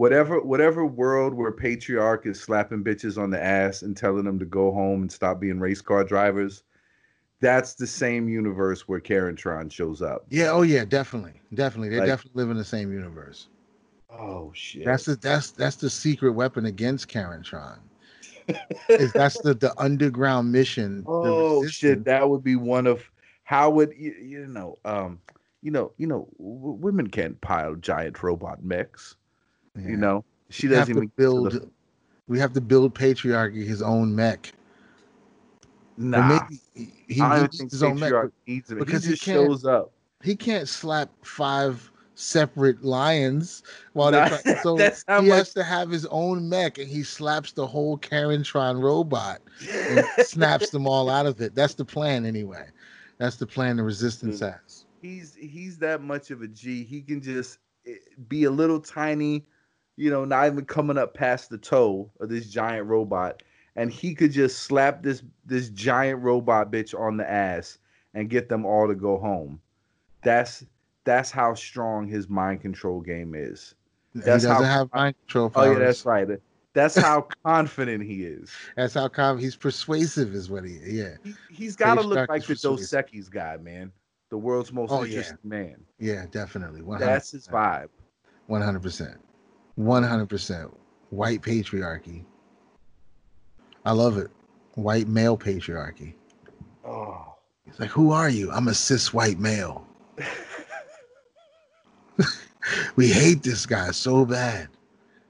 Whatever, 0.00 0.40
whatever 0.40 0.86
world 0.86 1.34
where 1.34 1.52
patriarch 1.52 2.24
is 2.24 2.40
slapping 2.40 2.82
bitches 2.82 3.22
on 3.22 3.28
the 3.28 3.38
ass 3.38 3.82
and 3.82 3.94
telling 3.94 4.24
them 4.24 4.38
to 4.38 4.46
go 4.46 4.72
home 4.72 5.02
and 5.02 5.12
stop 5.12 5.38
being 5.38 5.60
race 5.60 5.82
car 5.82 6.04
drivers, 6.04 6.62
that's 7.42 7.74
the 7.74 7.86
same 7.86 8.26
universe 8.26 8.88
where 8.88 8.98
Karen 8.98 9.36
Tron 9.36 9.68
shows 9.68 10.00
up. 10.00 10.24
Yeah. 10.30 10.52
Oh 10.52 10.62
yeah. 10.62 10.86
Definitely. 10.86 11.34
Definitely. 11.52 11.90
They 11.90 11.98
like, 11.98 12.06
definitely 12.06 12.42
live 12.42 12.50
in 12.50 12.56
the 12.56 12.64
same 12.64 12.90
universe. 12.90 13.48
Oh 14.08 14.52
shit. 14.54 14.86
That's 14.86 15.04
the 15.04 15.16
that's 15.16 15.50
that's 15.50 15.76
the 15.76 15.90
secret 15.90 16.32
weapon 16.32 16.64
against 16.64 17.08
Karen 17.08 17.42
Tron. 17.42 17.78
is 18.88 19.12
that's 19.12 19.38
the 19.42 19.52
the 19.52 19.78
underground 19.78 20.50
mission. 20.50 21.04
Oh 21.06 21.66
shit. 21.66 22.06
That 22.06 22.26
would 22.26 22.42
be 22.42 22.56
one 22.56 22.86
of 22.86 23.02
how 23.44 23.68
would 23.68 23.92
you, 23.98 24.12
you 24.12 24.46
know 24.46 24.78
um 24.86 25.20
you 25.60 25.70
know 25.70 25.92
you 25.98 26.06
know 26.06 26.26
w- 26.38 26.78
women 26.80 27.06
can't 27.06 27.38
pile 27.42 27.74
giant 27.74 28.22
robot 28.22 28.64
mechs. 28.64 29.16
Yeah. 29.76 29.88
You 29.88 29.96
know 29.96 30.24
she 30.50 30.68
we 30.68 30.74
doesn't 30.74 30.96
even 30.96 31.12
build. 31.16 31.52
The... 31.52 31.70
We 32.28 32.38
have 32.38 32.52
to 32.52 32.60
build 32.60 32.94
patriarchy 32.94 33.66
his 33.66 33.82
own 33.82 34.14
mech. 34.14 34.52
Nah, 35.96 36.26
maybe 36.26 36.60
he, 36.74 37.14
he 37.14 37.20
I 37.20 37.40
don't 37.40 37.52
think 37.52 37.70
his 37.70 37.82
own 37.82 37.98
mech 37.98 38.12
needs 38.46 38.70
him. 38.70 38.78
Because 38.78 39.04
he 39.04 39.10
just 39.10 39.24
he 39.24 39.32
shows 39.32 39.64
up. 39.64 39.92
He 40.22 40.36
can't 40.36 40.68
slap 40.68 41.10
five 41.22 41.90
separate 42.14 42.84
lions 42.84 43.62
while 43.94 44.10
nah, 44.10 44.28
they 44.28 44.54
so 44.62 44.76
he 44.76 44.84
much... 44.84 45.24
has 45.26 45.54
to 45.54 45.64
have 45.64 45.90
his 45.90 46.06
own 46.06 46.48
mech 46.48 46.78
and 46.78 46.88
he 46.88 47.02
slaps 47.02 47.52
the 47.52 47.66
whole 47.66 47.96
Karentron 47.98 48.82
robot 48.82 49.40
and 49.70 50.04
snaps 50.26 50.70
them 50.70 50.86
all 50.86 51.08
out 51.08 51.26
of 51.26 51.40
it. 51.40 51.54
That's 51.54 51.74
the 51.74 51.84
plan 51.84 52.26
anyway. 52.26 52.66
That's 53.18 53.36
the 53.36 53.46
plan 53.46 53.76
the 53.76 53.82
resistance 53.82 54.40
has. 54.40 54.84
He's 55.02 55.34
he's 55.34 55.78
that 55.78 56.02
much 56.02 56.30
of 56.30 56.42
a 56.42 56.48
G. 56.48 56.84
He 56.84 57.00
can 57.00 57.22
just 57.22 57.58
eh, 57.86 57.94
be 58.28 58.44
a 58.44 58.50
little 58.50 58.80
tiny, 58.80 59.44
you 60.00 60.10
know, 60.10 60.24
not 60.24 60.46
even 60.46 60.64
coming 60.64 60.96
up 60.96 61.12
past 61.12 61.50
the 61.50 61.58
toe 61.58 62.10
of 62.20 62.30
this 62.30 62.48
giant 62.48 62.86
robot 62.86 63.42
and 63.76 63.92
he 63.92 64.14
could 64.14 64.32
just 64.32 64.60
slap 64.60 65.02
this 65.02 65.22
this 65.44 65.68
giant 65.68 66.22
robot 66.22 66.72
bitch 66.72 66.98
on 66.98 67.16
the 67.16 67.30
ass 67.30 67.78
and 68.14 68.30
get 68.30 68.48
them 68.48 68.64
all 68.64 68.88
to 68.88 68.94
go 68.94 69.18
home. 69.18 69.60
That's 70.22 70.64
that's 71.04 71.30
how 71.30 71.54
strong 71.54 72.08
his 72.08 72.28
mind 72.28 72.62
control 72.62 73.00
game 73.00 73.34
is. 73.34 73.74
That's 74.14 74.42
he 74.42 74.48
doesn't 74.48 74.50
how, 74.50 74.62
have 74.62 74.92
mind 74.94 75.16
control. 75.26 75.50
Powers. 75.50 75.68
Oh 75.68 75.72
yeah, 75.72 75.78
that's 75.78 76.06
right. 76.06 76.28
That's 76.72 76.94
how 76.96 77.28
confident 77.44 78.02
he 78.04 78.24
is. 78.24 78.50
That's 78.76 78.94
how 78.94 79.08
confident 79.08 79.44
he's 79.44 79.56
persuasive, 79.56 80.34
is 80.34 80.48
what 80.48 80.64
he. 80.64 80.78
Yeah, 80.84 81.16
he, 81.50 81.64
has 81.64 81.76
got 81.76 81.96
to 81.96 82.00
look 82.00 82.28
like 82.28 82.44
the 82.44 82.54
Dos 82.54 82.90
Equis 82.90 83.30
guy, 83.30 83.58
man. 83.58 83.92
The 84.30 84.38
world's 84.38 84.72
most 84.72 84.92
oh, 84.92 85.04
interesting 85.04 85.38
yeah. 85.44 85.48
man. 85.48 85.76
Yeah, 85.98 86.26
definitely. 86.30 86.82
100%. 86.82 86.98
That's 87.00 87.30
his 87.32 87.48
vibe. 87.48 87.88
One 88.46 88.62
hundred 88.62 88.82
percent. 88.82 89.18
One 89.80 90.02
hundred 90.02 90.28
percent. 90.28 90.70
White 91.08 91.40
patriarchy. 91.40 92.24
I 93.86 93.92
love 93.92 94.18
it. 94.18 94.30
White 94.74 95.08
male 95.08 95.38
patriarchy. 95.38 96.12
Oh. 96.84 97.36
He's 97.64 97.80
like, 97.80 97.88
who 97.88 98.12
are 98.12 98.28
you? 98.28 98.52
I'm 98.52 98.68
a 98.68 98.74
cis 98.74 99.14
white 99.14 99.38
male. 99.38 99.88
we 102.96 103.08
hate 103.08 103.42
this 103.42 103.64
guy 103.64 103.90
so 103.90 104.26
bad. 104.26 104.68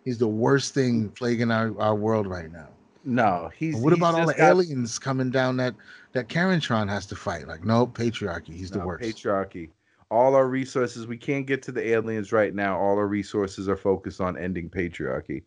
He's 0.04 0.18
the 0.18 0.26
worst 0.26 0.74
thing 0.74 1.10
plaguing 1.10 1.52
our, 1.52 1.80
our 1.80 1.94
world 1.94 2.26
right 2.26 2.50
now. 2.50 2.70
No, 3.04 3.52
he's. 3.56 3.76
But 3.76 3.84
what 3.84 3.92
he's 3.92 4.00
about 4.00 4.16
all 4.16 4.26
the 4.26 4.34
got... 4.34 4.48
aliens 4.48 4.98
coming 4.98 5.30
down 5.30 5.58
that 5.58 5.76
that 6.12 6.26
Karentron 6.26 6.88
has 6.88 7.06
to 7.06 7.14
fight? 7.14 7.46
Like, 7.46 7.64
no, 7.64 7.86
patriarchy. 7.86 8.56
He's 8.56 8.72
no, 8.72 8.80
the 8.80 8.86
worst. 8.86 9.04
Patriarchy. 9.04 9.70
All 10.10 10.34
our 10.34 10.48
resources. 10.48 11.06
We 11.06 11.16
can't 11.16 11.46
get 11.46 11.62
to 11.62 11.72
the 11.72 11.86
aliens 11.88 12.32
right 12.32 12.54
now. 12.54 12.78
All 12.78 12.96
our 12.96 13.06
resources 13.06 13.68
are 13.68 13.76
focused 13.76 14.20
on 14.20 14.36
ending 14.36 14.68
patriarchy. 14.68 15.42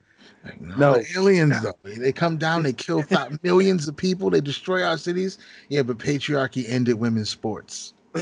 Like, 0.46 0.62
no, 0.62 0.94
no, 0.94 1.04
aliens 1.16 1.62
though. 1.62 1.76
They 1.84 2.12
come 2.14 2.38
down, 2.38 2.64
they 2.64 2.74
kill 2.74 3.04
millions 3.44 3.88
of 3.88 3.96
people, 3.96 4.30
they 4.30 4.42
destroy 4.42 4.84
our 4.84 4.98
cities. 4.98 5.38
Yeah, 5.70 5.84
but 5.84 5.98
patriarchy 5.98 6.66
ended 6.68 6.96
women's 6.96 7.30
sports. 7.30 7.94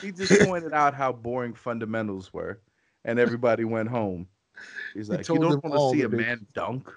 he 0.00 0.12
just 0.12 0.40
pointed 0.46 0.72
out 0.72 0.94
how 0.94 1.12
boring 1.12 1.54
fundamentals 1.54 2.32
were, 2.32 2.60
and 3.04 3.18
everybody 3.18 3.64
went 3.64 3.88
home. 3.88 4.26
He's 4.94 5.08
like, 5.08 5.26
he 5.26 5.32
you 5.32 5.38
don't 5.38 5.62
want 5.62 5.74
to 5.74 5.98
see 5.98 6.04
a 6.04 6.08
man 6.08 6.46
dunk. 6.54 6.90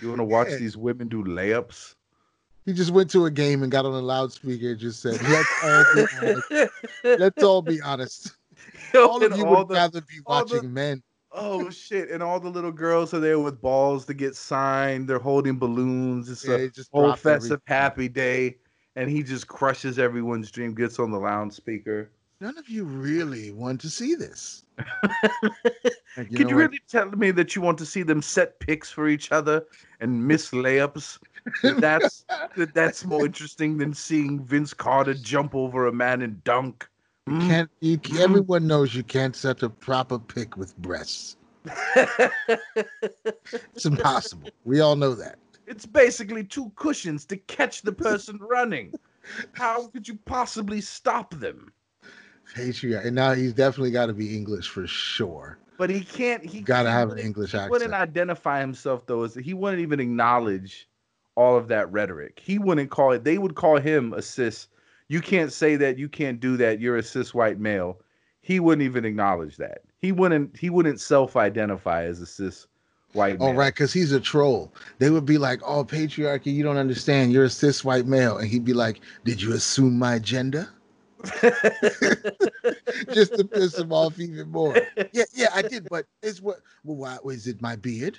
You 0.00 0.08
want 0.08 0.20
to 0.20 0.24
watch 0.24 0.48
yeah. 0.50 0.56
these 0.56 0.76
women 0.76 1.08
do 1.08 1.22
layups. 1.24 1.94
He 2.66 2.72
just 2.72 2.90
went 2.90 3.10
to 3.12 3.24
a 3.24 3.30
game 3.30 3.62
and 3.62 3.72
got 3.72 3.86
on 3.86 3.94
a 3.94 4.00
loudspeaker 4.00 4.70
and 4.70 4.78
just 4.78 5.00
said, 5.00 5.20
"Let's 5.22 5.64
all 5.64 5.84
be 5.94 6.06
honest. 6.20 6.72
Let's 7.04 7.42
all 7.42 7.62
be 7.62 7.80
honest. 7.80 8.36
all 8.94 9.22
of 9.22 9.36
you 9.36 9.46
all 9.46 9.58
would 9.58 9.68
the, 9.68 9.74
rather 9.74 10.00
be 10.02 10.20
watching 10.26 10.62
the, 10.62 10.68
men 10.68 11.02
oh 11.32 11.70
shit! 11.70 12.10
And 12.10 12.22
all 12.22 12.40
the 12.40 12.48
little 12.48 12.72
girls 12.72 13.14
are 13.14 13.20
there 13.20 13.38
with 13.38 13.60
balls 13.60 14.04
to 14.06 14.14
get 14.14 14.36
signed. 14.36 15.08
They're 15.08 15.18
holding 15.18 15.58
balloons. 15.58 16.28
It's 16.28 16.46
yeah, 16.46 16.54
a 16.56 16.68
just 16.68 16.90
whole 16.92 17.14
festive 17.14 17.60
happy 17.66 18.08
day, 18.08 18.56
and 18.96 19.10
he 19.10 19.22
just 19.22 19.48
crushes 19.48 19.98
everyone's 19.98 20.50
dream. 20.50 20.74
Gets 20.74 20.98
on 20.98 21.10
the 21.10 21.18
loudspeaker. 21.18 22.10
None 22.40 22.56
of 22.56 22.70
you 22.70 22.84
really 22.84 23.50
want 23.50 23.82
to 23.82 23.90
see 23.90 24.14
this. 24.14 24.64
you 26.16 26.24
Can 26.24 26.48
you 26.48 26.56
really 26.56 26.80
tell 26.88 27.10
me 27.10 27.30
that 27.32 27.54
you 27.54 27.60
want 27.60 27.76
to 27.78 27.84
see 27.84 28.02
them 28.02 28.22
set 28.22 28.58
picks 28.60 28.90
for 28.90 29.08
each 29.08 29.30
other 29.30 29.66
and 30.00 30.26
miss 30.26 30.50
layups? 30.50 31.18
That's 31.62 32.24
that's 32.74 33.04
more 33.04 33.24
interesting 33.24 33.78
than 33.78 33.94
seeing 33.94 34.44
Vince 34.44 34.74
Carter 34.74 35.14
jump 35.14 35.54
over 35.54 35.86
a 35.86 35.92
man 35.92 36.22
and 36.22 36.42
dunk. 36.44 36.88
You 37.26 37.34
mm. 37.34 37.48
can't. 37.48 37.70
You, 37.80 37.98
mm. 37.98 38.20
everyone 38.20 38.66
knows 38.66 38.94
you 38.94 39.02
can't 39.02 39.36
set 39.36 39.62
a 39.62 39.68
proper 39.68 40.18
pick 40.18 40.56
with 40.56 40.76
breasts. 40.78 41.36
it's 43.74 43.84
impossible. 43.84 44.50
We 44.64 44.80
all 44.80 44.96
know 44.96 45.14
that. 45.14 45.38
It's 45.66 45.86
basically 45.86 46.42
two 46.42 46.72
cushions 46.74 47.24
to 47.26 47.36
catch 47.36 47.82
the 47.82 47.92
person 47.92 48.38
running. 48.38 48.92
How 49.52 49.86
could 49.88 50.08
you 50.08 50.18
possibly 50.24 50.80
stop 50.80 51.34
them? 51.34 51.72
Patriot. 52.54 53.04
And 53.04 53.14
now 53.14 53.34
he's 53.34 53.52
definitely 53.52 53.92
got 53.92 54.06
to 54.06 54.12
be 54.12 54.36
English 54.36 54.68
for 54.68 54.86
sure. 54.86 55.58
But 55.78 55.90
he 55.90 56.00
can't. 56.02 56.44
He 56.44 56.60
got 56.60 56.82
to 56.82 56.90
have 56.90 57.10
an 57.10 57.18
English 57.18 57.54
accent. 57.54 57.66
he 57.66 57.70
wouldn't 57.70 57.94
identify 57.94 58.60
himself 58.60 59.06
though 59.06 59.22
as 59.22 59.34
he 59.34 59.54
wouldn't 59.54 59.80
even 59.80 60.00
acknowledge 60.00 60.89
all 61.40 61.56
of 61.56 61.68
that 61.68 61.90
rhetoric. 61.90 62.40
He 62.42 62.58
wouldn't 62.58 62.90
call 62.90 63.12
it. 63.12 63.24
They 63.24 63.38
would 63.38 63.54
call 63.54 63.78
him 63.78 64.12
a 64.12 64.22
cis 64.22 64.68
you 65.10 65.20
can't 65.20 65.52
say 65.52 65.74
that 65.74 65.98
you 65.98 66.08
can't 66.08 66.38
do 66.38 66.56
that 66.56 66.80
you're 66.80 66.96
a 66.96 67.02
cis 67.02 67.34
white 67.34 67.58
male 67.58 67.98
he 68.42 68.60
wouldn't 68.60 68.84
even 68.84 69.04
acknowledge 69.04 69.56
that 69.56 69.82
he 69.98 70.12
wouldn't 70.12 70.56
he 70.56 70.70
wouldn't 70.70 71.00
self-identify 71.00 72.04
as 72.04 72.20
a 72.20 72.26
cis 72.26 72.66
white 73.12 73.36
oh, 73.40 73.46
male. 73.46 73.54
Oh, 73.54 73.58
right, 73.58 73.74
because 73.74 73.92
he's 73.92 74.12
a 74.12 74.20
troll. 74.20 74.72
They 74.98 75.10
would 75.10 75.26
be 75.26 75.36
like, 75.36 75.60
Oh, 75.64 75.84
patriarchy, 75.84 76.54
you 76.54 76.62
don't 76.62 76.76
understand. 76.76 77.32
You're 77.32 77.44
a 77.44 77.50
cis 77.50 77.84
white 77.84 78.06
male. 78.06 78.38
And 78.38 78.48
he'd 78.48 78.64
be 78.64 78.72
like, 78.72 79.00
Did 79.24 79.42
you 79.42 79.52
assume 79.52 79.98
my 79.98 80.20
gender? 80.20 80.68
Just 83.12 83.34
to 83.34 83.44
piss 83.50 83.76
him 83.76 83.92
off 83.92 84.18
even 84.18 84.48
more. 84.50 84.74
Yeah, 85.12 85.24
yeah, 85.34 85.48
I 85.52 85.62
did, 85.62 85.88
but 85.90 86.06
it's 86.22 86.40
what 86.40 86.60
well, 86.84 86.96
why 86.96 87.18
was 87.22 87.46
it 87.46 87.60
my 87.60 87.76
beard? 87.76 88.18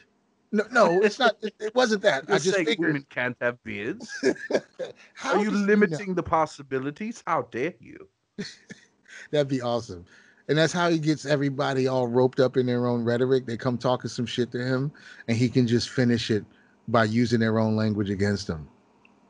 No, 0.52 0.64
no, 0.72 1.02
it's 1.02 1.18
not. 1.18 1.38
It, 1.42 1.74
wasn't 1.74 2.02
that. 2.02 2.28
You're 2.28 2.36
I 2.36 2.40
just 2.40 2.58
figured 2.58 2.80
women 2.80 3.06
can't 3.10 3.38
have 3.40 3.64
beards. 3.64 4.12
How 5.14 5.36
Are 5.36 5.44
you 5.44 5.50
limiting 5.50 6.00
you 6.00 6.08
know? 6.08 6.14
the 6.16 6.24
possibilities? 6.24 7.24
How 7.26 7.44
dare 7.44 7.74
you? 7.80 8.08
That'd 9.32 9.48
be 9.48 9.62
awesome. 9.62 10.06
And 10.50 10.58
that's 10.58 10.74
how 10.74 10.90
he 10.90 11.00
gets 11.00 11.26
everybody 11.26 11.88
all 11.88 12.08
roped 12.08 12.42
up 12.42 12.58
in 12.58 12.66
their 12.66 12.86
own 12.86 13.06
rhetoric. 13.06 13.46
They 13.46 13.56
come 13.56 13.78
talking 13.78 14.10
some 14.10 14.26
shit 14.26 14.52
to 14.52 14.58
him, 14.58 14.92
and 15.30 15.38
he 15.38 15.48
can 15.48 15.66
just 15.66 15.90
finish 15.90 16.30
it 16.30 16.44
by 16.90 17.06
using 17.06 17.40
their 17.40 17.58
own 17.60 17.78
language 17.78 18.10
against 18.10 18.48
them. 18.48 18.68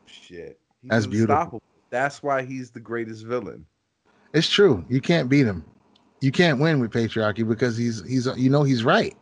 Shit, 0.08 0.60
he's 0.82 0.90
that's 0.90 1.06
beautiful. 1.06 1.62
That's 1.92 2.24
why 2.24 2.44
he's 2.44 2.72
the 2.72 2.80
greatest 2.80 3.26
villain. 3.26 3.66
It's 4.34 4.50
true. 4.50 4.84
You 4.90 5.02
can't 5.02 5.30
beat 5.30 5.46
him. 5.46 5.64
You 6.22 6.32
can't 6.32 6.60
win 6.60 6.80
with 6.80 6.92
patriarchy 6.92 7.48
because 7.48 7.78
he's 7.78 8.04
he's 8.08 8.28
you 8.38 8.50
know 8.50 8.64
he's 8.64 8.84
right. 8.84 9.16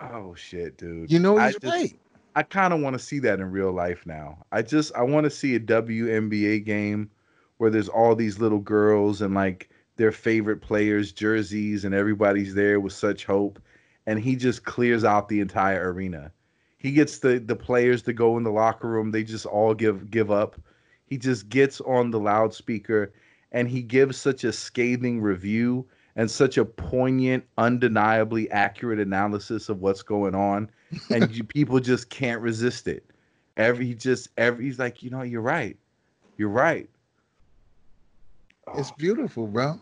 Oh 0.00 0.34
shit, 0.34 0.76
dude. 0.76 1.10
You 1.10 1.18
know 1.18 1.38
he's 1.38 1.56
I 1.64 1.68
right. 1.68 1.98
I 2.34 2.42
kind 2.42 2.74
of 2.74 2.80
want 2.80 2.94
to 2.94 2.98
see 2.98 3.18
that 3.20 3.40
in 3.40 3.50
real 3.50 3.72
life 3.72 4.04
now. 4.04 4.44
I 4.52 4.62
just 4.62 4.94
I 4.94 5.02
want 5.02 5.24
to 5.24 5.30
see 5.30 5.54
a 5.54 5.60
WNBA 5.60 6.64
game 6.64 7.10
where 7.56 7.70
there's 7.70 7.88
all 7.88 8.14
these 8.14 8.38
little 8.38 8.58
girls 8.58 9.22
and 9.22 9.34
like 9.34 9.70
their 9.96 10.12
favorite 10.12 10.60
players' 10.60 11.12
jerseys 11.12 11.84
and 11.84 11.94
everybody's 11.94 12.54
there 12.54 12.78
with 12.78 12.92
such 12.92 13.24
hope 13.24 13.58
and 14.06 14.20
he 14.20 14.36
just 14.36 14.64
clears 14.64 15.04
out 15.04 15.28
the 15.28 15.40
entire 15.40 15.92
arena. 15.92 16.30
He 16.78 16.92
gets 16.92 17.18
the 17.18 17.38
the 17.38 17.56
players 17.56 18.02
to 18.02 18.12
go 18.12 18.36
in 18.36 18.44
the 18.44 18.52
locker 18.52 18.88
room, 18.88 19.10
they 19.10 19.24
just 19.24 19.46
all 19.46 19.74
give 19.74 20.10
give 20.10 20.30
up. 20.30 20.60
He 21.06 21.18
just 21.18 21.48
gets 21.48 21.80
on 21.80 22.10
the 22.10 22.20
loudspeaker 22.20 23.12
and 23.52 23.68
he 23.68 23.82
gives 23.82 24.18
such 24.18 24.44
a 24.44 24.52
scathing 24.52 25.20
review 25.20 25.86
and 26.16 26.30
such 26.30 26.58
a 26.58 26.64
poignant, 26.64 27.44
undeniably 27.58 28.50
accurate 28.50 28.98
analysis 28.98 29.68
of 29.68 29.80
what's 29.80 30.02
going 30.02 30.34
on, 30.34 30.70
and 31.10 31.30
you, 31.36 31.44
people 31.44 31.78
just 31.78 32.10
can't 32.10 32.40
resist 32.40 32.88
it. 32.88 33.04
Every 33.56 33.94
just 33.94 34.30
every 34.36 34.64
he's 34.64 34.78
like, 34.78 35.02
you 35.02 35.10
know, 35.10 35.22
you're 35.22 35.40
right, 35.42 35.76
you're 36.36 36.48
right. 36.48 36.88
It's 38.74 38.90
beautiful, 38.92 39.46
bro. 39.46 39.78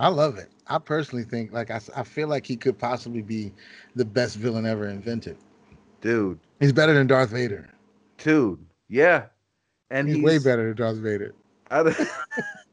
I 0.00 0.08
love 0.08 0.38
it. 0.38 0.50
I 0.66 0.78
personally 0.78 1.24
think, 1.24 1.52
like, 1.52 1.70
I, 1.70 1.80
I 1.94 2.02
feel 2.02 2.26
like 2.26 2.46
he 2.46 2.56
could 2.56 2.78
possibly 2.78 3.22
be 3.22 3.52
the 3.94 4.04
best 4.04 4.36
villain 4.36 4.66
ever 4.66 4.88
invented. 4.88 5.36
Dude. 6.00 6.38
He's 6.58 6.72
better 6.72 6.94
than 6.94 7.06
Darth 7.06 7.30
Vader. 7.30 7.68
Dude. 8.18 8.64
Yeah. 8.88 9.26
And 9.90 10.08
he's, 10.08 10.16
he's 10.16 10.24
way 10.24 10.38
better 10.38 10.68
than 10.68 10.76
Darth 10.76 10.96
Vader. 10.96 11.34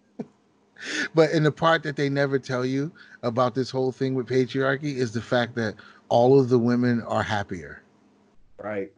but 1.13 1.31
in 1.31 1.43
the 1.43 1.51
part 1.51 1.83
that 1.83 1.95
they 1.95 2.09
never 2.09 2.39
tell 2.39 2.65
you 2.65 2.91
about 3.23 3.55
this 3.55 3.69
whole 3.69 3.91
thing 3.91 4.15
with 4.15 4.27
patriarchy 4.27 4.95
is 4.95 5.11
the 5.11 5.21
fact 5.21 5.55
that 5.55 5.75
all 6.09 6.39
of 6.39 6.49
the 6.49 6.59
women 6.59 7.01
are 7.03 7.23
happier. 7.23 7.81
Right. 8.61 8.91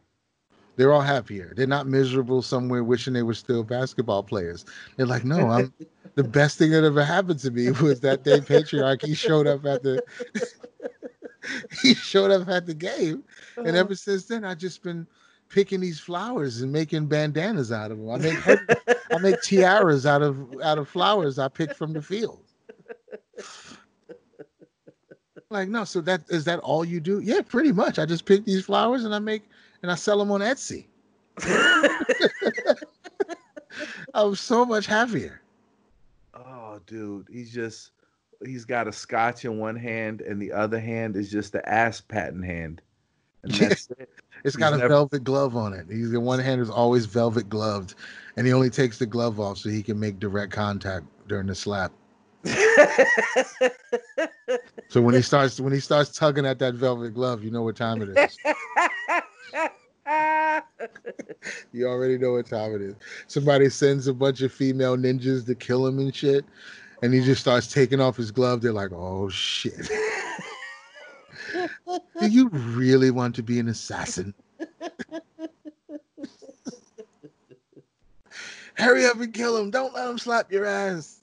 They're 0.75 0.93
all 0.93 1.01
happier. 1.01 1.53
They're 1.56 1.67
not 1.67 1.88
miserable 1.88 2.41
somewhere 2.41 2.83
wishing 2.85 3.14
they 3.14 3.24
were 3.24 3.33
still 3.33 3.64
basketball 3.64 4.24
players. 4.24 4.64
They're 4.95 5.06
like, 5.06 5.25
no, 5.25 5.49
I'm 5.49 5.74
the 6.16 6.24
best 6.24 6.58
thing 6.58 6.72
that 6.72 6.85
ever 6.85 7.03
happened 7.03 7.40
to 7.40 7.51
me 7.51 7.72
was 7.72 7.99
that 7.99 8.24
day 8.24 8.40
patriarchy 8.40 9.16
showed 9.16 9.45
up 9.45 9.66
at 9.66 9.83
the 9.83 10.01
he 11.82 11.93
showed 11.93 12.32
up 12.32 12.48
at 12.48 12.66
the 12.66 12.74
game. 12.74 13.24
And 13.58 13.67
uh-huh. 13.67 13.77
ever 13.77 13.95
since 13.95 14.25
then 14.25 14.45
I've 14.45 14.58
just 14.58 14.82
been 14.82 15.06
picking 15.50 15.82
these 15.82 16.00
flowers 16.00 16.61
and 16.61 16.72
making 16.72 17.08
bandanas 17.08 17.72
out 17.72 17.92
of 17.92 17.98
them. 17.98 18.10
I 18.10 18.18
make 18.18 18.48
I 19.11 19.18
make 19.19 19.42
tiaras 19.42 20.06
out 20.06 20.22
of 20.22 20.38
out 20.61 20.78
of 20.78 20.88
flowers 20.88 21.40
I 21.40 21.48
picked 21.48 21.76
from 21.76 21.94
the 21.94 22.02
field. 22.02 22.44
Like 25.52 25.68
no, 25.68 25.84
so 25.84 26.00
that 26.02 26.22
is 26.30 26.45
that 26.45 26.60
all 26.60 26.86
you 26.86 27.00
do? 27.00 27.19
Yeah, 27.19 27.42
pretty 27.42 27.72
much. 27.72 27.98
I 27.98 28.06
just 28.06 28.26
pick 28.26 28.45
these 28.45 28.66
flowers 28.66 29.03
and 29.03 29.16
I 29.16 29.19
make 29.19 29.44
and 29.82 29.92
I 29.92 29.95
sell 29.95 30.19
them 30.19 30.32
on 30.32 30.42
Etsy. 30.42 30.86
I'm 34.14 34.36
so 34.36 34.66
much 34.66 34.86
happier. 34.86 35.42
Oh, 36.34 36.80
dude, 36.86 37.28
he's 37.32 37.52
just 37.52 37.92
he's 38.45 38.64
got 38.66 38.88
a 38.88 38.92
scotch 38.92 39.44
in 39.45 39.58
one 39.58 39.76
hand 39.76 40.22
and 40.22 40.40
the 40.40 40.52
other 40.52 40.80
hand 40.80 41.16
is 41.16 41.32
just 41.32 41.52
the 41.53 41.68
ass 41.68 42.00
patting 42.00 42.44
hand. 42.44 42.82
And 43.44 43.52
that's 43.53 43.90
it. 43.92 44.10
It's 44.43 44.56
got 44.56 44.74
he's 44.74 44.76
a 44.76 44.80
never... 44.80 44.90
velvet 44.90 45.24
glove 45.24 45.56
on 45.56 45.74
it. 45.74 45.88
He's 45.90 46.11
the 46.11 46.19
one 46.19 46.40
hand 46.40 46.61
is 46.61 46.69
always 46.69 47.06
velvet 47.06 47.50
gloved, 47.50 47.95
and 48.38 48.45
he 48.48 48.53
only 48.53 48.69
takes 48.69 49.00
the 49.00 49.06
glove 49.06 49.40
off 49.40 49.58
so 49.58 49.69
he 49.69 49.84
can 49.84 50.00
make 50.00 50.19
direct 50.19 50.51
contact 50.51 51.06
during 51.27 51.48
the 51.48 51.56
slap. 51.56 51.92
so 54.88 55.01
when 55.01 55.14
he 55.14 55.22
starts 55.22 55.59
when 55.59 55.74
he 55.74 55.82
starts 55.82 56.11
tugging 56.11 56.45
at 56.45 56.59
that 56.59 56.76
velvet 56.76 57.14
glove, 57.14 57.43
you 57.43 57.51
know 57.51 57.64
what 57.64 57.76
time 57.76 58.01
it 58.01 58.18
is. 58.18 58.38
you 61.74 61.85
already 61.85 62.18
know 62.18 62.32
what 62.34 62.45
time 62.48 62.74
it 62.76 62.82
is. 62.82 62.95
Somebody 63.27 63.69
sends 63.69 64.08
a 64.08 64.14
bunch 64.14 64.42
of 64.42 64.53
female 64.53 64.95
ninjas 64.95 65.45
to 65.45 65.56
kill 65.56 65.85
him 65.85 66.00
and 66.00 66.16
shit, 66.16 66.45
and 67.03 67.14
he 67.14 67.22
just 67.22 67.42
starts 67.42 67.72
taking 67.72 68.00
off 68.00 68.16
his 68.16 68.32
glove. 68.32 68.61
They're 68.61 68.72
like, 68.72 68.92
"Oh 68.93 69.27
shit." 69.30 69.90
Do 71.53 72.30
you 72.30 72.50
really 72.50 73.11
want 73.11 73.36
to 73.36 73.44
be 73.44 73.60
an 73.60 73.68
assassin? 73.68 74.34
Hurry 78.76 79.06
up 79.06 79.19
and 79.19 79.34
kill 79.34 79.58
him. 79.58 79.72
Don't 79.72 79.94
let 79.94 80.10
him 80.10 80.18
slap 80.18 80.52
your 80.52 80.66
ass. 80.66 81.19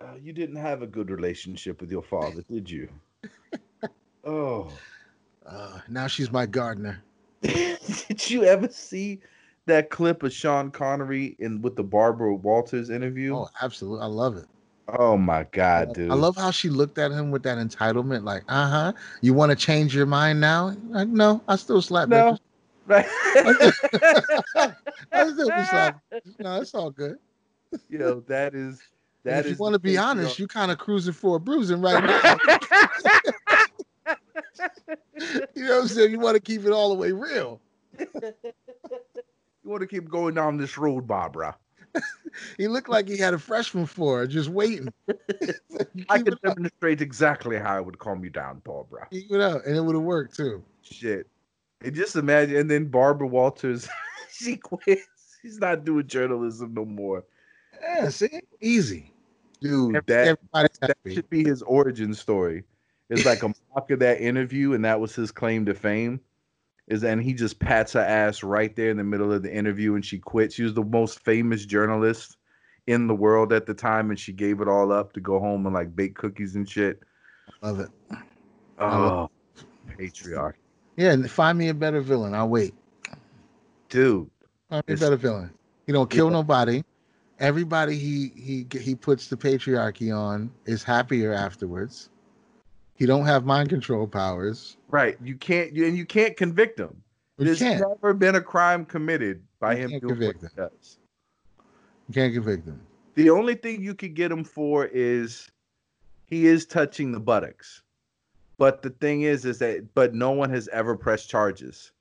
Uh, 0.00 0.14
you 0.22 0.32
didn't 0.32 0.56
have 0.56 0.82
a 0.82 0.86
good 0.86 1.10
relationship 1.10 1.80
with 1.80 1.90
your 1.90 2.02
father, 2.02 2.42
did 2.50 2.70
you? 2.70 2.88
oh. 4.24 4.70
Uh, 5.46 5.78
now 5.88 6.06
she's 6.06 6.30
my 6.30 6.46
gardener. 6.46 7.02
did 7.42 8.30
you 8.30 8.44
ever 8.44 8.68
see 8.68 9.20
that 9.66 9.90
clip 9.90 10.22
of 10.22 10.32
Sean 10.32 10.70
Connery 10.70 11.36
in 11.38 11.62
with 11.62 11.76
the 11.76 11.82
Barbara 11.82 12.34
Walters 12.34 12.90
interview? 12.90 13.34
Oh, 13.34 13.48
absolutely. 13.62 14.02
I 14.02 14.06
love 14.06 14.36
it. 14.36 14.46
Oh 14.98 15.16
my 15.16 15.46
god, 15.52 15.92
dude! 15.94 16.10
I 16.10 16.14
love 16.14 16.36
how 16.36 16.50
she 16.50 16.68
looked 16.68 16.98
at 16.98 17.12
him 17.12 17.30
with 17.30 17.42
that 17.44 17.58
entitlement, 17.58 18.24
like, 18.24 18.42
"Uh 18.48 18.68
huh, 18.68 18.92
you 19.20 19.34
want 19.34 19.50
to 19.50 19.56
change 19.56 19.94
your 19.94 20.06
mind 20.06 20.40
now?" 20.40 20.74
Like, 20.88 21.08
no, 21.08 21.42
I 21.46 21.56
still 21.56 21.80
slap 21.82 22.08
no. 22.08 22.36
Right. 22.86 23.06
I 23.36 24.74
still 25.12 25.50
be 25.50 25.64
slap. 25.64 26.02
No, 26.40 26.60
it's 26.60 26.74
all 26.74 26.90
good. 26.90 27.16
Yo, 27.88 28.20
that 28.26 28.54
is 28.54 28.80
that 29.24 29.46
if 29.46 29.52
you 29.52 29.56
want 29.58 29.74
to 29.74 29.78
be 29.78 29.96
honest, 29.96 30.38
you 30.38 30.48
kind 30.48 30.72
of 30.72 30.78
cruising 30.78 31.12
for 31.12 31.36
a 31.36 31.40
bruising 31.40 31.80
right 31.80 32.02
now. 32.02 32.36
you 35.54 35.64
know 35.64 35.76
what 35.76 35.82
I'm 35.82 35.88
saying? 35.88 36.10
You 36.10 36.18
want 36.18 36.34
to 36.34 36.40
keep 36.40 36.64
it 36.64 36.72
all 36.72 36.88
the 36.88 36.96
way 36.96 37.12
real. 37.12 37.60
you 37.98 38.06
want 39.64 39.82
to 39.82 39.86
keep 39.86 40.08
going 40.08 40.34
down 40.34 40.56
this 40.56 40.76
road, 40.76 41.06
Barbara. 41.06 41.56
he 42.56 42.68
looked 42.68 42.88
like 42.88 43.08
he 43.08 43.16
had 43.16 43.34
a 43.34 43.38
freshman 43.38 43.86
for 43.86 44.26
just 44.26 44.48
waiting. 44.48 44.92
I 46.08 46.22
could 46.22 46.40
demonstrate 46.42 47.00
exactly 47.00 47.58
how 47.58 47.76
I 47.76 47.80
would 47.80 47.98
calm 47.98 48.24
you 48.24 48.30
down, 48.30 48.60
Barbara. 48.64 49.08
Keep 49.10 49.32
it 49.32 49.40
up, 49.40 49.66
and 49.66 49.76
it 49.76 49.80
would 49.80 49.94
have 49.94 50.04
worked 50.04 50.36
too. 50.36 50.62
Shit. 50.82 51.26
And 51.82 51.94
just 51.94 52.16
imagine, 52.16 52.56
and 52.56 52.70
then 52.70 52.86
Barbara 52.86 53.26
Walters, 53.26 53.88
she 54.32 54.56
quits. 54.56 55.06
She's 55.42 55.58
not 55.58 55.84
doing 55.84 56.06
journalism 56.06 56.74
no 56.74 56.84
more. 56.84 57.24
Yeah, 57.80 58.10
see, 58.10 58.40
easy, 58.60 59.10
dude. 59.60 59.94
that, 60.06 60.38
that 60.52 60.96
should 61.06 61.30
be 61.30 61.42
his 61.42 61.62
origin 61.62 62.12
story. 62.12 62.64
It's 63.08 63.24
like 63.24 63.42
a 63.42 63.48
mock 63.74 63.90
of 63.90 64.00
that 64.00 64.20
interview, 64.20 64.74
and 64.74 64.84
that 64.84 65.00
was 65.00 65.14
his 65.14 65.32
claim 65.32 65.64
to 65.64 65.74
fame 65.74 66.20
is 66.90 67.04
and 67.04 67.22
he 67.22 67.32
just 67.32 67.58
pats 67.60 67.92
her 67.92 68.00
ass 68.00 68.42
right 68.42 68.74
there 68.74 68.90
in 68.90 68.96
the 68.96 69.04
middle 69.04 69.32
of 69.32 69.42
the 69.42 69.54
interview 69.54 69.94
and 69.94 70.04
she 70.04 70.18
quit. 70.18 70.52
She 70.52 70.64
was 70.64 70.74
the 70.74 70.84
most 70.84 71.20
famous 71.20 71.64
journalist 71.64 72.36
in 72.88 73.06
the 73.06 73.14
world 73.14 73.52
at 73.52 73.64
the 73.64 73.74
time 73.74 74.10
and 74.10 74.18
she 74.18 74.32
gave 74.32 74.60
it 74.60 74.68
all 74.68 74.90
up 74.92 75.12
to 75.12 75.20
go 75.20 75.38
home 75.38 75.64
and 75.66 75.74
like 75.74 75.94
bake 75.94 76.16
cookies 76.16 76.56
and 76.56 76.68
shit. 76.68 77.00
Love 77.62 77.80
it. 77.80 77.90
Oh, 78.78 79.30
patriarch. 79.96 80.56
Yeah, 80.96 81.16
find 81.28 81.56
me 81.56 81.68
a 81.68 81.74
better 81.74 82.00
villain. 82.00 82.34
I'll 82.34 82.48
wait. 82.48 82.74
Dude. 83.88 84.28
Find 84.68 84.82
me 84.88 84.94
a 84.94 84.96
better 84.96 85.16
villain. 85.16 85.52
He 85.86 85.92
don't 85.92 86.10
kill 86.10 86.26
yeah. 86.26 86.32
nobody. 86.32 86.84
Everybody 87.38 87.96
he 87.96 88.32
he 88.36 88.66
he 88.78 88.94
puts 88.94 89.28
the 89.28 89.36
patriarchy 89.36 90.14
on 90.14 90.50
is 90.66 90.82
happier 90.82 91.32
afterwards. 91.32 92.10
He 93.00 93.06
don't 93.06 93.24
have 93.24 93.46
mind 93.46 93.70
control 93.70 94.06
powers. 94.06 94.76
Right. 94.90 95.16
You 95.24 95.34
can't 95.34 95.72
and 95.72 95.96
you 95.96 96.04
can't 96.04 96.36
convict 96.36 96.78
him. 96.78 97.02
You 97.38 97.46
There's 97.46 97.58
can't. 97.58 97.80
never 97.80 98.12
been 98.12 98.34
a 98.34 98.42
crime 98.42 98.84
committed 98.84 99.42
by 99.58 99.74
you 99.74 99.88
him 99.88 100.00
doing 100.00 100.26
what 100.26 100.36
he 100.36 100.46
does. 100.54 100.98
You 102.08 102.14
can't 102.14 102.34
convict 102.34 102.66
him. 102.66 102.78
The 103.14 103.30
only 103.30 103.54
thing 103.54 103.82
you 103.82 103.94
could 103.94 104.12
get 104.12 104.30
him 104.30 104.44
for 104.44 104.84
is 104.84 105.50
he 106.26 106.46
is 106.46 106.66
touching 106.66 107.10
the 107.10 107.20
buttocks. 107.20 107.82
But 108.58 108.82
the 108.82 108.90
thing 108.90 109.22
is, 109.22 109.46
is 109.46 109.58
that 109.60 109.94
but 109.94 110.14
no 110.14 110.32
one 110.32 110.50
has 110.50 110.68
ever 110.68 110.94
pressed 110.94 111.30
charges. 111.30 111.92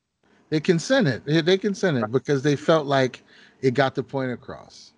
They 0.49 0.59
consented. 0.59 1.23
They 1.23 1.57
consented 1.57 2.11
because 2.11 2.43
they 2.43 2.57
felt 2.57 2.87
like 2.87 3.23
it 3.61 3.73
got 3.73 3.95
the 3.95 4.03
point 4.03 4.33
across. 4.33 4.91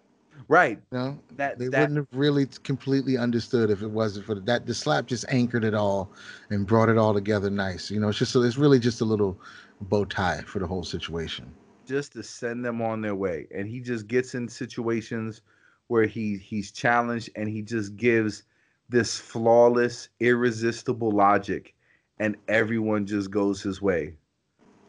Right. 0.48 0.80
You 0.92 0.98
know, 0.98 1.20
that 1.38 1.58
they 1.60 1.68
that, 1.70 1.80
wouldn't 1.80 1.98
have 1.98 2.08
really 2.12 2.48
completely 2.64 3.18
understood 3.18 3.70
if 3.70 3.82
it 3.82 3.90
wasn't 3.90 4.26
for 4.26 4.36
that. 4.36 4.66
The 4.66 4.74
slap 4.74 5.06
just 5.06 5.26
anchored 5.30 5.64
it 5.64 5.74
all 5.74 6.12
and 6.50 6.66
brought 6.68 6.90
it 6.90 6.98
all 6.98 7.14
together 7.14 7.50
nice. 7.50 7.90
You 7.90 8.00
know, 8.00 8.10
it's 8.10 8.18
just 8.18 8.32
so 8.32 8.42
it's 8.42 8.58
really 8.58 8.80
just 8.80 9.02
a 9.02 9.06
little 9.06 9.40
bow 9.82 10.06
tie 10.06 10.42
for 10.42 10.60
the 10.60 10.68
whole 10.68 10.84
situation. 10.84 11.54
Just 11.88 12.14
to 12.14 12.24
send 12.24 12.64
them 12.64 12.82
on 12.82 13.02
their 13.02 13.16
way, 13.16 13.48
and 13.54 13.68
he 13.68 13.80
just 13.80 14.08
gets 14.08 14.36
in 14.36 14.48
situations 14.48 15.42
where 15.88 16.06
he 16.06 16.38
he's 16.38 16.72
challenged, 16.72 17.30
and 17.36 17.50
he 17.50 17.62
just 17.62 17.96
gives 17.96 18.44
this 18.90 19.18
flawless, 19.18 20.10
irresistible 20.20 21.12
logic, 21.12 21.74
and 22.20 22.36
everyone 22.48 23.06
just 23.06 23.32
goes 23.32 23.62
his 23.62 23.82
way. 23.82 24.14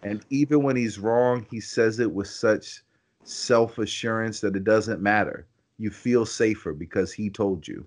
And 0.02 0.24
even 0.31 0.62
when 0.62 0.76
he's 0.76 0.98
wrong, 0.98 1.47
he 1.50 1.60
says 1.60 2.00
it 2.00 2.12
with 2.12 2.28
such 2.28 2.82
self 3.25 3.78
assurance 3.78 4.41
that 4.41 4.57
it 4.57 4.65
doesn't 4.65 5.01
matter 5.01 5.47
you 5.78 5.91
feel 5.91 6.25
safer 6.25 6.73
because 6.73 7.12
he 7.12 7.28
told 7.28 7.67
you. 7.67 7.84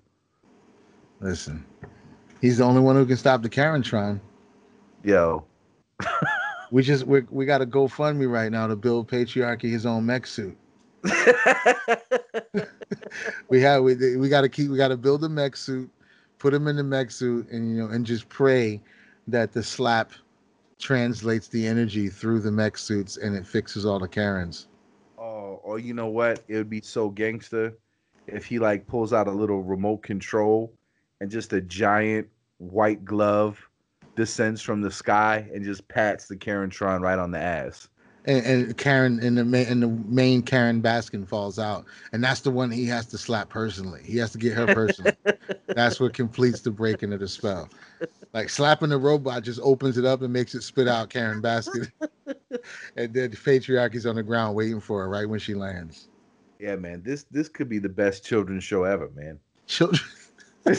Listen, 1.22 1.66
he's 2.42 2.58
the 2.58 2.64
only 2.64 2.82
one 2.82 2.96
who 2.96 3.06
can 3.06 3.16
stop 3.16 3.42
the 3.42 3.50
Karentron. 3.50 4.20
Yo. 5.04 5.46
we 6.72 6.84
just 6.84 7.08
we 7.08 7.22
we 7.30 7.46
got 7.46 7.62
a 7.62 7.66
GoFundMe 7.66 8.30
right 8.30 8.52
now 8.52 8.68
to 8.68 8.76
build 8.76 9.08
patriarchy 9.10 9.72
his 9.72 9.86
own 9.86 10.06
mech 10.06 10.28
suit. 10.28 10.58
we 13.50 13.62
have 13.62 13.84
we 13.84 14.18
we 14.18 14.28
got 14.28 14.42
to 14.42 14.50
keep 14.50 14.70
we 14.70 14.78
got 14.78 14.90
to 14.90 14.98
build 14.98 15.24
a 15.24 15.30
mech 15.30 15.56
suit, 15.56 15.90
put 16.38 16.54
him 16.54 16.68
in 16.68 16.76
the 16.76 16.84
mech 16.84 17.12
suit, 17.12 17.50
and 17.50 17.70
you 17.70 17.82
know, 17.82 17.90
and 17.90 18.06
just 18.06 18.28
pray 18.28 18.82
that 19.28 19.54
the 19.54 19.64
slap 19.64 20.12
translates 20.80 21.48
the 21.48 21.66
energy 21.66 22.10
through 22.10 22.42
the 22.42 22.52
mech 22.52 22.78
suits 22.78 23.16
and 23.16 23.36
it 23.36 23.48
fixes 23.48 23.86
all 23.86 24.00
the 24.00 24.08
Karens. 24.08 24.68
Oh, 25.66 25.72
or 25.72 25.80
you 25.80 25.94
know 25.94 26.08
what? 26.08 26.44
It 26.48 26.56
would 26.56 26.70
be 26.70 26.82
so 26.82 27.10
gangster 27.10 27.78
if 28.28 28.46
he 28.46 28.60
like 28.60 28.88
pulls 28.88 29.14
out 29.14 29.28
a 29.28 29.32
little 29.32 29.64
remote 29.64 30.04
control 30.04 30.74
and 31.22 31.30
just 31.30 31.54
a 31.54 31.62
giant 31.62 32.28
white 32.58 33.04
glove 33.04 33.60
descends 34.16 34.62
from 34.62 34.82
the 34.82 34.92
sky 34.92 35.50
and 35.54 35.64
just 35.64 35.88
pats 35.88 36.28
the 36.28 36.36
Karentron 36.36 37.02
right 37.02 37.20
on 37.20 37.32
the 37.32 37.40
ass. 37.40 37.90
And, 38.26 38.46
and 38.46 38.78
Karen 38.78 39.20
in 39.20 39.36
the 39.36 39.46
main 39.46 39.68
and 39.68 39.84
the 39.84 39.88
main 39.88 40.42
Karen 40.42 40.82
Baskin 40.82 41.28
falls 41.28 41.60
out, 41.60 41.86
and 42.12 42.24
that's 42.24 42.42
the 42.42 42.52
one 42.52 42.72
he 42.72 42.86
has 42.86 43.06
to 43.08 43.18
slap 43.18 43.50
personally. 43.50 44.02
He 44.04 44.18
has 44.18 44.32
to 44.32 44.38
get 44.38 44.54
her 44.54 44.74
personally. 44.74 45.14
that's 45.68 46.00
what 46.00 46.14
completes 46.14 46.62
the 46.62 46.72
breaking 46.72 47.14
of 47.14 47.20
the 47.20 47.28
spell. 47.28 47.70
Like 48.34 48.50
slapping 48.50 48.90
the 48.90 48.98
robot 48.98 49.44
just 49.44 49.60
opens 49.62 49.98
it 49.98 50.06
up 50.06 50.22
and 50.22 50.34
makes 50.34 50.56
it 50.56 50.62
spit 50.64 50.88
out 50.88 51.10
Karen 51.10 51.42
Baskin, 51.42 51.92
and 52.96 53.14
then 53.14 53.32
the 53.32 53.38
patriarchy's 53.44 54.06
on 54.06 54.16
the 54.16 54.24
ground 54.24 54.56
waiting 54.56 54.80
for 54.80 55.02
her 55.04 55.10
right 55.10 55.30
when 55.30 55.40
she 55.40 55.54
lands. 55.54 56.08
Yeah, 56.60 56.76
man, 56.76 57.04
this 57.04 57.26
this 57.30 57.48
could 57.48 57.70
be 57.70 57.80
the 57.80 57.90
best 57.90 58.26
children's 58.26 58.64
show 58.64 58.84
ever, 58.84 59.10
man. 59.16 59.40
Children. 59.68 60.02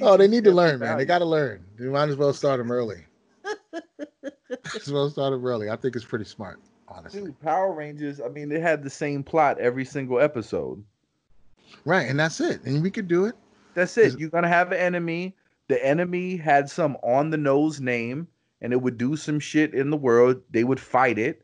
oh, 0.00 0.16
they 0.16 0.28
need 0.28 0.44
to 0.44 0.52
learn, 0.52 0.78
man. 0.78 0.96
They 0.96 1.04
got 1.04 1.18
to 1.18 1.24
learn. 1.24 1.64
They 1.76 1.86
might 1.86 2.08
as 2.08 2.16
well 2.16 2.32
start 2.32 2.58
them 2.58 2.70
early. 2.70 3.06
as 4.74 4.90
well 4.90 5.08
start 5.10 5.32
them 5.32 5.44
early. 5.44 5.70
I 5.70 5.76
think 5.76 5.96
it's 5.96 6.04
pretty 6.04 6.24
smart, 6.24 6.60
honestly. 6.88 7.22
Dude, 7.22 7.40
Power 7.40 7.72
Rangers. 7.72 8.20
I 8.20 8.28
mean, 8.28 8.48
they 8.48 8.60
had 8.60 8.82
the 8.82 8.90
same 8.90 9.22
plot 9.22 9.58
every 9.58 9.84
single 9.84 10.20
episode. 10.20 10.82
Right, 11.84 12.08
and 12.08 12.18
that's 12.18 12.40
it. 12.40 12.62
And 12.64 12.82
we 12.82 12.90
could 12.90 13.08
do 13.08 13.26
it. 13.26 13.34
That's 13.74 13.96
it. 13.98 14.18
You're 14.18 14.30
gonna 14.30 14.48
have 14.48 14.72
an 14.72 14.78
enemy. 14.78 15.36
The 15.68 15.84
enemy 15.84 16.36
had 16.36 16.70
some 16.70 16.96
on 17.02 17.30
the 17.30 17.36
nose 17.36 17.80
name, 17.80 18.28
and 18.60 18.72
it 18.72 18.80
would 18.80 18.96
do 18.98 19.16
some 19.16 19.40
shit 19.40 19.74
in 19.74 19.90
the 19.90 19.96
world. 19.96 20.40
They 20.50 20.64
would 20.64 20.80
fight 20.80 21.18
it. 21.18 21.42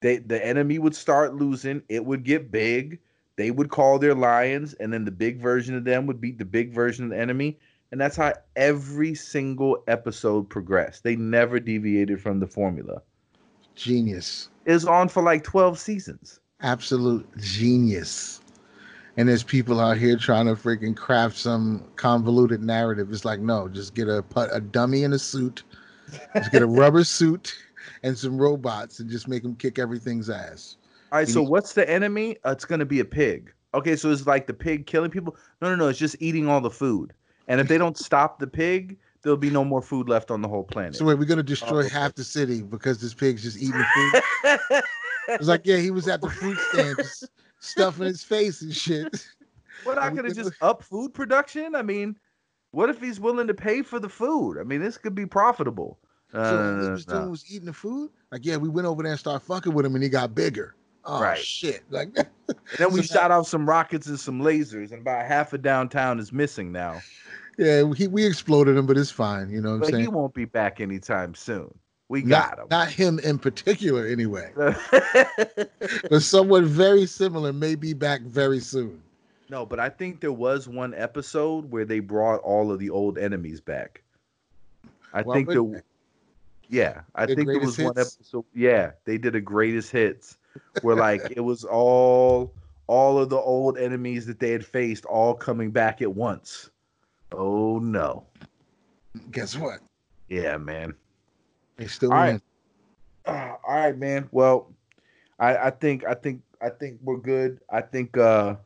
They 0.00 0.18
the 0.18 0.44
enemy 0.44 0.78
would 0.78 0.94
start 0.94 1.34
losing. 1.34 1.82
It 1.88 2.04
would 2.04 2.22
get 2.24 2.50
big 2.52 3.00
they 3.36 3.50
would 3.50 3.70
call 3.70 3.98
their 3.98 4.14
lions, 4.14 4.74
and 4.74 4.92
then 4.92 5.04
the 5.04 5.10
big 5.10 5.40
version 5.40 5.74
of 5.74 5.84
them 5.84 6.06
would 6.06 6.20
beat 6.20 6.38
the 6.38 6.44
big 6.44 6.72
version 6.72 7.04
of 7.04 7.10
the 7.10 7.18
enemy. 7.18 7.58
And 7.92 8.00
that's 8.00 8.16
how 8.16 8.32
every 8.56 9.14
single 9.14 9.84
episode 9.86 10.48
progressed. 10.48 11.04
They 11.04 11.14
never 11.14 11.60
deviated 11.60 12.22
from 12.22 12.40
the 12.40 12.46
formula. 12.46 13.02
Genius. 13.74 14.48
Is 14.64 14.86
on 14.86 15.08
for 15.08 15.22
like 15.22 15.44
12 15.44 15.78
seasons. 15.78 16.40
Absolute 16.62 17.28
genius. 17.36 18.40
And 19.18 19.28
there's 19.28 19.42
people 19.42 19.78
out 19.78 19.98
here 19.98 20.16
trying 20.16 20.46
to 20.46 20.54
freaking 20.54 20.96
craft 20.96 21.36
some 21.36 21.84
convoluted 21.96 22.62
narrative. 22.62 23.12
It's 23.12 23.26
like, 23.26 23.40
no, 23.40 23.68
just 23.68 23.94
get 23.94 24.08
a 24.08 24.22
put 24.22 24.48
a 24.52 24.60
dummy 24.60 25.02
in 25.02 25.12
a 25.12 25.18
suit, 25.18 25.62
just 26.34 26.50
get 26.50 26.62
a 26.62 26.66
rubber 26.80 27.04
suit 27.04 27.54
and 28.02 28.16
some 28.16 28.38
robots, 28.38 29.00
and 29.00 29.10
just 29.10 29.28
make 29.28 29.42
them 29.42 29.54
kick 29.54 29.78
everything's 29.78 30.30
ass. 30.30 30.76
All 31.10 31.18
right, 31.18 31.28
so 31.28 31.42
what's 31.42 31.74
the 31.74 31.88
enemy? 31.90 32.38
Uh, 32.46 32.52
it's 32.52 32.64
gonna 32.64 32.86
be 32.86 33.00
a 33.00 33.04
pig. 33.04 33.52
Okay, 33.74 33.96
so 33.96 34.10
it's 34.10 34.26
like 34.26 34.46
the 34.46 34.54
pig 34.54 34.86
killing 34.86 35.10
people. 35.10 35.36
No, 35.60 35.68
no, 35.68 35.76
no. 35.76 35.88
It's 35.88 35.98
just 35.98 36.16
eating 36.20 36.48
all 36.48 36.62
the 36.62 36.70
food. 36.70 37.12
And 37.48 37.60
if 37.60 37.68
they 37.68 37.78
don't 37.78 37.98
stop 37.98 38.38
the 38.38 38.46
pig, 38.46 38.98
there'll 39.22 39.36
be 39.36 39.50
no 39.50 39.64
more 39.64 39.82
food 39.82 40.08
left 40.08 40.30
on 40.30 40.42
the 40.42 40.48
whole 40.48 40.64
planet. 40.64 40.96
So 40.96 41.04
wait, 41.04 41.18
we're 41.18 41.24
gonna 41.24 41.42
destroy 41.42 41.84
oh, 41.84 41.88
half 41.88 42.14
the 42.14 42.24
city 42.24 42.62
because 42.62 43.00
this 43.00 43.14
pig's 43.14 43.42
just 43.42 43.56
eating 43.56 43.78
the 43.78 44.22
food. 44.42 44.82
it's 45.28 45.48
like, 45.48 45.62
yeah, 45.64 45.78
he 45.78 45.90
was 45.90 46.08
at 46.08 46.20
the 46.20 46.30
fruit 46.30 46.58
stand, 46.70 46.96
just 46.96 47.28
stuffing 47.60 48.06
his 48.06 48.22
face 48.22 48.62
and 48.62 48.74
shit. 48.74 49.26
What 49.84 49.96
not 49.96 50.14
gonna 50.14 50.32
just 50.32 50.52
up 50.60 50.82
food 50.82 51.14
production? 51.14 51.74
I 51.74 51.82
mean, 51.82 52.16
what 52.70 52.88
if 52.88 53.00
he's 53.00 53.20
willing 53.20 53.46
to 53.46 53.54
pay 53.54 53.82
for 53.82 53.98
the 53.98 54.08
food? 54.08 54.58
I 54.58 54.64
mean, 54.64 54.80
this 54.80 54.98
could 54.98 55.14
be 55.14 55.26
profitable. 55.26 55.98
Uh, 56.32 56.50
so 56.50 56.76
this 56.94 57.06
was 57.06 57.28
was 57.28 57.50
eating 57.50 57.66
the 57.66 57.72
food. 57.72 58.10
Like, 58.30 58.44
yeah, 58.44 58.56
we 58.56 58.68
went 58.68 58.86
over 58.86 59.02
there 59.02 59.12
and 59.12 59.18
started 59.18 59.44
fucking 59.44 59.74
with 59.74 59.84
him, 59.84 59.94
and 59.94 60.02
he 60.02 60.08
got 60.08 60.34
bigger. 60.34 60.74
Oh 61.04 61.20
right. 61.20 61.38
shit! 61.38 61.82
Like, 61.90 62.10
and 62.70 62.78
then 62.78 62.92
we 62.92 63.02
shot 63.02 63.30
off 63.30 63.48
some 63.48 63.68
rockets 63.68 64.06
and 64.06 64.18
some 64.18 64.40
lasers, 64.40 64.92
and 64.92 65.02
about 65.02 65.26
half 65.26 65.52
of 65.52 65.62
downtown 65.62 66.18
is 66.18 66.32
missing 66.32 66.72
now. 66.72 67.00
Yeah, 67.58 67.82
we, 67.82 68.06
we 68.06 68.24
exploded 68.24 68.76
him, 68.76 68.86
but 68.86 68.96
it's 68.96 69.10
fine. 69.10 69.50
You 69.50 69.60
know 69.60 69.72
what 69.72 69.80
but 69.80 69.86
I'm 69.86 69.92
saying? 69.92 70.04
He 70.04 70.08
won't 70.08 70.34
be 70.34 70.44
back 70.44 70.80
anytime 70.80 71.34
soon. 71.34 71.72
We 72.08 72.22
got 72.22 72.58
not, 72.58 72.58
him. 72.58 72.66
Not 72.70 72.88
him 72.88 73.18
in 73.20 73.38
particular, 73.38 74.06
anyway. 74.06 74.50
but 74.56 76.22
someone 76.22 76.66
very 76.66 77.06
similar 77.06 77.52
may 77.52 77.74
be 77.74 77.94
back 77.94 78.22
very 78.22 78.60
soon. 78.60 79.02
No, 79.48 79.66
but 79.66 79.80
I 79.80 79.88
think 79.88 80.20
there 80.20 80.32
was 80.32 80.68
one 80.68 80.94
episode 80.94 81.70
where 81.70 81.84
they 81.84 82.00
brought 82.00 82.40
all 82.40 82.72
of 82.72 82.78
the 82.78 82.90
old 82.90 83.18
enemies 83.18 83.60
back. 83.60 84.02
I 85.12 85.22
well, 85.22 85.34
think 85.34 85.48
the 85.48 85.82
yeah, 86.68 87.02
I 87.14 87.26
think 87.26 87.46
there 87.46 87.60
was 87.60 87.76
hits? 87.76 87.86
one 87.86 87.98
episode. 87.98 88.44
Yeah, 88.54 88.92
they 89.04 89.18
did 89.18 89.34
a 89.34 89.40
greatest 89.40 89.90
hits 89.90 90.38
where 90.82 90.96
like 90.96 91.22
it 91.30 91.40
was 91.40 91.64
all 91.64 92.52
all 92.86 93.18
of 93.18 93.28
the 93.28 93.38
old 93.38 93.78
enemies 93.78 94.26
that 94.26 94.38
they 94.38 94.50
had 94.50 94.64
faced 94.64 95.04
all 95.06 95.34
coming 95.34 95.70
back 95.70 96.02
at 96.02 96.14
once. 96.14 96.70
Oh 97.32 97.78
no. 97.78 98.24
Guess 99.30 99.56
what? 99.56 99.80
Yeah, 100.28 100.56
man. 100.56 100.94
They 101.76 101.86
still 101.86 102.12
all 102.12 102.18
right. 102.18 102.40
Uh, 103.24 103.54
all 103.66 103.76
right, 103.76 103.96
man. 103.96 104.28
Well, 104.32 104.72
I, 105.38 105.56
I 105.56 105.70
think 105.70 106.04
I 106.06 106.14
think 106.14 106.42
I 106.60 106.70
think 106.70 106.98
we're 107.02 107.16
good. 107.16 107.60
I 107.70 107.80
think 107.80 108.16
uh 108.16 108.56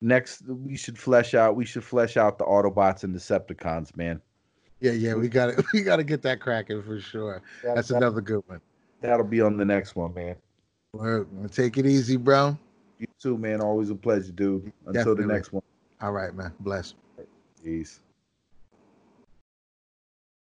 next 0.00 0.42
we 0.46 0.76
should 0.76 0.98
flesh 0.98 1.34
out 1.34 1.56
we 1.56 1.64
should 1.64 1.84
flesh 1.84 2.16
out 2.16 2.38
the 2.38 2.44
Autobots 2.44 3.04
and 3.04 3.14
Decepticons, 3.14 3.96
man. 3.96 4.20
Yeah, 4.80 4.92
yeah, 4.92 5.14
we 5.14 5.28
got 5.28 5.56
to 5.56 5.64
we 5.74 5.82
got 5.82 5.96
to 5.96 6.04
get 6.04 6.22
that 6.22 6.40
cracking 6.40 6.82
for 6.82 7.00
sure. 7.00 7.42
That, 7.62 7.76
That's 7.76 7.88
that, 7.88 7.98
another 7.98 8.20
good 8.20 8.42
one. 8.46 8.60
That'll 9.00 9.26
be 9.26 9.40
on 9.40 9.56
the 9.56 9.64
next 9.64 9.96
one, 9.96 10.14
man. 10.14 10.36
Well, 10.92 11.26
take 11.52 11.78
it 11.78 11.86
easy, 11.86 12.16
bro. 12.16 12.56
You 12.98 13.06
too, 13.20 13.38
man. 13.38 13.60
Always 13.60 13.90
a 13.90 13.94
pleasure, 13.94 14.32
dude. 14.32 14.72
Until 14.86 14.92
Definitely. 14.92 15.22
the 15.22 15.32
next 15.32 15.52
one. 15.52 15.62
All 16.00 16.12
right, 16.12 16.34
man. 16.34 16.52
Bless. 16.60 16.94
Peace. 17.62 18.00